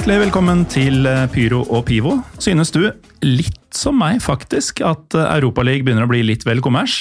Hjertelig 0.00 0.22
velkommen 0.30 0.62
til 0.72 1.04
eh, 1.04 1.26
Pyro 1.28 1.58
og 1.76 1.82
Pivo. 1.84 2.14
Synes 2.40 2.70
du, 2.72 2.86
litt 3.20 3.76
som 3.76 3.98
meg 4.00 4.22
faktisk, 4.24 4.78
at 4.80 5.12
eh, 5.12 5.26
Europaligaen 5.34 5.84
begynner 5.84 6.06
å 6.06 6.08
bli 6.08 6.22
litt 6.24 6.46
vel 6.48 6.62
kommers? 6.64 6.94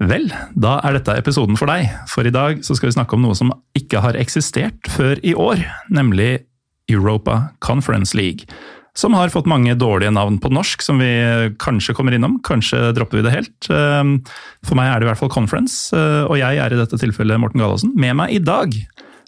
Vel, 0.00 0.30
da 0.56 0.78
er 0.80 0.96
dette 0.96 1.12
episoden 1.20 1.60
for 1.60 1.68
deg, 1.68 1.90
for 2.08 2.24
i 2.24 2.32
dag 2.32 2.62
skal 2.64 2.88
vi 2.88 2.94
snakke 2.96 3.18
om 3.18 3.26
noe 3.26 3.36
som 3.36 3.52
ikke 3.76 4.00
har 4.00 4.16
eksistert 4.16 4.88
før 4.94 5.20
i 5.20 5.34
år, 5.36 5.60
nemlig 5.92 6.46
Europa 6.88 7.52
Conference 7.60 8.16
League. 8.16 8.48
Som 8.96 9.12
har 9.20 9.28
fått 9.36 9.52
mange 9.52 9.76
dårlige 9.76 10.16
navn 10.16 10.40
på 10.40 10.54
norsk, 10.56 10.88
som 10.88 11.04
vi 11.04 11.12
kanskje 11.60 11.92
kommer 12.00 12.16
innom. 12.16 12.40
Kanskje 12.48 12.94
dropper 12.96 13.20
vi 13.20 13.28
det 13.28 13.36
helt. 13.36 13.68
Eh, 13.68 14.16
For 14.64 14.80
meg 14.80 14.88
er 14.88 14.96
det 14.96 15.10
i 15.10 15.12
hvert 15.12 15.20
fall 15.20 15.36
Conference, 15.36 15.92
eh, 15.92 16.24
og 16.24 16.40
jeg 16.40 16.64
er 16.64 16.72
i 16.72 16.80
dette 16.80 17.04
tilfellet 17.04 17.44
Morten 17.44 17.60
Galaasen. 17.60 17.92
Med 17.92 18.16
meg 18.24 18.32
i 18.40 18.40
dag 18.40 18.72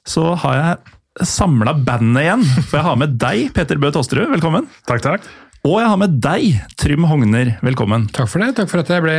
så 0.08 0.30
har 0.40 0.62
jeg 0.62 0.94
samla 1.22 1.74
bandet 1.86 2.24
igjen. 2.26 2.44
For 2.66 2.80
jeg 2.80 2.86
har 2.88 2.98
med 3.00 3.16
deg, 3.22 3.48
Petter 3.54 3.78
Bø 3.82 3.90
Tosterud, 3.94 4.30
velkommen. 4.34 4.66
Takk, 4.88 5.02
takk. 5.04 5.26
Og 5.64 5.78
jeg 5.80 5.88
har 5.88 5.96
med 5.96 6.18
deg, 6.20 6.58
Trym 6.76 7.06
Hogner, 7.08 7.54
velkommen. 7.64 8.02
Takk 8.12 8.28
for 8.28 8.42
det. 8.44 8.50
Takk 8.58 8.68
for 8.68 8.82
at 8.82 8.90
jeg 8.92 9.00
ble, 9.04 9.14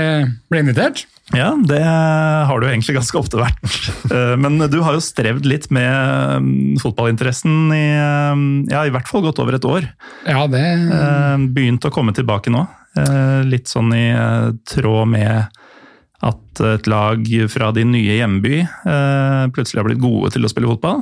ble 0.52 0.60
invitert. 0.62 1.06
Ja, 1.34 1.56
det 1.58 1.80
har 1.82 2.60
du 2.62 2.68
egentlig 2.70 3.00
ganske 3.00 3.18
ofte 3.22 3.40
vært. 3.42 3.62
Eh, 4.06 4.36
Men 4.38 4.60
du 4.70 4.76
har 4.86 4.94
jo 4.94 5.02
strevd 5.02 5.48
litt 5.50 5.66
med 5.74 5.90
mm, 6.46 6.76
fotballinteressen 6.84 7.72
i 7.74 7.80
eh, 7.98 8.44
ja, 8.70 8.84
i 8.86 8.92
hvert 8.94 9.10
fall 9.10 9.24
godt 9.26 9.40
over 9.42 9.58
et 9.58 9.66
år. 9.66 9.88
Ja, 10.30 10.44
det 10.52 10.62
Eh, 10.62 11.46
Begynt 11.56 11.88
å 11.90 11.92
komme 11.96 12.14
tilbake 12.14 12.54
nå. 12.54 12.62
Eh, 13.02 13.42
Litt 13.50 13.72
sånn 13.72 13.90
i 13.98 14.06
tråd 14.70 15.10
med 15.16 15.50
at 16.26 16.62
et 16.70 16.86
lag 16.88 17.26
fra 17.52 17.72
din 17.76 17.92
nye 17.92 18.20
hjemby 18.22 18.62
plutselig 19.54 19.82
har 19.82 19.90
blitt 19.90 20.00
gode 20.02 20.32
til 20.34 20.46
å 20.48 20.50
spille 20.50 20.70
fotball. 20.72 21.02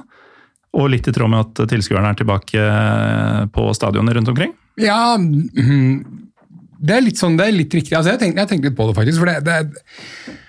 Og 0.74 0.90
litt 0.90 1.08
i 1.08 1.14
tråd 1.14 1.30
med 1.30 1.44
at 1.46 1.70
tilskuerne 1.70 2.14
er 2.14 2.20
tilbake 2.20 2.60
eh, 2.60 3.42
på 3.54 3.68
stadionet 3.78 4.18
rundt 4.18 4.34
omkring. 4.34 4.54
Ja 4.82 5.16
mhm. 5.20 6.22
Det 6.84 6.98
er 6.98 7.04
litt 7.06 7.20
sånn, 7.22 7.38
det 7.40 7.46
er 7.48 7.54
litt 7.56 7.72
riktig. 7.72 7.94
Altså, 7.96 8.12
jeg 8.12 8.20
tenkte, 8.20 8.42
jeg 8.42 8.50
tenkte 8.50 8.68
litt 8.68 8.76
på 8.76 8.90
det, 8.90 8.96
faktisk. 8.98 9.22
for 9.22 9.30
det, 9.30 9.38
det 9.48 10.40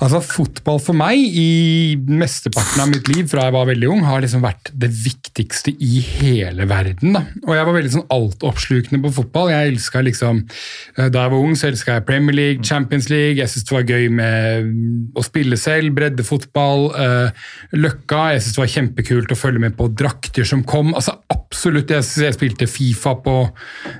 Altså, 0.00 0.20
Fotball 0.24 0.78
for 0.80 0.96
meg 0.96 1.20
i 1.20 1.92
mesteparten 2.08 2.80
av 2.80 2.88
mitt 2.88 3.08
liv 3.10 3.26
fra 3.28 3.44
jeg 3.46 3.52
var 3.52 3.66
veldig 3.68 3.88
ung, 3.92 4.00
har 4.08 4.22
liksom 4.24 4.40
vært 4.44 4.70
det 4.80 4.88
viktigste 4.96 5.74
i 5.76 6.00
hele 6.00 6.64
verden. 6.70 7.12
da. 7.18 7.22
Og 7.44 7.52
jeg 7.56 7.68
var 7.68 7.76
veldig 7.76 7.92
sånn 7.96 8.06
altoppslukende 8.16 9.02
på 9.04 9.12
fotball. 9.18 9.52
Jeg 9.52 9.74
elska 9.74 10.02
liksom 10.06 10.40
eh, 10.46 11.10
Da 11.12 11.26
jeg 11.26 11.34
var 11.34 11.36
ung, 11.36 11.52
så 11.58 11.68
elska 11.68 11.98
jeg 11.98 12.06
Premier 12.08 12.36
League, 12.36 12.64
Champions 12.64 13.10
League. 13.12 13.36
Jeg 13.42 13.52
syntes 13.52 13.68
det 13.68 13.76
var 13.76 13.92
gøy 13.92 14.08
med 14.16 14.70
mm, 14.70 14.98
å 15.20 15.26
spille 15.26 15.60
selv, 15.60 15.92
breddefotball, 15.98 16.86
eh, 16.96 17.46
Løkka. 17.76 18.24
Jeg 18.32 18.44
syntes 18.44 18.56
det 18.56 18.64
var 18.64 18.74
kjempekult 18.78 19.36
å 19.36 19.40
følge 19.42 19.64
med 19.68 19.76
på 19.76 19.90
drakter 19.92 20.48
som 20.48 20.64
kom. 20.64 20.94
altså 20.96 21.18
Absolutt. 21.28 21.92
Jeg, 21.92 22.08
jeg 22.24 22.38
spilte 22.38 22.70
Fifa 22.70 23.18
på, 23.20 23.40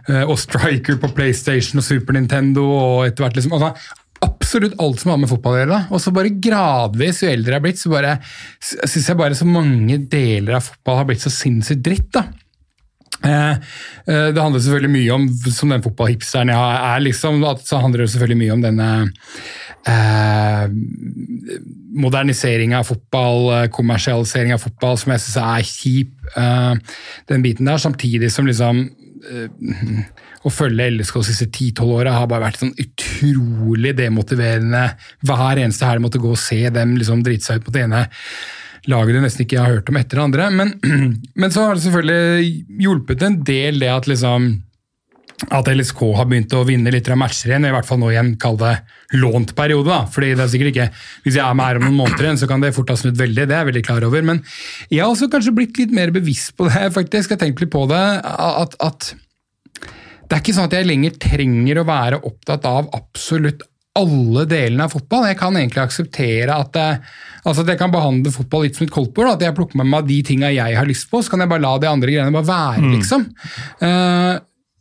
eh, 0.09 0.25
og 0.25 0.39
Striker 0.41 0.97
på 1.03 1.13
PlayStation 1.13 1.83
og 1.83 1.85
Super 1.85 2.17
Nintendo. 2.17 2.71
og 2.71 3.11
etter 3.11 3.27
hvert 3.27 3.37
liksom, 3.37 3.59
altså 3.61 3.75
absolutt 4.25 4.77
alt 4.83 5.01
som 5.01 5.13
har 5.13 5.21
med 5.23 5.31
fotball 5.31 5.57
å 5.57 5.61
gjøre. 5.63 5.81
Og 5.95 6.03
så 6.03 6.13
bare 6.15 6.35
gradvis, 6.43 7.23
jo 7.25 7.31
eldre 7.31 7.57
jeg 7.57 7.61
er 7.61 7.65
blitt, 7.65 7.81
så 7.81 7.93
bare 7.93 8.19
syns 8.61 9.09
jeg 9.09 9.19
bare 9.19 9.39
så 9.39 9.49
mange 9.49 9.99
deler 10.11 10.59
av 10.59 10.67
fotball 10.67 11.01
har 11.01 11.11
blitt 11.11 11.25
så 11.25 11.33
sinnssykt 11.33 11.85
dritt. 11.87 12.11
da. 12.17 12.27
Eh, 13.21 13.51
eh, 14.09 14.29
det 14.33 14.41
handler 14.41 14.63
selvfølgelig 14.65 14.95
mye 14.95 15.17
om, 15.17 15.27
som 15.53 15.73
den 15.73 15.85
fotballhipsteren 15.85 16.53
jeg 16.53 16.77
er, 16.93 17.03
liksom, 17.05 17.43
så 17.65 17.83
handler 17.83 18.05
det 18.05 18.13
selvfølgelig 18.15 18.41
mye 18.41 18.55
om 18.55 18.63
denne 18.65 18.89
eh, 19.93 20.65
moderniseringa 22.01 22.81
av 22.81 22.89
fotball, 22.89 23.69
kommersialiseringa 23.77 24.57
av 24.57 24.65
fotball, 24.65 24.97
som 25.01 25.13
jeg 25.15 25.25
syns 25.27 25.39
er 25.45 25.69
kjip. 25.69 26.17
Eh, 26.37 26.99
den 27.33 27.45
biten 27.45 27.69
der, 27.69 27.83
samtidig 27.83 28.33
som 28.33 28.49
liksom 28.49 28.87
eh, 29.29 29.49
å 30.41 30.53
følge 30.53 30.89
LSK 30.95 31.19
de 31.21 31.27
siste 31.29 31.49
10-12 31.51 31.91
åra 31.99 32.15
har 32.17 32.31
bare 32.31 32.47
vært 32.47 32.63
sånn 32.63 32.73
utrolig 32.81 33.93
demotiverende. 33.99 34.87
Hver 35.27 35.61
eneste 35.61 35.89
helg 35.89 36.05
måtte 36.07 36.23
gå 36.23 36.33
og 36.33 36.41
se 36.41 36.63
dem 36.73 36.97
liksom 36.97 37.25
drite 37.27 37.47
seg 37.47 37.61
ut 37.61 37.69
på 37.69 37.75
det 37.77 37.85
ene 37.85 38.07
laget 38.89 39.19
du 39.19 39.21
nesten 39.21 39.45
ikke 39.45 39.61
har 39.61 39.77
hørt 39.77 39.93
om 39.93 39.99
etter 40.01 40.17
det 40.17 40.25
andre. 40.25 40.49
Men, 40.57 40.75
men 41.41 41.53
så 41.53 41.67
har 41.67 41.77
det 41.77 41.85
selvfølgelig 41.85 42.81
hjulpet 42.87 43.25
en 43.27 43.39
del 43.45 43.81
det 43.83 43.93
at 43.93 44.09
liksom 44.11 44.51
at 45.49 45.69
LSK 45.73 46.01
har 46.19 46.27
begynt 46.29 46.53
å 46.53 46.67
vinne 46.69 46.93
litt 46.93 47.07
av 47.09 47.17
matcher 47.17 47.55
igjen, 47.55 47.65
i 47.65 47.71
hvert 47.73 47.87
fall 47.89 48.01
nå 48.03 48.11
igjen, 48.13 48.35
kall 48.41 48.59
det 48.61 48.75
lånt 49.17 49.55
periode. 49.57 49.89
da, 49.89 50.03
fordi 50.13 50.35
det 50.35 50.45
er 50.45 50.51
sikkert 50.53 50.73
ikke, 50.75 50.89
Hvis 51.25 51.39
jeg 51.39 51.45
er 51.45 51.57
med 51.57 51.65
her 51.65 51.81
om 51.81 51.87
noen 51.87 51.97
måneder 52.03 52.27
igjen, 52.27 52.41
så 52.43 52.49
kan 52.51 52.61
det 52.61 52.75
fort 52.77 52.93
ha 52.93 52.97
snudd 53.01 53.17
veldig, 53.17 53.47
det 53.49 53.57
er 53.57 53.65
jeg 53.65 53.71
veldig 53.71 53.85
klar 53.87 54.05
over. 54.05 54.23
Men 54.23 54.43
jeg 54.91 55.01
har 55.01 55.09
også 55.09 55.31
kanskje 55.33 55.55
blitt 55.57 55.81
litt 55.81 55.97
mer 55.97 56.13
bevisst 56.13 56.53
på 56.57 56.69
det, 56.69 56.93
faktisk. 56.93 57.33
Jeg 57.33 57.39
har 57.39 57.45
tenkt 57.47 57.65
litt 57.65 57.73
på 57.73 57.87
det. 57.89 58.05
at, 58.21 58.77
at 58.85 59.15
det 60.31 60.37
er 60.37 60.45
ikke 60.45 60.55
sånn 60.55 60.69
at 60.71 60.79
jeg 60.79 60.87
lenger 60.87 61.17
trenger 61.19 61.81
å 61.81 61.89
være 61.89 62.21
opptatt 62.29 62.67
av 62.71 62.87
absolutt 62.95 63.65
alle 63.99 64.45
delene 64.47 64.87
av 64.87 64.93
fotball. 64.95 65.27
Jeg 65.27 65.39
kan 65.41 65.57
egentlig 65.59 65.83
akseptere 65.83 66.55
at, 66.55 66.77
jeg, 66.79 67.01
altså 67.43 67.65
at 67.65 67.73
jeg 67.73 67.81
kan 67.81 67.91
behandle 67.91 68.31
fotball 68.31 68.63
litt 68.63 68.79
som 68.79 68.87
et 68.87 68.95
koldtbord. 68.95 69.33
At 69.33 69.43
jeg 69.43 69.57
plukker 69.57 69.81
med 69.81 69.91
meg 69.91 70.07
de 70.07 70.21
tinga 70.29 70.53
jeg 70.55 70.79
har 70.79 70.87
lyst 70.87 71.09
på, 71.11 71.19
så 71.19 71.33
kan 71.33 71.43
jeg 71.43 71.51
bare 71.51 71.65
la 71.65 71.73
de 71.83 71.91
andre 71.91 72.15
greiene 72.15 72.37
bare 72.37 72.51
være, 72.53 72.93
liksom. 72.95 73.27
Uh, 73.83 74.39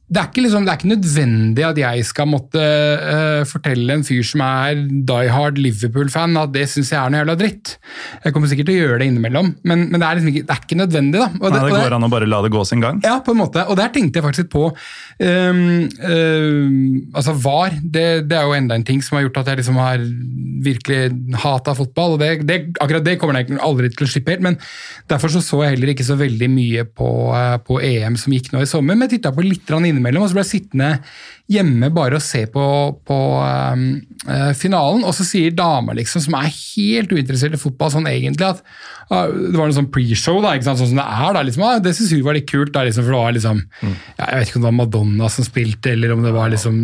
det 0.10 0.18
er, 0.18 0.30
ikke, 0.32 0.42
liksom, 0.42 0.64
det 0.66 0.72
er 0.72 0.80
ikke 0.80 0.90
nødvendig 0.90 1.66
at 1.68 1.80
jeg 1.80 2.06
skal 2.08 2.26
måtte 2.26 2.62
uh, 2.62 3.44
fortelle 3.46 3.94
en 3.94 4.06
fyr 4.06 4.24
som 4.26 4.42
er 4.42 4.80
die 5.06 5.30
hard 5.30 5.60
Liverpool-fan 5.62 6.38
at 6.42 6.54
det 6.56 6.64
syns 6.72 6.90
jeg 6.90 6.98
er 6.98 7.14
noe 7.14 7.22
jævla 7.22 7.36
dritt. 7.38 7.76
Jeg 8.24 8.34
kommer 8.34 8.50
sikkert 8.50 8.72
til 8.72 8.80
å 8.80 8.88
gjøre 8.88 8.98
det 9.04 9.10
innimellom, 9.12 9.52
men, 9.70 9.84
men 9.92 10.02
det, 10.02 10.08
er 10.08 10.18
liksom 10.18 10.32
ikke, 10.32 10.48
det, 10.48 10.56
er 10.56 10.64
ikke, 10.66 10.80
nødvendig. 10.80 11.22
da. 11.22 11.28
Det, 11.30 11.52
Nei, 11.54 11.62
det 11.62 11.82
går 11.84 11.96
an 12.00 12.08
å 12.08 12.12
bare 12.16 12.30
la 12.30 12.40
det 12.42 12.50
gå 12.56 12.64
sin 12.66 12.82
gang. 12.82 13.04
Ja, 13.06 13.20
på 13.22 13.36
en 13.36 13.42
måte. 13.44 13.68
Og 13.70 13.78
der 13.78 13.92
tenkte 13.94 14.18
jeg 14.18 14.26
faktisk 14.26 14.50
på 14.56 14.64
um, 14.72 15.62
um, 15.86 16.74
Altså 17.14 17.36
VAR, 17.46 17.78
det, 17.84 18.08
det, 18.32 18.40
er 18.40 18.50
jo 18.50 18.58
enda 18.58 18.80
en 18.80 18.88
ting 18.90 19.06
som 19.06 19.20
har 19.20 19.28
gjort 19.28 19.44
at 19.44 19.54
jeg 19.54 19.62
liksom 19.62 19.78
har 19.78 20.10
virkelig 20.66 21.38
hata 21.44 21.78
fotball. 21.78 22.18
og 22.18 22.26
det, 22.50 22.58
Akkurat 22.82 23.06
det 23.06 23.20
kommer 23.22 23.44
jeg 23.44 23.62
aldri 23.62 23.94
til 23.94 24.08
å 24.08 24.10
slippe 24.10 24.34
helt, 24.34 24.46
men 24.48 24.58
derfor 25.12 25.30
så, 25.36 25.44
så 25.46 25.62
jeg 25.68 25.78
heller 25.78 25.94
ikke 25.94 26.08
så 26.08 26.18
veldig 26.18 26.50
mye 26.50 26.90
på, 26.90 27.14
uh, 27.30 27.62
på 27.62 27.78
EM 27.86 28.18
som 28.18 28.34
gikk 28.34 28.50
nå 28.56 28.66
i 28.66 28.70
sommer. 28.74 28.98
Men 28.98 29.14
titta 29.14 29.36
på 29.38 29.46
litt 29.46 29.70
innimellom, 30.00 30.26
og 30.26 30.32
så 30.32 30.40
ble 30.40 30.48
jeg 30.48 30.54
sittende 30.56 30.94
hjemme 31.50 31.90
bare 31.94 32.20
og 32.20 32.22
se 32.24 32.44
på, 32.52 32.64
på 33.10 33.18
um, 33.42 33.86
uh, 34.28 34.52
finalen. 34.58 35.02
Og 35.08 35.16
så 35.18 35.26
sier 35.26 35.56
dama, 35.56 35.96
liksom, 35.98 36.22
som 36.22 36.38
er 36.38 36.52
helt 36.52 37.14
uinteressert 37.14 37.58
i 37.58 37.62
fotball, 37.62 37.92
sånn 37.96 38.10
egentlig 38.10 38.46
at 38.52 38.62
uh, 39.10 39.26
Det 39.26 39.58
var 39.58 39.66
noe 39.66 39.78
sånn 39.78 39.90
pre-show, 39.94 40.38
da, 40.44 40.54
ikke 40.56 40.68
sant, 40.68 40.82
sånn 40.82 40.92
som 40.94 41.02
det 41.02 41.08
er. 41.08 41.34
da, 41.38 41.44
liksom, 41.48 41.66
ah, 41.66 41.80
Det 41.84 41.96
syns 41.98 42.14
hun 42.14 42.26
var 42.28 42.38
litt 42.38 42.50
kult, 42.50 42.74
da, 42.76 42.86
liksom, 42.86 43.08
for 43.08 43.16
det 43.16 43.24
var 43.24 43.38
liksom 43.40 43.64
ja, 43.64 44.28
Jeg 44.28 44.44
vet 44.44 44.52
ikke 44.52 44.60
om 44.60 44.66
det 44.66 44.70
var 44.70 44.78
Madonna 44.82 45.32
som 45.34 45.48
spilte, 45.48 45.96
eller 45.96 46.16
om 46.16 46.26
det 46.26 46.36
var 46.38 46.54
liksom 46.54 46.76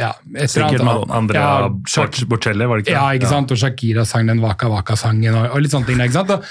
ja, 0.00 0.12
Sikkert 0.40 0.86
Madonna. 0.86 1.20
Andrea 1.20 1.50
ja, 1.68 2.06
Borcelli, 2.30 2.70
var 2.70 2.80
det 2.80 2.86
ikke? 2.86 2.96
Ja, 2.96 3.08
ikke 3.18 3.32
sant, 3.34 3.52
og 3.52 3.60
Shakira 3.60 4.08
sang 4.08 4.32
den 4.32 4.40
Waka 4.44 4.72
Waka-sangen 4.72 5.36
og, 5.36 5.50
og, 5.50 5.60
litt 5.64 5.76
sånne 5.76 5.90
ting. 5.90 6.00
ikke 6.00 6.22
sant, 6.22 6.32
og, 6.38 6.48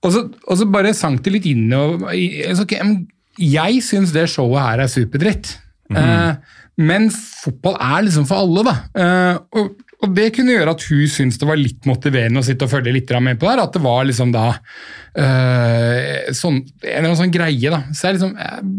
og, 0.00 0.12
så, 0.14 0.28
og 0.46 0.62
så 0.62 0.70
bare 0.70 0.94
sank 0.96 1.24
det 1.26 1.40
litt 1.40 1.50
inn. 1.50 1.66
og 1.74 2.06
så, 2.06 2.62
okay, 2.62 2.94
Jeg 3.40 3.84
syns 3.84 4.14
det 4.14 4.28
showet 4.32 4.62
her 4.62 4.84
er 4.84 4.90
superdritt. 4.92 5.54
Mm. 5.90 6.00
Uh, 6.00 6.58
men 6.80 7.08
fotball 7.12 7.78
er 7.80 8.04
liksom 8.06 8.26
for 8.28 8.44
alle, 8.44 8.64
da. 8.66 8.74
Uh, 8.94 9.60
og, 9.60 9.86
og, 10.00 10.12
det 10.16 10.30
kunne 10.36 10.54
gjøre 10.54 10.74
at 10.76 10.84
hun 10.88 11.10
syntes 11.12 11.40
det 11.40 11.48
var 11.48 11.60
litt 11.60 11.88
motiverende 11.88 12.40
å 12.40 12.46
sitte 12.46 12.64
og 12.66 12.72
følge 12.72 12.94
litt 12.94 13.12
med 13.20 13.40
på 13.40 13.48
det. 13.50 13.64
At 13.64 13.76
det 13.76 13.82
var 13.84 14.04
liksom 14.08 14.34
da 14.34 14.46
uh, 14.52 16.30
sånn, 16.36 16.60
en 16.62 16.92
eller 16.92 17.10
annen 17.10 17.20
sånn 17.22 17.34
greie, 17.34 17.72
da. 17.72 17.82
Så 17.92 18.08
jeg, 18.08 18.20
liksom, 18.20 18.36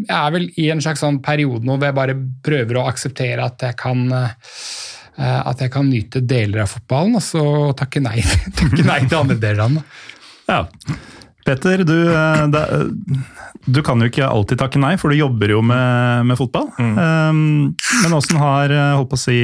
jeg 0.08 0.18
er 0.22 0.38
vel 0.38 0.48
i 0.56 0.70
en 0.74 0.84
slags 0.84 1.04
sånn 1.04 1.22
periode 1.26 1.66
nå 1.68 1.78
hvor 1.78 1.90
jeg 1.90 2.00
bare 2.00 2.18
prøver 2.46 2.80
å 2.80 2.88
akseptere 2.92 3.46
at 3.46 3.68
jeg 3.70 3.78
kan 3.82 4.08
at 5.22 5.60
jeg 5.60 5.70
kan 5.70 5.86
nyte 5.86 6.22
deler 6.26 6.64
av 6.64 6.70
fotballen, 6.72 7.18
og 7.20 7.22
så 7.22 7.42
takke 7.78 8.00
nei, 8.02 8.24
takke 8.58 8.86
nei 8.88 9.02
til 9.04 9.18
andre 9.20 9.36
deler 9.38 9.60
av 9.68 9.76
den. 9.76 9.84
Ja. 10.48 10.62
Petter, 11.46 11.84
du, 11.88 11.96
eh, 12.14 12.48
det, 12.54 12.66
du, 13.66 13.82
kan 13.86 14.02
jo 14.02 14.10
ikke 14.12 14.28
alltid 14.30 14.62
takke 14.62 14.82
nei, 14.82 14.96
for 15.02 15.12
du 15.12 15.20
jobber 15.20 15.56
jo 15.56 15.62
med, 15.66 16.28
med 16.30 16.40
fotball. 16.40 16.70
Mm. 16.78 16.98
Um, 16.98 17.40
men 18.04 18.18
åssen 18.18 18.42
har 18.42 18.74
eh, 18.74 18.92
holdt 18.98 19.12
på 19.14 19.20
å 19.20 19.24
si, 19.26 19.40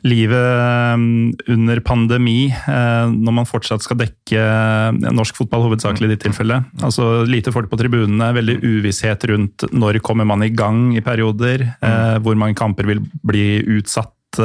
livet 0.00 1.44
under 1.52 1.80
pandemi, 1.84 2.46
når 2.56 3.34
man 3.36 3.44
fortsatt 3.44 3.84
skal 3.84 3.98
dekke 4.00 4.44
norsk 5.12 5.36
fotball, 5.36 5.66
hovedsakelig 5.66 6.08
i 6.08 6.12
ditt 6.14 6.22
tilfelle? 6.24 6.56
Altså 6.80 7.26
Lite 7.28 7.52
folk 7.52 7.68
på 7.68 7.76
tribunene, 7.76 8.30
veldig 8.32 8.54
uvisshet 8.64 9.26
rundt 9.28 9.66
når 9.76 10.00
kommer 10.00 10.24
man 10.24 10.40
i 10.46 10.48
gang 10.56 10.94
i 10.96 11.04
perioder, 11.04 11.66
mm. 11.84 12.24
hvor 12.24 12.40
mange 12.40 12.56
kamper 12.56 12.88
vil 12.88 13.04
bli 13.28 13.44
utsatt 13.76 14.40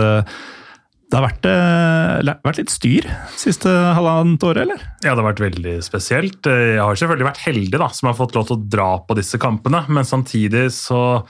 det 1.06 1.20
har 1.20 1.26
vært, 1.28 1.46
eh, 1.48 2.34
vært, 2.44 2.60
litt 2.60 2.72
styr 2.74 3.06
siste 3.38 3.70
halvannet 3.70 4.42
året, 4.48 4.64
eller? 4.66 4.86
Ja, 5.04 5.14
det 5.14 5.22
har 5.22 5.30
vært 5.30 5.44
veldig 5.44 5.76
spesielt. 5.86 6.42
Jeg 6.50 6.82
har 6.82 6.98
selvfølgelig 6.98 7.30
vært 7.30 7.44
heldig 7.46 7.82
da, 7.82 7.90
som 7.94 8.10
har 8.10 8.18
fått 8.18 8.38
lov 8.38 8.48
til 8.50 8.58
å 8.58 8.66
dra 8.78 8.90
på 9.06 9.18
disse 9.20 9.40
kampene, 9.42 9.86
men 9.88 10.08
samtidig 10.08 10.68
så 10.74 11.24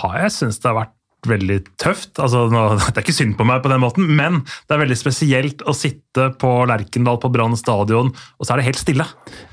har 0.00 0.20
jeg 0.24 0.36
syntes 0.36 0.60
det 0.60 0.70
har 0.70 0.82
vært 0.82 0.94
veldig 1.28 1.58
tøft. 1.80 2.18
Altså, 2.20 2.44
nå, 2.52 2.62
det 2.80 2.92
er 2.94 3.04
ikke 3.04 3.16
synd 3.16 3.36
på 3.38 3.46
meg 3.48 3.62
på 3.64 3.72
den 3.72 3.82
måten, 3.82 4.08
men 4.18 4.42
det 4.44 4.76
er 4.76 4.82
veldig 4.84 4.98
spesielt 4.98 5.64
å 5.68 5.74
sitte 5.76 6.28
på 6.40 6.52
Lerkendal 6.68 7.18
på 7.22 7.30
Brann 7.34 7.56
stadion, 7.58 8.12
og 8.12 8.46
så 8.46 8.54
er 8.54 8.62
det 8.62 8.68
helt 8.68 8.80
stille. 8.80 9.06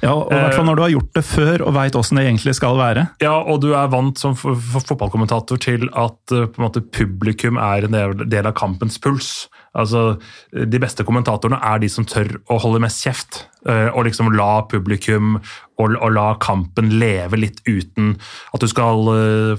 Ja, 0.03 0.13
og 0.13 0.31
i 0.33 0.39
hvert 0.39 0.57
fall 0.57 0.67
når 0.67 0.79
du 0.79 0.85
har 0.85 0.93
gjort 0.95 1.15
det 1.17 1.25
før 1.27 1.65
og 1.67 1.75
veit 1.77 1.97
åssen 1.99 2.19
det 2.19 2.27
egentlig 2.27 2.55
skal 2.57 2.77
være. 2.79 3.07
Ja, 3.23 3.37
og 3.39 3.61
du 3.63 3.71
er 3.77 3.91
vant 3.91 4.21
som 4.21 4.35
fotballkommentator 4.37 5.61
til 5.61 5.87
at 5.97 6.35
eh, 6.35 6.47
måte, 6.61 6.83
publikum 6.83 7.59
er 7.61 7.87
en 7.87 7.99
del 8.27 8.47
av 8.47 8.55
kampens 8.57 8.99
puls. 9.01 9.31
Altså, 9.77 10.19
De 10.51 10.79
beste 10.83 11.05
kommentatorene 11.07 11.59
er 11.63 11.79
de 11.79 11.89
som 11.91 12.07
tør 12.07 12.33
å 12.51 12.59
holde 12.59 12.81
mest 12.83 13.05
kjeft. 13.05 13.45
Eh, 13.69 13.87
og 13.93 14.07
liksom 14.07 14.31
la 14.33 14.63
publikum 14.65 15.35
og, 15.37 15.93
og 15.93 16.09
la 16.15 16.31
kampen 16.41 16.89
leve 16.97 17.37
litt 17.37 17.59
uten 17.67 18.15
at 18.55 18.63
du 18.63 18.65
skal 18.69 19.05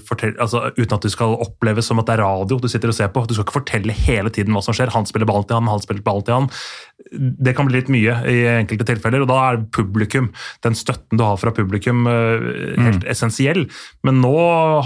fortelle, 0.03 0.35
altså, 0.43 0.65
uten 0.75 0.97
at 0.97 1.07
du 1.07 1.11
skal 1.13 1.37
oppleves 1.45 1.87
som 1.87 2.03
at 2.03 2.09
det 2.09 2.17
er 2.17 2.25
radio 2.25 2.59
du 2.59 2.67
sitter 2.71 2.91
og 2.91 2.99
ser 2.99 3.13
på. 3.15 3.25
Du 3.27 3.37
skal 3.37 3.47
ikke 3.47 3.61
fortelle 3.61 3.95
hele 3.97 4.33
tiden 4.35 4.55
hva 4.55 4.63
som 4.65 4.77
skjer. 4.77 4.93
Han 4.95 5.07
spiller 5.09 5.31
ball 5.31 5.47
til 5.47 5.61
han, 5.61 5.71
han 5.71 5.83
spiller 5.83 6.05
ball 6.05 6.23
til 6.27 6.41
han. 6.41 6.51
Det 7.13 7.55
kan 7.57 7.69
bli 7.69 7.79
litt 7.79 7.91
mye 7.93 8.19
i 8.31 8.43
enkelte 8.53 8.87
tilfeller, 8.93 9.25
og 9.25 9.31
da 9.31 9.39
er 9.49 9.63
publikum, 9.75 10.31
den 10.67 10.77
støtten 10.79 11.19
du 11.19 11.25
har 11.27 11.41
fra 11.41 11.53
publikum, 11.55 12.07
uh, 12.07 12.43
helt 12.79 13.03
mm. 13.03 13.11
essensiell. 13.11 13.65
Men 14.07 14.21
nå 14.23 14.35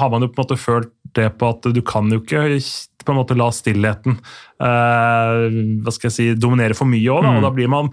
har 0.00 0.12
man 0.12 0.24
jo 0.24 0.30
på 0.32 0.40
en 0.40 0.46
måte 0.46 0.60
følt 0.60 0.92
det 1.18 1.32
på 1.40 1.50
at 1.54 1.68
du 1.74 1.82
kan 1.86 2.10
jo 2.12 2.22
ikke 2.22 2.46
på 3.06 3.14
en 3.14 3.20
måte 3.20 3.36
la 3.38 3.48
stillheten 3.54 4.16
eh, 4.18 5.42
hva 5.82 5.92
skal 5.94 6.08
jeg 6.08 6.16
si, 6.16 6.30
dominere 6.38 6.74
for 6.74 6.90
mye 6.90 7.12
òg. 7.12 7.22
Mm. 7.22 7.38
Og 7.38 7.46
da 7.46 7.52
blir 7.54 7.70
man 7.70 7.92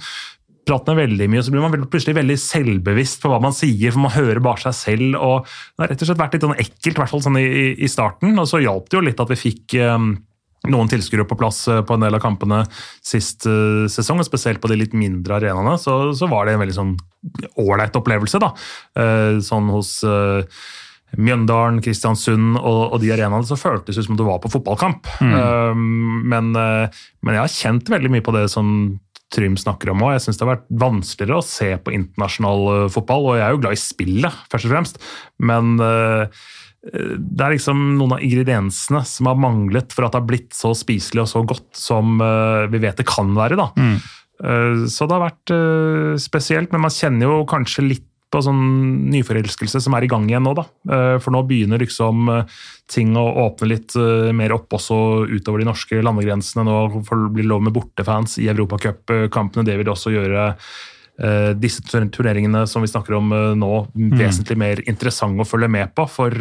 prater 0.67 0.97
veldig 0.97 1.27
mye, 1.31 1.43
så 1.43 1.51
blir 1.51 1.63
man 1.63 1.87
plutselig 1.91 2.15
veldig 2.17 2.37
selvbevisst 2.39 3.23
på 3.23 3.31
hva 3.31 3.39
man 3.43 3.55
sier, 3.55 3.91
for 3.91 4.05
man 4.05 4.15
hører 4.15 4.39
bare 4.43 4.63
seg 4.69 4.77
selv. 4.77 5.17
og 5.19 5.47
Det 5.47 5.83
har 5.83 5.91
rett 5.91 6.03
og 6.05 6.09
slett 6.09 6.21
vært 6.21 6.37
litt 6.37 6.45
sånn 6.47 6.61
ekkelt, 6.61 6.93
i 6.93 6.99
hvert 7.01 7.11
fall 7.11 7.25
sånn 7.25 7.39
i, 7.41 7.47
i, 7.73 7.89
starten. 7.91 8.37
Og 8.39 8.47
så 8.49 8.61
hjalp 8.63 8.87
det 8.87 8.99
jo 8.99 9.03
litt 9.03 9.23
at 9.23 9.33
vi 9.33 9.39
fikk 9.39 9.75
um, 9.83 10.13
noen 10.71 10.91
tilskuere 10.91 11.27
på 11.27 11.37
plass 11.39 11.65
eh, 11.67 11.81
på 11.83 11.97
en 11.97 12.05
del 12.05 12.15
av 12.15 12.23
kampene 12.23 12.61
sist 13.03 13.47
uh, 13.49 13.83
sesong, 13.91 14.21
og 14.23 14.29
spesielt 14.29 14.63
på 14.63 14.71
de 14.71 14.79
litt 14.79 14.95
mindre 14.95 15.41
arenaene. 15.41 15.75
Så, 15.81 15.97
så 16.15 16.31
var 16.31 16.47
det 16.47 16.55
en 16.55 16.63
veldig 16.63 16.77
sånn 16.77 16.95
ålreit 17.59 17.99
opplevelse, 17.99 18.39
da. 18.43 18.53
Uh, 18.95 19.43
sånn 19.43 19.67
hos 19.73 19.97
uh, 20.07 20.47
Mjøndalen, 21.17 21.81
Kristiansund 21.85 22.57
og, 22.57 22.81
og, 22.93 22.99
de 23.03 23.11
arenaene, 23.13 23.45
så 23.45 23.59
føltes 23.59 23.99
det 23.99 24.05
som 24.07 24.17
du 24.17 24.25
var 24.25 24.39
på 24.41 24.51
fotballkamp. 24.53 25.09
Mm. 25.21 25.33
Um, 25.37 26.21
men, 26.31 26.51
men, 26.55 27.35
jeg 27.35 27.41
har 27.41 27.53
kjent 27.53 27.91
veldig 27.93 28.13
mye 28.15 28.25
på 28.25 28.33
det 28.35 28.47
som 28.53 28.71
Trym 29.33 29.55
snakker 29.57 29.91
om 29.93 30.03
òg. 30.05 30.15
Jeg 30.15 30.25
syns 30.27 30.39
det 30.39 30.45
har 30.45 30.53
vært 30.55 30.67
vanskeligere 30.83 31.39
å 31.39 31.45
se 31.45 31.69
på 31.81 31.93
internasjonal 31.95 32.67
uh, 32.67 32.89
fotball, 32.93 33.29
og 33.31 33.39
jeg 33.39 33.45
er 33.47 33.55
jo 33.55 33.63
glad 33.63 33.77
i 33.77 33.81
spillet, 33.81 34.43
først 34.51 34.69
og 34.69 34.75
fremst, 34.75 34.99
men 35.41 35.73
uh, 35.81 36.43
det 36.83 37.45
er 37.45 37.53
liksom 37.53 37.79
noen 37.95 38.17
av 38.17 38.23
ingrediensene 38.25 38.99
som 39.07 39.29
har 39.29 39.39
manglet 39.39 39.93
for 39.95 40.03
at 40.03 40.13
det 40.13 40.19
har 40.19 40.27
blitt 40.27 40.57
så 40.57 40.73
spiselig 40.75 41.23
og 41.23 41.29
så 41.31 41.43
godt 41.47 41.69
som 41.79 42.17
uh, 42.19 42.67
vi 42.71 42.81
vet 42.83 42.99
det 42.99 43.07
kan 43.07 43.31
være. 43.37 43.59
da. 43.59 43.71
Mm. 43.79 43.95
Så 44.91 45.05
det 45.07 45.13
har 45.13 45.21
vært 45.21 45.51
spesielt, 46.19 46.71
men 46.73 46.81
man 46.83 46.91
kjenner 46.91 47.29
jo 47.29 47.35
kanskje 47.47 47.85
litt 47.85 48.07
på 48.33 48.41
sånn 48.41 48.61
nyforelskelse 49.13 49.81
som 49.83 49.93
er 49.97 50.05
i 50.05 50.09
gang 50.11 50.25
igjen 50.29 50.45
nå. 50.47 50.55
da. 50.57 50.65
Eh, 50.89 51.17
for 51.21 51.35
nå 51.35 51.43
begynner 51.49 51.81
liksom 51.81 52.31
eh, 52.33 52.55
ting 52.89 53.13
å 53.19 53.25
åpne 53.45 53.69
litt 53.69 53.93
eh, 53.99 54.31
mer 54.35 54.55
opp 54.55 54.73
også 54.73 54.97
utover 55.29 55.61
de 55.61 55.69
norske 55.69 56.01
landegrensene. 56.01 56.65
Nå 56.65 57.03
blir 57.03 57.43
det 57.43 57.51
lov 57.51 57.61
med 57.65 57.75
bortefans 57.75 58.39
i 58.41 58.49
europacupkampene. 58.53 59.67
Det 59.67 59.77
vil 59.79 59.93
også 59.93 60.15
gjøre 60.15 60.49
disse 61.61 61.83
turneringene 61.85 62.63
som 62.65 62.81
vi 62.81 62.87
snakker 62.89 63.13
om 63.13 63.27
nå, 63.53 63.67
mm. 63.93 64.15
vesentlig 64.17 64.55
mer 64.57 64.79
interessante 64.89 65.43
å 65.43 65.45
følge 65.45 65.67
med 65.69 65.91
på. 65.93 66.07
For 66.09 66.33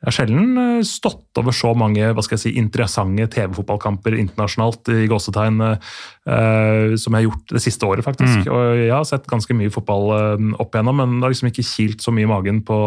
jeg 0.00 0.08
har 0.08 0.14
sjelden 0.16 0.56
eh, 0.56 0.84
stått 0.88 1.36
over 1.36 1.52
så 1.52 1.74
mange 1.76 2.06
hva 2.16 2.22
skal 2.24 2.38
jeg 2.38 2.42
si, 2.46 2.52
interessante 2.56 3.26
TV-fotballkamper 3.34 4.14
internasjonalt 4.16 4.88
i 4.94 5.08
gåsetegn 5.10 5.60
uh, 5.60 5.76
som 6.96 7.12
jeg 7.12 7.18
har 7.18 7.26
gjort 7.26 7.52
det 7.52 7.60
siste 7.60 7.84
året, 7.84 8.06
faktisk. 8.06 8.46
Mm. 8.46 8.48
Og 8.48 8.80
Jeg 8.80 8.94
har 8.94 9.04
sett 9.08 9.28
ganske 9.28 9.56
mye 9.56 9.72
fotball 9.72 10.06
uh, 10.14 10.46
opp 10.62 10.72
igjennom, 10.72 11.02
men 11.02 11.18
det 11.18 11.26
har 11.26 11.34
liksom 11.34 11.50
ikke 11.50 11.66
kilt 11.68 12.04
så 12.04 12.14
mye 12.16 12.24
i 12.24 12.30
magen 12.32 12.62
på 12.64 12.78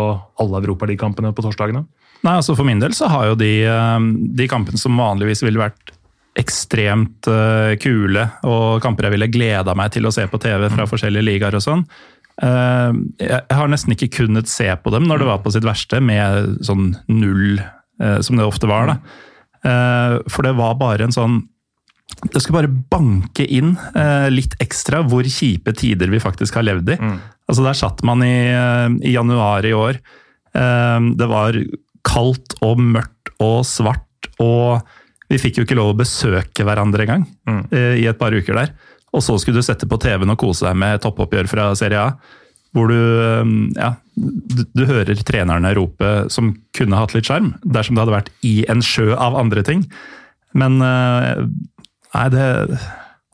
alle 0.41 0.63
europaligakampene 0.63 1.35
på 1.37 1.45
torsdagene. 1.45 1.83
Nei, 2.23 2.33
altså 2.39 2.55
For 2.57 2.65
min 2.65 2.81
del 2.81 2.95
så 2.97 3.11
har 3.11 3.29
jo 3.29 3.37
de, 3.37 3.51
de 4.33 4.47
kampene 4.49 4.79
som 4.79 4.97
vanligvis 4.97 5.43
ville 5.45 5.61
vært 5.61 5.93
ekstremt 6.39 7.27
kule, 7.83 8.23
og 8.49 8.81
kamper 8.81 9.05
jeg 9.05 9.13
ville 9.19 9.29
gleda 9.29 9.75
meg 9.77 9.91
til 9.93 10.07
å 10.09 10.13
se 10.15 10.23
på 10.25 10.39
TV 10.41 10.65
fra 10.65 10.87
mm. 10.87 10.89
forskjellige 10.89 11.27
ligaer 11.27 11.59
og 11.59 11.61
sånn, 11.61 11.83
Eh, 11.85 12.12
jeg 12.41 13.53
har 13.53 13.69
nesten 13.69 13.93
ikke 13.93 14.11
kunnet 14.23 14.49
se 14.49 14.65
på 14.81 14.93
dem 14.93 15.05
når 15.09 15.21
det 15.21 15.29
var 15.29 15.41
på 15.43 15.53
sitt 15.53 15.65
verste, 15.67 16.01
med 16.01 16.63
sånn 16.65 16.93
null, 17.11 17.61
eh, 18.01 18.19
som 18.25 18.39
det 18.39 18.47
ofte 18.47 18.69
var. 18.69 18.89
da. 18.89 18.95
Eh, 19.63 20.15
for 20.33 20.47
det 20.47 20.55
var 20.57 20.79
bare 20.79 21.05
en 21.07 21.15
sånn 21.15 21.43
Det 22.29 22.41
skulle 22.43 22.59
bare 22.59 22.81
banke 22.91 23.45
inn 23.47 23.71
litt 24.29 24.53
ekstra 24.61 24.99
hvor 25.07 25.23
kjipe 25.25 25.71
tider 25.73 26.11
vi 26.11 26.19
faktisk 26.21 26.59
har 26.59 26.65
levd 26.67 26.91
i. 26.93 26.97
Mm. 26.99 27.15
Altså 27.49 27.63
Der 27.65 27.77
satt 27.79 28.03
man 28.05 28.21
i, 28.21 28.51
i 29.01 29.13
januar 29.15 29.65
i 29.65 29.71
år. 29.73 29.97
Det 30.53 31.29
var 31.31 31.57
kaldt 32.05 32.53
og 32.61 32.83
mørkt 32.83 33.31
og 33.41 33.63
svart, 33.65 34.29
og 34.37 34.83
vi 35.31 35.39
fikk 35.41 35.57
jo 35.57 35.65
ikke 35.65 35.79
lov 35.79 35.95
å 35.95 35.97
besøke 36.03 36.67
hverandre 36.67 37.07
engang 37.07 37.25
mm. 37.49 37.63
i 38.03 38.05
et 38.05 38.19
par 38.19 38.35
uker 38.35 38.61
der. 38.61 38.75
Og 39.13 39.21
så 39.21 39.35
skulle 39.39 39.61
du 39.61 39.65
sette 39.65 39.87
på 39.89 39.99
TV-en 40.01 40.33
og 40.33 40.39
kose 40.41 40.65
deg 40.65 40.79
med 40.79 41.03
toppoppgjør 41.03 41.49
fra 41.51 41.67
Serie 41.77 42.01
A. 42.01 42.39
Hvor 42.73 42.89
du, 42.89 42.97
um, 42.97 43.69
ja, 43.77 43.91
du, 44.17 44.63
du 44.73 44.87
hører 44.89 45.19
trenerne 45.21 45.75
rope 45.77 46.13
som 46.33 46.55
kunne 46.73 46.97
hatt 46.97 47.13
litt 47.13 47.29
sjarm, 47.29 47.51
dersom 47.61 47.93
det 47.93 48.01
hadde 48.01 48.15
vært 48.15 48.31
i 48.41 48.55
en 48.71 48.81
sjø 48.81 49.11
av 49.13 49.37
andre 49.37 49.61
ting. 49.67 49.85
Men 50.57 50.81
uh, 50.81 51.45
nei, 52.17 52.27
det 52.33 52.47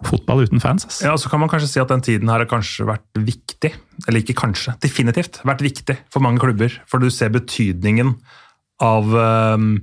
Fotball 0.07 0.45
uten 0.47 0.61
fans, 0.63 0.85
ass. 0.87 1.01
Ja, 1.03 1.17
Så 1.19 1.27
kan 1.27 1.41
man 1.41 1.49
kanskje 1.51 1.67
si 1.73 1.79
at 1.81 1.89
den 1.91 2.03
tiden 2.03 2.29
her 2.31 2.39
har 2.39 2.47
kanskje 2.47 2.85
vært 2.87 3.19
viktig. 3.19 3.73
Eller 4.07 4.23
ikke 4.23 4.37
kanskje, 4.39 4.77
definitivt 4.79 5.41
vært 5.43 5.63
viktig 5.65 5.97
for 6.13 6.23
mange 6.23 6.39
klubber. 6.39 6.71
For 6.87 7.03
du 7.03 7.09
ser 7.11 7.33
betydningen 7.35 8.13
av, 8.79 9.11
um, 9.11 9.73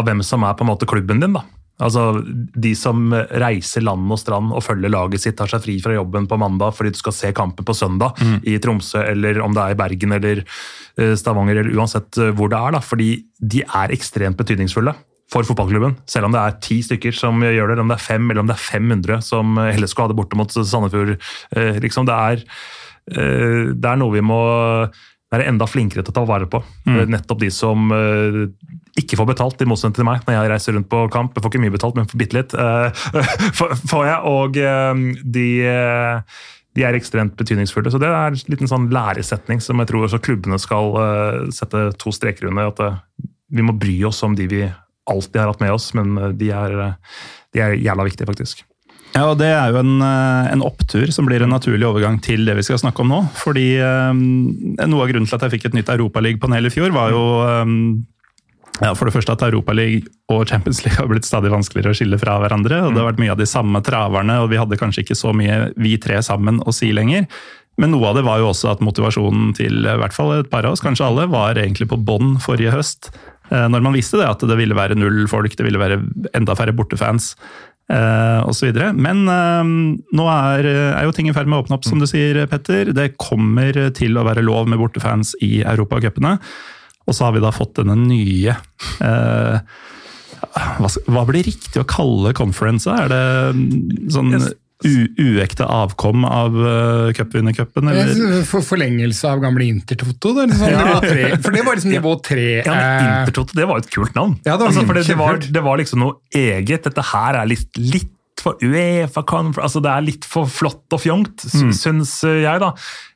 av 0.00 0.08
hvem 0.08 0.24
som 0.24 0.46
er 0.48 0.56
på 0.56 0.64
en 0.64 0.72
måte 0.72 0.88
klubben 0.88 1.20
din. 1.20 1.36
da. 1.36 1.44
Altså, 1.82 2.22
De 2.54 2.72
som 2.78 3.12
reiser 3.12 3.84
land 3.84 4.10
og 4.12 4.20
strand 4.20 4.52
og 4.54 4.64
følger 4.64 4.92
laget 4.92 5.24
sitt, 5.24 5.36
tar 5.38 5.50
seg 5.50 5.64
fri 5.64 5.78
fra 5.82 5.96
jobben 5.96 6.28
på 6.30 6.38
mandag 6.40 6.76
fordi 6.76 6.94
du 6.94 7.00
skal 7.00 7.16
se 7.16 7.32
kampen 7.36 7.66
på 7.66 7.76
søndag 7.76 8.18
mm. 8.20 8.36
i 8.48 8.58
Tromsø, 8.62 9.02
eller 9.12 9.40
om 9.44 9.54
det 9.56 9.64
er 9.64 9.74
i 9.74 9.78
Bergen 9.78 10.16
eller 10.18 10.42
eh, 10.42 11.14
Stavanger, 11.18 11.62
eller 11.62 11.78
uansett 11.78 12.20
eh, 12.20 12.34
hvor 12.36 12.52
det 12.52 12.60
er. 12.60 12.76
da, 12.76 12.82
Fordi 12.84 13.10
de 13.38 13.64
er 13.66 13.94
ekstremt 13.96 14.38
betydningsfulle 14.40 14.94
for 15.32 15.48
fotballklubben. 15.48 15.96
Selv 16.10 16.28
om 16.28 16.34
det 16.34 16.42
er 16.42 16.58
ti 16.64 16.82
stykker 16.84 17.16
som 17.16 17.40
gjør 17.40 17.72
det, 17.72 17.76
eller 17.76 17.86
om 17.86 17.92
det 17.92 17.98
er 17.98 18.04
fem 18.04 18.28
eller 18.28 18.44
om 18.44 18.50
det 18.50 18.58
er 18.58 18.66
500 18.66 19.24
som 19.24 19.56
heller 19.62 19.90
skal 19.90 20.06
ha 20.06 20.12
det 20.12 20.18
borte 20.18 20.38
mot 20.38 20.52
Sandefjord. 20.52 21.16
Eh, 21.56 21.80
liksom, 21.82 22.08
det 22.08 22.18
er, 22.18 22.46
det 23.02 23.88
er 23.88 23.96
noe 23.98 24.14
vi 24.14 24.20
må 24.22 24.42
være 25.32 25.48
enda 25.48 25.66
flinkere 25.68 26.04
til 26.04 26.12
å 26.12 26.18
ta 26.20 26.26
vare 26.28 26.48
på. 26.50 26.60
Mm. 26.86 27.02
Nettopp 27.14 27.40
de 27.40 27.48
som 27.52 27.88
ikke 28.98 29.16
får 29.16 29.28
betalt, 29.30 29.62
i 29.62 29.68
motsetning 29.68 29.96
til 29.96 30.06
meg 30.08 30.24
når 30.26 30.36
jeg 30.36 30.50
reiser 30.52 30.76
rundt 30.76 30.90
på 30.92 31.04
kamp. 31.12 31.36
Jeg 31.36 31.44
får 31.44 31.52
ikke 31.52 31.62
mye 31.64 31.74
betalt, 31.74 31.98
men 31.98 32.08
bitte 32.12 32.38
litt. 32.38 32.56
Uh, 32.62 32.90
får 33.88 34.04
jeg, 34.06 34.18
Og 34.28 34.58
uh, 34.60 35.00
de, 35.34 35.46
uh, 35.66 36.42
de, 36.76 36.84
er 36.86 36.96
ekstremt 36.96 37.34
betydningsfulle. 37.38 37.92
Så 37.92 38.00
det 38.00 38.10
er 38.10 38.32
en 38.32 38.52
liten 38.52 38.70
sånn 38.70 38.90
læresetning 38.92 39.62
som 39.64 39.80
jeg 39.80 39.90
tror 39.90 40.06
også 40.06 40.20
klubbene 40.24 40.58
skal 40.60 40.96
sette 41.54 41.84
to 42.00 42.12
streker 42.14 42.50
under. 42.50 42.72
At 42.72 43.28
vi 43.52 43.64
må 43.64 43.76
bry 43.76 43.98
oss 44.08 44.22
om 44.26 44.36
de 44.38 44.48
vi 44.50 44.64
alltid 45.10 45.40
har 45.40 45.52
hatt 45.52 45.64
med 45.64 45.74
oss, 45.74 45.90
men 45.98 46.14
de 46.38 46.52
er, 46.54 46.76
de 47.52 47.64
er 47.64 47.76
jævla 47.80 48.06
viktige, 48.08 48.28
faktisk. 48.28 48.64
Ja, 49.12 49.26
og 49.28 49.36
Det 49.42 49.50
er 49.52 49.72
jo 49.72 49.80
en, 49.82 50.00
en, 50.00 50.64
opptur 50.64 51.10
som 51.12 51.26
blir 51.28 51.44
en 51.44 51.52
naturlig 51.52 51.84
overgang 51.84 52.16
til 52.24 52.46
det 52.48 52.56
vi 52.56 52.64
skal 52.64 52.80
snakke 52.80 53.04
om 53.04 53.12
nå. 53.12 53.20
Fordi 53.42 53.66
um, 53.80 54.22
Noe 54.80 55.04
av 55.04 55.12
grunnen 55.12 55.28
til 55.28 55.36
at 55.36 55.44
jeg 55.46 55.58
fikk 55.58 55.68
et 55.68 55.76
nytt 55.76 55.92
Europaliga-panel 55.92 56.70
i 56.70 56.72
fjor, 56.72 56.94
var 56.96 57.12
jo 57.12 57.22
um, 57.44 57.76
ja, 58.80 58.94
For 58.96 59.04
det 59.04 59.14
første 59.14 59.34
at 59.36 59.44
Europaliga 59.44 60.06
og 60.32 60.46
Champions 60.48 60.80
League 60.84 60.96
har 60.96 61.10
blitt 61.10 61.28
stadig 61.28 61.52
vanskeligere 61.52 61.92
å 61.92 61.98
skille 61.98 62.20
fra 62.20 62.38
hverandre. 62.40 62.80
og 62.86 62.94
Det 62.94 63.02
har 63.02 63.10
vært 63.10 63.20
mye 63.20 63.34
av 63.34 63.42
de 63.42 63.48
samme 63.48 63.82
traverne, 63.84 64.38
og 64.40 64.48
vi 64.52 64.60
hadde 64.60 64.80
kanskje 64.80 65.04
ikke 65.04 65.18
så 65.18 65.34
mye 65.36 65.66
vi 65.76 65.98
tre 66.00 66.22
sammen 66.24 66.62
å 66.64 66.72
si 66.72 66.88
lenger. 66.96 67.28
Men 67.80 67.92
noe 67.92 68.08
av 68.08 68.16
det 68.16 68.24
var 68.24 68.40
jo 68.40 68.48
også 68.50 68.72
at 68.72 68.82
motivasjonen 68.84 69.52
til 69.56 69.84
i 69.84 69.98
hvert 70.00 70.16
fall 70.16 70.34
et 70.38 70.48
par 70.52 70.64
av 70.68 70.74
oss, 70.74 70.84
kanskje 70.84 71.04
alle, 71.06 71.28
var 71.32 71.60
egentlig 71.60 71.88
på 71.92 72.00
bånn 72.00 72.38
forrige 72.40 72.72
høst. 72.72 73.12
Eh, 73.52 73.68
Når 73.68 73.84
man 73.84 73.96
visste 73.96 74.20
det, 74.20 74.28
at 74.28 74.44
det 74.48 74.56
ville 74.56 74.76
være 74.76 74.96
null 74.96 75.24
folk, 75.28 75.56
det 75.56 75.68
ville 75.68 75.80
være 75.80 76.00
enda 76.36 76.56
færre 76.56 76.74
bortefans 76.76 77.34
eh, 77.92 78.40
osv. 78.48 78.72
Men 78.96 79.22
eh, 79.28 79.72
nå 80.16 80.28
er, 80.32 80.68
er 80.96 81.06
jo 81.06 81.14
ting 81.16 81.30
i 81.30 81.36
ferd 81.36 81.50
med 81.50 81.60
å 81.60 81.64
åpne 81.66 81.78
opp, 81.78 81.88
som 81.88 82.02
du 82.02 82.08
sier, 82.10 82.44
Petter. 82.50 82.92
Det 82.96 83.12
kommer 83.20 83.76
til 83.96 84.18
å 84.18 84.26
være 84.28 84.44
lov 84.44 84.70
med 84.70 84.80
bortefans 84.82 85.36
i 85.44 85.60
europacupene. 85.62 86.38
Og 87.06 87.16
så 87.16 87.26
har 87.26 87.36
vi 87.36 87.42
da 87.42 87.50
fått 87.54 87.80
denne 87.80 87.96
nye 87.98 88.54
eh, 89.02 89.56
hva, 90.52 90.90
hva 91.10 91.22
blir 91.28 91.46
riktig 91.46 91.80
å 91.80 91.88
kalle 91.88 92.34
conference? 92.36 92.90
Er 92.90 93.10
det 93.10 94.12
sånn 94.12 94.34
uekte 94.84 95.66
avkom 95.66 96.24
av 96.28 96.56
uh, 96.56 97.10
cupvinnercupen, 97.16 97.90
For 98.48 98.64
forlengelse 98.66 99.28
av 99.30 99.42
gamle 99.44 99.68
Intertoto. 99.70 100.32
Det 100.36 100.48
liksom 100.52 101.02
tre. 101.12 101.28
For 101.42 101.54
det 101.56 101.66
var 101.66 101.78
liksom 101.78 101.94
nivå 101.94 102.14
tre. 102.24 102.48
Ja, 102.62 102.72
men 102.72 102.88
eh, 103.04 103.20
Intertoto, 103.22 103.58
det 103.58 103.68
var 103.68 103.78
jo 103.80 103.84
et 103.86 103.92
kult 103.94 104.18
navn. 104.18 104.34
Ja, 104.46 104.56
det 104.56 104.66
var 104.66 104.72
altså, 104.72 104.86
for 104.88 104.98
det, 104.98 105.06
det, 105.08 105.18
var, 105.20 105.38
det 105.58 105.64
var 105.68 105.80
liksom 105.82 106.02
noe 106.04 106.18
eget. 106.34 106.88
Dette 106.88 107.06
her 107.12 107.40
er 107.42 107.48
litt, 107.52 107.70
litt 107.78 108.10
for 108.42 108.58
Uefa 108.64 109.22
altså 109.22 109.80
det 109.84 109.90
er 109.92 110.02
litt 110.02 110.24
for 110.26 110.48
flott 110.50 110.90
og 110.94 111.02
fjongt, 111.02 111.44
Mm. 111.52 111.72
syns 111.76 112.16
jeg 112.24 112.62
da. 112.62 112.72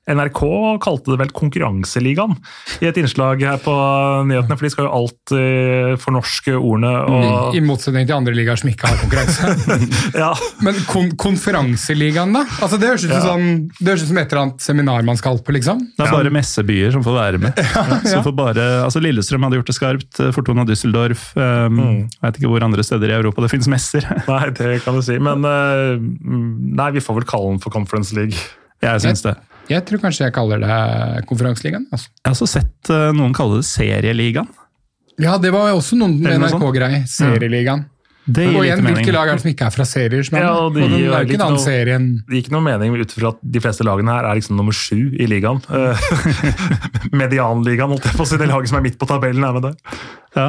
NRK 0.06 0.40
kalte 0.84 1.10
det 1.10 1.18
vel 1.18 1.32
Konkurranseligaen 1.34 2.36
i 2.78 2.86
et 2.86 2.98
innslag 3.00 3.40
her 3.42 3.58
på 3.62 3.72
nyhetene, 4.28 4.54
for 4.54 4.66
de 4.66 4.70
skal 4.70 4.86
jo 4.86 4.92
alltid 5.00 6.02
fornorske 6.02 6.54
ordene. 6.54 6.92
og 7.10 7.56
I 7.58 7.62
motsetning 7.64 8.06
til 8.06 8.14
andre 8.14 8.34
ligaer 8.36 8.60
som 8.60 8.70
ikke 8.70 8.86
har 8.86 9.00
konkurranse. 9.00 9.80
ja, 10.22 10.30
Men 10.62 10.78
kon 10.86 11.10
konferanseligaen, 11.18 12.36
da? 12.36 12.44
Altså, 12.62 12.78
det 12.78 12.92
høres 12.92 13.06
ut 13.08 13.14
som, 13.16 13.46
sånn, 13.80 14.04
som 14.04 14.20
et 14.22 14.30
eller 14.30 14.42
annet 14.44 14.66
seminar 14.68 15.06
man 15.08 15.18
skal 15.18 15.40
på, 15.42 15.56
liksom. 15.56 15.82
Det 15.96 16.06
er 16.06 16.14
bare 16.14 16.34
messebyer 16.34 16.94
som 16.94 17.02
får 17.06 17.18
være 17.18 17.42
med. 17.42 17.64
Så 18.12 18.22
får 18.22 18.36
bare, 18.38 18.68
altså 18.84 19.02
Lillestrøm 19.02 19.48
hadde 19.48 19.58
gjort 19.58 19.72
det 19.72 19.76
skarpt, 19.76 20.22
Fortuna 20.36 20.66
Düsseldorf 20.68 21.32
um, 21.34 21.80
Jeg 21.82 22.22
vet 22.22 22.38
ikke 22.38 22.52
hvor 22.52 22.66
andre 22.66 22.84
steder 22.86 23.10
i 23.10 23.18
Europa 23.18 23.42
det 23.42 23.50
finnes 23.50 23.70
messer. 23.74 24.06
Nei, 24.30 24.44
det 24.54 24.78
kan 24.86 24.94
du 24.94 25.02
si, 25.02 25.18
men 25.18 25.42
uh, 25.42 25.98
nei, 25.98 26.92
vi 26.94 27.02
får 27.02 27.20
vel 27.20 27.28
kalle 27.28 27.56
den 27.56 27.60
for 27.62 27.74
Conference 27.74 28.14
League. 28.14 28.38
Jeg 28.84 29.02
syns 29.02 29.24
det. 29.26 29.34
Jeg 29.70 29.82
tror 29.88 30.02
kanskje 30.04 30.28
jeg 30.28 30.34
kaller 30.36 30.62
det 30.62 31.26
konferanseligaen. 31.30 31.88
Altså. 31.90 32.12
Jeg 32.20 32.28
har 32.28 32.36
også 32.36 32.48
sett 32.50 32.92
uh, 32.92 33.10
noen 33.16 33.34
kalle 33.36 33.60
det 33.60 33.66
Serieligaen. 33.68 34.48
Ja, 35.22 35.38
det 35.40 35.50
var 35.54 35.72
også 35.72 35.96
noen. 35.98 36.18
NRK-grei. 36.20 37.04
Serieligaen. 37.08 37.86
Det 38.26 38.42
gir 38.48 38.56
og 38.58 38.64
igjen, 38.66 38.80
hvilke 38.82 39.12
lag 39.14 39.28
er 39.30 39.36
det 39.38 39.42
som 39.44 39.50
ikke 39.52 39.66
er 39.68 39.70
fra 39.76 39.84
serier? 39.86 40.24
Som 40.26 40.36
er 40.38 40.42
Ja, 40.42 40.54
det, 40.74 40.82
gir, 40.82 40.88
de 40.90 40.96
og 40.96 41.12
den 41.12 41.14
er 41.14 41.26
ikke 41.30 41.38
noe- 41.46 41.62
serien 41.62 42.06
Det 42.26 42.34
gir 42.34 42.42
ikke 42.42 42.54
noe 42.56 42.64
mening 42.66 42.96
ut 42.98 43.12
fra 43.14 43.28
at 43.30 43.38
de 43.54 43.60
fleste 43.62 43.86
lagene 43.86 44.10
her 44.10 44.24
er 44.26 44.34
liksom 44.40 44.56
nummer 44.58 44.74
sju 44.74 45.14
i 45.14 45.28
ligaen. 45.30 45.60
Eh, 45.70 46.06
Medianligaen, 47.20 47.92
holdt 47.94 48.08
jeg 48.08 48.16
på 48.18 48.24
å 48.24 48.28
si. 48.28 48.38
Det 48.40 48.48
laget 48.50 48.70
som 48.72 48.78
er 48.80 48.84
midt 48.88 48.98
på 49.00 49.08
tabellen, 49.10 49.44
er 49.46 49.56
med 49.56 49.66
der. 49.68 49.76
Ja, 50.36 50.46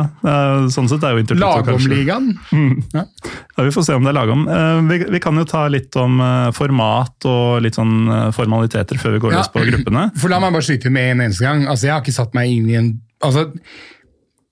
sånn 0.73 0.89
sett 0.91 1.03
er 1.07 1.13
jo 1.15 1.21
Intertoto 1.23 1.61
Lagomligaen. 1.63 2.31
Ja, 2.97 3.05
vi 3.63 3.71
får 3.71 3.85
se 3.87 3.95
om 3.95 4.03
det 4.03 4.11
er 4.11 4.17
lagom. 4.19 4.43
Eh, 4.51 4.81
Vi, 4.89 4.97
vi 5.15 5.21
kan 5.23 5.37
jo 5.39 5.45
ta 5.47 5.67
litt 5.71 5.95
om 6.01 6.19
eh, 6.23 6.49
format 6.55 7.27
og 7.29 7.61
litt 7.63 7.77
sånn 7.79 8.09
formaliteter 8.35 8.99
før 8.99 9.15
vi 9.15 9.21
går 9.27 9.37
Ja. 9.37 9.43
løs 9.45 9.51
på 9.53 9.63
gruppene. 9.69 10.09
For 10.19 10.33
la 10.33 10.41
meg 10.43 10.51
bare 10.57 10.65
skyte 10.67 10.89
inn 10.89 10.97
med 10.97 11.11
en 11.15 11.25
eneste 11.29 11.45
gang. 11.47 11.63
Altså, 11.67 11.87
Jeg 11.87 11.93
har 11.95 12.01
ikke 12.03 12.17
satt 12.19 12.33
meg 12.35 12.51
inn 12.51 12.67
i 12.69 12.75
en 12.81 12.89
altså, 13.23 13.47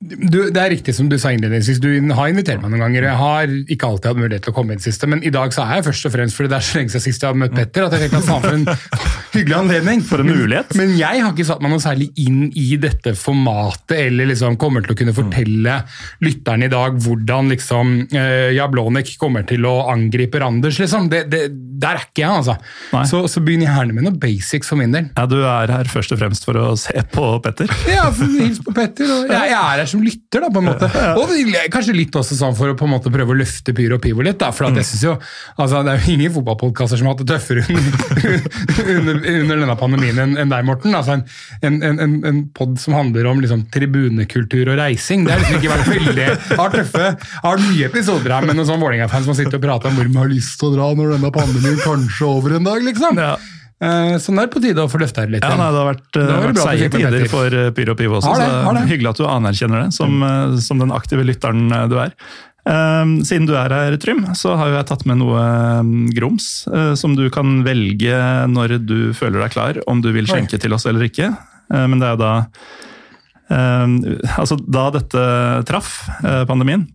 du, 0.03 0.51
Det 0.51 0.59
er 0.59 0.73
riktig 0.73 0.93
som 0.97 1.07
du 1.09 1.15
sa 1.21 1.31
innledningsvis, 1.31 1.79
du 1.79 1.87
har 2.17 2.27
invitert 2.29 2.59
meg 2.61 2.73
noen 2.73 2.83
ganger. 2.83 3.07
Jeg 3.07 3.19
har 3.19 3.53
ikke 3.71 3.87
alltid 3.87 4.09
hatt 4.11 4.19
mulighet 4.19 4.43
til 4.45 4.51
å 4.51 4.55
komme 4.57 4.75
inn 4.75 4.83
siste, 4.83 5.07
men 5.07 5.23
i 5.23 5.31
dag 5.33 5.53
så 5.55 5.63
er 5.63 5.79
jeg 5.79 5.87
først 5.87 6.09
og 6.09 6.13
fremst 6.17 6.37
fordi 6.37 6.51
det 6.51 6.57
er 6.57 6.65
så 6.67 6.79
lenge 6.79 6.91
siden 6.91 7.05
sist 7.05 7.23
jeg 7.23 7.31
har 7.31 7.39
møtt 7.39 7.55
Petter, 7.55 7.85
at 7.85 7.95
jeg 7.95 8.03
tenkte 8.03 8.19
at 8.19 8.27
faen 8.27 8.43
for 8.43 8.57
en 8.57 8.65
hyggelig 9.37 9.57
anledning. 9.57 10.03
For 10.05 10.23
en 10.23 10.31
mulighet. 10.33 10.75
Men 10.75 10.91
jeg 10.99 11.23
har 11.23 11.31
ikke 11.31 11.47
satt 11.47 11.63
meg 11.63 11.71
noe 11.71 11.83
særlig 11.83 12.09
inn 12.21 12.49
i 12.51 12.67
dette 12.81 13.15
formatet, 13.17 13.95
eller 14.09 14.29
liksom 14.33 14.59
kommer 14.61 14.83
til 14.83 14.95
å 14.95 14.99
kunne 14.99 15.15
fortelle 15.15 15.77
lytterne 16.25 16.67
i 16.67 16.73
dag 16.75 16.99
hvordan 17.05 17.53
liksom 17.55 17.95
eh, 18.11 18.51
Jablonek 18.57 19.15
kommer 19.21 19.47
til 19.47 19.63
å 19.69 19.77
angripe 19.93 20.43
Randers, 20.43 20.81
liksom. 20.83 21.07
Det, 21.11 21.23
det, 21.31 21.45
der 21.81 21.99
er 21.99 22.05
ikke 22.05 22.23
jeg, 22.23 22.31
altså. 22.31 22.55
Så, 23.09 23.21
så 23.31 23.41
begynn 23.43 23.65
gjerne 23.65 23.95
med 23.95 24.05
noe 24.07 24.15
basics 24.19 24.69
for 24.71 24.79
min 24.79 24.93
del. 24.95 25.09
Ja, 25.15 25.25
Du 25.29 25.37
er 25.41 25.71
her 25.73 25.89
først 25.91 26.13
og 26.15 26.19
fremst 26.21 26.47
for 26.47 26.57
å 26.59 26.73
se 26.79 26.95
på 27.11 27.27
Petter. 27.43 27.71
Ja, 27.95 28.07
for 28.13 28.29
hils 28.31 28.59
på 28.63 28.73
Petter. 28.75 29.09
Og 29.11 29.29
jeg, 29.29 29.51
jeg 29.51 29.55
er 29.57 29.81
her 29.81 29.89
som 29.89 30.03
lytter, 30.03 30.43
da, 30.45 30.49
på 30.53 30.61
en 30.61 30.69
måte. 30.69 30.89
Og 31.19 31.33
kanskje 31.73 31.95
litt 31.95 32.15
også 32.15 32.37
sånn 32.37 32.55
for 32.57 32.73
å 32.73 32.77
på 32.77 32.87
en 32.87 32.93
måte 32.95 33.11
prøve 33.13 33.35
å 33.35 33.37
løfte 33.37 33.75
Pyro 33.75 33.99
og 33.99 34.03
Pivo 34.03 34.25
litt. 34.25 34.39
da, 34.41 34.51
for 34.55 34.69
at 34.69 34.79
jeg 34.79 34.89
synes 34.91 35.03
jo, 35.05 35.13
altså 35.61 35.83
Det 35.85 35.93
er 35.93 36.01
jo 36.01 36.15
ingen 36.15 36.33
fotballpodkaster 36.35 36.99
som 36.99 37.09
har 37.09 37.15
hatt 37.15 37.23
det 37.23 37.29
tøffere 37.33 37.63
under, 38.97 39.19
under, 39.19 39.55
denne 39.61 39.77
pandemien 39.79 40.21
enn 40.25 40.35
en 40.41 40.51
deg, 40.51 40.65
Morten. 40.67 40.95
Altså 40.97 41.17
En, 41.17 41.25
en, 41.65 41.79
en, 41.83 42.01
en, 42.05 42.15
en 42.29 42.41
pod 42.55 42.75
som 42.81 42.95
handler 42.97 43.29
om 43.29 43.41
liksom, 43.43 43.65
tribunekultur 43.73 44.73
og 44.73 44.79
reising. 44.81 45.25
Det 45.25 45.35
har 45.35 45.43
liksom 45.43 45.61
ikke 45.61 45.73
vært 45.73 45.91
veldig 45.91 46.27
har 46.59 46.75
tøffe, 46.75 47.11
har 47.45 47.61
nye 47.61 47.89
episoder 47.89 48.35
her 48.37 48.47
med 48.47 48.57
noen 48.57 48.69
sånn 48.69 48.81
Vålerenga-fans 48.81 49.29
som 49.29 49.37
sitter 49.37 49.59
og 49.59 49.65
prater 49.65 49.91
om 49.91 49.97
hvor 49.99 50.07
de 50.07 50.19
har 50.19 50.31
lyst 50.31 50.59
til 50.59 50.71
å 50.71 50.75
dra 50.75 50.89
når 50.97 51.15
denne 51.15 51.31
pandemien 51.35 51.64
kanskje 51.83 52.23
er 52.25 52.31
over 52.31 52.55
en 52.59 52.63
dag, 52.67 52.81
liksom. 52.85 53.17
Ja. 53.21 53.35
Eh, 53.85 54.15
så 54.23 54.31
nå 54.31 54.39
er 54.41 54.47
det 54.47 54.53
på 54.55 54.61
tide 54.63 54.83
å 54.85 54.89
få 54.91 54.99
løfta 55.01 55.25
det 55.25 55.35
litt. 55.35 55.43
Ja, 55.43 55.57
nei, 55.59 55.67
Det 55.75 55.81
har 55.81 55.89
vært, 55.91 56.07
eh, 56.15 56.25
Da 56.29 56.39
vært 56.39 56.41
bra 56.41 56.49
at 56.49 56.55
du 56.55 56.63
seige 56.63 56.91
tider 56.95 57.25
for 57.31 57.45
eh, 57.59 57.69
Pyro 57.75 57.91
og 57.91 57.97
Pivo 57.99 58.19
også, 58.21 58.31
Har 58.31 58.39
det, 58.39 58.47
så 58.53 58.63
har 58.69 58.73
det. 58.79 58.83
hyggelig 58.93 59.09
at 59.11 59.19
du 59.19 59.25
anerkjenner 59.27 59.83
det 59.83 59.93
som, 59.97 60.23
eh, 60.23 60.57
som 60.63 60.79
den 60.79 60.91
aktive 60.95 61.25
lytteren 61.27 61.65
eh, 61.75 61.87
du 61.91 61.97
er. 61.99 62.13
Eh, 62.65 63.03
Siden 63.27 63.45
du 63.49 63.53
er 63.59 63.69
her, 63.75 63.97
Trym, 64.01 64.23
så 64.33 64.55
har 64.57 64.71
jeg 64.73 64.87
tatt 64.89 65.03
med 65.05 65.19
noe 65.19 65.43
eh, 65.43 65.91
grums 66.15 66.47
eh, 66.71 66.93
som 66.95 67.15
du 67.19 67.27
kan 67.29 67.63
velge 67.67 68.15
når 68.49 68.79
du 68.87 69.11
føler 69.13 69.43
deg 69.43 69.51
klar, 69.51 69.81
om 69.91 69.99
du 70.01 70.11
vil 70.15 70.25
skjenke 70.25 70.57
til 70.57 70.73
oss 70.73 70.87
eller 70.87 71.05
ikke. 71.11 71.33
Eh, 71.73 71.85
Men 71.91 71.99
det 71.99 72.07
er 72.07 72.15
jo 72.15 72.23
da 72.23 72.33
eh, 73.51 73.87
Altså, 74.39 74.57
da 74.65 74.87
dette 74.95 75.25
traff, 75.67 76.07
eh, 76.23 76.43
pandemien, 76.49 76.87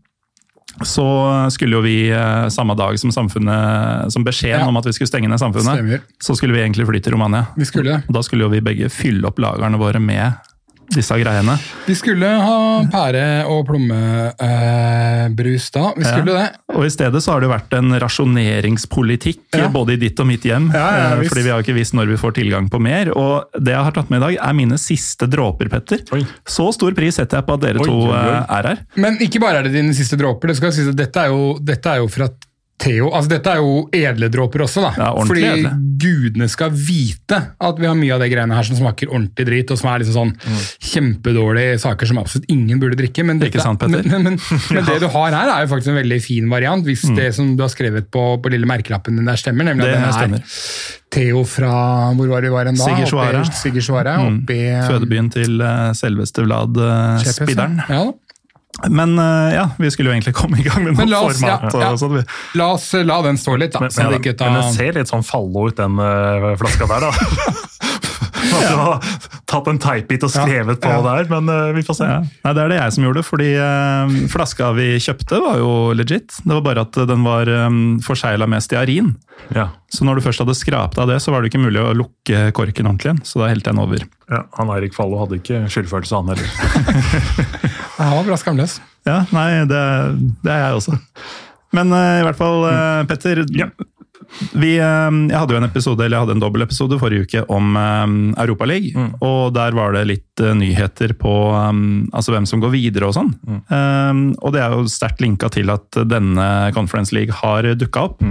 så 0.86 1.50
skulle 1.52 1.76
jo 1.76 1.82
vi 1.84 2.10
eh, 2.10 2.48
samme 2.48 2.74
dag 2.78 2.98
som 3.00 3.10
samfunnet, 3.12 4.12
som 4.12 4.24
beskjeden 4.24 4.60
Ja. 4.64 4.68
om 4.68 4.76
at 4.76 4.86
vi 4.86 4.92
skulle 4.96 5.08
stenge 5.10 5.28
ned 5.28 5.38
samfunnet, 5.40 5.76
Stemmer. 5.80 6.00
så 6.20 6.36
skulle 6.36 6.54
vi 6.54 6.60
egentlig 6.62 6.86
fly 6.88 7.00
til 7.00 7.12
Romania. 7.12 7.46
Vi 7.56 7.64
skulle. 7.68 8.02
Og 8.08 8.14
da 8.14 8.22
skulle 8.22 8.46
jo 8.46 8.48
vi 8.52 8.60
begge 8.60 8.88
fylle 8.90 9.26
opp 9.28 9.38
lagrene 9.38 9.78
våre 9.80 10.00
med 10.00 10.32
disse 10.94 11.16
greiene. 11.20 11.56
Vi 11.86 11.94
skulle 11.98 12.26
ha 12.26 12.56
pære- 12.90 13.46
og 13.50 13.64
plommebrus 13.68 14.40
eh, 14.40 15.28
brus 15.36 15.68
da. 15.74 15.92
Vi 15.96 16.04
skulle 16.06 16.34
det. 16.36 16.48
Og 16.74 16.86
i 16.86 16.90
stedet 16.92 17.22
så 17.22 17.34
har 17.34 17.44
det 17.44 17.50
vært 17.52 17.76
en 17.78 17.94
rasjoneringspolitikk 18.02 19.56
Ja. 19.56 19.68
både 19.68 19.94
i 19.94 20.00
ditt 20.02 20.20
og 20.20 20.26
mitt 20.26 20.44
hjem. 20.46 20.70
Ja, 20.74 20.86
ja, 20.96 21.06
eh, 21.20 21.28
fordi 21.28 21.42
vi 21.46 21.50
har 21.54 21.62
ikke 21.62 21.76
visst 21.76 21.94
når 21.94 22.10
vi 22.12 22.18
får 22.20 22.36
tilgang 22.40 22.68
på 22.70 22.80
mer. 22.82 23.12
Og 23.16 23.50
det 23.58 23.74
jeg 23.74 23.84
har 23.84 23.92
tatt 23.96 24.10
med 24.10 24.20
i 24.22 24.26
dag, 24.26 24.38
er 24.48 24.52
mine 24.54 24.78
siste 24.78 25.26
dråper, 25.30 25.70
Petter. 25.70 26.02
Oi. 26.12 26.24
Så 26.46 26.72
stor 26.74 26.92
pris 26.96 27.14
setter 27.14 27.38
jeg 27.40 27.46
på 27.46 27.54
at 27.54 27.60
dere 27.60 27.80
Oi, 27.80 27.86
to 27.86 27.98
oi, 28.10 28.16
eh, 28.16 28.44
er 28.58 28.70
her. 28.72 28.78
Men 28.96 29.18
ikke 29.18 29.40
bare 29.40 29.58
er 29.58 29.62
det 29.68 29.72
dine 29.72 29.94
siste 29.94 30.16
dråper. 30.20 30.48
Det 30.48 30.56
skal 30.56 30.72
sies 30.72 30.88
at 30.88 30.96
dette 30.96 31.16
er 31.16 31.28
jo, 31.28 31.58
dette 31.62 31.86
er 31.86 32.02
jo 32.02 32.08
fra 32.08 32.28
Theo. 32.80 33.10
Altså, 33.12 33.28
dette 33.34 33.52
er 33.52 33.58
jo 33.60 33.82
edle 33.92 34.30
dråper 34.32 34.62
også, 34.64 34.80
da. 34.86 34.90
Ja, 34.96 35.08
Fordi 35.28 35.42
edle. 35.44 35.70
gudene 36.00 36.46
skal 36.48 36.70
vite 36.72 37.36
at 37.60 37.76
vi 37.82 37.84
har 37.86 37.94
mye 37.98 38.14
av 38.16 38.22
de 38.24 38.28
greiene 38.32 38.56
her 38.56 38.64
som 38.64 38.78
smaker 38.78 39.10
ordentlig 39.12 39.44
drit, 39.50 39.70
og 39.74 39.76
som 39.82 39.90
er 39.92 40.00
liksom 40.00 40.16
sånn 40.16 40.60
kjempedårlige 40.90 41.76
saker 41.82 42.08
som 42.08 42.20
absolutt 42.22 42.48
ingen 42.52 42.80
burde 42.80 42.96
drikke. 42.96 43.24
Men, 43.26 43.38
dette, 43.42 43.58
Mm. 43.60 43.62
Sant, 43.66 43.82
men, 43.90 44.24
men, 44.24 44.38
men 44.74 44.84
det 44.88 44.96
du 45.02 45.08
har 45.12 45.34
her, 45.36 45.50
er 45.58 45.66
jo 45.66 45.70
faktisk 45.74 45.92
en 45.92 45.98
veldig 46.00 46.20
fin 46.24 46.48
variant, 46.48 46.84
hvis 46.86 47.02
det 47.16 47.28
som 47.36 47.52
du 47.58 47.62
har 47.66 47.68
skrevet 47.72 48.08
på, 48.10 48.24
på 48.40 48.52
lille 48.54 48.66
merkelappen 48.70 49.16
din 49.20 49.28
der 49.28 49.36
stemmer, 49.40 49.68
nemlig 49.68 49.80
Mm. 49.80 49.90
Det 49.90 49.96
at 49.96 50.00
den 50.00 50.08
er 50.08 50.16
stemmer. 50.16 50.42
Theo 51.10 51.40
fra 51.44 51.70
Hvor 52.14 52.28
var 52.30 52.40
det 52.44 52.50
vi 52.50 52.54
var 52.54 52.66
en 52.70 52.76
da? 52.78 52.86
I- 52.86 53.44
Sigersvara. 53.60 54.16
Mm. 54.24 54.40
Fødebyen 54.88 55.30
til 55.32 55.60
eh, 55.60 55.92
selveste 55.98 56.44
Vlad 56.46 56.76
eh, 56.80 57.24
Spidderen. 57.32 57.80
Ja, 57.88 58.04
da. 58.04 58.12
Men 58.88 59.18
eh, 59.18 59.54
ja, 59.54 59.66
vi 59.78 59.90
skulle 59.92 60.10
jo 60.10 60.16
egentlig 60.16 60.34
komme 60.38 60.60
i 60.60 60.64
gang 60.64 60.84
med 60.86 60.96
noe 60.96 61.22
oss- 61.26 61.40
format. 61.40 61.74
ja. 61.74 61.80
ja. 61.90 61.96
sånn. 62.00 62.16
Vi- 62.20 62.26
La 62.60 62.70
oss 62.76 62.88
eh, 62.94 63.04
la 63.04 63.20
den 63.26 63.38
stå 63.40 63.56
litt, 63.60 63.74
da. 63.74 63.84
Men, 63.84 63.90
så 63.94 64.06
men, 64.08 64.22
tar... 64.22 64.50
men 64.50 64.60
det 64.62 64.74
ser 64.76 65.00
litt 65.00 65.10
sånn 65.12 65.26
fallo 65.26 65.68
ut, 65.68 65.76
den 65.76 65.98
uh, 66.00 66.54
flaska 66.60 66.88
der, 66.90 67.10
da. 67.10 67.12
At 68.60 68.66
du 68.70 68.76
har 68.80 69.08
tatt 69.50 69.68
en 69.70 69.80
teipbit 69.82 70.24
og 70.26 70.32
skrevet 70.32 70.80
på 70.82 70.90
Ja. 70.92 71.00
der, 71.04 71.28
men 71.30 71.50
uh, 71.52 71.70
vi 71.76 71.82
får 71.86 71.98
se. 72.00 72.08
Ja. 72.08 72.20
Nei, 72.44 72.52
det 72.56 72.62
er 72.64 72.72
det 72.72 72.78
jeg 72.80 72.94
som 72.96 73.06
gjorde, 73.06 73.24
fordi 73.26 73.48
uh, 73.58 74.14
flaska 74.32 74.70
vi 74.76 74.86
kjøpte 75.02 75.40
var 75.44 75.58
jo 75.60 75.72
legit. 75.96 76.36
Det 76.44 76.54
var 76.56 76.64
bare 76.66 76.84
at 76.86 77.00
den 77.10 77.26
var 77.26 77.50
um, 77.66 77.80
forsegla 78.04 78.48
med 78.50 78.64
stearin. 78.64 79.12
Ja. 79.56 79.68
Så 79.90 80.06
når 80.06 80.20
du 80.20 80.24
først 80.28 80.42
hadde 80.44 80.54
skrapt 80.58 80.98
av 81.02 81.10
det, 81.10 81.18
så 81.24 81.32
var 81.34 81.42
det 81.42 81.50
ikke 81.52 81.62
mulig 81.64 81.82
å 81.82 81.92
lukke 81.96 82.48
korken 82.56 82.88
ordentlig 82.90 83.10
igjen. 83.10 83.22
Så 83.26 83.42
da 83.42 83.50
helte 83.50 83.70
jeg 83.72 83.76
den 83.76 83.84
over. 83.84 84.04
Ja, 84.30 84.44
han 84.58 84.70
Eirik 84.76 84.94
Fallo 84.96 85.18
hadde 85.22 85.40
ikke 85.40 85.64
skyldfølelse, 85.72 86.20
han 86.20 86.30
heller. 86.30 86.50
Han 88.00 88.14
var 88.16 88.24
bra 88.30 88.36
skamløs. 88.40 88.78
Ja, 89.04 89.18
nei, 89.34 89.48
det, 89.68 89.80
det 90.44 90.52
er 90.54 90.62
jeg 90.62 90.76
også. 90.78 90.94
Men 91.76 91.92
uh, 91.92 92.20
i 92.20 92.24
hvert 92.24 92.38
fall, 92.38 92.64
uh, 92.64 93.02
Petter. 93.10 93.42
Ja. 93.52 93.68
Vi, 94.52 94.76
eh, 94.78 95.10
jeg 95.30 95.36
hadde 95.36 95.54
jo 95.54 95.60
en 95.60 95.66
episode, 95.66 96.04
eller 96.04 96.16
jeg 96.16 96.26
hadde 96.26 96.36
en 96.38 96.42
dobbeltepisode 96.44 96.98
forrige 97.00 97.26
uke 97.26 97.44
om 97.52 97.74
um, 97.76 98.16
Mm. 98.94 99.10
Og 99.26 99.52
der 99.56 99.76
var 99.76 99.96
det 99.96 100.06
litt 100.08 100.42
eh, 100.44 100.54
nyheter 100.56 101.14
på 101.18 101.34
um, 101.54 102.08
altså 102.12 102.34
hvem 102.34 102.48
som 102.48 102.62
går 102.62 102.74
videre 102.74 103.10
og 103.10 103.16
sånn. 103.16 103.32
Um, 103.70 104.24
og 104.38 104.54
det 104.54 104.64
er 104.64 104.76
jo 104.76 104.90
sterkt 104.90 105.22
linka 105.24 105.50
til 105.52 105.72
at 105.72 106.02
denne 106.08 106.48
Conference 106.76 107.14
League 107.16 107.34
har 107.42 107.72
dukka 107.78 108.06
opp. 108.10 108.22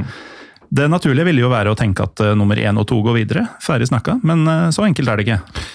Det 0.70 0.86
naturlige 0.92 1.26
ville 1.32 1.42
jo 1.42 1.52
være 1.52 1.74
å 1.74 1.78
tenke 1.78 2.06
at 2.06 2.22
uh, 2.24 2.36
nummer 2.38 2.60
én 2.62 2.78
og 2.80 2.88
to 2.90 3.02
går 3.06 3.22
videre. 3.24 3.48
Ferdig 3.64 3.90
snakka. 3.90 4.20
Men 4.24 4.46
uh, 4.48 4.70
så 4.76 4.86
enkelt 4.88 5.10
er 5.10 5.20
det 5.20 5.28
ikke. 5.28 5.68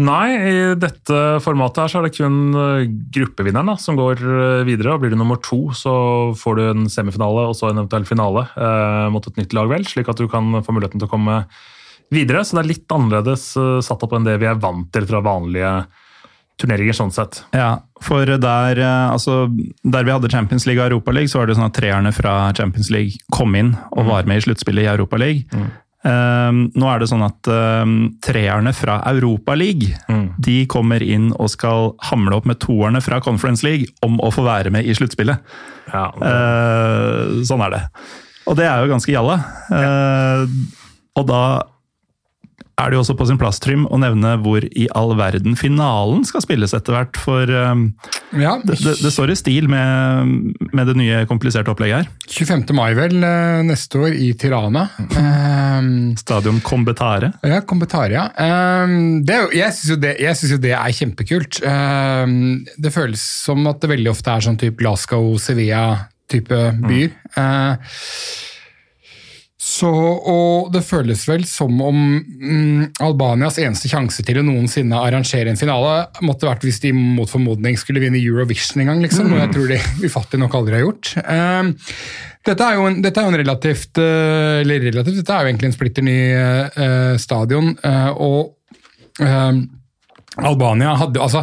Nei, 0.00 0.28
i 0.32 0.54
dette 0.80 1.18
formatet 1.44 1.82
her 1.82 1.92
så 1.92 2.00
er 2.00 2.06
det 2.06 2.14
kun 2.16 2.56
uh, 2.56 2.86
gruppevinneren 3.12 3.68
da, 3.72 3.76
som 3.80 3.98
går 3.98 4.22
videre. 4.68 4.94
og 4.94 5.02
Blir 5.02 5.12
du 5.12 5.18
nummer 5.20 5.40
to, 5.44 5.66
så 5.76 5.94
får 6.38 6.58
du 6.58 6.62
en 6.70 6.88
semifinale 6.92 7.48
og 7.50 7.56
så 7.58 7.68
en 7.68 7.82
eventuell 7.82 8.08
finale 8.08 8.46
mot 9.12 9.26
et 9.28 9.40
nytt 9.40 9.56
lag, 9.56 9.68
vel. 9.70 9.84
Slik 9.88 10.08
at 10.08 10.20
du 10.20 10.28
kan 10.32 10.62
få 10.64 10.74
muligheten 10.74 11.02
til 11.02 11.10
å 11.10 11.12
komme 11.12 11.42
videre. 12.12 12.44
Så 12.44 12.56
det 12.56 12.64
er 12.64 12.72
litt 12.72 12.94
annerledes 12.96 13.50
satt 13.84 14.06
opp 14.06 14.16
enn 14.16 14.28
det 14.28 14.38
vi 14.40 14.48
er 14.48 14.60
vant 14.60 14.88
til 14.94 15.08
fra 15.08 15.20
vanlige 15.24 15.74
turneringer 16.62 16.96
sånn 16.96 17.12
sett. 17.14 17.42
Ja, 17.56 17.82
for 18.04 18.26
der, 18.26 18.78
eh, 18.78 19.12
altså, 19.12 19.46
der 19.82 20.06
vi 20.06 20.14
hadde 20.14 20.30
Champions 20.32 20.66
League 20.68 20.82
og 20.82 20.90
Europa 20.90 21.14
League, 21.14 21.30
så 21.32 21.40
var 21.40 21.48
det 21.48 21.58
sånn 21.58 21.68
at 21.68 21.76
treerne 21.78 22.12
fra 22.14 22.52
Champions 22.56 22.90
League 22.92 23.18
kom 23.34 23.56
inn 23.58 23.74
og 23.92 24.10
var 24.10 24.28
med 24.28 24.42
i 24.42 24.46
sluttspillet 24.46 24.86
i 24.86 24.92
Europa 24.92 25.20
League. 25.20 25.46
Mm. 25.52 25.70
Um, 26.02 26.64
nå 26.74 26.88
er 26.90 26.98
det 26.98 27.06
sånn 27.12 27.22
at 27.22 27.46
um, 27.46 27.92
treerne 28.24 28.72
fra 28.74 28.96
Europa 29.06 29.54
League 29.54 29.92
mm. 30.10 30.24
de 30.42 30.56
kommer 30.70 31.02
inn 31.04 31.28
og 31.36 31.52
skal 31.52 31.92
hamle 32.08 32.40
opp 32.40 32.48
med 32.50 32.58
toerne 32.64 32.98
fra 33.04 33.20
Conference 33.22 33.62
League 33.62 33.86
om 34.02 34.18
å 34.18 34.32
få 34.34 34.42
være 34.46 34.72
med 34.74 34.88
i 34.88 34.96
sluttspillet. 34.98 35.54
Ja, 35.92 36.08
uh, 36.10 37.38
sånn 37.46 37.62
er 37.68 37.76
det. 37.76 37.82
Og 38.50 38.58
det 38.58 38.66
er 38.66 38.82
jo 38.82 38.90
ganske 38.90 39.14
jalla. 39.14 39.38
Uh, 39.70 40.42
og 41.20 41.28
da 41.28 41.42
er 42.80 42.90
det 42.90 42.96
jo 42.96 43.02
også 43.02 43.16
på 43.18 43.26
sin 43.28 43.38
plass 43.40 43.60
Trym, 43.62 43.84
å 43.92 43.98
nevne 44.00 44.34
hvor 44.42 44.64
i 44.64 44.86
all 44.96 45.12
verden 45.18 45.56
finalen 45.58 46.24
skal 46.26 46.42
spilles 46.44 46.72
etter 46.76 46.96
hvert. 46.96 47.18
For 47.20 47.50
um, 47.50 47.84
ja. 48.32 48.56
det, 48.64 48.78
det, 48.80 48.94
det, 49.02 49.12
står 49.12 49.34
i 49.34 49.38
stil 49.38 49.68
med, 49.70 50.32
med, 50.72 50.88
det 50.88 50.96
nye 50.98 51.22
kompliserte 51.30 51.72
opplegget 51.72 52.02
her. 52.02 52.10
25. 52.32 52.64
mai 52.76 52.92
vel 52.96 53.18
eh, 53.20 53.60
neste 53.68 54.00
år 54.00 54.16
i 54.16 54.32
Tirana. 54.38 54.86
Um, 54.98 56.12
Stadion 56.18 56.62
Combetare. 56.64 57.34
Ja, 57.44 57.60
Combetare, 57.68 58.16
ja. 58.16 58.26
Um, 58.86 59.20
det, 59.26 59.38
jeg 59.56 59.76
syns 59.76 59.92
jo, 59.92 60.56
jo, 60.56 60.62
det 60.62 60.74
er 60.78 60.96
kjempekult. 60.96 61.60
Det 61.62 62.94
føles 62.94 63.26
som 63.44 63.68
at 63.70 63.82
det 63.82 63.92
veldig 63.92 64.12
ofte 64.12 64.32
er 64.32 64.46
sånn 64.48 64.58
type 64.60 64.80
Glasgow-Sevilla-type 64.80 66.64
byer. 66.88 67.12
Mm. 67.12 67.36
Uh, 67.36 68.50
så, 69.62 69.88
og 69.88 70.72
det 70.74 70.80
føles 70.82 71.20
vel 71.28 71.44
som 71.46 71.76
om 71.86 71.98
mm, 72.18 72.96
Albanias 73.04 73.60
eneste 73.62 73.86
sjanse 73.86 74.24
til 74.26 74.40
å 74.40 74.42
noensinne 74.42 74.98
arrangere 74.98 75.52
en 75.52 75.60
finale 75.60 76.08
måtte 76.26 76.48
vært 76.48 76.66
hvis 76.66 76.80
de 76.82 76.90
mot 76.96 77.30
formodning 77.30 77.78
skulle 77.78 78.02
vinne 78.02 78.18
Eurovision 78.18 78.82
en 78.82 78.90
gang, 78.90 79.04
liksom, 79.04 79.30
noe 79.30 79.44
jeg 79.44 79.52
tror 79.54 79.70
de 79.70 79.78
ufattelig 80.08 80.42
nok 80.42 80.56
aldri 80.58 80.80
har 80.80 80.82
gjort. 80.82 81.12
Uh, 81.22 81.70
dette, 82.42 82.72
er 82.72 82.80
en, 82.82 82.98
dette 83.04 83.22
er 83.22 83.28
jo 83.28 83.30
en, 83.30 83.38
relativt 83.38 84.00
uh, 84.02 84.58
Eller 84.64 84.82
relativt, 84.88 85.20
dette 85.20 85.36
er 85.36 85.46
jo 85.46 85.52
egentlig 85.52 85.70
en 85.70 85.76
splitter 85.76 86.06
ny 86.08 86.18
uh, 86.34 87.14
stadion, 87.22 87.70
og 88.18 88.58
Albania 90.40 90.94
hadde 90.96 91.20
altså 91.20 91.42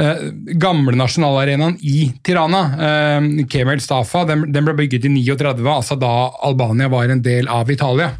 eh, 0.00 0.22
Gamle 0.60 0.94
nasjonalarenaen 0.96 1.74
i 1.84 2.06
Tirana, 2.24 2.62
eh, 2.86 3.26
Kemal 3.50 3.82
Stafa, 3.84 4.24
den, 4.28 4.46
den, 4.54 4.64
ble 4.64 4.74
bygget 4.78 5.04
i 5.04 5.12
39, 5.12 5.66
altså 5.68 5.98
da 6.00 6.12
Albania 6.46 6.88
var 6.92 7.12
en 7.12 7.20
del 7.24 7.50
av 7.52 7.70
Italia. 7.70 8.14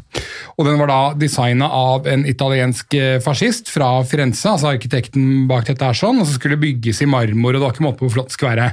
Og 0.53 0.67
Den 0.67 0.77
var 0.77 0.91
da 0.91 0.99
designa 1.17 1.65
av 1.73 2.05
en 2.09 2.27
italiensk 2.29 2.93
eh, 2.93 3.17
fascist 3.25 3.71
fra 3.73 3.89
Firenze, 4.05 4.51
altså 4.51 4.69
arkitekten 4.69 5.47
bak 5.49 5.65
dette 5.71 5.89
er 5.89 5.97
sånn, 5.97 6.21
og 6.21 6.29
så 6.29 6.37
skulle 6.37 6.59
det 6.59 6.67
bygges 6.67 7.01
i 7.01 7.09
marmor, 7.09 7.55
og 7.55 7.57
det 7.57 7.65
var 7.65 7.73
ikke 7.73 7.87
måte 7.87 8.01
på 8.03 8.07
hvor 8.07 8.15
flott 8.19 8.29
det 8.29 8.37
skulle 8.37 8.53
være. 8.53 8.69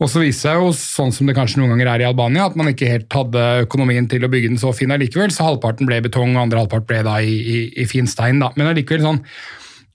Og 0.00 0.08
så 0.08 0.24
viste 0.24 0.48
det 0.48 0.64
jo, 0.64 0.72
sånn 0.80 1.12
som 1.12 1.28
det 1.28 1.36
kanskje 1.36 1.60
noen 1.60 1.74
ganger 1.74 1.92
er 1.92 2.06
i 2.06 2.08
Albania, 2.08 2.48
at 2.48 2.56
man 2.56 2.72
ikke 2.72 2.88
helt 2.88 3.20
hadde 3.20 3.46
økonomien 3.66 4.08
til 4.08 4.24
å 4.24 4.32
bygge 4.32 4.54
den 4.54 4.64
så 4.64 4.72
fin 4.72 4.96
allikevel, 4.96 5.28
så 5.34 5.50
halvparten 5.50 5.88
ble 5.90 6.00
betong, 6.08 6.32
og 6.38 6.46
andre 6.46 6.64
halvpart 6.64 6.88
ble 6.88 7.04
da 7.04 7.20
i, 7.20 7.36
i, 7.36 7.62
i 7.84 7.90
fin 7.90 8.08
stein. 8.08 8.40
da. 8.40 8.54
Men 8.56 8.72
allikevel 8.72 9.04
sånn 9.04 9.24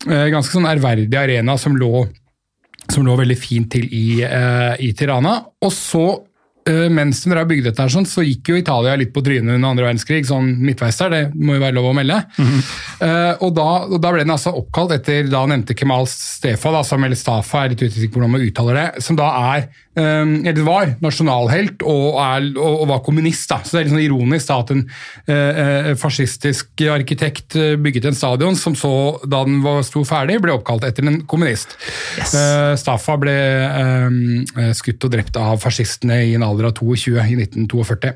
ganske 0.06 0.52
sånn 0.52 0.68
ærverdig 0.70 1.18
arena 1.18 1.56
som 1.58 1.76
lå, 1.80 2.06
som 2.92 3.06
lå 3.06 3.18
veldig 3.20 3.38
fint 3.40 3.70
til 3.74 3.90
i, 3.90 4.22
uh, 4.26 4.76
i 4.82 4.92
Tirana. 4.98 5.38
Og 5.64 5.72
så, 5.74 6.04
uh, 6.70 6.88
mens 6.94 7.24
de 7.24 7.32
bygde 7.34 7.70
dette, 7.70 7.82
her, 7.82 7.94
sånn, 7.94 8.08
så 8.10 8.26
gikk 8.26 8.52
jo 8.52 8.60
Italia 8.60 8.98
litt 9.00 9.14
på 9.16 9.24
trynet 9.26 9.56
under 9.56 9.72
andre 9.72 9.88
verdenskrig, 9.88 10.28
sånn 10.28 10.52
midtveis 10.66 11.00
der, 11.02 11.16
det 11.16 11.24
må 11.34 11.58
jo 11.58 11.64
være 11.64 11.78
lov 11.78 11.90
å 11.92 11.96
melde. 11.98 12.22
Mm 12.38 12.52
-hmm. 12.52 12.76
uh, 13.02 13.34
og, 13.40 13.56
da, 13.56 13.70
og, 13.88 13.98
da, 14.02 14.12
ble 14.12 14.26
den 14.26 14.36
altså 14.36 14.54
oppkalt 14.54 14.92
etter 15.00 15.32
da 15.32 15.46
nevnte 15.46 15.78
Kemal 15.78 16.08
Stefa, 16.08 16.72
da, 16.72 16.84
Samuel 16.84 17.16
Stafa, 17.16 17.64
er 17.64 17.74
litt 17.74 17.82
usikker 17.82 18.14
på 18.14 18.20
hvordan 18.20 18.36
man 18.38 18.48
uttaler 18.48 18.82
det, 18.82 19.04
som 19.04 19.16
da 19.16 19.32
er 19.56 19.70
eller 19.96 20.66
var 20.66 20.94
nasjonalhelt 21.04 21.84
og, 21.88 22.18
er, 22.20 22.50
og, 22.60 22.84
var 22.90 23.02
kommunist. 23.06 23.48
Da. 23.50 23.62
Så 23.64 23.78
Det 23.78 23.82
er 23.82 23.88
litt 23.88 23.94
sånn 23.94 24.04
ironisk 24.04 24.50
da, 24.50 24.58
at 24.64 24.74
en 24.74 24.84
eh, 25.32 25.62
eh, 25.64 25.92
fascistisk 26.00 26.84
arkitekt 26.92 27.56
eh, 27.60 27.76
bygget 27.80 28.10
en 28.10 28.18
stadion 28.18 28.58
som 28.60 28.76
så, 28.78 28.92
da 29.24 29.44
den 29.48 29.62
var 29.64 29.84
sto 29.88 30.04
ferdig, 30.08 30.40
ble 30.44 30.56
oppkalt 30.56 30.86
etter 30.88 31.08
en 31.08 31.22
kommunist. 31.30 31.78
Yes. 32.20 32.36
Eh, 32.36 32.74
Staffa 32.80 33.18
ble 33.22 33.36
eh, 33.36 34.72
skutt 34.78 35.08
og 35.08 35.14
drept 35.16 35.40
av 35.40 35.62
fascistene 35.64 36.22
i 36.26 36.36
en 36.38 36.46
alder 36.46 36.70
av 36.70 36.76
22 36.78 37.16
i 37.22 37.38
1942. 37.46 38.14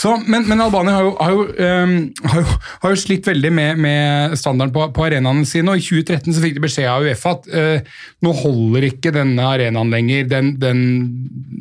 Så, 0.00 0.16
men, 0.26 0.46
men, 0.48 0.60
Albania 0.60 0.96
har 0.98 1.06
jo, 1.06 1.14
har, 1.20 1.36
jo, 1.36 1.46
um, 1.46 1.94
har, 2.32 2.42
jo, 2.42 2.58
har 2.84 2.94
jo, 2.94 3.00
slitt 3.00 3.28
veldig 3.30 3.52
med, 3.54 3.80
med 3.80 4.36
standarden 4.38 4.74
på, 4.74 4.86
på, 4.96 5.06
arenaene 5.06 5.46
sine, 5.48 5.72
og 5.72 5.80
i 5.80 5.86
2013 5.86 6.36
så 6.36 6.44
fikk 6.44 6.58
de 6.58 6.64
beskjed 6.66 6.90
av 6.90 7.06
Uefa 7.06 7.36
at 7.36 7.48
uh, 7.54 8.00
nå 8.24 8.34
holder 8.42 8.90
ikke 8.90 9.14
denne 9.14 9.46
arenaen 9.46 9.92
lenger. 9.92 10.26
den, 10.30 10.54
den 10.60 10.80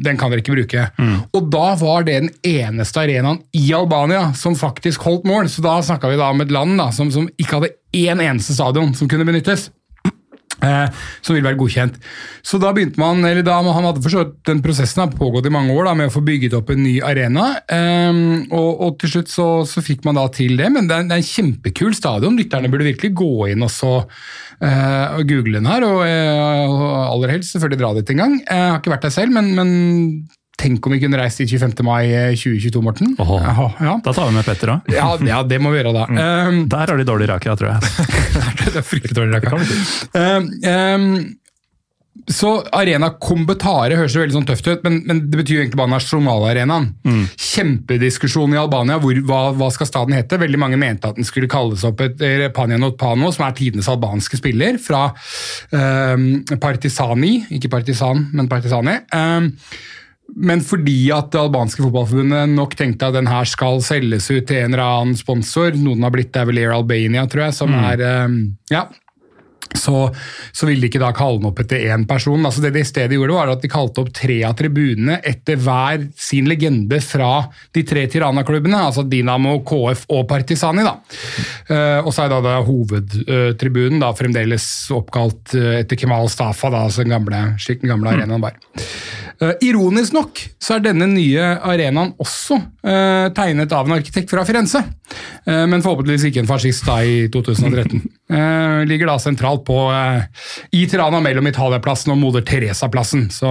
den 0.06 0.18
kan 0.20 0.32
dere 0.32 0.44
ikke 0.44 0.56
bruke. 0.56 0.86
Mm. 1.00 1.18
Og 1.36 1.50
da 1.54 1.66
var 1.82 2.06
det 2.08 2.18
den 2.24 2.32
eneste 2.46 3.04
arenaen 3.04 3.42
i 3.56 3.66
Albania 3.76 4.30
som 4.38 4.58
faktisk 4.58 5.06
holdt 5.08 5.28
mål. 5.28 5.50
Så 5.52 5.64
da 5.66 5.80
snakka 5.86 6.12
vi 6.12 6.20
da 6.20 6.30
om 6.34 6.44
et 6.44 6.54
land 6.54 6.78
da, 6.80 6.90
som, 6.96 7.12
som, 7.14 7.28
ikke 7.40 7.60
hadde 7.60 7.74
én 7.96 8.24
eneste 8.24 8.56
stadion 8.56 8.94
som 8.98 9.10
kunne 9.12 9.28
benyttes. 9.28 9.70
Eh, 10.60 11.04
som 11.24 11.36
ville 11.36 11.48
være 11.48 11.60
godkjent. 11.60 11.96
Så 12.44 12.60
da 12.60 12.74
begynte 12.76 13.00
man, 13.00 13.24
eller 13.24 13.46
da 13.46 13.60
Han 13.60 13.86
hadde 13.86 14.04
forstått 14.04 14.34
den 14.50 14.64
prosessen 14.64 15.06
har 15.06 15.14
pågått 15.14 15.48
i 15.48 15.54
mange 15.54 15.72
år 15.76 15.88
da, 15.88 15.94
med 15.96 16.10
å 16.10 16.14
få 16.14 16.24
bygget 16.26 16.56
opp 16.58 16.74
en 16.74 16.84
ny 16.84 17.00
arena. 17.06 17.52
Eh, 17.70 18.20
og, 18.50 18.70
og, 18.74 18.98
til 19.00 19.14
slutt 19.16 19.32
så, 19.32 19.48
så, 19.70 19.84
fikk 19.86 20.04
man 20.08 20.20
da 20.20 20.28
til 20.34 20.58
det. 20.60 20.68
Men 20.76 20.90
det 20.90 20.98
er, 20.98 21.08
det 21.08 21.18
er 21.18 21.24
en 21.24 21.32
kjempekul 21.32 21.96
stadion. 21.96 22.38
Lytterne 22.40 22.72
burde 22.72 22.90
virkelig 22.90 23.14
gå 23.16 23.50
inn 23.54 23.64
og 23.64 23.72
så 23.74 23.94
uh, 24.64 25.06
og 25.18 25.24
google 25.30 25.60
den 25.60 25.70
her, 25.70 25.86
og, 25.88 26.02
uh, 26.04 26.74
og, 26.74 26.84
aller 27.16 27.36
helst 27.38 27.56
selvfølgelig 27.56 27.82
dra 27.82 27.94
dit 27.98 28.12
en 28.14 28.22
gang. 28.24 28.36
Jeg 28.44 28.66
har 28.66 28.82
ikke 28.82 28.94
vært 28.94 29.08
der 29.08 29.16
selv, 29.16 29.36
men, 29.36 29.54
men 29.58 29.72
Tenk 30.60 30.86
om 30.86 30.96
vi 30.96 31.00
kunne 31.00 31.20
reist 31.20 31.40
i 31.40 31.48
25. 31.48 31.84
mai 31.88 32.04
2022, 32.36 32.84
Morten. 32.84 33.16
Oho, 33.22 33.40
ja. 33.80 33.98
Da 34.04 34.14
tar 34.14 34.28
vi 34.28 34.36
med 34.36 34.48
Petter 34.48 34.76
òg. 34.76 34.92
ja, 34.92 35.10
ja, 35.24 35.42
det 35.48 35.60
må 35.64 35.72
vi 35.72 35.80
gjøre 35.80 35.96
da. 35.96 36.08
Mm. 36.12 36.20
Um, 36.20 36.64
Der 36.72 36.92
har 36.92 37.00
de 37.00 37.08
dårlig 37.08 37.30
rake, 37.32 37.56
tror 37.60 37.76
jeg. 37.76 38.08
det 38.66 38.74
er 38.76 38.86
fryktelig 38.86 39.16
dårlig 39.16 39.40
rake. 39.40 39.62
Um, 40.20 40.50
um, 40.68 41.14
så 42.30 42.50
Arena 42.76 43.10
Kombetare 43.22 43.96
høres 43.98 44.14
jo 44.14 44.22
veldig 44.22 44.36
sånn 44.36 44.48
tøft 44.50 44.68
ut, 44.68 44.82
men, 44.86 45.00
men, 45.08 45.22
det 45.32 45.40
betyr 45.40 45.56
jo 45.56 45.62
egentlig 45.64 45.80
bare 45.80 45.94
nasjonalarenaen. 45.94 46.90
Mm. 47.08 47.22
Kjempediskusjon 47.40 48.54
i 48.54 48.60
Albania 48.60 49.00
hvor, 49.02 49.22
hva, 49.30 49.40
hva, 49.58 49.70
skal 49.74 49.88
staden 49.90 50.18
hete. 50.18 50.42
Veldig 50.42 50.60
mange 50.62 50.80
mente 50.82 51.10
at 51.10 51.18
den 51.18 51.28
skulle 51.28 51.50
kalles 51.50 51.86
opp 51.88 52.04
etter 52.06 52.50
Panjanot 52.56 53.00
Pano, 53.00 53.32
som 53.34 53.48
er 53.48 53.56
tidenes 53.58 53.90
albanske 53.90 54.42
spiller, 54.42 54.78
fra 54.84 55.08
um, 55.72 56.28
Partisani. 56.60 57.38
Ikke 57.56 57.72
Partisan, 57.72 58.28
men 58.36 58.52
Partisani. 58.52 59.00
Um, 59.16 59.54
men 60.36 60.62
fordi 60.66 61.10
at 61.16 61.32
det 61.34 61.42
albanske 61.42 61.84
fotballforbundet 61.84 62.54
nok 62.54 62.76
tenkte 62.80 63.10
at 63.10 63.18
den 63.18 63.30
her 63.30 63.48
skal 63.50 63.82
selges 63.86 64.30
ut 64.32 64.48
til 64.50 64.62
en 64.62 64.74
eller 64.74 64.86
annen 64.86 65.20
sponsor, 65.20 65.78
noen 65.78 66.06
har 66.06 66.14
blitt 66.16 66.34
det 66.34 66.44
er 66.44 66.50
vel 66.50 66.62
Air 66.62 66.76
Albania, 66.76 67.26
tror 67.30 67.48
jeg, 67.48 67.58
som 67.58 67.74
mm. 67.74 67.86
er 67.92 68.04
um, 68.26 68.40
ja, 68.72 68.86
så, 69.78 70.10
så 70.52 70.66
ville 70.66 70.82
de 70.82 70.90
ikke 70.90 71.02
da 71.02 71.12
kalle 71.16 71.40
den 71.40 71.50
opp 71.50 71.60
etter 71.62 71.84
én 71.94 72.06
person. 72.10 72.42
Altså 72.46 72.64
det 72.64 72.72
de 72.76 72.82
i 72.84 72.88
stedet 72.88 73.18
gjorde, 73.18 73.36
var 73.36 73.52
at 73.54 73.62
de 73.64 73.72
kalte 73.72 74.04
opp 74.04 74.12
tre 74.16 74.40
av 74.48 74.56
tribunene 74.58 75.20
etter 75.28 75.60
hver 75.62 76.08
sin 76.18 76.50
legende 76.50 77.00
fra 77.04 77.46
de 77.76 77.84
tre 77.88 78.08
Tirana-klubbene, 78.10 78.82
altså 78.90 79.06
Dinamo, 79.10 79.60
KF 79.68 80.08
og 80.16 80.26
Partisani. 80.30 80.86
da. 80.88 80.96
Uh, 81.70 82.00
og 82.06 82.12
så 82.16 82.26
er 82.26 82.34
da, 82.34 82.42
da 82.46 82.58
hovedtribunen 82.66 84.02
da 84.02 84.12
fremdeles 84.18 84.66
oppkalt 84.96 85.56
uh, 85.58 85.76
etter 85.80 86.00
Kemal 86.00 86.32
Stafa, 86.32 86.72
da, 86.74 86.86
altså 86.90 87.06
den 87.06 87.14
gamle, 87.14 87.44
slik 87.62 87.84
den 87.84 87.94
gamle 87.94 88.14
arenaen 88.16 88.44
var. 88.44 88.58
Uh, 89.40 89.54
ironisk 89.64 90.16
nok 90.18 90.42
så 90.60 90.78
er 90.78 90.88
denne 90.90 91.08
nye 91.12 91.54
arenaen 91.64 92.16
også 92.20 92.58
uh, 92.58 93.30
tegnet 93.38 93.76
av 93.76 93.88
en 93.88 94.00
arkitekt 94.00 94.32
fra 94.34 94.44
Firenze, 94.48 94.82
men 95.46 95.82
forhåpentligvis 95.82 96.28
ikke 96.30 96.44
en 96.44 96.50
fascist 96.50 96.86
da 96.86 97.00
i 97.06 97.22
2013. 97.34 98.02
ligger 98.86 99.10
da 99.10 99.16
sentralt 99.20 99.64
på 99.66 99.78
i 100.72 100.84
Tirana 100.90 101.20
mellom 101.24 101.48
Italiaplassen 101.50 102.14
og 102.14 102.20
Moder 102.22 102.44
Teresa-plassen. 102.46 103.28
Så 103.34 103.50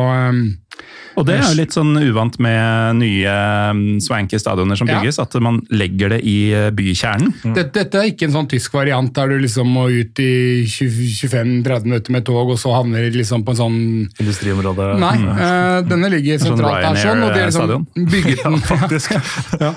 Og 1.18 1.24
det 1.26 1.34
er 1.34 1.42
jo 1.42 1.56
litt 1.58 1.74
sånn 1.74 1.96
uvant 1.98 2.36
med 2.38 3.00
nye 3.00 3.32
mm, 3.74 3.98
swanky 4.04 4.38
stadioner 4.38 4.78
som 4.78 4.86
Ja. 4.86 5.00
bygges, 5.00 5.18
at 5.18 5.34
man 5.42 5.56
legger 5.74 6.12
det 6.14 6.20
i 6.22 6.52
eh, 6.54 6.68
bykjernen. 6.70 7.32
Dette, 7.56 7.72
dette 7.74 7.98
er 7.98 8.12
ikke 8.12 8.28
en 8.28 8.36
sånn 8.36 8.46
tysk 8.52 8.76
variant 8.78 9.10
der 9.16 9.32
du 9.32 9.38
liksom 9.42 9.66
må 9.66 9.88
ut 9.90 10.20
i 10.22 10.62
25-30 10.68 11.88
minutter 11.88 12.14
med 12.14 12.24
tog, 12.28 12.52
og 12.54 12.58
så 12.60 12.70
havner 12.76 13.08
du 13.10 13.18
liksom 13.18 13.42
på 13.46 13.54
en 13.56 13.58
sånn 13.58 13.78
Industriområde? 14.22 14.92
Nei, 15.02 15.14
eh, 15.32 15.80
denne 15.88 16.10
ligger 16.12 16.38
Sånn 16.38 16.54
sentralt 16.54 16.86
der 16.86 17.00
sånn, 17.02 17.24
og 17.26 17.34
det 17.34 17.42
er 17.42 17.50
liksom 17.50 18.06
bygget 18.14 18.44
den. 18.46 18.58
Faktisk. 18.68 19.16
ja, 19.64 19.72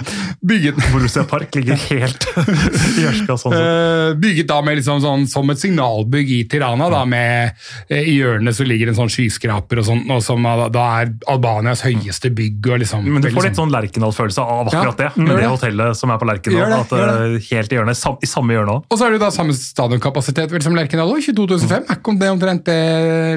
bygget 0.46 0.78
den. 0.78 0.88
Borussia 0.94 1.26
Park 1.32 1.58
ligger 1.58 1.82
helt 1.90 2.28
i 2.38 3.08
Ørska. 3.10 3.40
Sånn. 3.42 3.58
Eh, 3.58 4.12
bygget 4.22 4.52
da 4.52 4.60
med 4.62 4.78
liksom 4.78 5.02
sånn, 5.02 5.26
som 5.32 5.50
et 5.50 5.62
signalbygg 5.64 6.36
i 6.38 6.42
Tirana, 6.52 6.92
da, 6.94 7.02
med 7.10 7.58
i 7.90 8.18
hjørnet 8.20 8.56
så 8.58 8.66
ligger 8.68 8.92
en 8.94 9.00
sånn 9.02 9.12
skyskraper 9.12 9.82
og 9.82 9.90
sånn, 9.90 10.06
og 10.14 10.22
som 10.26 10.46
da, 10.46 10.70
da 10.70 10.88
er 10.92 11.12
Albanias 11.32 11.82
høyeste 11.86 12.30
bygg. 12.36 12.68
og 12.74 12.80
liksom... 12.84 13.06
Men 13.08 13.22
du 13.24 13.30
får 13.34 13.48
litt 13.50 13.60
sånn 13.60 13.72
Lerkendal-følelse 13.74 14.42
av 14.44 14.70
akkurat 14.72 14.98
det. 15.02 15.10
med 15.18 15.38
Det 15.40 15.48
hotellet 15.52 15.98
som 16.00 16.12
er 16.14 16.18
på 16.22 16.28
Lerkendal. 16.30 16.62
Gjør 16.62 16.74
det, 16.74 16.80
At 16.82 16.90
det 16.92 17.02
er 17.08 17.36
helt 17.52 17.72
i 17.74 17.78
hjørnet, 17.80 17.98
sam- 18.00 18.18
i 18.22 18.30
samme 18.30 18.56
hjørne 18.56 18.76
òg. 18.78 18.86
Og 18.92 18.98
så 19.00 19.06
er 19.08 19.14
det 19.14 19.20
jo 19.20 19.24
da 19.26 19.30
samme 19.36 19.56
stadionkapasitet 19.58 20.52
vel 20.56 20.62
som 20.66 20.76
Lerkendal 20.78 21.12
òg, 21.16 21.22
2005, 21.26 21.86
Er 21.90 22.00
ikke 22.00 22.16
det 22.22 22.30
omtrent 22.34 22.66
det 22.66 22.80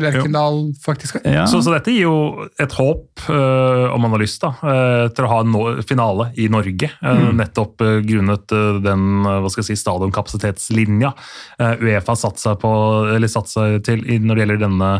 Lerkendal 0.04 0.60
faktisk 0.84 1.20
er? 1.22 1.28
Ja. 1.40 1.44
Så, 1.50 1.62
så 1.64 1.74
dette 1.76 1.94
gir 1.94 2.06
jo 2.08 2.16
et 2.60 2.72
håp, 2.78 3.24
øh, 3.30 3.94
om 3.94 4.00
man 4.06 4.14
har 4.16 4.22
lyst, 4.24 4.40
da, 4.44 4.52
øh, 4.62 5.08
til 5.14 5.24
å 5.26 5.32
ha 5.34 5.40
en 5.44 5.52
no 5.54 5.64
finale 5.86 6.30
i 6.40 6.48
Norge. 6.52 6.90
øh, 7.02 7.32
Nettopp 7.38 7.80
øh, 7.84 8.00
grunnet 8.06 8.52
øh, 8.56 8.80
den 8.84 9.06
øh, 9.24 9.40
hva 9.44 9.50
skal 9.52 9.64
jeg 9.64 9.72
si, 9.72 9.80
stadionkapasitetslinja 9.84 11.12
øh, 11.60 11.84
Uefa 11.84 12.14
seg, 12.18 12.58
på, 12.60 12.70
eller 13.14 13.30
satt 13.30 13.48
seg 13.52 13.82
til 13.86 14.04
i- 14.10 14.18
når 14.18 14.34
det 14.38 14.44
gjelder 14.46 14.62
denne 14.66 14.90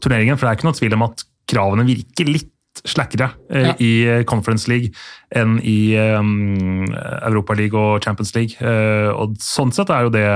turneringen. 0.00 0.38
For 0.38 0.46
det 0.46 0.50
er 0.52 0.58
ikke 0.60 0.68
noe 0.70 0.78
tvil 0.78 0.96
om 0.96 1.02
at 1.10 1.24
kravene 1.48 1.86
virker 1.88 2.28
litt 2.28 2.50
slakkere 2.86 3.30
eh, 3.50 3.66
Ja. 3.66 3.74
i 3.82 3.90
øh, 4.08 4.24
Conference 4.24 4.70
League 4.70 4.92
enn 5.36 5.58
i 5.66 5.96
um, 6.16 6.86
Europa 7.26 7.56
League 7.58 7.76
og 7.76 8.00
Champions 8.04 8.32
League. 8.36 8.56
Eh, 8.62 9.10
og 9.10 9.36
sånn 9.42 9.72
sett 9.74 9.90
er 9.92 10.06
jo 10.06 10.12
det 10.14 10.26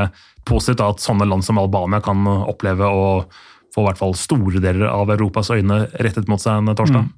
positivt 0.45 0.83
da, 0.83 0.91
at 0.93 1.01
sånne 1.01 1.29
land 1.31 1.47
som 1.47 1.61
Albania 1.63 2.03
kan 2.05 2.27
oppleve 2.27 2.85
å 2.85 3.07
få 3.75 3.83
i 3.83 3.87
hvert 3.89 3.99
fall 4.03 4.13
store 4.19 4.61
deler 4.63 4.87
av 4.91 5.11
Europas 5.15 5.49
øyne 5.55 5.87
rettet 6.05 6.29
mot 6.31 6.43
seg 6.43 6.61
en 6.61 6.77
torsdag. 6.77 7.09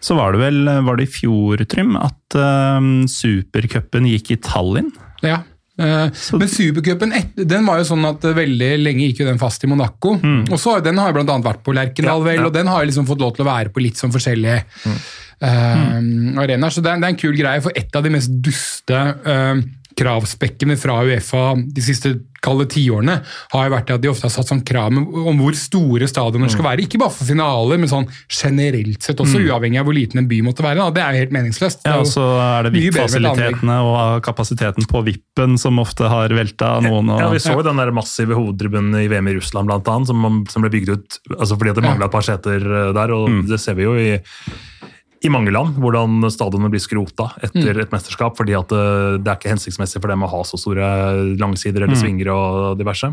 Så 0.00 0.14
var 0.16 0.32
det 0.32 0.40
vel 0.40 0.62
var 0.86 0.96
det 0.96 1.08
i 1.08 1.12
fjor, 1.12 1.60
Trym, 1.68 1.96
at 2.00 2.36
uh, 2.38 2.78
supercupen 3.10 4.06
gikk 4.08 4.30
i 4.32 4.38
Tallinn? 4.40 4.92
Ja. 5.24 5.42
Eh, 5.78 6.08
Men 6.40 6.48
Supercupen 6.48 7.12
den 7.36 7.66
var 7.68 7.82
jo 7.82 7.88
sånn 7.90 8.04
at 8.08 8.24
eh, 8.24 8.32
veldig 8.36 8.70
lenge 8.80 9.10
gikk 9.10 9.20
jo 9.20 9.28
den 9.28 9.40
fast 9.40 9.64
i 9.66 9.68
Monaco. 9.68 10.14
Og 10.16 10.56
så 10.60 10.76
har 10.76 10.84
Den 10.86 10.96
har 11.02 11.10
jo 11.12 11.18
blant 11.18 11.32
annet 11.34 11.48
vært 11.50 11.64
på 11.66 11.74
Lerkendal, 11.76 12.22
Ja, 12.22 12.28
vel, 12.30 12.40
ja. 12.40 12.46
og 12.48 12.54
den 12.56 12.70
har 12.72 12.86
liksom 12.88 13.08
fått 13.08 13.20
lov 13.20 13.34
til 13.36 13.44
å 13.44 13.50
være 13.50 13.74
på 13.74 13.82
litt 13.84 14.00
sånn 14.00 14.14
forskjellige 14.14 14.62
eh, 14.86 15.98
arenaer. 16.40 16.72
Så 16.72 16.80
det 16.84 16.94
er, 16.94 17.02
det 17.02 17.10
er 17.10 17.14
en 17.16 17.20
kul 17.20 17.36
greie, 17.36 17.60
for 17.64 17.76
et 17.76 17.98
av 17.98 18.06
de 18.06 18.14
mest 18.14 18.32
duste 18.44 19.02
uh, 19.26 19.60
kravspekkene 19.96 20.76
fra 20.80 20.98
Uefa 21.04 21.54
de 21.56 21.84
siste 21.84 22.14
kalde 22.46 22.68
tiårene 22.70 23.18
har 23.52 23.66
jo 23.68 23.74
vært 23.74 23.90
at 23.96 24.02
de 24.04 24.10
ofte 24.12 24.28
har 24.28 24.34
satt 24.36 24.52
sånn 24.52 24.62
krav 24.66 24.94
om 24.94 25.40
hvor 25.42 25.56
store 25.58 26.06
stadioner 26.10 26.52
skal 26.52 26.68
være. 26.70 26.86
Ikke 26.86 27.00
bare 27.02 27.12
for 27.14 27.26
finaler, 27.28 27.80
men 27.82 27.90
sånn 27.90 28.06
generelt 28.30 29.02
sett 29.02 29.20
også, 29.22 29.42
uavhengig 29.48 29.80
av 29.82 29.88
hvor 29.88 29.96
liten 29.98 30.22
en 30.22 30.28
by 30.30 30.40
måtte 30.46 30.64
være. 30.64 30.78
Da. 30.80 30.94
Det 30.96 31.02
er 31.04 31.16
jo 31.16 31.22
helt 31.24 31.34
meningsløst. 31.36 31.82
Ja, 31.88 31.98
og 32.02 32.08
så 32.10 32.24
er 32.38 32.68
det. 32.68 32.74
VIP-fasilitetene 32.76 33.78
og 33.86 34.22
kapasiteten 34.26 34.86
på 34.90 35.02
VIP-en 35.06 35.58
som 35.60 35.78
ofte 35.82 36.08
har 36.10 36.32
velta 36.36 36.76
noen. 36.84 37.10
Og, 37.10 37.20
Ja, 37.26 37.30
Vi 37.34 37.42
så 37.42 37.56
jo 37.58 37.64
den 37.66 37.80
der 37.80 37.90
massive 37.96 38.36
hovedtribunen 38.38 38.94
i 39.02 39.08
VM 39.10 39.28
i 39.32 39.36
Russland 39.40 39.66
blant 39.68 39.88
annet, 39.90 40.06
som, 40.12 40.44
som 40.50 40.62
ble 40.64 40.70
bygd 40.72 40.92
ut 40.94 41.18
altså 41.36 41.56
fordi 41.58 41.74
det 41.74 41.84
Ja. 41.84 41.90
mangla 41.90 42.06
et 42.06 42.12
par 42.14 42.22
seter 42.26 42.62
eh, 42.62 42.92
der. 42.96 43.12
og 43.12 43.46
Det 43.48 43.58
ser 43.60 43.74
vi 43.74 43.82
jo 43.86 43.94
i, 43.98 44.20
i 45.24 45.30
mange 45.32 45.52
land, 45.54 45.78
hvordan 45.80 46.26
stadionene 46.32 46.68
blir 46.72 46.82
skrota 46.82 47.30
etter 47.44 47.78
et 47.80 47.92
mesterskap. 47.94 48.36
fordi 48.36 48.56
at 48.58 48.68
det, 48.72 48.82
det 49.24 49.30
er 49.32 49.38
ikke 49.38 49.52
hensiktsmessig 49.54 50.02
for 50.02 50.12
dem 50.12 50.24
å 50.26 50.30
ha 50.30 50.42
så 50.44 50.58
store 50.60 50.88
langsider 51.40 51.86
eller 51.86 51.98
svinger 51.98 52.30
og 52.34 52.76
diverse. 52.80 53.10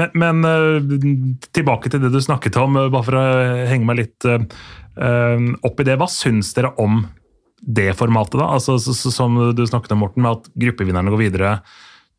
Men, 0.00 0.10
men 0.18 0.48
eh, 0.48 0.88
tilbake 1.54 1.92
til 1.92 2.02
det 2.02 2.10
du 2.14 2.20
snakket 2.24 2.58
om, 2.60 2.80
eh, 2.80 2.90
bare 2.92 3.06
for 3.06 3.18
å 3.20 3.26
henge 3.70 3.88
meg 3.88 4.00
litt 4.00 4.28
eh, 4.28 4.48
eh, 4.98 5.46
opp 5.68 5.78
i 5.78 5.86
det. 5.86 5.98
Hva 6.00 6.10
syns 6.10 6.50
dere 6.56 6.74
om 6.82 7.04
det 7.58 7.90
formatet, 7.98 8.38
da? 8.40 8.50
Altså, 8.58 8.78
så, 8.82 8.94
så, 8.96 9.12
som 9.14 9.38
du 9.54 9.64
snakket 9.66 9.94
om, 9.94 10.02
Morten, 10.04 10.24
med 10.26 10.40
at 10.40 10.50
gruppevinnerne 10.58 11.12
går 11.14 11.22
videre, 11.22 11.58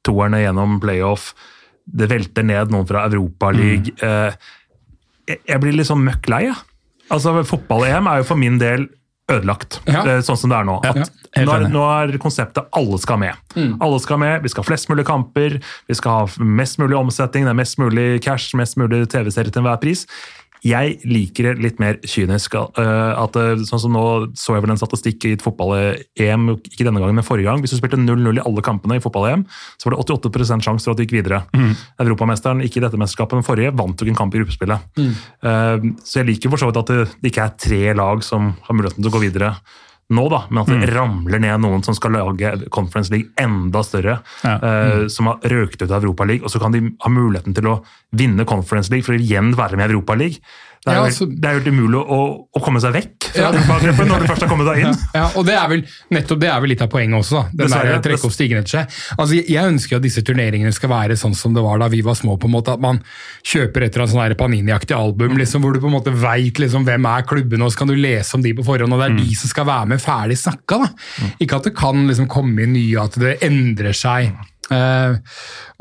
toerne 0.05 0.41
gjennom 0.43 0.79
playoff, 0.83 1.33
det 1.89 2.09
velter 2.11 2.45
ned 2.45 2.71
noen 2.73 2.87
fra 2.87 3.05
Europaligaen. 3.09 3.91
Eh, 4.05 4.47
jeg, 5.29 5.59
blir 5.61 5.75
litt 5.75 5.89
sånn 5.89 6.05
møkk 6.05 6.29
lei, 6.31 6.45
jeg. 6.47 6.57
Altså, 7.13 7.33
Fotball-EM 7.45 8.07
er 8.09 8.21
jo 8.21 8.29
for 8.29 8.39
min 8.39 8.59
del 8.61 8.87
ødelagt, 9.29 9.79
Ja. 9.87 10.03
eh, 10.05 10.19
sånn 10.25 10.37
som 10.37 10.49
det 10.51 10.57
er 10.59 10.67
nå. 10.67 10.79
Ja, 10.83 10.89
At 10.89 11.11
helt 11.37 11.47
nå, 11.47 11.55
er, 11.55 11.67
nå 11.69 11.83
er 12.13 12.17
konseptet 12.21 12.65
alle 12.73 12.97
skal 12.99 13.19
med. 13.21 13.35
Alle 13.81 13.99
skal 14.03 14.17
med, 14.21 14.41
Vi 14.43 14.49
skal 14.49 14.63
ha 14.63 14.67
flest 14.67 14.89
mulig 14.89 15.05
kamper, 15.05 15.59
vi 15.87 15.93
skal 15.97 16.11
ha 16.11 16.43
mest 16.43 16.79
mulig 16.81 16.97
omsetning, 16.97 17.45
det 17.45 17.53
er 17.53 17.59
mest 17.61 17.77
mulig 17.77 18.21
cash, 18.25 18.55
mest 18.57 18.77
mulig 18.77 19.05
TV-serie 19.09 19.51
til 19.51 19.61
enhver 19.63 19.79
pris. 19.81 20.05
Jeg 20.65 20.97
liker 21.07 21.49
det 21.49 21.63
litt 21.63 21.79
mer 21.79 21.99
kynisk. 22.03 22.55
eh, 22.55 23.13
at 23.15 23.35
eh, 23.39 23.63
sånn 23.67 23.83
som 23.85 23.95
Nå 23.95 24.05
så 24.37 24.55
jeg 24.55 24.63
vel 24.65 24.73
en 24.73 24.79
statistikk 24.79 25.25
i 25.25 25.33
et 25.37 25.43
fotball-EM, 25.43 26.49
ikke 26.57 26.85
denne 26.85 27.01
gangen, 27.01 27.15
men 27.15 27.25
forrige 27.25 27.49
gang. 27.49 27.63
Hvis 27.63 27.73
du 27.73 27.79
spilte 27.79 27.99
0-0 27.99 28.37
i 28.37 28.43
alle 28.45 28.63
kampene 28.65 28.99
i 28.99 29.03
fotball-EM, 29.03 29.45
så 29.79 29.89
var 29.89 29.95
det 29.95 30.03
88 30.05 30.61
sjanse 30.61 30.85
for 30.85 30.93
at 30.93 30.99
du 30.99 31.05
gikk 31.05 31.17
videre. 31.19 31.41
Europamesteren, 31.99 32.63
ikke 32.65 32.81
i 32.81 32.85
dette 32.85 32.99
mesterskapet, 32.99 33.39
men 33.39 33.47
forrige, 33.47 33.73
vant 33.75 33.97
jo 33.97 34.07
ikke 34.07 34.15
en 34.15 34.21
kamp 34.21 34.35
i 34.35 34.41
gruppespillet. 34.41 34.87
Mm. 34.99 35.93
så 36.03 36.19
jeg 36.19 36.27
liker 36.27 36.51
for 36.51 36.61
så 36.61 36.69
vidt 36.69 36.79
at 36.81 36.91
det, 36.91 37.05
det 37.21 37.31
ikke 37.31 37.45
er 37.45 37.59
tre 37.59 37.81
lag 37.97 38.23
som 38.25 38.53
har 38.65 38.75
muligheten 38.75 39.03
til 39.03 39.11
å 39.11 39.15
gå 39.15 39.23
videre 39.23 39.53
nå, 40.09 40.23
da, 40.29 40.39
men 40.49 40.63
at 40.63 40.69
det 40.71 40.89
ramler 40.95 41.39
ned 41.43 41.61
noen 41.61 41.83
som 41.85 41.93
skal 41.93 42.15
lage 42.17 42.69
Conference 42.73 43.11
League 43.13 43.29
enda 43.37 43.83
større, 43.85 44.19
Ja. 44.43 44.55
eh, 44.57 45.07
som 45.07 45.27
har 45.29 45.37
røkt 45.43 45.81
ut 45.83 45.91
av 45.91 46.01
Europa 46.03 46.25
League, 46.25 46.43
og 46.43 46.49
så 46.49 46.59
kan 46.59 46.71
de 46.73 46.81
ha 46.99 47.09
muligheten 47.09 47.53
til 47.53 47.67
å 47.69 47.83
vinne 48.11 48.45
Conference 48.45 48.89
League 48.89 49.05
for 49.05 49.13
å 49.13 49.21
igjen 49.21 49.53
være 49.55 49.77
med 49.77 49.89
i 49.89 49.93
Europa 49.93 50.15
League. 50.15 50.41
Det 50.85 50.93
er, 50.93 50.95
Ja, 50.95 51.03
altså- 51.09 51.27
det 51.27 51.45
er 51.45 51.53
jo 51.53 51.59
helt 51.59 51.67
umulig 51.75 51.99
å, 52.07 52.19
å 52.55 52.59
komme 52.63 52.79
seg 52.79 52.93
vekk 52.93 53.23
fra 53.33 53.41
Ja. 53.41 53.51
Når 53.51 54.19
du 54.23 54.27
først 54.29 54.41
har 54.41 54.47
kommet 54.49 54.65
deg 54.73 54.85
inn. 54.85 54.95
Ja, 55.13 55.25
og 55.35 55.45
det 55.45 55.53
er 55.53 55.67
vel 55.67 55.83
nettopp 56.11 56.39
det 56.39 56.49
er 56.49 56.59
vel 56.61 56.69
litt 56.69 56.81
av 56.81 56.89
poenget 56.89 57.19
også. 57.19 57.31
da. 57.35 57.65
Den 57.65 57.69
der 57.69 57.99
trekke 57.99 58.25
opp 58.25 58.31
stigen 58.31 58.57
etter 58.61 58.69
seg. 58.79 58.87
Altså, 59.19 59.35
jeg- 59.45 59.65
ønsker 59.69 59.95
at 59.97 60.01
disse 60.01 60.21
turneringene 60.23 60.73
skal 60.73 60.89
være 60.89 61.17
sånn 61.19 61.35
som 61.35 61.53
det 61.53 61.61
var 61.61 61.77
da 61.79 61.87
vi 61.89 62.01
var 62.01 62.13
små. 62.15 62.37
på 62.39 62.45
en 62.45 62.51
måte, 62.51 62.69
At 62.73 62.79
man 62.79 63.01
kjøper 63.43 63.83
et 63.83 63.95
eller 63.95 64.05
annet 64.07 64.15
sånn 64.15 64.37
Panini-aktig 64.39 64.95
album 64.95 65.35
liksom, 65.37 65.61
hvor 65.61 65.73
du 65.73 65.79
på 65.79 65.87
en 65.87 65.93
måte 65.99 66.13
veit 66.15 66.53
liksom, 66.59 66.85
hvem 66.85 67.05
er 67.05 67.23
klubbene, 67.23 67.63
og 67.65 67.71
så 67.71 67.77
kan 67.77 67.87
du 67.87 67.95
lese 67.95 68.33
om 68.35 68.41
de 68.41 68.53
på 68.53 68.63
forhånd. 68.63 68.93
og 68.93 68.99
Det 68.99 69.11
er 69.11 69.17
de 69.25 69.35
som 69.35 69.49
skal 69.49 69.65
være 69.65 69.87
med 69.87 69.99
ferdig 69.99 70.37
snakka. 70.37 70.79
da. 70.79 70.89
Ikke 71.41 71.55
at 71.57 71.63
det 71.63 71.75
kan 71.75 72.07
liksom 72.07 72.27
komme 72.27 72.59
inn 72.63 72.73
nye, 72.73 72.97
at 73.03 73.11
det 73.19 73.39
endrer 73.41 73.93
seg. 73.93 74.31
Eh, 74.69 75.15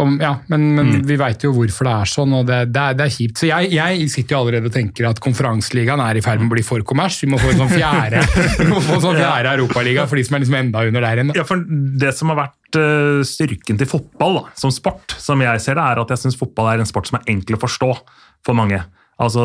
om, 0.00 0.14
ja, 0.22 0.30
men, 0.48 0.64
men 0.76 0.90
vi 1.06 1.18
veit 1.20 1.42
jo 1.44 1.50
hvorfor 1.56 1.88
det 1.88 1.94
er 1.94 2.10
sånn, 2.10 2.34
og 2.38 2.46
det, 2.48 2.58
det, 2.72 2.82
er, 2.82 2.98
det 2.98 3.06
er 3.08 3.14
kjipt. 3.14 3.40
Så 3.40 3.48
jeg, 3.50 3.70
jeg 3.74 4.08
sitter 4.12 4.36
jo 4.36 4.40
allerede 4.42 4.70
og 4.70 4.74
tenker 4.74 5.08
at 5.10 5.20
konferanseligaen 5.22 6.02
er 6.04 6.20
i 6.20 6.24
ferd 6.24 6.42
med 6.42 6.50
å 6.50 6.56
bli 6.56 6.64
for 6.66 6.84
kommers. 6.88 7.18
Vi 7.24 7.30
må 7.30 7.40
få 7.42 7.52
en 7.52 7.64
sånn 7.64 7.74
fjerde, 7.74 8.22
sånn 9.06 9.18
fjerde 9.18 9.56
europaliga 9.58 10.06
for 10.08 10.20
de 10.20 10.26
som 10.28 10.38
er 10.38 10.44
liksom 10.44 10.60
enda 10.62 10.84
under 10.88 11.04
der 11.04 11.22
igjen. 11.22 11.34
Ja, 11.36 11.46
for 11.48 11.64
Det 12.04 12.14
som 12.16 12.32
har 12.32 12.40
vært 12.44 12.80
eh, 12.80 13.24
styrken 13.28 13.80
til 13.80 13.90
fotball 13.90 14.40
da, 14.40 14.46
som 14.60 14.72
sport, 14.74 15.18
som 15.20 15.44
jeg 15.44 15.64
ser 15.64 15.80
det, 15.80 15.84
er 15.84 16.04
at 16.04 16.14
jeg 16.14 16.24
syns 16.24 16.40
fotball 16.40 16.72
er 16.72 16.84
en 16.84 16.88
sport 16.88 17.10
som 17.10 17.20
er 17.20 17.28
enkel 17.34 17.58
å 17.58 17.62
forstå 17.66 17.92
for 18.46 18.56
mange. 18.56 18.80
Altså, 19.18 19.42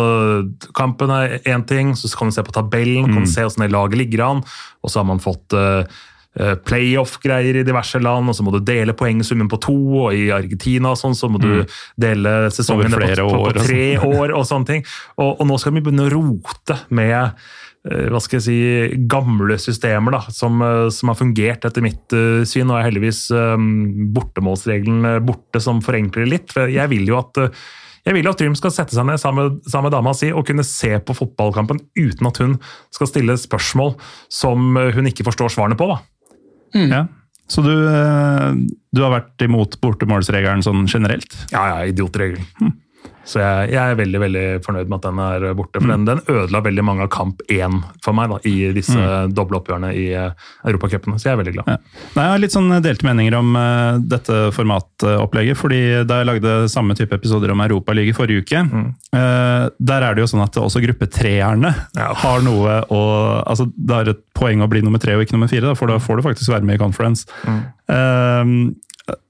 Kampen 0.77 1.09
er 1.09 1.39
én 1.49 1.63
ting, 1.65 1.95
så 1.97 2.11
kan 2.13 2.29
du 2.29 2.35
se 2.35 2.43
på 2.45 2.53
tabellen, 2.53 3.09
kan 3.09 3.25
du 3.25 3.29
se 3.29 3.41
hvordan 3.41 3.65
det 3.65 3.73
laget 3.73 3.99
ligger 4.03 4.27
an, 4.27 4.43
og 4.85 4.91
så 4.91 5.01
har 5.01 5.07
man 5.09 5.23
fått 5.23 5.55
eh, 5.57 6.03
playoff-greier 6.33 7.59
i 7.59 7.65
diverse 7.65 7.99
land, 8.01 8.31
og 8.31 8.37
så 8.37 8.45
må 8.45 8.53
du 8.55 8.61
dele 8.65 8.95
poengsummen 8.97 9.49
på 9.51 9.59
to, 9.61 9.75
og 10.05 10.15
i 10.17 10.29
Argentina 10.33 10.93
og 10.93 10.97
sånn, 10.99 11.17
så 11.17 11.29
må 11.29 11.41
du 11.41 11.51
dele 11.99 12.31
sesongene 12.53 12.97
på, 12.97 13.27
på, 13.29 13.43
på 13.51 13.67
tre 13.67 13.83
år 14.01 14.33
og 14.33 14.47
sånne 14.49 14.69
ting. 14.71 14.87
Og, 15.19 15.35
og 15.35 15.45
nå 15.49 15.59
skal 15.61 15.75
vi 15.75 15.83
begynne 15.85 16.07
å 16.07 16.13
rote 16.13 16.79
med 16.95 17.13
eh, 17.19 18.07
hva 18.09 18.21
skal 18.23 18.39
jeg 18.39 18.45
si, 18.47 18.57
gamle 19.09 19.59
systemer 19.61 20.17
da, 20.17 20.23
som, 20.33 20.57
eh, 20.65 20.87
som 20.95 21.13
har 21.13 21.19
fungert 21.21 21.69
etter 21.69 21.85
mitt 21.85 22.17
uh, 22.17 22.41
syn. 22.49 22.65
Nå 22.69 22.79
er 22.79 22.89
heldigvis 22.89 23.27
um, 23.35 24.09
bortemålsregelen 24.15 25.13
eh, 25.13 25.21
borte, 25.23 25.61
som 25.63 25.85
forenkler 25.85 26.29
litt. 26.33 26.53
For 26.55 26.71
jeg 26.71 26.93
vil 26.95 27.13
jo 27.13 27.21
at 27.21 27.43
uh, 27.45 27.63
jeg 28.03 28.17
vil 28.17 28.27
at 28.27 28.39
Trym 28.39 28.55
skal 28.59 28.73
sette 28.75 28.95
seg 28.95 29.05
ned 29.07 29.19
sammen 29.21 29.45
med, 29.47 29.67
sammen 29.69 29.87
med 29.87 29.95
dama 29.95 30.13
si 30.17 30.31
og 30.35 30.43
kunne 30.47 30.65
se 30.67 30.91
på 30.99 31.15
fotballkampen 31.15 31.79
uten 31.95 32.27
at 32.27 32.39
hun 32.43 32.57
skal 32.91 33.09
stille 33.09 33.37
spørsmål 33.39 33.95
som 34.31 34.75
eh, 34.79 34.91
hun 34.95 35.07
ikke 35.07 35.25
forstår 35.29 35.53
svarene 35.55 35.79
på. 35.79 35.87
da. 35.87 36.01
Ja. 36.73 37.05
Så 37.51 37.61
du, 37.61 37.73
eh, 37.73 38.53
du 38.95 39.01
har 39.03 39.11
vært 39.13 39.43
imot 39.45 39.75
bortemålsregelen 39.83 40.63
sånn 40.65 40.87
generelt? 40.89 41.35
Ja, 41.51 41.67
ja, 41.73 41.91
idiotregelen. 41.91 42.45
Så 43.25 43.39
jeg, 43.39 43.71
jeg 43.73 43.81
er 43.93 43.99
veldig 43.99 44.19
veldig 44.23 44.45
fornøyd 44.65 44.89
med 44.91 44.97
at 44.99 45.05
den 45.07 45.19
er 45.23 45.45
borte. 45.57 45.79
For 45.79 45.91
den, 45.93 46.05
den 46.07 46.21
ødela 46.27 46.63
veldig 46.65 46.83
mange 46.83 47.05
av 47.05 47.11
kamp 47.13 47.43
én 47.51 47.79
for 48.03 48.15
meg 48.17 48.31
da, 48.33 48.39
i 48.49 48.71
disse 48.75 48.99
doble 49.33 49.59
oppgjørene 49.61 49.93
i 49.95 50.05
uh, 50.17 50.31
Europacupene. 50.67 51.15
Så 51.19 51.29
jeg 51.29 51.37
er 51.37 51.41
veldig 51.43 51.55
glad. 51.55 51.71
Ja. 51.71 51.77
Nei, 52.17 52.25
jeg 52.27 52.33
har 52.35 52.43
litt 52.43 52.55
sånn 52.55 52.71
delte 52.83 53.07
meninger 53.07 53.37
om 53.39 53.55
uh, 53.55 53.99
dette 53.99 54.39
formatopplegget. 54.55 55.59
fordi 55.59 55.81
Da 56.09 56.19
jeg 56.19 56.29
lagde 56.29 56.55
samme 56.71 56.97
type 56.99 57.15
episoder 57.15 57.53
om 57.53 57.63
Europaligaen 57.63 58.15
forrige 58.17 58.43
uke, 58.43 58.59
eh, 59.15 59.65
der 59.79 60.05
er 60.05 60.15
det 60.15 60.23
jo 60.23 60.29
sånn 60.29 60.43
at 60.43 60.57
også 60.59 60.81
gruppetreerne 60.83 61.71
Ja. 61.97 62.11
har 62.23 62.43
noe 62.45 62.81
å 62.91 63.01
altså 63.47 63.67
Det 63.73 63.95
er 63.95 64.09
et 64.13 64.21
poeng 64.37 64.61
å 64.63 64.69
bli 64.69 64.81
nummer 64.83 65.01
tre 65.01 65.15
og 65.15 65.23
ikke 65.23 65.35
nummer 65.37 65.51
fire, 65.51 65.69
da, 65.71 65.75
for 65.77 65.87
da 65.91 65.99
får 66.01 66.19
du 66.19 66.25
faktisk 66.27 66.51
være 66.53 66.67
med 66.67 66.75
i 66.75 66.81
conference. 66.81 67.25
Eh, 67.47 68.53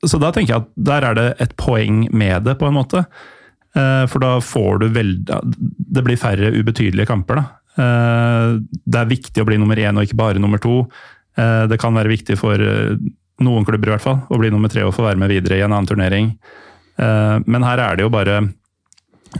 så 0.06 0.19
da 0.21 0.32
tenker 0.34 0.53
jeg 0.53 0.62
at 0.63 0.69
der 0.89 1.08
er 1.10 1.17
det 1.17 1.29
et 1.43 1.56
poeng 1.58 2.08
med 2.13 2.43
det, 2.47 2.58
på 2.60 2.67
en 2.69 2.77
måte. 2.77 3.06
Eh, 3.76 4.06
For 4.08 4.20
da 4.24 4.38
får 4.44 4.80
du 4.84 4.88
veldig 4.94 5.40
Det 5.94 6.04
blir 6.06 6.20
færre 6.20 6.52
ubetydelige 6.54 7.10
kamper, 7.10 7.42
da. 7.42 7.46
Eh, 7.84 8.60
Det 8.86 9.00
er 9.02 9.12
viktig 9.12 9.42
å 9.42 9.46
bli 9.50 9.58
nummer 9.58 9.76
én 9.76 9.98
og 9.98 10.06
ikke 10.06 10.20
bare 10.20 10.40
nummer 10.40 10.62
to. 10.62 10.88
Eh, 11.38 11.68
Det 11.68 11.80
kan 11.80 11.94
være 11.94 12.14
viktig 12.14 12.38
for 12.38 12.58
noen 13.44 13.66
klubber 13.66 13.90
i 13.90 13.96
hvert 13.96 14.02
fall, 14.06 14.22
å 14.30 14.38
bli 14.40 14.50
nummer 14.54 14.70
tre 14.70 14.84
og 14.84 14.94
få 14.94 15.04
være 15.04 15.18
med 15.18 15.30
videre 15.30 15.58
i 15.58 15.64
en 15.66 15.72
annen 15.74 15.88
turnering. 15.90 16.38
Men 16.98 17.64
her 17.64 17.80
er 17.80 17.96
det 17.98 18.04
jo 18.04 18.10
bare 18.14 18.54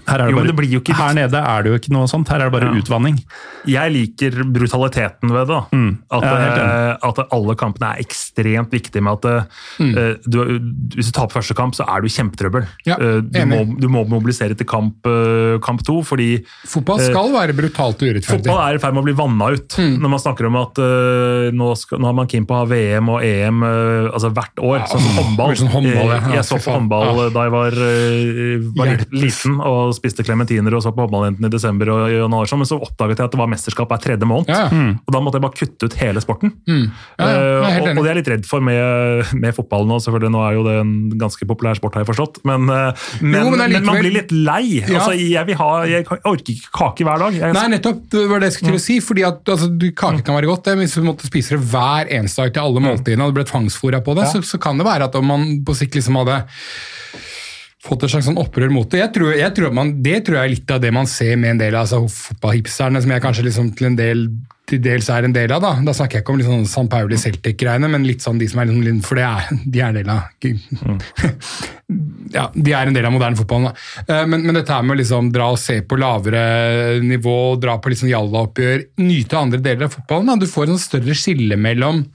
her, 0.08 0.20
er 0.20 0.26
det 0.26 0.32
Jo, 0.34 0.54
bare, 0.54 0.68
ikke- 0.80 0.96
her 0.98 1.14
nede 1.14 1.36
er 1.38 1.64
det 1.64 1.70
jo 1.72 1.78
ikke 1.80 1.92
noe 1.94 2.08
sånt, 2.08 2.28
her 2.30 2.42
er 2.42 2.50
det 2.50 2.54
bare 2.60 2.74
Ja. 2.74 2.82
utvanning. 2.82 3.18
Jeg 3.66 3.92
liker 3.94 4.44
brutaliteten 4.44 5.32
ved 5.32 5.48
det. 5.48 5.62
Mm. 5.72 5.98
At, 6.12 6.24
eh, 6.24 6.98
at 7.10 7.20
alle 7.32 7.56
kampene 7.56 7.94
er 7.96 8.02
ekstremt 8.04 8.70
viktige 8.72 9.02
med 9.02 9.14
at 9.24 9.48
eh, 9.80 10.16
du, 10.28 10.40
hvis 10.96 11.12
du 11.12 11.14
taper 11.16 11.40
første 11.42 11.56
kamp, 11.56 11.74
så 11.76 11.86
er 11.88 12.02
du 12.02 12.08
i 12.08 12.10
kjempetrøbbel. 12.10 12.66
Ja, 12.86 12.96
Eh, 13.04 13.22
du, 13.22 13.40
må, 13.46 13.80
du 13.80 13.88
må 13.90 14.04
mobilisere 14.08 14.56
til 14.56 14.66
kamp, 14.66 15.06
eh, 15.06 15.58
kamp 15.60 15.82
to, 15.84 16.02
fordi 16.04 16.44
Fotball 16.68 17.00
skal 17.00 17.32
være 17.34 17.54
brutalt 17.56 18.02
og 18.02 18.08
urettferdig. 18.14 18.46
Fotball 18.46 18.60
er 18.70 18.76
i 18.76 18.78
ferd 18.80 18.94
med 18.94 19.04
å 19.04 19.08
bli 19.08 19.14
vanna 19.18 19.50
ut. 19.54 19.68
Mm. 19.78 19.98
Når 20.00 20.10
man 20.10 20.20
snakker 20.20 20.46
om 20.48 20.56
at 20.62 20.78
uh, 20.80 21.52
nå, 21.52 21.70
skal, 21.78 22.00
nå 22.00 22.06
har 22.06 22.14
man 22.14 22.28
keen 22.28 22.46
på 22.46 22.54
å 22.56 22.62
ha 22.64 22.66
VM 22.70 23.10
og 23.10 23.22
EM 23.24 23.64
uh, 23.64 24.12
altså 24.14 24.32
hvert 24.34 24.60
år, 24.64 24.80
Ja, 24.80 24.86
sånn 24.86 25.08
håndball. 25.18 25.56
sånn 25.60 25.72
håndball. 25.74 26.12
Eh, 26.14 26.22
Ja, 26.24 26.36
jeg 26.40 26.46
så 26.48 26.58
på 26.64 26.72
håndball 26.74 27.24
Ja. 27.24 27.30
da 27.30 27.44
jeg 27.44 27.52
var, 27.52 27.72
eh, 27.72 28.58
var 28.78 28.88
liten 29.12 29.60
og 29.62 29.83
spiste 29.96 30.24
klementiner 30.24 30.74
og 30.78 30.84
så 30.86 30.94
på 30.96 31.04
håndballjentene 31.04 31.50
i 31.50 31.54
desember, 31.54 31.92
og, 31.92 32.06
og 32.08 32.14
januar, 32.16 32.50
sånn, 32.50 32.62
men 32.64 32.70
så 32.70 32.80
oppdaget 32.80 33.20
jeg 33.20 33.28
at 33.28 33.36
det 33.36 33.42
var 33.42 33.50
mesterskap 33.52 33.92
hver 33.92 34.02
tredje 34.04 34.30
måned. 34.30 34.50
Ja, 34.54 34.70
Mm. 34.74 34.94
Og 35.06 35.12
da 35.14 35.20
måtte 35.22 35.38
jeg 35.38 35.44
bare 35.44 35.58
kutte 35.60 35.88
ut 35.90 35.96
hele 36.00 36.22
sporten. 36.24 36.54
Mm. 36.70 36.86
Ja, 37.20 37.26
Eh, 37.34 37.82
og, 37.84 37.88
og 37.98 38.04
det 38.04 38.10
er 38.10 38.14
jeg 38.14 38.20
litt 38.22 38.30
redd 38.32 38.46
for 38.48 38.64
med, 38.64 39.30
med 39.38 39.54
fotball 39.56 39.86
nå. 39.90 39.98
selvfølgelig 40.04 40.32
Nå 40.34 40.42
er 40.46 40.56
jo 40.56 40.64
det 40.66 40.76
en 40.82 40.94
ganske 41.20 41.46
populær 41.50 41.78
sport, 41.78 41.96
har 41.98 42.04
jeg 42.04 42.10
forstått. 42.12 42.40
Men, 42.48 42.68
eh, 42.70 43.06
men, 43.22 43.48
Jo, 43.48 43.54
men 43.54 43.74
men, 43.74 43.86
man 43.86 44.00
blir 44.02 44.16
litt 44.16 44.32
lei. 44.34 44.80
Ja. 44.80 45.00
Altså, 45.00 45.14
jeg, 45.18 45.44
vil 45.50 45.58
ha, 45.60 45.70
jeg 45.90 46.08
orker 46.08 46.54
ikke 46.56 46.72
kake 46.80 47.08
hver 47.08 47.24
dag. 47.26 47.38
Jeg, 47.38 47.56
Nei, 47.58 47.66
nettopp. 47.76 48.02
Det 48.14 48.26
var 48.30 48.44
det 48.44 48.50
jeg 48.52 48.58
skulle 48.58 48.74
til 48.76 48.82
å 48.82 48.86
si. 48.88 48.98
fordi 49.04 49.26
at 49.28 49.54
altså, 49.56 49.70
Kake 49.94 50.24
kan 50.26 50.38
være 50.38 50.50
godt, 50.50 50.66
det, 50.68 50.76
men 50.78 50.88
hvis 50.88 50.98
du 51.00 51.06
måtte 51.06 51.28
spise 51.30 51.58
det 51.58 51.64
hver 51.74 52.10
eneste 52.14 52.44
dag 52.44 52.54
til 52.56 52.66
alle 52.68 52.84
måltidene, 52.84 53.26
og 53.26 53.34
det 53.34 53.40
ble 53.42 53.48
tvangsfora 53.50 54.02
på 54.06 54.18
det, 54.20 54.30
så, 54.32 54.42
så 54.46 54.60
kan 54.62 54.80
det 54.80 54.88
være 54.88 55.10
at 55.10 55.16
om 55.20 55.28
man 55.30 55.48
på 55.66 55.76
sikt 55.78 55.98
liksom 56.00 56.18
hadde 56.22 56.42
fått 57.84 58.06
et 58.06 58.12
slags 58.14 58.26
sånn 58.30 58.40
opprør 58.40 58.72
mot 58.72 58.88
det. 58.90 59.00
Jeg 59.02 59.12
tror, 59.18 59.34
jeg 59.36 59.52
tror 59.58 59.74
man, 59.76 59.90
det 60.06 60.22
tror 60.24 60.38
jeg 60.40 60.46
er 60.48 60.54
litt 60.56 60.72
av 60.72 60.80
det 60.84 60.92
man 60.96 61.08
ser 61.10 61.36
med 61.40 61.50
en 61.56 61.62
del 61.66 61.76
av 61.76 61.82
altså, 61.86 62.00
fotballhipsterne, 62.08 63.02
som 63.04 63.12
jeg 63.12 63.24
kanskje 63.26 63.48
liksom 63.50 63.74
til 63.78 63.86
en 63.92 63.98
del 64.00 64.28
til 64.70 64.80
dels 64.80 65.10
er 65.12 65.24
en 65.28 65.34
del 65.36 65.52
av. 65.52 65.60
Da 65.64 65.74
Da 65.84 65.92
snakker 65.96 66.16
jeg 66.18 66.24
ikke 66.24 66.34
om 66.34 66.40
litt 66.40 66.48
sånn 66.48 66.70
San 66.72 66.88
Pauli 66.92 67.18
Celtic-greiene, 67.20 67.90
men 67.92 68.06
litt 68.08 68.24
sånn 68.24 68.40
de 68.40 68.48
som 68.48 68.62
er 68.64 68.70
liksom, 68.72 69.02
For 69.04 69.16
det 69.20 69.26
er, 69.28 69.42
de 69.66 69.82
er 69.82 69.90
en 69.90 69.98
del 69.98 70.10
av 70.14 70.22
ja, 72.38 72.46
De 72.56 72.72
er 72.72 72.88
en 72.88 72.96
del 72.96 73.06
av 73.10 73.14
moderne 73.14 73.40
fotball. 73.40 73.68
Da. 73.68 73.74
Eh, 74.08 74.24
Men, 74.32 74.40
men 74.48 74.56
dette 74.56 74.74
her 74.74 74.84
med 74.88 74.96
å 74.96 75.02
liksom 75.02 75.24
dra 75.36 75.46
og 75.52 75.60
se 75.60 75.82
på 75.84 76.00
lavere 76.00 76.44
nivå, 77.04 77.38
dra 77.60 77.76
på 77.84 77.92
liksom 77.92 78.08
jallaoppgjør, 78.14 78.78
nyte 79.04 79.40
andre 79.40 79.60
deler 79.64 79.84
av 79.90 79.96
fotballen. 79.98 80.32
Da. 80.32 80.36
Du 80.40 80.48
får 80.50 80.64
en 80.70 80.78
sånn 80.78 80.88
større 80.88 81.16
skille 81.18 81.58
mellom 81.60 82.06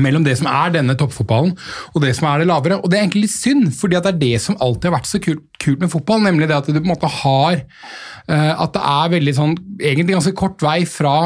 mellom 0.00 0.24
det 0.24 0.36
som 0.40 0.48
er 0.50 0.72
denne 0.76 0.96
toppfotballen 0.98 1.52
og 1.92 2.04
det 2.04 2.14
som 2.16 2.28
er 2.30 2.42
det 2.42 2.48
lavere. 2.50 2.78
Og 2.80 2.90
det 2.90 2.98
er 2.98 3.04
egentlig 3.04 3.26
litt 3.26 3.34
synd, 3.34 3.66
fordi 3.76 3.98
det 3.98 4.12
er 4.12 4.22
det 4.22 4.36
som 4.44 4.56
alltid 4.62 4.88
har 4.88 4.96
vært 4.96 5.10
så 5.10 5.20
kult, 5.22 5.44
kult 5.62 5.82
med 5.84 5.92
fotball, 5.92 6.24
nemlig 6.24 6.48
det 6.50 6.58
at 6.58 6.70
du 6.70 6.78
på 6.78 6.84
en 6.84 6.94
måte 6.94 7.10
har 7.22 7.58
eh, 7.60 8.52
At 8.52 8.72
det 8.74 8.86
er 8.92 9.12
veldig 9.12 9.34
sånn 9.36 9.52
Egentlig 9.78 10.16
ganske 10.16 10.34
kort 10.38 10.64
vei 10.64 10.80
fra 10.88 11.16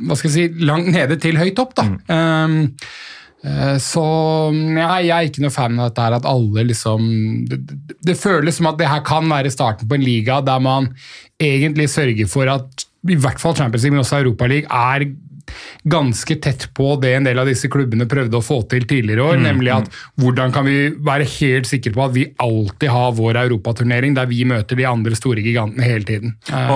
hva 0.00 0.16
skal 0.16 0.30
jeg 0.30 0.34
si, 0.36 0.66
langt 0.66 0.88
nede 0.92 1.18
til 1.20 1.36
høyt 1.36 1.58
opp. 1.60 1.74
da. 1.76 1.84
Um, 2.08 2.54
eh, 3.44 3.74
så 3.84 4.04
nei, 4.56 5.02
jeg 5.06 5.12
er 5.12 5.28
ikke 5.28 5.44
noe 5.44 5.52
fan 5.52 5.76
av 5.76 5.90
dette 5.90 6.06
her 6.06 6.16
at 6.16 6.28
alle 6.28 6.64
liksom 6.70 7.10
det, 7.50 7.58
det, 7.68 7.98
det 8.08 8.16
føles 8.16 8.56
som 8.56 8.70
at 8.70 8.80
det 8.80 8.88
her 8.88 9.04
kan 9.04 9.28
være 9.28 9.52
starten 9.52 9.90
på 9.90 9.98
en 9.98 10.06
liga 10.06 10.40
der 10.44 10.62
man 10.64 10.88
egentlig 11.40 11.90
sørger 11.92 12.32
for 12.32 12.48
at 12.48 12.86
i 13.08 13.16
hvert 13.16 13.40
fall 13.40 13.56
Champions 13.56 13.84
League, 13.84 13.96
men 13.96 14.04
også 14.04 14.20
Europaligaen 14.20 14.72
er 14.72 15.06
ganske 15.90 16.36
tett 16.42 16.68
på 16.76 16.92
det 17.02 17.14
en 17.16 17.28
del 17.28 17.40
av 17.40 17.48
disse 17.48 17.70
klubbene 17.72 18.08
prøvde 18.10 18.38
å 18.38 18.44
få 18.44 18.60
til 18.70 18.86
tidligere 18.88 19.22
i 19.22 19.26
år, 19.32 19.40
nemlig 19.42 19.72
at 19.74 19.90
hvordan 20.20 20.52
kan 20.54 20.66
vi 20.68 20.90
være 21.06 21.28
helt 21.38 21.68
sikre 21.70 21.94
på 21.96 22.04
at 22.04 22.14
vi 22.16 22.26
alltid 22.42 22.92
har 22.92 23.14
vår 23.16 23.40
europaturnering 23.44 24.16
der 24.18 24.28
vi 24.30 24.44
møter 24.48 24.78
de 24.78 24.88
andre 24.88 25.16
store 25.18 25.44
gigantene 25.44 25.86
hele 25.86 26.06
tiden. 26.08 26.36
Eh, 26.50 26.66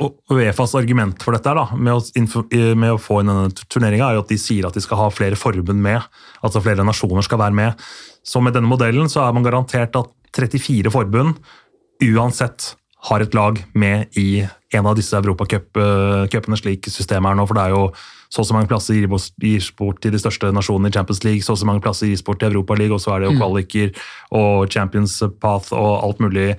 Og, 0.00 0.18
og 0.30 0.36
Uefas 0.36 0.74
argument 0.78 1.22
for 1.24 1.36
dette 1.36 1.54
da, 1.56 1.66
med 1.76 1.96
å, 1.96 2.44
med 2.74 2.94
å 2.94 3.00
få 3.00 3.20
inn 3.22 3.32
denne 3.32 3.66
turneringa, 3.70 4.10
er 4.10 4.18
jo 4.18 4.24
at 4.24 4.32
de 4.32 4.38
sier 4.40 4.68
at 4.68 4.76
de 4.76 4.82
skal 4.84 5.00
ha 5.02 5.08
flere 5.14 5.38
forbund 5.38 5.82
med. 5.82 6.04
Altså 6.44 6.62
flere 6.64 6.86
nasjoner 6.86 7.26
skal 7.26 7.40
være 7.42 7.56
med. 7.56 7.88
Så 8.26 8.42
med 8.44 8.54
denne 8.56 8.70
modellen 8.70 9.08
så 9.10 9.24
er 9.24 9.34
man 9.36 9.46
garantert 9.46 9.96
at 9.98 10.12
34 10.36 10.92
forbund 10.94 11.40
uansett 12.00 12.74
har 13.08 13.24
et 13.24 13.34
lag 13.34 13.58
med 13.72 14.16
i 14.20 14.42
en 14.76 14.86
av 14.86 14.96
disse 14.98 15.16
europacupene, 15.16 16.58
slik 16.60 16.88
systemet 16.92 17.32
er 17.32 17.38
nå. 17.38 17.46
For 17.48 17.56
det 17.56 17.64
er 17.64 17.74
jo 17.74 17.84
så 18.30 18.44
og 18.44 18.46
så 18.46 18.54
mange 18.54 18.70
plasser 18.70 18.94
gir 18.94 19.64
sport 19.64 20.00
til 20.02 20.14
de 20.14 20.20
største 20.22 20.52
nasjonene 20.54 20.92
i 20.92 20.94
Champions 20.94 21.24
League, 21.26 21.42
så 21.42 21.56
og 21.56 21.58
så 21.58 21.66
mange 21.66 21.82
plasser 21.82 22.06
gir 22.06 22.20
sport 22.20 22.40
til 22.40 22.54
Europaligaen, 22.54 22.94
og 22.94 23.02
så 23.02 23.16
er 23.16 23.24
det 23.24 23.30
jo 23.30 23.40
kvaliker 23.40 23.90
og 24.38 24.70
Champions 24.70 25.18
Path 25.42 25.74
og 25.74 26.04
alt 26.06 26.22
mulig 26.22 26.52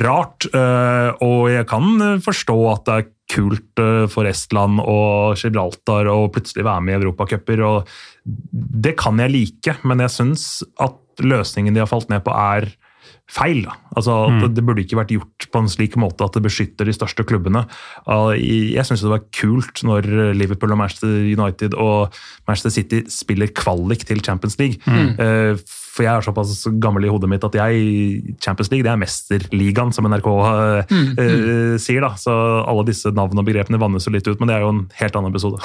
rart. 0.00 0.46
eh, 0.54 1.10
Og 1.20 1.50
jeg 1.52 1.66
kan 1.68 2.20
forstå 2.24 2.56
at 2.72 2.84
det 2.86 2.94
er 2.96 3.10
kult 3.32 3.78
eh, 3.82 4.06
for 4.08 4.28
Estland 4.28 4.80
og 4.80 5.36
Gibraltar 5.36 6.08
å 6.08 6.30
plutselig 6.32 6.64
være 6.64 6.80
med 6.80 6.94
i 6.94 7.00
europacuper. 7.02 7.60
og 7.60 7.88
Det 8.24 8.96
kan 8.96 9.18
jeg 9.20 9.30
like, 9.32 9.76
men 9.84 10.00
jeg 10.00 10.16
syns 10.16 10.62
at 10.80 10.96
løsningen 11.20 11.74
de 11.74 11.80
har 11.84 11.90
falt 11.90 12.08
ned 12.08 12.24
på, 12.24 12.32
er 12.32 12.72
feil. 13.30 13.62
da. 13.64 13.72
Altså, 13.96 14.28
Mm. 14.30 14.54
Det 14.54 14.64
burde 14.66 14.82
ikke 14.84 14.96
vært 14.98 15.12
gjort 15.14 15.46
på 15.52 15.58
en 15.58 15.68
slik 15.68 15.96
måte 15.96 16.24
at 16.24 16.32
det 16.34 16.42
beskytter 16.42 16.84
de 16.84 16.92
største 16.92 17.24
klubbene. 17.24 17.66
Jeg 18.36 18.84
syns 18.84 19.00
det 19.02 19.10
var 19.10 19.24
kult 19.32 19.82
når 19.84 20.34
Liverpool 20.34 20.72
og 20.72 20.78
Manchester 20.78 21.08
United 21.08 21.74
og 21.74 22.12
Manchester 22.48 22.70
City 22.70 23.02
spiller 23.08 23.46
kvalik 23.48 24.04
til 24.06 24.20
Champions 24.20 24.58
League. 24.58 24.76
Mm. 24.86 25.56
For 25.92 26.06
jeg 26.06 26.12
er 26.16 26.24
såpass 26.24 26.62
gammel 26.80 27.04
i 27.04 27.10
hodet 27.12 27.28
mitt 27.28 27.44
at 27.44 27.52
jeg 27.58 28.36
Champions 28.40 28.70
League 28.72 28.86
det 28.86 28.92
er 28.94 29.00
mesterligaen, 29.02 29.92
som 29.92 30.08
NRK 30.08 30.28
uh, 30.32 30.82
Mm. 30.92 31.10
uh, 31.18 31.76
sier. 31.80 32.00
da. 32.00 32.14
Så 32.16 32.32
alle 32.66 32.84
disse 32.88 33.10
navnene 33.12 33.42
og 33.42 33.46
begrepene 33.48 33.78
vannes 33.80 34.06
jo 34.06 34.12
litt 34.14 34.26
ut, 34.28 34.40
men 34.40 34.48
det 34.48 34.56
er 34.56 34.64
jo 34.64 34.70
en 34.72 34.82
helt 34.98 35.16
annen 35.18 35.30
episode. 35.32 35.60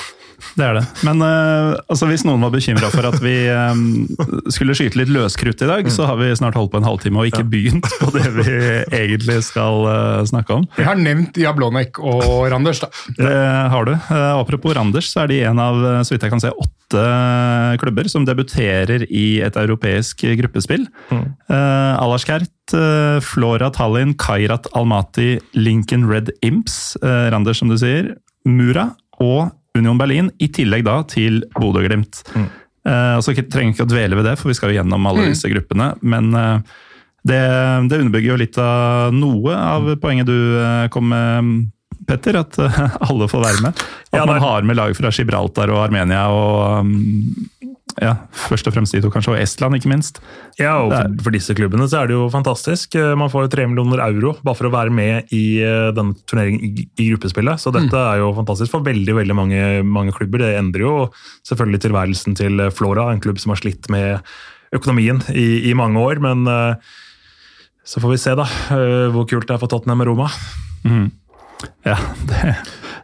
Det 0.58 0.66
er 0.68 0.76
det. 0.78 0.84
Men 1.08 1.24
uh, 1.24 1.78
altså, 1.90 2.10
hvis 2.12 2.26
noen 2.28 2.44
var 2.44 2.52
bekymra 2.54 2.92
for 2.94 3.08
at 3.10 3.18
vi 3.24 3.36
um, 3.50 4.06
skulle 4.54 4.76
skyte 4.78 5.00
litt 5.00 5.10
løskrutt 5.14 5.64
i 5.64 5.70
dag, 5.72 5.90
så 5.94 6.06
har 6.12 6.20
vi 6.20 6.30
snart 6.38 6.58
holdt 6.60 6.74
på 6.76 6.82
en 6.82 6.88
halvtime 6.88 7.24
og 7.24 7.32
ikke 7.32 7.46
begynt 7.48 7.88
på 8.02 8.12
det 8.14 8.28
vi 8.36 8.58
egentlig 9.00 9.40
skal 9.48 9.88
uh, 9.88 10.22
snakke 10.30 10.60
om. 10.60 10.68
jeg 10.78 10.86
har 10.90 11.00
nevnt 11.00 11.40
Jablonek 11.42 12.00
og 12.04 12.48
Randers. 12.52 12.84
da. 12.84 12.92
Det 13.18 13.34
har 13.74 13.88
du. 13.88 13.94
Eh, 13.96 14.32
apropos 14.38 14.76
Randers, 14.78 15.10
så 15.14 15.24
er 15.24 15.32
de 15.32 15.40
en 15.50 15.60
av 15.62 15.80
eh, 15.86 16.02
så 16.06 16.14
vidt 16.16 16.26
jeg 16.28 16.34
kan 16.36 16.44
se, 16.44 16.52
åtte 16.52 17.02
klubber 17.82 18.08
som 18.12 18.24
debuterer 18.28 19.04
i 19.10 19.40
et 19.44 19.58
europeisk 19.60 20.17
gruppespill. 20.18 20.88
Eh, 21.12 21.94
Alaskert, 22.02 22.50
uh, 22.74 23.20
Flora 23.24 23.70
Tallinn, 23.72 24.16
Kairat 24.18 24.68
Almaty, 24.74 25.38
Lincoln 25.54 26.08
Red 26.10 26.32
Imps, 26.42 26.98
uh, 27.04 27.30
Randers 27.32 27.60
som 27.62 27.70
du 27.70 27.78
sier, 27.78 28.16
Mura 28.46 28.90
og 29.22 29.52
Union 29.78 29.98
Berlin, 30.00 30.32
i 30.42 30.48
tillegg 30.50 30.84
da 30.88 31.04
til 31.06 31.44
Bodø-Glimt. 31.60 32.24
Mm. 32.36 32.50
Uh, 32.88 33.20
ikke- 33.20 33.50
trenger 33.52 33.74
ikke 33.76 33.86
å 33.86 33.92
dvele 33.92 34.16
ved 34.16 34.26
det, 34.26 34.38
for 34.40 34.50
vi 34.50 34.56
skal 34.58 34.72
jo 34.72 34.80
gjennom 34.82 35.06
alle 35.08 35.28
disse 35.30 35.50
gruppene. 35.52 35.92
Men 36.02 36.34
eh, 36.34 36.60
det, 37.28 37.42
det 37.92 38.00
underbygger 38.00 38.32
jo 38.32 38.38
litt 38.40 38.58
av 38.58 39.12
noe 39.14 39.54
av 39.54 39.90
poenget 40.00 40.30
du 40.30 40.38
eh, 40.62 40.88
kom 40.94 41.10
med, 41.12 41.68
Petter. 42.08 42.38
At 42.40 42.56
eh, 42.64 42.80
alle 43.10 43.28
får 43.28 43.44
være 43.44 43.64
med. 43.66 43.82
At 44.14 44.22
Ja, 44.22 44.26
man 44.30 44.40
har 44.40 44.64
med 44.64 44.78
lag 44.80 44.96
fra 44.96 45.12
Gibraltar 45.12 45.70
og 45.74 45.84
Armenia 45.84 46.28
og 46.32 46.88
um, 46.88 47.67
ja, 48.02 48.12
først 48.48 48.68
og 48.70 48.76
fremst 48.76 48.94
de 48.94 49.00
to, 49.02 49.10
kanskje, 49.10 49.32
og 49.34 49.40
Estland, 49.42 49.74
ikke 49.80 49.90
minst. 49.90 50.20
Ja, 50.60 50.76
og 50.84 50.92
for, 50.94 51.16
for 51.26 51.34
disse 51.34 51.56
klubbene 51.58 51.88
så 51.90 52.04
er 52.04 52.12
det 52.12 52.14
jo 52.18 52.28
fantastisk. 52.34 52.94
Eh, 53.00 53.16
Man 53.18 53.32
får 53.34 53.48
jo 53.48 53.52
3 53.56 53.66
millioner 53.72 54.04
euro 54.06 54.36
bare 54.46 54.60
for 54.60 54.70
å 54.70 54.74
være 54.76 54.94
med 54.94 55.34
i 55.34 55.42
eh, 55.66 55.88
denne 55.98 56.14
turneringen 56.30 56.62
i, 56.62 56.86
i 57.02 57.08
gruppespillet. 57.10 57.58
Så 57.64 57.74
dette 57.74 57.98
er 57.98 58.22
jo 58.22 58.30
fantastisk 58.38 58.72
for 58.76 58.86
veldig 58.86 59.16
veldig 59.18 59.38
mange, 59.40 59.64
mange 59.84 60.14
klubber. 60.14 60.46
Det 60.46 60.54
endrer 60.60 60.86
jo 60.86 60.94
selvfølgelig 61.50 61.82
tilværelsen 61.88 62.38
til 62.38 62.68
Flora, 62.78 63.10
en 63.16 63.24
klubb 63.24 63.42
som 63.42 63.56
har 63.56 63.62
slitt 63.64 63.90
med 63.94 64.22
økonomien 64.78 65.24
i, 65.34 65.48
i 65.72 65.74
mange 65.78 65.98
år. 66.04 66.22
Men 66.22 66.46
eh, 66.48 66.96
Så 67.88 68.02
får 68.04 68.14
vi 68.14 68.18
se 68.22 68.36
da, 68.38 68.46
hvor 69.16 69.26
kult 69.32 69.48
det 69.48 69.56
er 69.56 69.62
for 69.62 69.72
Tottenham 69.72 70.02
og 70.06 70.10
Roma. 70.14 70.30
Ja, 71.88 71.96
det, 72.30 72.54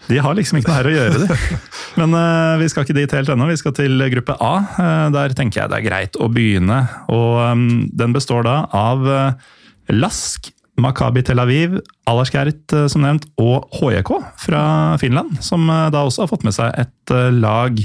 De 0.10 0.20
har 0.20 0.36
liksom 0.36 0.60
ikke 0.60 0.70
noe 0.70 0.80
her 0.80 0.90
å 0.90 0.94
gjøre, 0.94 1.22
de. 1.24 1.60
Men 2.00 2.16
uh, 2.18 2.60
vi 2.60 2.68
skal 2.72 2.86
ikke 2.86 2.98
dit 2.98 3.16
helt 3.16 3.30
ennå. 3.32 3.48
Vi 3.52 3.60
skal 3.62 3.76
til 3.78 4.04
gruppe 4.16 4.36
A. 4.44 4.54
Uh, 4.76 5.08
der 5.16 5.36
tenker 5.38 5.62
jeg 5.62 5.72
det 5.72 5.80
er 5.80 5.86
greit 5.86 6.20
å 6.20 6.28
begynne. 6.32 6.82
Og 7.14 7.40
um, 7.54 7.68
Den 7.94 8.16
består 8.16 8.44
da 8.48 8.58
av 8.76 9.08
uh, 9.08 9.54
Lask, 9.94 10.52
Makabi 10.82 11.22
Tel 11.24 11.40
Aviv, 11.40 11.78
Alaskert 12.10 12.74
som 12.90 13.04
nevnt, 13.06 13.28
og 13.38 13.70
HJK 13.78 14.12
fra 14.42 14.64
Finland, 14.98 15.38
som 15.46 15.68
da 15.70 16.02
også 16.02 16.24
har 16.24 16.32
fått 16.32 16.46
med 16.48 16.56
seg 16.56 16.74
et 16.82 17.14
lag. 17.36 17.78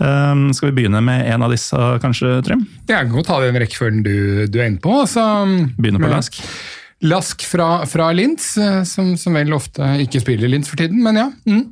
Um, 0.00 0.50
skal 0.52 0.68
vi 0.68 0.82
begynne 0.82 1.00
med 1.04 1.24
en 1.32 1.46
av 1.46 1.54
disse, 1.54 1.76
kanskje, 2.04 2.34
Trym? 2.44 2.66
Jeg 2.84 3.08
kan 3.08 3.14
godt 3.14 3.30
ta 3.30 3.40
den 3.40 3.56
rekkefølgen 3.62 4.04
du, 4.04 4.14
du 4.52 4.60
er 4.60 4.68
inne 4.68 4.82
på. 4.84 4.92
Altså, 5.00 5.24
Begynner 5.80 6.04
på 6.04 6.12
Lask. 6.12 6.42
Lask 7.00 7.44
fra, 7.48 7.86
fra 7.88 8.10
Linz, 8.12 8.52
eh, 8.60 8.82
som, 8.84 9.14
som 9.16 9.36
vel 9.36 9.54
ofte 9.56 9.86
ikke 10.04 10.20
spiller 10.20 10.48
i 10.48 10.54
Linz 10.54 10.68
for 10.68 10.80
tiden, 10.80 11.00
men 11.04 11.16
ja. 11.16 11.28
Mm. 11.48 11.62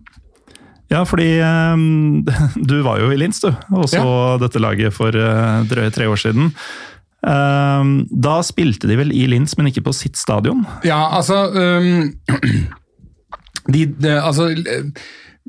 Ja, 0.88 1.02
fordi 1.04 1.36
um, 1.44 2.24
du 2.70 2.78
var 2.86 3.02
jo 3.02 3.10
i 3.12 3.18
Linz, 3.20 3.42
du, 3.44 3.50
og 3.76 3.90
så 3.92 4.04
dette 4.40 4.62
laget 4.62 4.94
for 4.96 5.12
uh, 5.12 5.60
drøye 5.68 5.92
tre 5.92 6.08
år 6.08 6.20
siden. 6.22 6.48
Um, 7.20 8.06
da 8.08 8.38
spilte 8.46 8.88
de 8.88 8.96
vel 8.96 9.12
i 9.12 9.26
Linz, 9.28 9.56
men 9.58 9.68
ikke 9.68 9.84
på 9.88 9.96
sitt 9.96 10.16
stadion. 10.16 10.64
Ja, 10.86 11.02
altså 11.18 11.44
um, 11.52 12.14
de, 13.74 13.84
de, 13.84 14.14
altså 14.16 14.48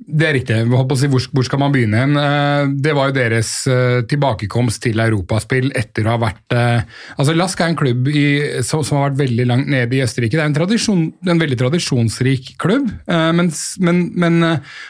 det 0.07 0.25
er 0.27 0.35
riktig. 0.37 0.57
Hvor, 0.69 1.23
hvor 1.33 1.45
skal 1.45 1.59
man 1.61 1.73
begynne? 1.73 1.99
hen? 1.99 2.15
Eh, 2.17 2.69
Det 2.85 2.93
var 2.95 3.09
jo 3.09 3.17
deres 3.17 3.51
eh, 3.67 4.01
tilbakekomst 4.09 4.81
til 4.85 5.01
europaspill 5.03 5.71
etter 5.77 6.07
å 6.07 6.15
ha 6.15 6.21
vært 6.21 6.55
eh, 6.55 6.85
altså 7.17 7.35
Lask 7.35 7.59
er 7.61 7.71
en 7.71 7.77
klubb 7.79 8.07
i, 8.11 8.25
som, 8.65 8.83
har 8.95 9.09
vært 9.09 9.19
veldig 9.19 9.45
langt 9.49 9.69
nede 9.71 9.97
i 9.97 10.03
Østerrike. 10.03 10.37
Det 10.37 10.43
er 10.43 10.49
en, 10.49 10.55
tradisjon, 10.55 11.03
en 11.27 11.41
veldig 11.41 11.57
tradisjonsrik 11.59 12.53
klubb, 12.61 12.87
men, 13.07 13.49
men, 13.85 13.99
men 14.19 14.37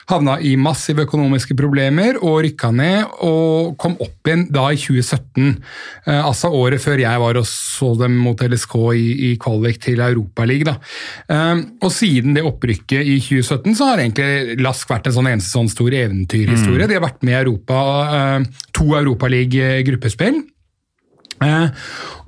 havna 0.09 0.37
i 0.45 0.55
massive 0.59 1.05
økonomiske 1.07 1.55
problemer 1.57 2.19
og 2.21 2.41
rykka 2.45 2.71
ned 2.75 3.19
og 3.25 3.75
kom 3.81 3.97
opp 4.01 4.29
igjen 4.29 4.47
da 4.53 4.67
i 4.73 4.79
2017. 4.79 5.57
eh, 6.07 6.21
Altså 6.29 6.51
året 6.55 6.83
før 6.83 7.01
jeg 7.01 7.23
var 7.23 7.39
og 7.39 7.47
så 7.49 7.93
dem 7.99 8.17
mot 8.23 8.39
LSK 8.39 8.75
i, 8.97 9.07
i 9.29 9.33
kvalik 9.41 9.81
til 9.83 10.01
Europaligaen. 10.03 10.79
Og 11.83 11.91
siden 11.93 12.35
det 12.35 12.43
opprykket 12.45 13.05
i 13.05 13.17
2017 13.21 13.77
så 13.77 13.91
har 13.91 14.01
egentlig 14.03 14.57
Lask 14.63 14.89
vært 14.91 14.98
en 15.07 15.15
sånn 15.15 15.29
eneste 15.31 15.53
sånn 15.53 15.69
stor 15.71 15.93
eventyrhistorie. 15.95 16.87
De 16.89 16.97
har 16.97 17.05
vært 17.05 17.23
med 17.23 17.35
i 17.35 17.39
Europa, 17.39 17.79
uh, 18.09 18.65
to 18.75 18.95
Europaliga-gruppespill. 18.99 20.41
Eh, 21.39 21.69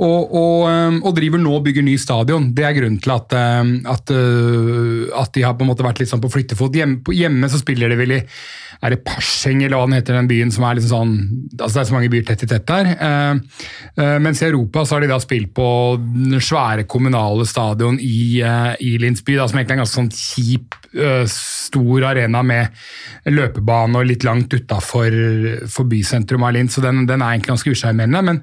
og, 0.01 0.31
og, 0.31 0.57
eh, 0.71 0.97
og 1.01 1.15
driver 1.17 1.41
nå 1.41 1.53
og 1.57 1.65
bygger 1.67 1.85
ny 1.85 1.97
stadion. 1.99 2.49
Det 2.55 2.65
er 2.67 2.77
grunnen 2.77 3.01
til 3.03 3.13
at, 3.13 3.35
eh, 3.37 3.71
at, 3.91 4.15
eh, 4.15 5.05
at 5.21 5.35
de 5.35 5.45
har 5.45 5.57
på 5.57 5.65
en 5.65 5.71
måte 5.73 5.85
vært 5.85 6.01
litt 6.01 6.11
sånn 6.11 6.23
på 6.23 6.31
flyttefot. 6.31 6.75
Hjemme, 6.77 7.03
hjemme 7.15 7.51
så 7.51 7.61
spiller 7.61 7.91
de 7.91 7.99
vel 7.99 8.19
i 8.19 8.25
er 8.81 8.95
det 8.95 9.03
Persing, 9.05 9.59
eller 9.61 9.77
hva 9.77 9.85
den 9.85 9.99
heter, 9.99 10.15
den 10.17 10.29
byen 10.29 10.51
som 10.53 10.63
er 10.65 10.79
liksom 10.79 10.89
sånn 10.89 11.11
altså 11.61 11.75
Det 11.75 11.81
er 11.83 11.89
så 11.91 11.93
mange 11.93 12.09
byer 12.09 12.23
tett 12.25 12.45
i 12.47 12.49
tett 12.49 12.65
der. 12.65 12.87
Eh, 13.05 14.15
mens 14.23 14.41
i 14.41 14.47
Europa 14.47 14.81
så 14.81 14.95
har 14.95 15.03
de 15.03 15.11
da 15.11 15.19
spilt 15.21 15.51
på 15.53 15.67
den 16.01 16.41
svære 16.41 16.87
kommunale 16.89 17.45
stadion 17.45 17.99
i, 18.01 18.41
i 18.41 18.95
Lindsby, 19.01 19.35
da, 19.37 19.45
som 19.45 19.59
egentlig 19.59 19.75
er 19.75 19.77
en 19.77 19.83
ganske 19.83 19.99
sånn 19.99 20.13
kjip, 20.15 20.79
stor 21.31 22.03
arena 22.09 22.41
med 22.43 23.31
løpebane 23.31 24.01
og 24.01 24.09
litt 24.09 24.25
langt 24.27 24.51
utafor 24.51 25.13
bysentrum 25.87 26.43
av 26.43 26.51
Lins, 26.57 26.75
så 26.75 26.83
den, 26.83 27.05
den 27.07 27.21
er 27.21 27.35
egentlig 27.35 27.53
ganske 27.53 27.75
usjarmerende. 27.77 28.23
Men 28.27 28.41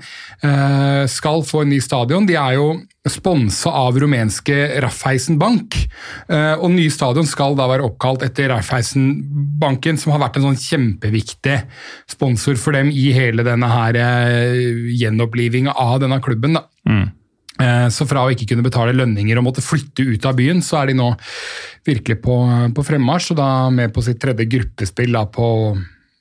skal 1.10 1.42
få 1.46 1.62
en 1.64 1.72
ny 1.72 1.80
stadion. 1.82 2.26
De 2.28 2.36
er 2.38 2.56
jo 2.58 2.72
sponsa 3.08 3.72
av 3.72 3.98
rumenske 4.00 4.54
Raiffeisen 4.82 5.38
Bank. 5.40 5.76
Eh, 6.28 6.54
og 6.56 6.72
nye 6.74 6.92
stadion 6.92 7.26
skal 7.28 7.56
da 7.58 7.68
være 7.70 7.86
oppkalt 7.88 8.24
etter 8.26 8.50
Raiffeisen-banken, 8.52 10.00
som 10.00 10.14
har 10.14 10.22
vært 10.26 10.38
en 10.38 10.48
sånn 10.50 10.60
kjempeviktig 10.60 11.60
sponsor 12.10 12.58
for 12.60 12.76
dem 12.76 12.92
i 12.92 13.08
hele 13.16 13.46
denne 13.46 13.70
her 13.72 13.98
eh, 14.02 14.58
gjenopplivinga 14.98 15.76
av 15.76 15.98
denne 16.04 16.20
klubben. 16.24 16.58
da. 16.58 16.66
Mm. 16.88 17.06
Så 17.90 18.04
fra 18.06 18.20
å 18.22 18.30
ikke 18.30 18.52
kunne 18.52 18.62
betale 18.62 18.92
lønninger 18.94 19.34
og 19.40 19.48
måtte 19.48 19.64
flytte 19.66 20.04
ut 20.06 20.26
av 20.30 20.36
byen, 20.38 20.60
så 20.62 20.76
er 20.78 20.92
de 20.92 21.00
nå 21.00 21.08
virkelig 21.88 22.20
på, 22.22 22.36
på 22.70 22.84
fremmarsj, 22.86 23.32
og 23.34 23.40
da 23.40 23.48
med 23.74 23.90
på 23.96 24.04
sitt 24.06 24.20
tredje 24.22 24.46
gruppespill 24.52 25.16
da 25.16 25.24
på 25.26 25.48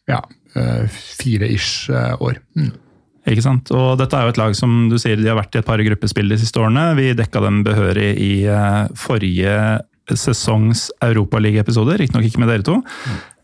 ja, 0.10 0.24
eh, 0.58 0.98
fire-ish 1.22 1.92
eh, 1.94 2.16
år. 2.26 2.40
Mm. 2.58 2.72
Ikke 3.28 3.44
sant? 3.44 3.72
Og 3.76 3.98
dette 4.00 4.16
er 4.16 4.28
jo 4.28 4.34
et 4.34 4.40
lag 4.40 4.56
som 4.56 4.88
du 4.92 4.96
sier 5.02 5.20
de 5.20 5.28
har 5.28 5.40
vært 5.40 5.58
i 5.58 5.62
et 5.62 5.68
par 5.68 5.82
gruppespill 5.84 6.32
de 6.32 6.40
siste 6.40 6.62
årene. 6.62 6.94
Vi 7.00 7.12
dekka 7.18 7.42
dem 7.44 7.60
behørig 7.68 8.14
i 8.24 8.32
eh, 8.48 8.84
forrige 8.96 9.58
sesongs 10.16 10.86
Europaliga-episode, 11.04 11.98
riktignok 12.00 12.30
ikke 12.30 12.40
med 12.44 12.54
dere 12.54 12.68
to. 12.68 12.78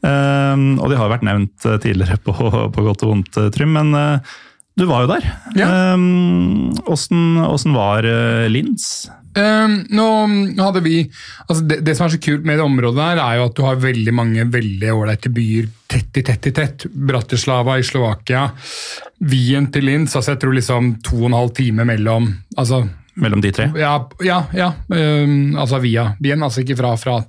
Eh, 0.08 0.64
og 0.80 0.88
de 0.88 1.00
har 1.00 1.12
vært 1.12 1.28
nevnt 1.28 1.68
eh, 1.68 1.80
tidligere 1.84 2.20
på, 2.24 2.36
på 2.36 2.88
godt 2.88 3.04
og 3.04 3.12
vondt, 3.12 3.42
eh, 3.42 3.52
Trym. 3.56 3.76
Men 3.76 3.92
eh, 4.00 4.34
du 4.80 4.86
var 4.90 5.04
jo 5.04 5.12
der. 5.12 5.26
Ja. 5.60 5.68
Åssen 6.90 7.38
åssen 7.46 7.76
var 7.76 8.08
uh, 8.08 8.48
Linz? 8.50 9.06
Um, 9.34 9.80
nå 9.90 10.08
hadde 10.62 10.84
vi 10.86 11.00
altså 11.48 11.64
det, 11.66 11.80
det 11.82 11.96
som 11.98 12.06
er 12.06 12.14
så 12.14 12.20
kult 12.22 12.44
med 12.46 12.60
det 12.60 12.66
området 12.68 13.00
der, 13.00 13.22
er 13.24 13.40
jo 13.40 13.48
at 13.48 13.56
du 13.58 13.64
har 13.66 13.80
veldig 13.82 14.14
mange 14.14 14.46
veldig 14.54 14.92
ålreite 14.94 15.32
byer 15.34 15.72
tett 15.90 16.20
i 16.22 16.24
tett 16.26 16.50
i 16.50 16.54
tett. 16.54 16.86
Bratislava 16.94 17.80
i 17.82 17.86
Slovakia, 17.86 18.46
Wien 19.26 19.72
til 19.74 19.90
Linz. 19.90 20.16
altså 20.16 20.36
Jeg 20.36 20.44
tror 20.44 20.58
liksom 20.58 20.92
to 21.06 21.24
og 21.24 21.32
en 21.32 21.40
halv 21.40 21.54
time 21.58 21.86
mellom 21.90 22.30
altså, 22.58 22.84
Mellom 23.14 23.42
de 23.42 23.52
tre? 23.54 23.68
Ja, 23.78 23.94
ja, 24.26 24.40
ja 24.58 24.72
um, 24.90 25.54
altså 25.58 25.82
via 25.82 26.12
Wien, 26.22 26.42
altså 26.42 26.64
ikke 26.64 26.78
fra, 26.78 26.96
fra, 26.98 27.20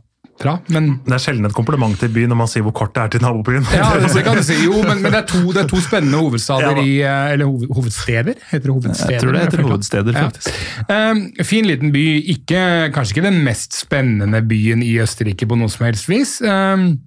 fra 0.41 0.57
men 0.75 1.01
Det 1.07 1.13
er 1.15 1.23
sjelden 1.23 1.47
et 1.47 1.55
kompliment 1.55 1.95
til 2.01 2.09
byen 2.15 2.29
når 2.33 2.39
man 2.41 2.49
sier 2.51 2.65
hvor 2.67 2.73
kort 2.75 2.95
det 2.97 3.03
er 3.05 3.13
til 3.15 3.23
nabobyen. 3.23 3.65
ja, 3.73 3.91
det 4.03 4.25
kan 4.27 4.37
du 4.37 4.43
si. 4.43 4.57
Jo, 4.65 4.81
men, 4.83 5.01
men 5.05 5.13
det, 5.15 5.21
er 5.23 5.29
to, 5.31 5.43
det 5.55 5.63
er 5.63 5.69
to 5.71 5.81
spennende 5.85 6.19
hovedstader 6.19 6.81
Ja, 6.81 6.83
i 6.83 6.97
eh, 7.07 7.33
Eller 7.37 7.47
hoved, 7.47 7.69
hovedsteder? 7.75 8.35
Heter 8.51 8.67
det 8.67 8.75
hovedsteder? 8.75 9.13
Jeg 9.15 9.23
tror 9.23 9.33
det 9.33 9.41
heter 9.47 9.63
hovedsteder, 9.63 10.13
hovedsteder, 10.13 10.19
Ja. 10.19 10.27
faktisk. 10.27 10.51
Um, 10.91 11.45
fin 11.47 11.67
liten 11.71 11.93
by. 11.95 12.05
Ikke, 12.35 12.61
kanskje 12.95 13.17
ikke 13.19 13.29
den 13.31 13.41
mest 13.47 13.79
spennende 13.81 14.43
byen 14.49 14.83
i 14.83 14.93
Østerrike 15.05 15.47
på 15.47 15.57
noe 15.61 15.71
som 15.71 15.87
helst 15.87 16.09
vis. 16.11 16.41
Um, 16.43 16.99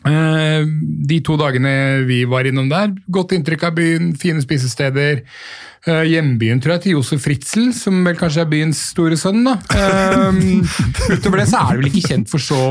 de 0.00 1.18
to 1.20 1.34
dagene 1.36 1.72
vi 2.08 2.22
var 2.28 2.48
innom 2.48 2.70
der, 2.70 2.94
godt 3.12 3.34
inntrykk 3.36 3.66
av 3.68 3.74
byen, 3.76 4.14
fine 4.16 4.40
spisesteder. 4.40 5.20
Uh, 5.88 6.04
hjembyen 6.04 6.60
tror 6.60 6.74
jeg 6.76 6.84
til 6.84 6.96
Josef 6.98 7.22
Fritzel, 7.24 7.70
som 7.76 8.02
vel 8.04 8.16
kanskje 8.20 8.42
er 8.44 8.50
byens 8.50 8.80
store 8.92 9.16
sønn. 9.20 9.42
da. 9.46 9.56
Um, 10.28 10.60
utover 11.14 11.40
det 11.40 11.46
så 11.52 11.62
er 11.62 11.70
det 11.70 11.82
vel 11.82 11.90
ikke 11.92 12.10
kjent 12.14 12.32
for 12.32 12.44
så, 12.44 12.62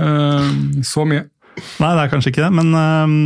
um, 0.00 0.78
så 0.84 1.04
mye. 1.08 1.26
Nei, 1.54 1.90
det 1.90 2.06
er 2.06 2.12
kanskje 2.12 2.32
ikke 2.32 2.44
det, 2.44 2.54
men 2.56 2.72
um, 2.72 3.18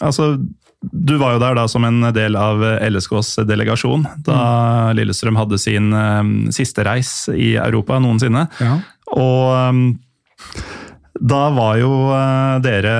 altså 0.00 0.34
du 0.82 1.14
var 1.20 1.36
jo 1.36 1.42
der 1.42 1.54
da 1.54 1.64
som 1.70 1.84
en 1.86 2.08
del 2.14 2.34
av 2.34 2.62
LSKs 2.82 3.44
delegasjon 3.46 4.02
da 4.26 4.90
Lillestrøm 4.98 5.38
hadde 5.38 5.60
sin 5.62 5.92
um, 5.94 6.32
siste 6.54 6.82
reis 6.86 7.28
i 7.30 7.52
Europa 7.54 8.00
noensinne. 8.02 8.48
Ja. 8.58 8.80
Og 9.12 9.52
øhm, 9.54 9.84
da 11.22 11.42
var 11.54 11.76
jo 11.78 11.90
øh, 12.10 12.56
dere 12.64 12.94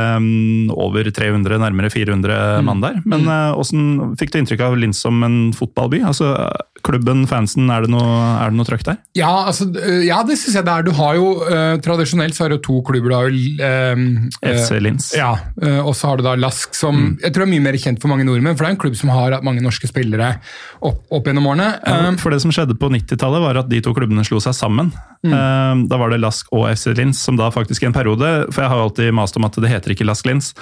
over 0.70 1.10
300, 1.10 1.58
nærmere 1.58 1.90
400 1.90 2.62
mann 2.62 2.82
der. 2.84 3.00
Men 3.04 3.26
åssen 3.58 3.96
hvordan 3.96 4.18
fikk 4.20 4.32
du 4.32 4.38
inntrykk 4.40 4.66
av 4.68 4.76
Linz 4.78 5.02
som 5.02 5.22
en 5.26 5.38
fotballby? 5.56 6.02
Altså, 6.06 6.34
klubben, 6.84 7.24
fansen, 7.30 7.70
er 7.72 7.86
det 7.86 7.92
noe, 7.92 8.16
er 8.42 8.52
det 8.52 8.58
noe 8.58 8.68
trøkk 8.68 8.84
der? 8.86 8.98
Ja, 9.18 9.30
altså, 9.50 9.68
øh, 9.70 10.02
ja, 10.06 10.20
det 10.26 10.38
syns 10.40 10.58
jeg 10.58 10.66
det 10.66 10.74
er. 10.74 10.86
Du 10.86 10.92
har 10.98 11.18
jo 11.18 11.28
eh, 11.46 11.76
Tradisjonelt 11.82 12.36
så 12.36 12.46
har 12.46 12.54
du 12.54 12.58
to 12.62 12.80
klubber. 12.86 13.12
Du 13.12 13.16
har 13.16 13.28
jo 13.28 13.42
øh, 13.68 14.56
FC 14.56 14.80
Lins. 14.82 15.12
Ja, 15.18 15.32
øh, 15.62 15.80
og 15.80 15.96
så 15.98 16.10
har 16.10 16.20
du 16.20 16.26
da 16.26 16.34
Lask, 16.38 16.74
som 16.76 17.16
jeg 17.22 17.34
tror 17.34 17.46
er 17.46 17.52
mye 17.52 17.64
mer 17.64 17.78
kjent 17.80 18.02
for 18.02 18.12
mange 18.12 18.26
nordmenn. 18.28 18.56
For 18.56 18.66
det 18.66 18.72
er 18.72 18.76
en 18.76 18.82
klubb 18.84 18.98
som 18.98 19.12
har 19.14 19.38
mange 19.46 19.64
norske 19.64 19.90
spillere 19.90 20.34
opp, 20.80 21.04
opp 21.10 21.30
gjennom 21.30 21.48
årene. 21.52 21.72
Ja, 21.86 22.12
For 22.20 22.34
det 22.34 22.42
som 22.44 22.54
skjedde 22.54 22.78
på 22.78 22.90
90-tallet, 22.92 23.46
var 23.46 23.62
at 23.62 23.70
de 23.72 23.82
to 23.84 23.94
klubbene 23.96 24.24
slo 24.26 24.40
seg 24.42 24.56
sammen. 24.58 24.92
Mm. 25.22 25.86
Da 25.86 25.98
var 26.00 26.10
det 26.10 26.18
Lask 26.18 26.48
og 26.50 26.66
FC 26.72 26.96
Lins, 26.98 27.20
som 27.22 27.36
da 27.38 27.46
faktisk 27.54 27.84
i 27.84 27.86
en 27.86 27.94
periode 27.94 28.30
For 28.50 28.64
jeg 28.64 28.72
har 28.72 28.80
jo 28.80 28.86
alltid 28.88 29.12
mast 29.14 29.38
om 29.38 29.46
at 29.46 29.58
det 29.62 29.70
heter 29.70 29.94
ikke 29.94 30.06
Lask 30.08 30.26
Linz, 30.26 30.52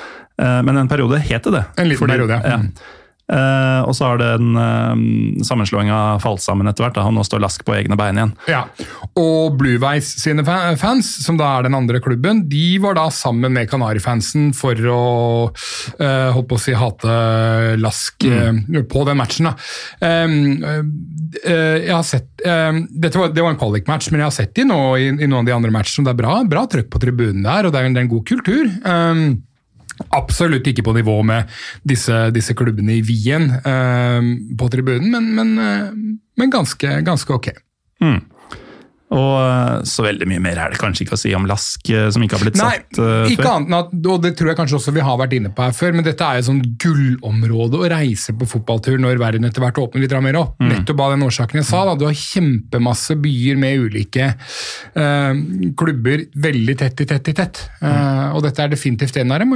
eh, 0.41 0.61
men 0.67 0.77
en 0.77 0.91
periode 0.91 1.21
het 1.21 1.47
det 1.47 1.55
det. 1.57 1.65
En 1.81 1.89
liten 1.89 2.11
periode, 2.11 2.41
ja. 2.45 2.59
Mm. 2.61 2.73
Eh, 3.31 3.81
og 3.87 3.95
så 3.95 4.09
har 4.09 4.19
den 4.21 4.57
uh, 4.59 5.43
sammenslåinga 5.47 6.19
falt 6.23 6.43
sammen 6.43 6.67
etter 6.71 6.87
hvert, 6.87 6.97
da, 6.99 7.07
og 7.07 7.15
nå 7.15 7.25
står 7.27 7.43
Lask 7.45 7.63
på 7.67 7.77
egne 7.77 7.99
bein 7.99 8.19
igjen. 8.19 8.35
ja. 8.51 8.65
Og 9.21 9.57
Blueveis 9.59 10.09
sine 10.23 10.45
fans, 10.45 11.09
som 11.25 11.39
da 11.39 11.49
er 11.59 11.67
den 11.67 11.77
andre 11.77 12.01
klubben, 12.03 12.45
de 12.51 12.79
var 12.83 12.97
da 12.99 13.07
sammen 13.15 13.55
med 13.55 13.69
Kanarifansen 13.71 14.51
for 14.57 14.79
å 14.91 15.03
uh, 15.51 16.31
holdt 16.35 16.49
på 16.51 16.59
å 16.59 16.63
si 16.63 16.75
hate 16.77 17.17
Lask 17.81 18.25
øh, 18.27 18.81
på 18.91 19.03
den 19.07 19.19
matchen. 19.19 19.51
da. 19.51 19.55
Jeg 20.01 21.93
har 21.93 22.05
sett 22.07 22.43
var, 22.43 23.33
Det 23.35 23.43
var 23.43 23.53
en 23.53 23.61
kvalik-match, 23.61 24.11
men 24.11 24.23
jeg 24.23 24.27
har 24.27 24.35
sett 24.35 24.55
de 24.57 24.67
nå 24.69 24.81
i, 24.97 25.11
i 25.11 25.29
noen 25.29 25.43
av 25.43 25.51
de 25.51 25.55
andre 25.57 25.75
matchene. 25.75 26.07
Det 26.09 26.15
er 26.15 26.21
bra, 26.23 26.41
bra 26.49 26.65
trøkk 26.71 26.91
på 26.93 27.03
tribunen 27.03 27.45
der, 27.47 27.69
og 27.69 27.75
det 27.75 27.81
er 27.83 27.89
en, 27.89 27.97
det 27.97 28.03
er 28.03 28.09
en 28.09 28.13
god 28.15 28.27
kultur. 28.31 28.73
Um, 28.85 29.25
Absolutt 30.17 30.67
ikke 30.71 30.85
på 30.87 30.95
nivå 30.97 31.17
med 31.27 31.51
disse, 31.87 32.27
disse 32.35 32.57
klubbene 32.59 32.99
i 32.99 33.05
Wien 33.07 33.51
eh, 33.61 34.31
på 34.59 34.71
tribunen, 34.73 35.11
men, 35.13 35.33
men, 35.37 35.57
eh, 35.65 36.21
men 36.41 36.53
ganske, 36.53 37.01
ganske 37.07 37.37
ok. 37.37 37.53
Mm. 38.01 38.21
Og 39.11 39.33
eh, 39.43 39.81
så 39.91 40.05
veldig 40.07 40.27
mye 40.31 40.43
mer 40.43 40.59
er 40.63 40.73
det 40.73 40.79
kanskje 40.79 41.03
ikke 41.03 41.17
å 41.17 41.21
si 41.21 41.33
om 41.35 41.47
Lask, 41.51 41.83
eh, 41.91 42.07
som 42.15 42.23
ikke 42.23 42.39
har 42.39 42.45
blitt 42.45 42.59
Nei, 42.61 42.69
satt 42.79 43.01
uh, 43.01 43.25
ikke 43.27 43.43
før. 43.43 43.57
annet 43.57 43.77
at, 43.81 43.95
og 44.13 44.21
det 44.23 44.33
tror 44.39 44.53
jeg 44.53 44.59
kanskje 44.61 44.79
også 44.79 44.95
vi 44.95 45.07
har 45.07 45.19
vært 45.19 45.35
inne 45.41 45.51
på 45.55 45.65
her 45.67 45.75
før, 45.75 45.97
men 45.97 46.07
dette 46.07 46.29
er 46.29 46.39
jo 46.39 46.47
sånn 46.47 46.61
gullområde 46.81 47.81
å 47.81 47.91
reise 47.91 48.37
på 48.39 48.49
fotballtur 48.53 49.03
når 49.03 49.19
verden 49.23 49.49
etter 49.49 49.65
hvert 49.65 49.83
åpner 49.83 50.05
litt 50.05 50.15
mer 50.23 50.39
opp. 50.39 50.55
Mm. 50.63 50.71
Nettopp 50.71 51.03
av 51.03 51.17
den 51.17 51.27
årsaken 51.27 51.63
jeg 51.63 51.69
sa. 51.73 51.83
da, 51.89 51.97
Du 51.99 52.07
har 52.07 52.23
kjempemasse 52.23 53.19
byer 53.25 53.59
med 53.59 53.89
ulike 53.89 54.31
uh, 54.95 55.35
klubber 55.81 56.27
veldig 56.47 56.79
tett 56.79 57.03
i 57.03 57.11
tett 57.11 57.33
i 57.33 57.37
tett. 57.37 57.65
Eh, 57.81 58.27
og 58.37 58.43
dette 58.45 58.63
er 58.63 58.71
definitivt 58.73 59.17
en 59.21 59.35
av 59.35 59.43
dem. 59.43 59.55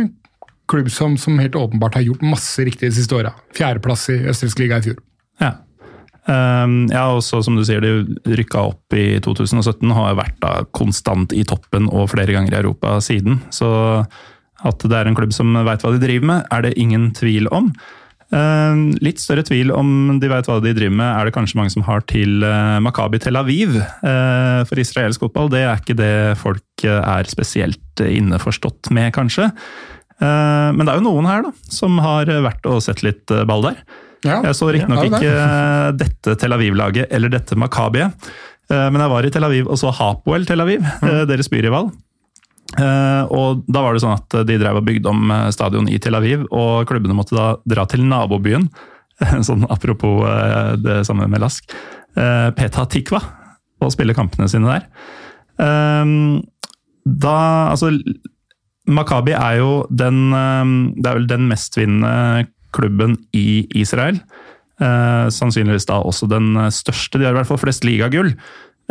Klubb 0.71 0.91
som, 0.93 1.19
som 1.21 1.39
helt 1.43 1.57
åpenbart 1.59 1.99
har 1.99 2.07
gjort 2.07 2.25
masse 2.25 2.65
riktig 2.65 2.89
de 2.89 2.97
siste 2.97 3.17
åra. 3.17 3.35
Fjerdeplass 3.57 4.09
i 4.15 4.21
Østerriksk 4.31 4.63
liga 4.65 4.81
i 4.81 4.87
fjor. 4.89 5.01
Ja. 5.43 5.55
Um, 6.25 6.87
ja, 6.89 7.05
og 7.13 7.21
så 7.25 7.43
som 7.45 7.57
du 7.59 7.65
sier, 7.69 7.85
de 7.85 8.37
rykka 8.39 8.63
opp 8.71 8.97
i 8.97 9.19
2017 9.25 9.85
og 9.91 9.99
har 9.99 10.17
vært 10.17 10.39
da 10.41 10.55
konstant 10.77 11.35
i 11.37 11.45
toppen 11.45 11.91
og 11.93 12.09
flere 12.15 12.33
ganger 12.33 12.55
i 12.55 12.63
Europa 12.63 12.97
siden. 13.05 13.43
Så 13.53 13.69
at 14.65 14.87
det 14.89 14.97
er 14.97 15.11
en 15.11 15.19
klubb 15.19 15.35
som 15.37 15.53
veit 15.67 15.85
hva 15.85 15.93
de 15.93 16.01
driver 16.01 16.31
med, 16.31 16.49
er 16.55 16.65
det 16.65 16.79
ingen 16.81 17.11
tvil 17.17 17.51
om. 17.53 17.69
Uh, 18.33 18.97
litt 19.05 19.21
større 19.21 19.45
tvil 19.47 19.69
om 19.75 20.17
de 20.19 20.31
veit 20.33 20.49
hva 20.49 20.57
de 20.65 20.73
driver 20.73 20.97
med, 20.97 21.11
er 21.11 21.29
det 21.29 21.35
kanskje 21.37 21.61
mange 21.61 21.75
som 21.75 21.85
har 21.87 22.01
til 22.09 22.41
uh, 22.41 22.81
Makabi 22.83 23.21
Tel 23.21 23.37
Aviv. 23.37 23.77
Uh, 24.01 24.65
for 24.65 24.81
israelsk 24.81 25.27
fotball, 25.27 25.53
det 25.53 25.67
er 25.67 25.83
ikke 25.83 25.99
det 25.99 26.15
folk 26.41 26.87
uh, 26.89 27.03
er 27.19 27.29
spesielt 27.29 28.01
inneforstått 28.01 28.89
med, 28.97 29.13
kanskje. 29.15 29.53
Uh, 30.23 30.71
men 30.77 30.85
det 30.87 30.93
er 30.95 31.01
jo 31.01 31.09
noen 31.09 31.27
her 31.29 31.47
da, 31.47 31.53
som 31.75 31.99
har 32.03 32.29
vært 32.45 32.67
og 32.71 32.83
sett 32.85 33.03
litt 33.07 33.31
uh, 33.35 33.43
ball 33.49 33.65
der. 33.67 33.81
Ja, 34.25 34.41
Jeg 34.41 34.57
så 34.57 34.71
riktignok 34.73 35.05
ja, 35.05 35.11
det. 35.13 35.21
ikke 35.21 35.35
eh, 35.37 35.91
dette 36.01 36.35
Tel 36.41 36.57
Aviv-laget 36.57 37.13
eller 37.13 37.33
dette 37.33 37.57
Makabiet, 37.61 38.31
eh, 38.73 38.87
men 38.89 39.03
jeg 39.03 39.13
var 39.13 39.27
i 39.27 39.33
Tel 39.35 39.45
Aviv 39.45 39.69
og 39.69 39.77
så 39.81 39.93
Hapoel 39.93 40.47
Tel 40.49 40.65
Aviv, 40.65 40.81
mm. 40.81 41.27
deres 41.29 41.51
byrival. 41.53 41.91
Eh, 42.81 43.23
Og 43.37 43.63
da 43.69 43.85
var 43.85 43.95
det 43.95 44.03
sånn 44.03 44.17
at 44.17 44.39
de 44.49 44.57
drev 44.61 44.81
og 44.81 44.89
bygde 44.89 45.13
om 45.13 45.29
eh, 45.31 45.51
stadion 45.55 45.91
i 45.93 46.01
Tel 46.01 46.17
Aviv, 46.17 46.47
og 46.51 46.89
klubbene 46.89 47.17
måtte 47.17 47.37
da 47.37 47.51
dra 47.69 47.85
til 47.91 48.07
nabobyen, 48.09 48.71
sånn 49.49 49.69
apropos 49.69 50.25
eh, 50.31 50.73
det 50.81 51.03
samme 51.09 51.29
med 51.29 51.45
Lask, 51.45 51.69
Peta 52.15 52.53
Petah 52.57 52.89
Tikva, 52.89 53.21
og 53.83 53.91
spille 53.93 54.17
kampene 54.17 54.49
sine 54.49 54.71
der. 54.73 54.89
Eh, 55.61 56.41
Da, 57.05 57.39
altså 57.69 57.91
Makabi 58.87 59.33
er 59.33 59.61
jo 59.63 59.87
den, 59.91 60.33
eh, 60.33 60.75
det 61.01 61.11
er 61.11 61.21
vel 61.21 61.31
den 61.31 61.49
mestvinnende 61.49 62.49
klubben 62.75 63.19
i 63.33 63.67
Israel. 63.75 64.21
Eh, 64.83 65.27
sannsynligvis 65.31 65.87
da 65.87 66.03
også 66.03 66.29
den 66.29 66.57
største. 66.75 67.19
De 67.19 67.25
har 67.25 67.33
i 67.33 67.39
hvert 67.39 67.49
fall 67.49 67.63
flest 67.63 67.85
ligagull. 67.87 68.35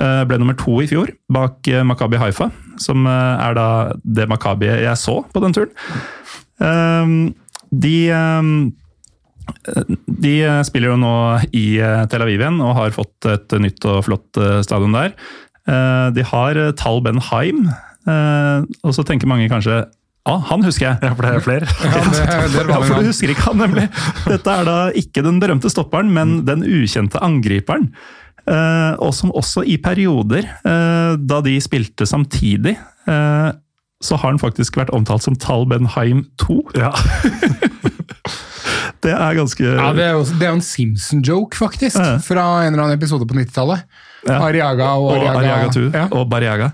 Eh, 0.01 0.23
ble 0.25 0.39
nummer 0.41 0.55
to 0.57 0.79
i 0.81 0.87
fjor, 0.89 1.11
bak 1.33 1.67
eh, 1.69 1.83
Makabi 1.85 2.17
Haifa, 2.17 2.47
som 2.81 3.05
eh, 3.05 3.43
er 3.45 3.57
da 3.57 3.67
det 4.01 4.25
Makabi 4.31 4.71
jeg 4.71 4.97
så 4.97 5.19
på 5.29 5.43
den 5.43 5.53
turen. 5.53 5.75
Eh, 6.63 7.11
de 7.73 7.97
de 10.23 10.33
spiller 10.63 10.93
jo 10.93 10.99
nå 11.01 11.15
i 11.51 11.75
Tel 12.07 12.23
Aviv 12.23 12.39
igjen 12.39 12.61
og 12.63 12.77
har 12.77 12.93
fått 12.95 13.27
et 13.27 13.55
nytt 13.59 13.83
og 13.91 14.05
flott 14.07 14.39
stadion 14.63 14.95
der. 14.95 15.11
De 16.15 16.23
har 16.29 16.59
Tal 16.79 17.01
Ben 17.03 17.19
Haim, 17.27 17.65
eh, 18.07 18.65
og 18.83 18.95
så 18.95 19.05
tenker 19.07 19.29
mange 19.29 19.49
kanskje 19.51 19.83
ah, 20.29 20.39
han 20.49 20.63
husker 20.63 20.87
jeg! 20.87 20.97
Ja, 21.03 21.13
for 21.13 21.27
det 21.27 21.31
er 21.35 21.43
flere. 21.43 21.67
Ja, 21.83 22.01
det, 22.13 22.51
det 22.53 22.65
Ja, 22.69 22.79
for 22.79 23.01
du 23.01 23.09
husker 23.09 23.33
ikke 23.33 23.47
han, 23.49 23.59
nemlig. 23.59 23.89
Dette 24.27 24.57
er 24.57 24.67
da 24.67 24.77
ikke 24.95 25.23
den 25.25 25.39
berømte 25.43 25.71
stopperen, 25.71 26.13
men 26.15 26.41
den 26.47 26.63
ukjente 26.63 27.19
angriperen. 27.23 27.89
Uh, 28.43 28.95
og 28.99 29.13
som 29.15 29.31
også 29.31 29.63
i 29.67 29.77
perioder, 29.79 30.47
uh, 30.67 31.15
da 31.19 31.39
de 31.43 31.57
spilte 31.63 32.07
samtidig, 32.07 32.77
så 34.03 34.15
har 34.19 34.31
han 34.31 34.39
faktisk 34.39 34.77
vært 34.79 34.91
omtalt 34.95 35.23
som 35.23 35.35
Tal 35.39 35.65
Ben 35.67 35.87
Haim 35.91 36.25
2. 36.39 36.55
Ja. 36.79 36.91
Det 39.03 39.11
er 39.11 39.35
ganske 39.35 39.63
Ja, 39.63 39.91
det 39.95 40.03
er 40.05 40.13
jo 40.15 40.23
det 40.39 40.47
er 40.47 40.53
en 40.55 40.63
Simpson-joke, 40.63 41.57
faktisk, 41.59 41.99
Ja. 41.99 42.17
fra 42.23 42.63
en 42.63 42.73
eller 42.73 42.85
annen 42.85 42.97
episode 42.97 43.27
på 43.27 43.35
90-tallet. 43.35 43.83
Ja. 44.23 44.37
Ariaga 44.47 44.89
og 44.95 45.09
Og 45.09 45.17
Ariaga. 45.17 45.39
Ariaga 45.39 45.71
2 45.75 45.81
Ja. 45.91 46.03
og 46.15 46.29
Bariaga. 46.31 46.69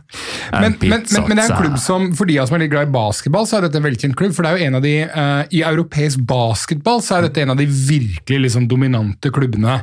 Men, 0.54 0.76
men, 0.82 0.90
men, 0.92 1.26
men 1.28 1.38
det 1.38 1.44
er 1.44 1.52
en 1.52 1.62
klubb 1.64 1.78
som, 1.82 2.08
for 2.18 2.30
de 2.30 2.38
av 2.38 2.44
oss 2.46 2.52
som 2.52 2.58
er 2.60 2.64
litt 2.66 2.74
glad 2.74 2.90
i 2.90 2.94
basketball, 2.94 3.48
så 3.50 3.58
er 3.58 3.68
dette 3.68 3.80
en 3.82 3.86
velkjent 3.88 4.18
klubb. 4.20 4.36
For 4.38 4.46
det 4.46 4.52
er 4.52 4.58
jo 4.60 4.70
en 4.70 4.80
av 4.80 4.86
de, 4.86 4.94
uh, 5.10 5.42
I 5.50 5.64
europeisk 5.66 6.22
basketball 6.30 7.02
så 7.06 7.18
er 7.18 7.28
dette 7.28 7.42
en 7.42 7.56
av 7.56 7.58
de 7.62 7.66
virkelig 7.66 8.42
liksom, 8.46 8.68
dominante 8.70 9.32
klubbene 9.34 9.80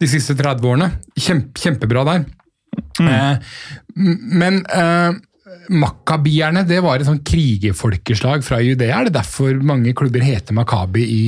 de 0.00 0.08
siste 0.10 0.36
30 0.38 0.70
årene. 0.72 0.92
Kjempe, 1.18 1.60
kjempebra 1.60 2.06
der. 2.08 2.24
Mm. 3.00 3.10
Uh, 3.10 3.58
men 4.40 4.62
uh, 4.72 5.12
Makkabierne 5.70 6.64
det 6.66 6.80
var 6.82 6.98
et 6.98 7.06
sånn 7.06 7.22
krigerfolkeslag 7.26 8.42
fra 8.46 8.58
Judea. 8.64 8.96
Er 9.00 9.08
det 9.10 9.14
derfor 9.18 9.54
mange 9.66 9.92
klubber 9.98 10.22
heter 10.24 10.56
Makabi 10.56 11.04
i 11.04 11.24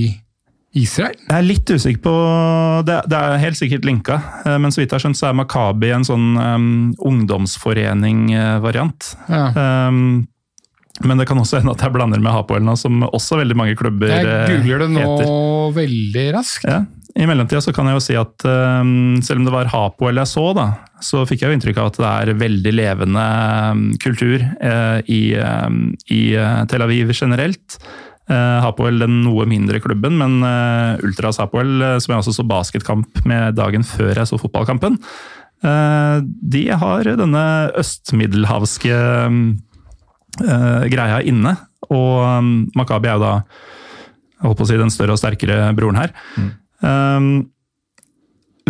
Israel? 0.78 1.16
Jeg 1.28 1.36
er 1.36 1.44
litt 1.44 1.68
usikker 1.68 2.00
på 2.04 2.12
Det, 2.88 2.98
det 3.12 3.18
er 3.18 3.42
helt 3.42 3.58
sikkert 3.58 3.84
linka, 3.84 4.14
eh, 4.46 4.58
men 4.62 4.70
så 4.72 4.80
vidt 4.80 4.90
jeg 4.90 4.96
har 4.96 5.04
skjønt 5.06 5.20
så 5.20 5.26
er 5.28 5.38
Makabi 5.38 5.90
en 5.92 6.08
sånn 6.08 6.28
um, 6.38 6.94
ungdomsforening-variant. 7.12 9.00
Ja. 9.28 9.46
Um, 9.88 10.26
men 11.00 11.18
det 11.18 11.26
kan 11.28 11.40
også 11.40 11.58
hende 11.58 11.72
at 11.74 11.82
jeg 11.82 11.92
blander 11.94 12.20
med 12.22 12.34
Hapoel 12.34 12.62
nå, 12.64 12.74
som 12.78 13.02
også 13.08 13.38
veldig 13.40 13.56
mange 13.58 13.76
klubber 13.78 14.08
heter. 14.12 14.28
Jeg 14.28 14.42
eh, 14.44 14.50
googler 14.60 14.78
det 14.84 14.90
nå 14.92 15.00
heter. 15.02 15.30
veldig 15.78 16.26
raskt. 16.36 16.66
Ja. 16.68 16.82
I 17.12 17.26
mellomtida 17.28 17.60
så 17.60 17.74
kan 17.76 17.88
jeg 17.90 17.98
jo 17.98 18.02
si 18.04 18.14
at 18.16 18.44
um, 18.48 19.20
selv 19.24 19.40
om 19.40 19.48
det 19.48 19.52
var 19.52 19.68
Hapoel 19.72 20.20
jeg 20.22 20.30
så, 20.30 20.46
da, 20.56 20.66
så 21.04 21.26
fikk 21.28 21.42
jeg 21.42 21.50
jo 21.50 21.56
inntrykk 21.58 21.80
av 21.82 21.90
at 21.90 21.98
det 22.00 22.12
er 22.12 22.40
veldig 22.40 22.72
levende 22.72 23.26
kultur 24.00 24.38
eh, 24.40 24.98
i, 25.12 25.22
i 25.36 26.22
eh, 26.38 26.62
Tel 26.70 26.86
Aviv 26.86 27.12
generelt. 27.12 27.76
Uh, 28.30 28.62
Hapoel 28.62 29.02
den 29.02 29.18
noe 29.24 29.44
mindre 29.50 29.80
klubben, 29.82 30.14
men 30.20 30.38
eh, 30.46 31.00
Ultras 31.02 31.40
Hapoel, 31.42 31.72
eh, 31.82 31.96
som 31.98 32.12
jeg 32.12 32.22
også 32.22 32.34
så 32.36 32.44
basketkamp 32.46 33.24
med 33.28 33.56
dagen 33.58 33.82
før 33.82 34.14
jeg 34.14 34.30
så 34.30 34.38
fotballkampen, 34.38 34.94
eh, 35.66 36.18
de 36.22 36.62
har 36.70 37.10
denne 37.18 37.44
østmiddelhavske 37.82 38.94
eh, 38.94 40.86
greia 40.94 41.18
inne. 41.26 41.56
Og 41.90 42.22
um, 42.22 42.52
Makabi 42.78 43.10
er 43.10 43.18
jo 43.18 43.24
da 43.24 43.32
jeg 43.42 44.46
holdt 44.46 44.60
på 44.60 44.64
å 44.64 44.70
si 44.70 44.78
den 44.78 44.94
større 44.94 45.14
og 45.16 45.20
sterkere 45.20 45.58
broren 45.76 45.98
her. 45.98 46.14
Um, 46.82 47.50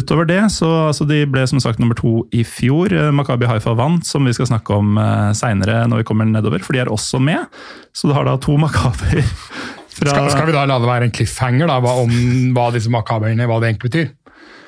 utover 0.02 0.26
det, 0.28 0.40
så 0.54 0.68
altså 0.88 1.06
de 1.08 1.22
ble 1.30 1.44
som 1.48 1.60
sagt 1.62 1.80
nummer 1.82 1.96
to 1.98 2.24
i 2.34 2.44
fjor. 2.46 2.92
Eh, 2.92 3.10
Makabi 3.14 3.48
Haifa 3.50 3.74
vant, 3.78 4.06
som 4.06 4.26
vi 4.28 4.34
skal 4.36 4.50
snakke 4.50 4.76
om 4.76 4.98
uh, 5.00 5.30
seinere 5.36 5.84
når 5.90 6.02
vi 6.02 6.08
kommer 6.10 6.28
nedover, 6.28 6.64
for 6.64 6.76
de 6.76 6.82
er 6.84 6.92
også 6.92 7.20
med. 7.22 7.46
Så 7.96 8.10
du 8.10 8.16
har 8.16 8.28
da 8.28 8.36
to 8.42 8.56
Makabier 8.64 9.24
fra 9.92 10.08
Skal, 10.08 10.30
skal 10.32 10.48
vi 10.48 10.56
da 10.56 10.66
la 10.68 10.80
det 10.80 10.88
være 10.88 11.08
en 11.08 11.14
cliffhanger 11.14 11.70
da, 11.70 11.78
om 11.78 12.12
hva 12.56 12.70
disse 12.74 12.92
makabiene 12.92 13.48
hva 13.48 13.60
det 13.62 13.72
egentlig 13.72 13.90
betyr? 13.90 14.12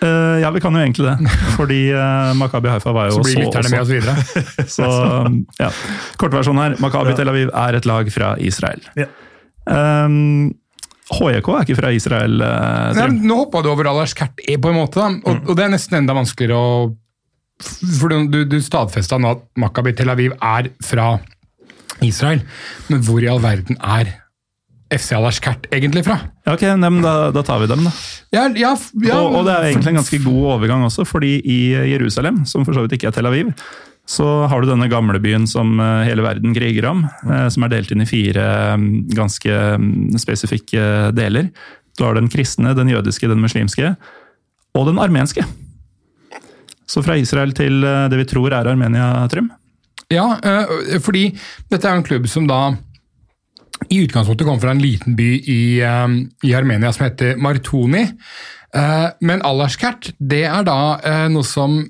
Uh, 0.05 0.41
Ja, 0.43 0.51
vi 0.53 0.61
kan 0.61 0.75
jo 0.77 0.83
egentlig 0.83 1.07
det. 1.07 1.37
Fordi 1.59 1.81
uh, 1.95 2.33
Makabi 2.39 2.73
Haifa 2.73 2.93
var 2.93 3.13
jo 3.13 3.21
Så 3.21 3.29
blir 3.29 3.45
lytterne 3.45 3.71
med 3.73 3.85
oss 3.85 3.93
videre. 3.93 4.17
Så 4.77 4.91
ja. 5.61 5.71
Kortversjonen 6.21 6.65
her. 6.65 6.77
Makabi 6.83 7.17
Tel 7.17 7.33
Aviv 7.33 7.55
er 7.55 7.81
et 7.81 7.89
lag 7.89 8.11
fra 8.13 8.35
Israel. 8.43 8.85
Ja. 8.99 9.09
Um, 9.65 10.53
HJK 11.13 11.49
er 11.53 11.67
ikke 11.67 11.77
fra 11.79 11.93
Israel. 11.93 12.41
Uh, 12.41 12.97
Nei, 12.97 13.09
nå 13.29 13.43
hoppa 13.43 13.61
du 13.65 13.71
over 13.73 13.91
Alars 13.91 14.15
Kert 14.17 14.41
E 14.41 14.57
på 14.57 14.73
en 14.73 14.79
måte. 14.79 15.05
Og, 15.05 15.49
og 15.51 15.59
det 15.59 15.67
er 15.67 15.75
nesten 15.75 15.99
enda 16.01 16.17
vanskeligere 16.17 16.57
å 16.57 16.75
For 18.01 18.11
du, 18.33 18.43
du, 18.49 18.59
stadfesta 18.65 19.21
nå 19.21 19.37
at 19.37 19.47
Makabi 19.61 19.93
Tel 19.97 20.13
Aviv 20.13 20.35
er 20.41 20.73
fra 20.85 21.15
Israel, 22.03 22.41
men 22.91 23.03
hvor 23.07 23.23
i 23.23 23.29
all 23.31 23.39
verden 23.43 23.77
er 23.79 24.11
FC 24.95 25.15
Alars 25.17 25.39
Kert 25.43 25.69
egentlig 25.75 26.03
fra? 26.07 26.17
Ja, 26.45 26.57
ok, 26.57 26.65
men 26.81 26.99
da, 27.05 27.31
da 27.35 27.45
tar 27.47 27.63
vi 27.63 27.69
dem, 27.71 27.85
da. 27.87 27.93
Ja, 28.35 28.49
ja, 28.59 28.75
ja 29.07 29.21
og, 29.23 29.39
og 29.39 29.47
det 29.47 29.55
er 29.55 29.69
egentlig 29.71 29.95
en 29.95 30.01
ganske 30.01 30.21
god 30.25 30.51
overgang 30.57 30.85
også, 30.89 31.07
fordi 31.09 31.37
i 31.41 31.59
Jerusalem, 31.93 32.43
som 32.51 32.67
for 32.67 32.77
så 32.77 32.85
vidt 32.85 32.99
ikke 32.99 33.13
er 33.13 33.17
Tel 33.17 33.31
Aviv, 33.31 33.55
så 34.05 34.27
har 34.51 34.61
du 34.61 34.69
denne 34.69 34.91
gamlebyen 34.93 35.47
som 35.49 35.79
eh, 35.81 36.05
hele 36.11 36.25
verden 36.25 36.55
kriger 36.57 36.91
om, 36.91 37.05
eh, 37.25 37.49
som 37.53 37.65
er 37.65 37.73
delt 37.73 37.93
inn 37.95 38.05
i 38.05 38.09
fire 38.09 38.45
mm, 38.77 38.89
ganske 39.17 39.61
mm, 39.81 40.19
spesifikke 40.21 41.11
deler. 41.17 41.49
Du 41.97 42.05
har 42.05 42.19
den 42.19 42.29
kristne, 42.29 42.75
den 42.77 42.93
jødiske, 42.93 43.31
den 43.31 43.41
muslimske 43.41 43.95
og 44.75 44.89
den 44.91 45.01
armenske. 45.01 45.47
Så 46.85 47.01
fra 47.05 47.17
Israel 47.17 47.55
til 47.57 47.81
eh, 47.81 48.09
det 48.13 48.21
vi 48.21 48.29
tror 48.29 48.53
er 48.53 48.69
Armenia, 48.69 49.25
Trym. 49.33 49.49
Ja, 50.13 50.35
eh, 50.37 50.99
fordi 51.01 51.31
dette 51.73 51.89
er 51.89 51.97
en 51.97 52.05
klubb 52.05 52.29
som 52.29 52.49
da 52.51 52.75
i 53.89 54.03
utgangspunktet 54.05 54.47
kom 54.47 54.61
fra 54.61 54.75
en 54.75 54.83
liten 54.85 55.17
by 55.17 55.31
i, 55.49 55.81
eh, 55.81 56.09
i 56.45 56.55
Armenia 56.55 56.93
som 56.93 57.09
heter 57.09 57.41
Martoni. 57.41 58.05
Eh, 58.75 59.09
Men 59.21 59.43
Alarskert, 59.43 60.13
det 60.19 60.45
er 60.45 60.65
da 60.67 61.01
eh, 61.01 61.29
noe 61.33 61.47
som 61.47 61.81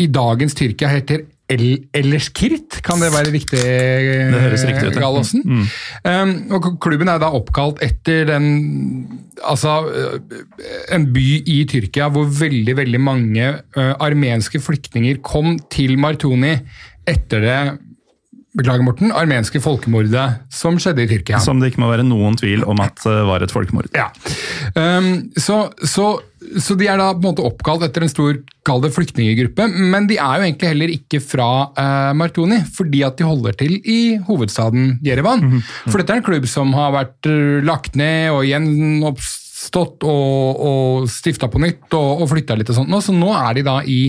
i 0.00 0.08
dagens 0.10 0.56
Tyrkia 0.58 0.90
heter 0.92 1.26
El 1.50 1.64
Ellerskirt, 1.96 2.78
kan 2.86 3.00
det 3.02 3.08
være 3.10 3.32
riktig? 3.34 3.58
Det 3.58 4.38
høres 4.38 4.62
riktig 4.68 4.92
ut. 4.92 4.98
Gallosen? 5.02 5.42
Um, 6.06 6.34
og 6.54 6.68
klubben 6.82 7.10
er 7.10 7.18
da 7.18 7.32
oppkalt 7.34 7.82
etter 7.82 8.28
den 8.30 8.46
Altså, 9.40 9.80
øh, 9.88 10.42
en 10.94 11.08
by 11.14 11.26
i 11.48 11.62
Tyrkia 11.66 12.10
hvor 12.12 12.28
veldig, 12.28 12.76
veldig 12.76 13.00
mange 13.00 13.46
uh, 13.76 13.94
armenske 13.98 14.60
flyktninger 14.60 15.22
kom 15.24 15.56
til 15.72 15.96
Martoni 15.98 16.52
etter 17.08 17.40
det 17.42 17.60
Beklager, 18.50 18.82
Morten. 18.82 19.12
Armenske 19.14 19.60
folkemordet 19.62 20.24
som 20.50 20.78
skjedde 20.82 21.04
i 21.04 21.10
Tyrkia. 21.12 21.38
Som 21.42 21.60
det 21.62 21.70
ikke 21.70 21.84
må 21.84 21.90
være 21.92 22.02
noen 22.02 22.34
tvil 22.38 22.64
om 22.66 22.82
at 22.82 22.98
det 23.04 23.20
var 23.28 23.44
et 23.46 23.54
folkemord. 23.54 23.86
Ja. 23.94 24.08
Um, 24.74 25.30
så, 25.38 25.68
så, 25.86 26.16
så 26.40 26.74
de 26.78 26.86
er 26.88 26.96
da 26.96 27.10
på 27.12 27.20
en 27.20 27.28
måte 27.28 27.44
oppkalt 27.44 27.84
etter 27.84 28.04
en 28.04 28.10
stor 28.10 28.38
kall 28.66 28.80
det 28.84 28.92
flyktninggruppe, 28.94 29.66
men 29.92 30.06
de 30.08 30.16
er 30.16 30.38
jo 30.40 30.46
egentlig 30.46 30.70
heller 30.70 30.92
ikke 30.94 31.20
fra 31.22 31.48
uh, 31.76 32.12
Martoni, 32.16 32.62
fordi 32.76 33.02
at 33.04 33.20
de 33.20 33.28
holder 33.28 33.58
til 33.60 33.76
i 33.84 34.00
hovedstaden 34.28 34.94
Jerevan. 35.04 35.44
Mhm. 35.44 35.60
For 35.90 36.00
dette 36.00 36.16
er 36.16 36.22
en 36.22 36.26
klubb 36.26 36.48
som 36.50 36.72
har 36.76 36.94
vært 36.96 37.28
uh, 37.28 37.60
lagt 37.66 37.98
ned 38.00 38.32
og 38.32 38.46
gjenoppstått 38.48 40.08
og, 40.08 40.64
og 40.70 41.12
stifta 41.12 41.50
på 41.52 41.60
nytt 41.62 41.92
og, 41.98 42.24
og 42.24 42.32
flytta 42.32 42.56
litt 42.56 42.72
og 42.72 42.80
sånt 42.80 42.92
nå, 42.92 43.04
så 43.04 43.14
nå 43.16 43.30
er 43.36 43.60
de 43.60 43.66
da 43.68 43.78
i 43.84 44.00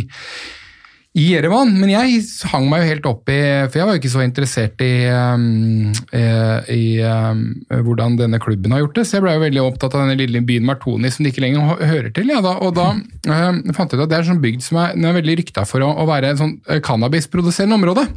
i 1.12 1.26
Jerevan, 1.34 1.74
men 1.76 1.90
jeg 1.92 2.22
hang 2.54 2.70
meg 2.72 2.86
jo 2.86 2.88
helt 2.88 3.08
opp 3.10 3.32
i 3.34 3.40
For 3.68 3.82
jeg 3.82 3.88
var 3.88 3.98
jo 3.98 4.00
ikke 4.00 4.12
så 4.14 4.22
interessert 4.24 4.84
i, 4.86 4.92
um, 5.12 5.90
eh, 6.16 6.70
i 6.72 6.86
um, 7.04 7.42
hvordan 7.84 8.16
denne 8.20 8.40
klubben 8.40 8.72
har 8.72 8.86
gjort 8.86 9.02
det, 9.02 9.06
så 9.10 9.18
jeg 9.18 9.26
ble 9.26 9.34
jo 9.36 9.44
veldig 9.44 9.64
opptatt 9.66 9.98
av 9.98 10.06
denne 10.06 10.16
lille 10.22 10.44
byen 10.48 10.70
Martoni 10.70 11.12
som 11.12 11.26
de 11.26 11.34
ikke 11.34 11.44
lenger 11.44 11.84
hører 11.84 12.14
til. 12.16 12.32
Ja, 12.32 12.40
da, 12.46 12.56
og 12.64 12.78
da 12.80 12.94
um, 12.96 13.60
fant 13.76 13.92
jeg 13.92 14.00
ut 14.00 14.06
at 14.06 14.14
det 14.14 14.22
er 14.22 14.24
en 14.24 14.32
sånn 14.32 14.46
bygd 14.46 14.64
som 14.64 14.80
er, 14.86 14.96
er 14.96 15.20
veldig 15.20 15.36
rykta 15.42 15.68
for 15.68 15.84
å, 15.84 15.92
å 16.00 16.08
være 16.08 16.32
en 16.32 16.42
sånn 16.46 16.56
eh, 16.70 16.80
cannabisproduserende 16.86 17.82
område. 17.82 18.08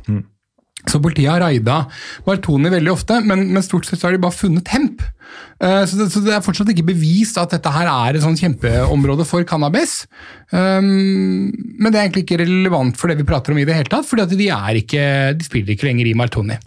Så 0.91 1.01
politiet 1.01 1.30
har 1.30 1.41
raida 1.41 1.87
Martoni 2.26 2.68
veldig 2.72 2.93
ofte, 2.93 3.20
men, 3.24 3.47
men 3.55 3.62
stort 3.64 3.87
sett 3.89 3.99
så 4.01 4.09
har 4.11 4.16
de 4.16 4.22
bare 4.24 4.37
funnet 4.37 4.68
hemp. 4.74 5.01
Eh, 5.62 5.85
Så 5.89 5.97
det, 5.97 6.11
så 6.12 6.20
det 6.24 6.35
er 6.37 6.43
fortsatt 6.45 6.68
ikke 6.74 6.85
bevist 6.91 7.39
at 7.41 7.55
dette 7.57 7.70
her 7.72 7.89
er 7.89 8.18
et 8.18 8.22
sånn 8.24 8.37
kjempeområde 8.37 9.24
for 9.26 9.47
cannabis. 9.49 10.03
Um, 10.53 11.49
men 11.80 11.89
det 11.91 11.99
er 11.99 12.05
egentlig 12.07 12.24
ikke 12.26 12.41
relevant 12.45 12.99
for 13.01 13.11
det 13.11 13.16
vi 13.18 13.26
prater 13.26 13.55
om 13.55 13.59
i 13.59 13.64
det 13.66 13.74
hele 13.78 13.91
tatt, 13.91 14.07
fordi 14.07 14.26
de, 14.37 14.51
ikke, 14.82 15.05
de 15.39 15.47
spiller 15.47 15.74
ikke 15.74 15.89
lenger 15.89 16.11
i 16.11 16.14
Martoni. 16.18 16.59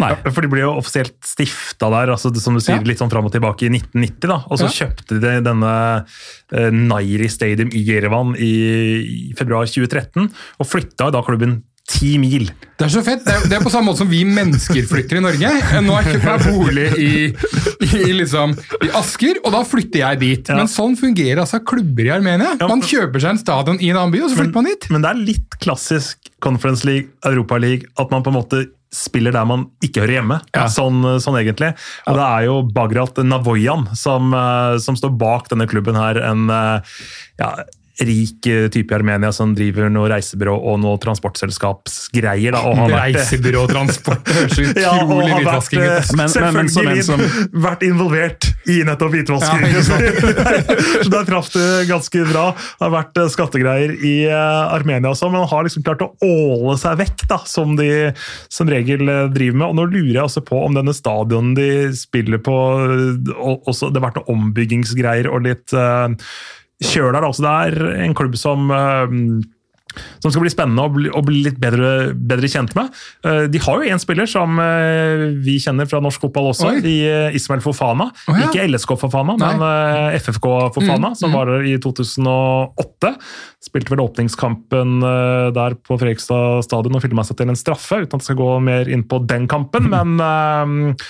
Nei. 0.00 0.14
For 0.30 0.40
de 0.40 0.48
ble 0.48 0.62
jo 0.62 0.70
offisielt 0.80 1.16
stifta 1.26 1.90
der, 1.92 2.12
altså, 2.14 2.30
som 2.40 2.56
du 2.56 2.62
sier, 2.62 2.78
Ja. 2.78 2.86
litt 2.86 3.00
sånn 3.02 3.10
fram 3.12 3.26
og 3.28 3.34
tilbake 3.34 3.66
i 3.66 3.72
1990. 3.74 4.28
da, 4.30 4.38
Og 4.48 4.58
så 4.62 4.70
Ja. 4.70 4.86
kjøpte 4.86 5.20
de 5.20 5.34
denne 5.44 5.74
uh, 6.06 6.70
Nairi 6.72 7.28
Stadium 7.28 7.68
i 7.74 7.82
Jerevan 7.84 8.32
i, 8.38 8.52
i 9.30 9.34
februar 9.36 9.66
2013, 9.68 10.30
og 10.60 10.66
flytta 10.70 11.10
da 11.12 11.20
klubben 11.26 11.62
ti 11.90 12.14
mil. 12.22 12.48
Det 12.78 12.86
er 12.86 12.92
så 12.94 13.02
fett. 13.04 13.24
Det 13.26 13.34
er, 13.34 13.46
det 13.50 13.56
er 13.58 13.64
på 13.64 13.72
samme 13.72 13.90
måte 13.90 14.00
som 14.04 14.10
vi 14.10 14.22
mennesker 14.24 14.86
flytter 14.88 15.18
i 15.18 15.22
Norge. 15.24 15.50
Nå 15.84 15.96
har 15.96 16.06
jeg 16.06 16.16
kjøpt 16.16 16.28
meg 16.30 16.46
bolig 16.46 16.86
i, 16.96 17.10
i, 17.90 18.12
liksom, 18.16 18.54
i 18.86 18.90
Asker, 18.96 19.42
og 19.44 19.52
da 19.56 19.62
flytter 19.68 20.04
jeg 20.04 20.20
dit. 20.22 20.50
Ja. 20.52 20.56
Men 20.60 20.70
sånn 20.70 20.96
fungerer 21.00 21.42
altså 21.44 21.60
klubber 21.66 22.08
i 22.08 22.12
Armenia. 22.14 22.54
Man 22.62 22.84
kjøper 22.86 23.22
seg 23.22 23.34
en 23.34 23.42
stadion 23.42 23.80
i 23.82 23.92
en 23.92 24.00
annen 24.00 24.14
by, 24.14 24.24
og 24.24 24.32
så 24.32 24.40
flytter 24.40 24.60
man 24.60 24.70
dit. 24.70 24.90
Men 24.94 25.04
det 25.04 25.12
er 25.12 25.24
litt 25.32 25.58
klassisk 25.60 26.30
Conference 26.40 26.86
League, 26.88 27.12
Europa 27.28 27.60
League, 27.60 27.90
at 28.00 28.14
man 28.14 28.24
på 28.24 28.32
en 28.32 28.38
måte 28.40 28.66
spiller 28.90 29.34
der 29.34 29.46
man 29.46 29.68
ikke 29.84 30.02
hører 30.02 30.16
hjemme. 30.18 30.40
Ja. 30.54 30.64
Sånn, 30.72 31.04
sånn 31.22 31.38
egentlig. 31.38 31.72
Og 32.10 32.16
det 32.18 32.24
er 32.26 32.46
jo 32.48 32.56
Bagrat 32.74 33.20
Navoyan 33.22 33.86
som, 33.98 34.32
eh, 34.34 34.78
som 34.82 34.98
står 34.98 35.14
bak 35.20 35.50
denne 35.52 35.68
klubben 35.70 35.98
her. 35.98 36.18
En 36.26 36.50
eh, 36.50 36.96
ja, 37.38 37.52
rik 38.00 38.46
eh, 38.48 38.68
type 38.72 38.92
i 38.92 38.96
Armenia 38.96 39.30
som 39.36 39.52
driver 39.56 39.90
noe 39.92 40.08
reisebyrå 40.12 40.54
og 40.56 40.78
noe 40.82 40.98
transportselskapsgreier. 41.02 42.52
Da, 42.56 42.62
og 42.66 42.76
har 42.78 42.90
vært- 42.94 43.18
Reisebyråtransport. 43.20 44.24
Det 44.24 44.34
høres 44.38 44.58
utrolig 44.58 44.82
Ja, 44.86 44.92
og 45.04 45.22
hvitvasking 45.26 45.80
ut. 45.80 45.90
eh, 45.90 46.16
Men- 46.16 46.30
men- 46.40 46.54
men 46.54 47.02
som 47.02 47.20
vært 47.66 47.82
involvert 47.86 48.48
i 48.70 48.78
nettopp 48.86 49.12
hvitvasking. 49.14 49.66
Ja, 49.70 49.82
så 51.04 51.10
der 51.12 51.24
traff 51.28 51.50
det 51.52 51.66
ganske 51.88 52.24
bra. 52.32 52.46
Det 52.56 52.84
har 52.86 52.94
vært 52.94 53.20
eh, 53.22 53.28
skattegreier 53.32 53.94
i 54.00 54.14
eh, 54.28 54.74
Armenia 54.74 55.10
også, 55.12 55.30
men 55.32 55.46
har 55.50 55.64
liksom 55.66 55.84
klart 55.86 56.02
å 56.06 56.10
åle 56.24 56.76
seg 56.80 56.98
vekk, 57.00 57.26
da, 57.30 57.40
som 57.46 57.76
de 57.76 57.90
som 58.48 58.68
regel 58.70 59.08
eh, 59.08 59.26
driver 59.32 59.56
med. 59.60 59.68
Og 59.70 59.76
nå 59.80 59.88
lurer 59.92 60.14
jeg 60.20 60.24
også 60.28 60.44
på 60.46 60.64
om 60.64 60.74
denne 60.76 60.94
stadionen 60.96 61.54
de 61.56 61.68
spiller 61.96 62.38
på 62.44 62.54
eh, 62.54 63.34
også, 63.66 63.90
Det 63.92 64.00
har 64.00 64.08
vært 64.10 64.20
noen 64.22 64.34
ombyggingsgreier 64.38 65.28
og 65.30 65.42
litt 65.46 65.72
der. 66.80 67.22
Altså, 67.22 67.46
er 67.46 68.04
en 68.06 68.14
klubb 68.16 68.36
som 68.40 68.70
eh, 68.70 69.16
som 70.22 70.30
skal 70.30 70.44
bli 70.44 70.50
spennende 70.52 70.84
å 70.86 70.90
bli, 70.94 71.08
å 71.10 71.20
bli 71.26 71.40
litt 71.42 71.56
bedre, 71.58 72.12
bedre 72.14 72.46
kjent 72.46 72.76
med. 72.78 72.92
Eh, 73.26 73.48
De 73.50 73.58
har 73.58 73.80
jo 73.80 73.88
en 73.90 73.98
spiller 73.98 74.28
som 74.30 74.54
eh, 74.62 75.24
vi 75.42 75.56
kjenner 75.58 75.88
fra 75.90 75.98
norsk 76.04 76.22
fotball 76.22 76.52
også, 76.52 76.68
Oi. 76.76 76.82
i 76.86 76.94
Ismail 77.34 77.62
Fofana. 77.64 78.06
Oh, 78.30 78.38
ja. 78.38 78.46
Ikke 78.46 78.68
LSK 78.70 78.94
Fofana, 79.00 79.34
Nei. 79.40 79.50
men 79.58 80.14
FFK 80.20 80.46
Fofana, 80.76 81.10
Mm, 81.10 81.16
som 81.18 81.32
mm. 81.32 81.34
var 81.34 81.50
der 81.50 81.66
i 81.66 81.74
2008. 81.82 83.10
Spilte 83.66 83.90
vel 83.90 84.04
åpningskampen 84.04 85.00
der 85.56 85.74
på 85.82 85.98
Fredrikstad 85.98 86.62
stadion 86.68 86.96
og 87.00 87.02
filma 87.02 87.24
seg 87.26 87.40
til 87.40 87.50
en 87.50 87.58
straffe, 87.58 88.02
uten 88.04 88.14
at 88.14 88.22
jeg 88.22 88.30
skal 88.30 88.40
gå 88.40 88.50
mer 88.70 88.90
inn 88.94 89.02
på 89.10 89.18
den 89.26 89.48
kampen. 89.50 89.90
Men 89.94 90.22
eh, 90.22 91.02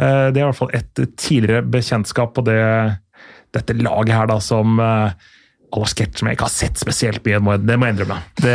eh, 0.00 0.26
det 0.32 0.40
er 0.40 0.44
i 0.44 0.48
hvert 0.48 0.62
fall 0.62 0.74
et 0.80 1.04
tidligere 1.20 1.64
bekjentskap 1.76 2.32
på 2.38 2.46
det, 2.48 2.60
dette 3.54 3.76
laget 3.80 4.14
her, 4.16 4.28
da, 4.30 4.40
som 4.42 4.78
uh, 4.82 5.10
Alaskert, 5.74 6.12
som 6.14 6.28
jeg 6.28 6.36
ikke 6.36 6.46
har 6.46 6.52
sett 6.54 6.78
spesielt 6.78 7.24
mye, 7.26 7.40
må 7.42 7.54
jeg- 7.56 7.64
det 7.66 7.76
må 7.80 7.86
jeg 7.88 7.94
innrømme. 7.96 8.18
Det, 8.38 8.52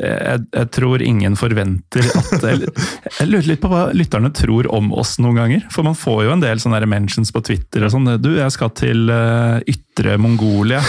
jeg, 0.00 0.40
jeg 0.56 0.70
tror 0.72 1.02
ingen 1.04 1.34
forventer 1.36 2.06
at 2.16 2.44
eller, 2.52 2.70
Jeg 3.18 3.28
lurer 3.28 3.48
litt 3.50 3.60
på 3.60 3.68
hva 3.68 3.82
lytterne 3.92 4.30
tror 4.32 4.68
om 4.72 4.88
oss 4.96 5.18
noen 5.20 5.36
ganger. 5.36 5.66
For 5.74 5.84
man 5.84 5.98
får 5.98 6.22
jo 6.24 6.32
en 6.32 6.40
del 6.44 6.62
sånne 6.62 6.80
mentions 6.88 7.32
på 7.34 7.42
Twitter 7.44 7.84
og 7.84 7.92
sånn. 7.92 8.08
Du, 8.24 8.30
jeg 8.38 8.54
skal 8.56 8.72
til 8.72 9.12
uh, 9.12 9.60
ytre 9.68 10.16
Mongolia. 10.16 10.80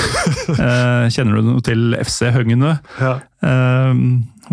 Uh, 0.55 1.09
kjenner 1.13 1.41
du 1.41 1.49
noe 1.49 1.65
til 1.67 1.97
FC 1.99 2.31
Høgnø? 2.31 2.77
Ja. 3.01 3.17
Uh, 3.43 3.91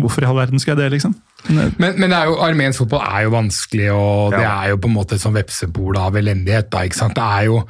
hvorfor 0.01 0.25
i 0.25 0.27
all 0.27 0.35
verden 0.41 0.59
skal 0.59 0.75
jeg 0.75 0.83
det, 0.83 0.91
liksom? 0.97 1.15
Men, 1.47 1.95
Men, 1.95 2.11
er 2.11 2.27
jo, 2.27 2.35
armensk 2.43 2.83
fotball 2.83 3.07
er 3.07 3.23
jo 3.23 3.31
vanskelig, 3.37 3.87
og 3.95 4.35
det 4.35 4.43
er 4.43 4.73
jo 4.73 4.83
på 4.83 4.91
en 4.91 4.97
måte 4.99 5.15
et 5.15 5.23
sånn 5.23 5.37
vepsebol 5.39 5.95
av 5.95 6.19
elendighet. 6.19 6.67
da, 6.73 6.83
ikke 6.83 6.99
sant? 6.99 7.15
Det 7.15 7.23
er 7.23 7.47
jo 7.47 7.63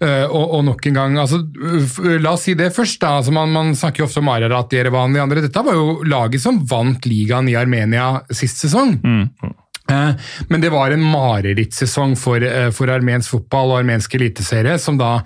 og, 0.00 0.44
og 0.56 0.62
nok 0.64 0.86
en 0.88 0.94
gang, 0.96 1.16
altså, 1.20 1.42
La 2.22 2.32
oss 2.32 2.46
si 2.48 2.54
det 2.56 2.70
først. 2.72 3.00
da, 3.02 3.18
altså 3.18 3.34
Man, 3.36 3.52
man 3.52 3.74
snakker 3.76 4.00
jo 4.00 4.06
ofte 4.08 4.22
om 4.22 4.30
Ararat, 4.32 4.72
Jerevan 4.72 5.12
og 5.12 5.18
de 5.18 5.24
andre. 5.24 5.42
Dette 5.44 5.64
var 5.66 5.76
jo 5.76 6.00
laget 6.08 6.40
som 6.40 6.62
vant 6.70 7.04
ligaen 7.04 7.50
i 7.52 7.58
Armenia 7.60 8.14
sist 8.32 8.62
sesong. 8.64 8.96
Mm. 9.04 9.52
Men 10.48 10.60
det 10.60 10.70
var 10.70 10.90
en 10.90 11.02
marerittsesong 11.02 12.16
for, 12.18 12.42
eh, 12.42 12.70
for 12.70 12.90
armensk 12.92 13.34
fotball 13.34 13.72
og 13.72 13.78
armensk 13.80 14.14
eliteserie, 14.14 14.78
som 14.78 14.98
da 15.00 15.20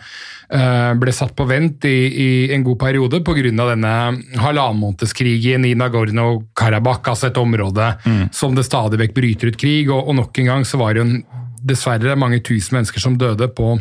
eh, 0.51 0.93
ble 1.01 1.12
satt 1.12 1.35
på 1.37 1.47
vent 1.49 1.85
i, 1.89 1.99
i 2.25 2.29
en 2.55 2.64
god 2.64 2.79
periode 2.81 3.20
pga. 3.25 3.53
denne 3.53 3.95
halvannenmånedskrigen 4.41 5.64
i 5.68 5.75
Nagorno-Karabakh, 5.75 7.09
altså 7.09 7.29
et 7.29 7.41
område 7.41 7.95
som 8.33 8.55
det 8.55 8.64
stadig 8.64 9.01
vekk 9.01 9.14
bryter 9.14 9.53
ut 9.53 9.61
krig. 9.61 9.91
Og, 9.91 10.09
og 10.09 10.14
nok 10.22 10.39
en 10.39 10.53
gang 10.53 10.64
så 10.64 10.81
var 10.81 10.95
det 10.95 11.03
jo 11.03 11.09
en 11.11 11.43
dessverre 11.64 12.16
mange 12.18 12.40
tusen 12.44 12.78
mennesker 12.78 13.02
som 13.02 13.16
døde 13.18 13.48
på, 13.56 13.74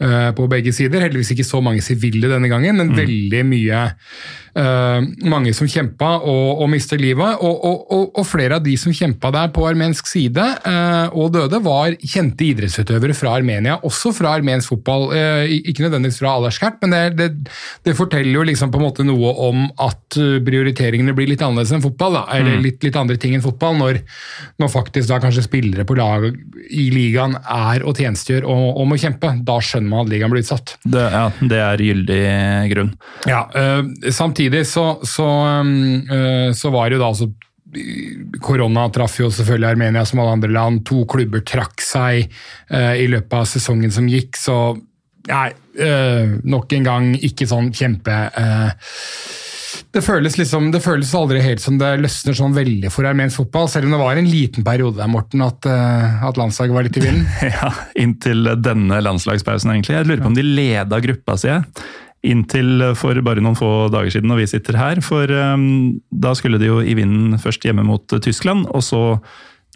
eh, 0.00 0.30
på 0.36 0.48
begge 0.50 0.72
sider. 0.74 1.04
Heldigvis 1.06 1.34
ikke 1.34 1.46
så 1.46 1.62
mange 1.64 1.82
sivile 1.84 2.30
denne 2.30 2.50
gangen, 2.50 2.78
men 2.78 2.94
veldig 2.96 3.42
mye 3.48 3.80
eh, 4.58 5.08
mange 5.28 5.54
som 5.56 5.68
kjempa 5.70 6.14
og, 6.18 6.62
og 6.62 6.70
mistet 6.72 7.02
livet. 7.02 7.42
Og, 7.42 7.64
og, 7.64 8.12
og, 8.14 8.24
flere 8.28 8.58
av 8.58 8.64
de 8.64 8.76
som 8.80 8.94
kjempa 8.94 9.32
der 9.34 9.50
på 9.54 9.66
armensk 9.68 10.08
side 10.10 10.44
eh, 10.68 11.16
og 11.16 11.32
døde, 11.34 11.62
var 11.64 11.96
kjente 11.98 12.46
idrettsutøvere 12.46 13.16
fra 13.16 13.34
Armenia, 13.38 13.78
også 13.86 14.14
fra 14.16 14.36
armensk 14.38 14.74
fotball. 14.74 15.08
Ikke 15.58 15.84
nødvendigvis 15.86 16.20
fra 16.22 16.36
Alerskert, 16.38 16.78
men 16.82 16.94
det, 16.94 17.02
det, 17.18 17.52
det 17.86 17.96
forteller 17.98 18.38
jo 18.38 18.46
liksom 18.46 18.72
på 18.72 18.80
en 18.80 18.86
måte 18.86 19.06
noe 19.06 19.34
om 19.48 19.66
at 19.82 20.18
prioriteringene 20.46 21.14
blir 21.16 21.30
litt 21.30 21.42
annerledes 21.44 21.74
enn 21.74 21.84
fotball, 21.84 22.20
da, 22.20 22.24
eller 22.38 22.60
litt, 22.62 22.82
litt 22.86 22.96
andre 22.98 23.18
ting 23.20 23.34
enn 23.36 23.44
fotball, 23.44 23.76
når, 23.80 24.00
når 24.60 24.72
faktisk 24.72 25.10
da 25.10 25.20
kanskje 25.22 25.46
spillere 25.46 25.86
på 25.88 25.96
lag 25.98 26.28
i 26.68 26.88
ligaen 26.94 27.07
er 27.16 27.84
og 27.86 27.96
tjenestegjøre 27.98 28.46
og, 28.46 28.68
og 28.80 28.88
må 28.90 28.98
kjempe. 29.00 29.32
Da 29.46 29.58
skjønner 29.64 29.90
man 29.92 30.06
at 30.06 30.12
ligaen 30.12 30.32
blir 30.32 30.44
utsatt. 30.44 30.76
det, 30.84 31.04
ja, 31.14 31.24
det 31.40 31.60
er 31.64 31.84
gyldig 31.88 32.22
grunn. 32.74 32.94
Ja, 33.28 33.42
øh, 33.54 33.92
Samtidig 34.14 34.66
så, 34.66 34.98
så, 35.06 35.28
øh, 35.64 36.54
så 36.54 36.72
var 36.74 36.88
det 36.88 36.98
jo 36.98 37.02
da 37.02 37.12
altså 37.12 37.30
Korona 38.40 38.86
traff 38.88 39.18
jo 39.20 39.28
selvfølgelig 39.30 39.68
Armenia 39.68 40.04
som 40.08 40.22
alle 40.22 40.36
andre 40.38 40.52
land. 40.52 40.84
To 40.88 41.04
klubber 41.10 41.42
trakk 41.46 41.82
seg 41.84 42.28
øh, 42.72 42.94
i 42.96 43.08
løpet 43.12 43.34
av 43.40 43.48
sesongen 43.48 43.92
som 43.92 44.08
gikk, 44.08 44.38
så 44.40 44.58
nei, 45.28 45.50
øh, 45.84 46.38
nok 46.48 46.72
en 46.78 46.88
gang 46.88 47.10
ikke 47.16 47.48
sånn 47.50 47.70
kjempe 47.76 48.16
øh, 48.32 48.70
det 49.94 50.02
føles, 50.04 50.36
liksom, 50.38 50.70
det 50.74 50.80
føles 50.84 51.10
aldri 51.16 51.40
helt 51.44 51.62
som 51.62 51.78
det 51.80 51.90
løsner 52.02 52.36
sånn 52.36 52.56
veldig 52.56 52.90
for 52.92 53.08
armensk 53.08 53.42
fotball, 53.42 53.68
selv 53.70 53.88
om 53.88 53.94
det 53.94 54.00
var 54.00 54.20
en 54.20 54.30
liten 54.30 54.66
periode 54.66 55.00
der, 55.00 55.10
Morten, 55.12 55.44
at, 55.44 55.68
øh, 55.68 56.24
at 56.28 56.40
landslaget 56.40 56.76
var 56.76 56.86
litt 56.86 56.98
i 57.00 57.04
vinden. 57.04 57.26
Ja, 57.58 57.70
Inntil 57.98 58.52
denne 58.62 59.00
landslagspausen, 59.04 59.72
egentlig. 59.74 59.96
Jeg 59.96 60.08
lurer 60.08 60.24
på 60.24 60.32
om 60.32 60.36
de 60.36 60.46
leda 60.46 61.00
gruppa 61.04 61.36
si. 61.40 61.54
Inntil 62.28 62.82
for 62.98 63.20
bare 63.24 63.42
noen 63.44 63.58
få 63.58 63.88
dager 63.94 64.12
siden 64.16 64.30
når 64.32 64.42
vi 64.42 64.50
sitter 64.50 64.78
her. 64.78 65.02
For 65.04 65.30
um, 65.30 65.98
da 66.10 66.34
skulle 66.38 66.60
de 66.60 66.70
jo 66.70 66.80
i 66.82 66.96
vinden 66.98 67.38
først 67.40 67.64
hjemme 67.66 67.86
mot 67.86 68.04
Tyskland, 68.24 68.66
og 68.74 68.84
så 68.84 69.02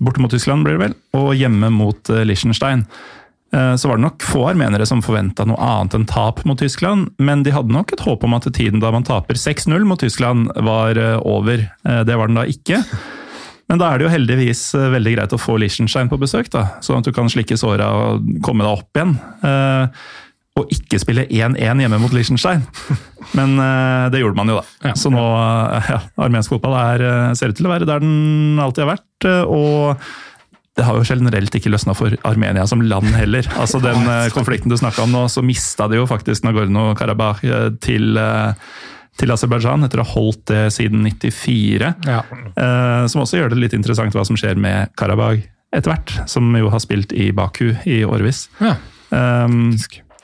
borte 0.03 0.22
mot 0.24 0.32
Tyskland, 0.32 0.66
blir 0.66 0.78
det 0.78 0.88
vel, 0.88 0.95
og 1.18 1.34
hjemme 1.38 1.68
mot 1.74 2.11
Liechtenstein. 2.26 2.86
Uh, 3.57 3.77
så 3.77 3.89
var 3.89 3.99
det 3.99 4.07
nok 4.07 4.25
få 4.25 4.47
armenere 4.49 4.87
som 4.89 5.03
forventa 5.05 5.45
noe 5.45 5.61
annet 5.61 5.99
enn 5.99 6.07
tap 6.09 6.41
mot 6.49 6.57
Tyskland, 6.59 7.11
men 7.21 7.43
de 7.45 7.53
hadde 7.53 7.75
nok 7.75 7.93
et 7.93 8.01
håp 8.01 8.25
om 8.25 8.37
at 8.39 8.49
tiden 8.57 8.81
da 8.81 8.93
man 8.95 9.05
taper 9.05 9.37
6-0 9.37 9.85
mot 9.89 10.01
Tyskland, 10.01 10.49
var 10.65 10.97
uh, 10.97 11.19
over. 11.21 11.67
Uh, 11.85 12.01
det 12.09 12.17
var 12.17 12.33
den 12.33 12.41
da 12.41 12.47
ikke. 12.49 12.81
Men 13.69 13.81
da 13.81 13.91
er 13.91 14.01
det 14.01 14.07
jo 14.07 14.13
heldigvis 14.13 14.65
veldig 14.75 15.13
greit 15.15 15.37
å 15.37 15.41
få 15.41 15.59
Liechtenstein 15.61 16.09
på 16.11 16.19
besøk, 16.21 16.49
da, 16.53 16.67
sånn 16.85 17.01
at 17.01 17.09
du 17.09 17.13
kan 17.15 17.29
slikke 17.33 17.57
såra 17.57 17.87
og 17.95 18.27
komme 18.45 18.67
deg 18.67 18.73
opp 18.73 18.99
igjen. 18.99 19.15
Og 20.61 20.75
ikke 20.75 20.99
spille 21.01 21.25
1-1 21.25 21.81
hjemme 21.81 22.01
mot 22.03 22.13
Liechtenstein. 22.13 22.67
Men 23.39 23.55
det 24.13 24.21
gjorde 24.21 24.37
man 24.37 24.53
jo, 24.53 24.59
da. 24.59 24.93
Så 24.99 25.15
nå 25.15 25.23
ja, 25.95 26.03
armensk 26.21 26.53
fotball 26.53 26.77
er, 26.83 27.07
ser 27.39 27.55
ut 27.55 27.57
til 27.57 27.71
å 27.71 27.73
være 27.73 27.89
der 27.89 28.05
den 28.05 28.61
alltid 28.61 28.85
har 28.85 28.93
vært. 28.93 29.31
og 29.47 30.05
det 30.77 30.87
har 30.87 30.97
jo 30.97 31.05
generelt 31.05 31.53
ikke 31.55 31.68
løsna 31.68 31.93
for 31.93 32.14
Armenia 32.25 32.64
som 32.68 32.81
land 32.81 33.11
heller. 33.12 33.45
Altså 33.61 33.81
Den 33.83 34.07
uh, 34.09 34.31
konflikten 34.33 34.73
du 34.73 34.79
snakka 34.81 35.05
om 35.05 35.12
nå, 35.12 35.27
så 35.29 35.45
mista 35.45 35.85
de 35.91 35.99
jo 35.99 36.09
faktisk 36.09 36.47
Nagorno-Karabakh 36.47 37.45
uh, 37.45 37.68
til 37.85 38.16
uh, 38.16 38.57
til 39.20 39.33
Aserbajdsjan 39.35 39.85
etter 39.87 40.01
å 40.01 40.07
ha 40.07 40.14
holdt 40.14 40.47
det 40.51 40.62
siden 40.75 41.05
94. 41.05 41.91
Ja. 42.09 42.23
Eh, 42.57 43.03
som 43.12 43.25
også 43.25 43.41
gjør 43.41 43.53
det 43.53 43.61
litt 43.61 43.77
interessant 43.77 44.14
hva 44.16 44.25
som 44.27 44.39
skjer 44.41 44.61
med 44.61 44.93
Karabag 44.99 45.45
etter 45.73 45.93
hvert. 45.93 46.14
Som 46.31 46.53
jo 46.57 46.70
har 46.73 46.83
spilt 46.83 47.12
i 47.12 47.31
Baku 47.37 47.75
i 47.89 48.03
årevis. 48.09 48.47
Ja. 48.62 48.77
Um, 49.12 49.75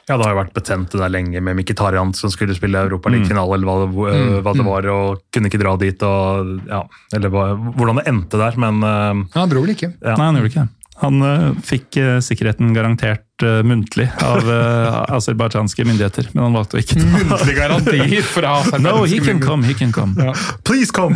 Ja, 0.09 0.16
Det 0.16 0.24
har 0.24 0.32
jo 0.34 0.40
vært 0.40 0.54
betent 0.56 0.90
det 0.94 1.00
der 1.02 1.12
lenge 1.12 1.40
med 1.44 1.56
Mkhitaryan 1.59 2.14
som 2.16 2.30
skulle 2.32 2.54
spille 2.56 2.80
Europaliga-finale, 2.88 3.54
eller 3.59 3.66
hva, 3.68 3.76
det- 3.84 3.94
Mm. 4.18 4.42
hva 4.42 4.54
det 4.56 4.64
var, 4.64 4.86
og 4.88 5.20
kunne 5.32 5.50
ikke 5.50 5.61
dra 5.61 5.76
dit. 5.76 6.02
og 6.02 6.61
ja, 6.66 6.82
Eller 7.12 7.28
hva, 7.28 7.44
hvordan 7.76 7.96
det 7.96 8.06
endte 8.09 8.38
der, 8.40 8.56
men 8.56 8.80
ja, 8.80 9.12
Han 9.40 9.48
dro 9.50 9.61
vel 9.62 9.74
ikke. 9.76 9.92
Ja. 10.02 10.16
Nei, 10.16 10.24
han 10.32 10.34
gjorde 10.36 10.50
ikke 10.52 10.64
det. 10.64 10.68
Han 10.98 11.22
eh, 11.22 11.52
fikk 11.62 11.94
sikkerheten 12.26 12.72
garantert 12.74 13.22
muntlig 13.62 14.09
av 14.20 14.42
uh, 14.42 15.04
aserbajdsjanske 15.14 15.84
myndigheter, 15.86 16.26
men 16.34 16.42
han 16.48 16.56
valgte 16.56 16.74
å 16.74 16.80
ikke 16.82 16.96
ta 16.98 17.06
Muntlig 17.06 17.54
garanti 17.54 18.22
fra 18.26 18.56
No, 18.82 19.04
he 19.04 19.20
can 19.20 19.38
come, 19.38 19.62
he 19.62 19.74
can 19.78 19.92
come. 19.92 20.16
Please 20.64 20.90
come! 20.90 21.14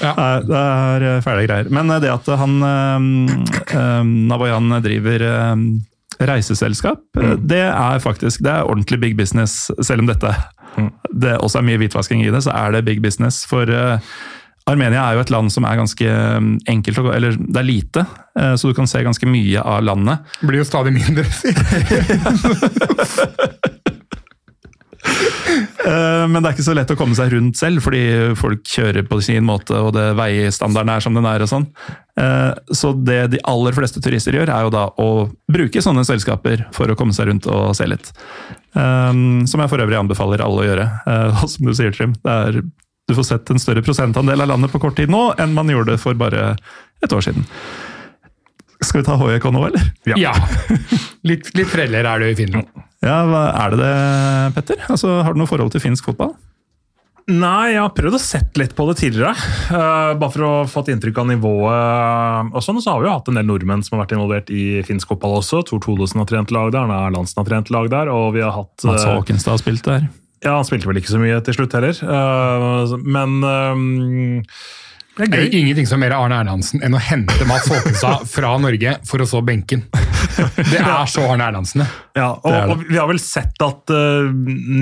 Ja. 0.00 0.12
Det 0.44 0.56
er 0.56 1.20
fæle 1.24 1.46
greier. 1.46 1.70
Men 1.72 1.88
det 2.00 2.08
at 2.12 2.28
han 2.40 2.60
um, 2.64 3.26
Navoyan 4.28 4.70
driver 4.84 5.24
eh, 5.24 5.56
reiseselskap, 6.28 7.00
mm. 7.16 7.46
det 7.48 7.64
er 7.70 8.02
faktisk 8.02 8.42
det 8.44 8.52
er 8.52 8.68
ordentlig 8.68 9.00
big 9.00 9.16
business, 9.16 9.70
selv 9.80 10.04
om 10.04 10.10
dette 10.10 10.34
det 11.10 11.34
også 11.42 11.58
er 11.60 11.64
mye 11.66 11.80
hvitvasking 11.80 12.22
i 12.24 12.30
det, 12.32 12.42
så 12.44 12.50
er 12.54 12.72
det 12.74 12.84
big 12.86 13.02
business. 13.02 13.46
For 13.48 13.66
uh, 13.66 13.98
Armenia 14.70 15.02
er 15.02 15.16
jo 15.16 15.24
et 15.24 15.32
land 15.34 15.48
som 15.52 15.64
er 15.66 15.80
ganske 15.80 16.06
eh, 16.06 16.40
enkelt 16.70 16.98
å 17.00 17.02
gå 17.06 17.12
Eller 17.16 17.32
det 17.40 17.58
er 17.58 17.66
lite, 17.66 18.04
uh, 18.38 18.54
så 18.54 18.70
du 18.70 18.74
kan 18.76 18.90
se 18.90 19.02
ganske 19.02 19.26
mye 19.26 19.60
av 19.64 19.82
landet. 19.84 20.18
Det 20.40 20.46
Blir 20.52 20.62
jo 20.62 20.68
stadig 20.68 20.92
mindre, 20.94 21.24
si. 21.26 21.50
Eh, 25.86 26.26
Men 26.28 26.42
det 26.42 26.50
er 26.50 26.54
ikke 26.56 26.66
så 26.66 26.74
lett 26.76 26.90
å 26.92 26.96
komme 26.98 27.16
seg 27.16 27.30
rundt 27.32 27.56
selv, 27.56 27.80
fordi 27.84 28.02
folk 28.36 28.64
kjører 28.68 29.06
på 29.08 29.20
sin 29.24 29.46
måte, 29.48 29.76
og 29.80 29.94
det 29.96 30.10
veistandarden 30.18 30.92
er 30.92 31.00
som 31.04 31.14
den 31.16 31.28
er 31.28 31.40
og 31.44 31.48
sånn. 31.48 31.66
Eh, 32.20 32.52
Så 32.76 32.92
det 33.04 33.20
de 33.36 33.40
aller 33.48 33.72
fleste 33.76 34.02
turister 34.04 34.36
gjør, 34.36 34.52
er 34.52 34.66
jo 34.66 34.74
da 34.74 34.84
å 35.00 35.08
bruke 35.50 35.80
sånne 35.84 36.04
selskaper 36.04 36.66
for 36.76 36.92
å 36.92 36.96
komme 36.98 37.16
seg 37.16 37.30
rundt 37.30 37.48
og 37.48 37.72
se 37.78 37.86
litt. 37.88 38.12
Eh, 38.76 39.12
Som 39.46 39.60
jeg 39.64 39.70
for 39.72 39.80
øvrig 39.80 39.98
anbefaler 40.00 40.44
alle 40.44 40.64
å 40.64 40.68
gjøre. 40.68 40.86
Og 41.42 41.48
som 41.48 41.66
du 41.66 41.72
sier, 41.74 41.92
Trim, 41.96 42.12
det 42.24 42.36
er, 42.36 42.60
du 43.08 43.14
får 43.16 43.24
sett 43.32 43.50
en 43.50 43.58
større 43.58 43.82
prosentandel 43.82 44.40
av 44.44 44.48
landet 44.52 44.70
på 44.70 44.78
kort 44.82 44.96
tid 45.00 45.08
nå 45.10 45.30
enn 45.40 45.54
man 45.56 45.66
gjorde 45.72 45.96
for 45.98 46.14
bare 46.14 46.56
et 47.02 47.12
år 47.16 47.24
siden. 47.24 47.46
Skal 48.82 49.00
vi 49.02 49.06
ta 49.08 49.16
HJK 49.16 49.50
nå, 49.52 49.64
eller? 49.66 49.90
Ja. 50.08 50.32
Litt, 51.28 51.50
litt 51.56 51.68
freller 51.68 52.06
er 52.08 52.18
du 52.22 52.30
i 52.30 52.36
Finland. 52.38 52.68
Ja, 53.00 53.22
hva 53.24 53.46
er 53.56 53.72
det 53.72 53.80
det, 53.80 54.54
Petter? 54.58 54.86
Altså, 54.92 55.20
har 55.24 55.32
du 55.32 55.40
noe 55.40 55.48
forhold 55.48 55.72
til 55.72 55.82
finsk 55.82 56.10
fotball? 56.10 56.34
Nei, 57.30 57.74
jeg 57.74 57.78
har 57.78 57.92
prøvd 57.94 58.16
å 58.16 58.20
sette 58.20 58.58
litt 58.58 58.72
på 58.76 58.86
det 58.88 58.96
tidligere. 59.00 59.34
Uh, 59.70 60.16
bare 60.18 60.32
for 60.34 60.46
å 60.46 60.52
få 60.70 60.82
et 60.82 60.92
inntrykk 60.94 61.20
av 61.22 61.28
nivået. 61.30 62.50
Og 62.56 62.64
sånn, 62.64 62.80
så 62.82 62.94
har 62.94 63.02
vi 63.02 63.08
jo 63.08 63.14
hatt 63.14 63.30
en 63.30 63.38
del 63.38 63.46
nordmenn 63.46 63.84
som 63.86 63.96
har 63.96 64.04
vært 64.04 64.16
involvert 64.16 64.50
i 64.54 64.80
finsk 64.86 65.12
fotball 65.12 65.38
også. 65.38 65.62
Tor 65.68 65.82
Thodesen 65.84 66.22
har 66.22 66.28
trent 66.30 66.54
lag 66.54 66.72
der, 66.74 66.82
Arne 66.82 66.98
Erlandsen 67.06 67.42
har 67.42 67.48
trent 67.48 67.70
lag 67.74 67.90
der. 67.92 68.10
Og 68.12 68.34
vi 68.34 68.42
har 68.44 68.54
hatt 68.56 68.86
Mats 68.88 69.04
eh, 69.04 69.14
Håkenstad 69.14 69.54
har 69.54 69.62
spilt 69.62 69.86
der. 69.86 70.08
Ja, 70.40 70.56
han 70.56 70.66
spilte 70.66 70.88
vel 70.88 71.00
ikke 71.02 71.12
så 71.12 71.20
mye 71.22 71.38
til 71.44 71.58
slutt 71.58 71.76
heller. 71.76 72.02
Uh, 72.02 72.96
men 73.04 73.38
eh, 73.46 74.52
det 75.20 75.28
er 75.28 75.32
Det 75.36 75.50
gøy. 75.52 75.58
ingenting 75.60 75.86
som 75.90 76.00
er 76.02 76.08
mer 76.08 76.16
Arne 76.18 76.38
Erlandsen 76.42 76.82
enn 76.86 76.96
å 76.96 77.00
hente 77.02 77.46
Mats 77.48 77.68
Håkenstad 77.70 78.26
fra 78.34 78.54
Norge 78.62 78.96
for 79.08 79.22
å 79.22 79.28
så 79.28 79.42
benken. 79.44 79.84
Det 80.70 80.80
er 80.80 81.06
så 81.10 81.24
Arne 81.30 81.46
Erlandsen, 81.50 81.82
det. 81.84 81.88
Ja, 82.18 82.30
og, 82.34 82.48
Det 82.50 82.60
det. 82.60 82.70
og 82.74 82.84
vi 82.90 82.98
har 82.98 83.08
vel 83.10 83.20
sett 83.22 83.62
at 83.64 83.92
uh, 83.94 84.28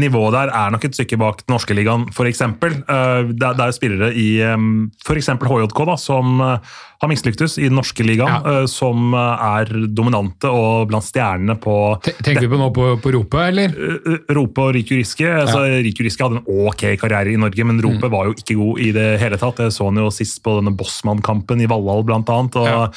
nivået 0.00 0.32
der 0.36 0.52
er 0.54 0.70
nok 0.74 0.84
et 0.88 0.96
stykke 0.96 1.18
bak 1.20 1.42
den 1.44 1.54
norske 1.54 1.74
ligaen, 1.76 2.06
f.eks. 2.14 2.42
Uh, 2.42 2.58
det, 2.62 3.42
er- 3.42 3.58
det 3.58 3.66
er 3.66 3.74
spillere 3.76 4.10
i 4.16 4.28
um, 4.54 4.88
f.eks. 5.04 5.28
HJK 5.48 5.82
da, 5.88 5.96
som 6.00 6.38
eh, 6.44 6.76
har 7.00 7.08
mislyktes 7.12 7.58
i 7.62 7.68
den 7.68 7.76
norske 7.78 8.02
ligaen, 8.02 8.26
Ja. 8.44 8.62
eh, 8.62 8.66
som 8.66 9.12
eh, 9.14 9.44
er 9.62 9.86
dominante 9.94 10.50
og 10.50 10.88
blant 10.90 11.04
stjernene 11.06 11.54
på 11.62 11.74
Te- 12.02 12.12
Tenker 12.26 12.40
vi 12.48 12.48
på 12.50 12.58
nå 12.58 12.72
på, 12.74 12.86
på 13.00 13.12
Rope, 13.14 13.38
eller? 13.38 13.68
eh, 13.70 14.34
Rope 14.34 14.58
og 14.64 14.74
Rik 14.74 14.90
Juriske. 14.90 15.28
Altså, 15.28 15.62
Riku 15.84 16.02
Riske 16.02 16.24
hadde 16.26 16.40
en 16.40 16.66
ok 16.66 16.96
karriere 16.98 17.32
i 17.32 17.36
Norge, 17.38 17.64
men 17.64 17.78
Mm. 17.78 17.84
Rope 17.86 18.10
var 18.10 18.24
jo 18.26 18.34
ikke 18.34 18.56
god 18.58 18.80
i 18.82 18.90
det 18.92 19.06
hele 19.20 19.36
tatt. 19.38 19.58
Jeg 19.62 19.70
så 19.76 19.84
han 19.86 19.96
jo 20.02 20.08
sist 20.10 20.42
på 20.42 20.56
denne 20.58 20.74
Bossmann-kampen 20.76 21.60
i 21.62 21.66
Valhall, 21.70 22.02
blant 22.04 22.26
annet, 22.28 22.56
og 22.56 22.66
Ja. 22.66 22.88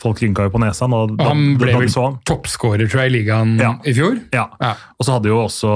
folk 0.00 0.18
rynka 0.24 0.44
jo 0.48 0.50
på 0.50 0.60
nesa 0.60 0.88
Og 0.88 1.16
da, 1.18 1.24
han 1.28 1.56
ble 1.58 1.72
vel 1.76 1.88
toppskårer, 2.24 2.88
tror 2.88 3.02
jeg, 3.04 3.12
i 3.12 3.16
ligaen 3.20 3.60
i 3.84 3.92
fjor. 3.92 4.16
Ja. 4.32 4.46
Ja. 4.60 4.72
Og 4.98 5.04
så 5.06 5.12
hadde 5.18 5.28
jo 5.28 5.38
også 5.44 5.68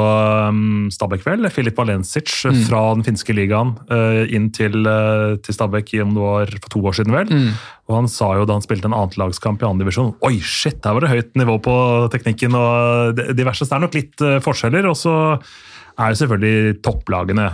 um, 0.49 0.89
Stabæk 0.91 1.25
vel, 1.27 1.49
Filip 1.51 1.77
Valensic 1.77 2.33
Mm. 2.47 2.65
fra 2.69 2.95
den 2.95 3.03
finske 3.05 3.35
ligaen 3.35 3.77
uh, 3.91 4.25
inn 4.33 4.51
til, 4.51 4.87
uh, 4.87 5.37
til 5.43 5.55
Stabæk 5.55 5.93
om 6.03 6.15
det 6.15 6.23
var 6.23 6.47
for 6.63 6.69
to 6.71 6.81
år 6.87 6.95
siden, 6.95 7.13
vel. 7.13 7.27
Mm. 7.27 7.53
Og 7.87 7.95
han 8.01 8.09
sa 8.11 8.33
jo 8.39 8.47
da 8.49 8.57
han 8.59 8.65
spilte 8.65 8.89
en 8.91 8.97
annetlagskamp 8.97 9.63
i 9.63 9.69
andre 9.69 9.85
divisjon 9.87 10.15
Oi, 10.27 10.41
shit, 10.43 10.81
her 10.83 10.97
var 10.97 11.07
det 11.07 11.13
høyt 11.13 11.37
nivå 11.39 11.59
på 11.63 11.77
teknikken 12.15 12.57
og 12.59 13.21
diverse. 13.39 13.63
Så 13.63 13.71
det 13.71 13.79
er 13.79 13.85
nok 13.87 13.95
litt 14.01 14.25
uh, 14.27 14.39
forskjeller. 14.43 14.89
Og 14.91 14.99
så 14.99 15.15
er 15.97 16.11
jo 16.13 16.19
selvfølgelig 16.25 16.83
topplagene 16.85 17.47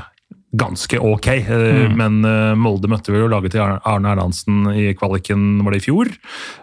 ganske 0.53 0.99
ok, 1.01 1.27
Mm. 1.49 1.95
men 1.97 2.17
uh, 2.29 2.53
Molde 2.61 2.89
møtte 2.93 3.09
vi 3.13 3.17
jo 3.23 3.29
laget 3.33 3.55
til 3.55 3.63
Arne 3.65 4.11
Erlandsen 4.13 4.67
i 4.77 4.91
kvaliken 4.99 5.63
var 5.65 5.73
det 5.73 5.81
i 5.81 5.85
fjor. 5.87 6.11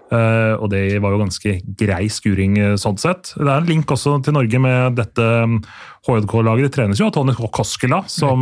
Og 0.10 0.68
det 0.74 1.00
var 1.02 1.14
jo 1.14 1.20
ganske 1.22 1.52
grei 1.78 2.08
skuring 2.10 2.56
sånn 2.82 2.98
sett. 3.02 3.32
Det 3.38 3.46
er 3.46 3.62
en 3.62 3.68
link 3.70 3.90
også 3.94 4.16
til 4.26 4.34
Norge 4.34 4.62
med 4.62 4.96
dette 4.98 5.26
um, 5.46 5.60
HJK-laget. 6.08 6.70
Det 6.70 6.76
trenes 6.78 7.02
jo 7.02 7.10
av 7.10 7.14
Tony 7.18 7.34
Koskela, 7.38 8.02
som, 8.10 8.42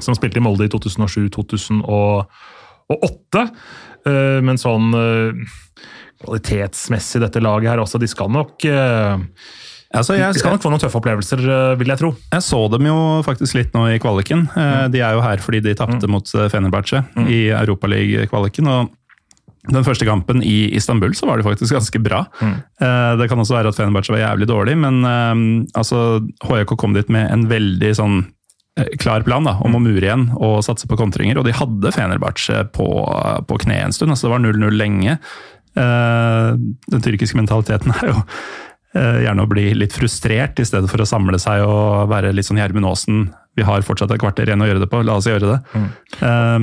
som 0.00 0.16
spilte 0.16 0.40
i 0.40 0.44
Molde 0.44 0.68
i 0.68 0.72
2007-2008. 0.72 2.24
Uh, 2.88 4.38
men 4.44 4.60
sånn 4.60 4.92
uh, 4.96 5.54
kvalitetsmessig, 6.24 7.22
dette 7.22 7.42
laget 7.44 7.74
her 7.74 7.82
også, 7.82 8.00
de 8.00 8.08
skal 8.10 8.30
nok 8.32 8.68
Altså, 9.88 10.18
jeg, 10.18 10.34
de 10.36 10.40
skal 10.42 10.52
nok 10.52 10.60
få 10.60 10.68
noen 10.68 10.82
tøffe 10.82 10.98
opplevelser, 11.00 11.40
vil 11.80 11.88
jeg 11.88 11.96
tro. 11.96 12.10
Jeg 12.34 12.44
så 12.44 12.58
dem 12.68 12.90
jo 12.90 12.96
faktisk 13.24 13.56
litt 13.56 13.72
nå 13.72 13.86
i 13.88 14.00
kvaliken. 14.02 14.42
Eh, 14.52 14.82
De 14.92 15.00
er 15.00 15.16
jo 15.16 15.22
her 15.24 15.40
fordi 15.40 15.62
de 15.64 15.72
tapte 15.78 16.10
mot 16.12 16.28
Fenerbahçe 16.28 17.00
mm. 17.16 17.24
i 17.32 17.38
Europaliga-kvaliken. 17.56 18.68
og 18.68 18.92
den 19.68 19.84
første 19.84 20.06
kampen 20.08 20.40
i 20.44 20.70
Istanbul 20.76 21.12
så 21.16 21.26
var 21.28 21.40
de 21.40 21.44
faktisk 21.46 21.74
ganske 21.76 22.00
bra. 22.00 22.24
Eh, 22.40 23.16
Det 23.20 23.28
kan 23.28 23.38
også 23.40 23.56
være 23.56 23.72
at 23.72 23.76
Fenerbahçe 23.76 24.12
var 24.14 24.22
jævlig 24.22 24.48
dårlig, 24.48 24.76
men 24.78 25.04
eh, 25.04 25.68
altså, 25.74 26.20
HJK 26.44 26.76
kom 26.78 26.94
dit 26.96 27.08
med 27.08 27.30
en 27.32 27.48
veldig 27.48 27.92
sånn 27.96 28.18
eh, 28.22 28.37
klar 29.00 29.24
plan 29.26 29.46
da, 29.46 29.56
om 29.64 29.74
å 29.76 29.82
mure 29.82 30.04
igjen 30.04 30.28
og 30.36 30.60
satse 30.66 30.88
på 30.90 30.98
kontringer. 31.00 31.40
Og 31.40 31.46
de 31.48 31.56
hadde 31.56 31.92
Fenerbahçe 31.94 32.62
på, 32.76 32.86
på 33.48 33.58
kne 33.64 33.80
en 33.86 33.94
stund. 33.96 34.12
altså 34.14 34.28
Det 34.28 34.34
var 34.36 34.44
0-0 34.44 34.78
lenge. 34.78 35.18
Eh, 35.78 36.48
Den 36.94 37.04
tyrkiske 37.04 37.38
mentaliteten 37.38 37.92
er 37.96 38.12
jo 38.12 38.16
eh, 38.98 39.18
gjerne 39.26 39.44
å 39.44 39.50
bli 39.50 39.66
litt 39.78 39.96
frustrert, 39.96 40.60
i 40.60 40.66
stedet 40.68 40.90
for 40.90 41.02
å 41.02 41.08
samle 41.08 41.40
seg 41.42 41.64
og 41.66 42.08
være 42.12 42.32
litt 42.36 42.48
sånn 42.48 42.60
Gjermund 42.60 42.88
Aasen. 42.88 43.28
Vi 43.58 43.66
har 43.66 43.82
fortsatt 43.86 44.12
et 44.14 44.22
kvarter 44.22 44.48
igjen 44.48 44.62
å 44.62 44.68
gjøre 44.70 44.84
det 44.84 44.90
på, 44.92 45.02
la 45.02 45.18
oss 45.18 45.26
gjøre 45.26 45.52
det. 45.56 45.58
Mm. 45.74 45.88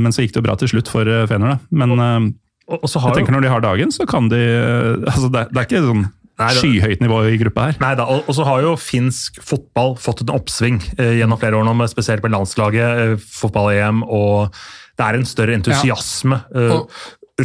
Men 0.06 0.16
så 0.16 0.24
gikk 0.24 0.36
det 0.36 0.40
jo 0.40 0.48
bra 0.48 0.56
til 0.60 0.72
slutt 0.72 0.92
for 0.92 1.08
eh, 1.12 1.26
Fener, 1.30 1.56
da. 1.58 1.76
Men 1.76 1.96
eh, 2.00 2.20
Og, 2.66 2.80
og 2.82 2.90
så 2.90 3.02
jeg 3.04 3.20
tenker 3.20 3.36
når 3.36 3.44
de 3.46 3.50
har 3.52 3.62
dagen, 3.62 3.92
så 3.94 4.08
kan 4.10 4.30
de 4.32 4.40
eh, 4.42 5.04
altså 5.12 5.28
det, 5.30 5.50
det 5.52 5.60
er 5.60 5.68
ikke 5.68 5.84
sånn 5.86 6.06
Nei, 6.38 6.48
det- 6.54 6.62
skyhøyt 6.62 7.00
nivå 7.04 7.20
i 7.32 7.38
gruppa 7.40 7.68
her. 7.70 7.78
Nei 7.80 7.94
da, 7.96 8.06
og, 8.12 8.26
og 8.28 8.36
så 8.36 8.44
har 8.48 8.62
jo 8.66 8.74
finsk 8.76 9.42
fotball 9.42 9.96
fått 10.02 10.22
en 10.26 10.34
oppsving 10.36 10.82
eh, 11.00 11.14
gjennom 11.22 11.40
flere 11.40 11.56
år 11.60 11.64
nå, 11.68 11.76
med 11.80 11.90
spesielt 11.94 12.24
med 12.26 12.32
landslaget, 12.36 13.04
eh, 13.06 13.16
fotball-EM, 13.40 14.04
og 14.04 14.52
det 14.98 15.06
er 15.06 15.20
en 15.20 15.26
større 15.30 15.56
entusiasme 15.56 16.42
eh, 16.56 16.74
Og- 16.80 16.90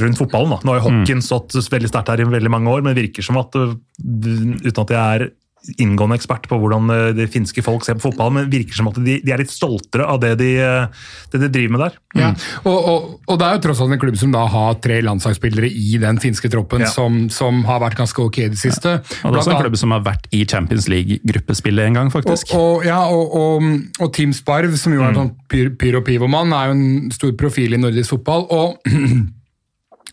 rundt 0.01 0.19
fotballen. 0.21 0.51
da. 0.55 0.59
Nå 0.63 0.71
har 0.75 0.81
jo 0.81 0.89
hockeyen 0.89 1.23
stått 1.23 1.55
veldig 1.71 1.89
sterkt 1.91 2.09
her 2.13 2.21
i 2.23 2.25
veldig 2.31 2.51
mange 2.51 2.71
år, 2.71 2.83
men 2.83 2.95
det 2.95 3.03
virker 3.09 3.25
som 3.27 3.37
at, 3.41 3.55
eh, 3.59 3.73
uten 4.01 4.83
at 4.85 4.93
jeg 4.95 5.01
er 5.21 5.31
inngående 5.79 6.17
ekspert 6.17 6.47
på 6.49 6.57
hvordan 6.61 6.89
det 6.89 7.01
de 7.19 7.27
finske 7.31 7.63
folk 7.65 7.85
ser 7.85 7.99
på 7.99 8.09
fotball, 8.09 8.33
men 8.33 8.47
det 8.47 8.61
virker 8.63 8.79
som 8.79 8.89
at 8.91 8.99
de, 9.05 9.19
de 9.25 9.33
er 9.35 9.43
litt 9.43 9.53
stoltere 9.53 10.07
av 10.09 10.21
det 10.23 10.33
de, 10.41 10.51
eh, 10.65 11.09
det 11.33 11.43
de 11.43 11.51
driver 11.53 11.75
med 11.75 11.83
der. 11.85 11.99
Ja. 12.19 12.31
Og, 12.65 12.79
og, 12.79 13.09
og 13.29 13.41
det 13.41 13.47
er 13.47 13.59
jo 13.59 13.63
tross 13.67 13.83
alt 13.85 13.95
en 13.95 14.03
klubb 14.03 14.19
som 14.21 14.33
da 14.35 14.47
har 14.51 14.79
tre 14.83 15.01
landslagsspillere 15.05 15.69
i 15.69 15.99
den 16.03 16.21
finske 16.23 16.51
troppen, 16.53 16.87
Ja. 16.87 16.91
som, 16.91 17.27
som 17.33 17.63
har 17.69 17.83
vært 17.85 17.99
ganske 18.01 18.23
ok 18.25 18.39
i 18.47 18.49
det 18.55 18.61
siste. 18.61 18.97
Og 19.21 19.31
det 19.31 19.35
er 19.35 19.43
også 19.43 19.55
en 19.57 19.65
klubb 19.67 19.77
som 19.81 19.95
har 19.95 20.05
vært 20.07 20.31
i 20.35 20.45
Champions 20.49 20.89
League-gruppespillet 20.91 21.91
en 21.91 22.01
gang, 22.01 22.13
faktisk. 22.15 22.55
Og, 22.57 22.81
og, 22.81 22.87
ja, 22.89 23.03
og, 23.11 24.09
Team 24.17 24.33
Sparv, 24.37 24.77
som 24.81 24.97
jo 24.97 25.05
er 25.05 25.13
en 25.13 25.21
sånn 25.21 25.77
pyro 25.81 26.01
pivo-mann, 26.07 26.55
er 26.57 26.71
jo 26.71 26.79
en 26.79 27.13
stor 27.15 27.37
profil 27.39 27.77
i 27.77 27.83
nordisk 27.83 28.17
fotball. 28.17 28.49
og 28.51 28.81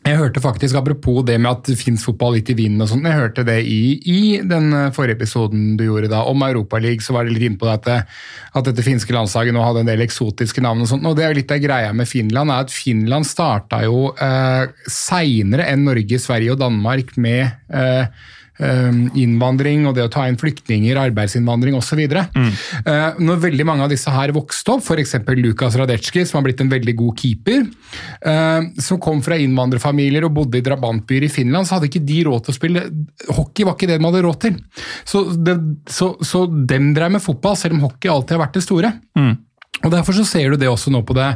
jeg 0.08 0.20
hørte 0.20 0.42
faktisk, 0.44 0.78
Apropos 0.78 1.24
det 1.26 1.38
med 1.42 1.50
at 1.52 1.68
det 1.68 1.78
fins 1.80 2.04
fotball 2.06 2.38
litt 2.38 2.50
i 2.52 2.56
vinden, 2.58 2.84
og 2.84 2.90
sånt, 2.92 3.08
jeg 3.08 3.18
hørte 3.18 3.46
det 3.48 3.58
i, 3.68 3.98
i 4.08 4.20
den 4.46 4.70
eh, 4.76 4.92
forrige 4.96 5.18
episoden 5.18 5.76
du 5.80 5.86
gjorde 5.88 6.12
da, 6.12 6.24
om 6.30 6.46
Europaligaen, 6.48 7.04
så 7.04 7.16
var 7.16 7.28
det 7.28 7.36
litt 7.36 7.48
inne 7.48 7.60
på 7.60 7.68
det 7.68 7.98
at, 7.98 8.68
dette 8.68 8.86
finske 8.86 9.14
landslaget 9.16 9.56
nå 9.56 9.64
hadde 9.64 9.84
en 9.86 9.92
del 9.92 10.06
eksotiske 10.06 10.64
navn. 10.64 10.84
og 10.86 10.92
sånt, 10.92 11.06
og 11.08 11.18
det 11.18 11.26
er 11.26 11.34
jo 11.34 11.38
Litt 11.38 11.52
av 11.54 11.60
greia 11.62 11.92
med 11.94 12.10
Finland 12.10 12.50
er 12.50 12.64
at 12.66 12.74
Finland 12.74 13.28
starta 13.30 13.84
jo 13.86 14.08
eh, 14.14 14.64
seinere 14.90 15.68
enn 15.70 15.86
Norge, 15.86 16.18
Sverige 16.22 16.56
og 16.56 16.64
Danmark 16.64 17.14
med 17.22 17.44
eh, 17.70 18.10
innvandring 18.58 19.86
og 19.86 19.96
det 19.98 20.06
å 20.08 20.12
ta 20.12 20.26
inn 20.28 20.38
flyktninger, 20.40 20.98
arbeidsinnvandring 20.98 21.76
osv. 21.78 22.02
Mm. 22.08 22.50
Når 23.22 23.44
veldig 23.44 23.68
mange 23.68 23.86
av 23.86 23.92
disse 23.94 24.12
her 24.14 24.34
vokste 24.36 24.74
opp, 24.74 24.86
f.eks. 24.86 25.14
Lukas 25.38 25.78
Radetsjkij, 25.78 26.26
som 26.26 26.40
har 26.40 26.48
blitt 26.48 26.64
en 26.64 26.72
veldig 26.72 26.96
god 26.98 27.22
keeper, 27.22 27.66
eh, 28.32 28.70
som 28.84 29.02
kom 29.04 29.22
fra 29.26 29.38
innvandrerfamilier 29.42 30.26
og 30.28 30.36
bodde 30.40 30.60
i 30.60 30.66
drabantbyer 30.66 31.28
i 31.28 31.32
Finland, 31.32 31.68
så 31.70 31.78
hadde 31.78 31.92
ikke 31.92 32.06
de 32.08 32.22
råd 32.28 32.48
til 32.48 32.54
å 32.54 32.58
spille 32.58 32.86
Hockey 33.38 33.68
var 33.68 33.76
ikke 33.78 33.90
det 33.90 34.00
de 34.00 34.08
hadde 34.08 34.24
råd 34.26 34.40
til. 34.46 34.58
Så, 35.08 35.24
det, 35.44 35.58
så, 35.92 36.14
så 36.26 36.46
dem 36.48 36.94
drev 36.98 37.14
med 37.18 37.24
fotball, 37.24 37.58
selv 37.60 37.78
om 37.78 37.86
hockey 37.86 38.12
alltid 38.12 38.38
har 38.38 38.46
vært 38.46 38.58
det 38.58 38.66
store. 38.66 38.94
Og 39.86 39.92
Derfor 39.94 40.16
så 40.18 40.26
ser 40.26 40.50
du 40.50 40.58
det 40.58 40.70
også 40.72 40.92
nå 40.94 41.04
på 41.06 41.14
det, 41.18 41.28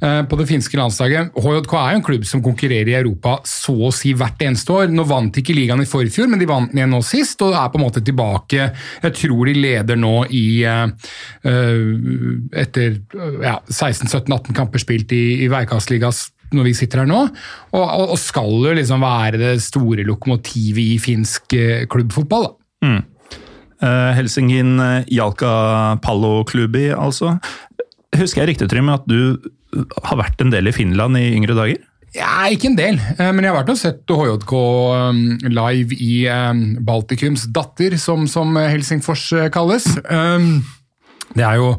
eh, 0.00 0.22
på 0.24 0.38
det 0.40 0.48
finske 0.48 0.78
landslaget. 0.78 1.34
HJK 1.36 1.74
er 1.76 1.90
jo 1.92 2.00
en 2.00 2.06
klubb 2.06 2.24
som 2.28 2.42
konkurrerer 2.44 2.88
i 2.88 2.96
Europa 2.96 3.36
så 3.48 3.74
å 3.88 3.92
si 3.92 4.14
hvert 4.16 4.40
eneste 4.40 4.72
år. 4.72 4.92
Nå 4.92 5.04
vant 5.08 5.36
ikke 5.36 5.56
ligaen 5.56 5.84
i 5.84 5.88
forfjor, 5.88 6.30
men 6.30 6.40
de 6.40 6.48
vant 6.48 6.70
den 6.70 6.80
igjen 6.80 6.94
nå 6.94 7.02
sist, 7.04 7.42
og 7.44 7.56
er 7.58 7.68
på 7.72 7.80
en 7.80 7.84
måte 7.84 8.04
tilbake. 8.04 8.70
Jeg 9.04 9.16
tror 9.20 9.50
de 9.50 9.56
leder 9.58 10.00
nå 10.00 10.14
i 10.32 10.46
eh, 10.64 10.86
eh, 11.44 11.80
Etter 12.62 12.98
ja, 13.42 13.58
16-17-18 13.68 14.56
kamper 14.56 14.80
spilt 14.80 15.12
i, 15.12 15.44
i 15.44 15.50
Veikastligas 15.52 16.30
når 16.52 16.66
vi 16.68 16.74
sitter 16.76 17.00
her 17.00 17.08
nå, 17.08 17.20
og, 17.72 17.84
og, 18.12 18.18
skal 18.20 18.50
jo 18.66 18.74
liksom 18.76 19.00
være 19.00 19.38
det 19.40 19.52
store 19.64 20.04
lokomotivet 20.04 20.82
i 20.82 20.98
finsk 21.00 21.56
klubbfotball. 21.88 22.44
da. 22.44 22.52
Mm. 22.84 23.00
Helsingin 24.14 24.76
Jalka 25.10 25.96
Pallo-klubbi, 26.04 26.90
altså. 26.92 27.38
Husker 28.18 28.42
jeg 28.42 28.52
riktig, 28.52 28.68
Trym, 28.68 28.90
at 28.92 29.06
du 29.08 29.38
har 30.04 30.18
vært 30.20 30.42
en 30.44 30.52
del 30.52 30.68
i 30.68 30.74
Finland 30.76 31.16
i 31.16 31.30
yngre 31.36 31.56
dager? 31.56 31.80
Ja, 32.12 32.44
ikke 32.52 32.68
en 32.68 32.76
del, 32.76 32.98
eh, 33.16 33.30
men 33.32 33.40
jeg 33.40 33.54
har 33.54 33.62
vært 33.62 33.72
og 33.72 33.78
sett 33.80 34.12
HJK 34.12 34.52
um, 34.52 35.20
live 35.48 35.96
i 35.96 36.26
um, 36.28 36.60
Baltikums 36.84 37.46
datter, 37.56 37.96
som, 37.96 38.26
som 38.28 38.52
Helsingfors 38.60 39.30
eh, 39.32 39.48
kalles. 39.54 39.86
Um, 40.12 40.58
det 41.32 41.46
er 41.46 41.56
jo 41.56 41.70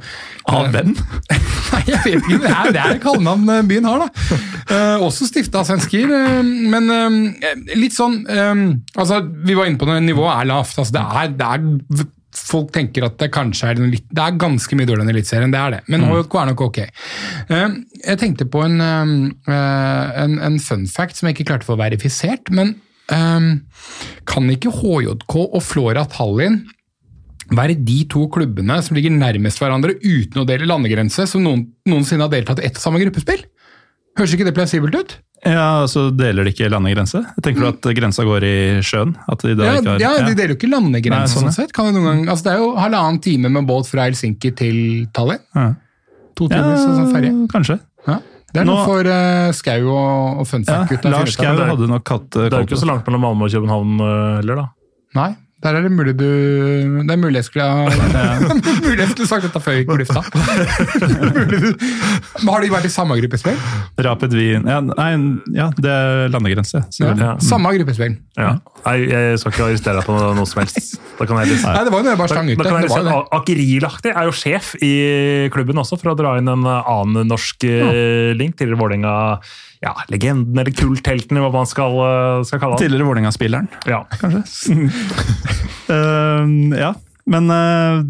Av 0.49 0.71
hvem? 0.73 0.95
Nei, 1.73 1.81
jeg 1.86 1.99
vet 2.01 2.15
ikke. 2.17 2.39
Det 2.41 2.49
er, 2.49 2.71
det 2.73 2.81
er 2.81 2.97
kallenavn 3.03 3.53
eh, 3.53 3.61
byen 3.69 3.86
har, 3.91 4.07
da. 4.07 4.39
Eh, 4.73 5.05
også 5.05 5.29
stifta 5.29 5.61
av 5.61 5.69
svensker. 5.69 6.09
eh, 6.09 6.41
men 6.73 6.89
eh, 6.97 7.77
litt 7.77 7.93
sånn 7.93 8.23
eh, 8.25 8.65
Altså, 8.97 9.21
vi 9.45 9.53
var 9.57 9.69
inne 9.69 9.77
på 9.81 9.89
det, 9.89 10.01
nivået 10.07 10.34
er 10.34 10.49
lavt. 10.49 10.81
Altså, 10.81 10.97
det 10.97 11.05
er, 11.05 11.34
det 11.38 11.53
er 11.53 12.09
Folk 12.34 12.71
tenker 12.75 13.05
at 13.07 13.17
det 13.21 13.29
kanskje 13.34 13.69
er 13.71 13.81
litt 13.81 14.05
Det 14.09 14.23
er 14.23 14.38
ganske 14.41 14.77
mye 14.77 14.88
dårligere 14.89 15.05
enn 15.05 15.13
Eliteserien, 15.13 15.53
det 15.53 15.59
er 15.61 15.75
det. 15.75 15.81
Men 15.93 16.05
HJK 16.09 16.38
er 16.41 16.49
nok 16.49 16.63
ok. 16.67 16.79
Eh, 16.84 17.75
jeg 18.03 18.21
tenkte 18.21 18.47
på 18.49 18.63
en, 18.65 18.79
eh, 18.81 20.23
en, 20.23 20.38
en 20.49 20.59
fun 20.61 20.88
fact 20.89 21.19
som 21.19 21.29
jeg 21.29 21.38
ikke 21.38 21.51
klarte 21.51 21.67
å 21.67 21.73
få 21.73 21.79
verifisert. 21.81 22.49
Men 22.53 22.75
eh, 23.13 23.49
kan 24.29 24.53
ikke 24.53 24.73
HJK 24.81 25.38
og 25.43 25.61
Flora 25.65 26.07
Tallinn 26.09 26.63
være 27.53 27.75
de 27.86 27.99
to 28.09 28.25
klubbene 28.34 28.79
som 28.86 28.97
ligger 28.97 29.13
nærmest 29.13 29.61
hverandre 29.61 29.97
uten 30.01 30.41
å 30.41 30.47
dele 30.47 30.69
landegrense, 30.69 31.27
som 31.29 31.43
noen, 31.45 31.67
noensinne 31.89 32.25
har 32.25 32.34
deltatt 32.34 32.63
i 32.63 32.67
ett 32.69 32.79
og 32.79 32.86
samme 32.86 33.01
gruppespill? 33.03 33.45
Høres 34.17 34.36
ikke 34.36 34.47
det 34.47 34.55
plausibelt 34.57 34.97
ut? 34.97 35.15
Ja, 35.45 35.83
så 35.91 36.05
deler 36.15 36.47
de 36.47 36.53
ikke 36.53 36.69
landegrense? 36.71 37.19
Tenker 37.43 37.65
du 37.65 37.67
at 37.67 37.87
grensa 37.97 38.23
går 38.23 38.45
i 38.47 38.55
sjøen? 38.85 39.13
At 39.27 39.43
de 39.43 39.55
da 39.59 39.65
Ja, 39.67 39.73
ikke 39.81 39.91
har, 39.91 39.99
ja, 39.99 40.11
de 40.27 40.35
deler 40.37 40.53
jo 40.53 40.59
ikke 40.59 40.69
landegrense. 40.71 41.25
Nei, 41.25 41.31
sånn, 41.33 41.49
sånn 41.49 41.57
sett. 41.57 41.73
Kan 41.75 41.89
noen 41.91 42.05
gang, 42.07 42.21
altså 42.31 42.47
det 42.47 42.53
er 42.53 42.61
jo 42.63 42.69
halvannen 42.79 43.19
time 43.23 43.51
med 43.51 43.67
båt 43.67 43.89
fra 43.91 44.05
Helsinki 44.07 44.53
til 44.55 44.77
Tallinn. 45.15 45.43
Ja. 45.55 45.65
To 46.39 46.47
timer, 46.47 46.71
ja, 46.77 46.85
sånn 46.85 47.11
ferje. 47.13 47.33
Kanskje. 47.51 47.79
Ja. 48.07 48.19
Det 48.53 48.61
er 48.61 48.67
Nå- 48.69 48.75
noe 48.77 48.85
for 48.85 49.09
uh, 49.09 49.49
Skau 49.57 49.81
og, 49.89 50.39
og 50.43 50.47
Funfact-gutta. 50.47 51.09
Ja, 51.09 51.19
Lars. 51.19 51.33
Skau 51.35 51.57
hadde 51.57 51.87
nok 51.89 52.11
hatt 52.13 52.37
eh, 52.37 52.47
Det 52.47 52.53
er 52.53 52.63
jo 52.63 52.69
ikke 52.69 52.81
så 52.83 52.89
langt 52.89 53.07
mellom 53.09 53.23
Malmö 53.25 53.47
og 53.49 53.55
København 53.55 53.95
eh, 53.99 54.35
heller, 54.39 54.61
da. 54.61 54.65
Nei, 55.17 55.29
der 55.64 55.78
er 55.78 55.86
det 55.86 55.91
mulig 55.95 56.14
du 56.20 56.28
Det 56.28 57.14
er 57.14 57.20
mulig 57.20 57.39
jeg 57.39 57.47
skulle 57.47 57.66
ha 57.66 57.88
mulig 58.86 58.99
jeg 58.99 59.11
skulle 59.14 59.30
sagt 59.30 59.47
dette 59.47 59.61
før 59.64 59.78
jeg 59.78 59.84
gikk 59.84 59.91
på 59.91 59.99
lufta. 60.01 60.22
Har 62.53 62.61
de 62.64 62.72
vært 62.74 62.88
i 62.88 62.91
samme 62.91 63.18
gruppespill? 63.18 63.57
Rapid 64.05 64.36
Wien 64.38 64.68
ja, 64.70 64.80
Nei, 64.84 65.09
ja, 65.55 65.70
det 65.78 65.89
er 65.89 66.30
landegrense. 66.34 66.84
Ja. 66.99 67.14
Ja. 67.18 67.32
Samme 67.43 67.72
gruppespill. 67.78 68.18
Ja. 68.38 68.57
Nei, 68.84 68.95
jeg 69.07 69.39
skal 69.41 69.55
ikke 69.55 69.66
arrestere 69.70 69.99
deg 69.99 70.07
på 70.07 70.16
noe, 70.18 70.34
noe 70.38 70.49
som 70.49 70.61
helst. 70.61 70.97
Da 71.18 71.28
kan 71.30 71.39
jeg 71.41 71.59
Nei, 71.64 71.84
det 71.88 71.93
var 71.93 72.03
jo 72.03 72.11
jeg 72.11 72.20
bare 72.20 72.34
stang 72.34 72.49
ut 72.51 72.64
Da 72.64 72.72
jo 72.74 72.80
liksom. 72.84 73.11
Akerilahti 73.39 74.14
er 74.14 74.30
jo 74.30 74.34
sjef 74.36 74.74
i 74.84 74.93
klubben 75.53 75.80
også, 75.82 75.99
for 76.01 76.14
å 76.14 76.18
dra 76.20 76.36
inn 76.41 76.49
en 76.51 76.68
annen 76.68 77.30
norsk 77.30 77.68
eh, 77.70 78.34
link. 78.38 78.57
til 78.59 78.76
Vålerenga 78.78 79.14
ja, 79.84 79.93
legenden 80.07 80.59
eller 80.61 80.71
kulthelten, 80.75 81.39
hva 81.43 81.49
man 81.53 81.67
skal, 81.69 81.97
eh, 82.05 82.43
skal 82.47 82.61
kalle 82.61 82.77
han. 82.77 82.81
Tidligere 82.84 83.07
Vålerenga-spilleren, 83.09 83.67
Ja. 83.89 84.03
kanskje. 84.21 84.43
uh, 85.91 86.47
ja, 86.86 86.93
men 87.25 87.51
uh, 87.51 88.03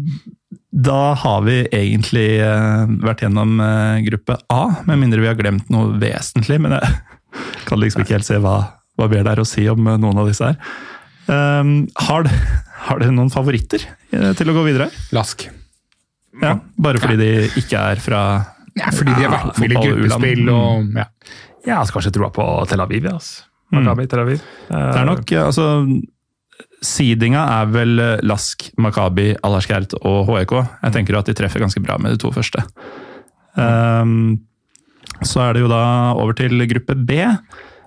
da 0.70 1.00
har 1.18 1.42
vi 1.46 1.60
egentlig 1.74 2.28
uh, 2.42 2.86
vært 3.04 3.26
gjennom 3.26 3.58
gruppe 4.06 4.38
A, 4.50 4.62
med 4.86 5.02
mindre 5.02 5.22
vi 5.22 5.30
har 5.30 5.38
glemt 5.38 5.68
noe 5.74 5.92
vesentlig. 6.02 6.60
Men 6.62 6.78
jeg 6.78 6.94
kan 7.68 7.82
liksom 7.82 8.04
ikke 8.04 8.18
helt 8.18 8.28
se 8.30 8.38
hva, 8.42 8.56
hva 8.98 9.10
vi 9.10 9.22
der 9.26 9.42
å 9.42 9.48
si 9.48 9.66
om 9.70 9.82
noen 9.82 10.22
av 10.22 10.30
disse 10.30 10.52
her. 10.52 10.80
Har, 11.24 12.26
har 12.84 12.98
dere 13.00 13.14
noen 13.14 13.30
favoritter 13.32 13.86
til 14.36 14.50
å 14.50 14.56
gå 14.58 14.64
videre? 14.66 14.90
Lask. 15.16 15.46
Ja, 16.42 16.58
bare 16.76 17.00
fordi 17.00 17.16
de 17.16 17.30
ikke 17.60 17.80
er 17.94 18.02
fra 18.02 18.20
Ja, 18.74 18.90
fordi 18.90 19.14
de 19.14 19.22
har 19.22 19.32
vært 19.36 19.60
med 19.62 19.72
i 19.72 19.82
gruppespill 19.86 20.48
og 20.50 20.96
ja. 20.98 21.06
Jeg 21.64 21.74
har 21.76 21.92
kanskje 21.92 22.12
troa 22.14 22.30
på 22.34 22.44
Tel 22.68 22.82
Aviv. 22.84 23.08
Ja, 23.08 23.16
altså. 23.18 23.46
Makabi, 23.74 24.06
Tel 24.10 24.22
Aviv. 24.22 24.42
Det 24.68 25.00
er 25.00 25.08
nok, 25.08 25.32
eh, 25.32 25.44
altså 25.44 25.68
Seedinga 26.84 27.44
er 27.60 27.70
vel 27.72 27.98
eh, 28.02 28.22
Lask, 28.26 28.68
Makabi, 28.78 29.32
Alaskert 29.46 29.96
og 30.02 30.28
HEK. 30.28 30.56
Jeg 30.84 30.96
tenker 30.96 31.18
at 31.18 31.30
de 31.30 31.36
treffer 31.36 31.64
ganske 31.64 31.82
bra 31.82 31.96
med 31.98 32.14
de 32.14 32.20
to 32.22 32.32
første. 32.34 32.62
Um, 33.54 34.42
så 35.22 35.44
er 35.46 35.54
det 35.54 35.62
jo 35.64 35.70
da 35.70 35.84
over 36.18 36.36
til 36.36 36.66
gruppe 36.70 36.96
B. 36.98 37.22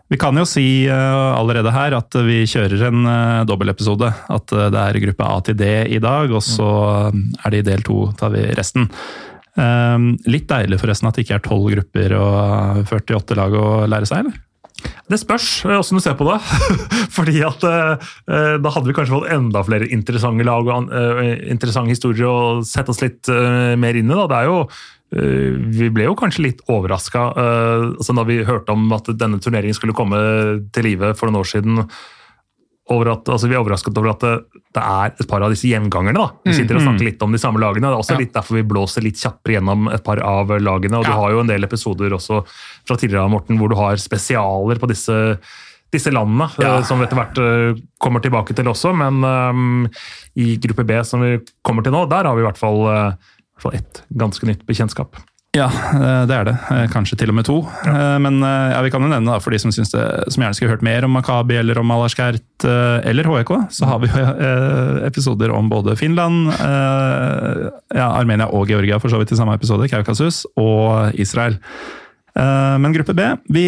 Vi 0.07 0.15
kan 0.19 0.37
jo 0.39 0.45
si 0.47 0.87
uh, 0.87 1.35
allerede 1.35 1.71
her 1.75 1.97
at 1.97 2.15
vi 2.23 2.45
kjører 2.47 2.85
en 2.87 3.01
uh, 3.03 3.45
dobbeltepisode. 3.47 4.07
At 4.31 4.53
uh, 4.55 4.67
det 4.71 4.83
er 4.83 4.99
gruppe 5.03 5.27
A 5.27 5.39
til 5.43 5.57
D 5.59 5.67
i 5.97 5.99
dag, 6.03 6.31
og 6.31 6.43
så 6.45 6.69
eh, 7.11 7.17
er 7.43 7.53
det 7.53 7.59
i 7.59 7.67
del 7.67 7.83
to 7.83 8.05
tar 8.19 8.31
vi 8.35 8.45
resten. 8.55 8.87
Ehm, 9.57 10.11
litt 10.29 10.49
deilig 10.49 10.81
forresten 10.81 11.09
at 11.09 11.17
det 11.17 11.25
ikke 11.25 11.39
er 11.39 11.45
tolv 11.45 11.71
grupper 11.73 12.13
og 12.19 12.91
48 12.91 13.37
lag 13.39 13.55
å 13.57 13.69
lære 13.89 14.09
seg, 14.09 14.25
eller? 14.25 14.43
Det 15.09 15.17
spørs 15.17 15.47
åssen 15.73 15.97
du 15.97 16.03
ser 16.03 16.17
på 16.19 16.27
det. 16.27 16.37
Fordi 17.15 17.39
at 17.45 17.63
eh, 17.65 18.11
Da 18.61 18.73
hadde 18.73 18.85
vi 18.89 18.93
kanskje 18.97 19.15
fått 19.15 19.31
enda 19.33 19.63
flere 19.65 19.87
interessante 19.93 20.45
lag 20.45 20.67
og 20.67 20.93
eh, 20.93 21.31
interessante 21.49 21.95
historier 21.95 22.29
å 22.29 22.61
sette 22.67 22.93
oss 22.93 23.01
litt 23.01 23.31
eh, 23.31 23.73
mer 23.79 23.97
inn 23.97 24.11
i. 24.11 24.19
Det 24.19 24.37
er 24.43 24.51
jo 24.51 24.61
vi 25.07 25.85
ble 25.95 26.03
jo 26.03 26.17
kanskje 26.19 26.41
litt 26.43 26.57
overraska 26.67 27.21
altså 27.39 28.11
da 28.11 28.25
vi 28.27 28.41
hørte 28.43 28.73
om 28.75 28.89
at 28.91 29.07
denne 29.15 29.37
turneringen 29.39 29.77
skulle 29.77 29.95
komme 29.95 30.17
til 30.75 30.83
live 30.83 31.13
for 31.15 31.31
noen 31.31 31.39
år 31.39 31.47
siden. 31.47 31.77
Over 32.89 33.09
at, 33.11 33.25
altså 33.27 33.49
vi 33.49 33.55
er 33.55 33.59
overrasket 33.59 33.97
over 33.99 34.13
at 34.13 34.21
det, 34.23 34.61
det 34.73 34.81
er 34.81 35.11
et 35.19 35.27
par 35.27 35.43
av 35.43 35.51
disse 35.51 35.67
gjengangerne. 35.67 36.13
da. 36.15 36.29
Vi 36.45 36.53
sitter 36.55 36.77
og 36.77 36.85
snakker 36.85 37.03
litt 37.03 37.21
om 37.25 37.33
de 37.35 37.37
samme 37.41 37.59
lagene. 37.59 37.81
Det 37.89 37.91
er 37.97 37.99
også 37.99 38.13
Ja. 38.15 38.19
litt 38.21 38.31
derfor 38.33 38.55
vi 38.55 38.63
blåser 38.63 39.03
litt 39.03 39.15
kjappere 39.19 39.57
gjennom 39.59 39.89
et 39.93 40.03
par 40.05 40.21
av 40.23 40.47
lagene. 40.47 40.95
og 40.97 41.03
Du 41.03 41.11
Ja. 41.11 41.15
har 41.19 41.31
jo 41.31 41.39
en 41.41 41.47
del 41.47 41.63
episoder 41.67 42.09
også 42.15 42.45
fra 42.87 42.95
tidligere 42.95 43.29
Morten, 43.29 43.57
hvor 43.59 43.67
du 43.69 43.75
har 43.75 43.95
spesialer 43.97 44.79
på 44.79 44.87
disse, 44.87 45.37
disse 45.91 46.11
landene, 46.11 46.49
Ja. 46.59 46.77
eh, 46.77 46.83
som 46.83 46.99
vi 46.99 47.05
etter 47.05 47.17
hvert 47.19 47.37
eh, 47.37 47.81
kommer 47.99 48.21
tilbake 48.21 48.55
til 48.55 48.65
også. 48.65 48.95
Men 48.95 49.21
um, 49.23 49.89
i 50.37 50.55
gruppe 50.57 50.85
B, 50.87 51.03
som 51.03 51.19
vi 51.19 51.39
kommer 51.65 51.83
til 51.83 51.91
nå, 51.91 52.07
der 52.07 52.23
har 52.23 52.35
vi 52.35 52.41
i 52.41 52.45
hvert 52.47 52.57
fall, 52.57 52.81
uh, 52.87 53.11
hvert 53.57 53.61
fall 53.61 53.73
ett 53.75 54.01
ganske 54.15 54.43
nytt 54.47 54.65
bekjentskap. 54.65 55.15
Ja, 55.57 55.65
eh, 55.97 56.23
det 56.29 56.35
er 56.37 56.45
det. 56.45 56.53
Eh, 56.69 56.83
Kanskje 56.93 57.17
til 57.17 57.31
og 57.31 57.37
med 57.39 57.47
to. 57.47 57.55
Ja. 57.87 58.17
Men 58.21 58.37
eh, 58.45 58.73
ja, 58.75 58.81
vi 58.85 58.91
kan 58.93 59.01
jo 59.01 59.09
nevne 59.09 59.31
da, 59.33 59.39
for 59.41 59.55
de 59.55 59.59
som, 59.63 59.71
det, 59.73 59.85
som 59.87 60.43
gjerne 60.43 60.53
skulle 60.57 60.73
hørt 60.75 60.85
mer 60.85 61.07
om 61.07 61.15
Makabi 61.17 61.57
eller 61.57 61.79
om 61.81 61.93
Alaskert 61.95 62.43
eller 62.67 63.27
HEK, 63.31 63.51
så 63.73 63.89
har 63.89 63.99
vi 64.03 64.09
jo 64.11 64.25
episoder 65.09 65.51
om 65.53 65.67
både 65.71 65.93
Finland, 65.99 66.49
ja, 66.57 68.07
Armenia 68.17 68.47
og 68.53 68.69
Georgia 68.69 68.97
for 69.01 69.13
så 69.13 69.19
vidt 69.21 69.31
i 69.33 69.37
samme 69.39 69.53
episode, 69.57 69.87
Kaukasus, 69.91 70.43
og 70.59 71.13
Israel. 71.21 71.57
Men 72.37 72.93
gruppe 72.95 73.15
B 73.17 73.27
vi, 73.53 73.65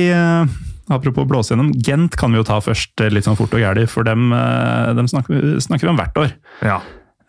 Apropos 0.89 1.27
blåse 1.29 1.53
gjennom, 1.53 1.69
Gent 1.85 2.15
kan 2.17 2.33
vi 2.33 2.39
jo 2.41 2.45
ta 2.49 2.57
først 2.65 2.97
litt 3.13 3.27
sånn 3.27 3.37
fort 3.37 3.53
og 3.53 3.61
gærlig, 3.61 3.85
for 3.93 4.05
dem, 4.07 4.31
dem 4.97 5.09
snakker, 5.11 5.35
vi- 5.37 5.61
snakker 5.61 5.85
vi 5.85 5.91
om 5.93 5.99
hvert 6.01 6.17
år. 6.17 6.31
Ja. 6.65 6.79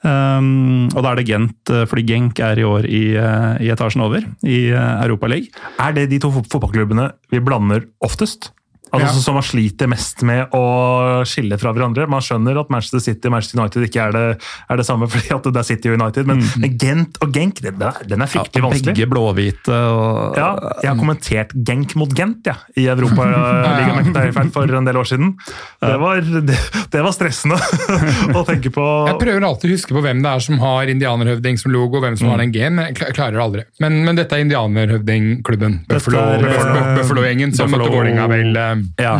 Um, 0.01 0.89
og 0.95 1.03
da 1.05 1.11
er 1.11 1.19
det 1.21 1.27
Gent, 1.29 1.59
eh, 1.69 1.85
fordi 1.85 2.07
Genk 2.09 2.39
er 2.41 2.57
i 2.57 2.65
år 2.65 2.87
i, 2.89 3.03
eh, 3.21 3.59
i 3.67 3.69
etasjen 3.69 4.01
over, 4.01 4.25
i 4.41 4.61
Europa 4.73 5.29
League. 5.29 5.53
Er 5.77 5.93
det 5.93 6.09
de 6.09 6.21
to 6.23 6.31
fotballklubbene 6.33 7.11
vi 7.31 7.43
blander 7.45 7.85
oftest? 8.01 8.53
Altså 8.93 9.07
Ja. 9.07 9.13
så- 9.15 9.23
Som 9.23 9.35
man 9.35 9.43
sliter 9.47 9.87
mest 9.89 10.23
med 10.27 10.51
å 10.53 11.23
skille 11.25 11.59
fra 11.61 11.73
hverandre. 11.73 12.09
Man 12.09 12.21
skjønner 12.21 12.59
at 12.61 12.71
Manchester 12.71 12.99
City 13.01 13.29
og 13.29 13.33
Manchester 13.33 13.61
United 13.61 13.83
ikke 13.87 14.01
er 14.09 14.13
det, 14.13 14.43
er 14.71 14.77
det 14.77 14.87
samme, 14.87 15.07
fordi 15.13 15.31
at 15.37 15.43
det 15.45 15.57
er 15.57 15.63
City 15.69 15.89
og 15.93 16.01
United, 16.01 16.27
men, 16.27 16.43
men 16.59 16.77
Gent 16.79 17.19
og 17.23 17.33
Genk, 17.33 17.61
den 17.63 17.81
er, 17.83 17.93
den 18.09 18.23
er 18.23 18.27
fryktelig 18.27 18.63
vanskelig. 18.65 18.95
begge 18.95 19.07
blåhvite. 19.11 19.69
Og, 19.71 20.37
Ja, 20.37 20.49
jeg 20.83 20.91
har 20.91 20.99
kommentert 20.99 21.55
Genk 21.65 21.95
mot 21.97 22.13
Gent 22.17 22.47
ja, 22.47 22.57
i 22.77 22.87
Europaligaen 22.91 24.51
for 24.55 24.75
en 24.75 24.85
del 24.89 24.97
år 24.97 25.07
siden. 25.07 25.37
Det 25.81 25.97
var, 26.01 26.21
det, 26.21 26.59
det 26.91 27.03
var 27.05 27.13
stressende 27.15 27.57
å 28.39 28.45
tenke 28.47 28.71
på. 28.75 28.85
Jeg 29.11 29.19
prøver 29.23 29.47
alltid 29.47 29.71
å 29.71 29.75
huske 29.77 29.95
på 29.95 30.03
hvem 30.05 30.23
det 30.25 30.31
er 30.35 30.41
som 30.45 30.59
har 30.59 30.91
indianerhøvding 30.91 31.59
som 31.61 31.73
logo, 31.73 32.01
hvem 32.03 32.17
som 32.19 32.27
Mm. 32.27 32.33
har 32.35 32.39
den 32.45 32.53
G-en, 32.53 32.75
men 32.77 32.95
jeg 32.95 33.15
klarer 33.17 33.33
det 33.39 33.43
aldri. 33.43 33.63
Men, 33.81 34.05
men 34.05 34.17
dette 34.19 34.37
er 34.37 34.45
indianerhøvdingklubben. 34.45 35.81
Buffalo-gjengen 35.89 36.45
Buffalo- 36.45 36.73
Buffalo, 36.75 36.97
Buffalo-gjengen 37.01 37.55
som 37.57 37.67
Buffalo- 37.71 37.87
møtte 37.87 37.97
Vålerenga 37.97 38.27
vel 38.31 38.57
eh, 38.57 38.80
Ja. 39.01 39.15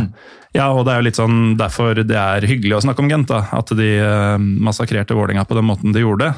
ja, 0.57 0.69
og 0.73 0.85
det 0.87 0.93
er 0.93 1.01
jo 1.01 1.07
litt 1.09 1.21
sånn 1.21 1.41
derfor 1.61 2.03
det 2.03 2.17
er 2.19 2.47
hyggelig 2.49 2.79
å 2.79 2.85
snakke 2.87 3.05
om 3.05 3.11
Gent. 3.13 3.31
da, 3.31 3.45
At 3.57 3.73
de 3.77 3.91
eh, 4.01 4.37
massakrerte 4.39 5.17
Vålerenga 5.19 5.47
på 5.49 5.59
den 5.59 5.69
måten 5.69 5.97
de 5.97 6.05
gjorde. 6.05 6.33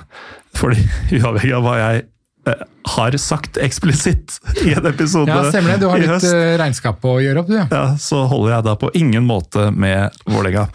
Fordi 0.58 0.82
uavhengig 1.20 1.54
av 1.58 1.66
hva 1.66 1.78
jeg 1.80 2.04
eh, 2.50 2.66
har 2.96 3.16
sagt 3.22 3.60
eksplisitt 3.62 4.38
i 4.66 4.74
en 4.74 4.90
episode 4.90 5.30
Ja, 5.30 5.46
stemmer 5.48 5.74
det. 5.74 5.84
Du 5.84 5.88
har 5.92 6.02
litt 6.02 6.12
høst, 6.12 6.28
eh, 6.28 6.54
regnskap 6.60 7.04
å 7.08 7.18
gjøre 7.22 7.44
opp, 7.44 7.50
du. 7.50 7.58
Ja. 7.60 7.66
ja, 7.70 7.86
så 8.00 8.26
holder 8.30 8.58
jeg 8.58 8.68
da 8.70 8.78
på 8.80 8.92
ingen 8.98 9.28
måte 9.28 9.70
med 9.70 10.22
Vålerenga. 10.26 10.68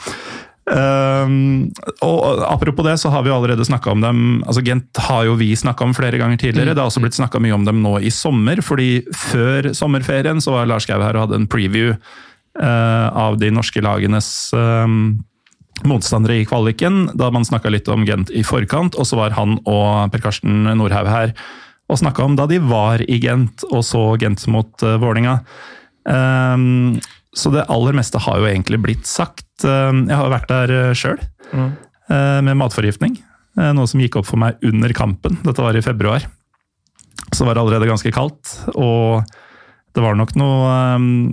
Um, 0.68 1.72
og 2.04 2.42
Apropos 2.44 2.84
det, 2.84 2.98
så 3.00 3.10
har 3.10 3.24
vi 3.24 3.32
allerede 3.32 3.66
snakka 3.66 3.92
om 3.92 4.02
dem. 4.02 4.44
altså 4.48 4.62
Gent 4.62 4.98
har 4.98 5.24
jo 5.24 5.38
vi 5.40 5.56
snakka 5.56 5.84
om 5.84 5.94
flere 5.96 6.18
ganger 6.20 6.38
tidligere. 6.38 6.74
Det 6.74 6.84
har 6.84 6.92
også 6.92 7.04
blitt 7.04 7.16
snakka 7.16 7.40
mye 7.40 7.56
om 7.56 7.66
dem 7.66 7.82
nå 7.82 7.98
i 8.04 8.12
sommer. 8.12 8.62
fordi 8.62 9.06
Før 9.16 9.72
sommerferien 9.74 10.42
så 10.44 10.58
var 10.58 10.68
Lars 10.68 10.86
Gau 10.86 11.00
her 11.02 11.16
og 11.16 11.28
hadde 11.28 11.40
en 11.42 11.48
preview 11.48 11.96
av 12.58 13.36
de 13.38 13.52
norske 13.54 13.82
lagenes 13.86 14.50
um, 14.58 15.20
motstandere 15.86 16.40
i 16.40 16.46
kvaliken, 16.48 17.12
da 17.14 17.30
man 17.34 17.46
snakka 17.46 17.70
litt 17.70 17.90
om 17.92 18.06
Gent 18.08 18.32
i 18.34 18.44
forkant. 18.46 18.98
Og 18.98 19.06
så 19.06 19.20
var 19.20 19.36
han 19.38 19.60
og 19.70 20.10
Per 20.14 20.24
Karsten 20.24 20.66
Nordhaug 20.66 21.10
her 21.12 21.34
og 21.88 22.00
snakka 22.02 22.26
om 22.26 22.36
da 22.36 22.48
de 22.50 22.60
var 22.60 23.04
i 23.06 23.20
Gent 23.24 23.64
og 23.70 23.86
så 23.88 24.02
Gent 24.20 24.44
mot 24.52 24.72
uh, 24.84 24.98
Vålinga. 25.02 25.38
Um, 26.08 26.98
så 27.38 27.52
det 27.54 27.68
aller 27.72 27.96
meste 27.96 28.20
har 28.24 28.42
jo 28.42 28.50
egentlig 28.50 28.82
blitt 28.84 29.08
sagt. 29.08 29.48
Um, 29.64 30.08
jeg 30.10 30.18
har 30.18 30.34
vært 30.34 30.52
der 30.52 30.98
sjøl, 30.98 31.20
uh, 31.54 32.40
med 32.44 32.58
matforgiftning. 32.60 33.20
Uh, 33.58 33.72
noe 33.78 33.88
som 33.90 34.02
gikk 34.02 34.20
opp 34.20 34.28
for 34.30 34.42
meg 34.42 34.60
under 34.66 34.94
kampen. 34.98 35.38
Dette 35.46 35.64
var 35.64 35.78
i 35.78 35.86
februar. 35.86 36.26
Så 37.36 37.46
var 37.46 37.56
det 37.56 37.64
allerede 37.64 37.90
ganske 37.90 38.12
kaldt, 38.16 38.54
og 38.80 39.24
det 39.96 40.04
var 40.04 40.16
nok 40.16 40.36
noe 40.40 40.76
um, 40.96 41.32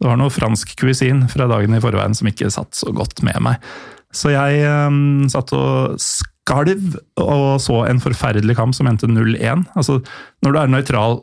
det 0.00 0.08
var 0.08 0.16
noe 0.16 0.32
fransk 0.32 0.72
cuisine 0.80 1.28
fra 1.28 1.46
dagen 1.50 1.76
i 1.76 1.80
forveien 1.82 2.14
som 2.16 2.28
ikke 2.30 2.48
satt 2.52 2.76
så 2.76 2.92
godt 2.96 3.20
med 3.26 3.36
meg. 3.44 3.72
Så 4.16 4.32
jeg 4.32 4.62
um, 4.66 5.28
satt 5.30 5.52
og 5.54 5.98
skalv 6.00 6.96
og 7.20 7.60
så 7.62 7.82
en 7.86 8.00
forferdelig 8.02 8.56
kamp 8.58 8.74
som 8.74 8.88
endte 8.90 9.10
0-1. 9.10 9.66
Altså, 9.78 10.00
når 10.42 10.54
du 10.54 10.60
er 10.60 10.72
nøytral 10.72 11.20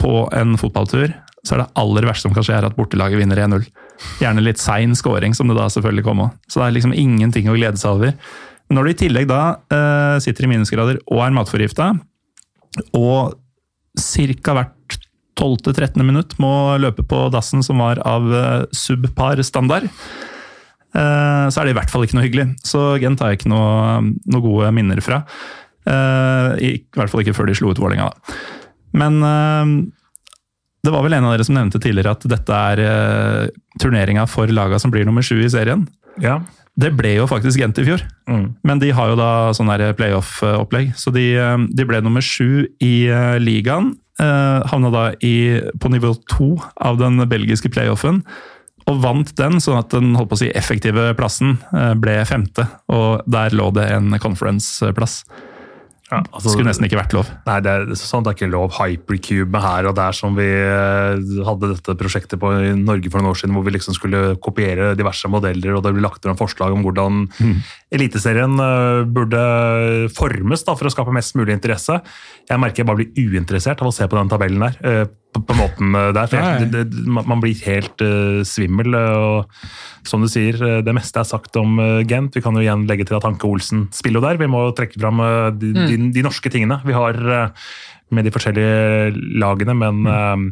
på 0.00 0.22
en 0.36 0.54
fotballtur, 0.60 1.10
så 1.44 1.56
er 1.56 1.62
det 1.62 1.72
aller 1.80 2.06
verste 2.08 2.28
som 2.28 2.36
kan 2.36 2.46
skje, 2.46 2.56
er 2.60 2.68
at 2.68 2.76
bortelaget 2.78 3.20
vinner 3.20 3.42
1-0. 3.42 3.66
Gjerne 4.22 4.44
litt 4.44 4.62
sein 4.62 4.94
scoring, 4.96 5.34
som 5.36 5.50
det 5.50 5.58
da 5.58 5.66
selvfølgelig 5.72 6.06
kom 6.06 6.24
òg. 6.24 6.38
Så 6.48 6.62
det 6.62 6.68
er 6.68 6.78
liksom 6.78 6.96
ingenting 6.96 7.50
å 7.50 7.58
glede 7.58 7.80
seg 7.80 7.98
over. 7.98 8.14
Når 8.70 8.86
du 8.86 8.92
i 8.92 8.98
tillegg 9.02 9.28
da 9.28 9.42
uh, 9.58 10.16
sitter 10.22 10.46
i 10.46 10.52
minusgrader 10.52 11.02
og 11.10 11.24
er 11.26 11.34
matforgifta, 11.34 11.92
og 12.94 13.34
ca. 13.98 14.54
hvert 14.54 14.99
12.-13. 15.40 16.02
minutt 16.06 16.36
må 16.42 16.76
løpe 16.80 17.04
på 17.06 17.24
dassen 17.34 17.64
som 17.66 17.80
var 17.82 18.00
av 18.06 18.28
uh, 18.30 18.66
subpar 18.76 19.40
standard, 19.46 19.88
uh, 20.94 21.46
så 21.48 21.60
er 21.62 21.68
det 21.68 21.74
i 21.74 21.78
hvert 21.80 21.92
fall 21.92 22.06
ikke 22.06 22.18
noe 22.18 22.26
hyggelig. 22.28 22.46
Så 22.66 23.00
Gent 23.02 23.22
har 23.24 23.32
jeg 23.32 23.40
ikke 23.40 23.52
noe, 23.54 24.02
noe 24.30 24.44
gode 24.44 24.70
minner 24.76 25.00
fra. 25.04 25.24
I 25.90 26.74
hvert 26.92 27.10
fall 27.10 27.22
ikke 27.24 27.32
før 27.34 27.48
de 27.48 27.54
slo 27.56 27.70
ut 27.72 27.78
Vålerenga, 27.80 28.10
da. 28.12 28.34
Men 29.00 29.16
det 30.84 30.92
var 30.92 31.02
vel 31.02 31.16
en 31.16 31.24
av 31.24 31.32
dere 31.32 31.46
som 31.48 31.56
nevnte 31.56 31.80
tidligere 31.80 32.12
at 32.12 32.26
dette 32.28 32.58
er 32.74 33.48
turneringa 33.80 34.26
for 34.28 34.52
laga 34.52 34.78
som 34.78 34.92
blir 34.92 35.08
nummer 35.08 35.24
sju 35.24 35.40
i 35.40 35.50
serien. 35.50 35.86
Ja. 36.20 36.36
Det 36.78 36.92
ble 36.96 37.16
jo 37.16 37.26
faktisk 37.26 37.58
Gent 37.58 37.78
i 37.78 37.84
fjor, 37.84 38.00
Mm. 38.28 38.54
men 38.64 38.78
de 38.78 38.90
har 38.90 39.08
jo 39.10 39.16
da 39.16 39.50
sånn 39.52 39.68
playoff-opplegg. 39.96 40.94
Så 40.96 41.12
de, 41.12 41.36
eh, 41.36 41.56
de 41.74 41.84
ble 41.84 42.00
nummer 42.00 42.20
sju 42.22 42.66
i 42.80 43.06
eh, 43.08 43.38
ligaen. 43.38 43.96
eh, 44.20 44.62
Havna 44.68 44.90
da 44.92 45.12
i, 45.22 45.60
på 45.80 45.88
nivå 45.90 46.14
to 46.28 46.58
av 46.80 46.98
den 46.98 47.16
belgiske 47.28 47.70
playoffen. 47.72 48.22
Og 48.86 49.00
vant 49.02 49.34
den, 49.36 49.60
sånn 49.60 49.78
at 49.78 49.90
den 49.90 50.14
holdt 50.14 50.30
på 50.30 50.36
å 50.36 50.38
si 50.38 50.50
effektive 50.50 51.14
plassen 51.16 51.58
eh, 51.74 51.94
ble 51.94 52.24
femte. 52.24 52.66
Og 52.88 53.22
der 53.26 53.50
lå 53.50 53.72
det 53.72 53.90
en 53.90 54.10
conference-plass. 54.18 55.24
Ja, 56.10 56.22
altså- 56.34 56.50
Skulle 56.50 56.66
nesten 56.66 56.86
ikke 56.88 56.98
vært 56.98 57.12
lov. 57.14 57.28
Nei, 57.46 57.60
det 57.60 57.70
er 57.70 57.84
det 57.86 57.94
er 57.94 58.34
ikke 58.34 58.50
lov 58.50 58.72
hypercube 58.74 59.60
her 59.62 59.86
og 59.86 59.94
der 59.94 60.12
som 60.12 60.34
vi 60.34 60.48
eh, 60.48 61.44
hadde 61.46 61.70
dette 61.70 61.94
prosjektet 61.94 62.40
på 62.40 62.50
i 62.50 62.72
Norge 62.74 63.10
for 63.10 63.20
noen 63.20 63.30
år 63.30 63.38
siden, 63.38 63.54
hvor 63.54 63.64
vi 63.64 63.70
liksom 63.76 63.94
skulle 63.94 64.36
kopiere 64.42 64.96
diverse 64.98 65.30
modeller, 65.30 65.76
og 65.76 65.84
det 65.84 65.94
ble 65.94 66.02
lagt 66.02 66.22
fram 66.26 66.36
forslag 66.36 66.74
om 66.74 66.82
hvordan 66.82 67.28
Eliteserien 67.94 68.58
eh, 68.58 69.04
burde 69.06 70.10
formes 70.14 70.64
da, 70.66 70.74
for 70.74 70.90
å 70.90 70.94
skape 70.94 71.14
mest 71.14 71.38
mulig 71.38 71.54
interesse. 71.54 72.00
Jeg 72.50 72.58
merker 72.58 72.82
jeg 72.82 72.90
bare 72.90 73.04
blir 73.04 73.30
uinteressert 73.30 73.80
av 73.80 73.90
å 73.90 73.94
se 73.94 74.06
på 74.06 74.18
den 74.18 74.30
tabellen 74.30 74.66
der. 74.66 75.08
På, 75.30 75.42
på 75.46 75.54
måten 75.54 75.94
eh, 75.94 76.10
der, 76.16 76.26
for 76.26 76.42
jeg, 76.42 76.70
det, 76.72 76.84
det, 76.90 77.04
man 77.06 77.42
blir 77.42 77.58
helt 77.68 78.02
uh, 78.02 78.40
svimmel. 78.46 78.96
eh, 78.98 79.14
og 79.14 80.08
som 80.08 80.24
du 80.24 80.30
sier, 80.32 80.56
det 80.82 80.94
meste 80.96 81.20
er 81.22 81.28
sagt 81.28 81.56
om 81.60 81.78
uh, 81.78 82.00
Gent. 82.08 82.34
Vi 82.34 82.42
kan 82.42 82.56
jo 82.56 82.64
igjen 82.64 82.86
legge 82.90 83.06
til 83.06 83.18
at 83.18 83.26
Hanke 83.28 83.46
Olsen 83.46 83.86
spiller 83.94 84.18
jo 84.18 84.26
der. 84.26 84.40
Vi 84.40 84.50
må 84.50 84.64
trekke 84.74 84.98
fram 84.98 85.22
uh, 85.22 85.52
de, 85.54 85.74
de, 85.76 86.00
de 86.16 86.26
norske 86.26 86.50
tingene 86.52 86.80
vi 86.86 86.96
har 86.96 87.20
med 88.14 88.26
de 88.26 88.32
forskjellige 88.34 89.14
lagene, 89.40 89.74
men 89.78 90.06
eh, 90.10 90.46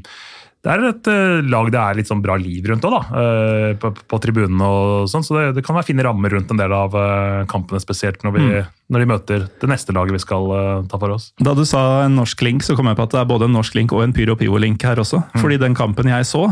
det 0.59 0.72
er 0.74 0.82
et 0.88 1.09
eh, 1.12 1.40
lag 1.46 1.68
det 1.70 1.78
er 1.78 1.98
litt 2.00 2.09
sånn 2.11 2.20
bra 2.24 2.34
liv 2.40 2.64
rundt 2.66 2.82
òg, 2.88 2.94
da. 2.96 3.20
eh, 3.20 3.74
på, 3.78 3.92
på 4.11 4.18
tribunene 4.24 4.66
og 4.66 5.04
sånn. 5.09 5.22
Så 5.24 5.36
det, 5.36 5.44
det 5.59 5.62
kan 5.64 5.76
være 5.78 5.86
fine 5.86 6.02
rammer 6.02 6.34
rundt 6.34 6.50
en 6.50 6.59
del 6.59 6.72
av 6.74 6.96
eh, 6.98 7.44
kampene, 7.50 7.78
spesielt 7.80 8.24
når, 8.26 8.34
vi, 8.34 8.46
når 8.90 9.04
de 9.04 9.09
møter 9.12 9.44
det 9.62 9.70
neste 9.70 9.94
laget 9.94 10.16
vi 10.18 10.22
skal 10.24 10.50
ta 10.90 10.98
for 10.98 11.14
oss. 11.14 11.28
Da 11.38 11.54
du 11.54 11.62
sa 11.68 11.84
en 12.09 12.18
norsk 12.18 12.42
link, 12.42 12.66
så 12.66 12.74
kom 12.78 12.90
jeg 12.90 12.98
på 12.98 13.06
at 13.06 13.14
det 13.14 13.20
er 13.22 13.30
både 13.30 13.46
en 13.46 13.54
norsk 13.54 13.78
link 13.78 13.94
og 13.94 14.02
en 14.02 14.16
Pyro 14.16 14.34
Pivo-link 14.40 14.82
her 14.88 14.98
også. 14.98 15.22
Fordi 15.38 15.61
den 15.62 15.78
kampen 15.78 16.11
jeg 16.11 16.26
så, 16.26 16.42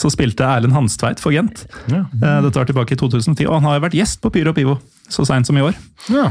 så 0.00 0.08
spilte 0.10 0.48
Erlend 0.48 0.72
Hanstveit 0.72 1.20
for 1.20 1.36
Gent. 1.36 1.66
Ja. 1.92 2.06
Eh, 2.08 2.38
Dette 2.48 2.56
var 2.56 2.72
tilbake 2.72 2.96
i 2.96 3.00
2010, 3.04 3.44
og 3.50 3.58
han 3.60 3.68
har 3.68 3.76
jo 3.76 3.84
vært 3.84 3.98
gjest 4.00 4.24
på 4.24 4.32
Pyro 4.32 4.56
Pivo 4.56 4.78
så 5.12 5.28
seint 5.28 5.44
som 5.46 5.60
i 5.60 5.66
år. 5.68 5.76
Ja. 6.08 6.30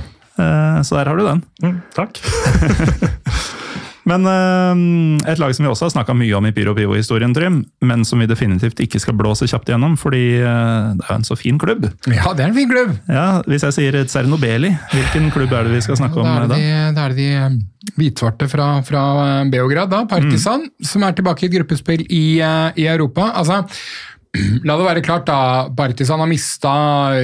Så 0.82 0.95
der 0.97 1.05
har 1.11 1.19
du 1.19 1.28
den. 1.28 1.41
Mm, 1.61 1.82
takk. 1.93 2.17
Men 4.10 4.26
eh, 4.26 5.32
et 5.32 5.41
lag 5.41 5.54
som 5.54 5.66
vi 5.66 5.70
også 5.72 5.88
har 5.88 5.93
snakka 5.95 6.16
mye 6.18 6.34
om 6.38 6.47
i 6.49 6.54
Pyro 6.56 6.74
Pivo-historien, 6.78 7.34
Trym, 7.38 7.62
men 7.86 8.06
som 8.08 8.22
vi 8.22 8.30
definitivt 8.30 8.80
ikke 8.82 9.02
skal 9.02 9.18
blåse 9.20 9.47
kjapt 9.49 9.70
gjennom, 9.70 9.97
fordi 9.99 10.24
eh, 10.39 10.93
det 10.97 11.06
er 11.06 11.12
jo 11.14 11.20
en 11.20 11.28
så 11.28 11.38
fin 11.39 11.60
klubb. 11.62 11.86
ja, 12.10 12.32
det 12.34 12.45
er 12.45 12.49
en 12.49 12.58
fin 12.58 12.72
klubb! 12.72 12.95
Ja, 13.12 13.28
Hvis 13.45 13.66
jeg 13.68 13.78
sier 13.78 13.99
Tsernobeli, 14.08 14.74
hvilken 14.93 15.30
klubb 15.36 15.54
er 15.54 15.68
det 15.70 15.76
vi 15.78 15.84
skal 15.86 15.99
snakke 16.02 16.22
om 16.22 16.30
Da 16.30 16.38
er 16.43 16.47
da? 16.47 16.56
det 16.56 16.64
de, 16.66 16.95
da 16.97 17.06
er 17.06 17.16
det 17.16 17.20
de 17.22 17.30
eh, 17.38 17.60
hvitsvarte 17.97 18.47
fra, 18.52 18.70
fra 18.88 19.04
eh, 19.26 19.49
Beograd, 19.54 19.91
da, 19.93 20.04
Partisan, 20.10 20.66
som 20.86 21.06
er 21.06 21.18
tilbake 21.18 21.45
i 21.45 21.52
et 21.52 21.56
gruppespill 21.60 22.06
i, 22.08 22.26
eh, 22.41 22.82
i 22.82 22.88
Europa. 22.89 23.32
Altså, 23.38 23.62
La 24.67 24.77
det 24.79 24.86
være 24.86 25.01
klart, 25.03 25.25
da. 25.27 25.67
Partisan 25.75 26.21
har 26.23 26.29
mista 26.32 26.71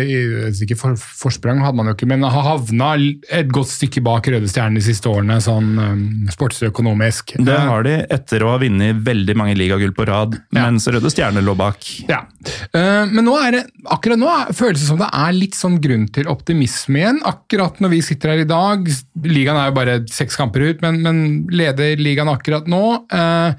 Ikke 0.03 0.75
for, 0.75 0.97
forsprang 0.99 1.61
hadde 1.63 1.77
man 1.79 1.87
jo 1.87 1.93
ikke, 1.95 2.07
men 2.09 2.25
har 2.27 2.43
havna 2.43 2.89
et 3.31 3.47
godt 3.53 3.69
stykke 3.71 4.01
bak 4.03 4.27
Røde 4.33 4.49
Stjerne 4.51 4.75
de 4.75 4.83
siste 4.83 5.07
årene, 5.07 5.37
sånn 5.43 5.69
um, 5.79 6.01
sportsøkonomisk. 6.33 7.35
Det 7.47 7.55
har 7.55 7.85
de 7.87 7.93
etter 8.11 8.43
å 8.43 8.51
ha 8.53 8.59
vunnet 8.61 8.99
veldig 9.07 9.37
mange 9.39 9.55
ligagull 9.59 9.93
på 9.95 10.07
rad, 10.09 10.35
Ja. 10.51 10.65
mens 10.67 10.87
Røde 10.91 11.11
Stjerne 11.13 11.43
lå 11.45 11.55
bak. 11.57 11.79
Ja. 12.11 12.25
Eh, 12.73 13.05
Men 13.07 13.23
nå 13.27 13.37
er 13.39 13.51
det, 13.55 13.63
akkurat 13.87 14.19
nå 14.19 14.33
føles 14.57 14.81
det 14.83 14.87
som 14.91 14.99
det 14.99 15.07
er 15.13 15.31
litt 15.37 15.55
sånn 15.55 15.79
grunn 15.83 16.07
til 16.11 16.27
optimisme 16.31 16.99
igjen. 17.05 17.21
Akkurat 17.27 17.79
når 17.83 17.95
vi 17.95 18.01
sitter 18.03 18.35
her 18.35 18.43
i 18.43 18.49
dag, 18.51 18.87
ligaen 19.23 19.59
er 19.63 19.71
jo 19.71 19.77
bare 19.79 19.99
seks 20.11 20.35
kamper 20.39 20.67
ut, 20.73 20.81
men, 20.83 20.99
men 21.05 21.23
leder 21.55 21.95
ligaen 22.01 22.31
akkurat 22.35 22.67
nå. 22.67 22.83
eh, 23.15 23.53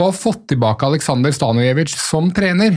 Og 0.00 0.06
har 0.06 0.16
fått 0.16 0.46
tilbake 0.48 0.86
Aleksandr 0.86 1.32
Stanojevic 1.36 1.92
som 1.92 2.30
trener 2.32 2.72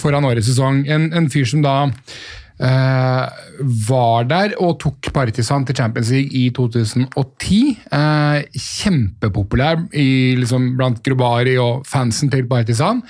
foran 0.00 0.24
årets 0.24 0.48
sesong. 0.48 0.84
En, 0.88 1.10
en 1.12 1.30
fyr 1.30 1.44
som 1.48 1.62
da 1.64 1.76
eh, 2.60 3.42
var 3.88 4.26
der 4.28 4.54
og 4.62 4.76
tok 4.82 5.10
Partisan 5.14 5.64
til 5.66 5.76
Champions 5.78 6.10
League 6.12 6.32
i 6.36 6.48
2010. 6.54 7.60
Uh, 7.92 8.40
kjempepopulær 8.52 9.86
i, 9.96 10.36
liksom, 10.40 10.74
blant 10.78 11.00
Grubari 11.04 11.56
og 11.60 11.86
fansen 11.88 12.30
til 12.32 12.44
Partisan, 12.50 13.02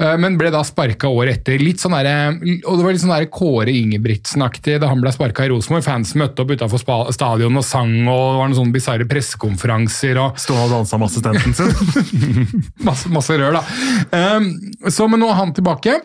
uh, 0.00 0.14
men 0.20 0.38
ble 0.40 0.52
da 0.54 0.62
sparka 0.66 1.10
året 1.10 1.40
etter. 1.40 1.58
Litt 1.62 1.82
sånn 1.82 1.96
der, 1.98 2.38
og 2.62 2.78
Det 2.78 2.86
var 2.86 2.94
litt 2.94 3.04
sånn 3.04 3.14
der 3.14 3.28
Kåre 3.32 3.74
Ingebrigtsen-aktig 3.74 4.78
da 4.82 4.92
han 4.92 5.02
ble 5.02 5.12
sparka 5.14 5.46
i 5.46 5.52
Rosenborg. 5.52 5.86
Fansen 5.86 6.22
møtte 6.22 6.44
opp 6.44 6.54
utafor 6.54 6.82
stadion 7.14 7.58
og 7.58 7.66
sang, 7.66 7.94
og 8.06 8.22
det 8.22 8.40
var 8.40 8.50
noen 8.50 8.58
sånne 8.60 8.76
bisarre 8.76 9.08
pressekonferanser. 9.10 10.22
og 10.22 10.38
Stå 10.40 10.56
og 10.64 10.74
dansa 10.74 11.00
med 11.00 11.10
assistenten 11.10 11.58
sin. 11.58 12.64
masse, 12.88 13.10
masse 13.12 13.38
rør, 13.38 13.58
da. 13.58 14.90
Så, 14.90 15.06
men 15.10 15.22
nå 15.22 15.30
er 15.32 15.40
han 15.42 15.54
tilbake. 15.56 15.98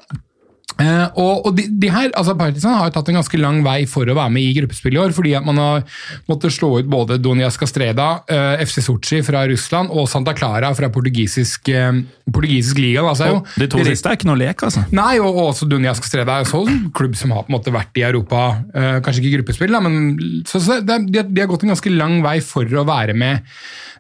Eh, 0.82 1.06
og, 1.22 1.46
og 1.48 1.56
de, 1.58 1.68
de 1.80 1.90
her, 1.94 2.10
altså 2.18 2.34
Partisan 2.40 2.74
har 2.80 2.90
tatt 2.96 3.10
en 3.12 3.20
ganske 3.20 3.38
lang 3.38 3.60
vei 3.66 3.84
for 3.90 4.10
å 4.10 4.16
være 4.18 4.34
med 4.34 4.42
i 4.48 4.56
gruppespill 4.58 4.96
i 4.98 5.02
år, 5.04 5.14
fordi 5.14 5.36
at 5.38 5.46
man 5.46 5.60
har 5.62 5.84
måttet 6.32 6.56
slå 6.56 6.72
ut 6.82 6.90
både 6.90 7.20
Donias 7.22 7.60
Castreda, 7.62 8.08
uh, 8.26 8.56
FC 8.64 8.82
Sotsji 8.86 9.20
fra 9.28 9.44
Russland 9.50 9.94
og 9.94 10.08
Santa 10.10 10.34
Clara 10.38 10.72
fra 10.78 10.90
portugisisk, 10.94 11.70
uh, 11.74 12.02
portugisisk 12.34 12.82
liga. 12.82 13.04
Altså, 13.06 13.30
jo, 13.36 13.44
De 13.62 13.70
to 13.70 13.84
siste 13.86 14.10
er 14.10 14.18
ikke 14.18 14.32
noe 14.32 14.42
lek, 14.42 14.66
altså. 14.66 14.86
Nei, 14.96 15.14
og, 15.22 15.30
og 15.36 15.52
også 15.52 15.70
Donias 15.70 16.02
Castreda 16.02 16.40
er 16.42 16.50
jo 16.50 16.64
en 16.66 16.90
klubb 16.96 17.16
som 17.20 17.36
har 17.38 17.46
på 17.46 17.54
en 17.54 17.58
måte 17.60 17.76
vært 17.76 18.02
i 18.02 18.08
Europa, 18.10 18.44
uh, 18.74 18.98
kanskje 19.06 19.22
ikke 19.24 19.32
i 19.34 19.38
gruppespill, 19.38 19.74
da, 19.78 19.84
men 19.86 20.44
så, 20.50 20.58
så 20.64 20.82
de, 20.82 20.98
har- 21.20 21.30
de 21.30 21.42
har 21.46 21.50
gått 21.54 21.68
en 21.68 21.74
ganske 21.76 21.94
lang 21.94 22.20
vei 22.26 22.40
for 22.44 22.66
å 22.80 22.84
være 22.88 23.14
med 23.18 23.44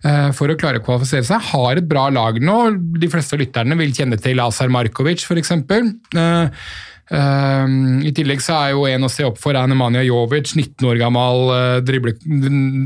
eh, 0.04 0.30
for 0.36 0.52
å 0.52 0.56
klare 0.60 0.80
å 0.82 0.84
kvalifisere 0.86 1.24
seg. 1.28 1.42
Har 1.54 1.80
et 1.80 1.88
bra 1.90 2.08
lag 2.14 2.38
nå. 2.44 2.58
De 3.00 3.10
fleste 3.12 3.36
av 3.38 3.42
lytterne 3.44 3.78
vil 3.80 3.94
kjenne 3.96 4.18
til 4.22 4.42
Azar 4.44 4.72
Markovic, 4.74 5.24
f.eks. 5.24 5.54
Uh, 5.54 6.50
I 7.12 8.12
tillegg 8.16 8.40
så 8.42 8.56
er 8.62 8.70
jo 8.72 8.86
en 8.88 9.04
å 9.04 9.12
se 9.12 9.26
opp 9.28 9.42
for 9.42 9.58
er 9.60 9.68
Nemanja 9.68 10.06
Jovic, 10.08 10.54
19 10.56 10.88
år 10.88 11.02
gammel 11.02 11.50
drible, 11.84 12.16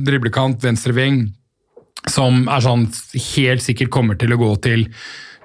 driblekant, 0.07 0.57
venstreving, 0.65 1.21
som 2.09 2.47
er 2.49 2.63
sånn 2.65 2.87
helt 3.35 3.63
sikkert 3.63 3.93
kommer 3.93 4.17
til 4.17 4.33
å 4.33 4.39
gå 4.41 4.49
til 4.65 4.87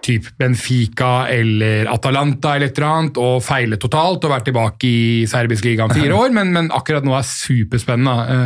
typ 0.02 0.26
Benfica 0.38 1.28
eller 1.30 1.86
Atalanta 1.92 2.56
eller 2.56 2.70
et 2.72 2.78
eller 2.78 2.88
annet, 2.88 3.20
og 3.22 3.42
feile 3.46 3.78
totalt 3.80 4.24
og 4.26 4.32
være 4.32 4.46
tilbake 4.48 4.88
i 4.88 5.02
serbisk 5.30 5.64
liga 5.68 5.86
om 5.86 5.94
fire 5.94 6.16
år, 6.22 6.34
men, 6.34 6.50
men 6.54 6.70
akkurat 6.74 7.06
nå 7.06 7.14
er 7.18 7.26
superspennende. 7.28 8.36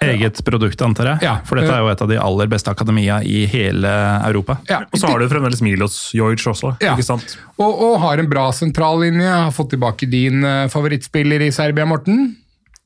Eh, 0.00 0.08
Eget 0.14 0.40
produkt, 0.46 0.80
antar 0.86 1.12
jeg. 1.14 1.26
Ja. 1.28 1.36
For 1.44 1.60
dette 1.60 1.74
er 1.76 1.84
jo 1.84 1.92
et 1.92 2.04
av 2.06 2.10
de 2.10 2.18
aller 2.20 2.50
beste 2.50 2.72
akademia 2.72 3.20
i 3.22 3.44
hele 3.52 3.92
Europa. 4.30 4.58
ja, 4.70 4.82
Og 4.90 4.98
så 5.02 5.12
har 5.12 5.20
du 5.20 5.28
fremdeles 5.30 5.60
Milos 5.64 6.00
Jojic 6.16 6.46
også. 6.54 6.74
Ja. 6.80 6.94
ikke 6.96 7.06
sant? 7.06 7.36
og, 7.60 7.70
og 7.84 7.98
har 8.06 8.20
en 8.22 8.28
bra 8.30 8.48
sentrallinje. 8.56 9.28
Har 9.28 9.52
fått 9.54 9.74
tilbake 9.74 10.08
din 10.10 10.44
eh, 10.44 10.66
favorittspiller 10.72 11.44
i 11.44 11.52
Serbia, 11.54 11.84
Morten. 11.88 12.30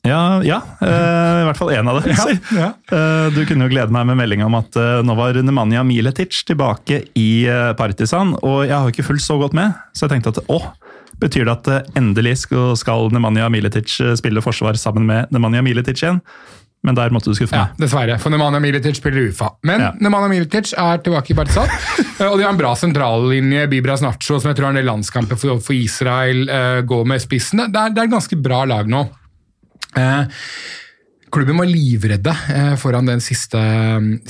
Ja, 0.04 0.42
ja 0.44 0.58
eh, 0.84 1.40
i 1.40 1.44
hvert 1.48 1.58
fall 1.58 1.72
én 1.72 1.88
av 1.88 2.02
dem. 2.04 2.40
ja. 2.52 2.70
Eh, 2.92 3.26
du 3.32 3.42
kunne 3.48 3.66
jo 3.66 3.72
glede 3.72 3.94
meg 3.94 4.06
med 4.10 4.20
melding 4.20 4.44
om 4.44 4.58
at 4.58 4.76
eh, 4.76 5.00
nå 5.04 5.16
var 5.16 5.38
Nemanja 5.40 5.84
Miletic 5.86 6.42
tilbake 6.48 7.02
i 7.18 7.28
eh, 7.48 7.70
Partisan, 7.78 8.34
og 8.44 8.66
jeg 8.68 8.76
har 8.76 8.92
ikke 8.92 9.06
fulgt 9.06 9.24
så 9.24 9.38
godt 9.40 9.56
med, 9.56 9.72
så 9.96 10.04
jeg 10.06 10.16
tenkte 10.16 10.34
at 10.36 10.42
å, 10.52 10.60
betyr 11.22 11.48
det 11.48 11.54
at 11.54 11.72
eh, 11.72 11.94
endelig 12.02 12.42
skal, 12.44 12.74
skal 12.80 13.08
Nemanja 13.14 13.48
Miletic 13.52 13.96
eh, 14.04 14.12
spille 14.20 14.44
forsvar 14.44 14.76
sammen 14.80 15.08
med 15.08 15.32
Nemanja 15.34 15.64
Miletic 15.64 16.04
igjen? 16.04 16.20
Men 16.84 16.98
der 16.98 17.08
måtte 17.08 17.32
du 17.32 17.36
skuffe 17.38 17.56
meg. 17.56 17.70
Ja, 17.72 17.80
dessverre. 17.80 18.18
For 18.20 18.28
Nemanja 18.28 18.58
Militic 18.60 18.98
spiller 18.98 19.30
UFA. 19.30 19.54
Men 19.64 19.80
Ja. 19.80 19.86
Nemanja 20.04 20.28
Militic 20.28 20.74
er 20.76 20.98
tilbake 21.00 21.32
i 21.32 21.36
eh, 21.40 22.26
og 22.28 22.36
de 22.36 22.44
har 22.44 22.50
en 22.50 22.60
bra 22.60 22.74
sentrallinje. 22.76 23.62
Bibras 23.72 24.04
Nacho, 24.04 24.36
som 24.36 24.50
jeg 24.50 24.58
tror 24.58 24.68
har 24.68 24.74
en 24.76 24.82
del 24.82 24.90
landskamper 24.90 25.40
for, 25.40 25.64
for 25.64 25.72
Israel, 25.72 26.44
går 26.84 27.08
med 27.08 27.24
spissen. 27.24 27.64
Det 27.72 27.72
er, 27.72 27.88
det 27.88 28.02
er 28.02 28.10
et 28.10 28.18
ganske 28.18 28.36
bra 28.36 28.66
lag 28.68 28.84
nå. 28.92 29.06
Eh, 29.96 30.24
klubben 31.34 31.58
var 31.58 31.66
livredde 31.66 32.30
eh, 32.54 32.74
foran 32.78 33.08
den 33.08 33.22
siste, 33.22 33.60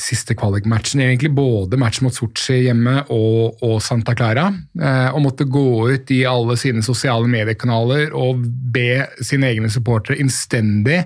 siste 0.01 0.37
kvalikmatchen. 0.39 1.03
Egentlig 1.05 1.33
både 1.37 1.79
match 1.81 2.01
mot 2.05 2.15
Sotsji 2.17 2.63
hjemme 2.65 3.03
og, 3.13 3.63
og 3.65 3.81
Santa 3.85 4.15
Clara. 4.17 4.47
Eh, 4.81 5.09
og 5.13 5.25
måtte 5.27 5.49
gå 5.49 5.67
ut 5.93 6.13
i 6.15 6.23
alle 6.29 6.57
sine 6.61 6.85
sosiale 6.85 7.29
mediekanaler 7.31 8.15
og 8.17 8.45
be 8.45 9.05
sine 9.21 9.53
egne 9.53 9.73
supportere 9.73 10.21
innstendig 10.23 11.03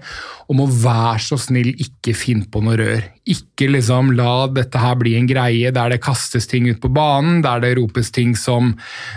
om 0.48 0.62
å 0.64 0.68
være 0.70 1.20
så 1.26 1.36
snill, 1.40 1.74
ikke 1.82 2.14
finne 2.16 2.46
på 2.48 2.62
noe 2.64 2.78
rør. 2.78 3.02
Ikke 3.28 3.66
liksom 3.68 4.14
la 4.16 4.46
dette 4.54 4.80
her 4.80 4.94
bli 4.96 5.16
en 5.18 5.28
greie 5.28 5.72
der 5.74 5.92
det 5.92 6.02
kastes 6.04 6.48
ting 6.48 6.70
ut 6.70 6.80
på 6.80 6.88
banen, 6.94 7.42
der 7.44 7.60
det 7.60 7.74
ropes 7.76 8.08
ting 8.14 8.32
som 8.38 8.70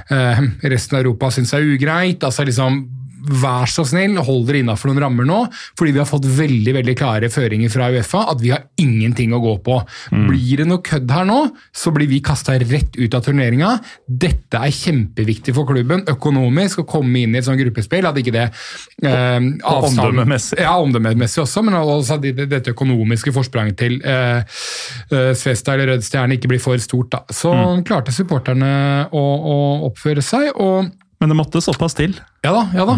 resten 0.09 0.97
av 0.97 1.05
Europa 1.05 1.29
syns 1.31 1.53
er 1.55 1.63
ugreit. 1.63 2.25
altså 2.27 2.43
liksom 2.43 2.81
Vær 3.21 3.69
så 3.69 3.83
snill, 3.85 4.15
hold 4.17 4.47
dere 4.47 4.61
innafor 4.63 4.89
noen 4.89 5.01
rammer 5.03 5.27
nå, 5.29 5.39
fordi 5.77 5.91
vi 5.93 5.99
har 6.01 6.07
fått 6.09 6.25
veldig 6.25 6.73
veldig 6.79 6.95
klare 6.97 7.29
føringer 7.29 7.69
fra 7.69 7.89
Uefa 7.93 8.23
at 8.31 8.39
vi 8.41 8.49
har 8.53 8.63
ingenting 8.81 9.33
å 9.37 9.41
gå 9.43 9.55
på. 9.65 9.75
Blir 10.11 10.63
det 10.63 10.67
noe 10.69 10.81
kødd 10.81 11.11
her 11.13 11.25
nå, 11.29 11.37
så 11.75 11.91
blir 11.93 12.09
vi 12.09 12.21
kasta 12.25 12.55
rett 12.59 12.97
ut 12.97 13.13
av 13.17 13.21
turneringa. 13.27 13.75
Dette 14.07 14.57
er 14.57 14.73
kjempeviktig 14.73 15.53
for 15.53 15.69
klubben 15.69 16.01
økonomisk 16.09 16.81
å 16.81 16.87
komme 16.89 17.21
inn 17.21 17.35
i 17.35 17.39
et 17.41 17.45
sånt 17.45 17.61
gruppespill. 17.61 18.07
At 18.09 18.17
ikke 18.17 18.33
det 18.35 18.47
eh, 19.05 19.37
omdømmemessig. 19.71 20.59
Ja, 20.61 20.73
omdømmemessig 20.81 21.43
også, 21.43 21.63
men 21.67 21.77
også 21.77 22.17
at 22.17 22.21
det- 22.25 22.49
dette 22.49 22.73
økonomiske 22.73 23.33
forspranget 23.35 23.77
til 23.77 23.99
eh, 24.05 24.41
eh, 25.11 25.33
Svesta 25.37 25.73
eller 25.75 25.93
Rød 25.95 26.03
Stjerne 26.07 26.37
ikke 26.37 26.47
blir 26.51 26.59
for 26.63 26.77
stort. 26.77 27.11
Da. 27.11 27.23
Så 27.29 27.51
klarte 27.85 28.11
supporterne 28.15 29.07
å, 29.11 29.21
å 29.21 29.55
oppføre 29.91 30.21
seg. 30.25 30.51
og 30.55 30.91
Men 31.21 31.29
det 31.29 31.37
måtte 31.37 31.61
såpass 31.61 31.93
til. 31.97 32.15
ja 32.43 32.51
da, 32.55 32.63
ja 32.73 32.85
da. 32.89 32.95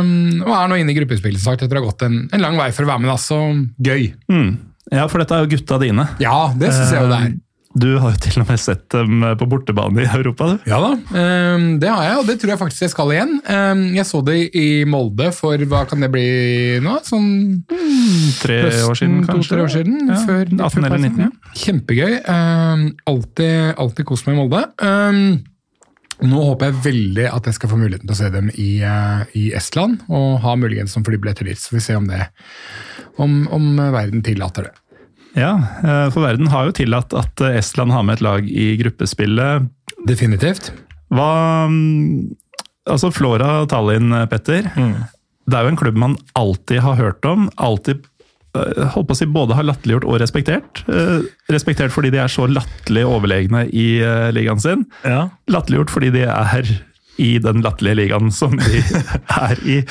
Um, 0.00 0.40
og 0.46 0.54
er 0.56 0.70
nå 0.72 0.78
inne 0.80 0.94
i 0.94 0.96
gruppespillet 0.96 1.40
som 1.42 1.52
sagt, 1.52 1.66
etter 1.66 1.76
å 1.76 1.84
ha 1.84 1.90
gått 1.90 2.06
en, 2.06 2.22
en 2.32 2.40
lang 2.40 2.56
vei 2.56 2.70
for 2.72 2.86
å 2.86 2.92
være 2.94 3.04
med. 3.04 3.12
Altså, 3.12 3.36
Så 3.36 3.84
gøy. 3.84 4.08
Mm. 4.32 4.48
Ja, 4.88 5.04
for 5.12 5.20
dette 5.20 5.36
er 5.36 5.44
jo 5.44 5.52
gutta 5.52 5.76
dine. 5.82 6.08
Ja, 6.22 6.48
det 6.56 6.72
syns 6.72 6.94
jeg 6.96 7.04
jo 7.04 7.12
det 7.12 7.20
er. 7.26 7.36
Du 7.78 7.90
har 8.00 8.14
jo 8.14 8.18
til 8.24 8.40
og 8.40 8.48
med 8.48 8.58
sett 8.58 8.86
dem 8.90 9.20
på 9.38 9.46
bortebane 9.52 10.00
i 10.02 10.06
Europa, 10.08 10.46
du. 10.54 10.70
Ja 10.70 10.78
da, 10.82 10.94
um, 10.96 11.66
det 11.78 11.90
har 11.92 12.06
jeg, 12.06 12.14
og 12.22 12.30
det 12.30 12.38
tror 12.40 12.54
jeg 12.54 12.60
faktisk 12.62 12.86
jeg 12.86 12.92
skal 12.94 13.12
igjen. 13.12 13.34
Um, 13.44 13.82
jeg 13.94 14.08
så 14.08 14.22
det 14.24 14.38
i 14.56 14.64
Molde 14.88 15.28
for 15.36 15.60
hva 15.68 15.82
kan 15.90 16.00
det 16.02 16.08
bli 16.14 16.24
nå? 16.82 16.96
Sånn 17.06 17.28
Tre 18.40 18.56
år 18.88 18.96
siden, 18.98 19.20
kanskje? 19.28 19.44
To-tre 19.44 19.66
år 19.66 19.70
siden. 19.76 20.00
Ja, 20.08 20.18
før, 20.24 20.48
18 20.56 20.88
eller 20.88 21.04
19. 21.04 21.22
ja. 21.28 21.52
Kjempegøy. 21.66 22.16
Um, 22.24 22.88
alltid, 23.12 23.54
alltid 23.84 24.08
kost 24.08 24.26
meg 24.26 24.38
i 24.38 24.40
Molde. 24.40 24.64
Um, 24.80 25.22
nå 26.24 26.42
håper 26.48 26.70
jeg 26.70 26.82
veldig 26.88 27.28
at 27.30 27.46
jeg 27.46 27.58
skal 27.58 27.70
få 27.70 27.78
muligheten 27.78 28.08
til 28.08 28.16
å 28.16 28.18
se 28.18 28.32
dem 28.34 28.50
i, 28.54 28.70
uh, 28.82 29.22
i 29.38 29.50
Estland, 29.58 30.02
og 30.10 30.40
ha 30.42 30.56
muligens 30.58 30.96
som 30.96 31.06
flybilletter 31.06 31.46
dit. 31.46 31.60
Så 31.60 31.72
får 31.72 31.78
vi 31.78 31.86
se 31.86 31.96
om, 31.98 32.08
det, 32.10 32.26
om, 33.22 33.40
om 33.54 33.70
verden 33.94 34.24
tillater 34.26 34.68
det. 34.68 34.74
Ja, 35.38 35.54
eh, 35.84 36.08
for 36.10 36.24
verden 36.24 36.50
har 36.52 36.68
jo 36.68 36.74
tillatt 36.74 37.14
at 37.16 37.40
eh, 37.44 37.58
Estland 37.60 37.92
har 37.94 38.04
med 38.06 38.18
et 38.18 38.24
lag 38.24 38.48
i 38.48 38.72
gruppespillet. 38.80 39.68
Definitivt. 40.08 40.72
Hva 41.14 41.30
mm, 41.70 42.36
Altså, 42.88 43.10
Flora 43.12 43.66
Tallinn, 43.68 44.14
Petter. 44.32 44.64
Det 44.72 45.56
er 45.58 45.66
jo 45.66 45.72
en 45.74 45.76
klubb 45.76 45.98
man 46.00 46.14
alltid 46.38 46.80
har 46.80 46.96
hørt 46.96 47.26
om. 47.28 47.50
Alltid 47.60 48.00
eh, 48.00 48.06
holdt 48.94 49.08
på 49.10 49.16
å 49.16 49.18
si 49.18 49.26
både 49.30 49.56
har 49.58 49.66
latterliggjort 49.68 50.06
og 50.08 50.18
respektert. 50.22 50.82
Eh, 50.92 51.26
Respektert 51.52 51.94
fordi 51.94 52.10
de 52.14 52.20
er 52.22 52.32
så 52.32 52.46
latterlig 52.50 53.06
overlegne 53.08 53.66
i 53.72 53.88
eh, 54.04 54.28
ligaen 54.36 54.60
sin. 54.62 54.86
Ja. 55.04 55.28
Latterliggjort 55.50 55.92
fordi 55.94 56.12
de 56.18 56.26
er 56.28 56.72
i 57.18 57.32
den 57.42 57.64
latterlige 57.64 57.98
ligaen 58.04 58.28
som 58.34 58.52
de 58.60 58.82
er 59.50 59.62
i. 59.66 59.82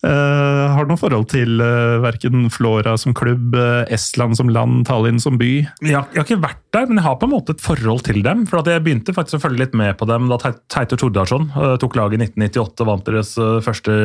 Uh, 0.00 0.70
har 0.72 0.86
du 0.86 0.94
noe 0.94 0.96
forhold 0.96 1.26
til 1.28 1.58
uh, 1.60 1.98
verken 2.00 2.46
Flora 2.48 2.94
som 2.96 3.12
klubb, 3.12 3.52
uh, 3.52 3.82
Estland 3.92 4.32
som 4.38 4.48
land, 4.48 4.86
Tallinn 4.88 5.18
som 5.20 5.36
by? 5.36 5.48
Jeg, 5.84 5.90
jeg 5.92 6.16
har 6.16 6.24
ikke 6.24 6.38
vært 6.40 6.62
der, 6.72 6.86
men 6.88 6.96
jeg 6.96 7.04
har 7.04 7.18
på 7.20 7.28
en 7.28 7.34
måte 7.34 7.52
et 7.52 7.60
forhold 7.60 8.00
til 8.06 8.22
dem. 8.24 8.46
for 8.48 8.62
at 8.62 8.70
Jeg 8.72 8.80
begynte 8.86 9.12
faktisk 9.12 9.36
å 9.36 9.42
følge 9.44 9.60
litt 9.66 9.76
med 9.76 9.98
på 10.00 10.08
dem 10.08 10.30
da 10.32 10.38
Tei- 10.40 10.54
Teitur 10.72 11.02
Tordarsson 11.04 11.50
eh, 11.52 11.74
tok 11.84 11.98
laget 12.00 12.16
i 12.16 12.22
1998 12.30 12.80
og 12.86 12.88
vant 12.94 13.04
deres 13.10 13.34
eh, 13.36 13.58
første 13.66 13.98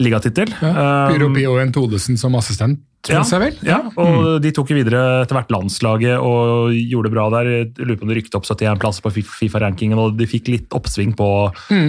ligatittel. 0.00 0.54
Pyro 0.60 1.28
Um, 1.28 1.34
Pio 1.36 1.58
en 1.60 1.72
Todesen 1.72 2.18
som 2.18 2.34
assistent, 2.38 2.80
vel? 3.42 3.56
Ja, 3.66 3.80
og 3.98 4.42
de 4.44 4.52
tok 4.54 4.70
jo 4.70 4.76
videre 4.78 5.24
etter 5.24 5.34
hvert 5.34 5.50
landslaget 5.50 6.22
og 6.22 6.70
gjorde 6.70 7.08
det 7.08 7.14
bra 7.16 7.24
der. 7.34 7.50
Lurer 7.82 7.98
på 7.98 8.06
om 8.06 8.12
de 8.12 8.18
rykket 8.20 8.36
opp 8.38 8.46
71 8.46 8.78
plass 8.78 9.00
på 9.02 9.10
Fifa-rankingen, 9.16 9.98
og 9.98 10.14
de 10.20 10.28
fikk 10.30 10.52
litt 10.52 10.76
oppsving 10.76 11.16
på, 11.18 11.28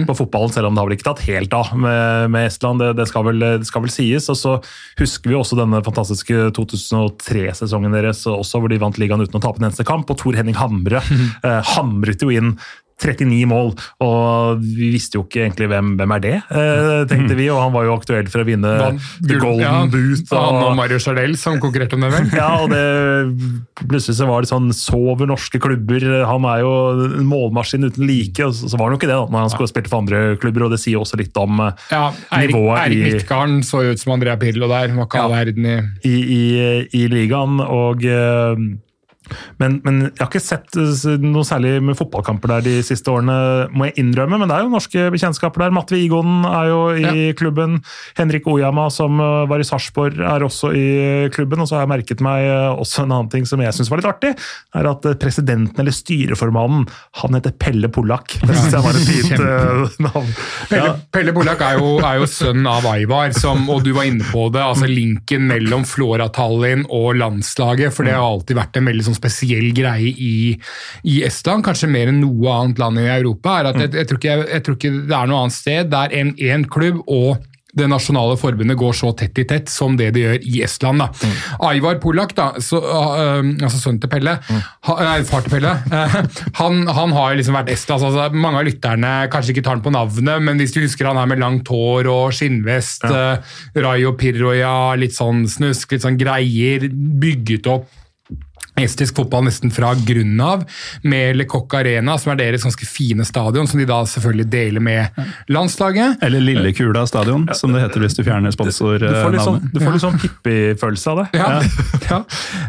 på 0.08 0.16
fotballen, 0.18 0.50
selv 0.54 0.68
om 0.68 0.74
det 0.74 0.82
har 0.82 0.90
vel 0.90 0.96
ikke 0.98 1.06
tatt 1.12 1.22
helt 1.28 1.54
av 1.54 1.70
med, 1.78 2.34
med 2.34 2.48
Estland. 2.48 2.82
Det, 2.82 2.90
det, 2.98 3.06
skal 3.10 3.28
vel, 3.28 3.46
det 3.62 3.68
skal 3.70 3.86
vel 3.86 3.94
sies. 3.94 4.26
Og 4.32 4.40
så 4.40 4.56
husker 4.98 5.30
vi 5.30 5.38
også 5.38 5.58
denne 5.60 5.84
fantastiske 5.86 6.48
2003-sesongen 6.58 7.94
deres, 7.94 8.24
også, 8.26 8.58
hvor 8.58 8.74
de 8.74 8.82
vant 8.82 8.98
ligaen 8.98 9.22
uten 9.22 9.38
å 9.38 9.44
tape 9.44 9.62
en 9.62 9.70
eneste 9.70 9.86
kamp. 9.86 10.10
Og 10.10 10.18
Tor 10.18 10.34
Henning 10.40 10.58
Hamre 10.58 10.98
eh, 11.46 11.60
hamret 11.76 12.26
jo 12.26 12.34
inn 12.34 12.56
39 13.02 13.48
mål, 13.50 13.72
og 14.04 14.62
vi 14.62 14.90
visste 14.94 15.18
jo 15.18 15.24
ikke 15.26 15.42
egentlig 15.44 15.68
hvem, 15.72 15.94
hvem 15.98 16.14
er 16.16 16.22
det, 16.22 16.34
eh, 16.54 17.00
tenkte 17.10 17.36
vi. 17.38 17.48
Og 17.52 17.60
han 17.60 17.72
var 17.74 17.88
jo 17.88 17.96
aktuell 17.96 18.28
for 18.30 18.44
å 18.44 18.46
vinne 18.48 18.70
Van, 18.80 19.00
The 19.18 19.38
Golden 19.40 19.64
ja, 19.64 19.74
Boot. 19.90 20.28
og 20.30 20.38
Han 20.38 20.60
og 20.60 20.76
Mario 20.78 21.00
Chardel 21.02 21.36
som 21.40 21.58
konkurrerte 21.62 21.98
om 21.98 22.04
det, 22.06 22.12
vel? 22.14 22.30
ja, 22.40 22.50
og 22.62 22.70
det, 22.72 22.84
plutselig 23.82 24.18
så 24.20 24.28
var 24.30 24.44
det 24.44 24.52
sånn 24.52 24.70
Sover 24.74 25.28
norske 25.30 25.60
klubber. 25.62 26.06
Han 26.28 26.46
er 26.50 26.62
jo 26.64 26.72
en 27.20 27.28
målmaskin 27.28 27.88
uten 27.88 28.06
like. 28.08 28.38
og 28.44 28.54
Så 28.54 28.70
så 28.74 28.78
var 28.80 28.88
han 28.88 28.96
jo 28.96 29.02
ikke 29.02 29.10
det 29.10 29.18
da, 29.18 29.26
når 29.30 29.46
han 29.46 29.52
skulle 29.52 29.70
spilt 29.70 29.90
for 29.90 30.02
andre 30.02 30.22
klubber, 30.42 30.66
og 30.66 30.74
det 30.74 30.80
sier 30.82 30.96
jo 30.96 31.04
også 31.04 31.20
litt 31.20 31.36
om 31.40 31.60
eh, 31.62 31.84
Ja, 31.92 32.06
Erik, 32.34 32.54
Nivået 32.54 32.80
Erik 32.86 33.04
Midtgarden 33.04 33.60
så 33.66 33.84
jo 33.84 33.94
ut 33.94 34.02
som 34.02 34.16
Andrea 34.16 34.38
Pirlo 34.40 34.70
der. 34.70 34.94
Var 34.94 35.08
ikke 35.08 35.22
all 35.22 35.34
verden 35.34 35.70
i 35.70 35.76
i, 36.04 36.14
i, 36.14 36.42
i 36.96 37.04
ligaen. 37.10 37.60
og 37.62 38.04
eh, 38.06 38.64
men, 39.60 39.78
men 39.84 40.00
jeg 40.06 40.20
har 40.20 40.28
ikke 40.30 40.42
sett 40.42 40.76
eh, 40.80 41.14
noe 41.24 41.44
særlig 41.48 41.76
med 41.84 41.96
fotballkamper 41.98 42.52
der 42.56 42.64
de 42.66 42.74
siste 42.86 43.08
årene, 43.12 43.36
må 43.72 43.88
jeg 43.88 43.96
innrømme. 44.02 44.38
Men 44.42 44.50
det 44.50 44.56
er 44.58 44.64
jo 44.66 44.72
norske 44.74 45.06
bekjentskaper 45.14 45.64
der. 45.64 45.74
Matte 45.74 45.96
Igonen 45.98 46.44
er 46.48 46.68
jo 46.70 46.80
i 46.94 47.24
klubben. 47.38 47.78
Henrik 48.18 48.46
Oyama, 48.50 48.88
som 48.92 49.18
eh, 49.22 49.44
var 49.50 49.62
i 49.62 49.66
Sarpsborg, 49.68 50.18
er 50.20 50.44
også 50.46 50.72
i 50.76 50.84
klubben. 51.34 51.62
Og 51.64 51.70
så 51.70 51.78
har 51.78 51.86
jeg 51.86 51.92
merket 51.94 52.24
meg 52.24 52.44
eh, 52.48 52.70
også 52.84 53.04
en 53.06 53.14
annen 53.16 53.30
ting 53.32 53.48
som 53.48 53.62
jeg 53.64 53.74
syns 53.76 53.90
var 53.92 54.02
litt 54.02 54.10
artig. 54.10 54.34
er 54.76 54.90
At 54.92 55.08
eh, 55.08 55.16
presidenten, 55.20 55.78
eller 55.80 55.94
styreformannen, 55.96 56.84
han 57.22 57.38
heter 57.38 57.54
Pelle 57.60 57.88
Pollak. 57.92 58.36
Det 58.44 58.54
syns 58.58 58.76
jeg 58.76 58.84
var 58.84 58.98
et 59.00 59.08
fint 59.08 59.34
eh, 59.38 59.98
navn. 60.08 60.30
Pelle, 60.68 60.82
Ja. 60.84 60.92
Pelle 61.14 61.32
Pollak 61.36 61.60
er, 61.64 61.78
jo- 61.80 61.98
er 62.04 62.20
jo 62.20 62.28
sønnen 62.28 62.66
av 62.68 62.84
Aivar, 62.90 63.32
som, 63.36 63.64
og 63.72 63.82
du 63.86 63.92
var 63.96 64.08
inne 64.10 64.26
på 64.28 64.46
det. 64.54 64.60
altså 64.64 64.88
Linken 64.90 65.46
mellom 65.48 65.84
Flora 65.88 66.28
Tallinn 66.34 66.84
og 66.92 67.14
landslaget. 67.20 67.94
For 67.94 68.04
det 68.06 68.14
har 68.16 68.24
alltid 68.26 68.58
vært 68.58 68.76
en 68.80 68.88
veldig 68.90 69.04
sånn 69.08 69.16
spesiell 69.24 69.72
greie 69.76 70.12
i, 70.12 70.34
i 71.08 71.16
Estland, 71.26 71.64
kanskje 71.64 71.90
mer 71.90 72.12
enn 72.12 72.20
noe 72.24 72.52
annet 72.52 72.82
land 72.82 73.00
i 73.00 73.08
Europa. 73.08 73.58
er 73.58 73.72
at 73.72 73.80
jeg, 73.80 73.94
jeg, 73.96 74.10
tror 74.10 74.20
ikke, 74.20 74.36
jeg, 74.36 74.46
jeg 74.52 74.66
tror 74.68 74.78
ikke 74.78 74.94
det 75.00 75.18
er 75.18 75.32
noe 75.32 75.42
annet 75.42 75.58
sted 75.58 75.92
der 75.94 76.16
en, 76.20 76.36
en 76.52 76.70
klubb 76.76 77.02
og 77.08 77.50
det 77.74 77.86
nasjonale 77.90 78.36
forbundet 78.38 78.78
går 78.78 78.94
så 78.96 79.10
tett 79.18 79.38
i 79.42 79.46
tett 79.50 79.70
som 79.72 79.96
det 79.98 80.12
de 80.14 80.24
gjør 80.24 80.44
i 80.46 80.60
Estland. 80.66 81.02
da. 81.02 81.30
Aivar 81.70 81.98
Polak, 82.02 82.34
da, 82.36 82.52
så, 82.62 82.78
uh, 82.78 83.40
altså 83.42 83.80
sønnen 83.80 84.00
til 84.02 84.12
Pelle, 84.12 84.36
ha, 84.46 84.96
nei, 85.00 85.16
far 85.26 85.42
til 85.42 85.56
Pelle, 85.56 85.74
uh, 85.90 86.18
han, 86.60 86.84
han 86.86 87.16
har 87.16 87.34
liksom 87.38 87.58
vært 87.58 87.72
Estland. 87.74 88.06
altså, 88.06 88.28
Mange 88.44 88.62
av 88.62 88.68
lytterne 88.68 89.12
kanskje 89.32 89.56
ikke 89.56 89.66
tar 89.66 89.78
han 89.78 89.84
på 89.86 89.94
navnet, 89.94 90.46
men 90.46 90.62
hvis 90.62 90.76
du 90.76 90.84
husker 90.84 91.10
han 91.10 91.18
her 91.18 91.30
med 91.30 91.42
langt 91.42 91.70
hår 91.72 92.10
og 92.12 92.30
skinnvest, 92.36 93.08
ja. 93.10 93.26
Rayo 93.74 94.14
Pirroja, 94.18 94.94
litt 95.00 95.16
sånn 95.16 95.44
snusk, 95.50 95.96
litt 95.96 96.06
sånn 96.06 96.20
greier, 96.20 96.86
bygget 96.92 97.70
opp 97.74 97.90
estisk 98.80 99.16
fotball 99.20 99.46
nesten 99.46 99.70
fra 99.74 99.92
grunnen 99.94 100.40
av, 100.42 100.64
med 101.02 101.38
Le 101.38 101.46
Coq 101.50 101.74
Arena, 101.78 102.16
som 102.18 102.32
er 102.32 102.40
deres 102.40 102.64
ganske 102.66 102.86
fine 102.88 103.26
stadion, 103.26 103.68
som 103.70 103.80
de 103.80 103.86
da 103.88 104.00
selvfølgelig 104.08 104.46
deler 104.50 104.84
med 104.84 105.20
landslaget. 105.52 106.22
Eller 106.24 106.42
Lillekula 106.42 107.04
stadion, 107.06 107.46
som 107.54 107.74
det 107.74 107.84
heter 107.84 108.02
hvis 108.04 108.18
du 108.18 108.24
fjerner 108.26 108.50
Du 108.50 108.56
sånn, 108.56 108.72
sponsornavnet. 108.72 109.68
du 109.72 109.80
får 109.82 109.96
litt 109.96 110.04
sånn 110.04 110.18
Pippi-følelse 110.22 111.14
av 111.14 111.22
det. 111.22 111.26
Ja, 111.38 111.50
ja. 112.10 112.20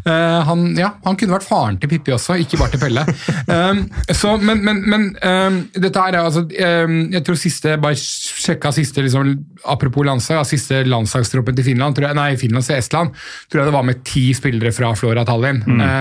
Eh, 0.06 0.40
han, 0.50 0.68
ja, 0.78 0.92
han 1.06 1.18
kunne 1.20 1.38
vært 1.38 1.48
faren 1.48 1.80
til 1.82 1.92
Pippi 1.92 2.14
også, 2.16 2.38
ikke 2.44 2.62
bare 2.62 2.76
til 2.76 2.84
Pelle. 2.86 3.06
Um, 3.50 3.86
så, 4.14 4.36
men 4.42 4.64
men, 4.66 4.82
men 4.90 5.08
um, 5.22 5.58
dette 5.74 6.02
her 6.02 6.16
er 6.16 6.24
altså 6.24 6.42
um, 6.46 6.96
Jeg 7.14 7.22
tror 7.28 7.38
siste 7.38 7.76
bare 7.82 7.98
sjekka 8.00 8.72
siste 8.74 9.04
liksom, 9.04 9.34
Apropos 9.70 10.06
landslag, 10.08 10.46
siste 10.48 10.82
landslagstroppen 10.88 11.58
til 11.58 11.68
Finland, 11.68 11.98
tror 11.98 12.10
jeg, 12.10 12.18
nei, 12.18 12.30
Finland 12.40 12.66
til 12.66 12.80
Estland, 12.80 13.14
tror 13.50 13.62
jeg 13.62 13.70
det 13.70 13.76
var 13.76 13.86
med 13.88 14.02
ti 14.08 14.26
spillere 14.38 14.72
fra 14.76 14.92
Flora 14.98 15.26
Tallinn. 15.28 15.64
Eh, 15.66 15.95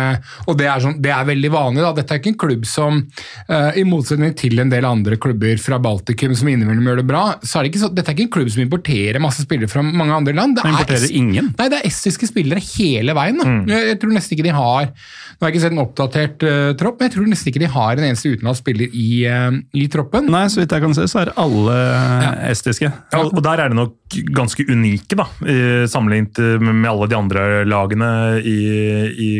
og 0.48 0.58
det 0.58 0.68
er, 0.68 0.82
sånn, 0.82 0.98
det 1.02 1.12
er 1.14 1.26
veldig 1.28 1.50
vanlig. 1.54 1.82
da, 1.84 1.92
Dette 1.96 2.16
er 2.16 2.20
ikke 2.20 2.32
en 2.32 2.40
klubb 2.44 2.66
som, 2.68 3.00
eh, 3.48 3.80
i 3.80 3.84
motsetning 3.88 4.34
til 4.38 4.60
en 4.62 4.72
del 4.72 4.86
andre 4.88 5.18
klubber 5.20 5.60
fra 5.62 5.78
Baltikum 5.82 6.34
som 6.38 6.50
innimellom 6.50 6.90
gjør 6.90 7.02
det 7.02 7.06
bra, 7.08 7.24
så 7.42 7.58
er 7.58 7.66
det 7.66 7.72
ikke 7.72 7.82
så, 7.84 7.90
dette 7.94 8.12
er 8.12 8.16
ikke 8.16 8.26
en 8.28 8.34
klubb 8.38 8.52
som 8.54 8.64
importerer 8.64 9.22
masse 9.22 9.44
spillere 9.46 9.70
fra 9.70 9.84
mange 9.84 10.16
andre 10.16 10.36
land. 10.36 10.56
Det 10.58 10.64
er 10.64 10.74
importerer 10.74 11.16
ingen. 11.20 11.52
Nei, 11.58 11.68
det 11.72 11.80
er 11.80 11.90
estiske 11.90 12.28
spillere 12.30 12.62
hele 12.74 13.16
veien. 13.16 13.40
Da. 13.40 13.54
Jeg, 13.74 14.00
tror 14.02 14.14
nesten 14.14 14.36
ikke 14.36 14.48
de 14.48 14.54
har 14.54 14.90
Nå 15.34 15.42
har 15.42 15.50
jeg 15.50 15.56
ikke 15.56 15.62
sett 15.64 15.74
en 15.74 15.82
oppdatert 15.82 16.44
uh, 16.46 16.68
tropp, 16.78 17.00
men 17.00 17.08
jeg 17.08 17.14
tror 17.16 17.26
nesten 17.26 17.50
ikke 17.50 17.62
de 17.64 17.70
har 17.74 17.98
en 17.98 18.04
eneste 18.06 18.30
utenlandsk 18.30 18.62
spiller 18.62 18.92
i, 18.94 19.08
uh, 19.26 19.56
i 19.74 19.88
troppen. 19.90 20.28
Nei, 20.30 20.44
så 20.52 20.60
vidt 20.60 20.74
jeg 20.76 20.84
kan 20.84 20.94
se, 20.96 21.08
så 21.10 21.24
er 21.24 21.32
alle 21.42 21.74
estiske. 22.52 22.86
Ja, 22.86 23.22
og 23.24 23.42
der 23.42 23.64
er 23.64 23.72
det 23.72 23.78
nok 23.80 24.14
ganske 24.36 24.62
unike, 24.70 25.18
da, 25.18 25.26
sammenlignet 25.90 26.38
med 26.62 26.86
alle 26.86 27.08
de 27.10 27.16
andre 27.18 27.44
lagene 27.66 28.10
i, 28.46 28.58
i 29.10 29.30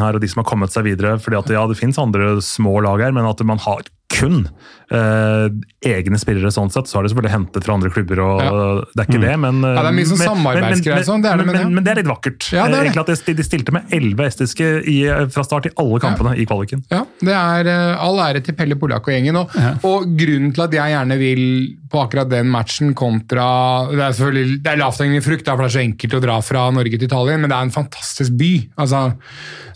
her, 0.00 0.16
og 0.16 0.22
de 0.22 0.30
som 0.30 0.40
har 0.40 0.48
kommet 0.48 0.72
seg 0.72 0.86
videre. 0.86 1.18
fordi 1.20 1.36
at 1.36 1.50
ja, 1.50 1.66
det 1.68 1.76
finnes 1.76 1.98
andre 1.98 2.40
små 2.40 2.80
lag 2.80 3.02
her, 3.04 3.12
men 3.12 3.28
at 3.28 3.42
man 3.44 3.58
har 3.58 3.82
kun 4.12 4.48
eh, 4.92 5.48
egne 5.88 6.18
spillere 6.20 6.52
sånn 6.52 6.70
sett, 6.72 6.86
så 6.90 6.98
har 6.98 7.06
de 7.06 7.12
selvfølgelig 7.12 7.32
hentet 7.34 7.64
fra 7.66 7.74
andre 7.78 7.90
klubber, 7.94 8.20
og 8.22 8.42
Ja. 8.42 8.52
det 8.92 9.00
er 9.02 9.08
ikke 9.08 9.22
det, 9.24 9.36
men 9.40 9.62
Ja, 9.64 9.82
det 9.82 9.88
er 9.90 9.96
mye 9.96 10.10
sånn 10.10 10.18
men- 10.20 10.28
samarbeidsgreier 10.30 11.06
sånn, 11.08 11.22
det 11.24 11.30
er 11.32 11.36
det, 11.40 11.46
men, 11.46 11.56
men 11.56 11.62
men, 11.62 11.74
men 11.78 11.84
det 11.84 11.90
er 11.92 12.00
litt 12.02 12.10
vakkert. 12.10 12.48
Ja, 12.52 12.66
det 12.68 12.74
er 12.74 12.84
det. 12.84 12.92
Egentlig 12.92 13.02
at 13.18 13.26
de, 13.26 13.34
de 13.40 13.46
stilte 13.46 13.72
med 13.72 13.92
elleve 13.92 14.26
estiske 14.28 14.70
i, 14.90 14.96
fra 15.32 15.44
start 15.46 15.66
i 15.70 15.74
alle 15.80 16.00
kampene 16.02 16.36
i 16.36 16.44
kvaliken. 16.48 16.84
Ja, 16.92 17.04
det 17.22 17.32
er 17.36 17.66
eh, 17.72 18.02
all 18.02 18.18
ære 18.20 18.42
til 18.44 18.54
Pelle 18.58 18.76
Polak 18.76 19.06
og 19.08 19.14
gjengen. 19.14 19.36
Og, 19.40 19.50
og 19.86 20.12
grunnen 20.18 20.52
til 20.52 20.62
at 20.66 20.72
jeg 20.76 20.92
gjerne 20.96 21.18
vil 21.20 21.44
på 21.92 22.00
akkurat 22.06 22.28
den 22.30 22.48
matchen 22.48 22.94
kontra 22.96 23.86
Det 23.92 24.00
er 24.00 24.14
selvfølgelig 24.16 24.62
det 24.64 24.70
er 24.72 24.78
lavthengende 24.80 25.22
frukt, 25.24 25.44
for 25.46 25.60
det 25.60 25.68
er 25.68 25.74
så 25.76 25.82
enkelt 25.84 26.14
å 26.16 26.22
dra 26.24 26.38
fra 26.40 26.70
Norge 26.72 26.96
til 26.98 27.04
Italia, 27.08 27.36
men 27.38 27.50
det 27.52 27.56
er 27.58 27.62
en 27.68 27.74
fantastisk 27.74 28.32
by. 28.40 28.52
Altså, 28.80 29.02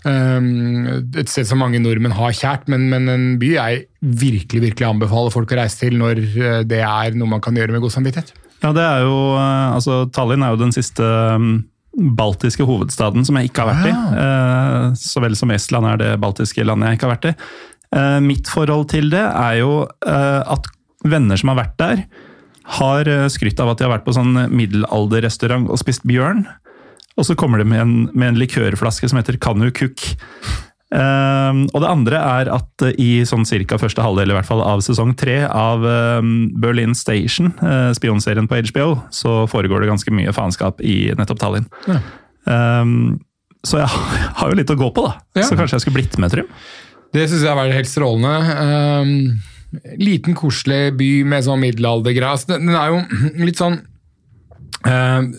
um, 0.05 0.87
et 1.15 1.29
sted 1.29 1.47
som 1.47 1.61
mange 1.61 1.79
nordmenn 1.83 2.15
har 2.17 2.33
kjært, 2.37 2.67
men, 2.71 2.89
men 2.89 3.07
en 3.13 3.27
by 3.41 3.51
jeg 3.55 3.85
virkelig 4.01 4.61
virkelig 4.69 4.85
anbefaler 4.87 5.06
folk 5.33 5.51
å 5.53 5.57
reise 5.59 5.79
til 5.81 5.97
når 5.99 6.19
eh, 6.23 6.59
det 6.67 6.81
er 6.85 7.15
noe 7.17 7.31
man 7.37 7.43
kan 7.43 7.55
gjøre 7.57 7.75
med 7.75 7.83
god 7.83 7.95
samvittighet. 7.95 8.33
Ja, 8.63 8.71
det 8.73 8.83
er 8.83 9.03
jo 9.05 9.17
eh, 9.37 9.73
Altså, 9.77 10.03
Tallinn 10.13 10.45
er 10.45 10.53
jo 10.53 10.61
den 10.61 10.73
siste 10.75 11.05
mm, 11.37 11.55
baltiske 12.17 12.65
hovedstaden 12.67 13.25
som 13.27 13.39
jeg 13.39 13.49
ikke 13.51 13.65
har 13.65 13.73
vært 13.73 13.89
i. 13.89 13.95
Eh, 14.21 14.85
Så 15.01 15.23
vel 15.23 15.37
som 15.39 15.53
Estland 15.55 15.89
er 15.93 16.01
det 16.01 16.11
baltiske 16.23 16.65
landet 16.67 16.91
jeg 16.91 16.99
ikke 16.99 17.09
har 17.09 17.17
vært 17.17 17.31
i. 17.31 17.35
Mitt 18.19 18.49
forhold 18.51 18.89
til 18.91 19.05
det 19.13 19.21
er 19.23 19.61
jo 19.61 19.85
at 20.03 20.65
venner 21.07 21.39
som 21.39 21.53
har 21.53 21.55
vært 21.61 21.77
der, 21.79 22.01
har 22.75 23.07
skrytt 23.31 23.61
av 23.63 23.71
at 23.71 23.79
de 23.79 23.85
har 23.87 23.93
vært 23.93 24.03
på 24.03 24.11
sånn 24.17 24.35
middelalderrestaurant 24.51 25.69
og 25.71 25.79
spist 25.79 26.03
bjørn. 26.03 26.43
Og 27.15 27.29
så 27.29 27.37
kommer 27.39 27.63
de 27.63 27.69
med 27.71 27.79
en, 27.79 27.93
med 28.11 28.33
en 28.33 28.41
likørflaske 28.41 29.07
som 29.07 29.21
heter 29.21 29.39
Kanu 29.39 29.69
Kuk. 29.71 30.03
Um, 30.87 31.65
og 31.75 31.81
det 31.83 31.89
andre 31.91 32.19
er 32.23 32.49
at 32.55 32.83
uh, 32.85 32.93
i 32.95 33.25
sånn 33.27 33.43
cirka 33.47 33.75
første 33.81 33.99
halvdel 33.99 34.31
i 34.31 34.35
hvert 34.37 34.47
fall 34.47 34.61
av 34.63 34.79
sesong 34.85 35.11
tre 35.19 35.41
av 35.43 35.83
um, 35.83 36.47
Berlin 36.63 36.95
Station, 36.95 37.51
uh, 37.59 37.91
spionserien 37.97 38.47
på 38.47 38.61
HBO, 38.69 38.93
så 39.11 39.41
foregår 39.51 39.83
det 39.83 39.91
ganske 39.91 40.13
mye 40.15 40.31
faenskap 40.35 40.79
i 40.79 41.11
nettopp 41.19 41.41
Tallinn. 41.43 41.67
Um, 42.47 43.17
så 43.67 43.81
jeg 43.81 43.91
har 43.91 44.53
jo 44.53 44.55
litt 44.55 44.71
å 44.71 44.79
gå 44.79 44.87
på, 44.95 45.03
da. 45.09 45.17
Ja. 45.41 45.49
Så 45.49 45.59
kanskje 45.59 45.75
jeg 45.75 45.87
skulle 45.87 45.99
blitt 45.99 46.15
med, 46.23 46.31
Trym. 46.31 46.47
Det 47.15 47.27
syns 47.27 47.43
jeg 47.43 47.57
var 47.57 47.71
helt 47.73 47.91
strålende. 47.91 49.03
Liten, 49.99 50.35
koselig 50.39 50.93
by 50.95 51.11
med 51.27 51.43
sånn 51.43 51.59
middelaldergras. 51.65 52.47
Den, 52.47 52.69
den 52.69 52.79
er 52.79 52.93
jo 52.93 53.01
litt 53.49 53.59
sånn 53.59 53.81
ehm, 54.87 55.29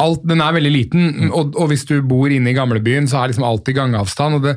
alt, 0.00 0.24
Den 0.26 0.42
er 0.44 0.56
veldig 0.56 0.72
liten, 0.72 1.30
og, 1.30 1.54
og 1.58 1.70
hvis 1.70 1.86
du 1.88 1.98
bor 2.06 2.32
inne 2.32 2.52
i 2.52 2.56
gamlebyen, 2.56 3.08
så 3.10 3.20
er 3.20 3.32
liksom 3.32 3.46
alt 3.46 3.70
i 3.70 3.76
gangavstand. 3.76 4.38
Og, 4.38 4.46
det, 4.46 4.54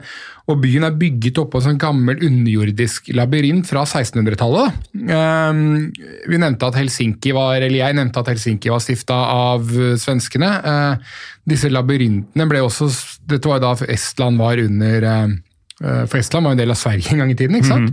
og 0.48 0.62
byen 0.64 0.88
er 0.88 1.00
bygget 1.00 1.42
oppå 1.44 1.60
en 1.60 1.66
sånn 1.70 1.82
gammel 1.82 2.22
underjordisk 2.28 3.12
labyrint 3.18 3.68
fra 3.70 3.86
1600-tallet. 3.88 4.78
Uh, 4.98 5.90
vi 6.30 6.42
nevnte 6.42 6.70
at 6.70 6.80
Helsinki 6.80 7.34
var, 7.38 7.58
eller 7.60 7.82
Jeg 7.82 7.98
nevnte 7.98 8.24
at 8.24 8.32
Helsinki 8.34 8.72
var 8.74 8.84
stifta 8.84 9.18
av 9.34 9.74
eh, 9.74 9.98
svenskene. 10.00 10.54
Uh, 10.64 11.18
disse 11.48 11.72
labyrintene 11.72 12.48
ble 12.50 12.60
også 12.66 12.90
Dette 13.28 13.48
var 13.48 13.60
jo 13.62 13.68
da 13.68 13.92
Estland 13.92 14.40
var 14.40 14.60
under 14.60 15.06
eh, 15.08 15.28
Eh, 15.28 15.47
For 15.80 16.18
Estland 16.18 16.48
var 16.48 16.54
jo 16.54 16.58
en 16.58 16.62
del 16.64 16.72
av 16.74 16.80
Sverige 16.80 17.12
en 17.14 17.20
gang 17.22 17.32
i 17.32 17.36
tiden. 17.38 17.56
ikke 17.60 17.70
sant? 17.70 17.92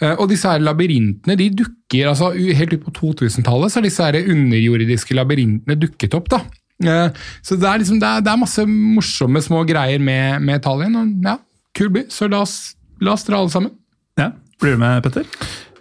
Mm. 0.00 0.16
Og 0.18 0.24
disse 0.32 0.50
her 0.50 0.58
labyrintene 0.64 1.36
de 1.38 1.46
dukker 1.60 2.08
altså 2.10 2.32
Helt 2.34 2.72
ut 2.74 2.82
på 2.88 2.94
2000-tallet 2.96 3.70
så 3.70 3.78
har 3.78 3.86
disse 3.86 4.02
her 4.08 4.18
underjordiske 4.32 5.14
labyrintene 5.14 5.76
dukket 5.78 6.16
opp. 6.18 6.28
da. 6.32 6.40
Eh, 6.82 7.10
Så 7.46 7.54
det 7.60 7.68
er, 7.68 7.78
liksom, 7.78 8.00
det 8.02 8.08
er, 8.08 8.24
det 8.26 8.32
er 8.32 8.40
masse 8.42 8.64
morsomme 8.66 9.42
små 9.44 9.62
greier 9.68 10.02
med, 10.02 10.42
med 10.42 10.58
Italien. 10.64 10.96
og 10.98 11.12
ja, 11.28 11.36
Kul 11.78 11.92
by, 11.94 12.02
så 12.10 12.26
la 12.28 12.42
oss, 12.42 12.74
la 13.00 13.12
oss 13.14 13.22
dra 13.28 13.38
alle 13.38 13.54
sammen. 13.54 13.70
Ja. 14.18 14.32
Blir 14.60 14.74
du 14.74 14.82
med, 14.82 15.02
Petter? 15.06 15.24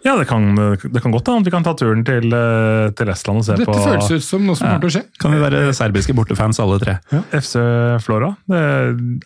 Ja, 0.01 0.15
det 0.17 0.25
kan, 0.25 0.55
det 0.57 0.97
kan 1.03 1.13
godt 1.13 1.27
hende 1.29 1.45
vi 1.45 1.51
kan 1.53 1.61
ta 1.65 1.75
turen 1.77 2.01
til, 2.07 2.31
eh, 2.33 2.87
til 2.97 3.09
Estland 3.13 3.37
og 3.37 3.45
se 3.45 3.53
Dette 3.59 3.69
på 3.69 3.75
føles 3.85 4.07
ut 4.09 4.23
som 4.25 4.47
noe 4.47 4.57
som 4.57 4.65
kommer 4.65 4.81
til 4.81 4.89
å 4.89 4.93
skje. 4.95 5.03
Kan 5.21 5.35
vi 5.35 5.41
være 5.43 5.59
serbiske 5.77 6.15
bortefans 6.17 6.57
alle 6.63 6.79
tre? 6.81 6.95
FC 7.37 7.61
Flora. 8.01 8.31
Det, 8.49 8.61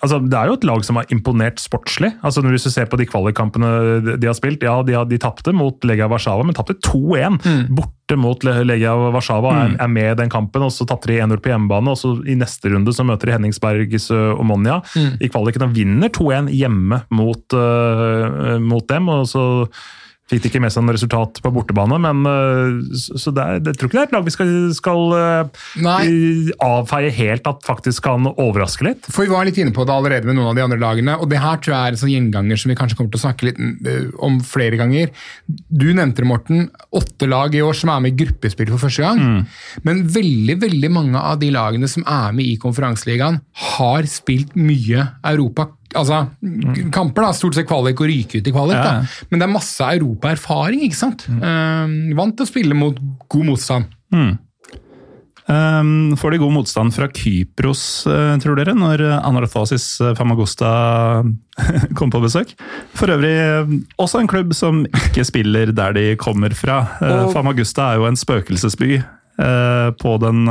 altså, 0.03 0.19
det 0.25 0.35
er 0.35 0.51
jo 0.51 0.57
et 0.59 0.67
lag 0.67 0.83
som 0.83 0.99
har 0.99 1.07
imponert 1.15 1.63
sportslig. 1.63 2.11
Altså, 2.27 2.43
når 2.43 2.57
Hvis 2.57 2.67
du 2.67 2.73
ser 2.75 2.89
på 2.91 2.99
de 2.99 3.07
kvalikkampene 3.07 3.71
de- 4.03 4.17
de 4.19 4.27
har 4.27 4.35
spilt, 4.35 4.63
ja, 4.67 4.75
de, 4.83 4.93
har- 4.99 5.07
de 5.07 5.17
tapte 5.17 5.53
mot 5.55 5.79
Legia 5.87 6.09
Warszawa, 6.11 6.43
men 6.43 6.53
tapte 6.53 6.75
2-1 6.83 7.39
borte 7.71 8.17
mot 8.19 8.43
Legia 8.43 8.91
Warszawa. 9.15 9.55
Er, 9.63 9.75
er 9.79 9.87
med 9.87 10.11
i 10.11 10.21
den 10.23 10.29
kampen, 10.29 10.61
og 10.61 10.71
så 10.75 10.85
tapte 10.85 11.07
de 11.07 11.21
1-0 11.23 11.39
på 11.39 11.55
hjemmebane. 11.55 11.87
og 11.95 11.97
så 11.97 12.17
I 12.27 12.35
neste 12.35 12.67
runde 12.75 12.91
så 12.91 13.07
møter 13.07 13.27
de 13.31 13.31
Henningsbergs 13.39 14.11
Omonia 14.11 14.81
mm. 14.91 15.21
i 15.23 15.29
kvaliken 15.31 15.63
og 15.69 15.73
vinner 15.73 16.09
2-1 16.11 16.51
hjemme 16.51 17.01
mot, 17.15 17.47
uh, 17.55 18.59
mot 18.59 18.85
dem. 18.91 19.07
og 19.09 19.23
så 19.31 19.77
Fikk 20.25 20.41
det 20.41 20.49
ikke 20.49 20.59
med 20.63 20.73
seg 20.73 20.81
noe 20.81 20.95
resultat 20.95 21.37
på 21.37 21.49
bortebane, 21.53 21.99
men 22.01 22.25
uh, 22.25 22.95
så 22.97 23.29
det 23.29 23.43
er, 23.43 23.59
jeg 23.61 23.77
tror 23.77 23.91
ikke 23.91 23.97
det 23.97 24.01
er 24.01 24.07
et 24.07 24.15
lag 24.15 24.23
vi 24.25 24.33
skal, 24.33 24.53
skal 24.73 25.13
uh, 25.13 26.55
avfeie 26.65 27.11
helt 27.13 27.45
at 27.51 27.61
faktisk 27.67 28.07
kan 28.07 28.25
overraske 28.31 28.87
litt. 28.87 29.05
For 29.05 29.21
Vi 29.21 29.29
var 29.29 29.45
litt 29.45 29.59
inne 29.61 29.75
på 29.75 29.85
det 29.85 29.93
allerede 29.93 30.25
med 30.25 30.39
noen 30.39 30.49
av 30.49 30.57
de 30.57 30.63
andre 30.65 30.81
lagene, 30.81 31.19
og 31.21 31.29
det 31.29 31.43
her 31.43 31.61
tror 31.61 31.75
jeg 31.75 31.91
er 31.91 31.93
en 31.93 32.01
sånn 32.01 32.13
gjenganger 32.15 32.57
som 32.57 32.73
vi 32.73 32.79
kanskje 32.79 32.97
kommer 32.97 33.13
til 33.13 33.21
å 33.21 33.25
snakke 33.27 33.51
litt 33.51 33.61
eh, 33.85 34.09
om 34.25 34.41
flere 34.41 34.81
ganger. 34.81 35.13
Du 35.45 35.87
nevnte 35.91 36.25
det, 36.25 36.29
Morten. 36.31 36.67
Åtte 36.97 37.29
lag 37.29 37.53
i 37.53 37.61
år 37.61 37.77
som 37.77 37.93
er 37.93 38.01
med 38.01 38.15
i 38.15 38.25
gruppespill 38.25 38.73
for 38.73 38.87
første 38.87 39.05
gang. 39.05 39.45
Men 39.85 40.03
veldig 40.09 40.57
veldig 40.65 40.93
mange 40.97 41.21
av 41.21 41.37
de 41.41 41.53
lagene 41.53 41.89
som 41.91 42.05
er 42.09 42.33
med 42.33 42.49
i 42.49 42.59
konferanseligaen, 42.61 43.43
har 43.77 44.09
spilt 44.09 44.57
mye 44.57 45.05
Europa. 45.21 45.69
Altså, 45.95 46.21
Kamper, 46.93 47.25
da, 47.25 47.33
stort 47.35 47.57
sett 47.57 47.69
kvalik 47.69 48.01
og 48.01 48.09
ryke 48.11 48.41
ut 48.41 48.49
i 48.49 48.55
kvalik. 48.55 48.79
Ja. 48.79 48.83
da. 48.83 49.27
Men 49.31 49.41
det 49.41 49.47
er 49.47 49.53
masse 49.53 49.91
europaerfaring. 49.97 50.85
ikke 50.87 50.99
sant? 50.99 51.27
Eh, 51.31 51.95
vant 52.17 52.35
til 52.35 52.47
å 52.47 52.51
spille 52.51 52.77
mot 52.77 52.99
god 53.31 53.47
motstand. 53.53 53.93
Um, 55.45 56.15
får 56.17 56.33
de 56.33 56.39
god 56.41 56.53
motstand 56.55 56.93
fra 56.95 57.05
Kypros, 57.13 57.81
uh, 58.09 58.33
tror 58.41 58.57
dere, 58.57 58.73
når 58.73 59.03
Anarthasis 59.19 59.83
eh, 60.01 60.15
Famagusta 60.17 60.71
kom 61.99 62.09
på 62.09 62.21
besøk? 62.23 62.55
For 62.97 63.13
øvrig 63.13 63.35
eh, 63.43 63.75
også 64.01 64.23
en 64.23 64.29
klubb 64.31 64.55
som 64.57 64.81
ikke 64.89 65.27
spiller 65.27 65.69
der 65.69 65.93
de 65.93 66.07
kommer 66.17 66.55
fra. 66.57 66.79
Uh, 66.97 67.27
Famagusta 67.35 67.91
er 67.91 68.01
jo 68.01 68.09
en 68.09 68.17
spøkelsesby 68.17 68.97
på 69.35 70.11
den 70.23 70.45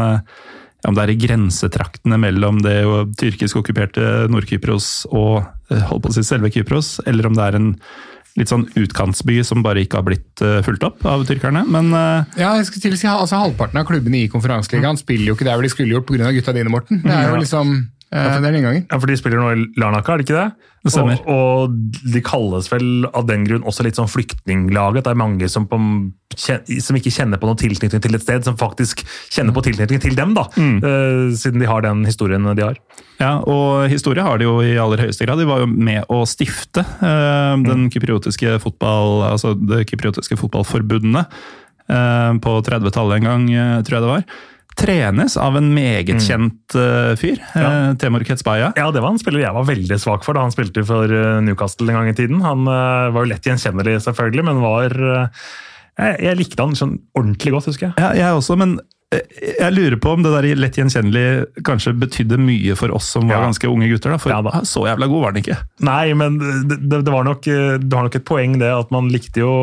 ja, 0.85 0.91
om 0.91 0.97
det 0.97 1.07
er 1.07 1.15
i 1.15 1.21
grensetraktene 1.21 2.19
mellom 2.21 2.59
det 2.65 2.77
tyrkisk 3.17 3.63
okkuperte 3.63 4.27
Nord-Kypros 4.29 5.07
og 5.09 5.39
eh, 5.73 5.81
holdt 5.89 6.05
på 6.05 6.13
å 6.13 6.17
si 6.19 6.25
selve 6.27 6.53
Kypros, 6.53 6.99
eller 7.09 7.31
om 7.31 7.39
det 7.39 7.47
er 7.47 7.57
en 7.57 7.71
litt 8.35 8.51
sånn 8.51 8.67
utkantsby 8.77 9.39
som 9.47 9.63
bare 9.65 9.85
ikke 9.85 10.01
har 10.01 10.07
blitt 10.09 10.43
eh, 10.45 10.59
fulgt 10.67 10.85
opp 10.85 11.07
av 11.09 11.25
tyrkerne. 11.29 11.63
Men 11.71 11.89
eh, 11.95 12.41
Ja, 12.43 12.53
jeg 12.59 12.69
skal 12.69 12.85
til 12.85 12.97
å 12.97 13.01
si, 13.01 13.09
altså 13.09 13.41
Halvparten 13.41 13.81
av 13.81 13.87
klubbene 13.89 14.25
i 14.25 14.31
konferanseligaen 14.33 15.01
spiller 15.01 15.31
jo 15.31 15.39
ikke 15.39 15.47
der 15.49 15.57
hvor 15.57 15.65
de 15.65 15.73
skulle 15.73 15.97
gjort 15.97 16.09
pga. 16.11 16.33
gutta 16.35 16.57
dine, 16.57 16.73
Morten. 16.73 17.01
Det 17.07 17.15
er 17.15 17.31
jo 17.31 17.41
liksom 17.41 17.75
eh, 18.15 18.39
det 18.41 18.49
er 18.49 18.57
den 18.57 18.67
gangen. 18.67 18.87
Ja, 18.87 19.01
For 19.01 19.11
de 19.11 19.19
spiller 19.19 19.43
nå 19.43 19.51
i 19.53 19.67
Larnaca, 19.81 20.15
er 20.15 20.23
det 20.23 20.29
ikke 20.29 20.39
det? 20.39 20.71
Det 20.85 20.93
stemmer. 20.93 21.21
Og, 21.25 21.71
og 21.73 22.11
de 22.13 22.21
kalles 22.25 22.67
vel 22.69 23.07
av 23.17 23.25
den 23.25 23.47
grunn 23.49 23.65
også 23.65 23.87
litt 23.87 23.97
sånn 23.97 24.11
flyktninglaget. 24.11 25.07
Det 25.07 25.15
er 25.15 25.17
mange 25.17 25.49
som, 25.49 25.65
på, 25.71 25.79
som 26.37 26.99
ikke 26.99 27.13
kjenner 27.15 27.41
på 27.41 27.49
noen 27.49 27.61
tilknytning 27.63 28.03
til 28.05 28.19
et 28.19 28.25
sted, 28.25 28.45
som 28.45 28.59
faktisk 28.61 29.01
kjenner 29.33 29.57
på 29.57 29.65
tilknytning 29.65 30.03
til 30.05 30.19
dem, 30.19 30.37
da. 30.37 30.45
Eh, 30.61 31.33
siden 31.41 31.65
de 31.65 31.71
har 31.71 31.87
den 31.87 32.05
historien 32.05 32.45
de 32.53 32.67
har. 32.67 32.79
Ja, 33.17 33.39
og 33.49 33.89
historie 33.89 34.27
har 34.27 34.39
de 34.39 34.49
jo 34.49 34.59
i 34.61 34.75
aller 34.81 35.07
høyeste 35.07 35.25
grad. 35.25 35.41
De 35.41 35.49
var 35.49 35.65
jo 35.65 35.71
med 35.73 36.05
å 36.13 36.23
stifte 36.29 36.85
eh, 36.85 37.53
den 37.65 37.89
kypriotiske 37.95 38.59
fotball, 38.67 39.23
altså 39.33 39.55
det 39.57 39.87
kypriotiske 39.89 40.37
fotballforbundet 40.37 41.33
eh, 41.89 42.33
på 42.45 42.59
30-tallet 42.69 43.23
en 43.23 43.31
gang, 43.31 43.53
tror 43.89 43.99
jeg 43.99 44.05
det 44.05 44.17
var. 44.19 44.29
Trenes 44.79 45.37
av 45.41 45.57
en 45.61 45.69
meget 45.75 46.19
kjent 46.25 46.75
uh, 46.79 47.13
fyr, 47.21 47.39
Ja. 47.55 47.69
Uh, 47.91 47.91
Temor 48.01 48.25
Ketsbaya. 48.27 48.73
Ja, 48.77 48.89
det 48.95 49.03
var 49.05 49.15
en 49.15 49.21
spiller 49.23 49.45
jeg 49.45 49.55
var 49.55 49.69
veldig 49.69 49.99
svak 50.03 50.25
for 50.27 50.35
da 50.35 50.43
han 50.47 50.55
spilte 50.55 50.83
for 50.89 51.07
uh, 51.11 51.39
Newcastle 51.47 51.87
en 51.93 52.01
gang 52.01 52.11
i 52.11 52.17
tiden. 52.19 52.41
Han 52.45 52.67
eh, 52.67 53.13
var 53.15 53.23
jo 53.25 53.31
lett 53.31 53.47
gjenkjennelig, 53.47 54.01
selvfølgelig, 54.05 54.45
men 54.49 54.61
var 54.65 54.95
eh, 54.99 55.47
jeg, 56.01 56.19
jeg 56.27 56.39
likte 56.41 56.65
han 56.67 56.75
sånn 56.79 56.97
ordentlig 57.15 57.55
godt, 57.55 57.69
husker 57.71 57.91
jeg. 57.91 57.95
Ja, 58.03 58.11
jeg 58.19 58.39
også, 58.41 58.57
men 58.59 58.75
eh, 59.15 59.23
jeg 59.61 59.75
lurer 59.77 59.97
på 60.03 60.15
om 60.17 60.25
det 60.27 60.33
der 60.35 60.49
lett 60.59 60.79
gjenkjennelig 60.81 61.27
kanskje 61.67 61.95
betydde 62.03 62.39
mye 62.43 62.75
for 62.79 62.91
oss 62.97 63.13
som 63.15 63.29
var 63.31 63.39
Ja. 63.39 63.45
ganske 63.47 63.71
unge 63.71 63.89
gutter. 63.93 64.11
da, 64.15 64.19
For 64.19 64.35
Ja 64.35 64.41
da. 64.43 64.65
så 64.67 64.83
jævla 64.91 65.07
god 65.13 65.23
var 65.23 65.35
han 65.37 65.43
ikke. 65.45 65.59
Nei, 65.87 66.15
men 66.19 66.41
det, 66.41 66.81
det, 66.91 67.05
var 67.15 67.25
nok, 67.31 67.47
eh, 67.47 67.77
det 67.79 67.95
var 67.95 68.09
nok 68.11 68.19
et 68.19 68.27
poeng 68.27 68.59
det 68.59 68.73
at 68.75 68.91
man 68.95 69.09
likte 69.15 69.45
jo 69.47 69.55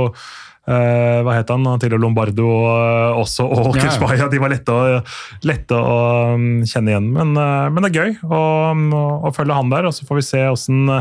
eh, 0.69 1.21
hva 1.25 1.35
het 1.37 1.51
han? 1.53 1.65
Til 1.81 1.95
Lombardo 2.01 2.49
eh, 2.69 3.19
også, 3.21 3.47
og 3.47 3.71
Ja, 3.71 3.81
ja. 3.81 3.85
Keshbaya. 3.87 4.27
De 4.31 4.41
var 4.41 4.53
lette 4.53 4.75
å, 4.75 4.99
lette 5.47 5.77
å 5.77 5.95
um, 6.35 6.61
kjenne 6.67 6.93
igjen. 6.93 7.07
Men, 7.15 7.33
eh, 7.37 7.69
men 7.71 7.85
det 7.85 7.91
er 7.91 8.01
gøy 8.01 8.19
å, 8.27 8.43
å, 8.73 9.05
å 9.29 9.33
følge 9.35 9.57
han 9.57 9.71
der, 9.73 9.89
og 9.89 9.95
så 9.95 10.07
får 10.09 10.21
vi 10.21 10.27
se 10.27 10.43
hvordan 10.43 10.93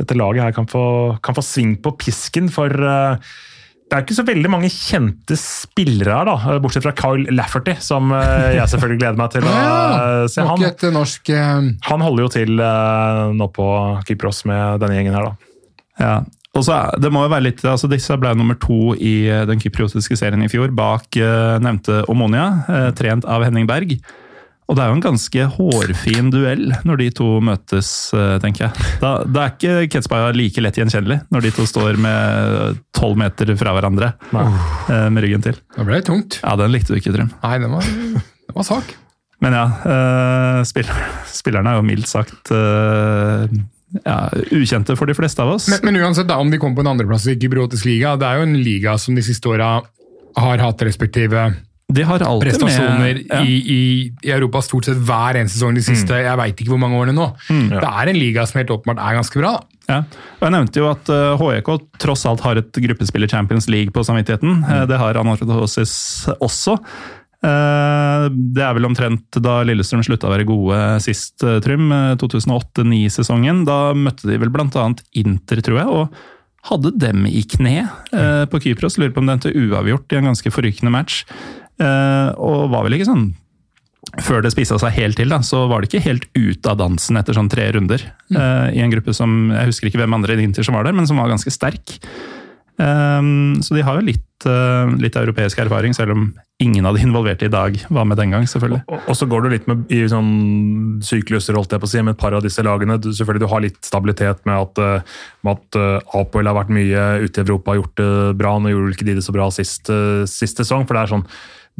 dette 0.00 0.18
laget 0.18 0.46
her 0.46 0.56
kan 0.56 0.68
få, 0.68 0.84
kan 1.24 1.36
få 1.36 1.44
sving 1.44 1.76
på 1.84 1.94
pisken. 2.00 2.50
For 2.52 2.72
det 2.72 3.96
er 3.96 4.04
ikke 4.06 4.16
så 4.16 4.24
veldig 4.24 4.50
mange 4.52 4.70
kjente 4.72 5.36
spillere 5.36 6.16
her, 6.16 6.28
da, 6.28 6.58
bortsett 6.64 6.84
fra 6.86 6.94
Kyle 6.96 7.32
Lafferty, 7.36 7.74
som 7.84 8.12
jeg 8.12 8.64
selvfølgelig 8.72 9.02
gleder 9.02 9.20
meg 9.20 9.34
til 9.34 9.48
å 9.48 9.56
se. 10.32 10.46
Han, 10.48 10.68
norsk 10.96 11.32
han 11.88 12.06
holder 12.06 12.24
jo 12.24 12.30
til 12.40 12.62
nå 13.36 13.50
på 13.52 13.72
Kypros 14.08 14.46
med 14.48 14.80
denne 14.84 14.96
gjengen 14.96 15.18
her, 15.18 15.28
da. 15.28 15.50
Ja. 16.00 16.14
Og 16.52 16.64
så 16.66 16.78
det 17.00 17.08
må 17.12 17.24
jo 17.24 17.32
være 17.32 17.48
litt, 17.48 17.62
altså 17.64 17.88
Disse 17.90 18.16
ble 18.20 18.34
nummer 18.36 18.58
to 18.60 18.92
i 19.00 19.22
eh, 19.30 19.44
den 19.48 19.60
kypriotiske 19.62 20.18
serien 20.20 20.44
i 20.44 20.50
fjor, 20.52 20.72
bak 20.76 21.16
eh, 21.16 21.56
nevnte 21.64 22.02
Omonia, 22.12 22.48
eh, 22.68 22.90
trent 22.96 23.24
av 23.24 23.46
Henning 23.46 23.68
Berg. 23.68 23.96
Og 24.70 24.76
det 24.76 24.84
er 24.84 24.92
jo 24.92 24.96
en 24.96 25.04
ganske 25.04 25.46
hårfin 25.56 26.28
duell 26.32 26.70
når 26.86 27.00
de 27.00 27.08
to 27.18 27.26
møtes, 27.44 27.88
tenker 28.40 28.68
jeg. 28.68 28.84
Da, 29.02 29.10
da 29.26 29.42
er 29.42 29.50
ikke 29.56 29.88
Ketsbaya 29.90 30.30
like 30.36 30.62
lett 30.62 30.78
gjenkjennelig 30.78 31.18
når 31.34 31.44
de 31.44 31.50
to 31.56 31.66
står 31.68 31.98
med 32.00 32.78
tolv 32.96 33.18
meter 33.20 33.52
fra 33.58 33.74
hverandre 33.76 34.12
eh, 34.32 35.08
med 35.12 35.26
ryggen 35.26 35.44
til. 35.44 35.58
Da 35.76 35.84
ble 35.88 35.98
det 35.98 36.06
tungt. 36.08 36.38
Ja, 36.44 36.54
den 36.60 36.72
likte 36.72 36.94
du 36.94 37.00
ikke, 37.00 37.12
Trym. 37.12 37.32
Nei, 37.42 37.58
den 37.60 37.74
var, 37.74 37.90
den 37.90 38.56
var 38.56 38.68
sak. 38.68 38.94
Men 39.42 39.58
ja, 39.58 39.66
spill, 40.68 40.88
spillerne 41.42 41.74
er 41.74 41.80
jo 41.80 41.88
mildt 41.90 42.08
sagt 42.12 42.54
ja, 44.04 44.18
ukjente 44.54 44.96
for 44.98 45.10
de 45.10 45.16
fleste 45.16 45.44
av 45.44 45.56
oss. 45.56 45.68
Men, 45.72 45.84
men 45.88 46.00
uansett, 46.02 46.28
da, 46.30 46.38
om 46.40 46.50
de 46.52 46.60
kommer 46.60 46.80
på 46.80 46.86
en 46.86 46.94
andreplass 46.94 47.26
i 47.30 47.36
Kypriotisk 47.36 47.88
liga, 47.90 48.16
det 48.20 48.28
er 48.28 48.40
jo 48.40 48.48
en 48.48 48.56
liga 48.62 48.96
som 49.00 49.18
de 49.18 49.24
siste 49.26 49.50
åra 49.50 49.74
har 50.38 50.64
hatt 50.64 50.82
respektive 50.88 51.50
de 51.92 52.04
har 52.08 52.22
prestasjoner 52.40 53.00
med, 53.02 53.18
ja. 53.28 53.42
i, 53.44 53.56
i, 53.58 53.80
i 54.24 54.30
Europa 54.32 54.62
stort 54.64 54.86
sett 54.88 55.00
hver 55.02 55.36
eneste 55.36 55.58
sesong 55.58 55.76
de 55.76 55.82
siste 55.84 56.22
jeg 56.24 56.38
vet 56.40 56.62
ikke 56.62 56.72
hvor 56.72 56.80
mange 56.80 56.96
årene 56.96 57.12
nå. 57.16 57.26
Det 57.50 57.82
er 57.88 58.10
en 58.12 58.16
liga 58.16 58.46
som 58.48 58.62
helt 58.62 58.72
åpenbart 58.72 59.02
er 59.02 59.18
ganske 59.18 59.42
bra. 59.42 59.50
Ja, 59.90 59.98
Jeg 60.40 60.54
nevnte 60.54 60.80
jo 60.80 60.86
at 60.88 61.10
HJK 61.40 61.68
tross 62.00 62.22
alt 62.30 62.44
har 62.46 62.60
et 62.60 62.80
gruppespill 62.86 63.26
i 63.26 63.28
Champions 63.28 63.68
League 63.68 63.92
på 63.92 64.04
samvittigheten. 64.06 64.62
Mm. 64.62 64.86
det 64.88 65.00
har 65.02 65.20
Anorthosis 65.20 65.94
også. 66.38 66.78
Eh, 67.42 68.26
det 68.30 68.62
er 68.62 68.76
vel 68.76 68.86
omtrent 68.86 69.40
da 69.42 69.60
Lillestrøm 69.66 70.04
slutta 70.06 70.28
å 70.30 70.34
være 70.34 70.46
gode 70.48 70.78
sist, 71.02 71.42
uh, 71.42 71.58
Trym. 71.64 71.90
2008-2009-sesongen. 72.22 73.64
Da 73.68 73.80
møtte 73.98 74.30
de 74.30 74.38
vel 74.42 74.52
bl.a. 74.54 74.86
Inter, 75.22 75.64
tror 75.64 75.82
jeg. 75.82 75.90
og 75.90 76.22
hadde 76.68 76.94
dem 77.02 77.26
i 77.26 77.42
kne 77.42 77.76
eh, 78.14 78.44
på 78.50 78.60
Kypros. 78.62 78.98
Lurer 79.00 79.14
på 79.14 79.22
om 79.22 79.28
det 79.28 79.38
endte 79.38 79.54
uavgjort 79.54 80.14
i 80.14 80.20
en 80.20 80.30
ganske 80.30 80.52
forrykende 80.54 80.92
match. 80.94 81.22
Eh, 81.82 82.28
og 82.38 82.68
var 82.72 82.86
vel 82.86 82.98
ikke 82.98 83.10
sånn 83.10 83.32
før 84.20 84.42
det 84.42 84.50
spissa 84.50 84.76
seg 84.82 84.96
helt 84.96 85.16
til, 85.16 85.30
da, 85.30 85.38
så 85.46 85.62
var 85.70 85.80
det 85.80 85.88
ikke 85.88 86.02
helt 86.04 86.24
ut 86.34 86.66
av 86.66 86.80
dansen 86.80 87.16
etter 87.20 87.36
sånn 87.36 87.48
tre 87.52 87.68
runder. 87.72 88.02
eh, 88.34 88.68
I 88.74 88.82
en 88.82 88.90
gruppe 88.92 89.14
som 89.14 89.52
Jeg 89.54 89.70
husker 89.70 89.88
ikke 89.88 90.00
hvem 90.02 90.16
andre 90.18 90.34
i 90.36 90.42
Inter 90.42 90.66
som 90.66 90.74
var 90.74 90.84
der, 90.84 90.96
men 90.96 91.06
som 91.06 91.20
var 91.22 91.30
ganske 91.30 91.52
sterk. 91.54 91.98
Um, 92.80 93.60
så 93.62 93.76
de 93.76 93.82
har 93.84 93.98
jo 93.98 94.06
litt, 94.06 94.46
eh, 94.48 94.92
litt 94.98 95.16
europeisk 95.18 95.60
erfaring, 95.60 95.92
selv 95.94 96.14
om 96.14 96.22
ingen 96.62 96.86
av 96.86 96.96
de 96.96 97.02
involverte 97.04 97.46
i 97.46 97.52
dag 97.52 97.76
var 97.92 98.06
med 98.08 98.16
den 98.18 98.32
gang, 98.32 98.46
selvfølgelig. 98.48 98.82
Og, 98.88 99.08
og 99.12 99.18
så 99.18 99.28
går 99.28 99.44
du 99.44 99.48
litt 99.52 99.68
med, 99.70 99.84
i 99.92 100.00
sånn 100.08 100.32
sykluser, 101.04 101.58
holdt 101.58 101.74
jeg 101.74 101.82
på 101.82 101.90
å 101.90 101.92
si, 101.92 102.02
med 102.02 102.16
et 102.16 102.22
par 102.22 102.34
av 102.38 102.42
disse 102.44 102.64
lagene. 102.64 102.98
Du, 103.02 103.10
selvfølgelig 103.12 103.44
du 103.44 103.50
har 103.52 103.64
litt 103.66 103.80
stabilitet 103.86 104.44
med 104.48 104.56
at, 104.56 104.82
eh, 104.82 105.16
med 105.46 105.60
at 105.60 105.80
eh, 105.80 106.20
Apoel 106.20 106.50
har 106.50 106.58
vært 106.62 106.74
mye 106.74 107.08
ute 107.26 107.42
i 107.42 107.44
Europa 107.44 107.74
og 107.74 107.82
gjort 107.82 107.96
det 108.02 108.12
bra. 108.40 108.54
Nå 108.58 108.72
gjorde 108.72 108.96
ikke 108.96 109.10
de 109.10 109.18
det 109.20 109.26
så 109.26 109.36
bra 109.36 109.50
sist, 109.54 109.92
sist 110.30 110.62
sesong, 110.62 110.88
for 110.88 110.96
det 110.96 111.04
er 111.04 111.16
sånn 111.16 111.28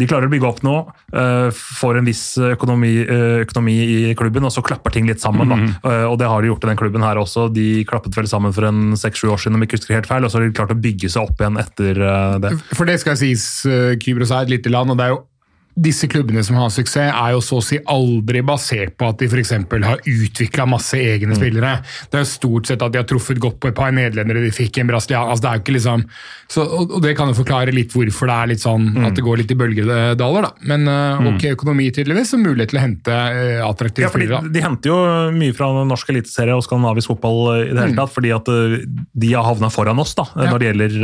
de 0.01 0.07
klarer 0.09 0.27
å 0.27 0.33
bygge 0.33 0.49
opp 0.49 0.63
nå, 0.65 0.75
eh, 1.13 1.51
får 1.53 1.99
en 1.99 2.07
viss 2.09 2.23
økonomi, 2.39 2.93
eh, 3.05 3.43
økonomi 3.45 3.75
i 4.11 4.15
klubben, 4.15 4.45
og 4.45 4.53
så 4.55 4.63
klapper 4.65 4.91
ting 4.95 5.07
litt 5.07 5.21
sammen. 5.21 5.49
da. 5.49 5.57
Eh, 5.91 6.05
Og 6.13 6.19
det 6.19 6.29
har 6.29 6.41
de 6.41 6.49
gjort 6.49 6.65
i 6.65 6.69
den 6.69 6.77
klubben 6.81 7.03
her 7.03 7.17
også. 7.17 7.53
De 7.53 7.85
klappet 7.85 8.15
vel 8.17 8.25
sammen 8.25 8.53
for 8.55 8.65
en 8.65 8.93
seks-sju 8.97 9.29
år 9.31 9.39
siden, 9.39 9.55
om 9.55 9.63
ikke 9.63 9.79
husker 9.79 9.95
helt 9.95 10.07
feil, 10.09 10.25
og 10.25 10.31
så 10.31 10.41
har 10.41 10.49
de 10.49 10.53
klart 10.57 10.73
å 10.73 10.81
bygge 10.81 11.11
seg 11.11 11.23
opp 11.29 11.37
igjen 11.39 11.59
etter 11.61 12.41
det. 12.41 12.59
For 12.75 12.85
det 12.87 13.01
skal 13.01 13.17
sies, 13.17 13.63
Kypros 14.01 14.31
er 14.31 14.43
et 14.43 14.55
lite 14.57 14.71
land, 14.71 14.91
og 14.91 14.97
det 14.97 15.05
er 15.05 15.15
jo 15.17 15.23
disse 15.75 16.09
klubbene 16.11 16.43
som 16.45 16.57
har 16.61 16.69
suksess, 16.71 17.13
er 17.15 17.33
jo 17.33 17.41
så 17.41 17.57
å 17.61 17.65
si 17.65 17.79
aldri 17.89 18.43
basert 18.45 18.97
på 19.01 19.09
at 19.09 19.19
de 19.23 19.29
f.eks. 19.31 19.53
har 19.87 20.03
utvikla 20.05 20.67
masse 20.69 20.99
egne 21.01 21.35
spillere. 21.39 21.79
Det 22.13 22.19
er 22.19 22.25
jo 22.27 22.29
stort 22.33 22.69
sett 22.69 22.83
at 22.85 22.93
de 22.93 23.01
har 23.01 23.07
truffet 23.09 23.41
godt 23.41 23.57
på 23.63 23.71
et 23.71 23.77
par 23.79 23.93
nederlendere 23.95 24.43
de 24.45 24.51
fikk 24.53 24.79
en 24.83 24.91
brasilian. 24.91 25.31
Altså, 25.33 25.43
det 25.47 25.51
er 25.51 25.57
jo 25.61 25.63
ikke 25.65 25.77
liksom, 25.79 26.05
så, 26.53 26.67
og, 26.67 26.97
det 27.05 27.15
kan 27.17 27.33
jo 27.33 27.39
forklare 27.39 27.73
litt 27.73 27.95
hvorfor 27.97 28.29
det 28.29 28.37
er 28.37 28.51
litt 28.53 28.65
sånn 28.65 28.91
at 29.07 29.17
det 29.17 29.25
går 29.25 29.41
litt 29.41 29.55
i 29.55 29.59
bølgedaler. 29.63 30.49
da. 30.49 30.53
Men 30.69 30.85
uh, 30.91 31.31
ok 31.33 31.49
økonomi, 31.55 31.89
tydeligvis, 31.95 32.35
og 32.37 32.45
mulighet 32.45 32.73
til 32.75 32.81
å 32.81 32.85
hente 32.85 33.17
uh, 33.17 33.65
attraktive 33.71 34.07
Ja, 34.09 34.13
spillere. 34.13 34.43
da. 34.45 34.53
De 34.53 34.65
henter 34.67 34.93
jo 34.93 34.99
mye 35.39 35.57
fra 35.57 35.71
norsk 35.89 36.13
eliteserie 36.13 36.55
og 36.59 36.67
skandinavisk 36.67 37.15
fotball 37.15 37.41
i 37.63 37.71
det 37.73 37.81
hele 37.81 37.97
tatt, 37.97 38.13
fordi 38.13 38.31
at 38.37 38.49
eh, 38.53 38.77
de 39.25 39.33
har 39.33 39.47
havna 39.49 39.73
foran 39.73 39.99
oss 40.03 40.13
da, 40.19 40.29
Mm. 40.33 40.45
Ja. 40.45 40.51
når 40.53 40.59
det 40.63 40.69
gjelder 40.69 41.03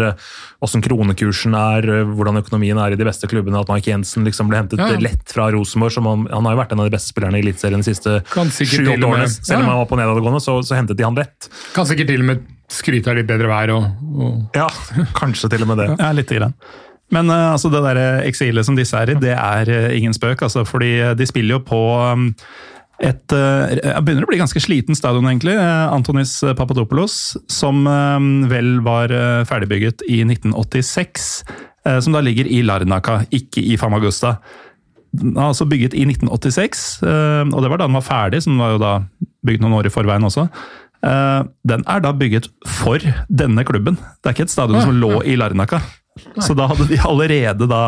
åssen 0.65 0.83
kronekursen 0.85 1.55
er, 1.59 1.87
eh, 2.01 2.05
hvordan 2.17 2.39
økonomien 2.41 2.79
er 2.81 2.95
i 2.95 2.99
de 2.99 3.05
beste 3.07 3.29
klubbene. 3.31 3.61
At 3.61 3.69
Mike 3.71 3.91
Jensen 3.91 4.25
liksom 4.27 4.49
ble 4.51 4.58
hentet 4.61 4.83
Ja, 4.83 4.91
lett 5.03 5.33
fra 5.33 5.49
Rosenborg. 5.55 5.95
som 5.95 6.07
han, 6.11 6.27
han 6.33 6.49
har 6.49 6.57
jo 6.57 6.61
vært 6.63 6.75
en 6.75 6.83
av 6.85 6.91
de 6.91 6.95
beste 6.95 7.13
spillerne 7.15 7.41
i 7.41 7.45
Eliteserien 7.47 7.83
de 7.83 7.89
siste 7.89 8.19
sju-åtte 8.27 9.09
årene. 9.09 9.29
Selv 9.33 9.63
om 9.63 9.67
ja. 9.67 9.71
han 9.73 9.83
var 9.85 9.89
på 9.91 9.99
nedadgående, 10.01 10.43
så, 10.45 10.59
så 10.67 10.77
hentet 10.79 10.99
de 10.99 11.07
han 11.07 11.19
lett. 11.19 11.51
Kan 11.77 11.89
sikkert 11.89 12.13
til 12.13 12.25
og 12.25 12.31
med 12.33 12.47
skryte 12.69 13.09
av 13.13 13.17
litt 13.17 13.29
bedre 13.31 13.49
vær 13.49 13.73
og, 13.73 13.89
og 14.19 14.59
Ja, 14.59 14.69
kanskje 15.17 15.49
til 15.55 15.65
og 15.65 15.73
med 15.73 15.83
det. 15.83 15.89
Ja, 15.97 16.13
lite 16.17 16.41
grann. 16.41 16.57
Men 17.15 17.31
eh, 17.33 17.53
altså, 17.55 17.71
det 17.73 17.81
der 17.87 18.01
eksilet 18.29 18.67
som 18.69 18.77
disse 18.77 18.99
er 19.01 19.15
i, 19.15 19.21
det 19.21 19.33
er 19.33 19.71
eh, 19.73 19.95
ingen 19.97 20.17
spøk. 20.17 20.43
Altså, 20.45 20.67
fordi 20.69 20.99
de 21.17 21.29
spiller 21.29 21.57
jo 21.57 21.63
på 21.65 21.79
um, 22.13 22.27
et 22.99 23.33
eh, 23.33 23.77
Jeg 23.79 24.03
begynner 24.05 24.27
å 24.27 24.31
bli 24.31 24.41
ganske 24.41 24.61
sliten 24.63 24.99
stadion, 24.99 25.29
egentlig. 25.31 25.55
eh, 25.57 25.87
Antonis 25.95 26.35
Papadopoulos, 26.59 27.37
som 27.49 27.87
eh, 27.87 28.29
vel 28.51 28.79
var 28.85 29.15
eh, 29.15 29.45
ferdigbygget 29.49 30.05
i 30.11 30.21
1986. 30.27 31.29
eh, 31.87 32.01
Som 32.01 32.17
da 32.17 32.21
ligger 32.25 32.47
i 32.49 32.63
Larnaca, 32.63 33.21
ikke 33.35 33.63
i 33.63 33.77
Famagusta. 33.81 34.37
Den 35.19 35.37
er 35.37 35.49
altså 35.51 35.65
bygget 35.69 35.95
i 35.97 36.05
1986, 36.05 36.83
eh, 37.03 37.45
og 37.49 37.63
det 37.65 37.71
var 37.73 37.81
da 37.81 37.87
den 37.89 37.97
var 37.97 38.05
ferdig, 38.07 38.43
som 38.45 38.59
var 38.61 38.75
jo 38.75 38.81
da 38.83 38.93
bygget 39.47 39.65
noen 39.65 39.79
år 39.79 39.89
i 39.89 39.93
forveien 39.95 40.27
også. 40.29 40.49
Eh, 41.07 41.43
Den 41.71 41.85
er 41.89 42.01
da 42.05 42.13
bygget 42.13 42.49
for 42.67 42.99
denne 43.31 43.65
klubben. 43.65 43.97
Det 44.21 44.31
er 44.31 44.37
ikke 44.37 44.49
et 44.49 44.55
stadion 44.57 44.83
som 44.83 44.99
lå 45.01 45.23
i 45.25 45.37
Larnaca. 45.41 45.81
Så 46.43 46.55
da 46.59 46.67
hadde 46.67 46.89
de 46.91 46.99
allerede 47.07 47.69
da 47.71 47.83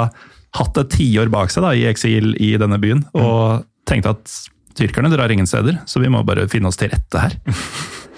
hatt 0.56 0.78
et 0.78 0.90
tiår 0.94 1.28
bak 1.30 1.50
seg 1.50 1.62
da, 1.66 1.74
i 1.74 1.84
eksil 1.90 2.32
i 2.42 2.54
denne 2.58 2.78
byen, 2.82 3.04
og 3.14 3.66
tenkte 3.86 4.14
at 4.16 4.32
tyrkerne 4.78 5.10
drar 5.12 5.30
ingen 5.30 5.46
steder, 5.50 5.80
så 5.86 6.00
vi 6.02 6.08
må 6.10 6.22
bare 6.26 6.48
finne 6.50 6.70
oss 6.70 6.78
til 6.78 6.90
rette 6.90 7.18
her. 7.22 7.34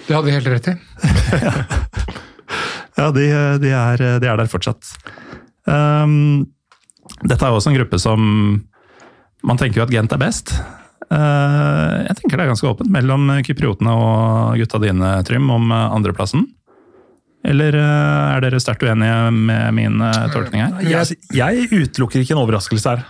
Det 0.07 0.15
hadde 0.15 0.29
de 0.29 0.35
helt 0.37 0.49
rett 0.53 0.71
i. 0.71 0.77
Ja, 2.93 3.07
de, 3.09 3.23
de, 3.57 3.69
er, 3.73 4.01
de 4.21 4.27
er 4.29 4.37
der 4.37 4.49
fortsatt. 4.51 4.85
Um, 5.69 6.45
dette 7.23 7.43
er 7.43 7.53
også 7.55 7.71
en 7.71 7.77
gruppe 7.77 7.99
som 8.01 8.23
Man 9.43 9.59
tenker 9.59 9.79
jo 9.79 9.85
at 9.85 9.93
Gent 9.93 10.11
er 10.15 10.19
best. 10.21 10.53
Uh, 11.11 12.03
jeg 12.07 12.15
tenker 12.19 12.39
det 12.39 12.45
er 12.45 12.51
ganske 12.53 12.67
åpent 12.69 12.91
mellom 12.91 13.27
kypriotene 13.43 13.91
og 13.91 14.59
gutta 14.61 14.79
dine, 14.83 15.15
Trym, 15.27 15.49
om 15.51 15.71
uh, 15.71 15.91
andreplassen. 15.95 16.45
Eller 17.43 17.75
uh, 17.75 18.35
er 18.37 18.45
dere 18.45 18.61
sterkt 18.63 18.85
uenige 18.87 19.17
med 19.35 19.75
min 19.75 19.99
uh, 19.99 20.29
tolkning 20.31 20.63
her? 20.63 20.77
Jeg, 20.87 21.19
jeg 21.35 21.67
utelukker 21.73 22.23
ikke 22.23 22.37
en 22.37 22.43
overraskelse 22.45 22.95
her. 22.95 23.03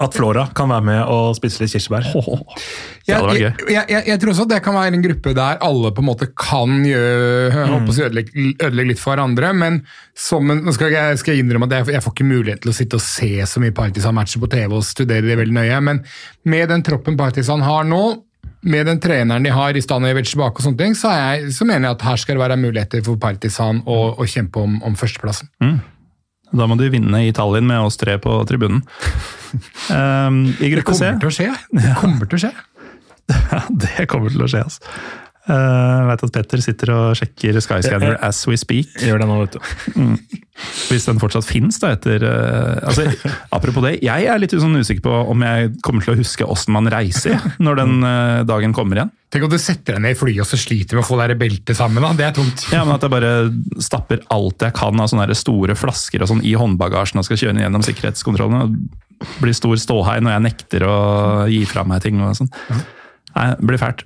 At 0.00 0.16
Flora 0.16 0.46
kan 0.56 0.70
være 0.72 0.86
med 0.86 1.00
og 1.12 1.34
spise 1.38 1.62
litt 1.62 1.74
kirsebær. 1.74 2.06
Det 2.10 3.16
jeg, 3.16 3.20
gøy. 3.26 3.72
jeg, 3.72 3.84
jeg, 3.90 4.04
jeg 4.06 4.20
tror 4.22 4.32
også 4.32 4.44
at 4.46 4.52
det 4.52 4.60
kan 4.64 4.76
være 4.76 4.94
en 4.94 5.04
gruppe 5.04 5.32
der 5.34 5.60
alle 5.66 5.90
på 5.96 6.02
en 6.04 6.08
måte 6.08 6.28
kan 6.38 6.80
gjøre, 6.86 7.66
mm. 7.66 7.90
ødelegge, 7.90 8.46
ødelegge 8.60 8.92
litt 8.92 9.02
for 9.02 9.14
hverandre, 9.14 9.52
men 9.56 9.80
som 10.16 10.52
en, 10.52 10.62
nå 10.66 10.74
skal 10.76 10.94
jeg, 10.94 11.18
skal 11.20 11.34
jeg 11.34 11.44
innrømme 11.44 11.66
at 11.70 11.78
jeg, 11.80 11.94
jeg 11.96 12.04
får 12.06 12.16
ikke 12.16 12.28
mulighet 12.30 12.64
til 12.64 12.72
å 12.72 12.76
sitte 12.76 13.00
og 13.00 13.04
se 13.04 13.30
så 13.50 13.62
mye 13.62 13.74
Partisan-matcher 13.76 14.42
på 14.42 14.50
TV 14.52 14.76
og 14.78 14.86
studere 14.86 15.26
det 15.26 15.38
veldig 15.40 15.56
nøye, 15.56 15.78
men 15.86 16.02
med 16.50 16.70
den 16.70 16.84
troppen 16.86 17.18
Partisan 17.18 17.64
har 17.66 17.86
nå, 17.88 18.02
med 18.60 18.86
den 18.86 19.00
treneren 19.00 19.44
de 19.46 19.52
har 19.54 19.76
i 19.76 19.82
Stanojevic 19.82 20.34
bak 20.36 20.58
og 20.58 20.66
sånne 20.66 20.80
ting, 20.82 20.96
så, 20.98 21.12
er 21.14 21.22
jeg, 21.40 21.54
så 21.56 21.64
mener 21.68 21.88
jeg 21.88 21.96
at 21.96 22.04
her 22.10 22.20
skal 22.20 22.36
det 22.36 22.44
være 22.44 22.60
muligheter 22.60 23.04
for 23.06 23.20
Partisan 23.20 23.80
å, 23.88 24.02
å 24.20 24.28
kjempe 24.28 24.60
om, 24.60 24.76
om 24.86 24.98
førsteplassen. 25.00 25.48
Da 26.56 26.66
må 26.66 26.76
de 26.80 26.90
vinne 26.90 27.22
i 27.26 27.32
Tallinn 27.36 27.68
med 27.68 27.86
oss 27.86 27.98
tre 28.00 28.16
på 28.22 28.34
tribunen. 28.48 28.82
Um, 29.90 30.42
I 30.58 30.66
Det 30.66 30.72
gruppe 30.76 30.96
C 30.98 31.06
kommer 31.06 31.22
til 31.22 31.30
å 31.30 31.36
skje. 31.36 31.48
Det 31.78 31.94
kommer 32.00 32.30
til 32.30 32.40
å 32.40 32.44
skje. 32.46 32.52
Ja, 33.30 33.60
det 33.70 34.06
kommer 34.10 34.32
til 34.34 34.42
å 34.42 34.50
skje, 34.50 34.64
altså. 34.66 34.80
Uh, 35.48 35.54
jeg 35.56 36.08
vet 36.10 36.22
at 36.26 36.32
Petter 36.34 36.60
sitter 36.60 36.90
og 36.92 37.04
sjekker 37.16 37.56
Skyscanner 37.64 38.18
as 38.26 38.42
we 38.48 38.58
speak. 38.60 38.92
Gjør 39.00 39.22
det 39.22 39.28
nå, 39.30 39.38
vet 39.40 39.56
du. 39.56 40.34
Hvis 40.90 41.06
den 41.08 41.20
fortsatt 41.22 41.46
finnes, 41.48 41.78
da, 41.80 41.94
etter 41.96 42.26
uh, 42.28 42.88
altså, 42.90 43.06
Apropos 43.56 43.86
det, 43.86 43.94
jeg 44.04 44.26
er 44.28 44.42
litt 44.42 44.52
sånn 44.52 44.76
usikker 44.76 45.06
på 45.06 45.14
om 45.32 45.46
jeg 45.46 45.72
kommer 45.86 46.04
til 46.04 46.12
å 46.12 46.18
huske 46.20 46.44
åssen 46.44 46.76
man 46.76 46.90
reiser 46.92 47.40
når 47.64 47.80
den 47.80 47.96
uh, 48.04 48.42
dagen 48.48 48.76
kommer 48.76 49.00
igjen. 49.00 49.14
Tenk 49.32 49.46
om 49.46 49.52
du 49.52 49.60
setter 49.62 49.96
deg 49.96 50.04
ned 50.04 50.16
i 50.16 50.18
flyet 50.18 50.42
og 50.44 50.50
så 50.50 50.58
sliter 50.60 50.98
med 50.98 51.04
å 51.04 51.08
få 51.08 51.16
det 51.22 51.38
beltet 51.40 51.78
sammen. 51.78 52.04
Da. 52.04 52.12
Det 52.18 52.26
er 52.26 52.36
tungt. 52.36 52.66
Ja, 52.74 52.82
men 52.84 52.98
At 52.98 53.06
jeg 53.06 53.14
bare 53.14 53.34
stapper 53.80 54.24
alt 54.34 54.66
jeg 54.66 54.76
kan 54.76 55.00
av 55.00 55.08
sånne 55.12 55.38
store 55.38 55.78
flasker 55.78 56.26
og 56.26 56.32
sånn 56.34 56.44
i 56.44 56.56
håndbagasjen 56.58 57.22
og 57.22 57.28
skal 57.28 57.40
kjøre 57.40 57.62
gjennom 57.64 57.86
sikkerhetskontrollen. 57.86 58.66
og 58.66 59.30
blir 59.40 59.56
stor 59.56 59.76
ståhei 59.80 60.18
når 60.20 60.36
jeg 60.36 60.44
nekter 60.48 60.84
å 60.88 60.96
gi 61.50 61.64
fra 61.68 61.84
meg 61.88 62.04
ting. 62.04 62.20
og 62.24 62.36
sånn. 62.38 62.50
Nei, 63.36 63.46
det 63.54 63.70
blir 63.70 63.80
fælt. 63.80 64.04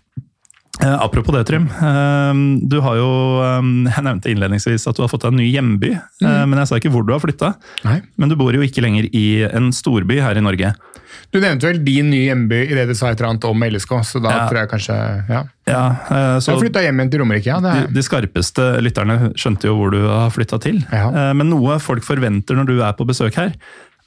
Eh, 0.82 0.90
apropos 1.00 1.32
det, 1.32 1.44
Trym. 1.46 1.68
Eh, 1.70 2.34
du 2.66 2.80
har 2.82 2.96
jo, 2.98 3.10
eh, 3.44 3.92
Jeg 3.94 4.04
nevnte 4.04 4.30
innledningsvis 4.32 4.88
at 4.90 4.96
du 4.96 5.02
har 5.04 5.08
fått 5.08 5.22
deg 5.22 5.32
en 5.32 5.38
ny 5.38 5.46
hjemby, 5.52 5.92
Mm. 6.22 6.48
men 6.50 6.58
jeg 6.58 6.68
sa 6.68 6.74
ikke 6.76 6.90
hvor 6.90 7.06
du 7.06 7.12
har 7.12 7.20
flytta. 7.20 7.54
Men 8.18 8.28
du 8.28 8.34
bor 8.36 8.52
jo 8.52 8.60
ikke 8.60 8.82
lenger 8.82 9.08
i 9.14 9.42
en 9.44 9.70
storby 9.70 10.20
her 10.20 10.34
i 10.36 10.40
Norge. 10.40 10.74
Du 11.32 11.38
nevnte 11.40 11.62
vel 11.62 11.78
din 11.84 12.10
nye 12.10 12.26
hjemby 12.34 12.70
i 12.70 12.74
det 12.74 12.88
du 12.88 12.94
sa 12.94 13.08
et 13.10 13.20
eller 13.20 13.30
annet 13.30 13.44
om 13.44 13.60
LSK, 13.62 14.02
så 14.02 14.20
da 14.22 14.30
Ja. 14.30 14.48
tror 14.48 14.58
jeg 14.58 14.68
kanskje 14.70 15.28
Ja. 15.28 15.42
Ja, 15.66 15.96
så 16.40 16.52
Jeg 16.52 16.70
flytta 16.72 16.82
hjem 16.82 16.98
igjen 17.00 17.10
til 17.10 17.20
Romerike, 17.20 17.46
ja. 17.46 17.60
Det 17.60 17.72
de, 17.72 17.78
er, 17.78 17.86
de 17.92 18.02
skarpeste 18.02 18.82
lytterne 18.82 19.32
skjønte 19.34 19.62
jo 19.64 19.76
hvor 19.76 19.90
du 19.92 20.06
har 20.08 20.30
flytta 20.30 20.60
til. 20.60 20.84
Ja. 20.92 21.32
Men 21.32 21.50
noe 21.50 21.78
folk 21.78 22.02
forventer 22.02 22.54
når 22.56 22.66
du 22.66 22.80
er 22.82 22.92
på 22.92 23.06
besøk 23.06 23.34
her, 23.36 23.52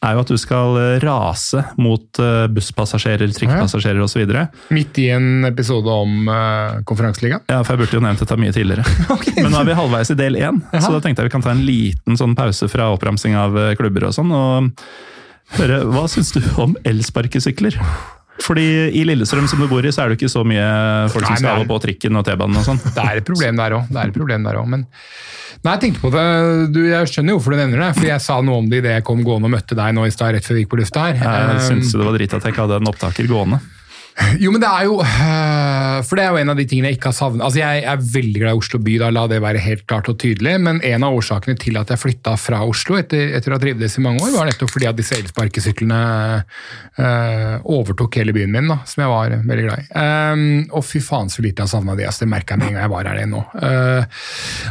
er 0.07 0.15
jo 0.15 0.23
at 0.23 0.31
du 0.31 0.37
skal 0.39 0.77
eh, 0.81 0.97
rase 1.03 1.63
mot 1.81 2.21
eh, 2.23 2.45
busspassasjerer, 2.53 3.31
trikkepassasjerer 3.35 4.03
osv. 4.03 4.23
midt 4.75 5.01
i 5.03 5.09
en 5.13 5.47
episode 5.47 5.91
om 5.91 6.29
uh, 6.31 6.79
konferanseligaen. 6.87 7.45
Ja, 7.51 7.61
for 7.61 7.75
jeg 7.75 7.85
burde 7.85 7.99
jo 7.99 8.03
nevnt 8.05 8.23
dette 8.23 8.39
mye 8.39 8.55
tidligere. 8.55 8.85
Men 9.41 9.51
nå 9.53 9.61
er 9.61 9.69
vi 9.69 9.79
halvveis 9.81 10.13
i 10.13 10.19
del 10.19 10.39
én, 10.39 10.61
så 10.73 10.91
da 10.93 11.01
tenkte 11.03 11.23
jeg 11.23 11.31
vi 11.31 11.35
kan 11.37 11.45
ta 11.45 11.53
en 11.53 11.65
liten 11.67 12.19
sånn 12.19 12.35
pause 12.37 12.69
fra 12.71 12.91
oppramsing 12.95 13.37
av 13.37 13.57
klubber 13.79 14.09
og 14.09 14.15
sånn, 14.17 14.33
og 14.33 14.71
høre 15.57 15.83
hva 15.87 16.07
syns 16.11 16.33
du 16.35 16.41
om 16.61 16.75
elsparkesykler? 16.87 17.79
Fordi 18.43 18.65
i 18.93 19.01
Lillestrøm 19.07 19.47
som 19.49 19.59
du 19.61 19.67
bor 19.69 19.85
i, 19.85 19.91
så 19.93 20.03
er 20.03 20.11
det 20.11 20.19
ikke 20.19 20.29
så 20.31 20.43
mye 20.47 20.67
folk 21.13 21.25
som 21.25 21.33
Nei, 21.33 21.39
skal 21.41 21.55
nei. 21.55 21.63
av 21.65 21.71
på 21.71 21.79
trikken 21.87 22.19
og 22.19 22.25
T-banen 22.27 22.59
og 22.61 22.67
sånn. 22.67 22.81
Det 22.85 23.03
er 23.03 23.21
et 23.21 23.27
problem 23.27 23.57
der 23.59 23.77
òg. 23.79 23.89
Det 23.89 24.01
er 24.03 24.11
et 24.13 24.17
problem 24.19 24.45
der 24.47 24.59
også, 24.61 24.73
men 24.75 24.85
Nei, 25.65 25.71
jeg 25.73 25.81
tenkte 25.81 26.01
på 26.03 26.11
det. 26.13 26.23
Du, 26.75 26.79
jeg 26.85 27.09
skjønner 27.09 27.33
jo 27.33 27.39
hvorfor 27.39 27.55
du 27.55 27.57
nevner 27.57 27.81
det, 27.81 27.87
for 27.97 28.05
jeg 28.05 28.21
sa 28.21 28.35
noe 28.45 28.61
om 28.61 28.67
det 28.69 28.83
idet 28.83 28.91
jeg 28.99 29.05
kom 29.07 29.23
gående 29.25 29.49
og 29.49 29.55
møtte 29.55 29.75
deg 29.79 29.95
nå 29.97 30.03
i 30.05 30.11
stad, 30.13 30.35
rett 30.35 30.45
før 30.45 30.53
vi 30.59 30.61
gikk 30.63 30.69
på 30.75 30.79
lufta 30.83 31.07
her. 31.07 31.17
Jeg 31.17 31.63
syntes 31.65 31.89
syns 31.89 31.97
det 31.97 32.05
var 32.05 32.17
dritt 32.19 32.35
at 32.37 32.45
jeg 32.45 32.53
ikke 32.53 32.65
hadde 32.67 32.77
en 32.83 32.91
opptaker 32.91 33.29
gående. 33.31 33.57
Jo, 34.41 34.51
men 34.53 34.61
det 34.61 34.69
er 34.69 34.87
jo 34.87 34.97
øh, 35.01 35.99
For 36.07 36.17
det 36.17 36.25
er 36.25 36.33
jo 36.33 36.41
en 36.41 36.51
av 36.51 36.59
de 36.59 36.65
tingene 36.69 36.91
jeg 36.91 36.97
ikke 36.97 37.11
har 37.11 37.17
savnet. 37.17 37.43
Altså, 37.45 37.61
Jeg 37.61 37.83
er 37.89 38.03
veldig 38.13 38.41
glad 38.41 38.55
i 38.55 38.61
Oslo 38.61 38.79
by, 38.83 38.95
da 39.01 39.09
la 39.13 39.25
det 39.29 39.39
være 39.43 39.61
helt 39.63 39.85
klart 39.89 40.09
og 40.11 40.17
tydelig. 40.21 40.55
Men 40.63 40.81
en 40.85 41.05
av 41.05 41.17
årsakene 41.17 41.57
til 41.59 41.77
at 41.79 41.91
jeg 41.93 42.01
flytta 42.01 42.35
fra 42.41 42.63
Oslo 42.67 42.97
etter, 42.99 43.33
etter 43.37 43.53
å 43.53 43.57
ha 43.57 43.61
trivdes 43.61 43.97
i 43.99 44.03
mange 44.05 44.23
år, 44.25 44.33
var 44.35 44.49
nettopp 44.49 44.73
fordi 44.73 44.89
at 44.89 44.97
disse 44.97 45.17
elsparkesyklene 45.17 45.99
uh, 46.99 47.55
overtok 47.77 48.19
hele 48.19 48.35
byen 48.35 48.53
min, 48.53 48.69
da, 48.71 48.79
som 48.89 49.03
jeg 49.03 49.13
var 49.13 49.35
veldig 49.37 49.67
glad 49.67 49.83
i. 49.83 49.87
Um, 49.97 50.43
og 50.77 50.85
fy 50.87 51.01
faen 51.03 51.31
så 51.33 51.45
lite 51.45 51.65
jeg 51.65 51.73
savna 51.73 51.97
det. 51.97 52.07
Altså, 52.09 52.25
det 52.25 52.31
merka 52.33 52.55
jeg 52.55 52.63
med 52.63 52.71
en 52.71 52.77
gang 52.77 52.85
jeg 52.85 52.93
var 52.95 53.11
her 53.11 53.21
det 53.21 53.27
nå. 53.31 53.43
Uh, 53.53 54.21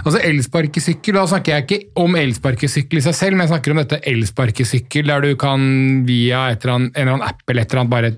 altså 0.02 0.22
Elsparkesykkel, 0.26 1.18
da 1.18 1.26
snakker 1.30 1.56
jeg 1.56 1.66
ikke 1.66 2.02
om 2.02 2.18
elsparkesykkel 2.18 3.00
i 3.00 3.06
seg 3.08 3.18
selv, 3.18 3.36
men 3.36 3.46
jeg 3.46 3.54
snakker 3.54 3.74
om 3.74 3.82
dette 3.82 4.02
elsparkesykkel 4.12 5.12
der 5.12 5.26
du 5.26 5.34
kan 5.40 5.66
via 6.08 6.48
eller 6.52 6.76
annet, 6.76 6.94
en 6.96 7.02
eller 7.02 7.18
annen 7.18 7.28
app 7.28 7.44
eller 7.46 7.62
et 7.62 7.72
eller 7.72 7.84
annet 7.84 7.94
bare 7.96 8.14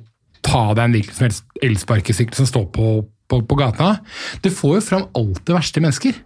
ta 0.46 0.70
deg 0.72 0.84
en 0.84 0.96
hvilken 0.96 1.16
som 1.16 1.26
helst 1.28 1.60
elsparkesykkel 1.64 2.38
som 2.38 2.48
står 2.48 2.66
på, 2.74 2.94
på, 3.30 3.42
på 3.48 3.58
gata. 3.58 3.96
Det 4.44 4.54
får 4.54 4.78
jo 4.78 4.86
fram 4.88 5.06
alt 5.18 5.44
det 5.46 5.56
verste 5.56 5.80
i 5.80 5.86
mennesker. 5.86 6.18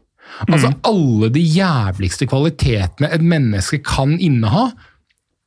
Altså 0.46 0.72
Alle 0.88 1.28
de 1.34 1.42
jævligste 1.42 2.28
kvalitetene 2.30 3.10
et 3.12 3.24
menneske 3.24 3.82
kan 3.84 4.14
inneha, 4.16 4.70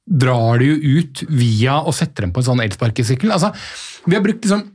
drar 0.05 0.61
de 0.61 0.69
jo 0.69 0.99
ut 0.99 1.23
via 1.33 1.79
å 1.81 1.93
sette 1.95 2.21
dem 2.21 2.33
på 2.33 2.43
en 2.43 2.49
sånn 2.51 2.61
elsparkesykkel. 2.61 3.31
Altså, 3.33 3.49
vi 4.05 4.17
har 4.17 4.21
brukt 4.25 4.43
liksom 4.45 4.74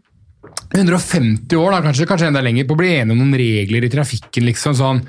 150 0.70 1.56
år, 1.58 1.72
da, 1.74 1.80
kanskje, 1.82 2.06
kanskje 2.06 2.28
enda 2.30 2.40
lenger, 2.44 2.64
på 2.68 2.76
å 2.76 2.78
bli 2.78 2.90
enige 2.94 3.12
om 3.16 3.18
noen 3.24 3.34
regler 3.36 3.84
i 3.84 3.90
trafikken. 3.90 4.44
liksom 4.46 4.76
Sånn, 4.78 5.00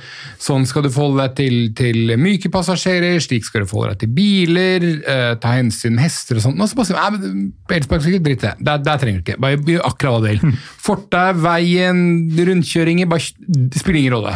sånn 0.41 0.65
skal 0.67 0.83
du 0.83 0.89
forholde 0.91 1.21
deg 1.27 1.35
til, 1.37 1.57
til 1.77 2.15
myke 2.19 2.49
passasjerer, 2.51 3.19
slik 3.21 3.45
skal 3.45 3.61
du 3.63 3.69
forholde 3.69 3.93
deg 3.93 4.01
til 4.01 4.11
biler, 4.17 4.85
eh, 5.05 5.35
ta 5.41 5.53
hensyn 5.59 5.93
til 5.95 6.01
hester 6.01 6.39
og 6.39 6.45
sånt. 6.47 6.59
Og 6.59 6.71
så 6.87 6.97
bare 6.97 7.77
elsparkesykkel, 7.77 8.23
dritt 8.25 8.41
det. 8.47 8.55
Der, 8.65 8.81
der 8.83 8.97
trenger 9.03 9.21
du 9.21 9.23
ikke. 9.29 9.37
Bare 9.45 9.59
gjør 9.61 9.85
akkurat 9.91 10.17
hva 10.17 10.23
du 10.23 10.27
vil. 10.31 10.57
Fortau, 10.87 11.29
veien, 11.45 12.01
rundkjøringer, 12.41 13.11
bare, 13.13 13.29
det 13.45 13.83
spiller 13.83 14.01
ingen 14.01 14.17
rolle. 14.17 14.33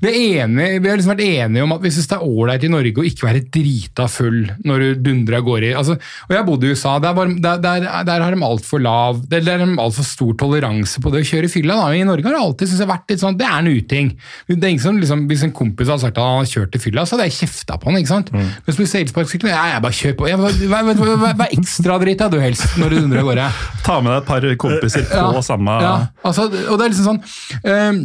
Vi, 0.00 0.08
er 0.14 0.46
enige, 0.46 0.78
vi 0.84 0.92
har 0.92 1.00
liksom 1.02 1.14
vært 1.16 1.26
enige 1.26 1.66
om 1.66 1.74
at 1.74 1.82
vi 1.84 1.92
syns 1.96 2.08
det 2.14 2.18
er 2.20 2.28
ålreit 2.30 2.68
i 2.68 2.72
Norge 2.72 3.02
å 3.02 3.08
ikke 3.10 3.26
være 3.26 3.42
drita 3.50 4.06
full 4.12 4.40
når 4.64 4.86
du 4.86 5.04
dundrer 5.10 5.40
av 5.42 5.46
gårde. 5.50 5.72
i- 5.72 5.76
Altså, 5.80 5.98
og 6.28 6.34
jeg 6.36 6.46
bodde 6.46 6.68
i 6.68 6.72
USA, 6.76 6.96
der, 7.02 7.12
var, 7.18 7.26
der, 7.34 7.58
der, 7.66 7.90
der 8.06 8.22
har 8.22 8.30
de 8.36 8.44
altfor 8.46 8.80
lav 8.84 9.22
Der, 9.26 9.40
der 9.42 9.58
har 9.58 9.66
de 9.66 9.76
altfor 9.82 10.06
stor 10.06 10.29
toleranse 10.38 11.02
på 11.02 11.12
det 11.12 11.22
å 11.22 11.28
kjøre 11.30 11.48
i 11.48 11.52
fylla. 11.52 11.76
Da. 11.80 11.94
I 11.96 12.06
Norge 12.08 12.26
har 12.28 12.36
det 12.36 12.42
alltid 12.42 12.70
synes 12.70 12.84
jeg, 12.84 12.90
vært 12.90 13.12
litt 13.12 13.22
sånn 13.22 13.38
Det 13.40 13.46
er 13.48 13.56
en 13.58 13.70
uting. 13.70 14.12
Det 14.48 14.58
er 14.58 14.74
ikke 14.74 14.86
sånn, 14.86 15.00
liksom, 15.02 15.26
hvis 15.30 15.44
en 15.46 15.54
kompis 15.56 15.90
hadde 15.90 16.04
sagt 16.04 16.18
at 16.18 16.24
han 16.24 16.40
hadde 16.40 16.52
kjørt 16.52 16.78
i 16.78 16.82
fylla, 16.82 17.06
så 17.06 17.16
hadde 17.16 17.28
jeg 17.30 17.36
kjefta 17.40 17.78
på 17.80 17.90
han. 17.90 18.00
ikke 18.00 18.12
sant? 18.12 18.32
Mens 18.34 18.80
på 18.80 18.88
elsparkesykkel 19.00 19.52
ja, 19.52 19.66
jeg 19.74 19.84
bare 19.86 19.98
kjør 20.00 20.16
på. 20.20 20.30
Jeg, 20.30 20.40
vær, 20.40 20.88
vær, 20.90 21.04
vær, 21.04 21.36
vær, 21.42 21.54
ekstra 21.58 22.00
drita 22.02 22.30
du 22.32 22.40
helst 22.42 22.78
når 22.80 22.94
du 22.94 23.00
dundrer 23.02 23.24
av 23.24 23.30
gårde. 23.30 23.50
Ta 23.86 24.00
med 24.00 24.14
deg 24.14 24.22
et 24.22 24.30
par 24.30 24.48
kompiser 24.66 25.06
på 25.10 25.44
samme 25.46 25.78
ja, 25.80 25.94
altså, 26.26 26.46
Og 26.50 26.76
det 26.78 26.84
er 26.84 26.92
liksom 26.92 27.08
sånn 27.08 27.70
ehm, 27.70 28.02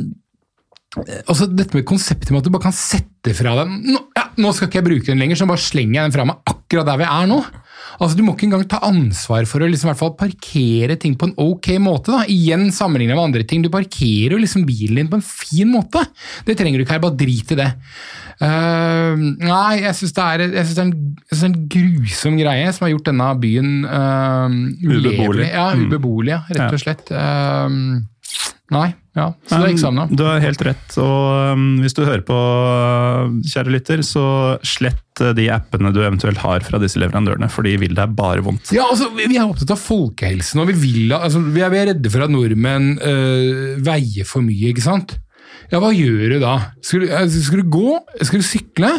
altså 1.04 1.48
Dette 1.52 1.76
med 1.78 1.86
konseptet 1.88 2.32
med 2.32 2.40
at 2.42 2.48
du 2.48 2.54
bare 2.54 2.68
kan 2.70 2.76
sette 2.76 3.34
fra 3.36 3.56
deg 3.60 3.72
nå, 3.92 4.00
ja, 4.16 4.26
nå 4.40 4.52
skal 4.56 4.70
ikke 4.70 4.80
jeg 4.82 4.88
bruke 4.90 5.12
den 5.12 5.22
lenger, 5.22 5.40
så 5.40 5.48
bare 5.50 5.64
slenger 5.64 6.00
jeg 6.00 6.08
den 6.10 6.16
fra 6.16 6.26
meg 6.30 6.52
akkurat 6.52 6.88
der 6.88 7.00
vi 7.02 7.08
er 7.10 7.30
nå. 7.32 7.40
Altså 8.02 8.18
Du 8.18 8.24
må 8.26 8.34
ikke 8.36 8.48
engang 8.50 8.66
ta 8.68 8.82
ansvar 8.84 9.46
for 9.48 9.64
å 9.64 9.70
liksom, 9.70 9.88
i 9.88 9.92
hvert 9.94 10.02
fall 10.02 10.16
parkere 10.20 10.98
ting 11.00 11.16
på 11.20 11.30
en 11.30 11.36
ok 11.40 11.70
måte. 11.84 12.12
da. 12.12 12.26
Igjen 12.32 12.68
sammenlignet 12.76 13.16
med 13.16 13.30
andre 13.30 13.46
ting. 13.48 13.64
Du 13.64 13.70
parkerer 13.72 14.36
jo 14.36 14.42
liksom 14.42 14.66
bilen 14.68 15.00
din 15.00 15.12
på 15.12 15.20
en 15.20 15.26
fin 15.26 15.70
måte. 15.72 16.02
Det 16.48 16.58
trenger 16.60 16.82
du 16.82 16.86
ikke 16.86 16.98
her, 16.98 17.04
bare 17.06 17.20
drit 17.20 17.54
i 17.56 17.60
det. 17.62 17.70
Uh, 18.36 19.16
nei, 19.16 19.78
jeg 19.86 19.96
syns 19.96 20.12
det, 20.18 20.50
det, 20.52 20.66
er 20.66 20.82
en- 20.84 21.16
er 21.32 21.56
grusom 21.72 22.36
greie 22.36 22.74
som 22.76 22.84
har 22.84 22.92
gjort 22.92 23.08
denne 23.08 23.30
byen 23.40 23.70
ehm, 23.88 24.58
Ubeboelig. 24.84 25.48
Ja, 25.54 25.70
ubeboelig, 25.80 26.34
ja, 26.36 26.42
rett 26.52 26.76
og 26.76 26.84
slett. 26.84 27.14
Uh, 27.16 28.04
nei, 28.76 28.90
ja. 29.16 29.30
Så 29.48 29.56
det 29.56 29.70
er 29.70 29.74
eksamen, 29.74 30.02
da. 30.02 30.18
Du 30.20 30.24
har 30.28 30.42
helt 30.44 30.62
rett. 30.68 30.96
Og 31.00 31.56
um, 31.56 31.66
hvis 31.80 31.96
du 31.96 32.02
hører 32.04 32.24
på, 32.28 32.38
kjære 33.48 33.72
lytter, 33.72 34.02
så 34.04 34.26
slett 34.68 35.24
uh, 35.24 35.32
de 35.38 35.48
appene 35.56 35.94
du 35.96 36.02
eventuelt 36.04 36.42
har 36.44 36.66
fra 36.68 36.82
disse 36.84 37.00
leverandørene, 37.00 37.48
for 37.52 37.64
de 37.64 37.78
vil 37.80 37.96
deg 37.96 38.16
bare 38.18 38.44
vondt. 38.44 38.74
Ja, 38.76 38.90
altså, 38.92 39.08
vi 39.16 39.30
er 39.32 39.46
opptatt 39.46 39.72
av 39.72 39.80
folkehelsen, 39.80 40.60
og 40.60 40.68
vi, 40.74 40.76
vil, 40.84 41.16
altså, 41.16 41.40
vi, 41.48 41.64
er, 41.64 41.72
vi 41.72 41.80
er 41.80 41.88
redde 41.94 42.12
for 42.12 42.26
at 42.26 42.34
nordmenn 42.34 42.98
øh, 43.00 43.78
veier 43.86 44.28
for 44.28 44.44
mye, 44.44 44.74
ikke 44.74 44.84
sant? 44.84 45.16
Ja, 45.72 45.80
hva 45.80 45.94
gjør 45.96 46.36
du 46.36 46.42
da? 46.44 46.58
Skal 46.84 47.06
du, 47.06 47.08
eh, 47.08 47.30
skal 47.32 47.64
du 47.64 47.72
gå? 47.72 47.94
Skal 48.20 48.44
du 48.44 48.46
sykle? 48.46 48.92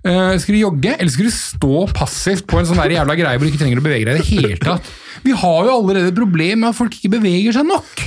Uh, 0.00 0.32
skal 0.40 0.56
du 0.56 0.62
jogge, 0.62 0.94
eller 0.96 1.12
skal 1.12 1.28
du 1.28 1.34
stå 1.36 1.82
passivt 1.92 2.46
på 2.48 2.56
en 2.56 2.70
sånn 2.70 2.80
der 2.80 2.96
jævla 2.96 3.18
greie 3.18 3.36
hvor 3.36 3.44
du 3.44 3.52
ikke 3.52 3.60
trenger 3.60 3.82
å 3.82 3.84
bevege 3.84 4.08
deg 4.08 4.16
i 4.16 4.22
det 4.22 4.30
hele 4.30 4.56
tatt? 4.62 4.88
Vi 5.20 5.36
har 5.36 5.68
jo 5.68 5.76
allerede 5.76 6.14
et 6.14 6.16
problem 6.16 6.62
med 6.64 6.70
at 6.70 6.78
folk 6.78 6.96
ikke 6.96 7.12
beveger 7.18 7.58
seg 7.58 7.68
nok. 7.68 8.06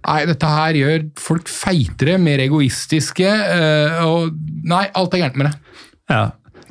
Nei, 0.00 0.20
dette 0.30 0.48
her 0.48 0.76
gjør 0.78 1.06
folk 1.20 1.50
feitere, 1.52 2.16
mer 2.22 2.40
egoistiske, 2.42 3.28
eh, 3.28 3.98
og 4.06 4.36
Nei, 4.70 4.86
alt 4.96 5.16
er 5.16 5.24
gærent 5.24 5.40
med 5.40 5.50
det. 5.50 5.82
Ja. 6.12 6.22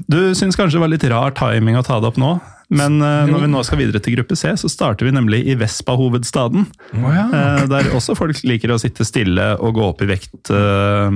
Du 0.10 0.18
syns 0.38 0.56
kanskje 0.56 0.77
det 0.77 0.84
var 0.85 0.91
litt 0.93 1.06
rar 1.11 1.35
timing 1.35 1.77
å 1.77 1.84
ta 1.85 1.99
det 1.99 2.07
opp 2.10 2.18
nå, 2.22 2.38
men 2.69 2.99
uh, 3.01 3.26
når 3.27 3.43
vi 3.43 3.49
nå 3.49 3.61
skal 3.65 3.80
videre 3.81 3.99
til 4.03 4.14
gruppe 4.15 4.38
C, 4.38 4.51
så 4.61 4.69
starter 4.69 5.07
vi 5.07 5.14
nemlig 5.15 5.41
i 5.49 5.56
Vespa-hovedstaden. 5.60 6.68
Eh, 6.93 7.64
der 7.72 7.89
også 7.97 8.14
folk 8.18 8.43
liker 8.45 8.76
å 8.76 8.80
sitte 8.81 9.07
stille 9.07 9.51
og 9.57 9.73
gå 9.80 9.88
opp 9.89 10.03
i 10.06 10.10
vekt. 10.11 10.53
Uh, 10.53 11.10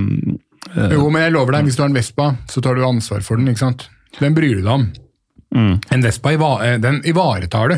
Jo, 0.74 1.06
men 1.14 1.28
jeg 1.28 1.36
lover 1.36 1.58
deg, 1.58 1.68
hvis 1.68 1.78
du 1.78 1.84
har 1.84 1.92
en 1.92 1.98
Vespa, 1.98 2.32
så 2.50 2.64
tar 2.66 2.80
du 2.80 2.86
ansvar 2.88 3.22
for 3.26 3.38
den, 3.40 3.52
ikke 3.52 3.66
sant? 3.68 3.88
Den 4.18 4.36
bryr 4.36 4.58
du 4.58 4.64
deg 4.64 4.74
om. 4.74 4.88
Mm. 5.54 5.74
En 5.94 6.02
Vespa 6.02 6.34
eh, 6.34 6.78
den 6.82 7.02
ivaretar 7.06 7.70
du. 7.70 7.76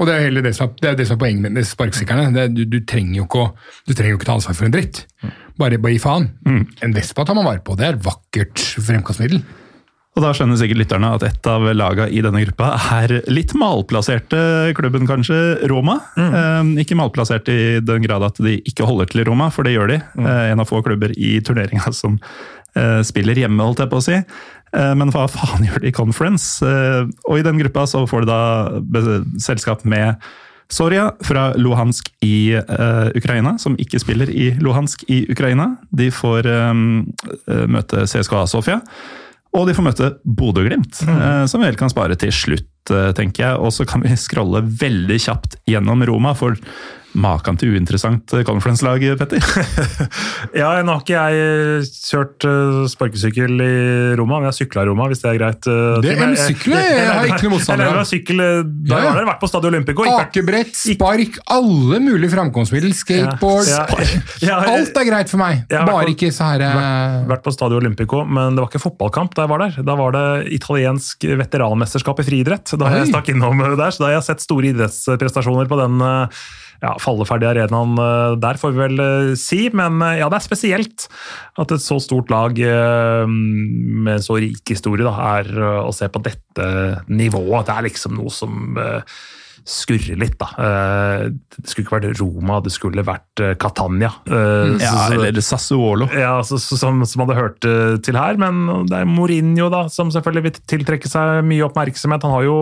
Og 0.00 0.06
det 0.08 0.14
er 0.14 0.24
hele 0.26 0.42
det 0.42 0.54
som 0.56 0.72
er, 0.80 1.16
poenget 1.20 1.44
med 1.44 1.58
er- 1.60 2.48
Du, 2.48 2.64
du, 2.64 2.80
trenger 2.80 3.20
jo 3.20 3.24
ikke 3.28 3.44
å, 3.44 4.24
ta 4.24 4.34
ansvar 4.34 4.54
for 4.56 4.64
en 4.66 4.72
dritt. 4.74 5.06
Bare, 5.58 5.78
bare 5.78 5.92
gi 5.92 6.02
faen. 6.02 6.30
En 6.82 6.92
Vespa 6.94 7.24
tar 7.24 7.34
man 7.36 7.44
vare 7.44 7.60
på. 7.60 7.76
Det 7.76 7.86
er 7.86 7.98
et 7.98 8.04
vakkert 8.04 8.58
fremkastmiddel. 8.58 9.42
Og 10.18 10.24
da 10.24 10.32
skjønner 10.34 10.58
sikkert 10.58 10.80
lytterne 10.80 11.12
at 11.14 11.22
et 11.28 11.46
av 11.46 11.62
lagene 11.78 12.10
i 12.10 12.20
denne 12.24 12.40
gruppa 12.42 12.72
er 12.96 13.20
litt 13.30 13.52
malplasserte 13.54 14.40
klubben, 14.74 15.06
kanskje, 15.06 15.36
Roma. 15.70 16.00
Eh, 16.18 16.72
ikke 16.82 16.98
malplassert 16.98 17.46
i 17.52 17.78
den 17.78 18.02
grad 18.02 18.26
at 18.26 18.40
de 18.42 18.56
ikke 18.66 18.88
holder 18.88 19.06
til 19.12 19.22
i 19.22 19.28
Roma, 19.28 19.46
for 19.54 19.62
det 19.68 19.76
gjør 19.76 19.92
de. 19.92 20.00
Eh, 20.18 20.44
en 20.50 20.64
av 20.64 20.66
få 20.66 20.82
klubber 20.82 21.14
i 21.14 21.36
turneringa 21.46 21.92
som 21.94 22.18
eh, 22.74 22.98
spiller 23.06 23.38
hjemme, 23.44 23.62
holdt 23.62 23.84
jeg 23.84 23.92
på 23.92 24.00
å 24.00 24.06
si. 24.08 24.18
Eh, 24.76 24.92
men 24.98 25.12
hva 25.14 25.28
faen 25.30 25.64
gjør 25.68 25.84
de 25.84 25.92
i 25.92 25.96
conference? 25.96 26.58
Eh, 26.64 27.06
og 27.28 27.40
i 27.40 27.46
den 27.46 27.60
gruppa 27.62 27.86
så 27.88 28.04
får 28.08 28.26
de 28.26 28.34
da 28.34 29.22
selskap 29.42 29.86
med 29.88 30.18
Soria 30.68 31.06
fra 31.24 31.54
Luhansk 31.56 32.10
i 32.24 32.52
uh, 32.52 33.08
Ukraina, 33.16 33.54
som 33.58 33.76
ikke 33.80 34.00
spiller 34.02 34.28
i 34.28 34.50
Luhansk 34.60 35.06
i 35.08 35.22
Ukraina. 35.32 35.70
De 35.88 36.10
får 36.12 36.44
eh, 36.44 36.82
eh, 37.48 37.64
møte 37.72 38.04
CSKA 38.04 38.44
Sofia. 38.52 38.82
Og 39.56 39.64
de 39.64 39.72
får 39.72 39.86
møte 39.86 40.10
Bodø-Glimt, 40.28 41.00
eh, 41.08 41.46
som 41.48 41.62
vi 41.62 41.70
vel 41.70 41.78
kan 41.80 41.88
spare 41.88 42.18
til 42.20 42.34
slutt, 42.36 42.68
uh, 42.92 43.14
tenker 43.16 43.46
jeg. 43.46 43.62
Og 43.64 43.72
så 43.72 43.88
kan 43.88 44.04
vi 44.04 44.12
scrolle 44.20 44.60
veldig 44.60 45.16
kjapt 45.24 45.56
gjennom 45.72 46.04
Roma, 46.10 46.34
for 46.36 46.60
maken 47.18 47.56
til 47.58 47.72
uinteressant 47.74 48.32
eh, 48.38 48.44
conference-lag, 48.46 49.02
Petter. 49.20 49.42
Ja, 50.58 50.70
nå 50.86 50.94
har 50.94 51.02
ikke 51.02 51.18
jeg 51.18 51.88
kjørt 52.08 52.44
uh, 52.48 52.84
sparkesykkel 52.90 53.60
i 53.60 53.72
Roma, 54.18 54.38
men 54.38 54.46
jeg 54.48 54.52
har 54.52 54.56
sykla 54.58 54.84
i 54.84 54.88
Roma, 54.88 55.08
hvis 55.10 55.20
det 55.22 55.30
er 55.32 55.38
greit. 55.40 55.68
uh, 55.68 55.98
Det- 56.04 56.14
er 56.14 56.22
en 56.28 56.36
sykkel, 56.38 56.74
jeg 56.78 57.08
har 57.10 57.26
ikke 57.32 57.44
noe 57.48 57.54
motstander 57.56 57.88
Jeg 57.88 57.98
av. 58.00 58.08
sykkel, 58.08 58.38
Da 58.38 58.94
Ja, 58.94 59.00
ja. 59.02 59.10
har 59.10 59.18
dere 59.20 59.28
vært 59.32 59.42
på 59.42 59.50
Stadio 59.50 59.70
Olympico. 59.72 60.06
ikke 60.06 60.24
Akebrett, 60.28 60.74
spark, 60.78 61.38
alle 61.58 62.00
mulige 62.04 62.32
framkomstmiddel. 62.36 62.94
Skateboard. 62.98 63.68
Ja, 63.68 63.84
ja, 64.48 64.58
Alt 64.72 64.96
er 65.02 65.08
greit 65.10 65.30
for 65.32 65.42
meg. 65.42 65.64
Jeg 65.68 65.78
har 65.82 65.86
Bare 65.90 66.06
på- 66.08 66.14
ikke 66.16 66.30
så 66.34 66.52
her 66.52 66.64
vært, 66.64 67.28
vært 67.34 67.44
på 67.48 67.54
Stadio 67.56 67.80
Olympico, 67.82 68.22
men 68.24 68.56
det 68.56 68.62
var 68.64 68.70
ikke 68.72 68.82
fotballkamp 68.86 69.34
da 69.36 69.44
jeg 69.46 69.52
var 69.52 69.64
der. 69.66 69.82
Da 69.86 69.98
var 69.98 70.14
det 70.16 70.26
italiensk 70.58 71.26
veteranmesterskap 71.42 72.22
i 72.22 72.26
friidrett. 72.30 72.72
Da 72.78 72.88
har 72.88 73.02
jeg 73.02 73.12
stakk 73.12 73.28
innom 73.34 73.58
der, 73.78 73.90
så 73.92 74.04
da 74.04 74.10
har 74.12 74.16
jeg 74.20 74.28
sett 74.30 74.44
store 74.46 74.70
idrettsprestasjoner 74.72 75.68
på 75.70 75.78
den 75.80 76.00
uh, 76.02 76.40
ja, 76.82 76.92
falleferdige 77.02 77.50
arenaen 77.54 77.96
uh, 77.98 78.36
der, 78.40 78.58
får 78.60 78.74
vi 78.74 78.82
vel 78.84 79.02
uh, 79.02 79.32
si. 79.38 79.64
Men 79.76 79.98
uh, 80.02 80.14
ja, 80.18 80.28
det 80.30 80.38
er 80.38 80.46
spesielt 80.46 81.08
at 81.58 81.74
et 81.74 81.82
så 81.82 81.98
stort 82.02 82.30
lag 82.30 82.54
med 83.28 84.22
så 84.22 84.38
rik 84.38 84.70
historie 84.70 85.06
da, 85.06 85.14
er 85.40 85.50
å 85.82 85.90
se 85.94 86.06
på 86.12 86.22
dette 86.22 86.68
nivået. 87.10 87.66
Det 87.66 87.74
er 87.74 87.86
liksom 87.88 88.14
noe 88.18 88.30
som 88.32 88.70
skurrer 89.66 90.18
litt, 90.20 90.36
da. 90.38 90.46
Uh, 90.58 91.30
Det 91.58 91.66
skulle 91.70 91.86
ikke 91.86 91.96
vært 92.00 92.20
Roma, 92.20 92.60
det 92.62 92.72
skulle 92.72 93.02
vært 93.06 93.42
uh, 93.42 93.54
Catania. 93.58 94.10
Uh, 94.28 94.76
Ja, 94.78 94.92
så- 94.92 95.08
så- 95.08 95.24
eller 95.24 95.40
Sassuolo. 95.42 96.08
ja, 96.12 96.40
så, 96.42 96.58
så, 96.58 96.76
som, 96.78 97.04
som 97.04 97.22
hadde 97.24 97.36
hørt 97.38 97.64
eh, 97.64 97.96
til 97.98 98.14
her, 98.16 98.36
men 98.36 98.86
det 98.86 98.98
er 99.00 99.04
Mourinho 99.06 99.68
da, 99.70 99.88
som 99.88 100.10
selvfølgelig 100.10 100.42
vil 100.42 100.52
tiltrekke 100.66 101.08
seg 101.08 101.42
mye 101.44 101.64
oppmerksomhet. 101.66 102.22
Han 102.22 102.30
har 102.36 102.42
jo 102.46 102.58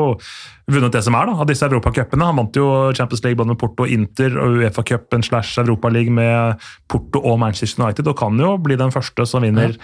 vunnet 0.70 0.92
det 0.92 1.04
som 1.04 1.14
er 1.14 1.26
da, 1.26 1.32
av 1.40 1.46
disse 1.46 1.62
europacupene. 1.68 2.24
Han 2.26 2.36
vant 2.36 2.56
jo 2.56 2.66
Champions 2.96 3.22
League 3.24 3.36
både 3.38 3.48
med 3.54 3.58
Porto 3.60 3.84
og 3.84 3.88
Inter 3.92 4.36
og 4.38 4.56
Uefa-cupen 4.60 5.22
slash 5.24 5.58
Europaliga 5.62 6.10
med 6.10 6.66
Porto 6.88 7.20
og 7.22 7.38
Manchester 7.38 7.84
United, 7.84 8.06
og 8.08 8.16
kan 8.18 8.36
jo 8.38 8.56
bli 8.58 8.76
den 8.76 8.90
første 8.94 9.26
som 9.26 9.42
vinner 9.42 9.76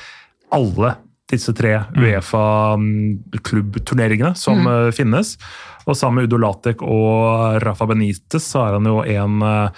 alle 0.53 0.97
disse 1.31 1.53
tre 1.57 1.85
Uefa-klubbturneringene 1.97 4.35
som 4.39 4.59
mm. 4.67 4.93
finnes. 4.97 5.39
Og 5.87 5.97
sammen 5.99 6.17
med 6.21 6.27
Udo 6.31 6.39
Latek 6.43 6.83
og 6.87 7.63
Rafa 7.63 7.87
Benitez 7.91 8.45
så 8.47 8.59
er 8.67 8.73
han 8.79 8.87
jo 8.87 8.97
en 9.03 9.43
eh, 9.47 9.69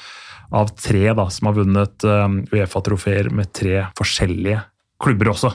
av 0.55 0.69
tre 0.79 1.15
da, 1.17 1.31
som 1.33 1.47
har 1.49 1.55
vunnet 1.57 2.05
um, 2.07 2.47
Uefa-trofeer 2.53 3.31
med 3.35 3.47
tre 3.57 3.87
forskjellige 3.99 4.61
klubber 5.03 5.29
også. 5.33 5.51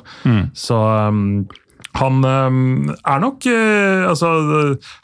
Så 0.58 0.76
um, 0.76 1.48
han 1.98 2.22
um, 2.24 2.90
er 2.94 3.22
nok 3.22 3.46
uh, 3.50 4.10
altså, 4.12 4.30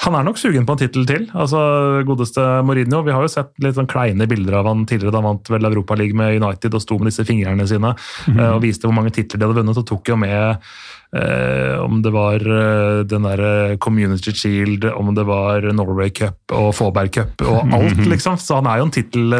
Han 0.06 0.18
er 0.18 0.26
nok 0.28 0.38
sugen 0.38 0.68
på 0.68 0.76
en 0.76 0.82
tittel 0.84 1.08
til. 1.10 1.26
Altså, 1.34 1.60
Godeste 2.06 2.44
Mourinho. 2.66 3.02
Vi 3.06 3.14
har 3.16 3.26
jo 3.26 3.32
sett 3.32 3.54
litt 3.64 3.78
sånn 3.78 3.90
kleine 3.90 4.28
bilder 4.30 4.60
av 4.62 4.70
han 4.70 4.86
tidligere. 4.86 5.16
Da 5.16 5.22
han 5.24 5.30
vant 5.32 5.52
vel 5.54 5.70
Europaligaen 5.72 6.22
med 6.22 6.38
United 6.44 6.78
og 6.78 6.84
sto 6.84 7.00
med 7.00 7.10
disse 7.10 7.26
fingrene 7.28 7.66
sine 7.70 7.96
uh, 7.96 8.52
og 8.54 8.62
viste 8.66 8.88
hvor 8.88 8.96
mange 8.98 9.14
titler 9.16 9.42
de 9.42 9.50
hadde 9.50 9.60
vunnet. 9.60 9.82
Og 9.82 9.90
tok 9.90 10.14
jo 10.14 10.20
med 10.22 10.46
uh, 10.46 11.76
om 11.82 12.00
det 12.06 12.14
var 12.14 12.46
uh, 12.46 13.02
den 13.10 13.30
der 13.32 13.78
Community 13.82 14.36
Shield, 14.38 14.86
om 14.94 15.14
det 15.18 15.26
var 15.28 15.66
Norway 15.74 16.14
Cup 16.14 16.54
og 16.54 16.74
Faaberg 16.78 17.16
Cup 17.18 17.48
og 17.50 17.76
alt, 17.76 18.06
liksom. 18.14 18.38
Så 18.42 18.62
han 18.62 18.70
er 18.70 18.82
jo 18.82 18.90
en 18.90 18.94
tittel, 18.94 19.40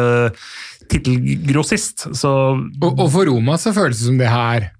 tittelgrossist. 0.90 2.08
Og, 2.26 2.90
og 2.90 3.06
for 3.06 3.30
Roma 3.30 3.60
så 3.60 3.74
føles 3.76 4.02
det 4.02 4.10
som 4.10 4.18
det 4.18 4.32
her 4.34 4.72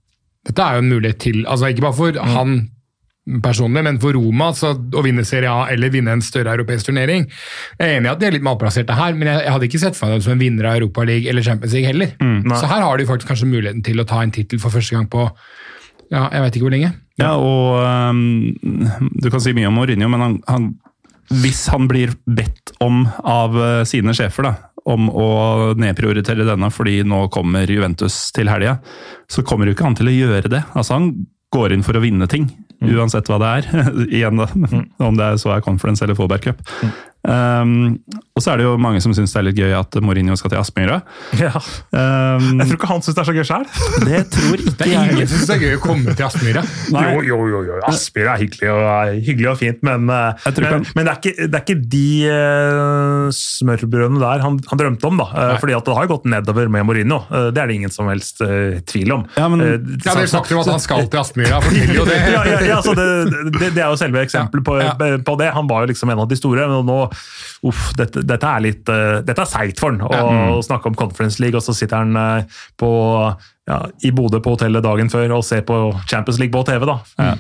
Dette 0.47 0.63
er 0.65 0.79
jo 0.79 0.85
en 0.85 0.91
mulighet 0.95 1.21
til 1.23 1.45
altså 1.45 1.71
Ikke 1.73 1.87
bare 1.89 1.97
for 1.97 2.19
han 2.37 2.57
personlig, 3.43 3.83
men 3.83 3.97
for 3.99 4.15
Roma 4.15 4.53
så, 4.55 4.71
å 4.77 5.03
vinne 5.03 5.25
Serie 5.27 5.51
A 5.51 5.65
eller 5.73 5.91
vinne 5.91 6.13
en 6.15 6.23
større 6.23 6.53
europeisk 6.55 6.87
turnering 6.87 7.25
Jeg 7.27 7.83
er 7.83 7.97
enig 7.97 8.07
i 8.07 8.13
at 8.13 8.21
de 8.21 8.29
er 8.29 8.37
litt 8.37 8.45
malplasserte 8.47 8.95
her, 8.95 9.17
men 9.19 9.27
jeg, 9.33 9.41
jeg 9.43 9.55
hadde 9.57 9.67
ikke 9.67 9.81
sett 9.83 9.99
for 9.99 10.07
meg 10.07 10.15
dem 10.15 10.27
som 10.29 10.37
en 10.37 10.45
vinner 10.45 10.69
av 10.71 10.79
Europa 10.79 11.03
League 11.09 11.27
eller 11.31 11.43
Champions 11.43 11.75
League 11.75 11.91
heller. 11.91 12.13
så 12.55 12.71
her 12.71 12.85
har 12.87 13.01
de 13.01 13.09
faktisk 13.09 13.33
kanskje 13.33 13.51
muligheten 13.51 13.83
til 13.87 13.99
å 13.99 14.07
ta 14.07 14.23
en 14.23 14.35
tittel 14.35 14.63
for 14.63 14.75
første 14.75 14.95
gang 14.95 15.11
på 15.11 15.27
ja, 16.13 16.29
jeg 16.31 16.43
vet 16.45 16.57
ikke 16.57 16.67
hvor 16.69 16.75
lenge. 16.77 16.93
Ja, 17.19 17.33
og 17.35 17.81
um, 17.83 18.55
Du 19.23 19.31
kan 19.33 19.43
si 19.43 19.55
mye 19.57 19.71
om 19.71 19.75
Mourinho, 19.79 20.09
men 20.13 20.23
han, 20.23 20.37
han, 20.47 20.69
hvis 21.43 21.65
han 21.73 21.89
blir 21.91 22.15
bedt 22.29 22.75
om 22.85 23.07
av 23.27 23.57
øh, 23.59 23.83
sine 23.89 24.15
sjefer 24.17 24.47
da, 24.47 24.53
om 24.87 25.09
å 25.11 25.29
nedprioritere 25.79 26.47
denne 26.47 26.71
fordi 26.71 27.01
nå 27.07 27.27
kommer 27.35 27.71
Juventus 27.71 28.29
til 28.37 28.51
helga, 28.51 28.79
så 29.31 29.43
kommer 29.47 29.67
jo 29.67 29.75
ikke 29.75 29.89
han 29.89 29.99
til 29.99 30.13
å 30.13 30.15
gjøre 30.15 30.53
det. 30.53 30.63
Altså 30.79 30.99
Han 30.99 31.11
går 31.55 31.75
inn 31.75 31.85
for 31.87 31.99
å 31.99 32.03
vinne 32.03 32.29
ting, 32.31 32.49
uansett 32.85 33.29
hva 33.31 33.41
det 33.43 33.51
er. 33.59 33.91
Igjen 34.21 34.39
da, 34.39 34.49
Om 35.03 35.19
det 35.19 35.27
er 35.27 35.43
så 35.43 35.57
er 35.57 35.65
Conference 35.65 36.05
eller 36.05 36.19
Fallback 36.19 36.47
Cup. 36.47 36.63
Um, 37.27 37.99
og 38.37 38.43
så 38.45 38.53
er 38.53 38.61
det 38.61 38.67
jo 38.67 38.75
mange 38.77 39.01
som 39.01 39.15
syns 39.17 39.33
det 39.33 39.39
er 39.41 39.45
litt 39.49 39.57
gøy 39.57 39.73
at 39.79 39.97
Mourinho 40.05 40.35
skal 40.37 40.53
til 40.53 40.61
Aspmyra. 40.61 40.99
Ja. 41.41 41.53
Um, 41.97 42.59
Jeg 42.61 42.67
tror 42.69 42.77
ikke 42.77 42.89
han 42.91 43.01
syns 43.05 43.17
det 43.17 43.23
er 43.23 43.29
så 43.31 43.35
gøy 43.37 43.47
sjøl. 43.49 43.65
det 44.05 44.19
tror 44.35 44.61
Det 44.67 44.73
ikke 44.75 44.87
er 44.87 44.93
jeg. 44.93 45.15
ingen 45.17 45.31
syns 45.33 45.47
det 45.49 45.55
er 45.57 45.63
gøy 45.65 45.77
å 45.79 45.81
komme 45.81 46.15
til 46.19 46.27
Aspmyra. 46.27 46.65
Jo, 46.93 47.23
jo, 47.25 47.39
jo, 47.55 47.63
jo. 47.71 47.79
Aspmyra 47.89 48.35
er 48.37 48.43
hyggelig 48.45 48.69
og, 48.75 48.83
er 48.93 49.15
hyggelig 49.25 49.49
og 49.55 49.57
fint, 49.63 49.81
men, 49.89 50.05
eh, 50.13 50.51
men, 50.61 50.85
men 50.99 51.09
det, 51.09 51.15
er 51.15 51.21
ikke, 51.23 51.47
det 51.49 51.61
er 51.61 51.65
ikke 51.65 51.79
de 51.97 52.05
uh, 52.29 53.27
smørbrødene 53.37 54.21
der 54.21 54.45
han, 54.45 54.59
han 54.69 54.83
drømte 54.83 55.09
om. 55.09 55.21
da. 55.23 55.29
Uh, 55.33 55.55
fordi 55.63 55.77
at 55.79 55.89
det 55.89 55.97
har 55.97 56.11
gått 56.13 56.29
nedover 56.29 56.69
med 56.77 56.87
Mourinho. 56.89 57.23
Uh, 57.31 57.49
det 57.57 57.63
er 57.65 57.73
det 57.73 57.79
ingen 57.81 57.95
som 57.95 58.11
helst 58.13 58.45
uh, 58.45 58.77
tvil 58.93 59.17
om. 59.17 59.25
Ja, 59.39 59.49
men- 59.53 59.65
uh, 59.65 59.73
Ja, 60.07 60.13
det 60.15 60.29
snakket 60.29 60.37
faktum 60.37 60.61
at 60.63 60.71
han 60.75 60.83
skal 60.85 61.09
til 61.11 61.21
Aspmyra, 61.23 61.63
forteller 61.65 61.97
jo 62.03 62.05
det. 62.09 62.21
ja, 62.37 62.45
ja, 62.53 62.61
ja, 62.69 62.77
altså 62.83 62.93
det, 62.99 63.09
det, 63.57 63.73
det 63.77 63.83
er 63.83 63.89
jo 63.91 63.99
selve 64.01 64.23
eksempelet 64.27 64.67
på, 64.67 64.77
Ja, 64.83 64.93
på 65.25 65.39
det. 65.41 65.51
Han 65.57 65.69
var 65.71 65.85
jo 65.87 65.91
liksom 65.95 66.13
en 66.13 66.21
av 66.23 66.29
de 66.31 66.37
store, 66.39 66.69
men 66.71 66.87
nå 66.87 67.01
uff, 67.67 67.87
dette, 67.99 68.23
dette 68.27 68.47
er 68.51 68.61
litt 68.65 68.89
eh, 68.93 69.21
Dette 69.27 69.43
er 69.45 69.51
seigt 69.51 69.79
for 69.83 69.95
han 69.95 70.03
å 70.53 70.63
snakke 70.67 70.91
om 70.91 70.95
Conference 70.99 71.41
League, 71.43 71.57
og 71.57 71.63
så 71.65 71.75
sitter 71.77 72.03
han 72.03 72.17
eh, 72.17 72.57
på, 72.79 72.91
ja, 73.71 73.81
i 74.07 74.11
Bodø 74.15 74.41
på 74.43 74.57
hotellet 74.57 74.83
dagen 74.85 75.09
før 75.13 75.39
og 75.39 75.45
ser 75.47 75.63
på 75.69 75.77
Champions 76.11 76.41
League 76.43 76.53
på 76.55 76.65
TV. 76.69 76.87
da. 76.89 76.99
Ja. 77.19 77.35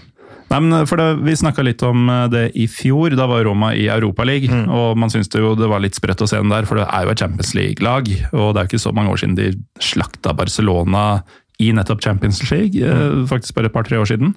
Nei, 0.47 0.61
men 0.63 0.87
for 0.87 0.95
det, 1.01 1.07
Vi 1.27 1.33
snakka 1.35 1.65
litt 1.67 1.83
om 1.83 2.05
eh, 2.09 2.27
det 2.31 2.45
i 2.55 2.69
fjor. 2.71 3.11
Da 3.19 3.27
var 3.27 3.43
Roma 3.49 3.73
i 3.75 3.89
Europaligaen. 3.91 4.67
Mm. 4.69 4.69
Og 4.71 4.97
man 5.03 5.11
syntes 5.11 5.29
det 5.33 5.41
jo 5.43 5.57
det 5.59 5.67
var 5.73 5.83
litt 5.83 5.99
sprøtt 5.99 6.23
å 6.23 6.29
se 6.31 6.39
den 6.39 6.53
der, 6.55 6.69
for 6.71 6.79
det 6.79 6.87
er 6.87 7.03
jo 7.09 7.11
et 7.17 7.19
Champions 7.25 7.51
League-lag. 7.59 8.07
Og 8.31 8.53
det 8.55 8.61
er 8.61 8.69
jo 8.69 8.71
ikke 8.71 8.85
så 8.87 8.95
mange 8.95 9.11
år 9.11 9.19
siden 9.25 9.35
de 9.41 9.49
slakta 9.83 10.37
Barcelona 10.39 11.23
i 11.59 11.73
nettopp 11.75 12.03
Champions 12.05 12.45
League. 12.53 12.79
eh, 12.79 12.95
Mm. 13.17 13.27
Faktisk 13.27 13.55
bare 13.59 13.67
et 13.67 13.75
par-tre 13.75 13.99
år 13.99 14.07
siden. 14.07 14.35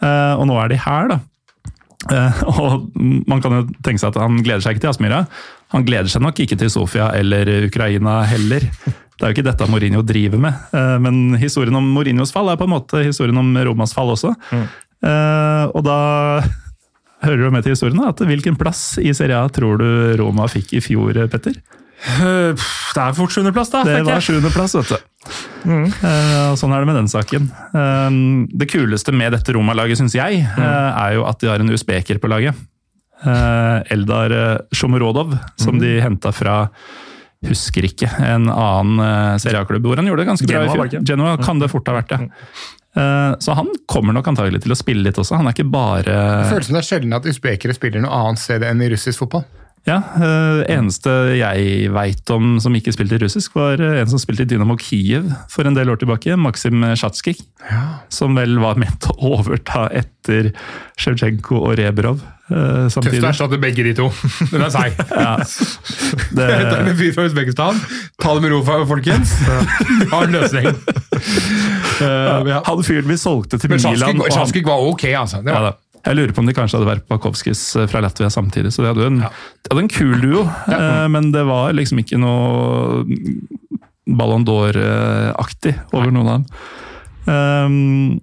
Eh, 0.00 0.34
Og 0.40 0.46
nå 0.48 0.56
er 0.64 0.68
de 0.72 0.76
her, 0.80 1.08
da. 1.12 1.20
Eh, 2.12 2.42
og 2.50 2.90
man 3.28 3.40
kan 3.44 3.54
jo 3.58 3.62
tenke 3.86 4.02
seg 4.02 4.10
at 4.12 4.20
han 4.24 4.42
gleder 4.44 4.64
seg 4.64 4.76
ikke 4.76 4.84
til 4.86 4.92
Aspmyra. 4.92 5.22
Han 5.74 5.86
gleder 5.86 6.10
seg 6.12 6.22
nok 6.24 6.40
ikke 6.44 6.58
til 6.60 6.70
Sofia 6.72 7.08
eller 7.16 7.48
Ukraina 7.68 8.20
heller. 8.28 8.66
Det 9.14 9.22
er 9.22 9.30
jo 9.30 9.36
ikke 9.36 9.46
dette 9.46 9.68
Mourinho 9.70 10.02
driver 10.06 10.40
med. 10.42 10.58
Eh, 10.74 10.96
Men 11.02 11.36
historien 11.40 11.76
om 11.78 11.86
Mourinhos 11.94 12.32
fall 12.34 12.50
er 12.52 12.58
på 12.60 12.66
en 12.68 12.74
måte 12.74 13.04
historien 13.06 13.38
om 13.40 13.54
Romas 13.70 13.94
fall 13.96 14.12
også. 14.16 14.34
Eh, 14.54 15.64
og 15.70 15.80
da 15.86 15.98
hører 17.24 17.46
du 17.46 17.50
med 17.54 17.64
til 17.64 17.72
historien 17.76 18.02
at 18.04 18.20
hvilken 18.20 18.56
plass 18.60 18.98
i 19.00 19.12
Serie 19.16 19.38
A 19.40 19.48
tror 19.48 19.78
du 19.80 19.88
Roma 20.20 20.46
fikk 20.50 20.74
i 20.76 20.82
fjor, 20.84 21.16
Petter? 21.32 21.56
Eh, 22.04 22.52
Det 22.94 23.02
er 23.02 23.14
fort 23.16 23.32
sjuendeplass, 23.34 23.70
da. 23.72 23.82
Det 23.86 24.02
var 24.06 24.20
sjuendeplass, 24.22 24.74
vet 24.78 24.92
du. 24.94 25.10
Mm. 25.64 25.86
sånn 26.60 26.74
er 26.76 26.82
det 26.82 26.88
med 26.90 26.98
den 27.00 27.08
saken. 27.08 27.48
Eh, 27.72 28.18
det 28.60 28.68
kuleste 28.68 29.14
med 29.16 29.32
dette 29.32 29.54
Roma-laget, 29.56 29.98
syns 30.02 30.14
jeg, 30.18 30.42
eh, 30.44 30.90
er 31.06 31.14
jo 31.16 31.24
at 31.24 31.40
de 31.40 31.48
har 31.48 31.62
en 31.64 31.72
usbeker 31.72 32.20
på 32.20 32.28
laget. 32.28 32.54
Eh, 33.24 33.82
Eldar 33.94 34.66
Sjomorodov, 34.74 35.32
som 35.56 35.78
de 35.78 36.00
henta 36.00 36.32
fra 36.32 36.68
Husker 37.44 37.84
ikke. 37.84 38.08
En 38.24 38.48
annen 38.48 39.36
Serie 39.38 39.60
A-klubb 39.60 39.84
hvor 39.84 39.96
han 40.00 40.06
gjorde 40.08 40.24
det 40.24 40.30
ganske 40.30 40.46
bra. 40.48 40.62
Genoa, 40.64 40.86
det 40.88 40.94
ikke? 40.94 41.04
Genoa 41.10 41.36
kan 41.44 41.58
det 41.60 41.68
fort 41.68 41.88
ha 41.90 41.98
vært, 41.98 42.14
ja. 42.14 42.28
Eh, 42.94 43.34
så 43.42 43.54
han 43.58 43.68
kommer 43.90 44.14
nok 44.14 44.28
antagelig 44.30 44.62
til 44.62 44.72
å 44.74 44.78
spille 44.78 45.02
litt 45.02 45.18
også. 45.18 45.36
Han 45.40 45.48
er 45.50 45.56
ikke 45.56 45.66
bare 45.70 46.14
Det 46.14 46.50
føles 46.52 46.68
som 46.68 46.76
det 46.76 46.82
er 46.84 46.88
sjelden 46.88 47.16
at 47.16 47.26
usbekere 47.26 47.74
spiller 47.74 48.04
noe 48.04 48.14
annet 48.20 48.38
sted 48.42 48.62
enn 48.62 48.82
i 48.84 48.90
russisk 48.92 49.24
fotball. 49.24 49.44
Ja, 49.84 49.98
øh, 50.16 50.62
eneste 50.72 51.12
jeg 51.36 51.90
veit 51.92 52.30
om 52.32 52.54
som 52.62 52.72
ikke 52.76 52.92
spilte 52.94 53.18
russisk, 53.20 53.52
var 53.58 53.80
øh, 53.84 53.98
en 54.00 54.08
som 54.08 54.20
spilte 54.20 54.46
i 54.46 54.48
Dynamo 54.48 54.78
Kiev 54.80 55.28
for 55.52 55.68
en 55.68 55.76
del 55.76 55.92
år 55.92 56.00
tilbake, 56.00 56.38
Maksim 56.40 56.86
Shatskij. 56.96 57.42
Som 58.08 58.38
vel 58.38 58.56
var 58.62 58.80
ment 58.80 59.04
å 59.12 59.16
overta 59.36 59.90
etter 59.92 60.54
Sjevtsjenko 60.96 61.60
og 61.66 61.76
Rebrov 61.82 62.24
samtidig. 62.48 63.20
Tøft 63.20 63.24
å 63.24 63.30
erstatte 63.30 63.60
begge 63.60 63.84
de 63.84 63.94
to. 63.96 64.08
Den 64.52 64.64
er 64.64 64.72
seig. 64.72 64.98
Ja, 65.12 65.36
Det 66.36 66.48
er 66.48 66.74
en 66.80 66.96
fyr 66.96 67.12
fra 67.16 67.28
Usbekistan. 67.28 67.80
Ta 68.20 68.34
det 68.36 68.44
med 68.44 68.52
ro, 68.52 68.62
folkens. 68.88 69.36
Har 70.12 70.28
en 70.28 70.36
løsning. 70.36 70.68
Uh, 72.00 72.42
ja. 72.48 72.60
han 72.66 72.84
fyren 72.84 73.08
vi 73.08 73.16
solgte 73.20 73.60
til 73.60 73.70
Men 73.70 73.84
Milan 73.84 74.20
og 74.24 74.64
var 74.66 74.88
ok, 74.90 75.04
altså. 75.12 75.44
Det 75.44 75.52
ja, 75.52 75.60
var. 75.60 75.70
da. 75.70 75.83
Jeg 76.04 76.18
lurer 76.18 76.34
på 76.36 76.42
om 76.42 76.48
de 76.48 76.54
kanskje 76.56 76.78
hadde 76.78 76.90
vært 76.90 77.06
Pakovskis 77.08 77.62
øh, 77.80 77.88
fra 77.88 78.02
Latvia 78.04 78.28
samtidig. 78.32 78.74
Så 78.74 78.84
de 78.84 78.90
hadde 78.92 79.08
en, 79.08 79.22
de 79.24 79.72
hadde 79.72 79.84
en 79.86 79.92
kul 79.92 80.16
duo, 80.20 80.44
øh, 80.44 81.06
men 81.12 81.32
det 81.34 81.44
var 81.48 81.72
liksom 81.76 82.02
ikke 82.04 82.20
noe 82.20 83.04
Ballon 84.04 84.44
d'Or-aktig 84.44 85.78
over 85.96 86.12
noen 86.12 86.28
av 86.28 86.42
dem. 86.42 86.48
Um, 87.24 88.18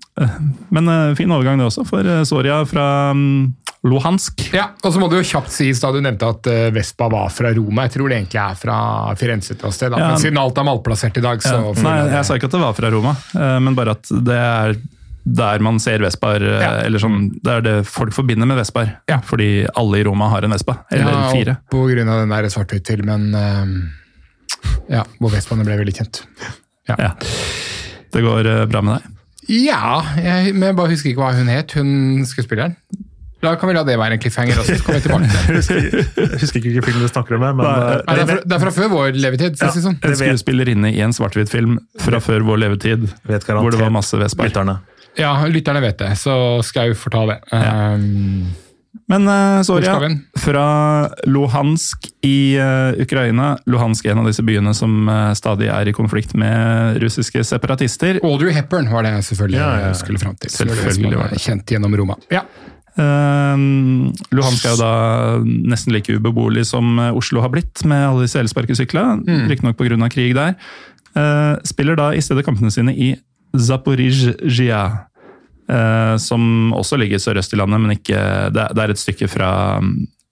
men 0.69 0.91
fin 1.17 1.31
overgang 1.33 1.57
det 1.57 1.65
også, 1.65 1.87
for 1.89 2.05
Soria 2.29 2.59
fra 2.69 2.85
um, 3.17 3.49
Luhansk. 3.89 4.43
Ja, 4.53 4.67
og 4.85 4.93
så 4.93 5.01
må 5.01 5.09
det 5.09 5.23
jo 5.23 5.27
kjapt 5.31 5.49
sies 5.55 5.81
da 5.81 5.89
du 5.89 5.97
nevnte 6.05 6.27
at 6.29 6.49
eh, 6.51 6.67
Vespa 6.75 7.07
var 7.09 7.31
fra 7.33 7.49
Roma. 7.55 7.87
Jeg 7.87 7.95
tror 7.95 8.11
det 8.11 8.19
egentlig 8.19 8.41
er 8.43 8.59
fra 8.59 8.77
Firenze 9.17 9.55
et 9.55 9.65
sted. 9.73 9.89
Da. 9.89 9.97
Ja. 9.97 10.11
Men 10.13 10.21
siden 10.21 10.37
alt 10.37 10.61
er 10.61 10.67
malplassert 10.69 11.17
i 11.17 11.23
dag, 11.25 11.41
så 11.41 11.57
Ja. 11.57 11.73
Nei, 11.87 11.95
jeg 12.13 12.27
sa 12.27 12.37
ikke 12.37 12.51
at 12.51 12.59
det 12.59 12.61
var 12.61 12.77
fra 12.77 12.93
Roma, 12.93 13.15
men 13.33 13.77
bare 13.77 13.97
at 13.97 14.13
det 14.29 14.37
er 14.37 14.77
der 15.23 15.59
man 15.61 15.77
ser 15.79 16.01
Vespaer, 16.01 16.41
uh, 16.41 16.59
Ja. 16.61 16.71
eller 16.85 16.99
sånn, 17.03 17.29
det 17.43 17.51
er 17.59 17.61
det 17.65 17.75
folk 17.87 18.13
forbinder 18.15 18.49
med 18.49 18.57
Vespaer. 18.57 18.95
Ja. 19.11 19.19
Fordi 19.25 19.67
alle 19.77 20.01
i 20.01 20.05
Roma 20.07 20.29
har 20.33 20.43
en 20.47 20.51
Vespa, 20.55 20.79
eller 20.91 21.11
ja, 21.11 21.29
fire. 21.31 21.57
På 21.71 21.85
grunn 21.89 22.09
av 22.09 22.23
den 22.23 22.33
der 22.33 22.49
svart-hvitt-filmen 22.49 23.29
ja, 24.91 25.05
hvor 25.19 25.31
Vespaene 25.33 25.65
ble 25.67 25.77
veldig 25.79 25.95
kjent. 25.95 26.23
Ja. 26.89 27.13
Det 28.11 28.23
går 28.25 28.49
uh, 28.49 28.65
bra 28.69 28.81
med 28.83 28.97
deg? 28.97 29.17
Ja, 29.51 30.01
jeg, 30.21 30.53
men 30.55 30.69
jeg 30.69 30.77
bare 30.77 30.91
husker 30.93 31.11
ikke 31.11 31.23
hva 31.23 31.31
hun 31.35 31.49
het, 31.51 31.73
hun 31.77 32.21
skuespilleren. 32.29 32.75
Da 33.41 33.55
kan 33.57 33.71
vi 33.71 33.73
la 33.73 33.81
det 33.81 33.95
være 33.97 34.13
en 34.19 34.21
cliffhanger 34.21 34.59
også, 34.61 34.75
så 34.77 34.85
kommer 34.85 34.99
vi 34.99 35.05
tilbake 35.07 35.29
til 35.65 35.79
det. 35.81 36.03
Jeg 36.19 36.41
husker 36.43 36.59
ikke 36.59 36.67
hvilken 36.69 36.85
film 36.85 36.99
du 37.01 37.07
snakker 37.09 37.37
om, 37.39 37.45
men 37.47 37.63
Nei, 37.65 37.71
eh, 37.73 37.95
det, 38.05 38.21
er 38.21 38.29
fra, 38.29 38.35
det 38.45 38.55
er 38.57 38.61
fra 38.61 38.73
før 38.75 38.91
vår 38.91 39.17
levetid, 39.17 39.57
Ja, 39.57 39.71
sånn. 39.73 39.97
En 40.05 40.17
skuespillerinne 40.19 40.91
i 40.93 41.01
en 41.01 41.15
svart-hvitt-film 41.17 41.79
fra 42.03 42.21
før 42.21 42.45
vår 42.51 42.61
levetid, 42.67 43.07
vet 43.31 43.47
hvor 43.49 43.73
det 43.73 43.81
var 43.81 43.93
masse 43.95 44.19
Vespaer. 44.21 44.53
Ja, 45.19 45.35
lytterne 45.51 45.81
vet 45.83 45.99
det, 45.99 46.13
så 46.19 46.33
skal 46.63 46.87
jeg 46.87 46.95
jo 46.95 47.01
fortelle 47.03 47.35
det. 47.35 47.57
Um, 47.57 48.51
Men 49.11 49.27
uh, 49.27 49.59
Soria, 49.63 49.95
fra 50.39 50.65
Luhansk 51.27 52.07
i 52.27 52.55
uh, 52.59 52.95
Ukraina 52.99 53.53
Luhansk 53.67 54.07
er 54.07 54.13
en 54.13 54.21
av 54.23 54.27
disse 54.29 54.43
byene 54.47 54.73
som 54.75 55.07
uh, 55.09 55.31
stadig 55.35 55.67
er 55.71 55.87
i 55.87 55.93
konflikt 55.95 56.35
med 56.39 56.99
russiske 57.03 57.43
separatister. 57.47 58.21
Audrey 58.23 58.55
Hepburn 58.55 58.91
var 58.91 59.07
det 59.07 59.15
jeg 59.17 59.29
selvfølgelig 59.31 59.59
Ja, 59.59 59.69
ja, 59.79 59.87
ja. 59.89 59.95
skulle 59.99 60.21
fram 60.21 60.37
til. 60.39 60.53
Selvfølgelig 60.53 61.17
var 61.19 61.33
det. 61.33 61.41
Kjent 61.43 61.73
gjennom 61.75 61.97
Roma. 61.99 62.15
Ja. 62.31 62.45
Uh, 62.99 64.11
Luhansk 64.35 64.67
er 64.67 64.75
jo 64.75 64.79
da 64.79 64.93
nesten 65.43 65.95
like 65.95 66.15
ubeboelig 66.15 66.69
som 66.71 66.99
Oslo 67.11 67.43
har 67.43 67.51
blitt, 67.51 67.83
med 67.87 68.07
alle 68.13 68.27
disse 68.27 68.39
elsparkesyklene. 68.39 69.25
Mm. 69.27 69.43
Riktignok 69.51 69.79
pga. 69.79 70.11
krig 70.11 70.35
der. 70.39 70.55
Spiller 71.67 71.99
da 71.99 72.13
i 72.15 72.23
stedet 72.23 72.45
kampene 72.47 72.71
sine 72.71 72.95
i 72.95 73.11
Zaporizjzja. 73.57 74.83
eh, 75.71 76.15
som 76.21 76.73
også 76.77 76.99
ligger 77.01 77.21
sørøst 77.21 77.53
i 77.55 77.59
landet, 77.61 77.81
men 77.83 77.97
ikke, 77.99 78.23
det, 78.53 78.71
det 78.75 78.83
er 78.83 78.93
et 78.93 79.01
stykke 79.01 79.29
fra, 79.31 79.51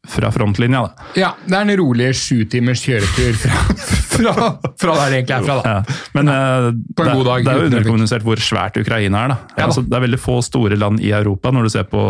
fra 0.10 0.32
frontlinja. 0.34 0.82
da. 0.88 1.08
ja, 1.20 1.30
det 1.46 1.56
er 1.58 1.68
en 1.68 1.80
rolig 1.80 2.10
sju 2.18 2.46
timers 2.52 2.82
kjøretur 2.86 3.38
fra, 3.40 3.62
fra, 4.10 4.34
fra 4.80 4.96
der 4.98 5.14
det 5.14 5.20
egentlig 5.22 5.38
er 5.38 5.46
fra. 5.46 5.58
da. 5.60 5.76
Ja. 5.76 6.00
Men 6.18 6.32
eh, 6.34 6.68
det, 6.74 7.06
dag, 7.06 7.46
det 7.46 7.54
er 7.54 7.62
jo 7.62 7.70
underkommunisert 7.70 8.26
hvor 8.28 8.42
svært 8.44 8.80
Ukraina 8.82 9.24
er. 9.26 9.34
da. 9.36 9.38
Ja 9.54 9.62
da. 9.62 9.68
Altså, 9.70 9.86
det 9.86 10.00
er 10.00 10.06
veldig 10.08 10.22
få 10.24 10.40
store 10.46 10.80
land 10.80 11.04
i 11.04 11.14
Europa 11.16 11.54
når 11.56 11.68
du 11.70 11.74
ser 11.78 11.88
på, 11.92 12.04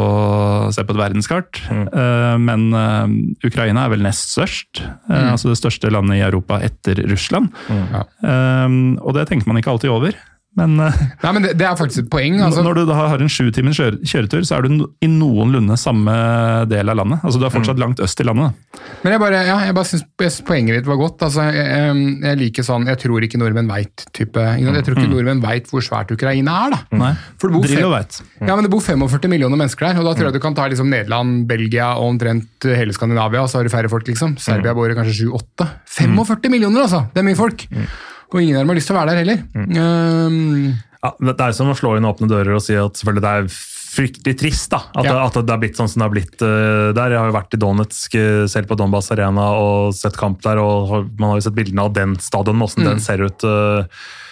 ser 0.75 0.87
på 0.89 0.95
et 0.95 1.03
verdenskart. 1.03 1.61
Mm. 1.69 1.85
Eh, 1.91 2.35
men 2.47 2.65
eh, 2.81 3.05
Ukraina 3.51 3.85
er 3.85 3.93
vel 3.93 4.05
nest 4.05 4.33
størst. 4.37 4.81
Eh, 5.09 5.29
altså 5.35 5.51
det 5.53 5.59
største 5.61 5.93
landet 5.93 6.21
i 6.21 6.25
Europa 6.25 6.61
etter 6.65 7.03
Russland. 7.11 7.53
Mm. 7.69 7.85
Ja. 7.93 8.03
Eh, 8.33 8.67
og 9.03 9.15
det 9.17 9.29
tenker 9.29 9.49
man 9.49 9.61
ikke 9.61 9.75
alltid 9.75 9.93
over. 9.93 10.17
Men 10.59 10.79
eh, 10.85 10.99
Nei, 11.23 11.31
men 11.35 11.45
det, 11.47 11.53
det 11.59 11.65
er 11.69 11.75
faktisk 11.79 12.03
et 12.05 12.09
poeng. 12.11 12.39
Altså. 12.45 12.63
når 12.65 12.79
du 12.81 12.83
da 12.89 12.97
har 12.99 13.21
en 13.23 13.31
sju 13.31 13.49
timers 13.55 13.79
kjøre- 13.79 13.99
kjøretur, 14.03 14.43
så 14.47 14.57
er 14.59 14.67
du 14.67 14.85
i 15.01 15.07
noenlunde 15.11 15.77
samme 15.79 16.13
del 16.69 16.89
av 16.91 16.99
landet. 16.99 17.23
Altså 17.23 17.39
Du 17.41 17.45
er 17.47 17.53
fortsatt 17.53 17.79
langt 17.81 17.99
øst 18.03 18.19
i 18.21 18.27
landet. 18.27 18.51
da. 18.51 18.79
Men 19.03 19.13
jeg 19.15 19.21
bare, 19.23 19.41
ja, 19.47 19.57
jeg 19.69 19.75
bare 19.77 19.85
syns 19.89 20.41
poenget 20.45 20.75
ditt 20.79 20.87
var 20.89 20.99
godt. 20.99 21.23
Altså, 21.27 21.45
jeg, 21.55 22.19
jeg, 22.23 22.37
liker 22.43 22.63
sånn 22.67 22.85
'jeg 22.89 22.99
tror 22.99 23.23
ikke 23.23 23.39
nordmenn 23.39 23.69
veit' 23.71 24.05
type. 24.13 24.35
Jeg 24.59 24.83
tror 24.85 24.97
ikke 24.99 25.09
nordmenn 25.13 25.41
veit 25.41 25.67
hvor 25.71 25.81
svært 25.81 26.11
Ukraina 26.11 26.65
er, 26.67 26.75
da. 26.75 26.79
Nei, 26.97 27.13
For 27.39 27.47
det 27.49 27.55
bor 27.55 27.67
fem- 27.67 27.91
vet. 27.95 28.21
Ja, 28.41 28.55
men 28.55 28.63
det 28.63 28.71
bor 28.71 28.81
45 28.81 29.29
millioner 29.29 29.57
mennesker 29.57 29.87
der, 29.87 29.99
og 29.99 30.05
da 30.05 30.13
tror 30.13 30.29
jeg 30.29 30.33
du 30.33 30.39
kan 30.43 30.53
ta 30.55 30.67
liksom 30.67 30.89
Nederland, 30.89 31.47
Belgia 31.47 31.93
og 31.95 32.13
omtrent 32.15 32.63
hele 32.65 32.91
Skandinavia, 32.93 33.41
og 33.41 33.49
så 33.49 33.59
har 33.59 33.63
du 33.63 33.69
færre 33.69 33.89
folk, 33.89 34.05
liksom. 34.07 34.37
Serbia 34.39 34.73
bor 34.73 34.89
kanskje 34.89 35.25
7-8. 35.29 35.67
45 35.87 36.49
millioner, 36.51 36.81
altså! 36.85 37.05
Det 37.13 37.21
er 37.23 37.27
mye 37.29 37.35
folk! 37.39 37.65
Og 38.29 38.41
ingen 38.43 38.59
av 38.59 38.63
dem 38.63 38.71
har 38.73 38.77
lyst 38.77 38.89
til 38.91 38.95
å 38.95 38.99
være 38.99 39.15
der 39.15 39.23
heller. 39.23 39.43
Um, 39.55 40.77
Ja, 40.99 41.13
det 41.31 41.39
er 41.39 41.53
som 41.55 41.69
å 41.71 41.75
slå 41.79 41.93
inn 41.95 42.07
åpne 42.07 42.27
dører 42.27 42.57
og 42.57 42.63
si 42.65 42.75
at 42.75 42.97
selvfølgelig 42.99 43.23
det 43.23 43.29
er 43.39 43.45
fryktelig 43.89 44.33
trist 44.37 44.69
da, 44.73 44.81
at, 44.93 45.05
Ja. 45.07 45.13
det, 45.15 45.21
at 45.39 45.45
det 45.47 45.53
er 45.53 45.61
blitt 45.63 45.77
sånn 45.79 45.87
som 45.89 46.01
det 46.01 46.05
har 46.05 46.13
blitt 46.13 46.41
uh, 46.43 46.91
der. 46.93 47.15
Jeg 47.15 47.21
har 47.23 47.29
jo 47.31 47.37
vært 47.39 47.55
i 47.55 47.59
Donetsk, 47.63 48.15
eh, 48.19 48.43
selv 48.51 48.69
på 48.69 48.77
Donbass 48.77 49.09
Arena, 49.15 49.47
og 49.57 49.95
sett 49.97 50.17
kamp 50.19 50.43
der. 50.45 50.59
og 50.61 51.09
Man 51.17 51.31
har 51.31 51.39
jo 51.39 51.47
sett 51.47 51.57
bildene 51.57 51.87
av 51.87 51.93
den 51.95 52.17
stadionen, 52.21 52.61
hvordan 52.61 52.91
den 52.91 53.01
ser 53.01 53.23
ut 53.23 53.43
eh, 53.47 53.87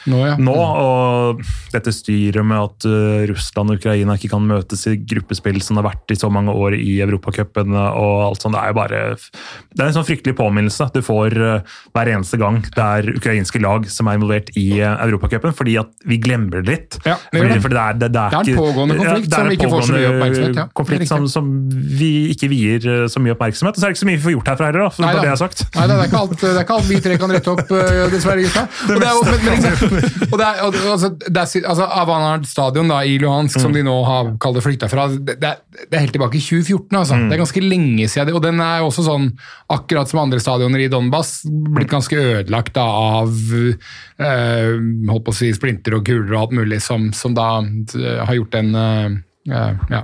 nå, 0.07 0.21
ja. 0.25 0.35
nå. 0.39 0.55
Og 0.55 1.41
dette 1.73 1.93
styret 1.95 2.45
med 2.47 2.59
at 2.61 2.88
eh, 2.88 3.25
Russland 3.31 3.73
og 3.73 3.81
Ukraina 3.81 4.17
ikke 4.17 4.31
kan 4.34 4.45
møtes 4.47 4.85
i 4.89 4.95
gruppespill 4.99 5.59
som 5.63 5.77
det 5.77 5.84
har 5.84 5.89
vært 5.91 6.15
i 6.15 6.19
så 6.19 6.29
mange 6.34 6.53
år 6.55 6.77
i 6.77 6.97
Europacupen 7.03 7.75
og 7.77 8.23
alt 8.29 8.43
sånt. 8.43 8.55
Det 8.57 8.63
er 8.63 8.71
jo 8.71 8.77
bare 8.77 9.01
Det 9.17 9.84
er 9.84 9.89
en 9.89 9.97
sånn 9.97 10.07
fryktelig 10.07 10.38
påminnelse 10.38 10.89
du 10.95 11.01
får 11.05 11.38
eh, 11.38 11.75
hver 11.95 12.11
eneste 12.13 12.39
gang 12.39 12.61
det 12.63 12.84
er 12.84 13.11
ukrainske 13.17 13.61
lag 13.63 13.88
som 13.91 14.09
er 14.09 14.19
involvert 14.19 14.51
i 14.59 14.67
Europacupen, 14.79 15.53
fordi 15.55 15.77
at 15.81 15.91
vi 16.07 16.19
glemmer 16.21 16.61
det 16.61 16.71
litt. 16.71 16.99
Ja, 17.05 17.17
vi 17.31 17.41
fordi, 17.41 17.53
det. 17.53 17.61
fordi 17.65 17.77
det 17.77 17.84
er, 17.84 17.99
det, 18.01 18.11
det 18.13 18.21
er, 18.21 18.35
Det 18.35 18.38
er 18.38 18.53
en 18.53 18.61
pågående 18.61 18.97
konflikt 18.97 19.27
ja, 19.27 19.38
er 19.38 19.38
som 19.38 19.49
vi 19.51 19.57
ikke 19.57 19.71
får 19.73 19.85
så 19.88 19.95
mye 19.95 20.09
oppmerksomhet, 20.11 20.47
ja. 20.47 20.53
Det 20.57 20.63
er 20.63 20.75
Konflikt 20.77 21.09
som, 21.09 21.27
som 21.31 21.51
vi 21.99 22.11
ikke 22.34 22.49
vier 22.51 22.88
eh, 22.93 23.05
så 23.11 23.21
mye 23.23 23.35
oppmerksomhet. 23.35 23.77
Og 23.77 23.81
så 23.81 23.88
er 23.88 23.91
det 23.91 23.97
ikke 23.97 24.03
så 24.03 24.09
mye 24.09 24.19
vi 24.19 24.25
får 24.27 24.35
gjort 24.38 24.51
herfra 24.53 24.69
heller, 24.71 24.85
da, 24.85 24.89
for 24.93 25.05
Nei 25.05 25.11
det 25.11 25.17
da. 25.17 25.21
er 25.21 25.27
det 25.27 25.34
har 25.34 25.41
sagt. 25.41 25.63
Nei, 25.75 25.88
det 25.88 25.97
er 25.97 26.09
ikke 26.11 26.21
alt, 26.23 26.35
det 26.41 26.53
er 26.53 26.63
ikke 26.63 26.77
alt 26.77 26.89
vi 26.91 26.99
tre 27.07 27.19
kan 27.21 27.35
rette 27.38 27.53
opp, 27.53 27.73
dessverre, 28.13 28.45
gutta. 28.47 28.65
Og 28.88 29.01
det 29.01 29.09
er, 29.09 29.15
men, 29.27 29.45
men, 29.47 29.57
ikke? 29.57 29.96
Og 30.31 30.35
det 30.39 30.45
er, 30.45 30.61
og, 30.65 30.77
altså, 30.93 31.11
det 31.17 31.41
er, 31.41 31.67
altså, 31.69 31.87
Avanard 32.01 32.47
stadion 32.49 32.91
da, 32.91 33.01
i 33.05 33.17
Luhansk, 33.21 33.59
som 33.61 33.75
de 33.75 33.83
nå 33.85 33.95
har 34.07 34.33
kalt 34.41 34.59
det 34.59 34.65
flytta 34.65 34.89
fra, 34.91 35.07
det, 35.11 35.37
det, 35.41 35.53
er, 35.87 36.01
helt 36.03 36.15
tilbake 36.15 36.39
i 36.39 36.43
2014. 36.43 36.99
Altså. 36.99 37.19
Det 37.27 37.37
er 37.37 37.43
ganske 37.43 37.63
lenge 37.65 38.09
siden. 38.11 38.33
Og 38.37 38.43
den 38.45 38.63
er 38.63 38.85
også 38.85 39.05
sånn, 39.07 39.29
akkurat 39.73 40.11
som 40.11 40.23
andre 40.23 40.41
stadioner 40.43 40.85
i 40.85 40.89
Donbass, 40.91 41.39
blitt 41.47 41.91
ganske 41.91 42.17
ødelagt 42.17 42.75
da, 42.77 42.87
av 43.21 43.31
øh, 43.57 43.77
holdt 44.17 45.27
på 45.27 45.35
å 45.35 45.39
si, 45.39 45.53
splinter 45.55 45.99
og 45.99 46.05
kuler 46.07 46.33
og 46.33 46.41
alt 46.45 46.59
mulig, 46.61 46.81
som, 46.85 47.11
som 47.15 47.37
da 47.37 47.57
øh, 47.61 48.19
har 48.27 48.37
gjort 48.37 48.55
den 48.57 48.75
øh, 48.77 49.17
Eh, 49.17 49.26
ja. 49.47 50.01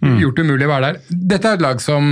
Gjort 0.00 0.36
det 0.38 0.44
umulig 0.46 0.66
å 0.68 0.70
være 0.70 0.88
der. 0.92 1.00
Dette 1.32 1.50
er 1.50 1.58
et 1.58 1.64
lag 1.64 1.80
som 1.82 2.06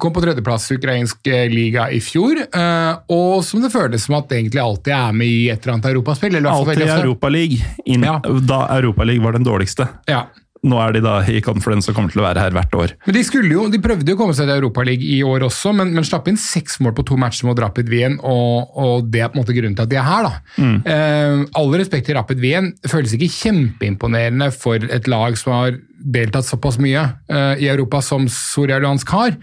kom 0.00 0.14
på 0.14 0.22
tredjeplass 0.24 0.70
i 0.72 0.78
ukrainsk 0.78 1.26
eh, 1.28 1.46
liga 1.52 1.88
i 1.92 2.00
fjor, 2.04 2.38
eh, 2.46 2.92
og 3.12 3.42
som 3.44 3.60
det 3.64 3.72
føles 3.74 4.06
som 4.06 4.16
at 4.20 4.32
egentlig 4.36 4.62
alltid 4.62 4.94
er 4.96 5.12
med 5.12 5.26
i 5.28 5.48
et 5.52 5.60
eller 5.62 5.76
annet 5.76 5.90
europaspill. 5.92 6.34
eller 6.38 6.50
Alltid 6.50 6.82
i. 6.86 6.90
Europaligaen, 6.96 8.04
Ja. 8.06 8.18
da 8.40 8.60
Europaligaen 8.78 9.24
var 9.26 9.32
den 9.38 9.44
dårligste. 9.46 9.88
Ja. 10.06 10.26
Nå 10.64 10.78
er 10.80 10.94
de 10.96 11.02
da 11.04 11.18
i 11.28 11.42
conference 11.44 11.90
og 11.90 11.96
kommer 11.98 12.12
til 12.12 12.22
å 12.22 12.26
være 12.26 12.42
her 12.42 12.54
hvert 12.56 12.76
år. 12.78 12.94
Men 13.06 13.16
de, 13.18 13.22
skulle 13.26 13.52
jo, 13.52 13.66
de 13.70 13.80
prøvde 13.82 14.08
jo 14.08 14.16
å 14.16 14.20
komme 14.20 14.36
seg 14.36 14.48
til 14.48 14.56
Europaligaen 14.56 15.04
i 15.04 15.18
år 15.26 15.44
også, 15.48 15.74
men, 15.76 15.92
men 15.94 16.06
slapp 16.06 16.30
inn 16.30 16.38
seks 16.40 16.78
mål 16.84 16.94
på 16.96 17.04
to 17.10 17.18
matcher 17.20 17.48
mot 17.48 17.60
Rapid 17.60 17.90
Wien, 17.92 18.16
og, 18.24 18.72
og 18.80 19.10
det 19.12 19.22
er 19.22 19.30
på 19.32 19.38
en 19.38 19.44
måte 19.44 19.56
grunnen 19.56 19.76
til 19.76 19.84
at 19.84 19.92
de 19.92 20.00
er 20.00 20.08
her. 20.08 20.30
da. 20.30 20.64
Eh, 20.94 21.44
all 21.60 21.76
respekt 21.76 22.08
til 22.08 22.18
Rapid 22.18 22.42
Wien, 22.42 22.72
føles 22.88 23.14
ikke 23.16 23.30
kjempeimponerende 23.36 24.50
for 24.54 24.80
et 24.80 25.10
lag 25.12 25.36
som 25.40 25.54
har 25.58 25.78
deltatt 26.16 26.48
såpass 26.48 26.80
mye 26.82 27.04
eh, 27.28 27.62
i 27.62 27.70
Europa 27.72 28.00
som 28.04 28.26
Soria 28.32 28.80
Luhansk 28.82 29.12
har, 29.14 29.38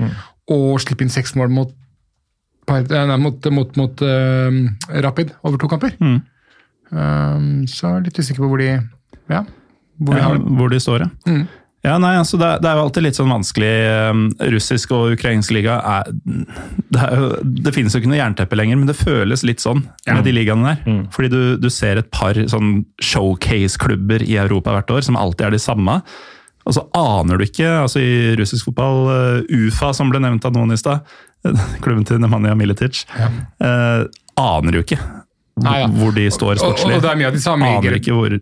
og 0.52 0.81
slippe 0.84 1.06
inn 1.06 1.14
seks 1.14 1.38
mål 1.40 1.53
mot, 1.53 1.73
eh, 2.73 2.94
nei, 2.94 3.19
mot, 3.22 3.52
mot, 3.53 3.80
mot 3.80 4.06
uh, 4.06 4.61
Rapid 5.06 5.35
over 5.44 5.61
to 5.61 5.72
kamper. 5.72 5.95
Eh, 6.94 7.44
så 7.69 7.88
jeg 7.88 7.99
er 7.99 8.07
litt 8.07 8.19
usikker 8.19 8.44
på 8.44 8.52
hvor 8.52 8.61
de 8.61 8.72
ja, 9.31 9.44
hvor 10.02 10.18
Ja, 10.18 10.32
hvor 10.38 10.70
de 10.74 10.80
står, 10.82 11.06
ja. 11.06 11.44
Ja, 11.84 11.98
nei, 11.99 12.14
altså 12.15 12.38
det, 12.40 12.48
er- 12.64 12.78
jo 12.78 12.84
alltid 12.86 13.03
litt 13.03 13.18
sånn 13.18 13.28
vanskelig. 13.28 13.72
um, 14.10 14.22
Russisk 14.53 14.91
og 14.95 15.18
ukrainsk 15.18 15.52
liga 15.52 15.82
er 15.84 16.14
Det, 16.14 17.02
er 17.02 17.18
jo, 17.20 17.26
det 17.44 17.74
finnes 17.76 17.91
jo 17.91 17.99
ikke 17.99 18.07
noe 18.14 18.22
jernteppe 18.22 18.56
lenger, 18.56 18.78
men 18.80 18.88
det 18.88 18.95
føles 18.95 19.44
litt 19.44 19.60
sånn 19.60 19.82
med 20.07 20.24
de 20.24 20.32
ligaene 20.32 20.64
der. 20.78 21.02
Fordi 21.11 21.28
du, 21.34 21.57
du 21.60 21.68
ser 21.70 21.99
et 21.99 22.07
par 22.10 22.34
sånn 22.48 22.86
showcase-klubber 23.03 24.24
i 24.24 24.38
Europa 24.40 24.72
hvert 24.78 24.94
år 24.95 25.03
som 25.03 25.18
alltid 25.20 25.48
er 25.49 25.57
de 25.57 25.60
samme. 25.60 25.98
Og 26.64 26.78
så 26.78 26.86
aner 26.95 27.36
du 27.38 27.44
ikke, 27.44 27.68
altså 27.84 27.99
i 27.99 28.36
russisk 28.40 28.70
fotball, 28.70 29.02
uh, 29.11 29.44
UFA 29.52 29.91
som 29.94 30.07
ble 30.14 30.22
nevnt 30.24 30.45
av 30.48 30.56
noen 30.56 30.72
i 30.72 30.80
stad, 30.80 31.03
klubben 31.84 32.06
til 32.07 32.22
Nemanja 32.24 32.56
Militic, 32.56 33.03
uh, 33.20 34.06
aner 34.40 34.80
jo 34.80 34.86
ikke 34.86 35.02
Nei, 35.64 35.76
ja. 35.84 35.88
hvor 35.91 36.15
de 36.15 36.24
står 36.34 36.56
Og, 36.56 36.61
sportslig. 36.64 36.95
og 36.95 37.03
det 37.03 37.10
er 37.11 37.18
mye 37.20 37.28
av 37.30 37.36
de 37.36 37.41
samme 37.44 37.68
aner 37.76 37.98
ikke 37.99 38.15
hvor 38.15 38.34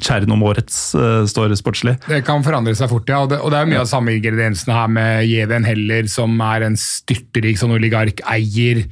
Tsjernomorets 0.00 0.80
uh, 0.96 1.22
står 1.28 1.54
sportslig. 1.58 1.96
Det 2.08 2.22
kan 2.26 2.44
forandre 2.46 2.74
seg 2.78 2.90
fort, 2.92 3.08
ja. 3.10 3.22
Og 3.24 3.32
det, 3.32 3.40
og 3.42 3.52
det 3.52 3.60
er 3.60 3.70
mye 3.70 3.82
av 3.84 3.90
samme 3.90 4.16
ingrediensene 4.16 4.76
her 4.76 4.92
med 4.92 5.26
Jeven 5.28 5.66
Heller, 5.68 6.08
som 6.10 6.36
er 6.46 6.68
en 6.68 6.78
styrtrik 6.80 7.60
sånn 7.60 7.74
oligarkeier 7.76 8.86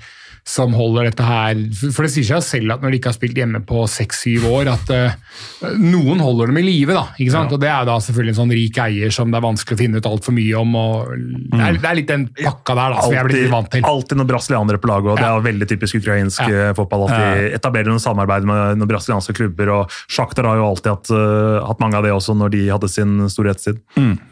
som 0.47 0.73
holder 0.75 1.11
dette 1.11 1.25
her 1.27 1.59
For 1.93 2.07
det 2.07 2.11
sier 2.15 2.27
seg 2.27 2.43
selv 2.47 2.75
at 2.75 2.83
når 2.83 2.91
de 2.95 2.99
ikke 3.01 3.11
har 3.13 3.17
spilt 3.17 3.37
hjemme 3.39 3.61
på 3.67 3.85
seks-syv 3.91 4.47
år, 4.51 4.71
at 4.73 4.91
uh, 4.95 5.75
noen 5.79 6.21
holder 6.23 6.51
dem 6.51 6.59
i 6.61 6.65
live, 6.65 6.95
da. 6.97 7.05
ikke 7.19 7.35
sant? 7.35 7.53
Og 7.55 7.61
det 7.63 7.69
er 7.71 7.85
da 7.89 7.97
selvfølgelig 8.03 8.35
en 8.35 8.39
sånn 8.41 8.55
rik 8.57 8.81
eier 8.83 9.13
som 9.15 9.31
det 9.31 9.39
er 9.41 9.45
vanskelig 9.45 9.77
å 9.77 9.81
finne 9.83 10.01
ut 10.01 10.09
altfor 10.11 10.35
mye 10.37 10.57
om. 10.61 10.75
og 10.81 11.13
det, 11.17 11.61
er, 11.61 11.79
det 11.81 11.91
er 11.91 11.99
litt 12.01 12.11
den 12.11 12.27
pakka 12.41 12.77
der 12.79 12.95
da, 12.97 13.03
som 13.05 13.15
jeg 13.15 13.21
er 13.23 13.29
blitt 13.29 13.41
litt 13.45 13.53
vant 13.53 13.71
til. 13.75 13.85
alltid 13.91 14.21
noen 14.21 14.31
brasilianere 14.31 14.81
på 14.83 14.91
laget, 14.91 15.11
og 15.13 15.21
det 15.21 15.27
er 15.29 15.37
jo 15.37 15.45
veldig 15.47 15.71
typisk 15.75 16.01
ukrainsk 16.01 16.41
Ja. 16.47 16.67
eh, 16.71 16.73
fotball. 16.79 17.07
at 17.11 17.15
de 17.21 17.53
etablerer 17.61 17.91
noen 17.93 18.03
samarbeid 18.03 18.49
med 18.49 18.81
noen 18.81 18.91
brasilianske 18.91 19.37
klubber. 19.37 19.69
og 19.77 19.97
Shakhtar 20.09 20.49
har 20.49 20.57
jo 20.61 20.67
alltid 20.71 20.91
hatt, 20.95 21.11
uh, 21.15 21.61
hatt 21.69 21.81
mange 21.83 21.99
av 22.01 22.05
det 22.07 22.13
også 22.17 22.35
når 22.37 22.55
de 22.57 22.63
hadde 22.71 22.89
sin 22.91 23.17
storhetstid. 23.31 23.81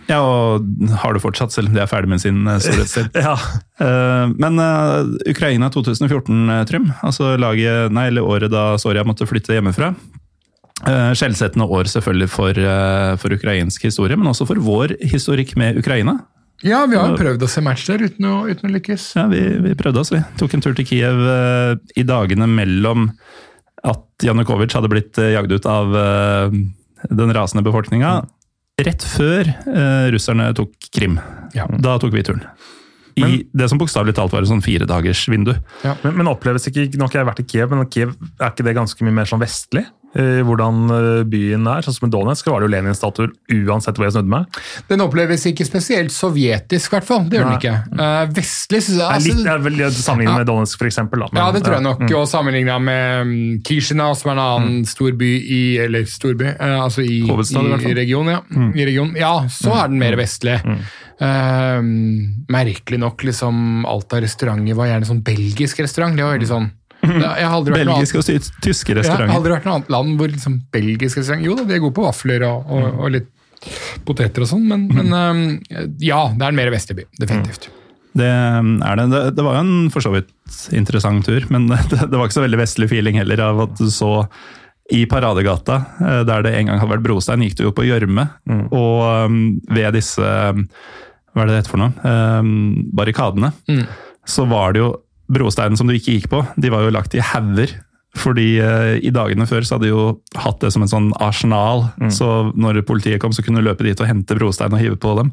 Ja, 0.09 0.21
og 0.25 0.65
har 1.03 1.13
det 1.17 1.23
fortsatt, 1.23 1.53
selv 1.53 1.69
om 1.69 1.75
de 1.77 1.83
er 1.85 1.91
ferdig 1.91 2.09
med 2.09 2.21
sin 2.25 2.45
storhetstid. 2.59 3.13
Ja, 3.29 3.35
Men 3.79 4.59
eh, 4.59 5.31
Ukraina 5.31 5.69
2014, 5.71 6.39
eh, 6.51 6.63
Trym, 6.67 6.89
altså 7.07 7.37
laget, 7.39 7.93
nei, 7.95 8.09
eller 8.11 8.27
året 8.27 8.51
da 8.51 8.73
Soria 8.81 9.05
måtte 9.07 9.29
flytte 9.29 9.55
hjemmefra. 9.55 9.93
Skjellsettende 11.19 11.67
år 11.75 11.89
selvfølgelig 11.91 12.29
for, 12.31 12.59
eh, 12.59 13.13
for 13.19 13.35
ukrainsk 13.35 13.87
historie, 13.89 14.19
men 14.19 14.31
også 14.31 14.47
for 14.47 14.61
vår 14.63 14.95
historikk 15.11 15.57
med 15.59 15.79
Ukraina. 15.79 16.21
Ja, 16.67 16.85
vi 16.91 16.97
har 16.99 17.13
jo 17.13 17.19
prøvd 17.19 17.45
å 17.47 17.49
se 17.51 17.63
match 17.63 17.85
der 17.87 18.03
uten 18.03 18.27
å, 18.27 18.41
uten 18.51 18.67
å 18.67 18.73
lykkes. 18.75 19.13
Ja, 19.15 19.29
vi, 19.31 19.43
vi 19.63 19.77
prøvde 19.79 20.03
oss, 20.03 20.11
vi. 20.11 20.23
Tok 20.41 20.57
en 20.57 20.65
tur 20.65 20.75
til 20.75 20.87
Kiev 20.89 21.21
eh, 21.23 21.75
i 21.99 22.07
dagene 22.07 22.49
mellom 22.51 23.13
at 23.87 24.27
Janukovitsj 24.27 24.75
hadde 24.79 24.91
blitt 24.91 25.21
eh, 25.23 25.35
jagd 25.37 25.55
ut 25.55 25.69
av 25.71 25.95
eh, 25.99 26.57
den 27.15 27.35
rasende 27.35 27.63
befolkninga, 27.67 28.17
rett 28.83 29.07
før 29.07 29.51
eh, 29.51 30.09
russerne 30.15 30.51
tok 30.59 30.91
Krim. 30.95 31.21
Ja. 31.55 31.69
Da 31.79 31.95
tok 32.03 32.15
vi 32.15 32.27
turen. 32.27 32.43
I 33.19 33.43
det 33.53 33.69
som 33.71 33.81
bokstavelig 33.81 34.15
talt 34.19 34.33
var 34.35 34.45
et 34.45 34.51
sånn 34.51 34.65
firedagers 34.65 35.25
vindu. 35.31 35.55
men, 35.85 36.17
men 36.21 36.31
oppleves 36.31 36.69
ikke 36.71 36.89
Nå 36.95 37.07
har 37.07 37.13
ikke 37.13 37.21
jeg 37.23 37.31
vært 37.31 37.45
i 37.45 37.49
Kiev, 37.53 37.73
men 37.75 37.89
Kiev 37.93 38.15
er 38.39 38.53
ikke 38.53 38.67
det 38.67 38.77
ganske 38.79 39.07
mye 39.07 39.21
mer 39.21 39.31
sånn 39.31 39.43
vestlig? 39.43 39.87
eh, 40.17 40.41
Hvordan 40.47 40.89
eh, 40.93 41.23
byen 41.29 41.67
er. 41.71 41.85
Sånn 41.85 41.97
som 41.97 42.09
i 42.09 42.13
Donetsk 42.13 42.49
var 42.51 42.63
det 42.63 42.69
jo 42.69 42.73
Lenin-statuer 42.75 43.33
uansett 43.69 43.99
hvor 43.99 44.09
jeg 44.09 44.17
snudde 44.17 44.33
meg. 44.33 44.59
Den 44.91 45.03
oppleves 45.05 45.45
ikke 45.51 45.67
spesielt 45.69 46.15
sovjetisk, 46.15 46.93
i 46.93 46.97
hvert 46.97 47.09
fall. 47.09 47.27
Det 47.29 47.39
gjør 47.41 47.49
den 47.51 47.59
ikke. 47.59 47.75
Uh, 47.93 48.23
vestlig 48.37 48.83
synes 48.87 48.99
jeg 48.99 48.99
Det 48.99 49.09
er 49.09 49.59
altså, 49.59 49.73
litt, 49.73 49.83
jeg 49.83 49.99
sammenlignet 49.99 50.35
Ja. 50.35 50.39
med 50.43 50.51
Donetsk, 50.51 50.79
for 50.81 50.91
eksempel. 50.91 51.27
Ja, 51.35 51.49
det 51.55 51.65
tror 51.67 51.79
jeg 51.79 51.87
nok. 51.87 52.05
Mm. 52.05 52.15
Og 52.21 52.29
sammenligna 52.31 52.79
med 52.83 53.35
Kishina, 53.69 54.11
som 54.19 54.33
er 54.33 54.39
en 54.39 54.45
annen 54.45 54.87
storby 54.89 55.33
i 55.39 55.63
Eller 55.85 56.07
storby, 56.09 56.55
uh, 56.55 56.85
altså 56.85 57.05
i, 57.05 57.21
Hovedstad, 57.29 57.69
i 57.83 57.93
i, 57.93 57.95
regionen. 57.99 58.39
Ja. 58.39 58.71
I 58.75 58.89
regionen. 58.89 59.17
ja, 59.19 59.35
så 59.53 59.75
er 59.83 59.93
den 59.93 60.01
mer 60.01 60.17
vestlig. 60.19 60.59
Eh, 61.19 61.79
merkelig 62.55 63.01
nok, 63.03 63.25
liksom 63.27 63.87
alt 63.91 64.13
av 64.15 64.23
restauranter 64.23 64.77
var 64.79 64.93
gjerne 64.93 65.09
sånn 65.09 65.25
belgisk 65.27 65.81
restaurant. 65.83 66.15
Det 66.17 66.27
var 66.27 66.37
veldig 66.39 66.51
sånn 66.51 66.69
noe 67.87 67.95
annet- 67.95 68.15
og 68.19 68.27
tyske 68.63 68.95
restauranter. 68.99 69.27
jeg 69.27 69.31
har 69.31 69.37
aldri 69.39 69.53
vært 69.55 69.67
noe 69.69 69.75
annet 69.79 69.91
land 69.95 70.19
hvor 70.19 70.31
liksom 70.33 70.57
belgisk 70.75 71.21
restaurant 71.21 71.45
Jo 71.47 71.55
da, 71.55 71.67
de 71.69 71.77
er 71.77 71.83
gode 71.85 71.95
på 71.95 72.03
vafler 72.03 72.43
og, 72.49 72.71
og, 72.75 72.87
og 72.99 73.13
litt 73.15 73.29
poteter 74.07 74.45
og 74.45 74.51
sånn, 74.51 74.67
men, 74.71 74.87
men 74.95 75.15
uh, 75.15 75.87
ja, 76.03 76.21
det 76.35 76.45
er 76.45 76.53
en 76.53 76.59
mer 76.59 76.71
vestlig 76.75 77.01
by. 77.01 77.07
Definitivt. 77.19 77.69
Det 78.19 78.29
er 78.29 79.01
det. 79.01 79.07
det. 79.13 79.23
Det 79.37 79.45
var 79.47 79.59
jo 79.59 79.65
en 79.65 79.91
for 79.95 80.05
så 80.05 80.13
vidt 80.15 80.31
interessant 80.75 81.27
tur, 81.27 81.47
men 81.55 81.67
det, 81.73 81.81
det 81.91 82.15
var 82.15 82.27
ikke 82.27 82.39
så 82.39 82.47
veldig 82.47 82.63
vestlig 82.63 82.91
feeling 82.91 83.19
heller 83.19 83.43
av 83.49 83.67
at 83.67 83.77
du 83.79 83.91
så 83.95 84.13
i 84.95 85.03
Paradegata, 85.11 85.83
eh, 86.01 86.23
der 86.25 86.47
det 86.47 86.55
en 86.57 86.71
gang 86.71 86.79
hadde 86.81 86.95
vært 86.95 87.05
brostein, 87.05 87.43
gikk 87.45 87.59
du 87.59 87.67
jo 87.67 87.75
på 87.77 87.85
gjørme. 87.85 88.25
Og 88.73 89.27
um, 89.29 89.43
ved 89.69 89.99
disse 89.99 90.25
um, 90.25 90.65
Hva 91.35 91.45
er 91.45 91.49
det 91.49 91.55
det 91.55 91.61
heter 91.63 91.75
for 91.75 91.83
noe? 91.83 91.93
Um, 92.03 92.89
barrikadene. 92.97 93.53
Så 94.29 94.47
var 94.49 94.75
det 94.75 94.83
jo 94.83 94.95
brosteinen 95.29 95.77
som 95.77 95.89
du 95.89 95.95
ikke 95.97 96.17
gikk 96.17 96.31
på, 96.33 96.41
de 96.57 96.73
var 96.73 96.87
jo 96.87 96.95
lagt 96.95 97.13
i 97.17 97.21
hauger 97.21 97.75
Fordi 98.17 98.47
eh, 98.65 98.95
i 99.05 99.11
dagene 99.13 99.45
før 99.47 99.67
så 99.67 99.77
hadde 99.77 99.85
de 99.85 99.91
jo 99.93 100.05
hatt 100.41 100.63
det 100.65 100.71
som 100.73 100.83
en 100.83 100.91
sånn 100.91 101.11
arsenal. 101.23 101.85
Så 102.11 102.51
når 102.57 102.81
politiet 102.89 103.21
kom, 103.21 103.35
så 103.37 103.45
kunne 103.45 103.61
du 103.61 103.69
løpe 103.69 103.85
dit 103.85 104.01
og 104.01 104.09
hente 104.09 104.35
brostein 104.35 104.73
og 104.73 104.81
hive 104.81 104.97
på 104.99 105.13
dem. 105.21 105.29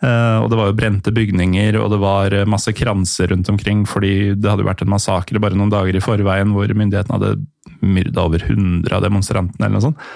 Eh, 0.00 0.36
og 0.40 0.48
det 0.50 0.56
var 0.58 0.70
jo 0.70 0.76
brente 0.76 1.12
bygninger, 1.12 1.76
og 1.76 1.90
det 1.92 2.00
var 2.00 2.32
eh, 2.32 2.46
masse 2.48 2.72
kranser 2.72 3.28
rundt 3.34 3.48
omkring, 3.52 3.82
fordi 3.88 4.32
det 4.34 4.48
hadde 4.48 4.64
jo 4.64 4.68
vært 4.70 4.82
en 4.84 4.92
massakre 4.92 5.40
bare 5.42 5.58
noen 5.58 5.72
dager 5.72 5.96
i 5.96 6.00
forveien 6.00 6.54
hvor 6.56 6.72
myndighetene 6.72 7.18
hadde 7.18 7.84
myrda 7.84 8.24
over 8.24 8.44
100 8.46 8.96
av 8.96 9.04
demonstrantene, 9.04 9.66
eller 9.66 9.76
noe 9.76 9.86
sånt. 9.86 10.06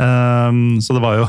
Eh, 0.00 0.60
så 0.80 0.96
det 0.96 1.04
var 1.04 1.20
jo 1.20 1.28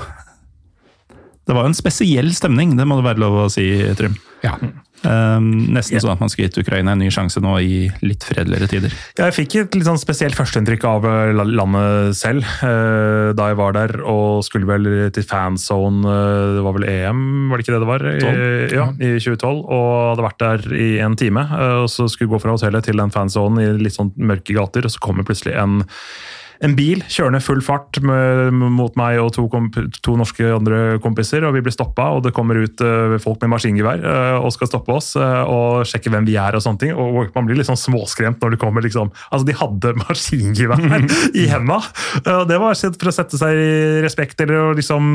Det 1.47 1.57
var 1.57 1.65
jo 1.65 1.72
en 1.72 1.77
spesiell 1.77 2.31
stemning, 2.38 2.77
det 2.77 2.85
må 2.88 2.99
det 2.99 3.09
være 3.09 3.23
lov 3.23 3.43
å 3.45 3.49
si, 3.51 3.68
Trym. 3.97 4.18
Ja. 4.45 4.57
Um, 5.01 5.73
nesten 5.73 5.97
sånn 5.97 6.11
at 6.13 6.19
man 6.22 6.30
skulle 6.30 6.45
gitt 6.45 6.59
Ukraina 6.61 6.93
en 6.93 6.99
ny 7.01 7.07
sjanse 7.13 7.41
nå 7.41 7.55
i 7.65 7.88
litt 8.05 8.26
fredeligere 8.26 8.69
tider. 8.69 8.93
Ja, 9.18 9.30
Jeg 9.30 9.35
fikk 9.39 9.55
et 9.57 9.77
litt 9.77 9.88
sånn 9.88 9.97
spesielt 10.01 10.38
førsteinntrykk 10.38 10.85
av 10.85 11.07
eh, 11.09 11.31
landet 11.34 12.18
selv 12.19 12.45
uh, 12.61 13.34
da 13.38 13.49
jeg 13.49 13.57
var 13.57 13.73
der 13.77 13.95
og 14.05 14.43
skulle 14.45 14.69
vel 14.69 15.09
til 15.13 15.26
fanzone 15.26 16.05
uh, 16.05 16.57
Det 16.57 16.65
var 16.68 16.77
vel 16.77 16.88
EM, 16.91 17.23
var 17.49 17.57
det 17.57 17.65
ikke 17.65 17.73
det 17.73 17.81
det 17.81 17.89
var? 17.89 18.05
I, 18.11 18.19
ja, 18.77 18.88
i 18.93 19.13
2012. 19.18 19.63
Og 19.65 19.88
hadde 20.11 20.27
vært 20.27 20.43
der 20.45 20.77
i 20.77 20.91
en 21.01 21.18
time. 21.18 21.47
Uh, 21.49 21.81
og 21.88 21.89
så 21.93 22.05
skulle 22.11 22.35
gå 22.35 22.41
fra 22.43 22.53
hotellet 22.53 22.85
til 22.85 23.01
den 23.01 23.13
fanzonen 23.13 23.63
i 23.63 23.72
litt 23.81 23.97
sånn 23.97 24.13
mørke 24.22 24.53
gater, 24.57 24.85
og 24.85 24.93
så 24.93 25.01
kommer 25.01 25.26
plutselig 25.26 25.57
en 25.57 25.81
en 26.61 26.75
bil 26.77 27.01
kjørende 27.09 27.41
full 27.41 27.61
fart 27.65 27.97
med, 28.05 28.53
mot 28.53 28.93
meg 28.99 29.17
og 29.21 29.31
to, 29.33 29.47
to 30.05 30.15
norske 30.19 30.45
andre 30.45 30.99
kompiser, 31.01 31.45
og 31.47 31.55
vi 31.55 31.63
blir 31.65 31.73
stoppa, 31.73 32.11
og 32.13 32.21
det 32.25 32.33
kommer 32.38 32.59
ut 32.61 32.83
uh, 32.85 33.17
folk 33.21 33.41
med 33.41 33.53
maskingevær 33.55 34.03
uh, 34.03 34.38
og 34.43 34.53
skal 34.53 34.69
stoppe 34.69 34.93
oss 34.93 35.15
uh, 35.17 35.41
og 35.49 35.88
sjekke 35.89 36.13
hvem 36.13 36.27
vi 36.29 36.38
er 36.38 36.57
og 36.57 36.61
sånne 36.63 36.83
ting. 36.83 36.93
Og 36.93 37.33
man 37.33 37.47
blir 37.47 37.57
litt 37.57 37.69
sånn 37.69 37.79
småskremt 37.79 38.41
når 38.41 38.55
det 38.55 38.61
kommer 38.61 38.85
liksom 38.85 39.09
Altså, 39.31 39.45
de 39.47 39.55
hadde 39.57 39.93
maskingevær 40.03 41.07
i 41.38 41.47
henda! 41.49 41.79
Det 42.21 42.57
var 42.61 42.77
for 42.77 43.09
å 43.09 43.15
sette 43.15 43.39
seg 43.39 43.57
i 43.57 44.01
respekt, 44.03 44.41
eller 44.43 44.75
liksom 44.77 45.09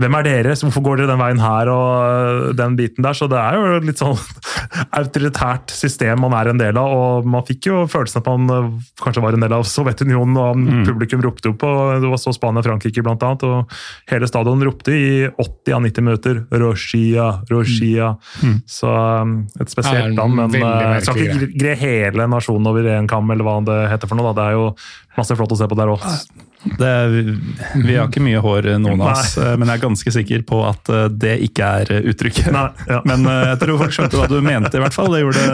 Hvem 0.00 0.16
er 0.18 0.26
dere? 0.26 0.56
Så 0.56 0.68
Hvorfor 0.68 0.84
går 0.86 1.00
dere 1.00 1.12
den 1.12 1.20
veien 1.20 1.42
her, 1.42 1.70
og 1.72 2.56
den 2.58 2.78
biten 2.78 3.04
der? 3.04 3.16
Så 3.16 3.28
det 3.30 3.38
er 3.40 3.58
jo 3.58 3.82
litt 3.84 4.00
sånn 4.00 4.16
autoritært 5.00 5.74
system 5.74 6.24
man 6.24 6.34
er 6.38 6.50
en 6.50 6.60
del 6.60 6.80
av, 6.80 6.90
og 6.96 7.28
man 7.28 7.44
fikk 7.46 7.68
jo 7.68 7.84
følelsen 7.90 8.22
at 8.22 8.30
man 8.32 8.80
kanskje 9.02 9.22
var 9.24 9.36
en 9.36 9.44
del 9.44 9.54
av 9.56 9.66
Sovjetunionen, 9.68 10.40
og 10.40 10.85
publikum 10.86 11.22
ropte 11.24 11.52
opp, 11.52 11.64
og 11.66 12.02
det 12.02 12.10
var 12.10 12.20
så 12.22 12.34
Spania-Frankrike 12.36 13.04
blant 13.04 13.24
annet, 13.26 13.46
og 13.46 14.12
hele 14.12 14.28
stadion 14.30 14.64
ropte 14.66 14.94
i 14.94 15.08
80 15.28 15.76
av 15.76 15.84
90 15.86 16.06
minutter 16.06 16.42
Roshia, 16.62 17.28
Roshia. 17.50 18.12
Så 18.70 18.90
um, 18.90 19.38
et 19.60 19.72
spesielt 19.72 20.16
land, 20.18 20.36
men 20.38 20.56
jeg 20.56 21.06
skal 21.06 21.22
ikke 21.26 21.50
gre 21.56 21.74
hele 21.80 22.28
nasjonen 22.30 22.70
over 22.72 22.90
en 22.96 23.10
kam, 23.10 23.30
eller 23.34 23.46
hva 23.46 23.58
det 23.66 23.80
heter 23.92 24.10
for 24.10 24.18
noe. 24.18 24.32
Da. 24.32 24.36
Det 24.36 24.46
er 24.46 24.56
jo 24.58 24.66
masse 25.16 25.36
flott 25.38 25.52
å 25.54 25.58
se 25.58 25.66
på 25.70 25.78
der 25.78 25.90
òg. 25.94 26.02
Det, 26.66 26.90
vi 27.78 27.94
har 27.94 28.08
ikke 28.08 28.22
mye 28.24 28.40
hår, 28.42 28.66
noen 28.82 29.00
av 29.04 29.12
oss, 29.14 29.36
eh, 29.38 29.52
men 29.60 29.70
jeg 29.70 29.78
er 29.78 29.82
ganske 29.84 30.12
sikker 30.16 30.42
på 30.48 30.58
at 30.66 30.88
eh, 30.90 31.04
det 31.14 31.36
ikke 31.46 31.68
er 31.82 31.92
eh, 31.98 32.08
uttrykket. 32.10 32.48
Nei, 32.54 32.64
ja. 32.90 32.98
Men 33.06 33.22
eh, 33.30 33.42
jeg 33.52 33.60
tror 33.62 33.78
folk 33.84 33.94
skjønte 33.94 34.18
hva 34.18 34.26
du 34.30 34.38
mente, 34.42 34.74
i 34.74 34.82
hvert 34.82 34.96
fall. 34.96 35.12
Det 35.14 35.22
gjorde, 35.22 35.46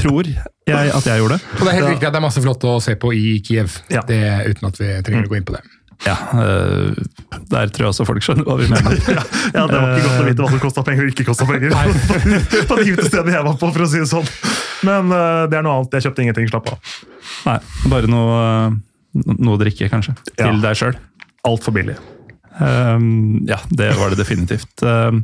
tror 0.00 0.28
jeg 0.32 0.92
at 0.98 1.06
jeg 1.08 1.22
gjorde. 1.22 1.38
Og 1.38 1.62
det 1.64 1.70
er 1.72 1.78
helt 1.78 1.90
riktig 1.94 2.08
at 2.10 2.16
det 2.16 2.20
er 2.20 2.26
masse 2.26 2.42
flott 2.44 2.66
å 2.68 2.76
se 2.84 2.96
på 3.00 3.12
i 3.16 3.38
Kiev, 3.46 3.78
Ja. 3.94 4.02
det, 4.08 4.20
uten 4.50 4.68
at 4.72 4.80
vi 4.82 4.90
trenger 5.06 5.28
å 5.28 5.32
gå 5.32 5.38
inn 5.40 5.46
på 5.48 5.54
det. 5.56 5.62
Ja, 6.06 6.14
eh, 6.38 6.94
Der 7.50 7.70
tror 7.74 7.88
jeg 7.88 7.90
også 7.90 8.06
folk 8.06 8.22
skjønner 8.22 8.46
hva 8.46 8.58
vi 8.60 8.68
mener. 8.70 8.98
Ja, 9.56 9.64
det 9.66 9.78
var 9.78 9.96
ikke 9.96 10.06
godt 10.06 10.20
å 10.22 10.26
vite 10.28 10.44
hva 10.44 10.50
som 10.52 10.62
kosta 10.62 10.84
penger 10.86 11.06
og 11.06 11.14
ikke 11.14 11.26
kosta 11.28 11.48
penger. 11.48 11.74
på 12.70 12.78
de 12.78 12.92
utestedene 12.94 13.34
jeg 13.34 13.46
var 13.48 13.56
på, 13.58 13.70
for 13.74 13.86
å 13.86 13.88
si 13.90 14.02
det 14.02 14.10
sånn. 14.10 14.28
Men 14.86 15.10
uh, 15.10 15.46
det 15.50 15.58
er 15.58 15.66
noe 15.66 15.80
annet. 15.80 15.96
Jeg 15.98 16.08
kjøpte 16.08 16.26
ingenting, 16.26 16.50
slapp 16.52 16.70
av. 16.74 16.92
Nei, 17.48 17.56
bare 17.90 18.10
noe, 18.10 18.38
eh, 18.44 19.32
noe 19.34 19.56
å 19.56 19.60
drikke, 19.60 19.90
kanskje. 19.90 20.14
Ja. 20.36 20.46
Til 20.46 20.62
deg 20.62 20.78
sjøl. 20.78 21.00
Altfor 21.48 21.74
billig. 21.74 21.98
Um, 22.58 23.46
ja, 23.46 23.58
det 23.70 23.92
var 23.98 24.10
det 24.10 24.18
definitivt. 24.18 24.82
Um, 24.82 25.22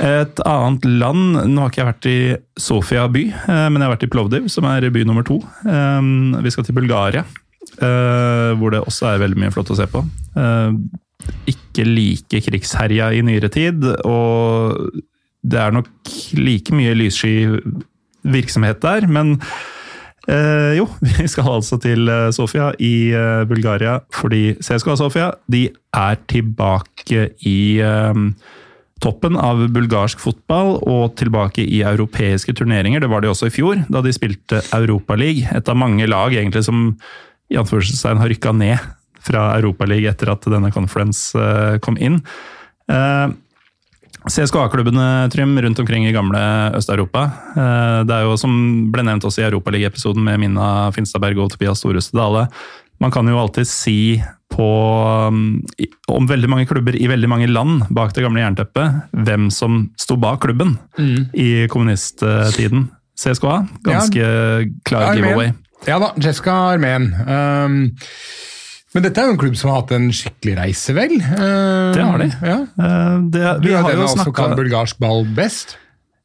et 0.00 0.40
annet 0.48 0.86
land 0.88 1.34
Nå 1.52 1.60
har 1.60 1.68
ikke 1.68 1.82
jeg 1.82 1.88
vært 1.90 2.06
i 2.08 2.18
Sofia 2.56 3.04
by, 3.12 3.26
eh, 3.28 3.66
men 3.68 3.76
jeg 3.76 3.84
har 3.84 3.92
vært 3.92 4.06
i 4.06 4.10
Plovdiv, 4.12 4.48
som 4.52 4.68
er 4.70 4.88
by 4.94 5.04
nummer 5.08 5.26
to. 5.26 5.36
Um, 5.66 6.32
vi 6.40 6.52
skal 6.54 6.64
til 6.64 6.76
Bulgaria, 6.78 7.26
eh, 7.78 8.52
hvor 8.58 8.74
det 8.74 8.82
også 8.84 9.12
er 9.12 9.22
veldig 9.22 9.40
mye 9.42 9.54
flott 9.54 9.72
å 9.72 9.78
se 9.78 9.88
på. 9.90 10.04
Uh, 10.36 10.76
ikke 11.50 11.86
like 11.86 12.42
krigsherja 12.48 13.12
i 13.14 13.22
nyere 13.24 13.50
tid, 13.52 13.84
og 14.04 14.90
det 15.42 15.60
er 15.60 15.74
nok 15.74 15.90
like 16.38 16.74
mye 16.74 16.96
lyssky 16.98 17.46
virksomhet 18.22 18.82
der, 18.82 19.06
men 19.10 19.38
Eh, 20.30 20.76
jo, 20.78 20.86
vi 21.18 21.26
skal 21.26 21.48
altså 21.56 21.78
til 21.82 22.06
eh, 22.10 22.30
Sofia 22.34 22.70
i 22.78 23.10
eh, 23.10 23.42
Bulgaria, 23.50 23.98
fordi 24.14 24.52
CSKA 24.62 24.96
Sofia 25.00 25.32
de 25.50 25.66
er 25.98 26.20
tilbake 26.30 27.24
i 27.48 27.80
eh, 27.82 28.20
toppen 29.02 29.34
av 29.34 29.64
bulgarsk 29.74 30.22
fotball 30.22 30.76
og 30.86 31.16
tilbake 31.18 31.64
i 31.64 31.82
europeiske 31.82 32.54
turneringer. 32.54 33.02
Det 33.02 33.10
var 33.10 33.24
de 33.24 33.32
også 33.32 33.50
i 33.50 33.54
fjor, 33.54 33.82
da 33.90 34.04
de 34.04 34.14
spilte 34.14 34.62
Europaliga. 34.70 35.56
Et 35.58 35.68
av 35.68 35.78
mange 35.78 36.06
lag 36.06 36.36
egentlig 36.36 36.62
som 36.68 36.92
i 37.52 37.60
anførselstegn 37.60 38.20
har 38.22 38.32
rykka 38.32 38.52
ned 38.56 38.90
fra 39.22 39.52
Europaligaen 39.58 40.14
etter 40.14 40.32
at 40.32 40.48
denne 40.50 40.72
conference 40.74 41.38
eh, 41.38 41.78
kom 41.84 41.98
inn. 42.00 42.18
Eh, 42.90 43.28
CSKA-klubbene 44.22 45.30
Trym, 45.34 45.56
rundt 45.62 45.80
omkring 45.82 46.06
i 46.06 46.14
gamle 46.14 46.40
Øst-Europa. 46.78 47.24
Eh, 47.56 48.04
Det 48.06 48.14
er 48.16 48.26
jo 48.26 48.36
som 48.38 48.54
ble 48.94 49.06
nevnt 49.06 49.26
også 49.26 49.42
i 49.42 49.48
Europaligaepisoden 49.48 50.22
med 50.22 50.40
Minna 50.42 50.90
Finstadberg 50.94 51.42
og 51.42 51.52
Tobias 51.54 51.82
Storeste 51.82 52.16
Dale. 52.18 52.48
Man 53.02 53.10
kan 53.10 53.26
jo 53.26 53.38
alltid 53.38 53.66
si 53.66 54.22
på, 54.52 54.66
om 56.12 56.26
veldig 56.28 56.48
mange 56.50 56.68
klubber 56.68 56.94
i 56.94 57.08
veldig 57.08 57.28
mange 57.30 57.48
land 57.50 57.86
bak 57.90 58.12
det 58.14 58.22
gamle 58.22 58.42
jernteppet, 58.44 59.08
hvem 59.26 59.48
som 59.50 59.88
sto 59.98 60.18
bak 60.20 60.42
klubben 60.44 60.76
i 61.34 61.66
kommunisttiden. 61.72 62.90
CSKA, 63.18 63.62
ganske 63.86 64.28
klar 64.84 65.16
giveaway. 65.16 65.16
giveaway. 65.16 65.52
Ja 65.88 65.98
da, 65.98 66.12
Jessica 66.22 66.54
Armen. 66.72 67.08
Um, 67.26 67.78
men 68.92 69.06
dette 69.06 69.22
er 69.22 69.30
jo 69.30 69.34
en 69.34 69.40
klubb 69.40 69.56
som 69.58 69.72
har 69.72 69.80
hatt 69.82 69.94
en 69.96 70.10
skikkelig 70.14 70.56
reise, 70.60 70.94
vel? 70.96 71.16
Uh, 71.18 71.90
Det 71.96 72.04
har 72.06 72.22
de. 72.22 72.28
Ja. 72.44 72.58
Uh, 72.76 73.16
Det, 73.32 73.46
Du 73.64 73.70
er 73.72 73.80
har 73.82 73.96
den 73.96 74.08
som 74.08 74.20
snakka 74.20 74.36
kan 74.36 74.56
bulgarsk 74.58 75.00
ball 75.02 75.24
best. 75.36 75.76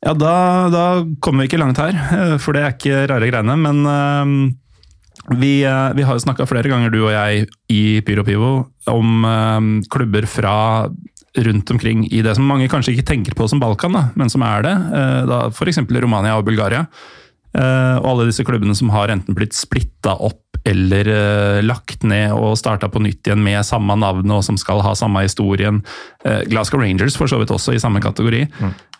Ja, 0.05 0.13
da, 0.13 0.69
da 0.69 0.83
kommer 1.25 1.43
vi 1.43 1.49
ikke 1.49 1.59
langt 1.59 1.79
her, 1.81 1.95
eh, 1.97 2.35
for 2.37 2.53
det 2.53 2.61
er 2.61 2.75
ikke 2.75 2.99
rare 3.09 3.29
greiene. 3.31 3.55
Men 3.57 3.79
uh, 3.89 5.35
vi, 5.41 5.63
eh, 5.65 5.93
vi 5.97 6.05
har 6.05 6.15
jo 6.15 6.21
snakka 6.23 6.45
flere 6.47 6.69
ganger, 6.69 6.93
du 6.93 7.01
og 7.01 7.11
jeg, 7.15 7.47
i 7.73 7.99
Pyro 8.05 8.23
Pivo, 8.27 8.51
om 8.93 9.25
eh, 9.27 9.67
klubber 9.91 10.27
fra 10.29 10.53
rundt 11.37 11.69
omkring 11.73 12.05
i 12.13 12.21
det 12.25 12.33
som 12.37 12.47
mange 12.49 12.69
kanskje 12.69 12.93
ikke 12.95 13.09
tenker 13.09 13.35
på 13.37 13.45
som 13.49 13.59
Balkan, 13.61 13.93
da, 13.93 14.05
men 14.17 14.29
som 14.29 14.45
er 14.45 14.63
det. 14.65 14.75
Uh, 14.93 15.23
da 15.29 15.39
F.eks. 15.51 15.81
Romania 15.89 16.37
og 16.37 16.45
Bulgaria. 16.47 16.85
Eh, 17.57 17.95
og 17.97 18.09
alle 18.11 18.27
disse 18.29 18.45
klubbene 18.47 18.75
som 18.77 18.91
har 18.93 19.13
enten 19.13 19.37
blitt 19.37 19.57
splitta 19.57 20.15
opp 20.17 20.43
eller 20.67 21.07
uh, 21.07 21.59
lagt 21.63 22.01
ned 22.03 22.33
og 22.35 22.57
starta 22.59 22.89
på 22.91 22.99
nytt 22.99 23.29
igjen 23.29 23.39
med 23.39 23.63
samme 23.63 23.95
navn 23.95 24.33
og 24.35 24.41
som 24.43 24.57
skal 24.59 24.81
ha 24.83 24.91
samme 24.99 25.21
historien. 25.23 25.79
Uh, 26.25 26.41
Glasgow 26.49 26.81
Rangers 26.81 27.15
for 27.15 27.31
så 27.31 27.39
vidt 27.39 27.53
også 27.55 27.77
i 27.77 27.79
samme 27.79 28.01
kategori. 28.03 28.41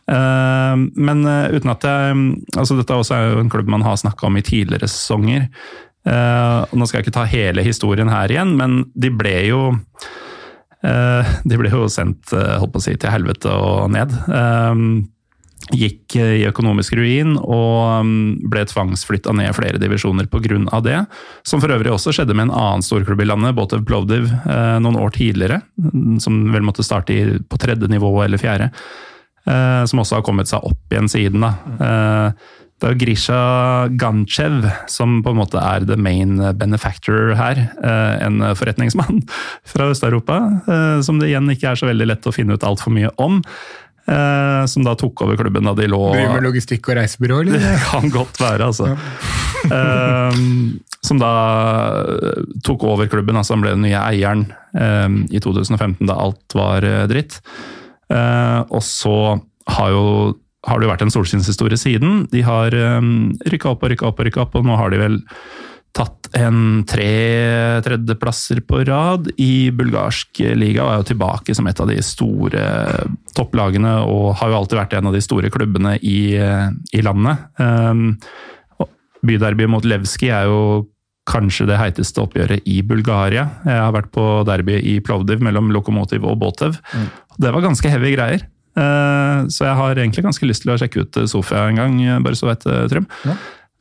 Eh, 0.08 0.76
men 0.96 1.26
eh, 1.28 1.50
uten 1.52 1.74
at 1.74 1.84
jeg 1.84 2.20
altså 2.56 2.78
Dette 2.78 2.96
også 2.96 3.16
er 3.18 3.26
jo 3.34 3.42
en 3.44 3.50
klubb 3.52 3.68
man 3.68 3.84
har 3.84 3.98
snakka 4.00 4.30
om 4.30 4.40
i 4.40 4.46
tidligere 4.46 4.88
sesonger. 4.88 5.50
Og 6.08 6.76
nå 6.80 6.86
skal 6.88 7.02
jeg 7.02 7.04
ikke 7.04 7.18
ta 7.18 7.26
hele 7.28 7.66
historien 7.66 8.08
her 8.08 8.32
igjen, 8.32 8.54
men 8.56 8.78
de 8.96 9.10
ble 9.12 9.34
jo 9.50 9.58
De 10.80 11.58
ble 11.60 11.68
jo 11.68 11.90
sendt 11.92 12.32
holdt 12.32 12.72
på 12.72 12.80
å 12.80 12.86
si, 12.86 12.94
til 12.96 13.12
helvete 13.12 13.52
og 13.52 13.92
ned. 13.92 14.14
Gikk 15.68 16.16
eh, 16.16 16.38
i 16.40 16.46
økonomisk 16.48 16.96
ruin 16.96 17.34
og 17.42 18.06
mm, 18.08 18.50
ble 18.52 18.64
tvangsflytta 18.70 19.34
ned 19.36 19.56
flere 19.58 19.82
divisjoner 19.82 20.30
pga. 20.32 20.80
det. 20.86 21.00
Som 21.44 21.60
for 21.64 21.74
øvrig 21.74 21.92
også 21.92 22.14
skjedde 22.16 22.36
med 22.38 22.48
en 22.48 22.56
annen 22.56 22.86
storklubb 22.86 23.22
i 23.22 23.28
landet, 23.28 23.56
Botev 23.58 23.84
Plovdiv, 23.88 24.30
eh, 24.32 24.78
noen 24.80 25.00
år 25.00 25.12
tidligere. 25.18 25.62
mm, 25.78 26.22
Som 26.24 26.54
vel 26.54 26.64
måtte 26.64 26.86
starte 26.86 27.42
på 27.50 27.60
tredje 27.60 27.88
nivå 27.88 28.14
eller 28.24 28.38
fjerde. 28.38 28.72
eh, 29.48 29.84
Som 29.86 30.00
også 30.00 30.16
har 30.16 30.24
kommet 30.24 30.48
seg 30.48 30.64
opp 30.64 30.80
igjen 30.92 31.10
siden. 31.10 31.42
da. 31.42 32.32
Det 32.80 32.92
er 32.92 32.94
Grisha 32.94 33.88
Ganchev 33.98 34.72
som 34.88 35.24
på 35.24 35.32
en 35.32 35.40
måte 35.40 35.58
er 35.58 35.84
the 35.84 35.96
main 35.98 36.38
benefactor 36.54 37.34
her. 37.34 37.72
En 38.22 38.38
forretningsmann 38.54 39.24
fra 39.66 39.90
Øst-Europa, 39.90 41.02
som 41.02 41.18
det 41.18 41.32
igjen 41.32 41.50
ikke 41.50 41.72
er 41.72 41.76
så 41.76 41.88
veldig 41.90 42.06
lett 42.06 42.28
å 42.30 42.32
finne 42.32 42.54
ut 42.54 42.62
altfor 42.62 42.94
mye 42.94 43.10
om. 43.18 43.42
Eh, 44.12 44.64
Som 44.72 44.86
da 44.88 44.96
tok 45.00 45.26
over 45.26 45.40
klubben 45.40 45.68
da 45.68 45.76
de 45.78 45.90
lå 45.92 46.02
Driver 46.14 46.38
med 46.38 46.48
logistikk 46.48 46.92
og 46.92 47.00
reisebyrå, 47.00 47.42
eller? 47.44 47.60
det 47.64 47.76
kan 47.86 48.10
godt 48.14 48.42
være, 48.42 48.70
altså. 48.72 48.94
Ehm, 49.74 50.80
som 51.06 51.22
da 51.22 51.34
eh, 52.04 52.42
tok 52.68 52.88
over 52.88 53.10
klubben, 53.12 53.40
altså 53.40 53.56
han 53.56 53.66
ble 53.66 53.76
den 53.76 53.86
nye 53.88 54.02
eieren 54.02 54.48
eh, 54.78 55.08
i 55.32 55.44
2015, 55.44 56.04
da 56.10 56.18
alt 56.28 56.58
var 56.58 56.88
eh, 56.88 57.06
dritt. 57.12 57.40
Eh, 58.14 58.60
og 58.68 58.84
så 58.86 59.18
har 59.78 59.96
jo 59.96 60.04
har 60.68 60.80
det 60.80 60.88
jo 60.88 60.92
vært 60.92 61.06
en 61.06 61.14
solskinnshistorie 61.14 61.80
siden. 61.80 62.26
De 62.34 62.42
har 62.44 62.74
um, 63.00 63.32
rykka 63.48 63.72
opp 63.72 63.86
og 63.86 63.92
rykka 63.94 64.10
opp, 64.10 64.20
og 64.20 64.28
rykka 64.28 64.44
opp, 64.44 64.58
og 64.60 64.66
nå 64.68 64.76
har 64.76 64.92
de 64.92 65.00
vel 65.00 65.18
tatt 66.28 66.42
en 66.42 66.84
tre 66.88 67.82
tredjeplasser 67.84 68.62
på 68.68 68.84
rad 68.86 69.30
i 69.38 69.72
bulgarsk 69.72 70.40
liga 70.56 70.84
og 70.84 70.92
er 70.92 71.00
jo 71.02 71.08
tilbake 71.12 71.56
som 71.56 71.68
et 71.68 71.80
av 71.80 71.88
de 71.88 72.02
store 72.04 72.64
topplagene 73.36 74.04
og 74.06 74.36
har 74.40 74.50
jo 74.52 74.58
alltid 74.58 74.78
vært 74.78 74.94
en 74.98 75.08
av 75.08 75.14
de 75.14 75.22
store 75.22 75.50
klubbene 75.50 75.98
i, 76.02 76.38
i 76.38 77.02
landet. 77.02 77.38
Um, 77.58 78.18
byderby 79.26 79.68
mot 79.68 79.86
Levski 79.86 80.30
er 80.30 80.48
jo 80.48 80.88
kanskje 81.28 81.68
det 81.68 81.80
heiteste 81.80 82.22
oppgjøret 82.24 82.64
i 82.66 82.82
Bulgaria. 82.82 83.50
Jeg 83.66 83.82
har 83.82 83.92
vært 83.92 84.14
på 84.16 84.44
derby 84.48 84.78
i 84.80 85.00
Plovdiv 85.04 85.42
mellom 85.44 85.74
Lokomotiv 85.76 86.24
og 86.24 86.38
Botev. 86.40 86.78
Mm. 86.94 87.10
Det 87.38 87.52
var 87.52 87.66
ganske 87.66 87.92
heavy 87.92 88.14
greier. 88.16 88.46
Uh, 88.78 89.44
så 89.52 89.66
jeg 89.66 89.76
har 89.76 89.98
egentlig 89.98 90.24
ganske 90.24 90.48
lyst 90.48 90.64
til 90.64 90.72
å 90.72 90.80
sjekke 90.80 91.04
ut 91.04 91.20
Sofia 91.28 91.66
en 91.68 91.82
gang, 91.82 92.00
bare 92.24 92.38
så 92.38 92.48
vet 92.48 92.64
Trym. 92.92 93.10
Ja. 93.26 93.36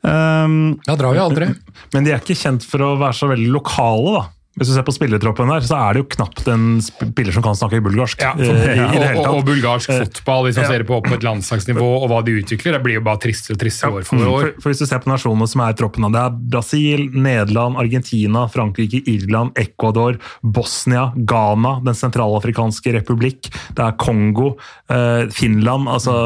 Um, 0.06 0.76
ja, 0.86 0.94
drar 0.94 1.16
vi 1.16 1.22
aldri. 1.22 1.50
Men 1.94 2.06
de 2.06 2.14
er 2.14 2.22
ikke 2.22 2.38
kjent 2.38 2.66
for 2.66 2.84
å 2.84 2.94
være 3.00 3.18
så 3.18 3.30
veldig 3.32 3.52
lokale, 3.54 4.16
da. 4.20 4.24
Hvis 4.56 4.70
du 4.70 4.72
ser 4.72 4.84
på 4.86 4.92
spillertroppen 4.96 5.50
der, 5.52 5.64
så 5.68 5.76
er 5.76 5.92
det 5.92 6.00
jo 6.00 6.06
knapt 6.14 6.46
en 6.48 6.78
spiller 6.80 7.34
som 7.34 7.42
kan 7.44 7.56
snakke 7.58 7.82
bulgarsk. 7.84 8.22
Ja, 8.24 8.30
for, 8.38 8.60
eh, 8.64 8.78
ja. 8.78 8.86
og, 8.88 9.18
og, 9.20 9.26
og, 9.34 9.40
bulgarsk 9.50 9.90
eh, 9.92 9.98
fotball, 10.06 10.46
hvis 10.46 10.56
man 10.56 10.64
ja. 10.64 10.70
ser 10.70 10.84
på, 10.88 11.00
på 11.04 11.12
et 11.12 11.26
landslagsnivå 11.26 11.88
og 11.98 12.06
hva 12.08 12.22
de 12.24 12.38
utvikler, 12.40 12.72
det 12.72 12.80
blir 12.86 12.96
jo 12.96 13.02
bare 13.04 13.20
tristere 13.26 13.58
og 13.58 13.60
tristere 13.60 13.98
år 13.98 14.06
for 14.08 14.22
år. 14.24 14.46
For, 14.46 14.62
for, 14.62 14.72
Hvis 14.72 14.80
du 14.80 14.88
ser 14.88 15.02
på 15.04 15.10
nasjonene 15.12 15.48
som 15.52 15.60
er 15.60 15.74
i 15.74 15.76
troppen, 15.76 16.08
det 16.14 16.22
er 16.22 16.38
Brasil, 16.54 17.04
Nederland, 17.12 17.76
Argentina, 17.82 18.46
Frankrike, 18.54 19.02
Irland, 19.12 19.52
Ecuador, 19.60 20.16
Bosnia, 20.40 21.10
Ghana, 21.16 21.74
Den 21.84 21.98
sentralafrikanske 22.00 22.94
republikk, 22.96 23.50
det 23.76 23.84
er 23.84 23.98
Kongo, 24.00 24.54
eh, 24.88 25.26
Finland 25.36 25.92
altså 25.92 26.16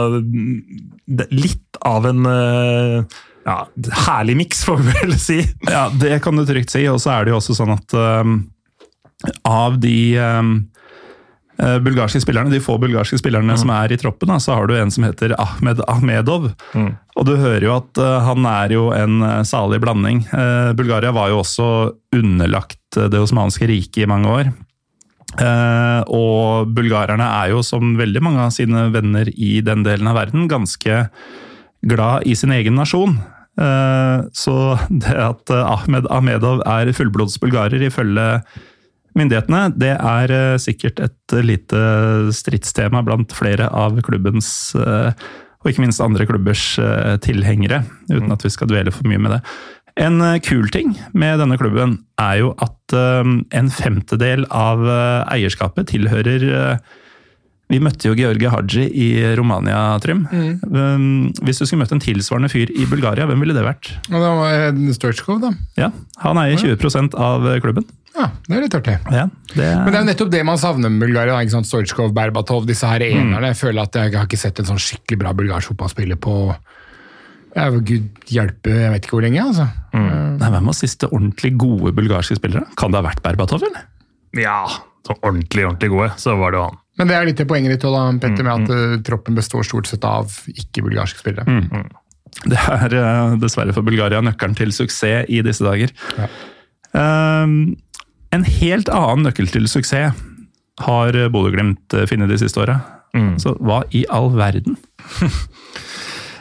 Litt 1.35 1.81
av 1.82 2.07
en 2.07 2.31
eh, 2.31 3.19
ja, 3.45 3.69
herlig 4.07 4.37
miks, 4.37 4.65
får 4.65 4.83
vi 4.85 4.97
vel 5.03 5.15
si. 5.19 5.39
Ja, 5.69 5.89
det 6.01 6.21
kan 6.25 6.37
du 6.37 6.45
trygt 6.49 6.73
si. 6.73 6.85
Og 6.91 7.01
så 7.03 7.15
er 7.15 7.27
det 7.27 7.35
jo 7.35 7.41
også 7.41 7.57
sånn 7.57 7.73
at 7.75 7.97
um, 7.97 8.37
av 9.49 9.79
de 9.81 9.97
um, 10.21 10.55
bulgarske 11.85 12.23
spillerne, 12.23 12.53
de 12.53 12.62
få 12.62 12.77
bulgarske 12.81 13.19
spillerne 13.21 13.57
mm. 13.57 13.61
som 13.62 13.73
er 13.75 13.93
i 13.93 14.01
troppen, 14.01 14.33
da, 14.33 14.39
så 14.41 14.57
har 14.57 14.69
du 14.69 14.77
en 14.77 14.93
som 14.93 15.05
heter 15.09 15.35
Ahmed 15.41 15.83
Ahmedov. 15.89 16.51
Mm. 16.77 16.95
Og 17.17 17.29
du 17.29 17.35
hører 17.41 17.69
jo 17.69 17.77
at 17.79 18.01
uh, 18.01 18.21
han 18.29 18.49
er 18.49 18.77
jo 18.77 18.89
en 18.97 19.21
uh, 19.25 19.43
salig 19.49 19.81
blanding. 19.83 20.25
Uh, 20.33 20.73
Bulgaria 20.77 21.12
var 21.17 21.33
jo 21.33 21.43
også 21.43 21.69
underlagt 22.17 22.79
det 22.91 23.21
osmanske 23.21 23.69
riket 23.71 24.05
i 24.05 24.11
mange 24.11 24.35
år. 24.41 24.49
og 26.11 26.73
bulgarerne 26.75 27.23
er 27.23 27.53
jo, 27.53 27.61
som 27.62 27.93
veldig 27.95 28.21
mange 28.21 28.41
av 28.43 28.51
sine 28.51 28.89
venner 28.91 29.29
i 29.31 29.61
den 29.62 29.85
delen 29.87 30.11
av 30.11 30.17
verden, 30.19 30.49
ganske 30.51 31.05
glad 31.82 32.27
i 32.28 32.35
sin 32.36 32.52
egen 32.55 32.77
nasjon. 32.78 33.16
Eh, 33.61 34.19
så 34.32 34.57
det 35.02 35.16
at 35.16 35.52
eh, 35.52 35.70
Ahmed 35.74 36.09
Ahmedov 36.12 36.62
er 36.69 36.93
fullblods 36.97 37.39
bulgarer 37.43 37.82
ifølge 37.82 38.28
myndighetene, 39.19 39.65
det 39.74 39.97
er 39.97 40.32
eh, 40.32 40.61
sikkert 40.62 41.02
et 41.02 41.36
lite 41.44 41.82
stridstema 42.36 43.02
blant 43.07 43.35
flere 43.36 43.69
av 43.74 43.98
klubbens 44.07 44.73
og 45.61 45.69
ikke 45.69 45.82
minst 45.82 46.01
andre 46.01 46.24
klubbers 46.24 46.62
tilhengere, 47.20 47.82
uten 48.09 48.32
at 48.32 48.44
vi 48.47 48.51
skal 48.55 48.70
dvele 48.70 48.94
for 48.94 49.05
mye 49.11 49.20
med 49.20 49.35
det. 49.35 49.40
En 50.01 50.23
kul 50.40 50.70
ting 50.73 50.94
med 51.12 51.36
denne 51.43 51.59
klubben 51.61 51.98
er 52.23 52.39
jo 52.40 52.55
at 52.65 52.94
en 52.97 53.69
femtedel 53.74 54.47
av 54.57 54.81
eierskapet 55.28 55.90
tilhører 55.93 56.78
vi 57.70 57.78
møtte 57.82 58.10
jo 58.10 58.16
Georgi 58.18 58.48
Haji 58.51 58.84
i 58.90 59.09
Romania, 59.38 59.78
Trym. 60.02 60.24
Mm. 60.26 61.30
Hvis 61.47 61.60
du 61.60 61.66
skulle 61.66 61.84
møtt 61.84 61.94
en 61.94 62.02
tilsvarende 62.02 62.51
fyr 62.51 62.72
i 62.74 62.86
Bulgaria, 62.90 63.28
hvem 63.30 63.42
ville 63.44 63.55
det 63.56 63.62
vært? 63.66 63.92
Og 64.10 64.16
det 64.18 64.30
var 64.40 64.80
Sturchkov, 64.97 65.40
da. 65.44 65.52
Ja, 65.78 65.90
Han 66.24 66.40
eier 66.42 66.59
20% 66.59 67.14
av 67.14 67.47
klubben. 67.62 67.86
Ja, 68.16 68.26
Det 68.48 68.56
er 68.56 68.64
litt 68.64 68.74
artig. 68.74 68.97
Ja, 69.14 69.28
det 69.55 69.62
er... 69.64 69.76
Men 69.84 69.92
det 69.92 69.98
er 70.01 70.02
jo 70.02 70.09
nettopp 70.10 70.32
det 70.34 70.42
man 70.48 70.59
savner 70.59 70.90
med 70.90 71.05
Bulgaria. 71.06 71.38
ikke 71.40 71.55
sant? 71.55 71.68
Storchkov, 71.70 72.10
Berbatov, 72.16 72.66
disse 72.68 72.88
her 72.90 73.05
enerne. 73.06 73.38
Mm. 73.38 73.47
Jeg 73.52 73.60
føler 73.62 73.86
at 73.86 74.01
jeg 74.01 74.16
har 74.18 74.26
ikke 74.26 74.40
sett 74.40 74.59
en 74.60 74.68
sånn 74.72 74.82
skikkelig 74.82 75.20
bra 75.22 75.32
bulgarsk 75.38 75.70
fotballspiller 75.72 76.18
på 76.20 76.34
ja, 77.55 77.66
Gud 77.70 78.30
hjelpe, 78.30 78.74
jeg 78.74 78.92
vet 78.94 79.06
ikke 79.06 79.16
hvor 79.16 79.24
lenge. 79.26 79.42
altså. 79.47 79.66
Mm. 79.94 80.10
Nei, 80.42 80.51
Hvem 80.56 80.68
var 80.70 80.76
siste 80.78 81.09
ordentlig 81.10 81.55
gode 81.59 81.94
bulgarske 81.97 82.36
spillere? 82.38 82.66
Kan 82.78 82.92
det 82.94 83.01
ha 83.01 83.06
vært 83.09 83.22
Berbatov, 83.24 83.62
eller? 83.66 83.86
Ja, 84.38 84.60
så 85.06 85.16
ordentlig, 85.22 85.64
ordentlig 85.66 85.90
gode, 85.94 86.12
så 86.20 86.36
var 86.38 86.55
det 86.55 86.60
jo 86.60 86.66
han. 86.68 86.78
Men 87.01 87.10
det 87.10 87.16
er 87.16 87.27
litt 87.28 87.40
til 87.40 87.48
poenget 87.48 87.74
ditt, 87.74 87.89
da, 87.89 88.05
Petter, 88.20 88.47
med 88.47 88.68
at 88.68 88.72
uh, 88.77 88.97
troppen 89.06 89.39
består 89.39 89.64
stort 89.66 89.89
sett 89.89 90.05
av 90.05 90.32
ikke-bulgarske 90.52 91.22
spillere. 91.22 91.48
Mm. 91.48 91.86
Det 92.52 92.60
er 92.60 92.97
uh, 93.01 93.36
dessverre 93.40 93.74
for 93.77 93.86
Bulgaria 93.86 94.20
nøkkelen 94.22 94.56
til 94.59 94.74
suksess 94.77 95.31
i 95.32 95.40
disse 95.47 95.64
dager. 95.64 95.94
Ja. 96.20 96.28
Uh, 96.93 97.72
en 98.31 98.47
helt 98.47 98.93
annen 98.93 99.24
nøkkel 99.27 99.48
til 99.51 99.66
suksess 99.70 100.12
har 100.81 101.16
Bodø-Glimt 101.32 101.93
eh, 101.97 102.06
funnet 102.09 102.31
de 102.31 102.39
siste 102.40 102.60
åra. 102.62 102.78
Mm. 103.16 103.35
Så 103.43 103.56
hva 103.59 103.82
i 103.97 104.05
all 104.12 104.31
verden? 104.36 104.78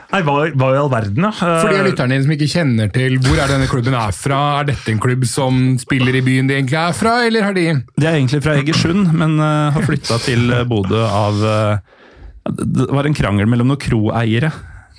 Nei, 0.09 0.23
hva, 0.25 0.39
hva, 0.57 0.71
i 0.73 0.77
all 0.79 0.89
verden, 0.89 1.21
ja. 1.27 1.29
For 1.37 1.69
de 1.69 1.83
lytterne 1.85 2.15
dine 2.15 2.25
som 2.25 2.31
ikke 2.33 2.49
kjenner 2.49 2.89
til 2.93 3.19
hvor 3.21 3.37
er 3.37 3.51
denne 3.51 3.67
klubben 3.69 3.93
er 3.93 4.15
fra, 4.15 4.39
er 4.57 4.71
dette 4.71 4.89
en 4.89 5.01
klubb 5.01 5.25
som 5.29 5.59
spiller 5.81 6.17
i 6.17 6.23
byen 6.25 6.49
de 6.49 6.55
egentlig 6.57 6.79
er 6.81 6.95
fra, 6.97 7.19
eller 7.27 7.45
har 7.45 7.53
de 7.53 7.67
De 7.93 8.07
er 8.07 8.17
egentlig 8.17 8.41
fra 8.41 8.55
Egersund, 8.57 9.11
men 9.13 9.37
uh, 9.37 9.69
har 9.75 9.85
flytta 9.85 10.17
til 10.23 10.49
Bodø 10.69 11.03
av 11.05 11.37
uh, 11.45 12.01
Det 12.49 12.89
var 12.89 13.05
en 13.05 13.17
krangel 13.19 13.49
mellom 13.51 13.69
noen 13.69 13.81
kroeiere. 13.81 14.49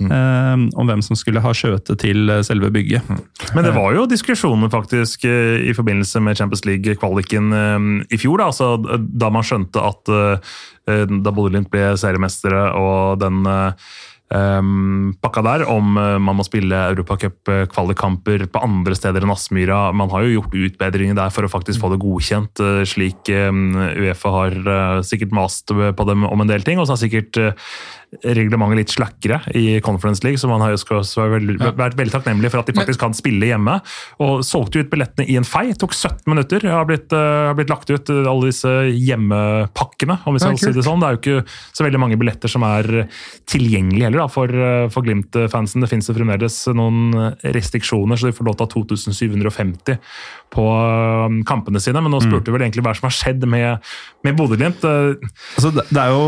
Mm. 0.01 0.71
Om 0.81 0.89
hvem 0.89 1.03
som 1.05 1.19
skulle 1.19 1.43
ha 1.45 1.51
skjøte 1.53 1.93
til 2.01 2.31
selve 2.47 2.71
bygget. 2.73 3.05
Mm. 3.05 3.19
Men 3.53 3.67
det 3.67 3.75
var 3.75 3.91
jo 3.93 4.07
diskusjoner 4.09 4.71
faktisk 4.73 5.27
i 5.29 5.75
forbindelse 5.77 6.23
med 6.25 6.39
Champions 6.39 6.65
League-kvaliken 6.65 7.51
i 8.09 8.21
fjor. 8.23 8.41
Da, 8.41 8.47
altså, 8.49 8.71
da 8.97 9.29
man 9.29 9.45
skjønte 9.45 9.83
at 9.85 10.13
da 10.89 11.35
Bodø-Glimt 11.37 11.69
ble 11.69 11.91
seriemestere 12.01 12.63
og 12.81 13.21
den 13.21 13.45
um, 14.35 15.13
pakka 15.23 15.43
der 15.47 15.65
om 15.71 15.95
uh, 15.99 16.17
man 16.23 16.39
må 16.39 16.47
spille 16.47 16.77
europacup-kvalikkamper 16.95 18.47
på 18.53 18.63
andre 18.65 18.97
steder 18.99 19.27
enn 19.27 19.35
Aspmyra. 19.35 19.83
Man 19.97 20.11
har 20.13 20.27
jo 20.27 20.39
gjort 20.39 20.57
utbedringer 20.57 21.19
der 21.19 21.35
for 21.35 21.47
å 21.47 21.53
faktisk 21.53 21.83
få 21.83 21.93
det 21.93 22.01
godkjent, 22.03 22.63
uh, 22.65 22.83
slik 22.89 23.31
um, 23.35 23.75
Uefa 24.01 24.35
har 24.35 24.61
uh, 24.67 25.01
sikkert 25.07 25.35
mast 25.37 25.71
på 25.71 26.09
dem 26.09 26.27
om 26.29 26.45
en 26.45 26.51
del 26.51 26.67
ting. 26.67 26.81
Og 26.81 26.89
så 26.89 26.97
har 26.97 27.03
sikkert 27.05 27.43
reglementet 28.11 28.79
litt 28.81 28.93
slakkere 28.93 29.39
i 29.55 29.79
Conference 29.85 30.25
League, 30.25 30.41
så 30.41 30.49
man 30.51 30.63
har 30.65 30.73
jo 30.75 30.99
veldig, 31.31 31.57
vært 31.79 31.97
veldig 31.99 32.15
takknemlig 32.17 32.51
for 32.51 32.63
at 32.63 32.71
de 32.71 32.75
faktisk 32.75 33.01
kan 33.03 33.15
spille 33.15 33.47
hjemme. 33.47 33.77
Og 34.25 34.43
solgte 34.47 34.83
ut 34.83 34.91
billettene 34.91 35.29
i 35.31 35.37
en 35.39 35.47
fei. 35.47 35.71
Tok 35.79 35.95
17 35.95 36.27
minutter. 36.33 36.67
Har 36.73 36.89
blitt, 36.89 37.15
uh, 37.15 37.51
har 37.51 37.57
blitt 37.59 37.71
lagt 37.71 37.93
ut 37.93 38.11
uh, 38.11 38.27
alle 38.27 38.51
disse 38.51 38.73
hjemmepakkene, 38.91 40.19
om 40.27 40.37
vi 40.37 40.43
skal 40.43 40.59
si 40.59 40.75
det 40.75 40.87
sånn. 40.87 41.03
Det 41.03 41.09
er 41.09 41.17
jo 41.17 41.23
ikke 41.23 41.57
så 41.79 41.87
veldig 41.87 42.03
mange 42.03 42.19
billetter 42.21 42.51
som 42.51 42.67
er 42.67 42.91
tilgjengelige 43.51 44.09
heller 44.09 44.25
da, 44.25 44.29
for, 44.33 44.59
uh, 44.59 44.91
for 44.91 45.07
Glimt-fansen. 45.07 45.87
Det 45.87 45.93
finnes 45.93 46.11
jo 46.11 46.19
fremdeles 46.19 46.61
noen 46.75 47.15
restriksjoner, 47.47 48.19
så 48.19 48.31
de 48.31 48.37
får 48.37 48.51
lov 48.51 48.59
til 48.59 48.67
å 48.67 48.71
ha 48.71 48.75
2750 48.75 50.01
på 50.51 50.71
kampene 51.47 51.83
sine. 51.83 52.03
Men 52.03 52.11
nå 52.11 52.25
spurte 52.25 52.51
mm. 52.51 52.57
vel 52.57 52.67
egentlig 52.67 52.87
hva 52.87 52.97
som 52.99 53.07
har 53.07 53.15
skjedd 53.15 53.47
med, 53.47 53.93
med 54.27 54.39
Bodø-Glimt. 54.39 54.83
Altså, 54.83 55.71
det 55.79 55.95
er 55.95 56.11
jo 56.11 56.25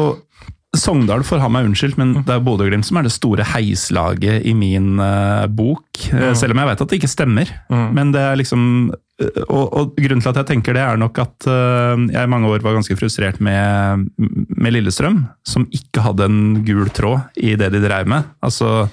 Sogndal 0.73 1.21
får 1.21 1.43
ha 1.43 1.51
meg 1.53 1.67
unnskyldt, 1.69 1.99
men 2.01 2.15
det 2.25 2.33
er 2.33 2.45
Bodø-Glimt 2.45 2.87
som 2.89 2.97
er 2.97 3.05
det 3.05 3.13
store 3.13 3.45
heislaget 3.45 4.47
i 4.49 4.55
min 4.57 4.95
uh, 4.97 5.45
bok. 5.53 5.85
Mm. 6.09 6.31
Selv 6.39 6.55
om 6.55 6.63
jeg 6.63 6.71
vet 6.71 6.85
at 6.85 6.89
det 6.89 6.99
ikke 6.99 7.11
stemmer. 7.13 7.51
Mm. 7.69 7.83
Men 7.99 8.13
det 8.15 8.23
er 8.25 8.39
liksom 8.41 8.63
uh, 8.89 9.43
og, 9.53 9.67
og, 9.69 9.93
grunnen 10.01 10.25
til 10.25 10.33
at 10.33 10.41
jeg 10.41 10.49
tenker 10.49 10.79
det, 10.79 10.87
er 10.87 11.03
nok 11.03 11.21
at 11.21 11.49
uh, 11.51 12.01
jeg 12.07 12.25
i 12.25 12.33
mange 12.33 12.49
år 12.49 12.65
var 12.65 12.79
ganske 12.79 12.97
frustrert 12.97 13.43
med, 13.45 14.09
med, 14.17 14.73
Lillestrøm, 14.73 15.27
som 15.45 15.69
ikke 15.77 16.07
hadde 16.07 16.31
en 16.31 16.41
gul 16.65 16.89
tråd 16.97 17.37
i 17.37 17.53
det 17.61 17.69
de 17.77 17.85
drev 17.85 18.09
med. 18.09 18.33
Altså, 18.41 18.89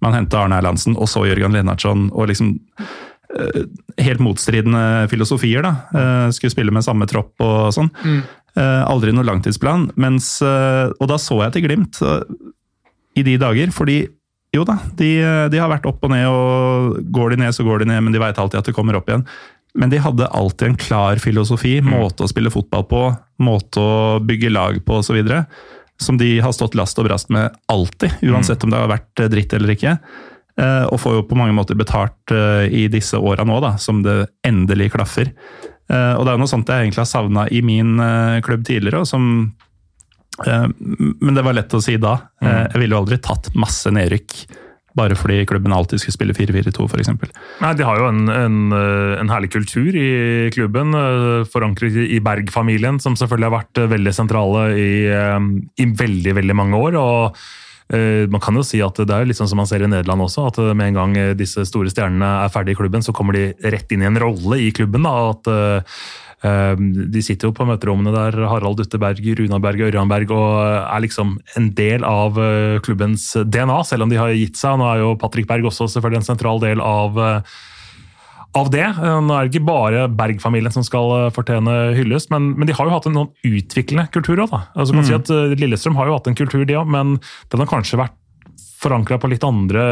man 0.00 0.16
henta 0.16 0.40
Arne 0.40 0.56
Erlandsen 0.56 0.96
og 0.96 1.12
så 1.12 1.26
Jørgen 1.28 1.52
Lennartson, 1.52 2.08
og 2.14 2.32
liksom 2.32 2.56
Helt 3.94 4.18
motstridende 4.18 5.06
filosofier, 5.06 5.62
da. 5.62 6.32
Skulle 6.34 6.50
spille 6.50 6.72
med 6.74 6.82
samme 6.82 7.06
tropp 7.06 7.38
og 7.46 7.68
sånn. 7.76 7.86
Mm. 8.02 8.24
Eh, 8.58 8.82
aldri 8.90 9.12
noe 9.14 9.26
langtidsplan. 9.26 9.90
Mens, 10.00 10.38
eh, 10.42 10.90
og 10.98 11.10
da 11.10 11.18
så 11.22 11.38
jeg 11.44 11.54
til 11.54 11.66
Glimt 11.68 12.00
eh, 12.02 12.24
i 13.20 13.26
de 13.26 13.36
dager, 13.38 13.70
fordi 13.74 14.02
jo 14.50 14.64
da, 14.66 14.80
de, 14.98 15.10
de, 15.52 15.58
har 15.62 15.70
vært 15.70 15.86
opp 15.86 16.02
og 16.02 16.10
ned, 16.10 16.26
og 16.26 16.96
går 17.14 17.34
de 17.34 17.44
ned, 17.44 17.54
så 17.54 17.62
går 17.62 17.84
de 17.84 17.92
ned, 17.92 18.02
men 18.02 18.14
de 18.14 18.22
veit 18.22 18.38
alltid 18.40 18.58
at 18.58 18.70
det 18.70 18.74
kommer 18.74 18.98
opp 18.98 19.10
igjen. 19.10 19.22
Men 19.78 19.92
de 19.92 20.00
hadde 20.02 20.26
alltid 20.34 20.72
en 20.72 20.80
klar 20.80 21.20
filosofi, 21.22 21.76
mm. 21.78 21.92
måte 21.94 22.26
å 22.26 22.30
spille 22.30 22.50
fotball 22.50 22.82
på, 22.90 23.04
måte 23.46 23.78
å 23.78 23.92
bygge 24.26 24.50
lag 24.50 24.80
på 24.82 24.98
osv. 24.98 25.20
Som 26.02 26.18
de 26.18 26.32
har 26.42 26.56
stått 26.56 26.74
last 26.74 26.98
og 26.98 27.06
brast 27.06 27.30
med 27.30 27.54
alltid, 27.70 28.18
uansett 28.26 28.58
mm. 28.58 28.66
om 28.66 28.74
det 28.74 28.82
har 28.82 28.90
vært 28.96 29.24
dritt 29.30 29.54
eller 29.54 29.76
ikke. 29.76 29.94
Og 30.90 30.98
får 31.00 31.14
jo 31.14 31.26
på 31.30 31.38
mange 31.38 31.54
måter 31.56 31.78
betalt 31.78 32.34
i 32.74 32.82
disse 32.90 33.16
åra 33.16 33.46
nå, 33.46 33.60
da, 33.62 33.76
som 33.80 34.02
det 34.04 34.24
endelig 34.44 34.90
klaffer. 34.96 35.30
Eh, 35.90 36.14
og 36.14 36.24
det 36.26 36.32
er 36.32 36.40
noe 36.40 36.50
sånt 36.50 36.70
jeg 36.70 36.86
egentlig 36.86 37.02
har 37.02 37.10
savna 37.10 37.46
i 37.50 37.60
min 37.66 37.98
eh, 38.02 38.38
klubb 38.46 38.62
tidligere, 38.66 39.02
som 39.08 39.24
eh, 40.46 40.66
Men 40.78 41.36
det 41.36 41.44
var 41.46 41.56
lett 41.58 41.74
å 41.74 41.82
si 41.82 41.96
da. 42.00 42.16
Mm. 42.42 42.50
Jeg 42.72 42.82
ville 42.84 42.96
jo 42.96 43.04
aldri 43.04 43.22
tatt 43.22 43.52
masse 43.58 43.92
nedrykk 43.94 44.42
bare 44.98 45.14
fordi 45.14 45.44
klubben 45.46 45.70
alltid 45.70 46.00
skulle 46.02 46.16
spille 46.16 46.34
4-4-2 46.34 46.84
f.eks. 46.90 47.10
Nei, 47.62 47.68
De 47.78 47.84
har 47.86 48.00
jo 48.00 48.08
en, 48.08 48.24
en, 48.26 48.56
en, 48.74 49.30
herlig 49.30 49.52
kultur 49.54 49.94
i 49.94 50.50
klubben, 50.50 50.90
forankret 51.46 51.94
i 51.94 52.18
Berg-familien, 52.26 52.98
som 52.98 53.14
selvfølgelig 53.14 53.46
har 53.46 53.54
vært 53.54 53.80
veldig 53.92 54.14
sentrale 54.16 54.64
i, 54.74 54.90
i 55.06 55.86
veldig, 56.02 56.34
veldig 56.40 56.58
mange 56.58 56.82
år. 56.88 56.98
og 56.98 57.38
man 57.90 58.42
kan 58.42 58.54
jo 58.54 58.62
si 58.62 58.78
at 58.84 58.94
Det 59.02 59.10
er 59.10 59.24
litt 59.26 59.38
sånn 59.38 59.48
som 59.50 59.58
man 59.58 59.66
ser 59.66 59.82
i 59.82 59.88
Nederland 59.90 60.22
også, 60.22 60.44
at 60.46 60.58
med 60.78 60.92
en 60.92 60.98
gang 60.98 61.14
disse 61.34 61.64
store 61.66 61.90
stjernene 61.90 62.28
er 62.44 62.52
ferdig 62.54 62.76
i 62.76 62.78
klubben, 62.78 63.02
så 63.02 63.14
kommer 63.16 63.34
de 63.34 63.48
rett 63.66 63.90
inn 63.90 64.04
i 64.04 64.06
en 64.06 64.20
rolle 64.22 64.60
i 64.62 64.70
klubben. 64.70 65.02
da, 65.02 65.14
at 65.32 65.50
de 66.40 67.20
sitter 67.20 67.50
jo 67.50 67.52
på 67.52 67.66
møterommene 67.68 68.12
der, 68.14 68.38
Harald 68.48 68.78
Dutteberg, 68.80 69.20
Runa 69.36 69.58
Berg 69.60 69.82
Ørjan 69.90 70.08
Berg, 70.08 70.30
og 70.32 70.60
er 70.80 71.02
liksom 71.04 71.34
en 71.58 71.66
del 71.76 72.04
av 72.06 72.38
eh, 72.40 72.78
klubbens 72.80 73.34
DNA, 73.44 73.82
selv 73.84 74.06
om 74.06 74.12
de 74.12 74.16
har 74.16 74.32
gitt 74.32 74.56
seg. 74.56 74.78
Nå 74.80 74.88
er 74.88 75.02
jo 75.02 75.18
Patrick 75.20 75.48
Berg 75.50 75.68
også 75.68 75.90
selvfølgelig 75.92 76.22
en 76.22 76.30
sentral 76.30 76.62
del 76.62 76.80
av 76.80 77.20
eh, 77.20 77.58
av 78.58 78.70
det. 78.72 78.86
Eh, 78.86 79.18
nå 79.24 79.34
er 79.34 79.46
det 79.46 79.52
ikke 79.52 79.68
bare 79.68 80.06
Berg-familien 80.18 80.74
som 80.74 80.86
skal 80.86 81.30
fortjene 81.34 81.94
hyllest, 81.98 82.32
men, 82.34 82.52
men, 82.56 82.68
de 82.68 82.76
har 82.76 82.88
jo 82.88 82.94
hatt 82.94 83.10
en 83.10 83.18
noen 83.18 83.30
utviklende 83.46 84.08
kultur 84.14 84.46
òg. 84.46 84.56
Altså, 84.74 84.96
mm. 84.96 85.04
si 85.06 85.18
at 85.18 85.34
Lillestrøm 85.60 85.98
har 86.00 86.10
jo 86.10 86.16
hatt 86.18 86.30
en 86.30 86.38
kultur, 86.38 86.64
de 86.66 86.78
òg, 86.80 86.90
men 86.90 87.18
den 87.52 87.62
har 87.62 87.70
kanskje 87.70 88.00
vært 88.00 88.16
forankra 88.80 89.18
på 89.20 89.28
litt 89.28 89.44
andre 89.44 89.82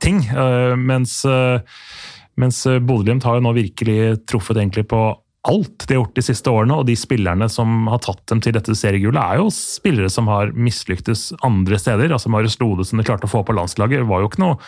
ting. 0.00 0.22
Mens, 0.80 1.18
mens 2.40 2.62
Bodø-Glimt 2.64 3.26
har 3.28 3.36
jo 3.36 3.44
nå 3.44 3.52
virkelig 3.58 4.22
truffet 4.24 4.56
egentlig 4.56 4.86
på 4.88 5.02
alt 5.46 5.84
de 5.86 5.94
har 5.94 6.00
gjort 6.00 6.16
de 6.16 6.24
siste 6.24 6.50
årene, 6.50 6.74
og 6.80 6.88
de 6.88 6.96
spillerne 6.98 7.48
som 7.52 7.86
har 7.90 8.00
tatt 8.02 8.24
dem 8.30 8.40
til 8.42 8.54
dette 8.56 8.74
seriegullet, 8.74 9.20
er 9.20 9.40
jo 9.40 9.52
spillere 9.54 10.10
som 10.12 10.30
har 10.30 10.50
mislyktes 10.56 11.28
andre 11.46 11.78
steder. 11.80 12.10
Altså 12.10 12.32
Marius 12.32 12.58
Lode, 12.62 12.86
som 12.88 12.98
de 12.98 13.06
klarte 13.06 13.28
å 13.28 13.30
få 13.30 13.44
på 13.46 13.54
landslaget, 13.54 14.06
var 14.08 14.24
jo 14.24 14.30
ikke 14.30 14.42
noe 14.42 14.58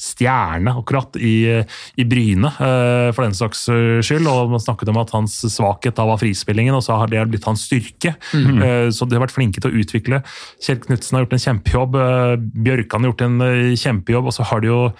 stjerne 0.00 0.74
akkurat 0.76 1.16
i, 1.16 1.62
i 1.96 2.06
Bryne, 2.08 2.50
eh, 2.52 3.08
for 3.16 3.24
den 3.24 3.36
saks 3.36 3.66
skyld. 4.04 4.28
og 4.30 4.52
Man 4.52 4.62
snakket 4.62 4.92
om 4.92 5.00
at 5.00 5.12
hans 5.16 5.38
svakhet 5.52 5.96
da 5.96 6.06
var 6.08 6.20
frispillingen, 6.20 6.76
og 6.76 6.84
så 6.84 6.98
har 7.00 7.10
det 7.12 7.24
blitt 7.32 7.48
hans 7.48 7.66
styrke. 7.68 8.14
Mm 8.32 8.46
-hmm. 8.46 8.90
Så 8.92 9.08
de 9.08 9.16
har 9.16 9.26
vært 9.26 9.36
flinke 9.36 9.60
til 9.60 9.70
å 9.70 9.78
utvikle. 9.80 10.22
Kjell 10.60 10.80
Knutsen 10.80 11.16
har 11.16 11.24
gjort 11.24 11.32
en 11.32 11.46
kjempejobb, 11.46 11.94
eh, 11.96 12.36
Bjørkan 12.36 13.00
har 13.00 13.12
gjort 13.12 13.22
en 13.22 13.38
kjempejobb, 13.76 14.26
og 14.26 14.32
så 14.32 14.42
har 14.42 14.60
de 14.60 14.66
jo 14.66 14.92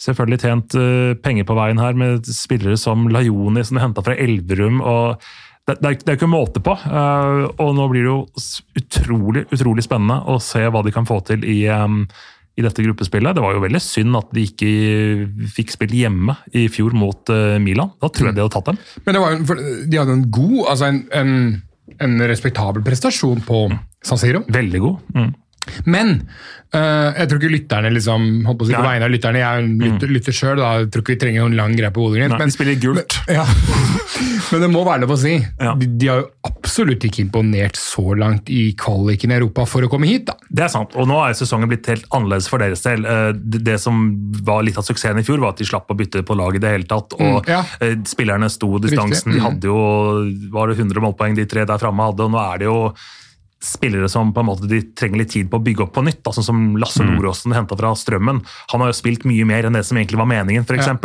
selvfølgelig 0.00 0.40
tjent 0.40 1.22
penger 1.22 1.44
på 1.44 1.54
veien 1.54 1.78
her 1.78 1.92
med 1.94 2.26
spillere 2.26 2.76
som 2.76 3.08
Lajoni, 3.08 3.64
som 3.64 3.76
de 3.76 3.82
henta 3.82 4.02
fra 4.02 4.16
Elverum. 4.16 4.80
og 4.80 5.22
det, 5.66 5.76
det, 5.80 5.88
er, 5.88 5.94
det 5.94 6.08
er 6.08 6.16
ikke 6.18 6.26
måte 6.26 6.60
på. 6.60 6.74
Og 7.62 7.74
nå 7.74 7.88
blir 7.88 8.02
det 8.02 8.10
jo 8.10 8.26
utrolig, 8.80 9.44
utrolig 9.52 9.84
spennende 9.84 10.22
å 10.26 10.40
se 10.42 10.64
hva 10.66 10.82
de 10.82 10.90
kan 10.90 11.06
få 11.06 11.20
til 11.20 11.44
i, 11.44 11.68
i 12.58 12.64
dette 12.64 12.84
gruppespillet. 12.84 13.36
Det 13.36 13.44
var 13.44 13.56
jo 13.56 13.64
veldig 13.64 13.80
synd 13.80 14.18
at 14.18 14.32
de 14.36 14.44
ikke 14.48 14.72
fikk 15.54 15.72
spilt 15.72 15.96
hjemme 15.96 16.36
i 16.56 16.66
fjor 16.72 16.96
mot 16.96 17.32
uh, 17.32 17.56
Milan. 17.62 17.94
Da 18.02 18.10
tror 18.12 18.30
jeg 18.30 18.36
de 18.36 18.44
hadde 18.44 18.54
tatt 18.56 18.72
dem. 18.72 18.80
Men 19.06 19.16
det 19.16 19.22
var 19.22 19.38
de 19.88 20.00
hadde 20.00 20.16
en 20.18 20.26
god, 20.36 20.58
altså 20.74 20.90
en, 20.90 21.00
en, 21.16 21.32
en 22.08 22.26
respektabel 22.28 22.84
prestasjon 22.84 23.40
på 23.46 23.64
San 24.04 24.20
Siro. 24.20 24.44
Veldig 24.52 24.82
god. 24.84 25.14
Mm. 25.16 25.32
Men 25.84 26.20
Uh, 26.72 27.12
jeg 27.18 27.28
tror 27.28 27.42
ikke 27.42 27.52
lytterne 27.52 27.88
liksom, 27.92 28.22
holdt 28.46 28.62
på 28.62 28.64
å 28.64 28.68
si 28.70 28.72
på 28.72 28.84
vegne 28.86 29.04
av 29.04 29.12
lytterne, 29.12 29.40
jeg 29.42 29.64
lytter, 29.68 30.08
mm. 30.08 30.12
lytter 30.16 30.36
sjøl, 30.36 30.60
jeg 30.62 30.86
tror 30.88 31.02
ikke 31.04 31.12
vi 31.12 31.18
trenger 31.20 31.44
noen 31.44 31.56
lang 31.58 31.74
greie 31.76 31.92
på 31.92 32.00
Bodø-Glimt. 32.00 32.32
Men, 32.40 32.48
de 32.48 32.54
spiller 32.54 32.78
gult. 32.80 33.18
Men, 33.26 33.36
ja. 33.36 33.44
men 34.54 34.64
det 34.64 34.70
må 34.72 34.84
være 34.86 35.02
lov 35.04 35.12
å 35.12 35.18
si. 35.20 35.34
Ja. 35.36 35.74
De, 35.76 35.90
de, 36.00 36.08
har 36.08 36.22
jo 36.22 36.30
absolutt 36.48 37.04
ikke 37.04 37.20
imponert 37.26 37.76
så 37.76 38.16
langt 38.16 38.48
i 38.48 38.62
kvaliken 38.80 39.34
i 39.34 39.36
Europa 39.36 39.68
for 39.68 39.84
å 39.84 39.92
komme 39.92 40.08
hit. 40.08 40.30
da. 40.32 40.38
Det 40.48 40.64
er 40.64 40.72
sant, 40.72 40.96
og 40.96 41.12
nå 41.12 41.20
er 41.26 41.36
sesongen 41.36 41.68
blitt 41.68 41.92
helt 41.92 42.08
annerledes 42.08 42.48
for 42.48 42.64
deres 42.64 42.88
del. 42.88 43.04
Eh, 43.04 43.28
det 43.36 43.76
som 43.84 44.06
var 44.40 44.64
litt 44.64 44.80
av 44.80 44.88
suksessen 44.88 45.20
i 45.20 45.28
fjor, 45.28 45.44
var 45.44 45.52
at 45.52 45.60
de 45.60 45.68
slapp 45.68 45.92
å 45.92 45.98
bytte 46.00 46.24
på 46.24 46.40
lag 46.40 46.56
i 46.56 46.64
det 46.64 46.72
hele 46.78 46.88
tatt. 46.88 47.18
Og 47.20 47.42
mm, 47.42 47.52
ja. 47.52 47.66
Eh, 47.84 47.98
spillerne 48.08 48.48
sto 48.48 48.78
distansen. 48.80 49.36
De 49.36 49.44
hadde 49.44 49.68
jo 49.68 49.82
var 50.56 50.72
det 50.72 50.80
100 50.80 51.04
målpoeng 51.04 51.36
de 51.36 51.44
tre 51.44 51.68
der 51.68 51.84
framme 51.84 52.08
hadde, 52.08 52.24
og 52.24 52.32
nå 52.32 52.46
er 52.48 52.64
det 52.64 52.72
jo 52.72 52.78
spillere 53.62 54.08
som 54.10 54.32
på 54.34 54.42
en 54.42 54.48
måte 54.48 54.68
de 54.70 54.80
trenger 54.98 55.22
litt 55.22 55.32
tid 55.34 55.50
på 55.50 55.60
å 55.60 55.64
bygge 55.64 55.86
opp 55.86 55.94
på 55.96 56.04
nytt. 56.06 56.20
Da, 56.24 56.34
sånn 56.34 56.46
som 56.46 56.62
Lasse 56.80 57.04
mm. 57.04 57.12
Nordåsen 57.12 57.54
henta 57.54 57.78
fra 57.78 57.92
Strømmen. 57.98 58.42
Han 58.72 58.82
har 58.82 58.90
jo 58.90 58.98
spilt 58.98 59.26
mye 59.28 59.46
mer 59.48 59.68
enn 59.68 59.78
det 59.78 59.84
som 59.86 59.98
egentlig 59.98 60.20
var 60.20 60.28
meningen, 60.30 60.66
f.eks. 60.66 60.90
Ja. 60.90 60.96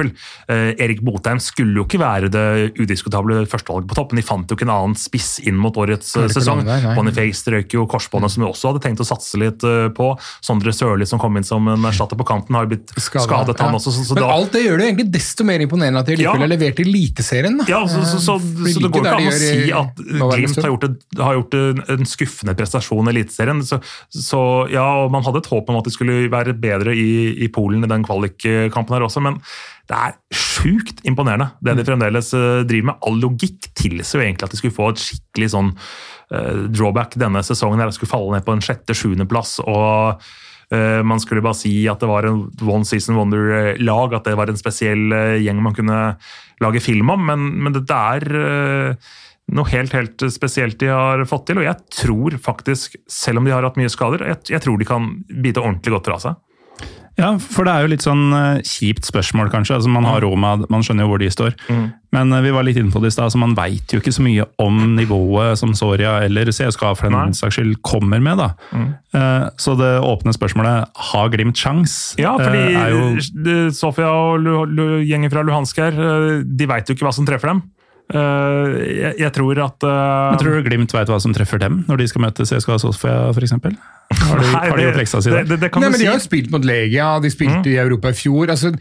Eh, 0.54 0.72
Erik 0.84 1.04
Botheim 1.06 1.42
skulle 1.44 1.82
jo 1.82 1.86
ikke 1.88 2.02
være 2.02 2.32
det 2.34 2.46
udiskutable 2.80 3.44
førstevalget 3.50 3.92
på 3.92 3.98
topp, 4.00 4.14
men 4.14 4.22
de 4.22 4.28
fant 4.28 4.50
jo 4.50 4.58
ikke 4.58 4.68
en 4.68 4.74
annen 4.74 4.98
spiss 5.00 5.38
inn 5.46 5.60
mot 5.60 5.78
årets 5.78 6.16
sesong. 6.34 6.64
Boniface 6.98 7.44
strøk 7.44 7.78
jo 7.78 7.86
korsbåndet, 7.90 8.34
som 8.34 8.46
de 8.46 8.50
også 8.50 8.72
hadde 8.72 8.84
tenkt 8.86 9.04
å 9.04 9.08
satse 9.08 9.40
litt 9.40 9.64
uh, 9.68 9.88
på. 9.94 10.12
Sondre 10.46 10.74
Sørli 10.76 11.08
som 11.10 11.22
kom 11.22 11.38
inn 11.38 11.46
som 11.48 11.68
en 11.72 11.90
erstatter 11.90 12.20
på 12.20 12.28
kanten, 12.28 12.58
har 12.58 12.68
jo 12.68 12.74
blitt 12.74 12.94
skadet, 12.96 13.28
skadet 13.30 13.58
han 13.62 13.78
også. 13.78 13.94
Så, 13.94 14.08
så 14.10 14.18
men 14.18 14.26
da, 14.26 14.34
alt 14.34 14.56
det 14.56 14.64
gjør 14.66 14.82
det 14.82 14.90
egentlig 14.90 15.08
desto 15.14 15.46
mer 15.48 15.64
imponerende 15.64 16.04
at 16.04 16.10
de 16.10 16.18
likevel 16.18 16.42
ja. 16.42 16.46
har 16.48 16.54
levert 16.54 16.82
i 16.82 16.88
Eliteserien. 16.88 17.62
Ja, 17.70 17.84
så, 17.90 18.04
så, 18.04 18.22
så, 18.24 18.38
så, 18.42 18.82
det 18.82 18.92
går 18.94 19.06
ikke 19.06 19.16
an 19.16 19.30
å 19.30 19.38
si 19.38 19.72
at 19.78 20.04
Glimt 20.08 20.62
har 20.62 20.72
gjort, 20.72 20.88
det, 20.88 21.22
har 21.22 21.38
gjort 21.40 21.58
en 21.98 22.10
skuffende 22.10 22.47
skuffende 22.48 22.56
prestasjon 22.58 23.08
i 23.08 23.14
Eliteserien. 23.14 23.64
Så, 23.64 23.80
så, 24.10 24.68
ja, 24.72 25.08
man 25.12 25.24
hadde 25.26 25.42
et 25.44 25.52
håp 25.52 25.70
om 25.70 25.80
at 25.80 25.86
de 25.86 25.94
skulle 25.94 26.30
være 26.32 26.56
bedre 26.56 26.96
i, 26.96 27.44
i 27.44 27.50
Polen 27.50 27.84
i 27.84 27.90
den 27.90 28.06
kvalikkampen 28.06 28.96
her 28.96 29.06
også, 29.06 29.22
men 29.22 29.40
det 29.88 29.96
er 29.96 30.18
sjukt 30.36 31.04
imponerende 31.08 31.54
det 31.62 31.78
de 31.78 31.84
mm. 31.84 31.88
fremdeles 31.88 32.34
eh, 32.36 32.66
driver 32.68 32.92
med. 32.92 33.00
All 33.08 33.22
logikk 33.22 33.70
tilsier 33.78 34.22
jo 34.22 34.26
egentlig 34.26 34.48
at 34.48 34.52
de 34.52 34.60
skulle 34.60 34.76
få 34.76 34.92
et 34.92 35.00
skikkelig 35.00 35.54
sånn 35.54 35.70
uh, 35.78 36.66
drawback 36.68 37.16
denne 37.16 37.44
sesongen. 37.46 37.80
her, 37.80 37.88
De 37.88 37.96
skulle 37.96 38.12
falle 38.12 38.36
ned 38.36 38.44
på 38.44 38.56
en 38.56 38.64
sjette-sjuendeplass. 38.64 39.62
og 39.64 40.20
uh, 40.20 41.02
man 41.08 41.24
skulle 41.24 41.46
bare 41.46 41.56
si 41.56 41.72
at 41.88 42.04
det 42.04 42.10
var 42.12 42.28
en 42.28 42.50
one 42.68 42.88
season 42.88 43.16
wonder-lag, 43.16 44.18
at 44.18 44.28
det 44.28 44.36
var 44.36 44.52
en 44.52 44.60
spesiell 44.60 45.08
uh, 45.16 45.38
gjeng 45.40 45.64
man 45.64 45.78
kunne 45.78 46.02
lage 46.60 46.84
film 46.84 47.14
om, 47.14 47.24
men, 47.30 47.48
men 47.64 47.76
dette 47.76 47.96
er 48.18 48.98
noe 49.56 49.72
helt 49.72 49.94
helt 49.96 50.26
spesielt 50.34 50.80
de 50.82 50.92
har 50.92 51.24
fått 51.30 51.48
til. 51.50 51.62
Og 51.62 51.68
jeg 51.68 51.80
tror 52.02 52.36
faktisk, 52.42 52.98
selv 53.08 53.42
om 53.42 53.48
de 53.48 53.56
har 53.56 53.64
hatt 53.64 53.80
mye 53.80 53.92
skader, 53.92 54.26
jeg, 54.28 54.44
jeg 54.56 54.64
tror 54.66 54.80
de 54.80 54.90
kan 54.90 55.14
bite 55.30 55.64
ordentlig 55.64 55.96
godt 55.96 56.12
fra 56.12 56.20
seg. 56.26 56.44
Ja, 57.18 57.32
for 57.42 57.66
det 57.66 57.72
er 57.74 57.82
jo 57.82 57.90
litt 57.90 58.04
sånn 58.06 58.28
uh, 58.30 58.60
kjipt 58.62 59.08
spørsmål, 59.08 59.50
kanskje. 59.50 59.80
Altså, 59.80 59.90
man 59.90 60.06
har 60.06 60.22
Roma, 60.22 60.52
man 60.70 60.84
skjønner 60.86 61.08
jo 61.08 61.10
hvor 61.10 61.22
de 61.24 61.30
står. 61.34 61.56
Mm. 61.66 61.88
Men 62.14 62.36
uh, 62.36 62.44
vi 62.46 62.52
var 62.54 62.68
litt 62.68 62.78
inne 62.78 62.94
på 62.94 63.02
det 63.02 63.10
i 63.10 63.16
stad, 63.16 63.32
altså, 63.32 63.40
man 63.42 63.56
veit 63.58 63.90
jo 63.90 63.98
ikke 63.98 64.14
så 64.14 64.26
mye 64.26 64.46
om 64.62 64.78
nivået 64.94 65.58
som 65.58 65.74
Soria 65.78 66.20
eller 66.28 66.52
CSKA 66.54 66.92
for 67.00 67.10
den 67.10 67.34
saks 67.38 67.58
skyld 67.58 67.80
kommer 67.82 68.22
med. 68.22 68.38
da. 68.44 68.52
Mm. 68.70 68.92
Uh, 69.18 69.48
så 69.58 69.74
det 69.80 69.96
åpne 70.06 70.36
spørsmålet 70.38 71.02
har 71.10 71.34
Glimt 71.34 71.58
sjans? 71.58 71.98
Ja, 72.22 72.36
fordi 72.38 72.78
jo... 72.94 73.72
Sofia 73.74 74.14
og 74.14 74.46
gjengen 75.08 75.34
fra 75.34 75.42
Luhansk 75.48 75.82
her, 75.82 75.98
de 76.46 76.70
veit 76.70 76.86
jo 76.86 76.94
ikke 76.94 77.10
hva 77.10 77.16
som 77.18 77.26
treffer 77.26 77.56
dem. 77.56 77.66
Eh, 78.08 78.76
jeg, 78.88 79.14
jeg, 79.20 79.32
tror 79.36 79.60
at 79.66 79.84
uh, 79.84 80.38
Tror 80.40 80.54
du 80.56 80.64
Glimt 80.64 80.94
vet 80.96 81.10
hva 81.12 81.18
som 81.20 81.34
treffer 81.36 81.60
dem 81.60 81.82
når 81.90 82.00
de 82.00 82.06
skal 82.08 82.24
møte 82.24 82.46
CSKA 82.48 82.78
Sofia 82.80 83.18
f.eks.? 83.34 83.58
Har 84.24 84.40
de, 84.42 84.48
Nei, 84.48 84.62
har 84.70 84.80
de 84.80 84.86
gjort 84.86 85.00
leksa 85.00 85.22
si 85.22 85.32
der? 85.32 85.46
Det, 85.46 85.58
det, 85.58 85.70
det 85.70 85.82
Nei, 85.82 85.90
men. 85.92 86.00
De 86.02 86.08
har 86.10 86.18
jo 86.18 86.24
spilt 86.24 86.50
mot 86.54 86.66
Legia, 86.68 87.08
de 87.24 87.32
spilte 87.32 87.62
mm. 87.62 87.70
i 87.72 87.76
Europa 87.82 88.12
i 88.14 88.18
fjor. 88.18 88.52
Altså, 88.54 88.72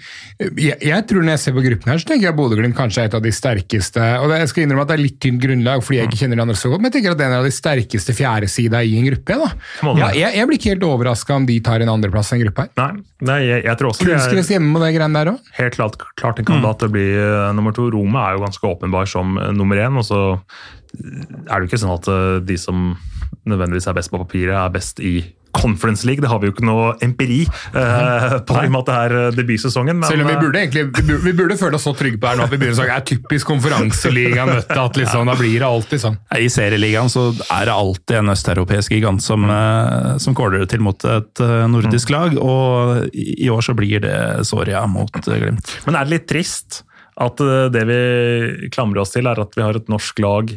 jeg, 0.40 0.76
jeg, 0.80 1.06
tror 1.10 1.26
Når 1.26 1.36
jeg 1.36 1.42
ser 1.44 1.56
på 1.56 1.64
gruppen 1.66 1.92
her, 1.92 2.02
så 2.02 2.10
tenker 2.10 2.28
jeg 2.28 2.36
Bodø-Glimt 2.38 2.76
kanskje 2.78 3.04
er 3.04 3.10
et 3.10 3.16
av 3.18 3.24
de 3.24 3.32
sterkeste 3.34 4.06
og 4.22 4.34
Jeg 4.34 4.50
skal 4.52 4.66
innrømme 4.66 4.86
at 4.86 4.92
det 4.92 4.96
er 4.96 5.02
litt 5.02 5.18
tynt 5.22 5.42
grunnlag, 5.42 5.84
fordi 5.84 6.00
jeg 6.00 6.10
ikke 6.10 6.20
kjenner 6.22 6.40
de 6.40 6.46
andre 6.46 6.58
så 6.58 6.72
godt, 6.72 6.82
men 6.82 6.90
jeg 6.90 6.98
tenker 6.98 7.14
at 7.14 7.20
det 7.20 7.26
er 7.26 7.32
en 7.32 7.38
av 7.38 7.48
de 7.48 7.54
sterkeste 7.54 8.16
fjerdesida 8.16 8.82
i 8.86 8.96
en 9.00 9.10
gruppe. 9.10 9.38
Da. 9.42 9.50
Ja, 9.86 10.10
jeg, 10.12 10.30
jeg, 10.38 10.48
blir 10.50 10.60
ikke 10.60 10.72
helt 10.74 10.88
overraska 10.88 11.36
om 11.36 11.48
de 11.48 11.58
tar 11.64 11.84
en 11.84 11.92
andreplass 11.96 12.32
i 12.32 12.38
en 12.38 12.44
gruppe 12.46 12.66
her. 12.66 12.72
Nei, 12.80 13.04
Nei 13.30 13.40
jeg, 13.44 13.64
jeg, 13.66 13.80
tror 13.80 13.92
også 13.92 14.08
Kunstgress 14.08 14.52
hjemme 14.54 14.72
med 14.74 14.86
det 14.86 14.92
greiene 14.96 15.20
der 15.20 15.32
òg? 15.34 15.52
Helt 15.58 15.78
klart, 15.78 16.00
klart 16.20 16.40
en 16.42 16.48
kandidat 16.48 16.82
til 16.82 16.90
å 16.90 16.96
bli 16.96 17.06
uh, 17.16 17.50
nummer 17.56 17.76
to. 17.76 17.88
Roma 17.92 18.28
er 18.28 18.36
jo 18.36 18.44
ganske 18.46 18.72
åpenbar 18.72 19.08
som 19.10 19.36
uh, 19.40 19.50
nummer 19.56 19.80
én. 19.80 19.96
og 19.96 20.06
så 20.06 20.22
er 20.96 21.52
det 21.56 21.64
jo 21.64 21.70
ikke 21.70 21.82
sånn 21.82 21.96
at 21.96 22.10
uh, 22.10 22.38
de 22.44 22.58
som 22.60 22.92
nødvendigvis 23.46 23.88
er 23.90 23.96
best 23.98 24.12
på 24.12 24.20
papiret, 24.22 24.54
er 24.56 24.72
best 24.74 25.02
i 25.02 25.18
Conference 25.56 26.06
League. 26.06 26.22
Det 26.22 26.28
har 26.28 26.40
vi 26.40 26.50
jo 26.50 26.54
ikke 26.54 26.66
noe 26.66 26.90
empiri 27.04 27.42
uh, 27.48 28.36
på 28.46 28.56
i 28.60 28.68
og 28.68 28.72
med 28.74 28.80
at 28.82 28.88
det 28.88 28.96
er 28.96 29.14
eh, 29.16 29.28
debutsesongen. 29.38 30.00
Men, 30.00 30.08
Selv 30.10 30.26
om 30.26 30.30
vi 30.30 30.36
burde, 30.40 30.62
egentlig, 30.62 30.84
vi 31.24 31.32
burde, 31.36 31.56
føle 31.60 31.78
oss 31.78 31.86
så 31.88 31.94
trygge 31.96 32.20
på 32.20 32.28
her 32.28 32.38
nå 32.38 32.46
at 32.46 32.52
vi 32.52 32.60
begynner 32.60 32.76
å 32.76 32.82
si 32.82 32.96
er 32.96 33.06
typisk 33.08 33.48
konferanseliga 33.48 34.46
møtte 34.48 34.76
at 34.82 35.00
liksom, 35.00 35.30
da 35.30 35.36
blir 35.38 35.56
det 35.62 35.68
alltid 35.68 36.02
sånn. 36.02 36.18
I 36.36 36.50
serieligaen 36.52 37.12
så 37.12 37.28
er 37.32 37.70
det 37.70 37.76
alltid 37.76 38.18
en 38.20 38.34
østeuropeisk 38.34 38.96
gigant 38.96 39.24
som, 39.24 39.46
uh, 39.48 40.16
som 40.22 40.36
caller 40.36 40.66
til 40.70 40.84
mot 40.84 41.08
et 41.08 41.44
nordisk 41.70 42.12
lag, 42.12 42.36
og 42.36 43.16
i 43.16 43.48
år 43.52 43.64
så 43.64 43.76
blir 43.78 44.04
det 44.04 44.18
Soria 44.48 44.84
mot 44.90 45.16
Glimt. 45.26 45.72
Men 45.86 45.96
er 45.98 46.06
det 46.06 46.16
litt 46.18 46.28
trist 46.30 46.82
at 47.16 47.40
det 47.72 47.82
vi 47.88 48.00
klamrer 48.74 49.00
oss 49.00 49.14
til, 49.14 49.28
er 49.28 49.38
at 49.40 49.54
vi 49.56 49.64
har 49.64 49.78
et 49.78 49.88
norsk 49.88 50.20
lag 50.20 50.52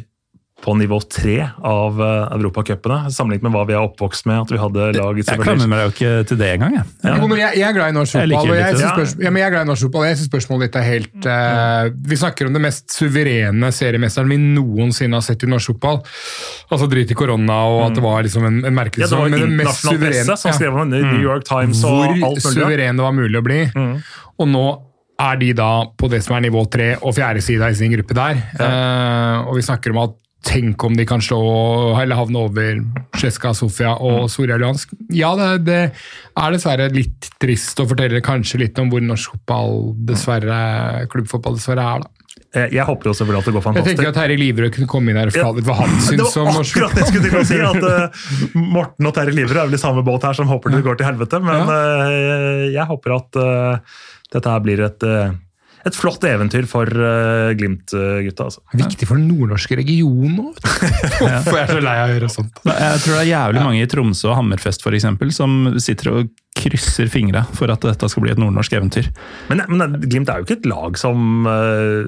på 0.60 0.74
nivå 0.76 0.98
tre 1.08 1.38
av 1.64 1.96
uh, 1.96 2.28
europacupene, 2.36 3.08
sammenlignet 3.14 3.46
med 3.46 3.54
hva 3.54 3.62
vi 3.64 3.72
er 3.72 3.80
oppvokst 3.80 4.26
med. 4.28 4.42
at 4.42 4.50
vi 4.52 4.58
hadde 4.60 4.88
lag 4.98 5.16
i 5.16 5.22
Jeg 5.24 5.40
klamrer 5.40 5.70
meg 5.72 5.80
jo 5.86 5.92
ikke 5.94 6.10
til 6.28 6.36
det 6.36 6.50
engang. 6.58 6.74
Jeg. 6.76 6.84
Ja. 7.04 7.14
Ja. 7.16 7.28
jeg, 7.40 7.54
jeg 7.62 7.64
er 7.70 7.76
glad 7.78 7.88
i 7.88 7.96
norsk 7.96 8.12
fotball. 8.18 8.50
og 8.50 8.56
Jeg, 8.58 8.66
det. 8.74 8.80
synes 8.82 8.92
spørs- 8.92 9.14
ja, 9.24 9.30
men 9.32 9.40
jeg 9.40 9.46
er 9.46 9.54
glad 9.54 9.64
i 9.64 9.70
norsk. 9.70 9.96
Jeg 10.10 10.18
synes 10.20 10.28
spørsmålet 10.28 10.66
ditt 10.68 10.76
er 10.76 10.84
helt 10.84 11.28
uh, 11.32 11.88
Vi 12.12 12.18
snakker 12.20 12.50
om 12.50 12.58
det 12.58 12.62
mest 12.66 12.92
suverene 12.92 13.72
seriemesteren 13.72 14.28
vi 14.28 14.36
noensinne 14.36 15.16
har 15.16 15.24
sett 15.24 15.46
i 15.48 15.50
norsk 15.50 15.72
fotball. 15.72 16.02
Altså 16.70 16.90
Drit 16.92 17.10
i 17.10 17.16
korona 17.16 17.56
og 17.72 17.80
at 17.88 17.96
det 17.96 18.04
var 18.04 18.20
liksom 18.28 18.44
en, 18.44 18.60
en 18.60 18.62
Ja, 18.62 18.68
det 18.68 18.76
merkesesong. 18.82 19.24
var 19.24 19.32
men 19.32 19.40
det 19.40 19.64
mest 19.64 19.84
suverene- 19.88 20.36
som 20.44 20.52
skrev 20.52 20.76
om 20.76 20.90
det. 20.92 21.00
New 21.08 21.24
York 21.24 21.48
Times 21.48 21.80
og 21.88 21.96
Hvor 21.96 22.12
alt 22.12 22.20
mulig. 22.20 22.36
Mm. 22.36 22.52
suveren 22.52 23.00
det 23.00 23.08
var 23.08 23.16
mulig 23.16 23.40
å 23.40 23.44
bli. 23.48 23.60
Og 24.40 24.48
nå 24.48 24.66
er 25.20 25.36
de 25.36 25.50
da 25.52 25.84
på 26.00 26.08
det 26.08 26.22
som 26.24 26.36
er 26.36 26.46
nivå 26.46 26.62
tre 26.72 26.94
og 27.00 27.12
fjerde 27.16 27.42
sida 27.44 27.66
i 27.68 27.74
sin 27.76 27.92
gruppe 27.92 28.14
der. 28.16 28.38
Eh, 28.56 29.48
og 29.48 29.56
vi 29.58 29.64
snakker 29.66 29.92
om 29.92 29.98
at 30.06 30.14
tenk 30.46 30.82
om 30.86 30.94
de 30.96 31.04
kan 31.06 31.20
slå 31.20 31.38
eller 32.00 32.16
havne 32.16 32.38
over 32.46 32.78
Sjeska 33.20 33.52
Sofia 33.54 33.92
og 33.98 34.22
Mm. 34.24 34.28
Soria 34.32 34.56
Luhansk. 34.60 34.94
Ja, 35.12 35.34
det, 35.36 35.48
det 35.66 35.80
er 35.92 36.54
dessverre 36.54 36.86
litt 36.94 37.28
trist 37.42 37.80
å 37.82 37.86
fortelle 37.90 38.22
kanskje 38.24 38.62
litt 38.62 38.78
om 38.80 38.88
hvor 38.92 39.02
norsk 39.04 39.34
fotball 39.36 39.92
dessverre, 40.08 41.06
klubbfotball 41.12 41.58
dessverre 41.58 41.84
er. 41.96 42.00
da. 42.06 42.10
Eh, 42.54 42.68
Jeg 42.72 42.86
håper 42.88 43.10
jo 43.10 43.12
selvfølgelig 43.14 43.42
at 43.42 43.50
det 43.50 43.54
går 43.54 43.62
fantastisk. 43.66 43.90
Jeg 43.90 43.96
tenker 44.00 44.10
at 44.10 44.18
Terje 44.22 44.38
Liverød 44.40 44.72
kunne 44.74 44.90
komme 44.90 45.12
inn 45.12 45.20
her 45.20 45.28
og 45.30 45.56
litt 45.60 45.68
hva 45.68 45.76
han 45.82 45.92
syns 46.08 46.36
om 46.40 46.48
norsk 46.54 46.76
akkurat 46.80 46.96
det 46.96 47.04
jeg 47.04 47.12
skulle 47.12 47.28
til 47.28 47.38
å 47.38 47.44
si. 47.46 47.60
at 47.60 47.84
uh, 47.84 48.56
Morten 48.78 49.06
og 49.10 49.14
Terje 49.14 49.36
Liverød 49.36 49.60
er 49.62 49.68
vel 49.70 49.78
i 49.78 49.82
samme 49.84 50.02
båt 50.06 50.24
her, 50.26 50.34
som 50.40 50.48
håper 50.50 50.74
det 50.74 50.82
går 50.86 50.98
til 50.98 51.10
helvete. 51.10 51.42
Men 51.44 51.68
uh, 51.70 52.64
jeg 52.72 52.88
håper 52.90 53.16
at 53.18 53.38
uh, 53.38 54.00
dette 54.32 54.50
her 54.56 54.64
blir 54.66 54.82
et, 54.88 55.06
et 55.88 55.96
flott 55.96 56.24
eventyr 56.28 56.66
for 56.68 56.88
uh, 56.88 57.52
Glimt-gutta. 57.56 58.48
Altså. 58.50 58.62
Viktig 58.76 59.08
for 59.08 59.20
den 59.20 59.30
nordnorske 59.30 59.78
regionen 59.80 60.50
òg! 60.50 60.60
Hvorfor 61.20 61.56
er 61.56 61.64
jeg 61.64 61.72
så 61.72 61.80
lei 61.84 61.96
av 61.96 62.04
å 62.10 62.14
høre 62.18 62.30
sånt? 62.32 62.60
Jeg 62.68 63.02
tror 63.04 63.16
det 63.16 63.22
er 63.22 63.32
jævlig 63.32 63.64
mange 63.64 63.82
i 63.82 63.90
Tromsø 63.90 64.30
og 64.32 64.38
Hammerfest 64.40 64.84
for 64.84 64.96
eksempel, 64.96 65.32
som 65.34 65.74
sitter 65.80 66.12
og 66.12 66.30
krysser 66.60 67.08
fingra 67.08 67.44
for 67.56 67.70
at 67.72 67.84
dette 67.86 68.08
skal 68.10 68.24
bli 68.24 68.32
et 68.34 68.40
nordnorsk 68.40 68.74
eventyr. 68.76 69.08
Men, 69.48 69.62
men 69.70 69.94
Glimt 70.02 70.28
er 70.28 70.40
jo 70.40 70.48
ikke 70.48 70.58
et 70.58 70.68
lag 70.68 70.98
som 71.00 71.46
uh, 71.48 72.02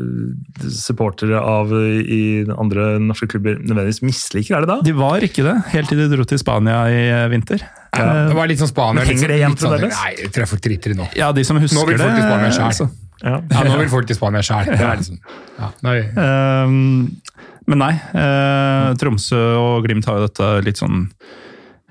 supportere 0.66 1.40
av 1.40 1.72
i 1.72 2.42
andre 2.50 2.96
norske 3.00 3.30
klubber 3.32 3.60
nødvendigvis 3.62 4.02
misliker, 4.04 4.58
er 4.58 4.66
det 4.66 4.72
da? 4.74 4.80
De 4.84 4.96
var 4.98 5.24
ikke 5.24 5.46
det, 5.46 5.56
helt 5.72 5.92
til 5.92 6.02
de 6.02 6.10
dro 6.12 6.26
til 6.28 6.42
Spania 6.42 6.82
i 6.90 7.04
vinter. 7.32 7.62
vinter. 7.62 7.70
Det 7.92 8.36
var 8.36 8.50
litt 8.50 8.60
sånn 8.60 8.72
Spania. 8.72 9.00
Men 9.00 9.08
henger 9.14 9.32
det 9.32 9.40
igjen 9.40 9.56
til 9.56 9.72
deres? 9.76 9.96
Nei, 10.02 10.12
jeg 10.18 10.34
tror 10.34 10.44
jeg 10.46 10.52
folk 10.52 10.66
driter 10.68 10.94
i 10.94 10.98
nå. 10.98 11.08
Ja, 11.18 11.32
de 11.36 11.46
som 11.48 11.62
husker 11.62 11.80
Nå 11.80 11.88
vil 11.88 12.02
folk 12.02 12.18
til 12.18 12.28
Spania 12.28 12.68
det. 12.72 12.90
Ja. 13.22 13.38
Ja, 13.38 13.62
nå 13.66 13.76
vil 13.78 13.90
folk 13.92 14.08
til 14.10 14.18
Spania 14.18 14.42
sjøl. 14.44 14.72
Liksom. 14.72 15.20
Ehm, 16.18 16.80
men 17.70 17.78
nei, 17.78 17.92
eh, 18.18 18.88
Tromsø 18.98 19.42
og 19.60 19.86
Glimt 19.86 20.08
har 20.08 20.18
jo 20.18 20.26
dette 20.26 20.48
litt 20.66 20.82
sånn 20.82 21.06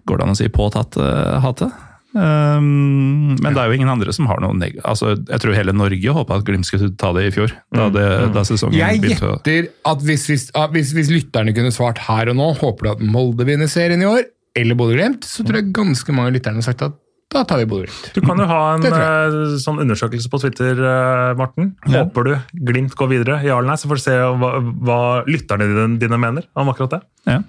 Går 0.10 0.18
det 0.18 0.26
an 0.26 0.34
å 0.34 0.38
si 0.40 0.48
påtatt 0.50 0.98
uh, 0.98 1.38
hatet? 1.44 1.70
Um, 2.12 3.38
men 3.38 3.54
det 3.54 3.62
er 3.62 3.70
jo 3.70 3.76
ingen 3.78 3.92
andre 3.92 4.12
som 4.12 4.26
har 4.28 4.42
noe 4.44 4.58
neg... 4.58 4.80
Altså, 4.82 5.14
jeg 5.16 5.44
tror 5.44 5.56
hele 5.56 5.76
Norge 5.78 6.16
håpa 6.18 6.40
at 6.40 6.48
Glimt 6.48 6.68
skulle 6.68 6.90
ta 7.00 7.12
det 7.16 7.28
i 7.30 7.34
fjor. 7.36 7.54
Da, 7.72 7.86
det, 7.94 8.08
da 8.34 8.44
sesongen 8.48 8.80
Jeg 8.80 9.00
gjetter 9.06 9.70
at 9.88 10.04
hvis, 10.04 10.26
hvis, 10.28 10.48
hvis, 10.74 10.92
hvis 10.98 11.14
lytterne 11.14 11.54
kunne 11.56 11.72
svart 11.72 12.02
her 12.10 12.34
og 12.34 12.40
nå, 12.42 12.50
håper 12.60 12.90
du 12.90 12.92
at 12.96 13.06
Molde 13.14 13.46
vinner 13.48 13.70
serien 13.72 14.02
i 14.02 14.10
år, 14.10 14.26
eller 14.58 14.80
Bodø-Glimt, 14.80 15.30
så 15.30 15.46
tror 15.46 15.62
jeg 15.62 15.72
ganske 15.78 16.18
mange 16.18 16.34
av 16.34 16.36
lytterne 16.40 16.60
har 16.60 16.68
sagt 16.68 16.84
at 16.90 16.98
da 17.32 17.44
tar 17.48 17.62
vi 17.62 17.66
Bodø-Glimt. 17.72 18.10
Du 18.16 18.20
kan 18.26 18.40
jo 18.42 18.46
ha 18.50 18.60
en 18.76 18.84
eh, 18.90 19.56
sånn 19.64 19.80
undersøkelse 19.80 20.28
på 20.32 20.40
Twitter, 20.44 20.76
eh, 20.84 21.32
Morten. 21.40 21.70
Ja. 21.88 22.02
Håper 22.04 22.28
du 22.28 22.34
Glimt 22.68 22.96
går 23.00 23.08
videre, 23.14 23.38
ja 23.46 23.56
eller 23.58 23.72
nei? 23.72 23.78
Så 23.80 23.88
får 23.88 24.02
du 24.02 24.04
se 24.04 24.18
hva, 24.42 24.50
hva 24.60 24.98
lytterne 25.30 25.68
dine, 25.70 25.86
dine 26.02 26.20
mener 26.20 26.48
om 26.60 26.72
akkurat 26.74 26.98
det. 26.98 27.02
Ja. 27.32 27.40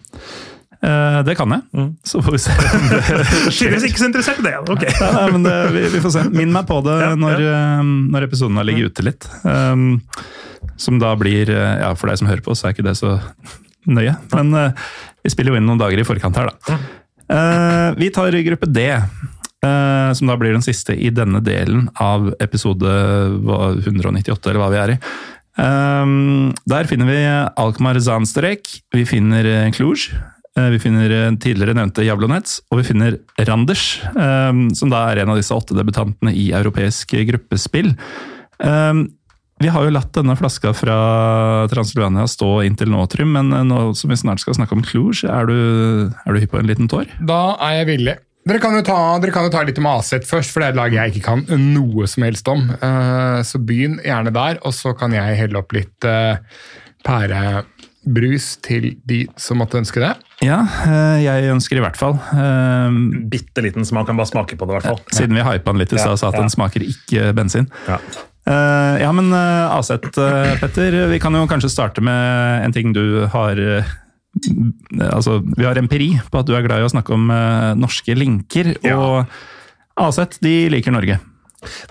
Uh, 0.82 1.20
det 1.22 1.36
kan 1.38 1.52
jeg, 1.54 1.62
Mm. 1.78 1.90
så 2.02 2.18
får 2.26 2.34
vi 2.34 2.38
se 2.42 2.54
om 2.58 2.86
det 2.90 3.00
skjer. 3.54 3.76
Ikke 3.86 4.00
så 4.00 4.06
interessert 4.08 4.40
i 4.42 4.46
det. 4.48 4.54
ok. 4.66 4.82
Ja, 4.88 5.10
nei, 5.14 5.26
men 5.36 5.44
det, 5.46 5.52
vi, 5.76 5.82
vi 5.92 6.00
får 6.02 6.14
se. 6.16 6.24
Minn 6.34 6.50
meg 6.54 6.66
på 6.66 6.80
det 6.86 6.96
Ja, 7.04 7.12
når, 7.14 7.42
når 8.10 8.26
episoden 8.26 8.58
har 8.58 8.66
ligget 8.66 8.90
ute 8.90 9.04
litt. 9.06 9.28
Um, 9.46 10.00
som 10.78 10.98
da 11.02 11.12
blir 11.18 11.50
Ja, 11.54 11.92
for 11.98 12.10
deg 12.10 12.18
som 12.18 12.26
hører 12.30 12.42
på, 12.42 12.54
så 12.58 12.66
er 12.70 12.74
ikke 12.74 12.86
det 12.88 12.96
så 12.98 13.14
nøye. 13.86 14.16
Men 14.34 14.50
vi 15.22 15.30
spiller 15.30 15.54
jo 15.54 15.60
inn 15.62 15.70
noen 15.70 15.78
dager 15.78 16.02
i 16.02 16.06
forkant 16.06 16.38
her, 16.38 16.50
da. 16.50 16.80
Eh, 17.32 17.94
vi 17.98 18.10
tar 18.14 18.34
gruppe 18.44 18.66
D. 18.70 18.84
eh, 19.66 20.10
som 20.16 20.30
da 20.30 20.36
blir 20.40 20.54
den 20.54 20.64
siste 20.64 20.96
i 20.96 21.10
denne 21.14 21.42
delen 21.44 21.88
av 22.02 22.32
episode 22.42 22.90
198, 23.86 24.50
eller 24.50 24.60
hva 24.62 24.72
vi 24.72 24.82
er 24.82 24.94
i. 24.96 24.98
Um, 25.52 26.52
der 26.64 26.88
finner 26.88 27.08
vi 27.10 27.18
Alkmaar 27.60 27.98
Zansterek, 28.00 28.70
vi 28.94 29.04
finner 29.04 29.44
eh, 29.44 29.70
Cluj, 29.74 30.06
eh, 30.56 30.68
vi 30.72 30.80
finner 30.80 31.36
tidligere 31.36 31.76
nevnte 31.76 32.06
Jablonets, 32.06 32.62
og 32.72 32.80
vi 32.80 32.86
finner 32.88 33.18
Randers, 33.44 34.00
um, 34.16 34.70
som 34.76 34.92
da 34.92 35.04
er 35.10 35.22
en 35.22 35.34
av 35.34 35.40
disse 35.40 35.52
åtte 35.52 35.76
debutantene 35.76 36.32
i 36.32 36.50
europeisk 36.56 37.12
gruppespill. 37.28 37.92
Um, 38.62 39.10
vi 39.62 39.70
har 39.70 39.84
jo 39.84 39.92
latt 39.94 40.10
denne 40.16 40.34
flaska 40.34 40.72
fra 40.74 40.96
Transylvania 41.70 42.24
stå 42.26 42.64
inntil 42.66 42.90
nå, 42.90 43.04
Trym, 43.12 43.36
men 43.36 43.52
nå 43.68 43.92
som 43.94 44.10
vi 44.10 44.18
snart 44.18 44.42
skal 44.42 44.56
snakke 44.56 44.74
om 44.74 44.82
Cluj, 44.82 45.22
er 45.28 45.46
du, 45.46 45.58
er 46.08 46.32
du 46.32 46.40
hypp 46.42 46.56
på 46.56 46.62
en 46.64 46.70
liten 46.72 46.90
tår? 46.90 47.12
Da 47.28 47.42
er 47.60 47.82
jeg 47.82 47.92
villig. 47.92 48.16
Dere 48.42 48.58
kan, 48.58 48.74
jo 48.74 48.82
ta, 48.82 48.98
dere 49.22 49.30
kan 49.30 49.44
jo 49.46 49.52
ta 49.54 49.60
litt 49.62 49.78
om 49.78 49.86
Aset 49.92 50.24
først, 50.26 50.50
for 50.50 50.62
det 50.62 50.72
er 50.72 50.74
et 50.74 50.78
lag 50.80 50.94
jeg 50.96 51.12
ikke 51.12 51.26
kan 51.28 51.44
noe 51.62 52.08
som 52.10 52.24
helst 52.26 52.48
om. 52.50 52.64
Eh, 52.74 53.38
så 53.46 53.60
begynn 53.62 54.00
gjerne 54.02 54.32
der, 54.34 54.58
og 54.66 54.74
så 54.74 54.96
kan 54.98 55.14
jeg 55.14 55.38
helle 55.38 55.60
opp 55.60 55.70
litt 55.76 56.08
uh, 56.08 56.42
pærebrus 57.06 58.48
til 58.66 58.88
de 59.06 59.20
som 59.38 59.62
måtte 59.62 59.78
ønske 59.78 60.02
det. 60.02 60.10
Ja, 60.42 60.58
eh, 60.88 61.22
jeg 61.22 61.54
ønsker 61.54 61.78
i 61.78 61.86
hvert 61.86 62.00
fall. 62.00 62.18
Um, 62.34 62.98
Bitte 63.30 63.62
liten 63.62 63.86
smak, 63.86 64.10
kan 64.10 64.18
bare 64.18 64.32
smake 64.32 64.58
på 64.58 64.66
det, 64.66 64.74
i 64.74 64.80
hvert 64.80 64.90
fall. 64.90 65.00
Siden 65.14 65.38
vi 65.38 65.46
hypa 65.46 65.70
den 65.70 65.84
litt 65.84 65.94
i 65.94 66.00
stad, 66.00 66.10
Ja, 66.10 66.18
og 66.18 66.22
sa 66.24 66.32
at 66.32 66.40
ja. 66.40 66.42
den 66.42 66.54
smaker 66.56 66.88
ikke 66.88 67.30
bensin. 67.38 67.70
Ja. 67.86 68.02
Uh, 68.42 68.98
ja, 68.98 69.14
men 69.14 69.30
uh, 69.30 69.78
Aset, 69.78 70.10
uh, 70.18 70.50
Petter. 70.58 71.04
Vi 71.14 71.22
kan 71.22 71.38
jo 71.38 71.46
kanskje 71.46 71.70
starte 71.70 72.02
med 72.02 72.66
en 72.66 72.74
ting 72.74 72.90
du 72.90 73.22
har 73.30 73.62
Altså, 74.32 75.40
vi 75.44 75.66
har 75.66 75.78
empiri 75.80 76.14
på 76.32 76.40
at 76.40 76.48
du 76.48 76.54
er 76.56 76.64
glad 76.64 76.80
i 76.80 76.86
å 76.86 76.92
snakke 76.92 77.12
om 77.16 77.28
eh, 77.34 77.72
norske 77.78 78.16
linker. 78.16 78.74
Ja. 78.84 78.96
Og 78.96 80.02
Aset, 80.02 80.38
de 80.44 80.70
liker 80.72 80.94
Norge. 80.94 81.18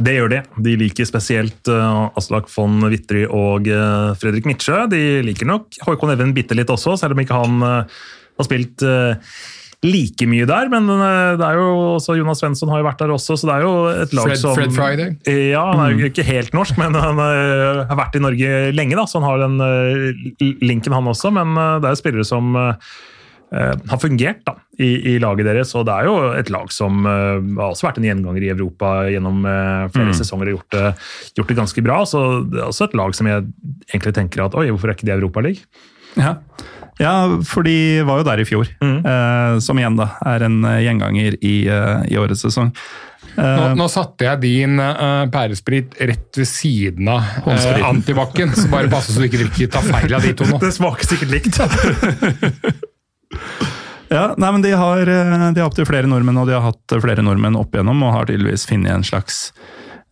Det 0.01 0.15
gjør 0.18 0.31
de. 0.34 0.39
De 0.65 0.73
liker 0.81 1.07
spesielt 1.07 1.69
uh, 1.72 2.09
Aslak 2.19 2.49
von 2.51 2.81
Wittry 2.91 3.22
og 3.23 3.69
uh, 3.72 4.11
Fredrik 4.19 4.49
Midtsjø. 4.49 4.81
De 4.91 5.22
liker 5.23 5.47
nok 5.47 5.77
Håkon 5.85 6.11
Even 6.11 6.34
bitte 6.35 6.57
litt 6.57 6.73
også, 6.73 6.97
selv 6.99 7.15
om 7.15 7.22
ikke 7.23 7.38
han 7.39 7.61
har 8.41 8.47
spilt 8.47 8.85
eh, 8.85 9.34
like 9.85 10.27
mye 10.29 10.47
der. 10.49 10.69
Men 10.71 10.89
eh, 10.93 11.35
det 11.39 11.45
er 11.47 11.59
jo 11.59 11.69
også 11.97 12.17
Jonas 12.19 12.41
Svensson 12.43 12.71
har 12.71 12.81
jo 12.81 12.87
vært 12.87 13.01
der 13.01 13.13
også, 13.15 13.37
så 13.39 13.49
det 13.49 13.57
er 13.57 13.65
jo 13.65 13.75
et 14.05 14.15
lag 14.17 14.29
Fred- 14.29 14.41
som 14.41 14.57
Fred 14.57 14.75
Friday? 14.75 15.15
Ja, 15.51 15.63
han 15.71 15.83
er 15.85 15.95
jo 15.95 16.11
ikke 16.11 16.25
helt 16.27 16.53
norsk, 16.57 16.77
men 16.81 16.97
han 16.97 17.21
eh, 17.21 17.85
har 17.89 17.99
vært 17.99 18.17
i 18.17 18.23
Norge 18.23 18.51
lenge, 18.77 18.97
da, 18.99 19.07
så 19.09 19.21
han 19.21 19.29
har 19.29 19.41
den 19.41 19.57
eh, 19.65 20.59
linken, 20.61 20.93
han 20.93 21.09
også. 21.09 21.33
Men 21.33 21.55
det 21.55 21.89
er 21.89 21.95
jo 21.95 22.03
spillere 22.03 22.27
som 22.27 22.53
har 23.51 23.99
fungert 23.99 24.45
da, 24.47 24.53
i, 24.79 24.93
i 25.11 25.13
laget 25.19 25.43
deres. 25.43 25.73
Og 25.75 25.83
det 25.83 25.91
er 25.91 26.07
jo 26.07 26.13
et 26.39 26.47
lag 26.53 26.69
som 26.71 27.01
uh, 27.03 27.35
har 27.57 27.73
også 27.73 27.89
vært 27.89 27.97
en 27.99 28.05
gjenganger 28.07 28.45
i 28.45 28.51
Europa 28.53 28.91
gjennom 29.11 29.41
uh, 29.43 29.89
flere 29.91 30.13
sesonger 30.15 30.47
og 30.47 30.55
gjort 30.55 30.77
det, 30.77 30.85
gjort 31.35 31.51
det 31.51 31.57
ganske 31.59 31.83
bra. 31.83 31.97
Så 32.07 32.21
det 32.47 32.61
er 32.61 32.69
også 32.69 32.87
et 32.87 32.95
lag 32.95 33.17
som 33.17 33.27
jeg 33.27 33.43
egentlig 33.89 34.15
tenker 34.15 34.45
at 34.45 34.55
oi, 34.55 34.69
hvorfor 34.71 34.87
er 34.87 34.95
ikke 34.95 35.09
de 35.09 35.11
i 35.11 35.17
Europaligaen? 35.17 35.83
Ja. 36.15 36.37
Ja, 37.01 37.13
for 37.47 37.65
de 37.65 38.01
var 38.05 38.21
jo 38.21 38.27
der 38.27 38.41
i 38.43 38.45
fjor. 38.45 38.67
eh, 38.81 39.59
som 39.63 39.79
igjen 39.79 39.97
da 39.97 40.11
er 40.33 40.45
en 40.45 40.59
eh, 40.65 40.83
gjenganger 40.85 41.39
i, 41.41 41.55
uh, 41.71 42.03
i 42.05 42.19
årets 42.21 42.45
sesong. 42.45 42.73
Nå, 43.31 43.43
Eh, 43.47 43.73
nå 43.79 43.85
satte 43.88 44.25
jeg 44.25 44.41
din 44.43 44.79
uh, 44.81 45.23
pæresprit 45.31 45.93
rett 46.03 46.35
ved 46.35 46.47
siden 46.49 47.07
av 47.07 47.23
uh, 47.45 47.85
antibac-en, 47.88 48.51
så 48.57 48.67
bare 48.71 48.91
passe 48.91 49.13
så 49.15 49.21
du 49.21 49.27
ikke 49.29 49.39
drikker, 49.45 49.69
tar 49.71 49.85
feil 49.88 50.15
av 50.17 50.25
de 50.25 50.33
to 50.35 50.47
nå. 50.49 50.59
Det 50.63 50.73
smaker 50.75 51.07
sikkert 51.13 51.35
likt. 51.38 51.61
Ja, 54.11 54.33
nei, 54.35 54.49
men 54.51 54.59
De 54.59 54.73
har, 54.75 55.07
de 55.07 55.55
har 55.61 55.69
opptil 55.69 55.85
flere 55.88 56.09
nordmenn, 56.11 56.35
og 56.41 56.49
de 56.49 56.51
har 56.57 56.65
hatt 56.65 56.95
flere 56.99 57.23
nordmenn 57.23 57.55
opp 57.55 57.71
igjennom, 57.71 58.01
og 58.03 58.11
har 58.11 58.27
tydeligvis 58.27 58.65
funnet 58.67 58.91
en 58.91 59.05
slags 59.07 59.53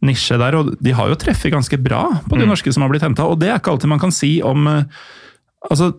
nisje 0.07 0.38
der. 0.39 0.55
og 0.55 0.69
De 0.80 0.93
har 0.95 1.09
jo 1.11 1.17
treffet 1.19 1.51
ganske 1.51 1.76
bra 1.84 2.05
på 2.23 2.39
de 2.39 2.47
norske 2.47 2.71
som 2.71 2.85
har 2.85 2.93
blitt 2.93 3.03
henta, 3.03 3.27
og 3.27 3.41
det 3.41 3.49
er 3.51 3.59
ikke 3.59 3.73
alltid 3.73 3.91
man 3.91 3.99
kan 3.99 4.15
si 4.15 4.38
om 4.39 4.69
altså, 4.71 5.89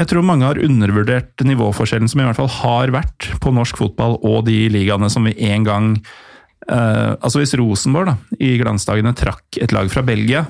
Jeg 0.00 0.08
tror 0.08 0.24
mange 0.24 0.48
har 0.48 0.60
undervurdert 0.62 1.42
nivåforskjellen 1.44 2.08
som 2.08 2.22
i 2.22 2.24
hvert 2.24 2.38
fall 2.38 2.52
har 2.62 2.92
vært 2.94 3.28
på 3.44 3.52
norsk 3.52 3.76
fotball 3.76 4.16
og 4.24 4.46
de 4.46 4.64
ligaene 4.72 5.10
som 5.12 5.28
vi 5.28 5.34
en 5.50 5.66
gang 5.66 5.88
eh, 5.98 7.12
altså 7.12 7.42
Hvis 7.42 7.52
Rosenborg 7.60 8.08
da, 8.08 8.16
i 8.40 8.54
glansdagene 8.62 9.12
trakk 9.18 9.60
et 9.60 9.74
lag 9.76 9.92
fra 9.92 10.04
Belgia, 10.06 10.46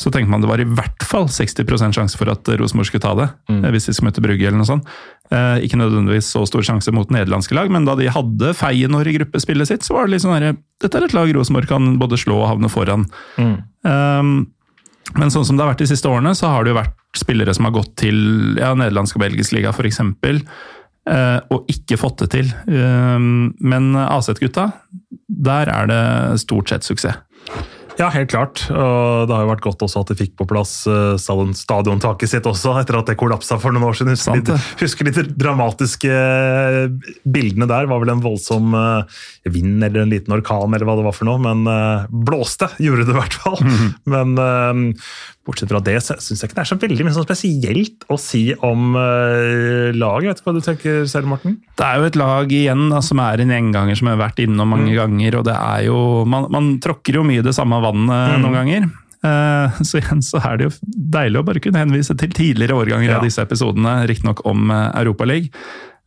så 0.00 0.10
tenkte 0.10 0.32
man 0.32 0.42
det 0.42 0.48
var 0.50 0.62
i 0.62 0.66
hvert 0.66 1.04
fall 1.06 1.28
60% 1.30 1.94
sjanse 1.94 2.18
for 2.18 2.32
at 2.32 2.48
Rosenborg 2.58 2.88
skulle 2.88 3.04
ta 3.04 3.12
det, 3.18 3.28
mm. 3.52 3.60
hvis 3.74 3.86
de 3.86 3.94
skulle 3.94 4.10
møte 4.10 4.24
Brugge 4.24 4.48
eller 4.48 4.58
noe 4.58 4.70
sånt. 4.70 4.88
Eh, 5.30 5.68
ikke 5.68 5.78
nødvendigvis 5.78 6.32
så 6.34 6.42
stor 6.48 6.64
sjanse 6.66 6.90
mot 6.96 7.12
nederlandske 7.14 7.54
lag, 7.54 7.70
men 7.70 7.86
da 7.86 7.94
de 8.00 8.08
hadde 8.10 8.56
Feyenoord 8.58 9.12
i 9.12 9.16
gruppespillet 9.20 9.70
sitt, 9.70 9.86
så 9.86 9.98
var 9.98 10.08
det 10.08 10.16
litt 10.16 10.24
sånn 10.24 10.34
herre 10.34 10.56
Dette 10.82 10.98
er 10.98 11.06
et 11.06 11.14
lag 11.14 11.30
Rosenborg 11.36 11.70
kan 11.70 11.94
både 12.00 12.18
slå 12.18 12.40
og 12.40 12.50
havne 12.50 12.72
foran. 12.72 13.06
Um, 13.38 14.34
men 15.14 15.30
sånn 15.30 15.46
som 15.46 15.56
det 15.56 15.62
har 15.62 15.74
vært 15.76 15.84
de 15.84 15.92
siste 15.92 16.10
årene, 16.10 16.34
så 16.34 16.50
har 16.50 16.64
det 16.64 16.74
jo 16.74 16.80
vært 16.80 16.96
spillere 17.18 17.54
som 17.54 17.68
har 17.68 17.76
gått 17.76 17.94
til 18.04 18.18
ja, 18.58 18.72
nederlandsk 18.78 19.18
og 19.18 19.26
belgisk 19.26 19.56
liga 19.56 19.74
f.eks., 19.74 20.00
uh, 20.00 21.38
og 21.52 21.70
ikke 21.70 22.00
fått 22.00 22.24
det 22.24 22.30
til. 22.36 22.50
Uh, 22.68 23.50
men 23.60 23.92
AZ-gutta, 24.06 24.70
der 25.28 25.70
er 25.72 25.90
det 25.90 26.02
stort 26.44 26.72
sett 26.72 26.86
suksess. 26.86 27.22
Ja, 27.94 28.08
helt 28.10 28.32
klart. 28.32 28.64
Og 28.74 29.28
det 29.28 29.34
har 29.34 29.44
jo 29.44 29.50
vært 29.52 29.62
godt 29.62 29.82
også 29.86 30.02
at 30.02 30.10
de 30.10 30.16
fikk 30.18 30.34
på 30.40 30.46
plass 30.50 30.72
uh, 30.90 31.14
stadiontaket 31.18 32.30
sitt 32.30 32.48
også, 32.50 32.74
etter 32.80 32.98
at 32.98 33.10
det 33.10 33.16
kollapsa 33.20 33.58
for 33.62 33.74
noen 33.74 33.86
år 33.86 33.98
siden. 33.98 34.14
Husker, 34.16 34.32
Sant 34.32 34.50
litt, 34.50 34.72
husker 34.80 35.08
litt 35.08 35.20
dramatiske 35.38 36.10
eh, 36.10 36.80
bildene 37.22 37.68
der. 37.70 37.86
var 37.90 38.02
vel 38.02 38.14
en 38.16 38.24
voldsom 38.24 38.74
vind 39.46 39.84
eller 39.84 40.02
en 40.02 40.10
liten 40.10 40.34
orkan 40.34 40.74
eller 40.74 40.88
hva 40.88 40.96
det 40.98 41.06
var 41.06 41.14
for 41.14 41.28
noe, 41.28 41.38
men 41.42 41.62
blåste 42.10 42.70
gjorde 42.82 43.06
det 43.06 43.14
i 43.14 43.18
hvert 43.20 43.38
fall. 43.44 43.62
Men 44.10 44.34
uh, 44.40 45.06
bortsett 45.44 45.68
fra 45.68 45.80
det 45.84 45.98
så 46.00 46.14
syns 46.24 46.40
jeg 46.40 46.48
ikke 46.50 46.56
det 46.56 46.62
er 46.64 46.70
så 46.70 46.78
veldig 46.80 47.04
mye 47.04 47.14
sånn 47.16 47.26
spesielt 47.26 48.04
å 48.08 48.16
si 48.20 48.42
om 48.64 48.94
uh, 48.96 49.90
laget. 49.92 50.30
Vet 50.30 50.40
du 50.40 50.46
hva 50.48 50.54
du 50.56 50.60
tenker 50.64 51.04
selv, 51.10 51.28
Morten? 51.28 51.58
Det 51.76 51.84
er 51.84 52.00
jo 52.00 52.08
et 52.08 52.16
lag 52.20 52.52
igjen 52.52 52.86
da, 52.92 53.00
som 53.04 53.20
er 53.20 53.42
en 53.44 53.52
gjenganger 53.52 53.98
som 54.00 54.08
har 54.12 54.20
vært 54.22 54.40
innom 54.46 54.72
mange 54.72 54.94
ganger. 54.96 55.36
og 55.40 55.44
det 55.48 55.56
er 55.58 55.86
jo, 55.90 55.98
Man, 56.28 56.46
man 56.54 56.70
tråkker 56.84 57.18
jo 57.20 57.24
mye 57.28 57.44
det 57.44 57.52
samme 57.56 57.80
vannet 57.84 58.38
noen 58.40 58.56
ganger. 58.60 58.86
Uh, 59.24 59.72
så 59.84 60.00
igjen 60.02 60.20
så 60.24 60.36
er 60.44 60.58
det 60.60 60.66
jo 60.66 60.72
deilig 61.14 61.40
å 61.40 61.44
bare 61.48 61.60
kunne 61.64 61.80
henvise 61.80 62.12
til 62.20 62.32
tidligere 62.36 62.76
årganger 62.76 63.08
Ja. 63.08 63.18
av 63.18 63.24
disse 63.24 63.40
episodene, 63.44 63.94
riktignok 64.10 64.42
om 64.48 64.68
uh, 64.72 64.90
Europaligaen. 65.00 65.52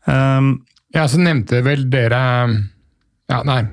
Um, 0.05 0.51
Ja, 0.95 1.03
så 1.11 1.17
nevnte 1.19 1.59
vel 1.65 1.81
dere 1.91 2.19
Ja, 3.27 3.41
nei, 3.43 3.63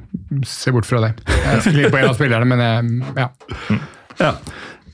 se 0.49 0.73
bort 0.75 0.89
fra 0.89 0.99
det. 1.05 1.13
Jeg 1.31 1.61
skulle 1.63 1.91
på 1.93 2.01
en 2.01 2.09
av 2.09 2.17
spillerne, 2.17 2.49
men 2.49 2.63
jeg, 2.65 3.05
ja. 3.21 3.29
Ja. 4.19 4.33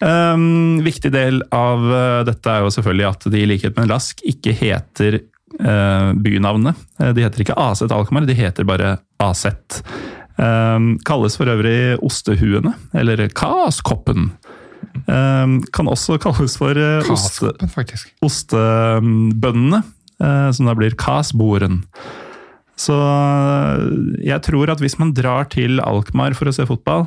Um, 0.01 0.81
viktig 0.81 1.11
del 1.13 1.43
av 1.53 1.83
uh, 1.85 2.23
dette 2.25 2.49
er 2.49 2.65
jo 2.65 2.73
selvfølgelig 2.73 3.09
at 3.11 3.27
de 3.33 3.43
i 3.43 3.49
likhet 3.51 3.77
med 3.77 3.91
Lask 3.91 4.23
ikke 4.25 4.55
heter 4.57 5.19
uh, 5.61 6.17
bynavnet. 6.17 6.79
Uh, 6.97 7.11
De 7.17 7.27
heter 7.27 7.45
ikke 7.45 7.59
AZ 7.61 7.85
Alkmaar, 7.85 8.25
de 8.29 8.37
heter 8.39 8.65
bare 8.69 8.95
AZ. 9.21 9.45
Um, 10.41 10.95
kalles 11.05 11.37
for 11.37 11.53
øvrig 11.53 11.99
Ostehuene, 12.01 12.73
eller 12.97 13.27
Kaskoppen. 13.37 14.31
Um, 15.05 15.61
kan 15.75 15.89
også 15.91 16.17
kalles 16.23 16.57
for 16.57 16.77
uh, 16.81 17.05
oste, 17.13 17.53
ostebøndene, 18.25 19.83
uh, 20.23 20.49
som 20.57 20.69
da 20.71 20.75
blir 20.79 20.97
Kasboren. 20.97 21.83
Så 22.81 22.97
jeg 24.25 24.41
tror 24.47 24.73
at 24.73 24.81
hvis 24.81 24.97
man 24.97 25.13
drar 25.13 25.51
til 25.53 25.83
Alkmaar 25.85 26.33
for 26.39 26.49
å 26.49 26.55
se 26.57 26.65
fotball, 26.65 27.05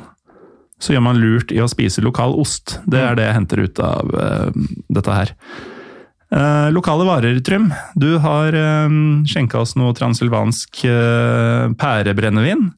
så 0.82 0.92
gjør 0.94 1.04
man 1.06 1.20
lurt 1.22 1.52
i 1.54 1.60
å 1.62 1.68
spise 1.70 2.02
lokal 2.04 2.34
ost. 2.40 2.78
Det 2.90 3.00
er 3.00 3.14
det 3.18 3.28
jeg 3.28 3.36
henter 3.38 3.62
ut 3.64 3.78
av 3.80 4.10
uh, 4.14 4.50
dette 4.92 5.14
her. 5.14 5.32
Uh, 6.34 6.68
lokale 6.74 7.04
varer, 7.06 7.38
Trym. 7.46 7.68
Du 7.94 8.16
har 8.18 8.56
uh, 8.56 8.88
skjenka 9.28 9.60
oss 9.62 9.76
noe 9.78 9.94
transilvansk 9.96 10.82
uh, 10.88 11.70
pærebrennevin. 11.78 12.72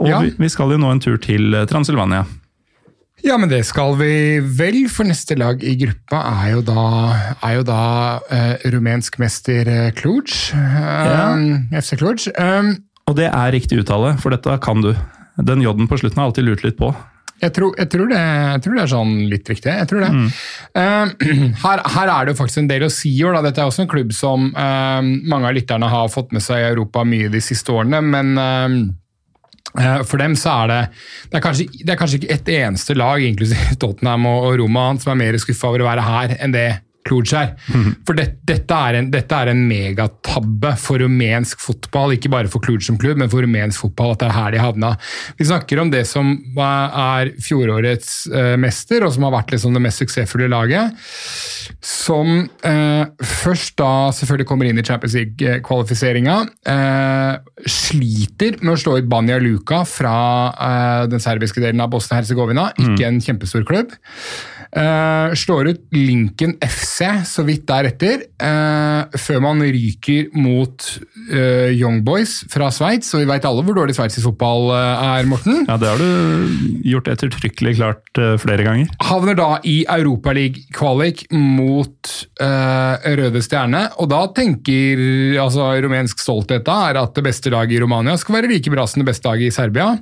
Og 0.00 0.08
Ja. 0.08 0.20
vi, 0.24 0.32
vi 0.38 0.48
skal 0.48 0.72
jo 0.72 0.78
nå 0.80 0.90
en 0.94 1.00
tur 1.02 1.18
til 1.20 1.52
eh, 1.52 1.66
Transilvania. 1.68 2.22
Ja, 3.20 3.34
men 3.36 3.50
det 3.50 3.58
skal 3.68 3.98
vi 4.00 4.38
vel, 4.40 4.86
for 4.88 5.04
neste 5.04 5.36
lag 5.36 5.60
i 5.66 5.74
gruppa 5.76 6.22
er 6.46 6.54
jo 6.54 6.62
da, 6.64 6.84
er 7.44 7.58
jo 7.58 7.64
da 7.68 7.80
uh, 8.30 8.54
rumensk 8.72 9.18
mester 9.20 9.68
eh, 9.68 9.90
Cluj. 9.98 10.32
Ja. 10.56 11.34
FC 11.82 11.98
Cluj. 12.00 12.30
Um, 12.40 12.70
Og 13.10 13.18
det 13.18 13.28
er 13.28 13.52
riktig 13.52 13.82
uttale, 13.82 14.14
for 14.22 14.32
dette 14.32 14.56
kan 14.64 14.80
du. 14.80 14.94
Den 15.46 15.64
J-en 15.64 15.88
på 15.90 15.98
slutten 16.00 16.20
har 16.20 16.28
jeg 16.28 16.34
alltid 16.34 16.48
lurt 16.48 16.66
litt 16.66 16.78
på. 16.78 16.92
Jeg 17.40 17.54
tror, 17.56 17.72
jeg, 17.78 17.88
tror 17.88 18.10
det, 18.10 18.20
jeg 18.20 18.62
tror 18.64 18.74
det 18.76 18.82
er 18.82 18.90
sånn 18.92 19.12
litt 19.30 19.46
riktig. 19.48 19.72
jeg 19.72 19.88
tror 19.88 20.02
det. 20.04 20.10
Eh, 20.76 21.28
her, 21.64 21.82
her 21.94 22.12
er 22.12 22.26
det 22.26 22.34
jo 22.34 22.40
faktisk 22.42 22.62
en 22.62 22.70
del 22.70 22.84
å 22.84 22.92
si 22.92 23.14
i 23.16 23.24
år. 23.24 23.38
da. 23.38 23.44
Dette 23.48 23.62
er 23.64 23.70
også 23.70 23.86
en 23.86 23.92
klubb 23.92 24.12
som 24.16 24.50
uh, 24.52 25.00
mange 25.00 25.48
av 25.48 25.56
lytterne 25.56 25.88
har 25.88 26.12
fått 26.12 26.34
med 26.36 26.44
seg 26.44 26.60
i 26.60 26.68
Europa 26.74 27.06
mye 27.08 27.32
de 27.32 27.44
siste 27.44 27.72
årene. 27.74 28.02
men 28.04 28.96
Uh, 29.70 30.00
for 30.02 30.18
dem 30.18 30.32
så 30.34 30.50
er 30.64 30.70
det 30.70 30.78
det 31.30 31.36
er, 31.38 31.42
kanskje, 31.44 31.64
det 31.86 31.92
er 31.92 31.98
kanskje 32.00 32.18
ikke 32.18 32.34
ett 32.34 32.48
eneste 32.56 32.96
lag, 32.96 33.22
inklusiv 33.22 33.76
Tottenham 33.82 34.24
og, 34.26 34.48
og 34.48 34.56
Roma, 34.58 34.88
som 34.98 35.12
er 35.12 35.20
mer 35.20 35.38
skuffa 35.38 35.70
over 35.70 35.84
å 35.84 35.86
være 35.86 36.06
her 36.08 36.34
enn 36.42 36.56
det 36.56 36.64
Cluj 37.06 37.30
Mm. 37.30 37.92
For 38.06 38.16
det, 38.16 38.26
dette, 38.48 38.74
er 38.74 38.98
en, 38.98 39.08
dette 39.12 39.36
er 39.36 39.50
en 39.52 39.60
megatabbe 39.68 40.72
for 40.80 41.00
rumensk 41.00 41.60
fotball. 41.62 42.16
Ikke 42.16 42.30
bare 42.32 42.50
for 42.50 42.62
Cluj 42.64 42.82
som 42.84 42.98
klubb, 43.00 43.20
men 43.20 43.30
for 43.32 43.44
rumensk 43.44 43.84
fotball. 43.84 44.14
At 44.14 44.22
det 44.22 44.28
er 44.28 44.36
her 44.36 44.54
de 44.54 44.60
havna. 44.62 44.90
Vi 45.38 45.46
snakker 45.48 45.80
om 45.80 45.92
det 45.92 46.02
som 46.08 46.32
er 46.60 47.32
fjorårets 47.40 48.12
eh, 48.34 48.56
mester, 48.60 49.04
og 49.06 49.14
som 49.14 49.26
har 49.28 49.36
vært 49.38 49.54
liksom 49.54 49.76
det 49.76 49.84
mest 49.84 50.02
suksessfulle 50.02 50.50
laget. 50.52 50.96
Som 51.84 52.48
eh, 52.66 53.04
først 53.22 53.76
da 53.80 54.10
selvfølgelig 54.16 54.48
kommer 54.50 54.68
inn 54.68 54.80
i 54.80 54.86
Champions 54.86 55.16
League-kvalifiseringa. 55.18 56.38
Eh, 56.74 57.66
sliter 57.70 58.60
med 58.60 58.74
å 58.74 58.80
slå 58.80 58.98
ut 59.00 59.10
Banja 59.10 59.40
Luka 59.42 59.84
fra 59.88 60.16
eh, 60.52 61.02
den 61.12 61.22
serbiske 61.22 61.62
delen 61.62 61.82
av 61.84 61.92
Bosnia-Hercegovina. 61.94 62.70
Ikke 62.80 63.08
en 63.08 63.22
kjempestor 63.24 63.64
klubb. 63.68 63.94
Eh, 64.70 65.34
slår 65.34 65.68
ut 65.68 65.80
Lincoln 65.90 66.52
FC 66.62 67.02
så 67.26 67.42
vidt 67.42 67.64
deretter, 67.66 68.22
uh, 68.38 69.10
før 69.18 69.40
man 69.42 69.62
ryker 69.66 70.28
mot 70.38 70.84
uh, 71.32 71.70
Young 71.74 72.04
Boys 72.06 72.36
fra 72.52 72.68
Sveits. 72.74 73.10
Og 73.16 73.24
vi 73.24 73.28
veit 73.32 73.46
alle 73.48 73.64
hvor 73.66 73.80
dårlig 73.80 73.96
sveitsisk 73.98 74.28
fotball 74.28 74.70
er, 74.76 75.26
Morten. 75.30 75.64
Ja, 75.66 75.78
Det 75.80 75.90
har 75.90 75.98
du 75.98 76.84
gjort 76.86 77.10
ettertrykkelig 77.10 77.74
klart 77.80 78.20
flere 78.42 78.66
ganger. 78.66 78.92
Havner 79.08 79.38
da 79.38 79.48
i 79.66 79.80
Europaliga-kvalik 79.90 81.24
mot 81.34 82.12
Røde 82.40 83.42
Stjerne. 83.44 83.86
Og 84.02 84.10
da 84.12 84.22
tenker 84.36 85.02
altså 85.42 85.72
rumensk 85.82 86.22
stolthet 86.22 86.66
da 86.66 86.76
er 86.90 87.00
at 87.00 87.16
det 87.16 87.26
beste 87.26 87.52
laget 87.52 87.78
i 87.78 87.82
Romania 87.82 88.16
skal 88.20 88.38
være 88.38 88.52
like 88.52 88.72
bra 88.72 88.86
som 88.88 89.02
det 89.02 89.10
beste 89.10 89.28
laget 89.28 89.50
i 89.50 89.54
Serbia. 89.54 89.96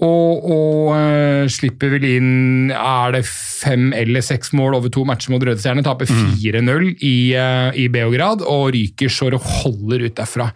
Og, 0.00 0.46
og 0.48 0.90
eh, 0.96 1.44
slipper 1.52 1.92
vel 1.94 2.06
inn 2.08 2.72
er 2.72 3.14
det 3.16 3.24
fem 3.28 3.90
eller 3.96 4.24
seks 4.24 4.54
mål 4.56 4.78
over 4.78 4.92
to 4.92 5.04
matcher 5.08 5.34
mot 5.34 5.44
Røde 5.44 5.60
Stjerne. 5.60 5.84
Taper 5.84 6.08
4-0 6.08 6.86
i, 6.96 7.16
eh, 7.36 7.80
i 7.84 7.88
Beograd 7.92 8.44
og 8.46 8.70
ryker 8.76 9.12
så 9.12 9.28
det 9.34 9.42
holder 9.44 10.06
ut 10.06 10.16
derfra. 10.16 10.50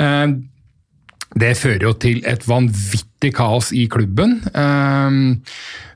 Eh, 0.00 0.36
det 1.36 1.52
fører 1.60 1.90
jo 1.90 1.92
til 2.00 2.22
et 2.24 2.46
vanvittig 2.48 3.34
kaos 3.36 3.68
i 3.76 3.84
klubben. 3.92 4.38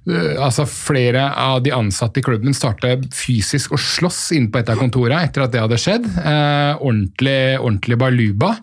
Eh, 0.08 0.34
altså 0.40 0.64
Flere 0.68 1.26
av 1.36 1.60
de 1.64 1.74
ansatte 1.76 2.20
i 2.20 2.24
klubben 2.24 2.56
startet 2.56 3.08
fysisk 3.14 3.74
å 3.74 3.80
slåss 3.80 4.30
inne 4.36 4.50
på 4.52 4.60
et 4.62 4.72
av 4.72 4.80
kontorene 4.80 5.22
etter 5.26 5.44
at 5.44 5.54
det 5.54 5.62
hadde 5.62 5.80
skjedd. 5.80 6.06
Eh, 6.20 6.74
ordentlig, 6.80 7.40
ordentlig 7.60 8.00
baluba. 8.00 8.54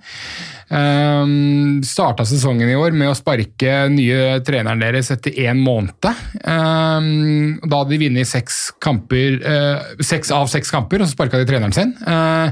Um, 0.68 1.80
starta 1.88 2.26
sesongen 2.28 2.68
i 2.68 2.76
år 2.76 2.92
med 2.92 3.08
å 3.08 3.16
sparke 3.16 3.86
nye 3.88 4.42
treneren 4.44 4.82
deres 4.84 5.14
etter 5.14 5.38
én 5.46 5.62
måned. 5.64 6.10
Um, 6.44 7.56
da 7.64 7.80
hadde 7.80 7.94
de 7.94 8.02
vunnet 8.02 8.28
seks, 8.28 8.74
kamper, 8.84 9.38
eh, 9.40 9.94
seks 10.04 10.34
av 10.36 10.50
seks 10.52 10.74
kamper, 10.74 11.00
og 11.00 11.08
så 11.08 11.16
sparka 11.16 11.40
de 11.40 11.48
treneren 11.48 11.76
sin. 11.76 11.96
Eh, 12.04 12.52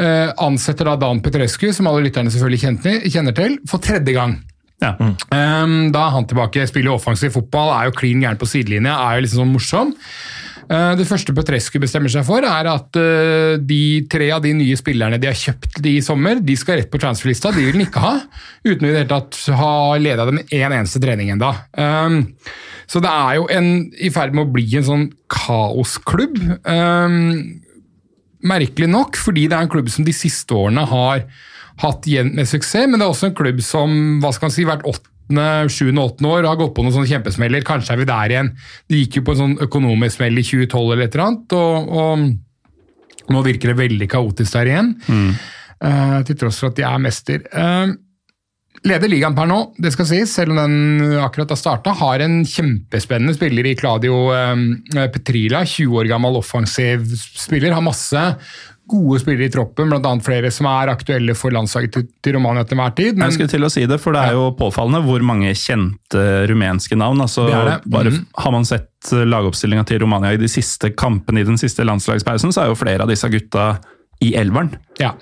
eh, 0.00 0.32
ansetter 0.40 0.88
da 0.88 0.96
Dan 0.96 1.20
Petrescu, 1.20 1.68
som 1.74 1.90
alle 1.90 2.06
lytterne 2.06 2.32
selvfølgelig 2.32 3.12
kjenner 3.12 3.36
til, 3.36 3.58
for 3.68 3.84
tredje 3.84 4.16
gang. 4.16 4.38
Ja. 4.78 4.92
Um, 5.00 5.88
da 5.90 6.04
er 6.04 6.14
han 6.14 6.26
tilbake, 6.30 6.66
spiller 6.70 6.94
offensiv 6.94 7.32
fotball, 7.34 7.72
er 7.74 7.88
jo 7.88 7.96
klin 7.98 8.22
gæren 8.22 8.38
på 8.38 8.46
sidelinja, 8.46 8.94
er 8.94 9.18
jo 9.18 9.24
liksom 9.24 9.42
sånn 9.42 9.56
morsom. 9.56 9.90
Uh, 10.68 10.92
det 10.98 11.06
første 11.08 11.32
Petrescu 11.34 11.80
bestemmer 11.82 12.12
seg 12.12 12.26
for, 12.28 12.44
er 12.44 12.68
at 12.70 12.98
uh, 13.00 13.56
de 13.58 13.82
tre 14.12 14.28
av 14.36 14.44
de 14.44 14.52
nye 14.54 14.78
spillerne 14.78 15.18
de 15.18 15.30
har 15.30 15.38
kjøpt 15.38 15.80
i 15.88 15.96
sommer, 16.04 16.42
de 16.44 16.56
skal 16.60 16.78
rett 16.78 16.92
på 16.92 17.00
transferlista. 17.02 17.50
De 17.56 17.64
vil 17.64 17.74
den 17.74 17.86
ikke 17.88 18.04
ha, 18.04 18.14
uten 18.68 18.86
i 18.86 18.92
det 18.92 19.02
hele 19.02 19.10
tatt 19.10 19.40
ha 19.58 19.74
leda 19.98 20.28
dem 20.28 20.42
én 20.44 20.68
en 20.68 20.78
eneste 20.82 21.02
trening 21.02 21.32
ennå. 21.34 21.50
Um, 21.74 22.20
så 22.88 23.02
det 23.04 23.10
er 23.10 23.38
jo 23.40 23.48
en, 23.52 23.72
i 23.98 24.12
ferd 24.14 24.36
med 24.36 24.46
å 24.46 24.52
bli 24.54 24.68
en 24.78 24.86
sånn 24.86 25.08
kaosklubb. 25.32 26.38
Um, 26.70 27.58
merkelig 28.46 28.88
nok, 28.92 29.18
fordi 29.18 29.48
det 29.50 29.58
er 29.58 29.66
en 29.66 29.72
klubb 29.72 29.90
som 29.90 30.06
de 30.06 30.14
siste 30.14 30.54
årene 30.54 30.86
har 30.86 31.26
hatt 31.82 32.08
med 32.32 32.48
suksess, 32.48 32.88
men 32.88 32.98
det 32.98 33.06
er 33.06 33.12
også 33.12 33.30
en 33.30 33.38
klubb 33.38 33.62
som 33.64 33.94
hva 34.22 34.32
skal 34.34 34.48
man 34.48 34.54
si, 34.54 34.66
hvert 34.68 34.86
åttende, 34.88 35.46
sjuende, 35.72 36.04
åttende 36.04 36.32
år 36.34 36.48
har 36.48 36.58
gått 36.60 36.74
på 36.76 36.84
noen 36.84 36.96
sånne 36.96 37.10
kjempesmeller. 37.10 37.66
Kanskje 37.66 37.94
er 37.94 38.02
vi 38.02 38.08
der 38.08 38.34
igjen. 38.34 38.50
De 38.88 39.02
gikk 39.02 39.20
jo 39.20 39.26
på 39.28 39.36
en 39.36 39.42
sånn 39.42 39.56
økonomisk 39.68 40.18
smell 40.18 40.40
i 40.40 40.46
2012 40.46 40.82
eller 40.86 41.04
et 41.06 41.14
eller 41.14 41.26
annet, 41.26 41.56
og, 41.58 41.94
og 42.02 43.32
nå 43.34 43.46
virker 43.46 43.72
det 43.72 43.80
veldig 43.82 44.10
kaotisk 44.10 44.58
der 44.58 44.72
igjen. 44.72 44.92
eh, 45.84 46.20
til 46.28 46.38
tross 46.40 46.60
for 46.62 46.72
at 46.72 46.78
de 46.78 46.86
er 46.88 47.02
mester. 47.02 47.48
Uh, 47.52 47.96
Leder 48.86 49.10
ligaen 49.10 49.34
per 49.34 49.48
nå, 49.50 49.56
det 49.82 49.90
skal 49.90 50.06
sies, 50.06 50.32
selv 50.36 50.54
om 50.54 50.58
den 50.60 51.16
akkurat 51.18 51.50
har 51.50 51.58
starta. 51.58 51.96
Har 51.98 52.22
en 52.22 52.40
kjempespennende 52.46 53.34
spiller 53.34 53.66
i 53.66 53.74
Cladio 53.78 54.28
uh, 54.30 55.08
Petrila, 55.14 55.64
20 55.66 55.98
år 55.98 56.10
gammel 56.12 56.38
offensiv 56.38 57.08
spiller. 57.18 57.74
Har 57.74 57.82
masse 57.82 58.22
gode 58.88 59.20
spillere 59.22 59.48
i 59.48 59.52
troppen, 59.52 59.90
bl.a. 59.90 60.12
flere 60.24 60.50
som 60.54 60.68
er 60.70 60.92
aktuelle 60.92 61.36
for 61.38 61.54
landslaget 61.54 61.94
til, 61.94 62.06
til 62.24 62.38
Romania 62.38 62.64
til 62.64 62.78
enhver 62.78 62.96
tid. 62.98 63.20
Jeg 63.20 63.36
skulle 63.36 63.52
til 63.52 63.68
å 63.68 63.72
si 63.72 63.84
det, 63.90 64.00
for 64.02 64.16
det 64.16 64.24
er 64.30 64.38
jo 64.38 64.48
påfallende 64.58 65.02
hvor 65.06 65.24
mange 65.26 65.52
kjente 65.58 66.24
rumenske 66.50 66.98
navn. 66.98 67.20
altså 67.24 67.46
Det 67.48 67.60
det. 67.68 67.76
bare 67.92 68.14
mm. 68.14 68.24
Har 68.44 68.54
man 68.54 68.66
sett 68.68 69.12
lagoppstillinga 69.12 69.86
til 69.88 70.02
Romania 70.02 70.34
i 70.34 70.40
de 70.40 70.50
siste 70.50 70.90
kampene 70.96 71.44
i 71.44 71.46
den 71.48 71.60
siste 71.60 71.86
landslagspausen, 71.86 72.52
så 72.54 72.64
er 72.64 72.72
jo 72.72 72.80
flere 72.80 73.04
av 73.04 73.12
disse 73.12 73.30
gutta 73.32 73.76
i 74.24 74.32
elveren. 74.34 74.72
Ja. 74.98 75.12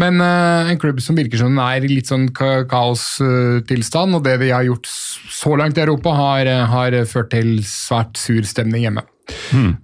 Men 0.00 0.20
uh, 0.20 0.70
en 0.70 0.78
klubb 0.80 1.02
som 1.04 1.18
virker 1.18 1.40
som 1.40 1.52
den 1.52 1.60
er 1.60 1.84
i 1.84 1.90
litt 1.90 2.08
sånn 2.08 2.30
ka 2.36 2.64
kaostilstand, 2.70 4.16
og 4.16 4.24
det 4.24 4.38
de 4.40 4.54
har 4.54 4.64
gjort 4.64 4.88
så 4.88 5.52
langt 5.60 5.76
i 5.76 5.84
Europa, 5.84 6.14
har, 6.16 6.48
eh, 6.48 6.64
har 6.70 6.96
ført 7.10 7.30
til 7.34 7.58
svært 7.68 8.16
sur 8.20 8.40
stemning 8.48 8.86
hjemme. 8.86 9.04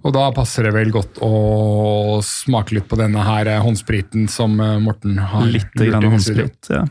Og 0.03 0.13
da 0.15 0.25
passer 0.35 0.63
det 0.67 0.73
vel 0.75 0.91
godt 0.93 1.17
å 1.23 2.19
smake 2.23 2.75
litt 2.77 2.87
på 2.91 2.95
denne 2.99 3.23
her 3.27 3.49
eh, 3.51 3.59
håndspriten 3.63 4.27
som 4.31 4.55
eh, 4.63 4.77
Morten 4.83 5.17
har 5.19 5.47
Litt 5.51 5.73
grann 5.75 6.05
håndsprit. 6.13 6.69
Ja. 6.71 6.85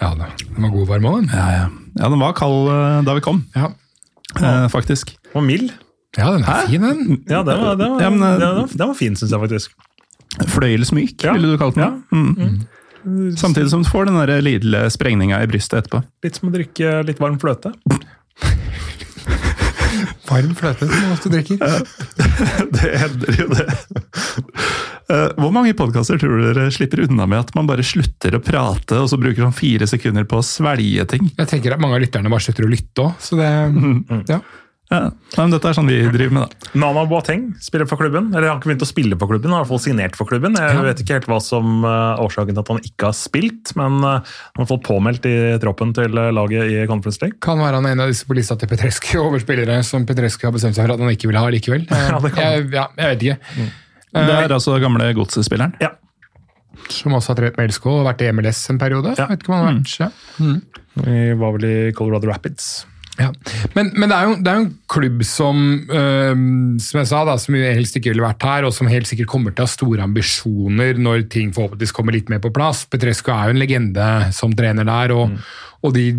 Ja, 0.00 0.12
da. 0.14 0.28
den 0.54 0.62
var 0.62 0.70
god 0.74 0.88
varm 0.92 1.06
òg, 1.10 1.16
den. 1.24 1.30
Ja, 1.34 1.46
ja. 1.56 1.66
ja, 1.98 2.08
den 2.12 2.20
var 2.22 2.34
kald 2.38 2.68
eh, 2.70 3.00
da 3.06 3.14
vi 3.18 3.22
kom, 3.24 3.40
Ja. 3.56 3.72
eh, 4.38 4.66
faktisk. 4.70 5.14
Og 5.34 5.42
mild. 5.46 5.72
ja, 6.16 6.30
den 6.34 6.44
er 6.46 6.66
fin, 6.70 6.82
den. 6.86 7.22
Ja, 7.28 7.42
den 7.46 7.58
var, 7.62 7.76
den 7.78 7.94
var, 7.96 8.02
Ja, 8.04 8.10
men, 8.14 8.22
den 8.40 8.56
var, 8.60 8.66
den 8.74 8.86
var 8.92 8.98
fin, 8.98 9.16
syns 9.18 9.34
jeg 9.34 9.42
faktisk. 9.42 9.74
Fløyelsmyk, 10.54 11.16
Ja. 11.26 11.32
ville 11.34 11.50
du 11.54 11.58
kalt 11.58 11.74
den. 11.78 12.02
Mm. 12.12 13.34
Samtidig 13.38 13.70
som 13.72 13.82
du 13.82 13.88
får 13.88 14.06
den 14.10 14.18
der 14.20 14.40
lille 14.44 14.84
sprengninga 14.92 15.38
i 15.42 15.48
brystet 15.50 15.80
etterpå. 15.84 16.02
Litt 16.26 16.36
som 16.38 16.50
å 16.50 16.54
drikke 16.54 16.98
litt 17.06 17.18
varm 17.22 17.38
fløte. 17.42 17.72
Varm 20.28 20.52
fløte 20.58 20.86
som 20.90 21.12
ofte 21.14 21.30
drikker. 21.32 21.56
Det 22.76 22.90
hender 23.00 23.38
jo 23.40 23.46
det. 23.54 23.64
Eh, 25.08 25.30
Hvor 25.40 25.52
mange 25.54 25.72
podkaster 25.76 26.20
tror 26.20 26.42
dere 26.50 26.66
slipper 26.74 27.06
unna 27.06 27.24
med 27.26 27.40
at 27.46 27.54
man 27.56 27.68
bare 27.70 27.84
slutter 27.86 28.36
å 28.36 28.42
prate, 28.44 28.98
og 29.00 29.08
så 29.08 29.16
bruker 29.20 29.46
man 29.46 29.56
fire 29.56 29.88
sekunder 29.88 30.26
på 30.28 30.42
å 30.42 30.44
svelge 30.44 31.06
ting? 31.14 31.30
Jeg 31.38 31.48
tenker 31.50 31.74
at 31.74 31.80
mange 31.82 31.96
av 31.96 32.04
lytterne 32.04 32.28
bare 32.32 32.44
slutter 32.44 32.68
å 32.68 32.70
lytte 32.74 33.06
òg, 33.06 33.16
så 33.24 33.38
det 33.40 33.48
ja. 34.28 34.42
Ja, 34.88 35.10
Nei, 35.10 35.42
men 35.44 35.50
Dette 35.52 35.68
er 35.68 35.74
sånn 35.76 35.88
vi 35.90 35.98
driver 36.08 36.32
med, 36.32 36.48
da. 36.48 36.68
Nana 36.80 37.02
Boateng 37.10 37.42
spiller 37.60 37.84
for 37.90 38.00
klubben. 38.00 38.30
Eller 38.32 38.46
han 38.48 38.54
har 38.54 38.60
ikke 38.62 38.70
begynt 38.70 38.84
å 38.86 38.88
spille 38.88 39.18
for 39.20 39.28
klubben, 39.28 39.50
han 39.52 39.58
har 39.58 39.60
i 39.60 39.66
hvert 39.66 39.72
fall 39.74 39.82
signert 39.84 40.16
for 40.16 40.24
klubben. 40.30 40.54
Jeg 40.56 40.76
Ja. 40.78 40.80
vet 40.86 41.02
ikke 41.02 41.18
helt 41.18 41.26
hva 41.28 41.38
som 41.44 41.84
er 41.84 42.22
årsaken 42.24 42.54
til 42.56 42.62
at 42.64 42.68
han 42.72 42.80
ikke 42.80 43.04
har 43.10 43.12
spilt, 43.18 43.74
men 43.76 43.98
eh, 44.00 44.24
han 44.56 44.62
har 44.64 44.70
fått 44.70 44.86
påmeldt 44.88 45.28
i 45.28 45.34
troppen 45.60 45.92
til 45.92 46.16
eh, 46.16 46.30
laget 46.32 46.72
i 46.72 46.86
Conference 46.88 47.20
League. 47.20 47.36
Kan 47.44 47.58
være 47.60 47.74
han 47.82 47.84
er 47.84 47.92
en 47.98 48.00
av 48.06 48.08
disse 48.08 48.24
på 48.24 48.34
lista 48.38 48.56
til 48.56 48.66
Petrescu 48.72 49.18
over 49.26 49.38
spillere 49.44 49.82
som 49.84 50.06
Petrescu 50.08 50.48
har 50.48 50.52
bestemt 50.56 50.74
seg 50.74 50.86
for 50.88 50.94
at 50.96 51.04
han 51.04 51.12
ikke 51.12 51.28
vil 51.28 51.36
ha 51.36 51.46
likevel. 51.52 51.84
Ja, 52.08 52.18
det 52.24 52.32
kan 52.32 52.44
jeg, 52.56 52.70
ja, 52.72 52.88
jeg 52.96 53.12
vet 53.12 53.22
ikke. 53.28 53.70
Det 54.16 54.36
er 54.40 54.56
altså 54.56 54.80
gamle 54.80 55.12
godsespilleren. 55.14 55.74
Ja. 55.84 55.92
Som 56.88 57.12
også 57.12 57.34
har 57.34 57.42
trent 57.42 57.58
med 57.60 57.68
LSK 57.68 57.86
og 57.92 58.06
vært 58.08 58.22
i 58.24 58.32
MLS 58.32 58.64
en 58.72 58.78
periode. 58.80 59.12
Ja. 59.18 59.26
Vet 59.28 59.42
ikke 59.44 59.52
om 59.52 59.58
han 59.58 59.66
har 59.66 59.82
vært, 59.82 59.98
ja. 60.00 60.08
Vi 61.04 61.18
var 61.36 61.52
vel 61.58 61.66
i 61.68 61.92
Colorado 61.92 62.30
Rapids. 62.30 62.86
Ja. 63.18 63.32
Men, 63.74 63.90
men 63.98 64.06
det, 64.06 64.16
er 64.16 64.28
jo, 64.28 64.34
det 64.38 64.50
er 64.52 64.60
en 64.60 64.68
klubb 64.90 65.22
som 65.26 65.62
øh, 65.90 66.34
som 66.82 67.00
jeg 67.00 67.08
sa 67.10 67.22
da, 67.26 67.34
som 67.40 67.56
helst 67.58 67.98
ikke 67.98 68.12
ville 68.12 68.24
vært 68.24 68.46
her, 68.46 68.66
og 68.68 68.74
som 68.74 68.90
helt 68.90 69.08
sikkert 69.10 69.30
kommer 69.32 69.54
til 69.54 69.64
å 69.64 69.68
ha 69.68 69.72
store 69.72 70.04
ambisjoner 70.06 71.00
når 71.02 71.26
ting 71.32 71.50
forhåpentligvis 71.56 71.94
kommer 71.96 72.14
litt 72.14 72.30
mer 72.32 72.42
på 72.44 72.52
plass. 72.54 72.84
Petrescu 72.90 73.32
er 73.34 73.50
jo 73.50 73.56
en 73.56 73.62
legende 73.62 74.08
som 74.36 74.54
trener 74.56 74.86
der, 74.88 75.14
og, 75.16 75.34
og 75.82 75.96
de, 75.96 76.10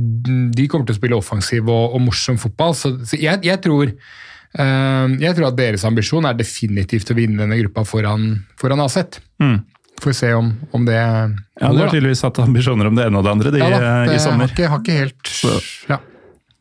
de 0.55 0.67
kommer 0.71 0.89
til 0.89 0.97
å 0.97 0.99
spille 0.99 1.19
offensiv 1.19 1.69
og, 1.69 1.95
og 1.95 2.03
morsom 2.09 2.39
fotball. 2.41 2.75
Så, 2.77 2.93
så 3.07 3.19
jeg, 3.19 3.41
jeg, 3.47 3.63
tror, 3.63 3.95
øh, 3.95 5.17
jeg 5.23 5.39
tror 5.39 5.49
at 5.53 5.59
deres 5.59 5.87
ambisjon 5.87 6.27
er 6.29 6.39
definitivt 6.39 7.11
å 7.13 7.17
vinne 7.17 7.45
denne 7.45 7.59
gruppa 7.63 7.87
foran, 7.87 8.31
foran 8.59 8.83
Aset. 8.85 9.21
Mm. 9.41 9.61
Får 9.99 10.13
vi 10.13 10.15
se 10.15 10.29
om, 10.31 10.53
om 10.71 10.85
det 10.87 10.95
Ja, 10.95 11.71
De 11.73 11.81
har 11.81 11.89
tydeligvis 11.91 12.21
hatt 12.23 12.37
ambisjoner 12.39 12.87
om 12.87 12.95
det 12.95 13.09
ene 13.09 13.19
og 13.19 13.25
det 13.25 13.33
andre 13.35 13.51
de, 13.51 13.59
Ja 13.59 13.67
da, 13.73 13.79
det 14.07 14.15
i 14.15 14.21
sommer. 14.23 14.47
Har 14.47 14.53
ikke, 14.55 14.69
har 14.71 14.79
ikke 14.79 14.95
helt 14.95 15.33
ja. 15.91 15.97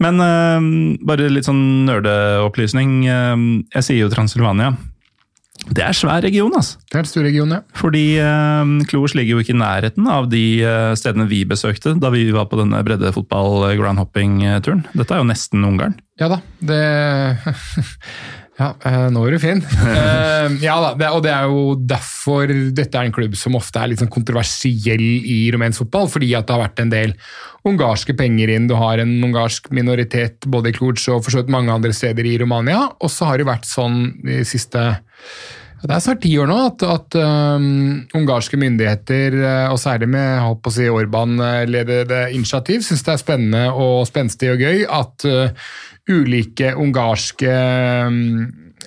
Men 0.02 0.22
uh, 0.22 0.60
bare 1.06 1.30
litt 1.32 1.48
sånn 1.48 1.88
nerdeopplysning. 1.88 3.00
Uh, 3.08 3.64
jeg 3.74 3.88
sier 3.88 4.04
jo 4.04 4.12
Transylvania. 4.12 4.74
Det 5.74 5.82
er 5.84 5.96
svær 5.96 6.22
region, 6.22 6.52
altså. 6.54 6.78
Det 6.86 6.96
er 6.96 7.02
en 7.02 7.08
stor 7.10 7.24
region, 7.26 7.50
ja. 7.52 7.58
Fordi 7.76 8.02
uh, 8.22 8.84
Kloers 8.88 9.14
ligger 9.18 9.36
jo 9.36 9.42
ikke 9.42 9.56
i 9.56 9.58
nærheten 9.58 10.06
av 10.08 10.28
de 10.32 10.42
uh, 10.62 10.94
stedene 10.96 11.26
vi 11.28 11.42
besøkte 11.48 11.96
da 11.98 12.12
vi 12.14 12.22
var 12.32 12.46
på 12.48 12.60
denne 12.60 12.78
breddefotball-groundhopping-turen. 12.86 14.84
Dette 14.94 15.16
er 15.16 15.20
jo 15.20 15.26
nesten 15.28 15.66
Ungarn. 15.66 15.98
Ja 16.22 16.30
da, 16.30 16.38
det 16.64 16.78
Ja, 18.58 18.72
eh, 18.82 19.04
nå 19.14 19.22
er 19.26 19.36
du 19.36 19.42
fin. 19.42 19.62
Eh, 19.88 20.54
ja 20.62 20.76
da, 20.80 20.90
det, 20.98 21.08
og 21.14 21.22
det 21.24 21.30
er 21.32 21.46
jo 21.50 21.74
derfor 21.90 22.50
dette 22.74 22.98
er 22.98 23.08
en 23.08 23.14
klubb 23.14 23.34
som 23.38 23.56
ofte 23.58 23.80
er 23.80 23.90
litt 23.90 24.02
sånn 24.02 24.10
kontroversiell 24.12 25.02
i 25.02 25.38
rumensk 25.54 25.82
fotball, 25.82 26.10
fordi 26.12 26.30
at 26.38 26.46
det 26.46 26.54
har 26.54 26.62
vært 26.62 26.82
en 26.82 26.92
del 26.92 27.14
ungarske 27.68 28.14
penger 28.18 28.52
inn. 28.54 28.68
Du 28.70 28.76
har 28.78 29.02
en 29.02 29.12
ungarsk 29.26 29.70
minoritet 29.74 30.46
både 30.46 30.70
i 30.70 30.76
Cluj 30.76 31.00
og 31.12 31.24
for 31.24 31.34
så 31.34 31.42
vidt 31.42 31.52
mange 31.52 31.74
andre 31.74 31.92
steder 31.96 32.26
i 32.28 32.36
Romania. 32.40 32.84
Og 33.02 33.12
så 33.12 33.30
har 33.30 33.40
det 33.40 33.48
vært 33.48 33.68
sånn 33.68 34.00
de 34.24 34.40
siste 34.48 34.84
det 35.86 35.94
er 35.94 36.02
snart 36.02 36.22
ti 36.24 36.32
år 36.42 36.48
nå 36.50 36.58
at, 36.66 36.82
at 36.82 37.16
um, 37.22 37.66
ungarske 38.18 38.58
myndigheter, 38.58 39.36
uh, 39.38 39.72
og 39.72 39.78
særlig 39.78 40.08
med 40.10 40.40
holdt 40.42 40.62
på 40.64 40.72
å 40.72 40.74
si 40.74 40.88
Orban-ledede 40.90 42.24
initiativ, 42.34 42.82
syns 42.86 43.04
det 43.06 43.14
er 43.14 43.20
spennende 43.22 43.66
og 43.70 44.02
spenstig 44.10 44.50
og 44.54 44.64
gøy 44.64 44.82
at 44.90 45.28
uh, 45.28 45.68
ulike 46.10 46.72
ungarske 46.74 47.52
um, 48.08 48.24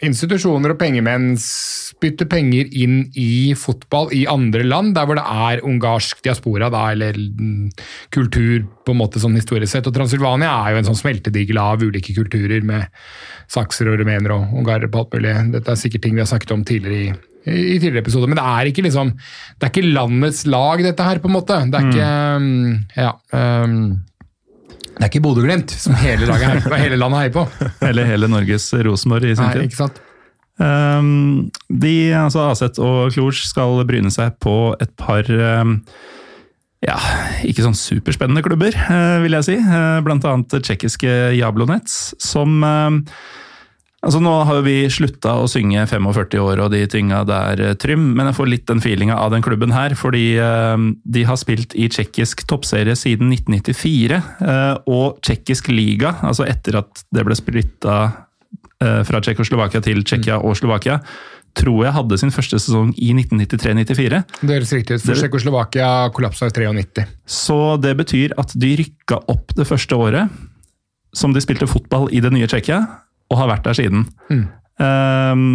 institusjoner 0.05 0.73
og 0.73 0.79
pengemenn 0.81 1.35
spytter 1.39 2.27
penger 2.29 2.69
inn 2.73 3.03
i 3.17 3.53
fotball 3.57 4.09
i 4.17 4.23
andre 4.29 4.63
land, 4.65 4.95
der 4.97 5.07
hvor 5.07 5.19
det 5.19 5.25
er 5.25 5.63
ungarsk 5.67 6.23
diaspora, 6.25 6.71
da, 6.73 6.87
eller 6.95 7.17
mm, 7.17 7.69
kultur, 8.13 8.65
på 8.85 8.95
en 8.95 9.01
måte 9.01 9.21
sånn 9.21 9.37
historisk 9.37 9.75
sett. 9.75 9.89
Og 9.89 9.95
Transylvania 9.95 10.51
er 10.63 10.73
jo 10.73 10.81
en 10.81 10.89
sånn 10.89 11.01
smeltedigel 11.03 11.61
av 11.61 11.83
ulike 11.85 12.15
kulturer, 12.17 12.65
med 12.65 12.89
sakser 13.51 13.91
og 13.91 13.99
rumenere 14.01 14.37
og 14.37 14.61
ungarere 14.61 14.89
på 14.91 15.03
alt 15.03 15.17
mulig. 15.17 15.35
Dette 15.57 15.73
er 15.73 15.81
sikkert 15.81 16.05
ting 16.05 16.15
vi 16.17 16.23
har 16.23 16.31
snakket 16.31 16.55
om 16.55 16.63
tidligere 16.65 17.01
i, 17.01 17.17
i 17.51 17.77
tidligere 17.77 18.05
episoder, 18.05 18.31
men 18.31 18.37
det 18.37 18.45
er 18.45 18.69
ikke 18.69 18.85
liksom 18.85 19.15
Det 19.17 19.65
er 19.65 19.71
ikke 19.71 19.93
landets 19.95 20.45
lag, 20.49 20.81
dette 20.85 21.05
her, 21.05 21.21
på 21.21 21.29
en 21.29 21.37
måte. 21.37 21.59
Det 21.69 21.81
er 21.81 21.91
ikke 21.91 22.13
um, 22.37 22.79
Ja. 22.97 23.13
Um, 23.33 23.83
det 25.01 25.07
er 25.07 25.09
ikke 25.15 25.23
Bodø-Glimt, 25.25 25.71
som 25.81 25.95
hele, 25.97 26.27
laget 26.29 26.67
hele 26.77 26.97
landet 27.01 27.23
heier 27.23 27.31
på. 27.33 27.47
Eller 27.89 28.05
hele 28.05 28.27
Norges 28.29 28.67
Rosenborg 28.85 29.31
i 29.31 29.33
sin 29.33 29.47
Nei, 29.47 29.55
tid. 29.55 29.63
ikke 29.71 29.79
sant? 29.79 29.97
Um, 30.61 31.47
de, 31.73 31.93
altså 32.13 32.43
Aset 32.51 32.77
og 32.77 33.09
Cluj 33.15 33.39
skal 33.47 33.81
bryne 33.89 34.11
seg 34.13 34.35
på 34.43 34.75
et 34.77 34.91
par 34.99 35.25
um, 35.25 35.79
ja, 36.85 36.99
ikke 37.49 37.65
sånn 37.65 37.77
superspennende 37.77 38.43
klubber, 38.45 38.77
uh, 38.77 39.17
vil 39.25 39.39
jeg 39.39 39.47
si. 39.49 39.57
Uh, 39.57 39.97
Blant 40.05 40.27
annet 40.29 40.53
det 40.53 40.61
tsjekkiske 40.67 41.17
Jablonets, 41.39 41.97
som 42.21 42.61
eh, 42.61 43.01
Altså 44.01 44.17
Nå 44.17 44.31
har 44.49 44.57
jo 44.57 44.65
vi 44.65 44.75
slutta 44.89 45.35
å 45.37 45.49
synge 45.49 45.83
45 45.85 46.39
år 46.41 46.63
og 46.63 46.71
de 46.73 46.81
tinga 46.89 47.21
der, 47.27 47.61
eh, 47.61 47.75
Trym, 47.77 48.15
men 48.17 48.31
jeg 48.31 48.37
får 48.39 48.49
litt 48.49 48.65
den 48.65 48.81
feelinga 48.81 49.17
av 49.21 49.29
den 49.33 49.45
klubben 49.45 49.73
her. 49.75 49.93
Fordi 49.97 50.37
eh, 50.41 50.85
de 51.05 51.25
har 51.27 51.37
spilt 51.37 51.75
i 51.77 51.85
tsjekkisk 51.91 52.47
toppserie 52.49 52.97
siden 52.97 53.29
1994. 53.29 54.17
eh, 54.41 54.73
og 54.89 55.21
tsjekkisk 55.21 55.69
liga, 55.69 56.15
altså 56.25 56.47
etter 56.49 56.79
at 56.81 57.05
det 57.13 57.25
ble 57.27 57.37
splitta 57.37 58.01
fra 58.81 59.19
Tsjekkoslovakia 59.21 59.77
til 59.85 59.99
Tsjekkia 60.01 60.39
og 60.41 60.55
Slovakia, 60.57 60.95
tror 61.53 61.83
jeg 61.85 61.93
hadde 61.93 62.17
sin 62.17 62.31
første 62.33 62.57
sesong 62.57 62.95
i 62.97 63.11
1993-94. 63.13 64.21
Det 64.41 64.55
høres 64.55 64.71
riktig 64.73 64.97
ut, 64.97 65.03
for 65.05 65.19
Tsjekkoslovakia 65.19 65.89
kollapsa 66.15 66.49
i 66.49 66.65
93. 66.65 67.05
Så 67.29 67.59
det 67.77 67.93
betyr 67.99 68.33
at 68.41 68.55
de 68.57 68.71
rykka 68.79 69.21
opp 69.29 69.53
det 69.53 69.67
første 69.69 69.93
året 69.93 70.33
som 71.13 71.29
de 71.35 71.45
spilte 71.45 71.69
fotball 71.69 72.09
i 72.09 72.23
det 72.25 72.31
nye 72.33 72.49
Tsjekkia, 72.49 72.81
og 73.31 73.39
har 73.39 73.53
vært 73.55 73.69
der 73.69 73.77
siden. 73.79 74.05
Mm. 74.29 74.43
Um, 74.81 75.45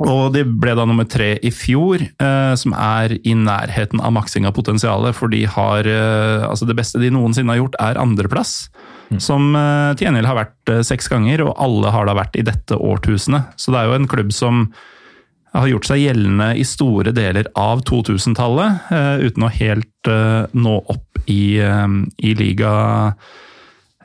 og 0.00 0.32
de 0.32 0.44
ble 0.46 0.72
da 0.76 0.86
nummer 0.88 1.04
tre 1.08 1.34
i 1.44 1.50
fjor, 1.52 2.00
uh, 2.22 2.54
som 2.56 2.72
er 2.78 3.18
i 3.28 3.34
nærheten 3.36 4.00
av 4.00 4.14
maksing 4.16 4.46
av 4.48 4.54
potensialet, 4.56 5.16
for 5.16 5.32
de 5.32 5.44
har 5.44 5.88
uh, 5.88 6.48
Altså, 6.48 6.68
det 6.68 6.78
beste 6.78 7.00
de 7.02 7.12
noensinne 7.12 7.52
har 7.52 7.60
gjort, 7.60 7.76
er 7.82 8.00
andreplass. 8.00 8.70
Som 9.20 9.52
uh, 9.52 9.92
til 9.92 10.08
gjengjeld 10.08 10.30
har 10.30 10.38
vært 10.38 10.72
seks 10.88 11.10
ganger, 11.12 11.44
og 11.44 11.58
alle 11.60 11.92
har 11.92 12.08
da 12.08 12.16
vært 12.16 12.40
i 12.40 12.46
dette 12.46 12.78
årtusenet. 12.78 13.52
Så 13.60 13.74
det 13.74 13.82
er 13.82 13.90
jo 13.90 13.98
en 14.00 14.08
klubb 14.08 14.32
som 14.32 14.64
har 15.52 15.68
gjort 15.68 15.84
seg 15.84 16.00
gjeldende 16.00 16.54
i 16.56 16.64
store 16.64 17.12
deler 17.12 17.50
av 17.60 17.82
2000-tallet, 17.84 18.86
eh, 18.88 19.26
uten 19.28 19.44
å 19.44 19.50
helt 19.52 20.08
nå 20.56 20.78
opp 20.80 21.20
i, 21.28 21.60
i 21.60 22.30
liga, 22.34 22.72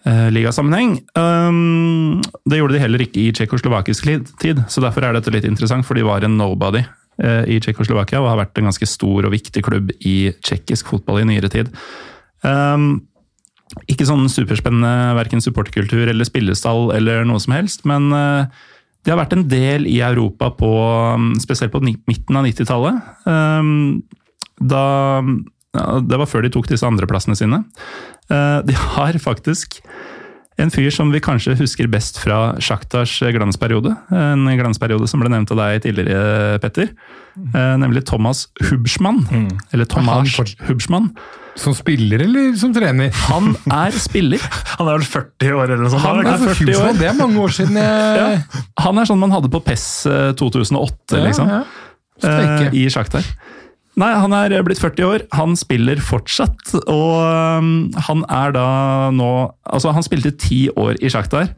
ligasammenheng. 0.06 1.00
Um, 1.18 2.22
det 2.48 2.60
gjorde 2.62 2.78
de 2.78 2.84
heller 2.84 3.04
ikke 3.04 3.26
i 3.26 3.34
tsjekkoslovakisk 3.36 4.08
tid, 4.42 4.62
så 4.70 4.84
derfor 4.84 5.04
er 5.04 5.18
dette 5.18 5.34
litt 5.34 5.48
interessant, 5.48 5.88
for 5.88 5.98
de 5.98 6.06
var 6.08 6.24
en 6.24 6.38
nobody 6.40 6.84
eh, 7.24 7.44
i 7.56 7.60
Tsjekkoslovakia 7.64 8.22
og 8.22 8.32
har 8.32 8.42
vært 8.44 8.62
en 8.62 8.70
ganske 8.70 8.88
stor 8.90 9.28
og 9.28 9.34
viktig 9.34 9.64
klubb 9.66 9.92
i 10.00 10.32
tsjekkisk 10.40 10.94
fotball 10.94 11.24
i 11.24 11.28
nyere 11.32 11.52
tid. 11.54 11.72
Um, 12.46 13.08
ikke 13.92 14.08
sånn 14.08 14.30
superspennende 14.32 15.18
verken 15.18 15.44
supporterkultur 15.44 16.08
eller 16.08 16.28
spillestall 16.28 16.94
eller 16.96 17.26
noe 17.28 17.42
som 17.44 17.58
helst, 17.58 17.84
men 17.90 18.10
eh, 18.16 18.66
de 19.06 19.14
har 19.14 19.20
vært 19.22 19.36
en 19.38 19.48
del 19.48 19.88
i 19.88 20.00
Europa 20.04 20.50
på 20.60 20.72
um, 21.16 21.34
spesielt 21.40 21.72
på 21.72 21.84
midten 21.84 22.40
av 22.40 22.48
90-tallet. 22.48 23.04
Um, 23.28 24.02
da 24.58 25.22
Det 25.78 26.18
var 26.18 26.28
før 26.28 26.42
de 26.44 26.50
tok 26.52 26.68
disse 26.68 26.88
andreplassene 26.88 27.38
sine. 27.38 27.62
Eh, 28.30 28.60
de 28.68 28.76
har 28.76 29.20
faktisk 29.24 29.80
en 30.58 30.72
fyr 30.74 30.90
som 30.90 31.12
vi 31.14 31.22
kanskje 31.22 31.54
husker 31.60 31.90
best 31.92 32.18
fra 32.18 32.56
Sjaktars 32.64 33.20
glansperiode. 33.22 33.92
En 34.10 34.48
glansperiode 34.58 35.06
som 35.10 35.22
ble 35.22 35.30
nevnt 35.30 35.52
av 35.54 35.60
deg 35.62 35.84
tidligere, 35.86 36.58
Petter. 36.64 36.90
Eh, 37.54 37.76
nemlig 37.78 38.08
Thomas 38.10 38.48
Hubschmann. 38.66 39.22
Eller 39.72 39.86
Thomas 39.86 40.34
Hubschmann. 40.66 41.12
Som 41.58 41.74
spiller 41.74 42.22
eller 42.22 42.56
som 42.58 42.74
trener? 42.74 43.14
Han 43.32 43.56
er 43.74 43.96
spiller. 43.98 44.42
Han 44.78 44.90
er 44.90 45.00
vel 45.00 45.08
40 45.10 45.56
år 45.58 45.64
eller 45.72 45.82
noe 45.82 45.90
sånt? 45.94 46.04
Han 46.06 46.20
er 46.22 46.28
det 46.28 46.34
er 46.34 46.44
ikke? 46.44 46.56
40 46.60 46.82
år. 46.82 46.98
Det 47.00 47.08
er 47.10 47.16
mange 47.18 47.42
år 47.42 47.54
siden 47.56 47.80
jeg 47.82 48.18
Ja. 48.22 48.64
Han 48.86 49.02
er 49.02 49.10
sånn 49.10 49.22
man 49.22 49.34
hadde 49.34 49.50
på 49.54 49.62
PES 49.66 49.86
eh, 50.10 50.32
2008, 50.38 51.22
liksom. 51.24 51.50
Ja, 51.50 51.62
ja. 51.64 51.86
Eh, 52.28 52.78
I 52.78 52.88
Sjaktar. 52.94 53.26
Nei, 53.98 54.12
han 54.14 54.34
er 54.38 54.54
blitt 54.66 54.82
40 54.82 55.08
år. 55.08 55.24
Han 55.34 55.56
spiller 55.58 55.98
fortsatt, 56.06 56.76
og 56.86 57.14
um, 57.58 57.70
han 58.08 58.24
er 58.30 58.54
da 58.54 58.68
nå 59.16 59.30
Altså, 59.66 59.92
han 59.96 60.06
spilte 60.06 60.36
ti 60.38 60.68
år 60.70 61.00
i 61.02 61.10
Sjaktar. 61.12 61.50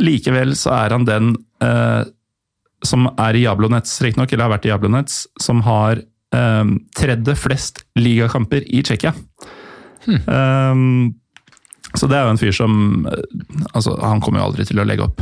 Likevel 0.00 0.52
så 0.58 0.74
er 0.76 0.94
han 0.94 1.06
den 1.08 1.32
eh, 1.64 2.02
som 2.86 3.08
er 3.10 3.36
i 3.36 3.42
Jablonets, 3.44 3.96
riktignok, 4.04 4.32
eller 4.32 4.46
har 4.46 4.54
vært 4.54 4.68
i 4.68 4.70
Jablonets, 4.70 5.16
som 5.42 5.64
har 5.66 6.00
um, 6.36 6.76
tredje 6.96 7.34
flest 7.36 7.82
ligakamper 7.98 8.64
i 8.68 8.84
Tsjekkia. 8.86 9.12
Um, 10.06 11.16
så 11.98 12.06
det 12.08 12.16
er 12.16 12.24
jo 12.24 12.32
en 12.32 12.40
fyr 12.40 12.54
som 12.54 12.72
eh, 13.10 13.24
Altså, 13.74 13.96
han 14.00 14.22
kommer 14.22 14.40
jo 14.40 14.46
aldri 14.48 14.64
til 14.68 14.80
å 14.80 14.86
legge 14.86 15.04
opp. 15.04 15.20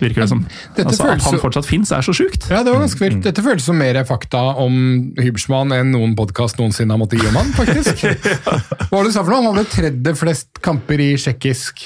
Virker 0.00 0.24
det 0.24 0.30
som. 0.30 0.42
Altså, 0.80 1.06
at 1.12 1.24
han 1.26 1.40
fortsatt 1.42 1.68
fins, 1.68 1.92
er 1.92 2.04
så 2.04 2.14
sjukt. 2.16 2.46
Ja, 2.48 2.62
det 2.64 2.72
var 2.72 2.80
ganske 2.82 3.02
vilt. 3.02 3.20
Dette 3.26 3.44
føles 3.44 3.66
som 3.66 3.78
mer 3.80 4.00
fakta 4.08 4.40
om 4.62 4.74
Hubschmann 5.20 5.74
enn 5.76 5.92
noen 5.94 6.16
podkast 6.18 6.60
noensinne 6.60 6.96
har 6.96 7.00
måttet 7.00 7.20
gi 7.20 7.28
om 7.28 7.36
han, 7.36 7.52
faktisk. 7.56 8.04
Hva 8.88 8.90
var 8.94 9.04
det 9.04 9.12
du 9.12 9.16
sa 9.16 9.24
for 9.24 9.32
noe? 9.34 9.40
Han 9.42 9.50
hadde 9.52 9.66
tredje 9.74 10.14
flest 10.18 10.62
kamper 10.64 11.02
i 11.04 11.10
tsjekkisk 11.20 11.84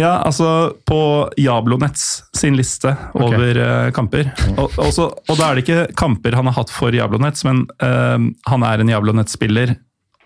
Ja, 0.00 0.18
altså 0.26 0.74
på 0.88 1.00
Jablonets 1.40 2.24
sin 2.36 2.58
liste 2.58 2.92
over 3.16 3.60
uh, 3.62 3.88
kamper. 3.96 4.32
Og, 4.56 4.76
også, 4.82 5.08
og 5.08 5.40
da 5.40 5.48
er 5.48 5.56
det 5.56 5.64
ikke 5.64 5.80
kamper 5.96 6.36
han 6.36 6.50
har 6.50 6.58
hatt 6.58 6.72
for 6.74 6.94
Jablonets, 6.94 7.46
men 7.48 7.64
uh, 7.80 8.18
han 8.50 8.68
er 8.68 8.84
en 8.84 8.92
Jablonets-spiller. 8.92 9.76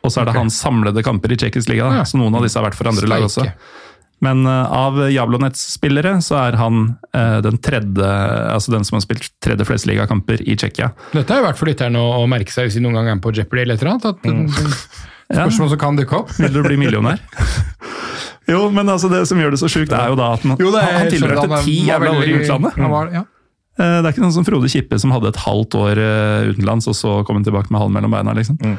Og 0.02 0.12
så 0.14 0.22
er 0.22 0.28
det 0.28 0.32
okay. 0.32 0.44
hans 0.46 0.58
samlede 0.62 1.02
kamper 1.04 1.34
i 1.34 1.38
tsjekkisk 1.38 1.70
liga. 1.70 1.90
Ja. 2.00 2.06
så 2.06 2.18
noen 2.20 2.36
av 2.38 2.46
disse 2.46 2.58
har 2.58 2.66
vært 2.66 2.78
for 2.78 2.90
andre 2.90 3.10
lag 3.10 3.26
også. 3.26 3.46
Men 4.24 4.40
eh, 4.46 4.72
av 4.74 4.96
Jablonets-spillere 5.14 6.16
så 6.26 6.38
er 6.48 6.56
han 6.58 6.80
eh, 7.14 7.38
den 7.44 7.58
tredje, 7.62 8.08
altså 8.54 8.72
den 8.74 8.84
som 8.88 8.96
har 8.98 9.04
spilt 9.04 9.28
tredje 9.44 9.66
flest 9.68 9.86
ligakamper 9.86 10.42
i 10.42 10.56
Tsjekkia. 10.58 10.88
Dette 11.14 11.36
er 11.36 11.42
jo 11.42 11.46
verdt 11.46 11.60
for 11.60 11.70
lytterne 11.70 12.00
å, 12.02 12.08
å 12.22 12.26
merke 12.30 12.50
seg 12.54 12.66
hvis 12.66 12.78
de 12.80 12.82
noen 12.82 12.98
gang 12.98 13.12
er 13.14 13.20
på 13.22 13.30
Jeopardy 13.36 13.62
eller 13.66 13.78
et 13.78 13.84
eller 13.84 13.94
annet. 13.94 14.10
At 14.10 14.26
det 14.26 14.34
Ja. 15.28 15.42
spørsmål 15.44 15.68
som 15.74 15.78
kan 15.82 15.96
dukke 15.98 16.16
opp. 16.22 16.30
Vil 16.40 16.54
du 16.54 16.62
bli 16.64 16.76
millionær? 16.80 17.18
jo, 18.52 18.62
men 18.72 18.88
altså 18.88 19.10
det 19.12 19.26
som 19.28 19.36
gjør 19.36 19.52
det 19.52 19.58
så 19.60 19.68
sjukt, 19.68 19.92
er 19.92 20.08
jo 20.08 20.16
da 20.16 20.30
at 20.38 20.46
han, 20.46 20.54
Jo, 20.56 20.70
er- 20.72 20.94
han 21.02 21.10
tilhørte 21.12 21.58
ti 21.66 21.74
jævla 21.84 22.14
år 22.16 22.24
i 22.30 22.36
utlandet. 22.38 22.78
Han 22.80 22.94
var, 22.94 23.10
ja. 23.12 23.22
Eh, 23.78 23.98
Det 24.00 24.08
er 24.08 24.14
ikke 24.16 24.24
noen 24.24 24.32
som 24.38 24.46
Frode 24.48 24.70
Kippe 24.72 24.96
som 24.98 25.12
hadde 25.12 25.28
et 25.34 25.42
halvt 25.44 25.76
år 25.78 26.00
eh, 26.00 26.48
utenlands, 26.54 26.88
og 26.88 26.96
så 26.96 27.18
kom 27.28 27.36
han 27.38 27.44
tilbake 27.46 27.68
med 27.70 27.82
halen 27.84 27.94
mellom 27.98 28.16
beina, 28.16 28.34
liksom. 28.40 28.56
Og 28.58 28.72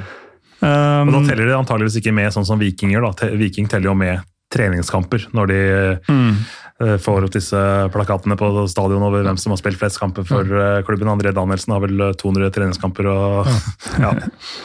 da 0.59 1.19
Um, 1.21 1.23
teller 1.23 1.47
de 1.47 1.53
antageligvis 1.55 2.01
ikke 2.01 2.11
med 2.11 2.33
sånn 2.35 2.43
som 2.43 2.59
vikinger. 2.59 2.99
da. 3.05 3.29
Viking 3.39 3.69
teller 3.71 3.93
jo 3.93 3.93
med 3.95 4.25
treningskamper 4.53 5.27
når 5.37 5.47
de 5.51 5.59
Mm. 6.09 6.35
eh, 6.81 6.95
får 6.97 7.25
opp 7.27 7.33
disse 7.35 7.59
plakatene 7.93 8.37
på 8.39 8.47
stadion 8.71 9.03
over 9.03 9.21
hvem 9.25 9.37
som 9.37 9.51
har 9.51 9.59
spilt 9.59 9.77
flest 9.81 9.99
kamper 9.99 10.23
for 10.25 10.41
eh, 10.47 10.79
klubben. 10.87 11.09
André 11.11 11.33
Danielsen 11.35 11.73
har 11.75 11.81
vel 11.83 11.99
eh, 12.01 12.13
200 12.17 12.49
treningskamper. 12.55 13.09
og 13.11 13.47
ja. 14.05 14.13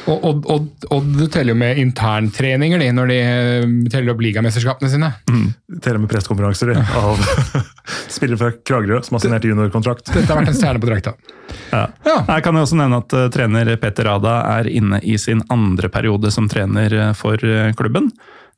Og, 0.06 0.24
og, 0.30 0.46
og, 0.54 0.68
og 0.94 1.08
du 1.18 1.26
teller 1.26 1.52
jo 1.52 1.58
med 1.58 1.80
interntreninger 1.82 2.78
de, 2.80 2.90
når 2.96 3.10
de 3.12 3.18
eh, 3.20 3.66
teller 3.92 4.14
opp 4.14 4.22
ligamesterskapene 4.24 4.92
sine. 4.92 5.10
Teller 5.82 5.98
med 6.04 6.12
pressekonferanser 6.12 6.72
de, 6.72 6.78
av 6.80 7.18
spillere 8.14 8.38
fra 8.40 8.52
Kragerø 8.62 9.02
som 9.04 9.18
har 9.18 9.24
signert 9.26 9.44
juniorkontrakt. 9.48 10.06
Dette 10.14 10.30
har 10.30 10.40
vært 10.40 10.54
en 10.54 10.60
stjerne 10.60 10.80
på 10.84 10.90
drakta. 10.92 11.16
ja. 11.74 11.84
Ja. 12.06 12.16
Jeg 12.30 12.46
kan 12.46 12.56
jo 12.56 12.62
også 12.64 12.78
nevne 12.78 13.02
at 13.02 13.12
uh, 13.16 13.26
trener 13.34 13.74
Peter 13.82 14.06
Rada 14.08 14.38
er 14.58 14.70
inne 14.70 15.00
i 15.02 15.18
sin 15.20 15.42
andre 15.52 15.90
periode 15.92 16.30
som 16.32 16.46
trener 16.48 16.94
eh, 16.94 17.12
for 17.18 17.42
eh, 17.44 17.72
klubben. 17.76 18.12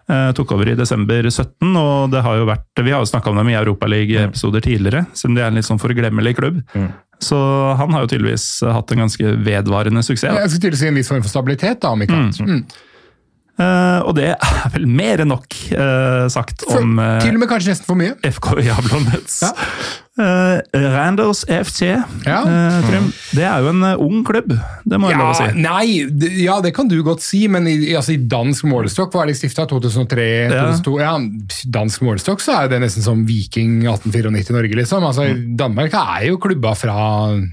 Eh, 0.07 0.28
tok 0.39 0.53
over 0.55 0.69
i 0.70 0.77
desember 0.78 1.27
17, 1.27 1.73
og 1.81 2.12
det 2.12 2.23
har 2.23 2.39
jo 2.39 2.47
vært, 2.47 2.69
vi 2.78 2.93
har 2.95 3.03
jo 3.03 3.11
snakka 3.11 3.33
om 3.33 3.41
dem 3.41 3.51
i 3.51 3.57
Europaliga-episoder 3.59 4.62
tidligere, 4.62 5.03
siden 5.19 5.35
de 5.35 5.43
er 5.43 5.51
en 5.51 5.59
litt 5.59 5.66
sånn 5.66 5.83
forglemmelig 5.83 6.37
klubb. 6.39 6.61
Så 7.19 7.39
han 7.81 7.95
har 7.97 8.05
jo 8.05 8.11
tydeligvis 8.12 8.45
hatt 8.69 8.93
en 8.93 9.07
ganske 9.07 9.33
vedvarende 9.43 10.05
suksess. 10.05 10.31
da. 10.31 10.45
Jeg 10.45 10.53
skulle 10.53 10.66
tydeligvis 10.66 10.85
si 10.85 10.91
en 10.93 11.01
viss 11.01 11.11
form 11.11 11.24
for 11.24 11.33
stabilitet, 11.33 11.81
da, 11.83 11.95
om 11.97 12.05
ikke 12.05 12.19
annet. 12.20 12.39
Mm. 12.45 12.61
Eh, 13.57 14.01
og 14.05 14.12
det 14.19 14.31
er 14.35 14.73
vel 14.74 14.85
mer 14.85 15.23
enn 15.24 15.31
nok 15.33 15.55
uh, 15.73 16.27
sagt 16.28 16.66
For, 16.66 16.83
om 16.85 16.99
uh, 17.01 17.16
til 17.24 17.39
og 17.39 17.41
med 17.41 17.49
kanskje 17.49 17.73
nesten 17.73 17.89
for 17.89 17.99
mye. 17.99 18.12
FK 18.20 18.51
Jablonets. 18.66 19.39
Ja. 19.47 19.55
Eh, 20.16 20.60
Randers 20.72 21.43
FC, 21.44 21.82
Ja. 22.24 22.38
uh, 22.40 22.88
Trym, 22.88 23.10
det 23.36 23.43
er 23.44 23.60
jo 23.60 23.68
en 23.68 23.82
uh, 23.84 24.01
ung 24.01 24.22
klubb, 24.24 24.48
det 24.88 24.97
må 24.98 25.10
jeg 25.10 25.18
lov 25.20 25.34
å 25.34 25.36
si. 25.36 25.60
nei, 25.60 26.06
det, 26.09 26.30
ja, 26.40 26.55
det 26.64 26.70
kan 26.74 26.88
du 26.88 26.94
godt 27.05 27.20
si, 27.20 27.43
men 27.52 27.66
i, 27.68 27.74
i- 27.90 27.97
altså, 27.98 28.14
i 28.14 28.16
dansk 28.24 28.64
målestokk 28.64 29.12
var 29.12 29.26
de 29.28 29.34
stifta 29.36 29.66
2003 29.68 30.24
Ja. 30.48 30.62
2002. 30.72 30.94
Ja, 31.02 31.12
dansk 31.76 32.01
målestokk 32.06 32.40
så 32.40 32.56
er 32.62 32.68
det 32.72 32.80
nesten 32.80 33.05
som 33.05 33.26
Viking 33.28 33.82
1894 33.84 34.48
i 34.48 34.56
Norge, 34.56 34.78
liksom. 34.80 35.05
Altså, 35.05 35.26
Mm. 35.26 35.56
Danmark 35.59 35.93
er 35.93 36.26
jo 36.30 36.38
klubba 36.38 36.72
fra 36.76 36.97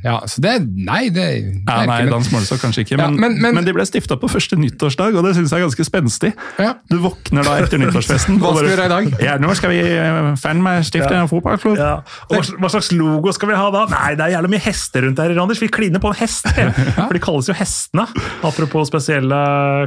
Ja, 0.03 0.19
så 0.25 0.39
det 0.39 0.55
Nei, 0.63 1.09
det, 1.09 1.25
Ja, 1.67 1.81
er 1.81 1.87
nei, 1.87 1.99
ikke, 1.99 2.05
men- 2.05 2.13
dansk 2.13 2.31
målestokk 2.31 2.61
kanskje 2.63 2.85
ikke, 2.85 2.97
Ja, 2.97 3.07
men, 3.09 3.19
men- 3.19 3.41
men- 3.41 3.55
men 3.55 3.65
de 3.65 3.73
ble 3.73 3.83
stifta 3.85 4.15
på 4.15 4.29
første 4.31 4.55
nyttårsdag, 4.55 5.15
og 5.17 5.23
det 5.25 5.35
syns 5.35 5.49
jeg 5.51 5.59
er 5.59 5.67
ganske 5.67 5.83
spenstig. 5.85 6.33
Ja. 6.59 6.73
Du 6.89 6.97
våkner 6.99 7.43
da 7.43 7.57
etter 7.59 7.77
nyttårsfesten 7.83 8.39
Hva 8.39 8.55
skal 8.55 8.67
vi 8.67 8.75
gjøre 8.75 8.85
i 8.85 8.93
dag? 9.11 9.21
Ja, 9.21 9.37
nå 9.37 9.53
skal 9.55 9.69
vi 9.69 10.37
fan 10.39 10.61
meg 10.63 10.83
stifte 10.85 11.11
en 11.11 11.27
fotballklubb. 11.27 11.77
Ja. 11.77 12.01
Og 12.31 12.52
hva, 12.59 12.69
slags 12.71 12.91
logo 12.95 13.33
skal 13.35 13.51
vi 13.51 13.57
ha 13.57 13.67
da? 13.73 13.83
Nei, 13.91 14.13
det 14.19 14.25
er 14.25 14.35
jævla 14.35 14.51
mye 14.51 14.63
hester 14.63 15.05
rundt 15.07 15.21
her, 15.21 15.35
Anders. 15.43 15.61
Vi 15.63 15.69
kliner 15.73 16.01
på 16.03 16.11
en 16.11 16.19
hest. 16.19 16.49
For 16.97 17.15
de 17.15 17.21
kalles 17.23 17.49
jo 17.49 17.57
Hestene. 17.57 18.07
Apropos 18.45 18.89
spesielle 18.91 19.39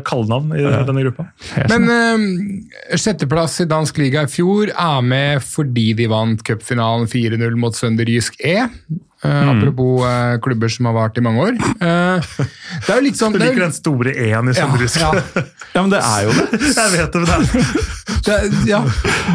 kallenavn 0.07 0.55
i 0.57 0.65
denne 0.65 1.07
gruppa. 1.07 1.29
Men 1.73 1.91
eh, 1.93 2.97
sjetteplass 2.99 3.61
i 3.65 3.69
dansk 3.71 4.01
liga 4.03 4.27
i 4.27 4.31
fjor 4.31 4.73
er 4.73 5.05
med 5.07 5.45
fordi 5.45 5.91
de 5.99 6.09
vant 6.11 6.43
cupfinalen 6.47 7.09
4-0 7.11 7.61
mot 7.61 7.77
Sønderjysk 7.77 8.41
E. 8.45 8.59
Eh, 9.25 9.33
Mm. 9.47 9.49
Apropos 9.59 10.05
uh, 10.05 10.37
klubber 10.45 10.69
som 10.69 10.85
har 10.91 10.93
vart 10.93 11.17
i 11.19 11.23
mange 11.25 11.41
år. 11.41 11.55
Uh, 11.81 12.21
det 12.37 12.91
er 12.93 12.99
jo 12.99 13.05
litt 13.07 13.17
sånn 13.19 13.33
Du 13.33 13.39
er 13.41 13.47
liker 13.49 13.63
den 13.65 13.73
store 13.73 14.13
E-en 14.13 14.51
i 14.53 14.55
Sønderjysk. 14.55 15.01
Ja, 15.01 15.13
Ja, 15.77 15.83
men 15.83 15.91
det 15.93 16.01
er 16.05 16.27
jo 16.27 16.35
det. 16.37 16.61
Jeg 16.77 16.93
vet 16.93 17.17
det, 17.17 17.23
men 17.23 17.27
det 17.27 17.37
er 17.37 17.97
det 18.27 18.35
er- 18.35 18.67
ja. 18.69 18.81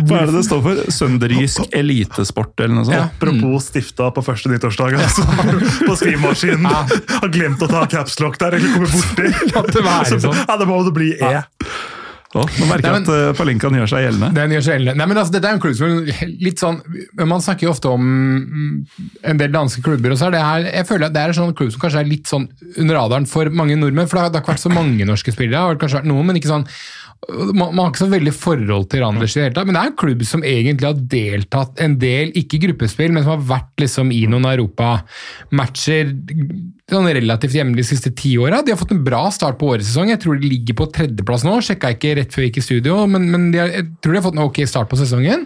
Hva 0.06 0.20
er 0.22 0.30
det 0.30 0.36
det 0.36 0.44
står 0.48 0.62
for? 0.66 0.80
Sønderjysk 0.92 1.76
elitesport 1.78 2.60
eller 2.64 2.76
noe 2.78 2.88
sånt? 2.90 2.98
Ja. 2.98 3.08
Apropos 3.10 3.70
stifta 3.72 4.10
på 4.16 4.24
første 4.26 4.52
nyttårsdag, 4.52 4.98
altså, 5.00 5.26
på 5.88 5.96
skrivemaskinen. 6.00 6.68
Har 6.68 7.32
glemt 7.34 7.62
å 7.66 7.70
ta 7.72 7.86
capslock 7.92 8.38
der, 8.42 8.60
eller 8.60 8.76
kommer 8.76 8.92
borti. 8.92 9.32
Ja, 9.56 9.64
det 9.66 10.22
sånn. 10.24 10.38
Ja, 10.46 10.58
det 10.62 10.68
må 10.70 10.82
jo 10.86 10.94
bli 10.96 11.14
E. 11.18 11.34
Å, 12.32 12.46
nå 12.48 12.68
merker 12.70 12.88
jeg 12.88 13.02
at 13.02 13.10
uh, 13.12 13.34
Palinkan 13.36 13.76
gjør 13.76 13.90
seg 13.92 14.06
gjeldende. 14.06 14.30
Den 14.38 14.54
gjør 14.56 14.64
seg 14.64 14.78
gjeldende. 14.78 14.96
Nei, 15.02 15.08
men 15.12 15.20
altså, 15.20 15.34
dette 15.36 15.50
er 15.50 15.58
en 15.58 15.64
klubb 15.64 15.76
som 15.76 15.98
litt 16.46 16.62
sånn 16.62 16.78
Man 17.28 17.44
snakker 17.44 17.68
jo 17.68 17.74
ofte 17.74 17.92
om 17.92 18.06
mm, 18.06 18.78
en 19.34 19.42
del 19.42 19.52
danske 19.52 19.84
klubber, 19.84 20.14
og 20.14 20.22
så 20.22 20.30
er 20.30 20.38
det 20.38 20.44
her 20.46 20.70
Jeg 20.70 20.88
føler 20.88 21.10
at 21.10 21.18
det 21.18 21.26
er 21.26 21.34
en 21.34 21.40
sånn 21.42 21.58
klubb 21.60 21.74
som 21.76 21.84
kanskje 21.84 22.06
er 22.06 22.08
litt 22.08 22.32
sånn 22.32 22.48
under 22.78 23.02
radaren 23.02 23.28
for 23.28 23.52
mange 23.52 23.76
nordmenn. 23.76 24.08
For 24.08 24.18
det 24.18 24.24
har, 24.24 24.32
det 24.32 24.40
har 24.40 24.46
ikke 24.46 24.56
vært 24.56 24.64
så 24.64 24.72
mange 24.72 25.08
norske 25.10 25.36
spillere. 25.36 25.58
Det 25.58 25.64
har 25.66 25.82
kanskje 25.84 26.00
vært 26.00 26.12
noen, 26.14 26.30
men 26.30 26.40
ikke 26.40 26.54
sånn 26.54 26.68
man, 27.30 27.78
har 27.78 27.92
ikke 27.92 28.02
så 28.02 28.10
veldig 28.10 28.34
forhold 28.34 28.88
til 28.90 29.04
Randers 29.04 29.36
i 29.36 29.40
det 29.40 29.44
hele 29.46 29.56
tatt, 29.56 29.68
men 29.70 29.76
det 29.78 29.82
er 29.82 29.90
en 29.92 29.98
klubb 30.02 30.24
som 30.26 30.46
egentlig 30.48 30.88
har 30.88 31.02
deltatt 31.12 31.82
en 31.86 31.98
del, 32.02 32.32
ikke 32.40 32.60
gruppespill, 32.64 33.14
men 33.14 33.26
som 33.26 33.36
har 33.36 33.44
vært 33.52 33.84
liksom 33.84 34.10
i 34.16 34.24
noen 34.32 34.48
europamatcher 34.50 36.16
sånn 36.92 37.08
relativt 37.16 37.56
jevnlig 37.56 37.84
de 37.84 37.88
siste 37.88 38.12
ti 38.18 38.34
åra. 38.42 38.64
De 38.66 38.74
har 38.74 38.80
fått 38.80 38.92
en 38.96 39.04
bra 39.06 39.22
start 39.32 39.60
på 39.60 39.70
årets 39.72 39.88
sesong. 39.92 40.10
Jeg 40.12 40.20
tror 40.24 40.40
de 40.42 40.50
ligger 40.50 40.76
på 40.82 40.90
tredjeplass 40.92 41.46
nå. 41.48 41.54
Sjekka 41.64 41.94
ikke 41.96 42.16
rett 42.18 42.36
før 42.36 42.44
jeg 42.44 42.52
gikk 42.52 42.60
i 42.60 42.66
studio, 42.66 42.98
men, 43.12 43.30
men 43.32 43.48
har, 43.56 43.72
jeg 43.78 43.88
tror 44.02 44.12
de 44.12 44.20
har 44.20 44.26
fått 44.26 44.38
en 44.40 44.44
ok 44.44 44.62
start 44.68 44.92
på 44.92 45.00
sesongen. 45.00 45.46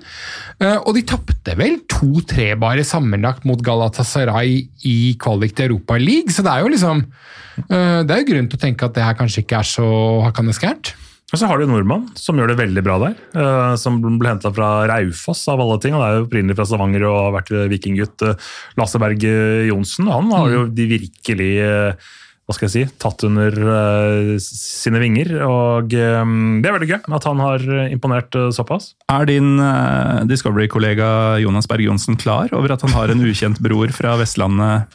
Eh, 0.63 0.77
og 0.79 0.95
de 0.97 1.05
tapte 1.05 1.57
vel 1.59 1.77
2-3 1.91 2.49
bare 2.61 2.87
sammenlagt 2.87 3.45
mot 3.45 3.61
Galatasaray 3.61 4.61
i 4.89 4.97
kvalik 5.21 5.53
til 5.57 5.69
Europa 5.69 5.99
League, 6.01 6.33
så 6.33 6.45
det 6.45 6.55
er 6.55 6.65
jo 6.65 6.73
liksom 6.73 7.03
eh, 7.03 8.01
Det 8.07 8.15
er 8.15 8.23
jo 8.23 8.29
grunn 8.31 8.49
til 8.49 8.57
å 8.57 8.65
tenke 8.65 8.87
at 8.87 8.97
det 8.97 9.05
her 9.05 9.19
kanskje 9.19 9.45
ikke 9.45 9.61
er 9.61 9.73
så 9.75 9.89
hakkande 10.25 10.55
skært. 10.55 10.95
Og 11.35 11.39
så 11.41 11.49
har 11.51 11.59
du 11.59 11.65
nordmann 11.67 12.05
som 12.15 12.37
gjør 12.39 12.53
det 12.53 12.61
veldig 12.61 12.81
bra 12.85 12.95
der. 13.01 13.15
eh, 13.35 13.73
som 13.75 13.97
ble 13.99 14.29
henta 14.29 14.53
fra 14.55 14.87
Raufoss, 14.87 15.41
av 15.51 15.59
alle 15.59 15.75
ting. 15.83 15.91
Han 15.91 16.03
er 16.05 16.13
jo 16.15 16.27
opprinnelig 16.29 16.55
fra 16.55 16.65
Stavanger 16.69 17.03
og 17.09 17.17
har 17.19 17.33
vært 17.41 17.51
vikinggutt. 17.73 18.23
eh, 18.23 18.37
Lasse 18.79 19.01
Berg 19.03 19.19
Johnsen 19.67 20.07
han 20.07 20.31
har 20.31 20.53
jo 20.53 20.61
de 20.71 20.85
virkelig 20.93 21.49
eh, 21.59 22.13
hva 22.45 22.53
skal 22.53 22.67
jeg 22.67 22.73
si, 22.75 22.97
tatt 23.01 23.23
under 23.25 23.55
uh, 23.57 24.35
sine 24.41 24.99
vinger. 25.01 25.31
Og 25.47 25.95
um, 25.97 26.59
det 26.61 26.69
er 26.69 26.75
veldig 26.75 26.89
gøy 26.91 27.15
at 27.17 27.25
han 27.25 27.41
har 27.41 27.63
imponert 27.89 28.37
uh, 28.37 28.51
såpass. 28.53 28.91
Er 29.09 29.25
din 29.29 29.55
uh, 29.57 30.21
Discovery-kollega 30.29 31.41
Jonas 31.41 31.65
Berg 31.69 31.87
Johnsen 31.87 32.19
klar 32.21 32.53
over 32.53 32.75
at 32.75 32.85
han 32.85 32.93
har 32.93 33.09
en 33.09 33.25
ukjent 33.25 33.57
bror 33.65 33.89
fra 33.95 34.13
Vestlandet 34.21 34.85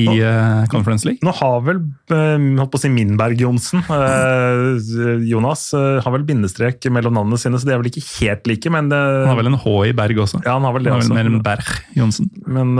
i 0.00 0.08
Conference 0.68 1.08
League? 1.08 1.24
Nå 1.24 1.32
har 1.40 1.64
vel 1.64 1.80
holdt 2.08 2.72
på 2.72 2.78
å 2.78 2.82
si 2.82 2.90
Minberg-Johnsen 2.92 3.82
eh, 3.88 5.24
Jonas 5.28 5.64
eh, 5.76 5.98
har 6.04 6.14
vel 6.14 6.24
bindestrek 6.28 6.84
mellom 6.92 7.16
navnene 7.16 7.40
sine, 7.40 7.60
så 7.60 7.68
de 7.68 7.74
er 7.74 7.82
vel 7.82 7.90
ikke 7.90 8.04
helt 8.18 8.48
like, 8.50 8.72
men 8.72 8.90
det, 8.92 9.00
Han 9.00 9.32
har 9.32 9.40
vel 9.40 9.52
en 9.52 9.60
H 9.64 9.74
i 9.88 9.96
Berg 9.96 10.22
også? 10.24 10.42
Ja, 10.44 10.56
han 10.58 10.66
har 10.68 10.76
vel 10.76 10.86
det 10.86 10.94
Han 10.94 11.00
har 11.00 11.06
vel 11.06 11.12
også. 11.12 11.18
mer 11.18 11.32
enn 11.32 11.44
Berg 11.44 11.74
Johnsen. 11.98 12.30
Men 12.48 12.76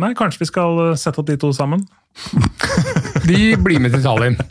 nei, 0.00 0.14
kanskje 0.18 0.44
vi 0.44 0.50
skal 0.52 0.82
sette 1.00 1.22
opp 1.22 1.30
de 1.30 1.38
to 1.40 1.52
sammen? 1.56 1.84
De 3.28 3.38
blir 3.60 3.80
med 3.82 3.94
til 3.94 4.02
Italien. 4.02 4.36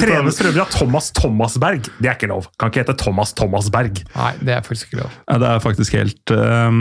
Trenes 0.00 0.38
for 0.38 0.48
øvrig 0.48 0.62
av 0.62 0.70
Thomas 0.72 1.10
Thomasberg. 1.16 1.90
Det 2.00 2.08
er 2.08 2.16
ikke 2.16 2.30
lov. 2.30 2.48
Kan 2.60 2.72
ikke 2.72 2.84
hete 2.84 2.96
Thomas 3.00 3.34
Thomasberg. 3.36 4.00
Nei, 4.14 4.32
det 4.40 4.56
er 4.56 4.64
faktisk 4.64 4.90
ikke 4.90 5.02
lov. 5.02 5.18
Ja, 5.26 5.36
det 5.42 5.50
er 5.50 5.62
faktisk 5.64 5.98
helt 5.98 6.34
um, 6.34 6.80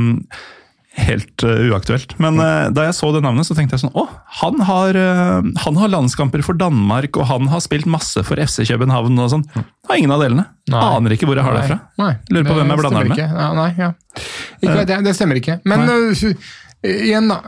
Helt 0.99 1.43
uh, 1.45 1.69
uaktuelt. 1.69 2.15
Men 2.19 2.39
uh, 2.41 2.67
da 2.75 2.87
jeg 2.87 2.95
så 2.97 3.11
det 3.13 3.21
navnet, 3.23 3.47
så 3.47 3.55
tenkte 3.55 3.77
jeg 3.77 3.83
sånn 3.85 3.93
Å, 3.95 4.03
han 4.41 4.57
har, 4.67 4.97
uh, 4.97 5.45
han 5.63 5.77
har 5.79 5.91
landskamper 5.93 6.41
for 6.43 6.57
Danmark, 6.59 7.15
og 7.15 7.29
han 7.29 7.47
har 7.51 7.61
spilt 7.63 7.87
masse 7.89 8.23
for 8.27 8.41
FC 8.41 8.65
København 8.67 9.21
og 9.21 9.29
sånn. 9.35 9.45
Har 9.87 9.99
ingen 10.01 10.11
av 10.15 10.23
delene. 10.25 10.47
Nei. 10.73 10.81
Aner 10.97 11.15
ikke 11.15 11.29
hvor 11.29 11.39
jeg 11.39 11.45
har 11.45 11.55
det 11.55 11.67
fra. 11.69 11.77
Nei, 12.01 12.13
Lurer 12.33 12.49
på 12.49 12.57
hvem 12.57 12.73
jeg 12.73 12.81
blander 12.81 13.11
med. 13.13 13.21
Ja, 13.21 13.51
nei, 13.57 13.69
ja. 13.79 13.91
Ikke 14.59 14.81
det, 14.89 14.99
det 15.05 15.15
stemmer 15.15 15.39
ikke. 15.39 15.59
Men 15.69 15.85
igjen, 16.85 17.27
da. 17.31 17.41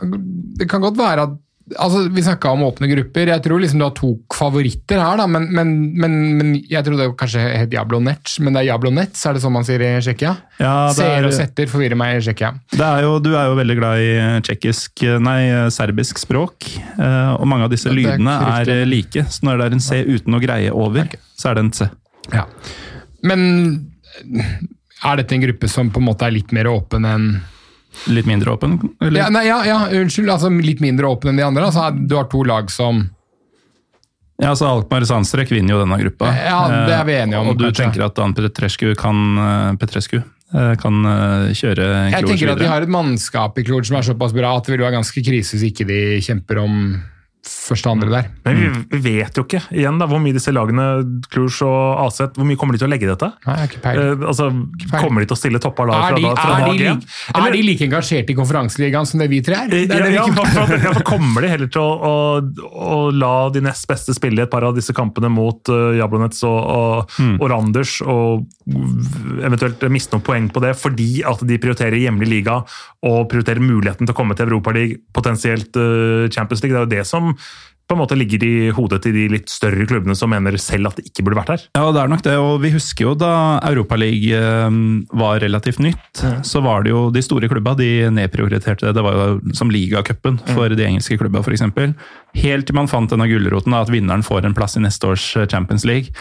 Det 0.58 0.68
kan 0.70 0.80
godt 0.84 0.98
være 1.00 1.28
at 1.28 1.38
Altså, 1.78 2.08
Vi 2.12 2.20
snakka 2.20 2.50
om 2.52 2.64
åpne 2.66 2.88
grupper. 2.90 3.28
Jeg 3.30 3.40
tror 3.44 3.60
liksom 3.62 3.78
du 3.78 3.84
har 3.86 3.92
to 3.96 4.08
favoritter 4.34 4.98
her, 5.00 5.16
da, 5.16 5.28
men, 5.30 5.46
men, 5.54 5.68
men, 5.96 6.16
men 6.36 6.48
jeg 6.68 6.84
tror 6.84 6.98
det 6.98 7.06
kanskje 7.16 7.44
het 7.54 7.72
Jablonec, 7.72 8.32
men 8.42 8.52
det 8.52 8.64
er 8.64 8.66
Jablonec, 8.72 9.14
er 9.30 9.38
det 9.38 9.42
sånn 9.44 9.54
man 9.54 9.64
sier 9.64 9.80
i 9.86 9.92
Tsjekkia? 10.02 10.32
Ja, 10.58 10.72
Seer 10.92 11.22
og 11.22 11.30
er, 11.30 11.36
setter 11.38 11.70
forvirrer 11.70 11.96
meg 11.96 12.18
i 12.18 12.24
Tsjekkia. 12.26 12.50
er 12.76 13.06
du 13.24 13.30
er 13.38 13.46
jo 13.46 13.54
veldig 13.56 13.76
glad 13.78 14.02
i 14.02 14.10
tjekkisk, 14.50 15.04
Nei, 15.22 15.38
serbisk 15.72 16.18
språk. 16.20 16.66
eh, 16.98 17.32
Og 17.38 17.46
mange 17.48 17.70
av 17.70 17.72
disse 17.72 17.88
Ja, 17.88 17.94
er 17.94 18.00
lydene 18.02 18.36
er 18.58 18.74
eh, 18.74 18.84
like. 18.84 19.24
Så 19.30 19.46
når 19.46 19.62
det 19.62 19.64
er 19.70 19.78
en 19.78 19.86
C 19.86 20.02
uten 20.02 20.34
å 20.36 20.42
greie 20.42 20.74
over, 20.74 21.08
så 21.38 21.52
er 21.52 21.54
det 21.54 21.64
en 21.68 21.72
C. 21.78 21.88
Ja. 22.34 22.44
Men 23.22 23.88
er 25.06 25.16
dette 25.22 25.38
en 25.38 25.46
gruppe 25.46 25.70
som 25.70 25.88
på 25.94 26.02
en 26.02 26.10
måte 26.10 26.26
er 26.26 26.34
litt 26.34 26.52
mer 26.52 26.68
åpen 26.74 27.06
enn 27.08 27.30
Litt 28.12 28.26
mindre 28.26 28.54
åpen? 28.54 28.78
Eller? 29.00 29.20
ja, 29.20 29.28
nei, 29.30 29.44
ja, 29.46 29.58
ja, 29.68 29.78
unnskyld, 30.00 30.30
altså 30.32 30.50
litt 30.50 30.80
mindre 30.80 31.06
åpen 31.10 31.30
enn 31.32 31.40
de 31.40 31.44
andre? 31.46 31.66
Altså, 31.68 31.88
du 31.94 32.16
har 32.18 32.24
to 32.32 32.42
lag 32.48 32.70
som 32.72 33.04
Ja, 34.42 34.54
så 34.58 34.66
Alkmaar 34.72 35.04
Sandstrek 35.06 35.52
vinner 35.54 35.76
jo 35.76 35.82
denne 35.84 35.98
gruppa. 36.00 36.32
Ja, 36.34 36.60
det 36.88 36.94
er 36.96 37.04
vi 37.06 37.14
enige 37.20 37.38
om, 37.38 37.52
Og 37.52 37.58
du 37.60 37.66
kanskje. 37.68 37.84
tenker 37.84 38.06
at 38.08 38.16
Dan 38.16 38.32
Petrescu 38.34 38.94
kan, 38.98 39.20
eh, 39.38 39.76
Petrescu, 39.78 40.16
eh, 40.18 40.74
kan 40.82 41.04
eh, 41.06 41.52
kjøre 41.54 41.86
Jeg 42.10 42.24
Cluj 42.24 42.32
tenker 42.32 42.52
at 42.56 42.58
de 42.58 42.66
har 42.72 42.82
et 42.82 42.88
mannskap 42.90 43.58
i 43.58 43.64
Klor 43.68 43.84
som 43.86 43.96
er 44.00 44.02
såpass 44.08 44.34
bra 44.34 44.56
at 44.56 44.66
det 44.66 44.74
vil 44.76 44.84
være 44.86 44.96
ganske 44.98 45.22
krise 45.22 45.54
hvis 45.56 45.68
ikke 45.70 45.86
de 45.86 46.00
kjemper 46.24 46.58
om 46.64 47.02
første 47.42 47.90
og 47.90 47.96
andre 47.96 48.10
der. 48.12 48.26
Men 48.46 48.84
vi, 48.86 48.98
vet 49.02 49.38
jo 49.38 49.42
ikke 49.42 49.60
igjen 49.74 49.96
da, 49.98 50.06
hvor 50.06 50.20
mye 50.22 50.34
disse 50.36 50.52
lagene, 50.54 50.84
Klurs 51.32 51.58
og 51.66 52.04
Aset, 52.04 52.36
hvor 52.38 52.46
mye 52.46 52.58
kommer 52.58 52.76
de 52.76 52.82
til 52.82 52.86
å 52.86 52.90
legge 52.92 53.08
i 53.08 53.10
dette? 53.10 53.28
Nei, 53.48 53.56
jeg 53.56 53.66
er 53.66 53.70
ikke 53.70 53.80
peil. 53.82 53.98
Eh, 54.02 54.26
altså, 54.30 54.46
Kommer 54.92 55.24
de 55.24 55.28
til 55.30 55.34
å 55.34 55.40
stille 55.40 55.60
toppa 55.62 55.86
lag 55.88 55.96
Er 55.96 56.12
fra, 56.12 56.20
de, 56.20 56.26
da, 56.28 56.34
fra 56.38 56.52
er, 56.54 56.62
de 56.62 56.86
dag 56.86 57.00
like, 57.02 57.40
er 57.42 57.56
de 57.56 57.62
like 57.66 57.88
engasjert 57.88 58.30
i 58.30 58.36
konferanseligaen 58.38 59.08
som 59.10 59.22
det 59.22 59.28
vi 59.32 59.40
tre 59.42 59.58
er? 59.64 59.72
Det 59.72 59.82
er 59.88 59.90
Ja, 59.90 60.06
det 60.06 60.14
ja, 60.14 60.66
ja, 60.86 60.92
for 60.94 61.06
kommer 61.08 61.42
de 61.42 61.50
heller 61.50 61.72
til 61.72 61.82
å, 61.82 62.12
å, 62.12 62.62
å 62.70 63.00
la 63.10 63.34
de 63.54 63.64
nest 63.66 63.90
beste 63.90 64.14
spille 64.14 64.38
i 64.38 64.46
et 64.46 64.52
par 64.52 64.66
av 64.68 64.78
disse 64.78 64.94
kampene 64.94 65.32
mot 65.32 65.72
uh, 65.72 65.90
Jablonets 65.98 66.44
og, 66.46 66.60
og, 66.62 67.18
og 67.34 67.44
Randers, 67.50 67.98
og 68.06 68.46
eventuelt 69.42 69.82
miste 69.90 70.14
noen 70.14 70.26
poeng 70.26 70.48
på 70.52 70.62
det, 70.62 70.76
fordi 70.78 71.10
at 71.26 71.42
de 71.46 71.58
prioriterer 71.58 71.98
hjemlig 72.04 72.30
liga 72.30 72.60
og 73.02 73.26
prioriterer 73.32 73.62
muligheten 73.62 74.06
til 74.06 74.14
å 74.14 74.18
komme 74.20 74.38
til 74.38 74.46
Europaligaen, 74.46 75.02
potensielt 75.12 75.74
uh, 75.74 76.30
Champions 76.30 76.62
League. 76.62 76.72
Det 76.72 76.78
er 76.78 76.86
jo 76.86 76.94
det 76.94 77.06
som 77.08 77.31
på 77.92 77.96
en 77.96 78.00
måte 78.00 78.16
ligger 78.16 78.44
i 78.46 78.70
hodet 78.72 79.02
til 79.04 79.12
de 79.12 79.26
litt 79.34 79.50
større 79.52 79.84
klubbene 79.88 80.14
som 80.16 80.30
mener 80.32 80.56
selv 80.60 80.88
at 80.88 80.98
det 80.98 81.10
ikke 81.10 81.26
burde 81.26 81.40
vært 81.42 81.52
her. 81.52 81.64
Ja, 81.76 81.84
det 81.92 82.00
er 82.00 82.08
nok 82.08 82.24
det. 82.24 82.36
Og 82.40 82.54
vi 82.62 82.72
husker 82.72 83.10
jo 83.10 83.12
da 83.18 83.32
Europaligaen 83.68 85.02
var 85.12 85.42
relativt 85.44 85.82
nytt, 85.84 86.22
så 86.46 86.62
var 86.64 86.86
det 86.86 86.94
jo 86.94 87.04
de 87.12 87.22
store 87.24 87.50
klubba 87.52 87.74
de 87.76 88.08
nedprioriterte 88.14 88.88
det. 88.88 88.94
Det 88.96 89.04
var 89.04 89.18
jo 89.18 89.54
som 89.58 89.72
ligacupen 89.72 90.40
for 90.54 90.72
de 90.72 90.88
engelske 90.88 91.18
klubba, 91.20 91.44
f.eks. 91.44 91.66
Helt 92.40 92.68
til 92.68 92.78
man 92.78 92.88
fant 92.88 93.12
denne 93.12 93.28
gulroten, 93.28 93.76
at 93.76 93.92
vinneren 93.92 94.24
får 94.24 94.48
en 94.48 94.56
plass 94.56 94.78
i 94.80 94.84
neste 94.84 95.12
års 95.12 95.26
eh, 95.36 95.48
Champions 95.52 95.84
League. 95.84 96.14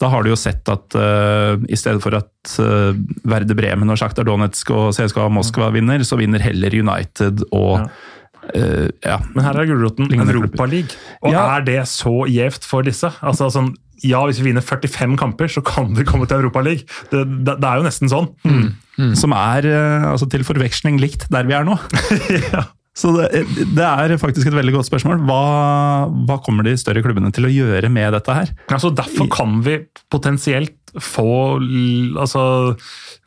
Da 0.00 0.08
har 0.08 0.24
du 0.24 0.32
jo 0.32 0.38
sett 0.38 0.68
at 0.72 0.96
uh, 0.96 1.60
i 1.68 1.76
stedet 1.76 2.00
for 2.00 2.16
at 2.16 2.54
uh, 2.62 2.96
Verde 3.28 3.56
Bremen 3.58 3.92
og 3.92 4.00
Sjaktar 4.00 4.24
Donetsk 4.24 4.72
og 4.72 4.94
CSKA 4.96 5.28
Moskva 5.28 5.68
vinner, 5.74 6.00
så 6.08 6.16
vinner 6.16 6.40
heller 6.40 6.72
United 6.72 7.44
og 7.50 7.90
eh, 8.54 8.88
ja. 9.04 9.18
Men 9.34 9.44
her 9.44 9.58
er 9.60 9.66
gulroten 9.66 10.08
Europaliga. 10.20 10.88
Og 11.22 11.32
Ja. 11.32 11.56
er 11.56 11.64
det 11.66 11.82
så 11.88 12.24
gjevt 12.28 12.64
for 12.64 12.82
disse? 12.82 13.10
Altså 13.22 13.50
sånn, 13.50 13.74
Ja, 14.04 14.20
hvis 14.26 14.38
vi 14.38 14.52
vinner 14.52 14.62
45 14.62 15.16
kamper, 15.18 15.48
så 15.50 15.58
kan 15.66 15.88
vi 15.96 16.04
komme 16.06 16.24
til 16.30 16.36
Europaliga. 16.38 16.84
Det, 17.10 17.24
det, 17.44 17.56
det 17.58 17.66
er 17.66 17.80
jo 17.80 17.82
nesten 17.88 18.06
sånn. 18.08 18.28
Som 19.18 19.32
er 19.34 19.66
eh, 19.66 20.06
altså 20.12 20.28
til 20.30 20.44
forveksling 20.46 21.00
likt 21.02 21.26
der 21.34 21.42
vi 21.48 21.52
er 21.58 21.64
nå. 21.66 21.74
Så 22.98 23.12
det, 23.14 23.44
det 23.76 23.84
er 23.86 24.16
faktisk 24.18 24.50
et 24.50 24.56
veldig 24.56 24.74
godt 24.74 24.88
spørsmål. 24.88 25.22
Hva, 25.28 25.42
hva 26.26 26.38
kommer 26.42 26.66
de 26.66 26.74
større 26.80 27.02
klubbene 27.04 27.30
til 27.34 27.46
å 27.46 27.52
gjøre 27.52 27.90
med 27.92 28.10
dette 28.16 28.34
her? 28.34 28.50
Altså, 28.74 28.90
derfor 28.90 29.30
kan 29.30 29.60
vi 29.66 29.78
potensielt 30.10 30.74
få 30.96 31.58
altså, 32.16 32.42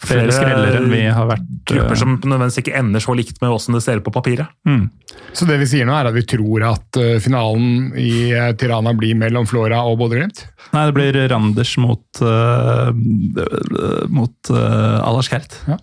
Flere 0.02 0.34
flere 0.34 0.80
enn 0.80 0.88
vi 0.89 1.03
har 1.14 1.27
vært 1.30 1.45
grupper 1.69 1.93
eh, 1.93 1.99
som 1.99 2.15
nødvendigvis 2.15 2.61
ikke 2.64 2.73
ender 2.80 3.03
så 3.03 3.14
likt 3.14 3.38
med 3.43 3.53
åssen 3.53 3.77
det 3.77 3.84
ser 3.85 4.02
ut 4.02 4.06
på 4.07 4.14
papiret. 4.15 4.49
Så 5.38 5.45
det 5.45 5.60
vi 5.61 5.68
sier 5.69 5.85
nå 5.88 5.93
er 5.93 6.10
at 6.10 6.15
vi 6.15 6.26
tror 6.26 6.65
at 6.72 6.99
eh, 6.99 7.19
finalen 7.22 7.91
i 8.02 8.31
eh, 8.34 8.49
Tirana 8.57 8.95
blir 8.98 9.14
mellom 9.19 9.45
Flora 9.49 9.84
og 9.88 9.99
Bodø-Glimt? 10.02 10.41
Nei, 10.73 10.88
det 10.89 10.95
blir 10.98 11.19
Randers 11.30 11.76
mot 11.81 12.23
uh, 12.23 12.89
mot 14.10 14.52
uh, 14.56 14.98
Alaskert. 15.06 15.57
Ja. 15.69 15.77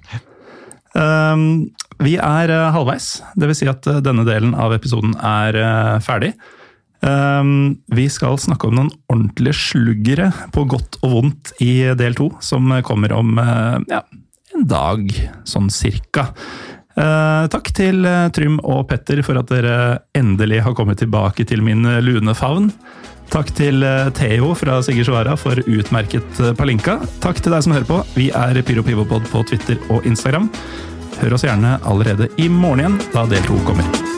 Um, 0.98 1.70
vi 2.02 2.14
er 2.18 2.52
eh, 2.52 2.68
halvveis, 2.74 3.18
dvs. 3.38 3.60
Si 3.60 3.68
at 3.70 3.86
eh, 3.90 4.00
denne 4.04 4.24
delen 4.26 4.54
av 4.58 4.74
episoden 4.76 5.16
er 5.18 5.58
eh, 5.58 5.98
ferdig. 6.04 6.32
Um, 6.98 7.78
vi 7.94 8.08
skal 8.10 8.38
snakke 8.42 8.66
om 8.68 8.74
noen 8.74 8.90
ordentlige 9.10 9.54
sluggere 9.54 10.32
på 10.54 10.64
godt 10.70 10.98
og 11.04 11.12
vondt 11.12 11.52
i 11.62 11.92
del 11.98 12.16
to, 12.18 12.32
som 12.42 12.72
kommer 12.86 13.14
om 13.14 13.38
ja, 13.38 14.00
en 14.56 14.66
dag, 14.66 15.06
sånn 15.46 15.70
cirka. 15.70 16.32
Takk 16.98 17.68
til 17.78 18.02
Trym 18.34 18.56
og 18.66 18.88
Petter 18.90 19.20
for 19.22 19.38
at 19.38 19.52
dere 19.52 20.00
endelig 20.18 20.64
har 20.64 20.74
kommet 20.74 20.98
tilbake 20.98 21.46
til 21.46 21.62
min 21.62 21.86
lune 22.02 22.34
favn. 22.34 22.72
Takk 23.30 23.52
til 23.54 23.86
Theo 24.18 24.50
fra 24.58 24.80
Sigurd 24.82 25.06
Svara 25.06 25.36
for 25.38 25.62
utmerket 25.62 26.42
palinka. 26.58 26.96
Takk 27.22 27.38
til 27.38 27.54
deg 27.54 27.62
som 27.62 27.76
hører 27.76 27.86
på. 27.86 28.00
Vi 28.18 28.32
er 28.34 28.58
Pyro 28.66 28.82
Pivopod 28.82 29.30
på 29.30 29.46
Twitter 29.46 29.78
og 29.94 30.10
Instagram. 30.10 30.50
Hør 31.18 31.34
oss 31.34 31.44
gjerne 31.44 31.78
allerede 31.84 32.28
i 32.36 32.48
morgen 32.48 32.84
igjen, 32.84 33.00
da 33.14 33.26
del 33.26 33.42
to 33.48 33.58
kommer. 33.66 34.17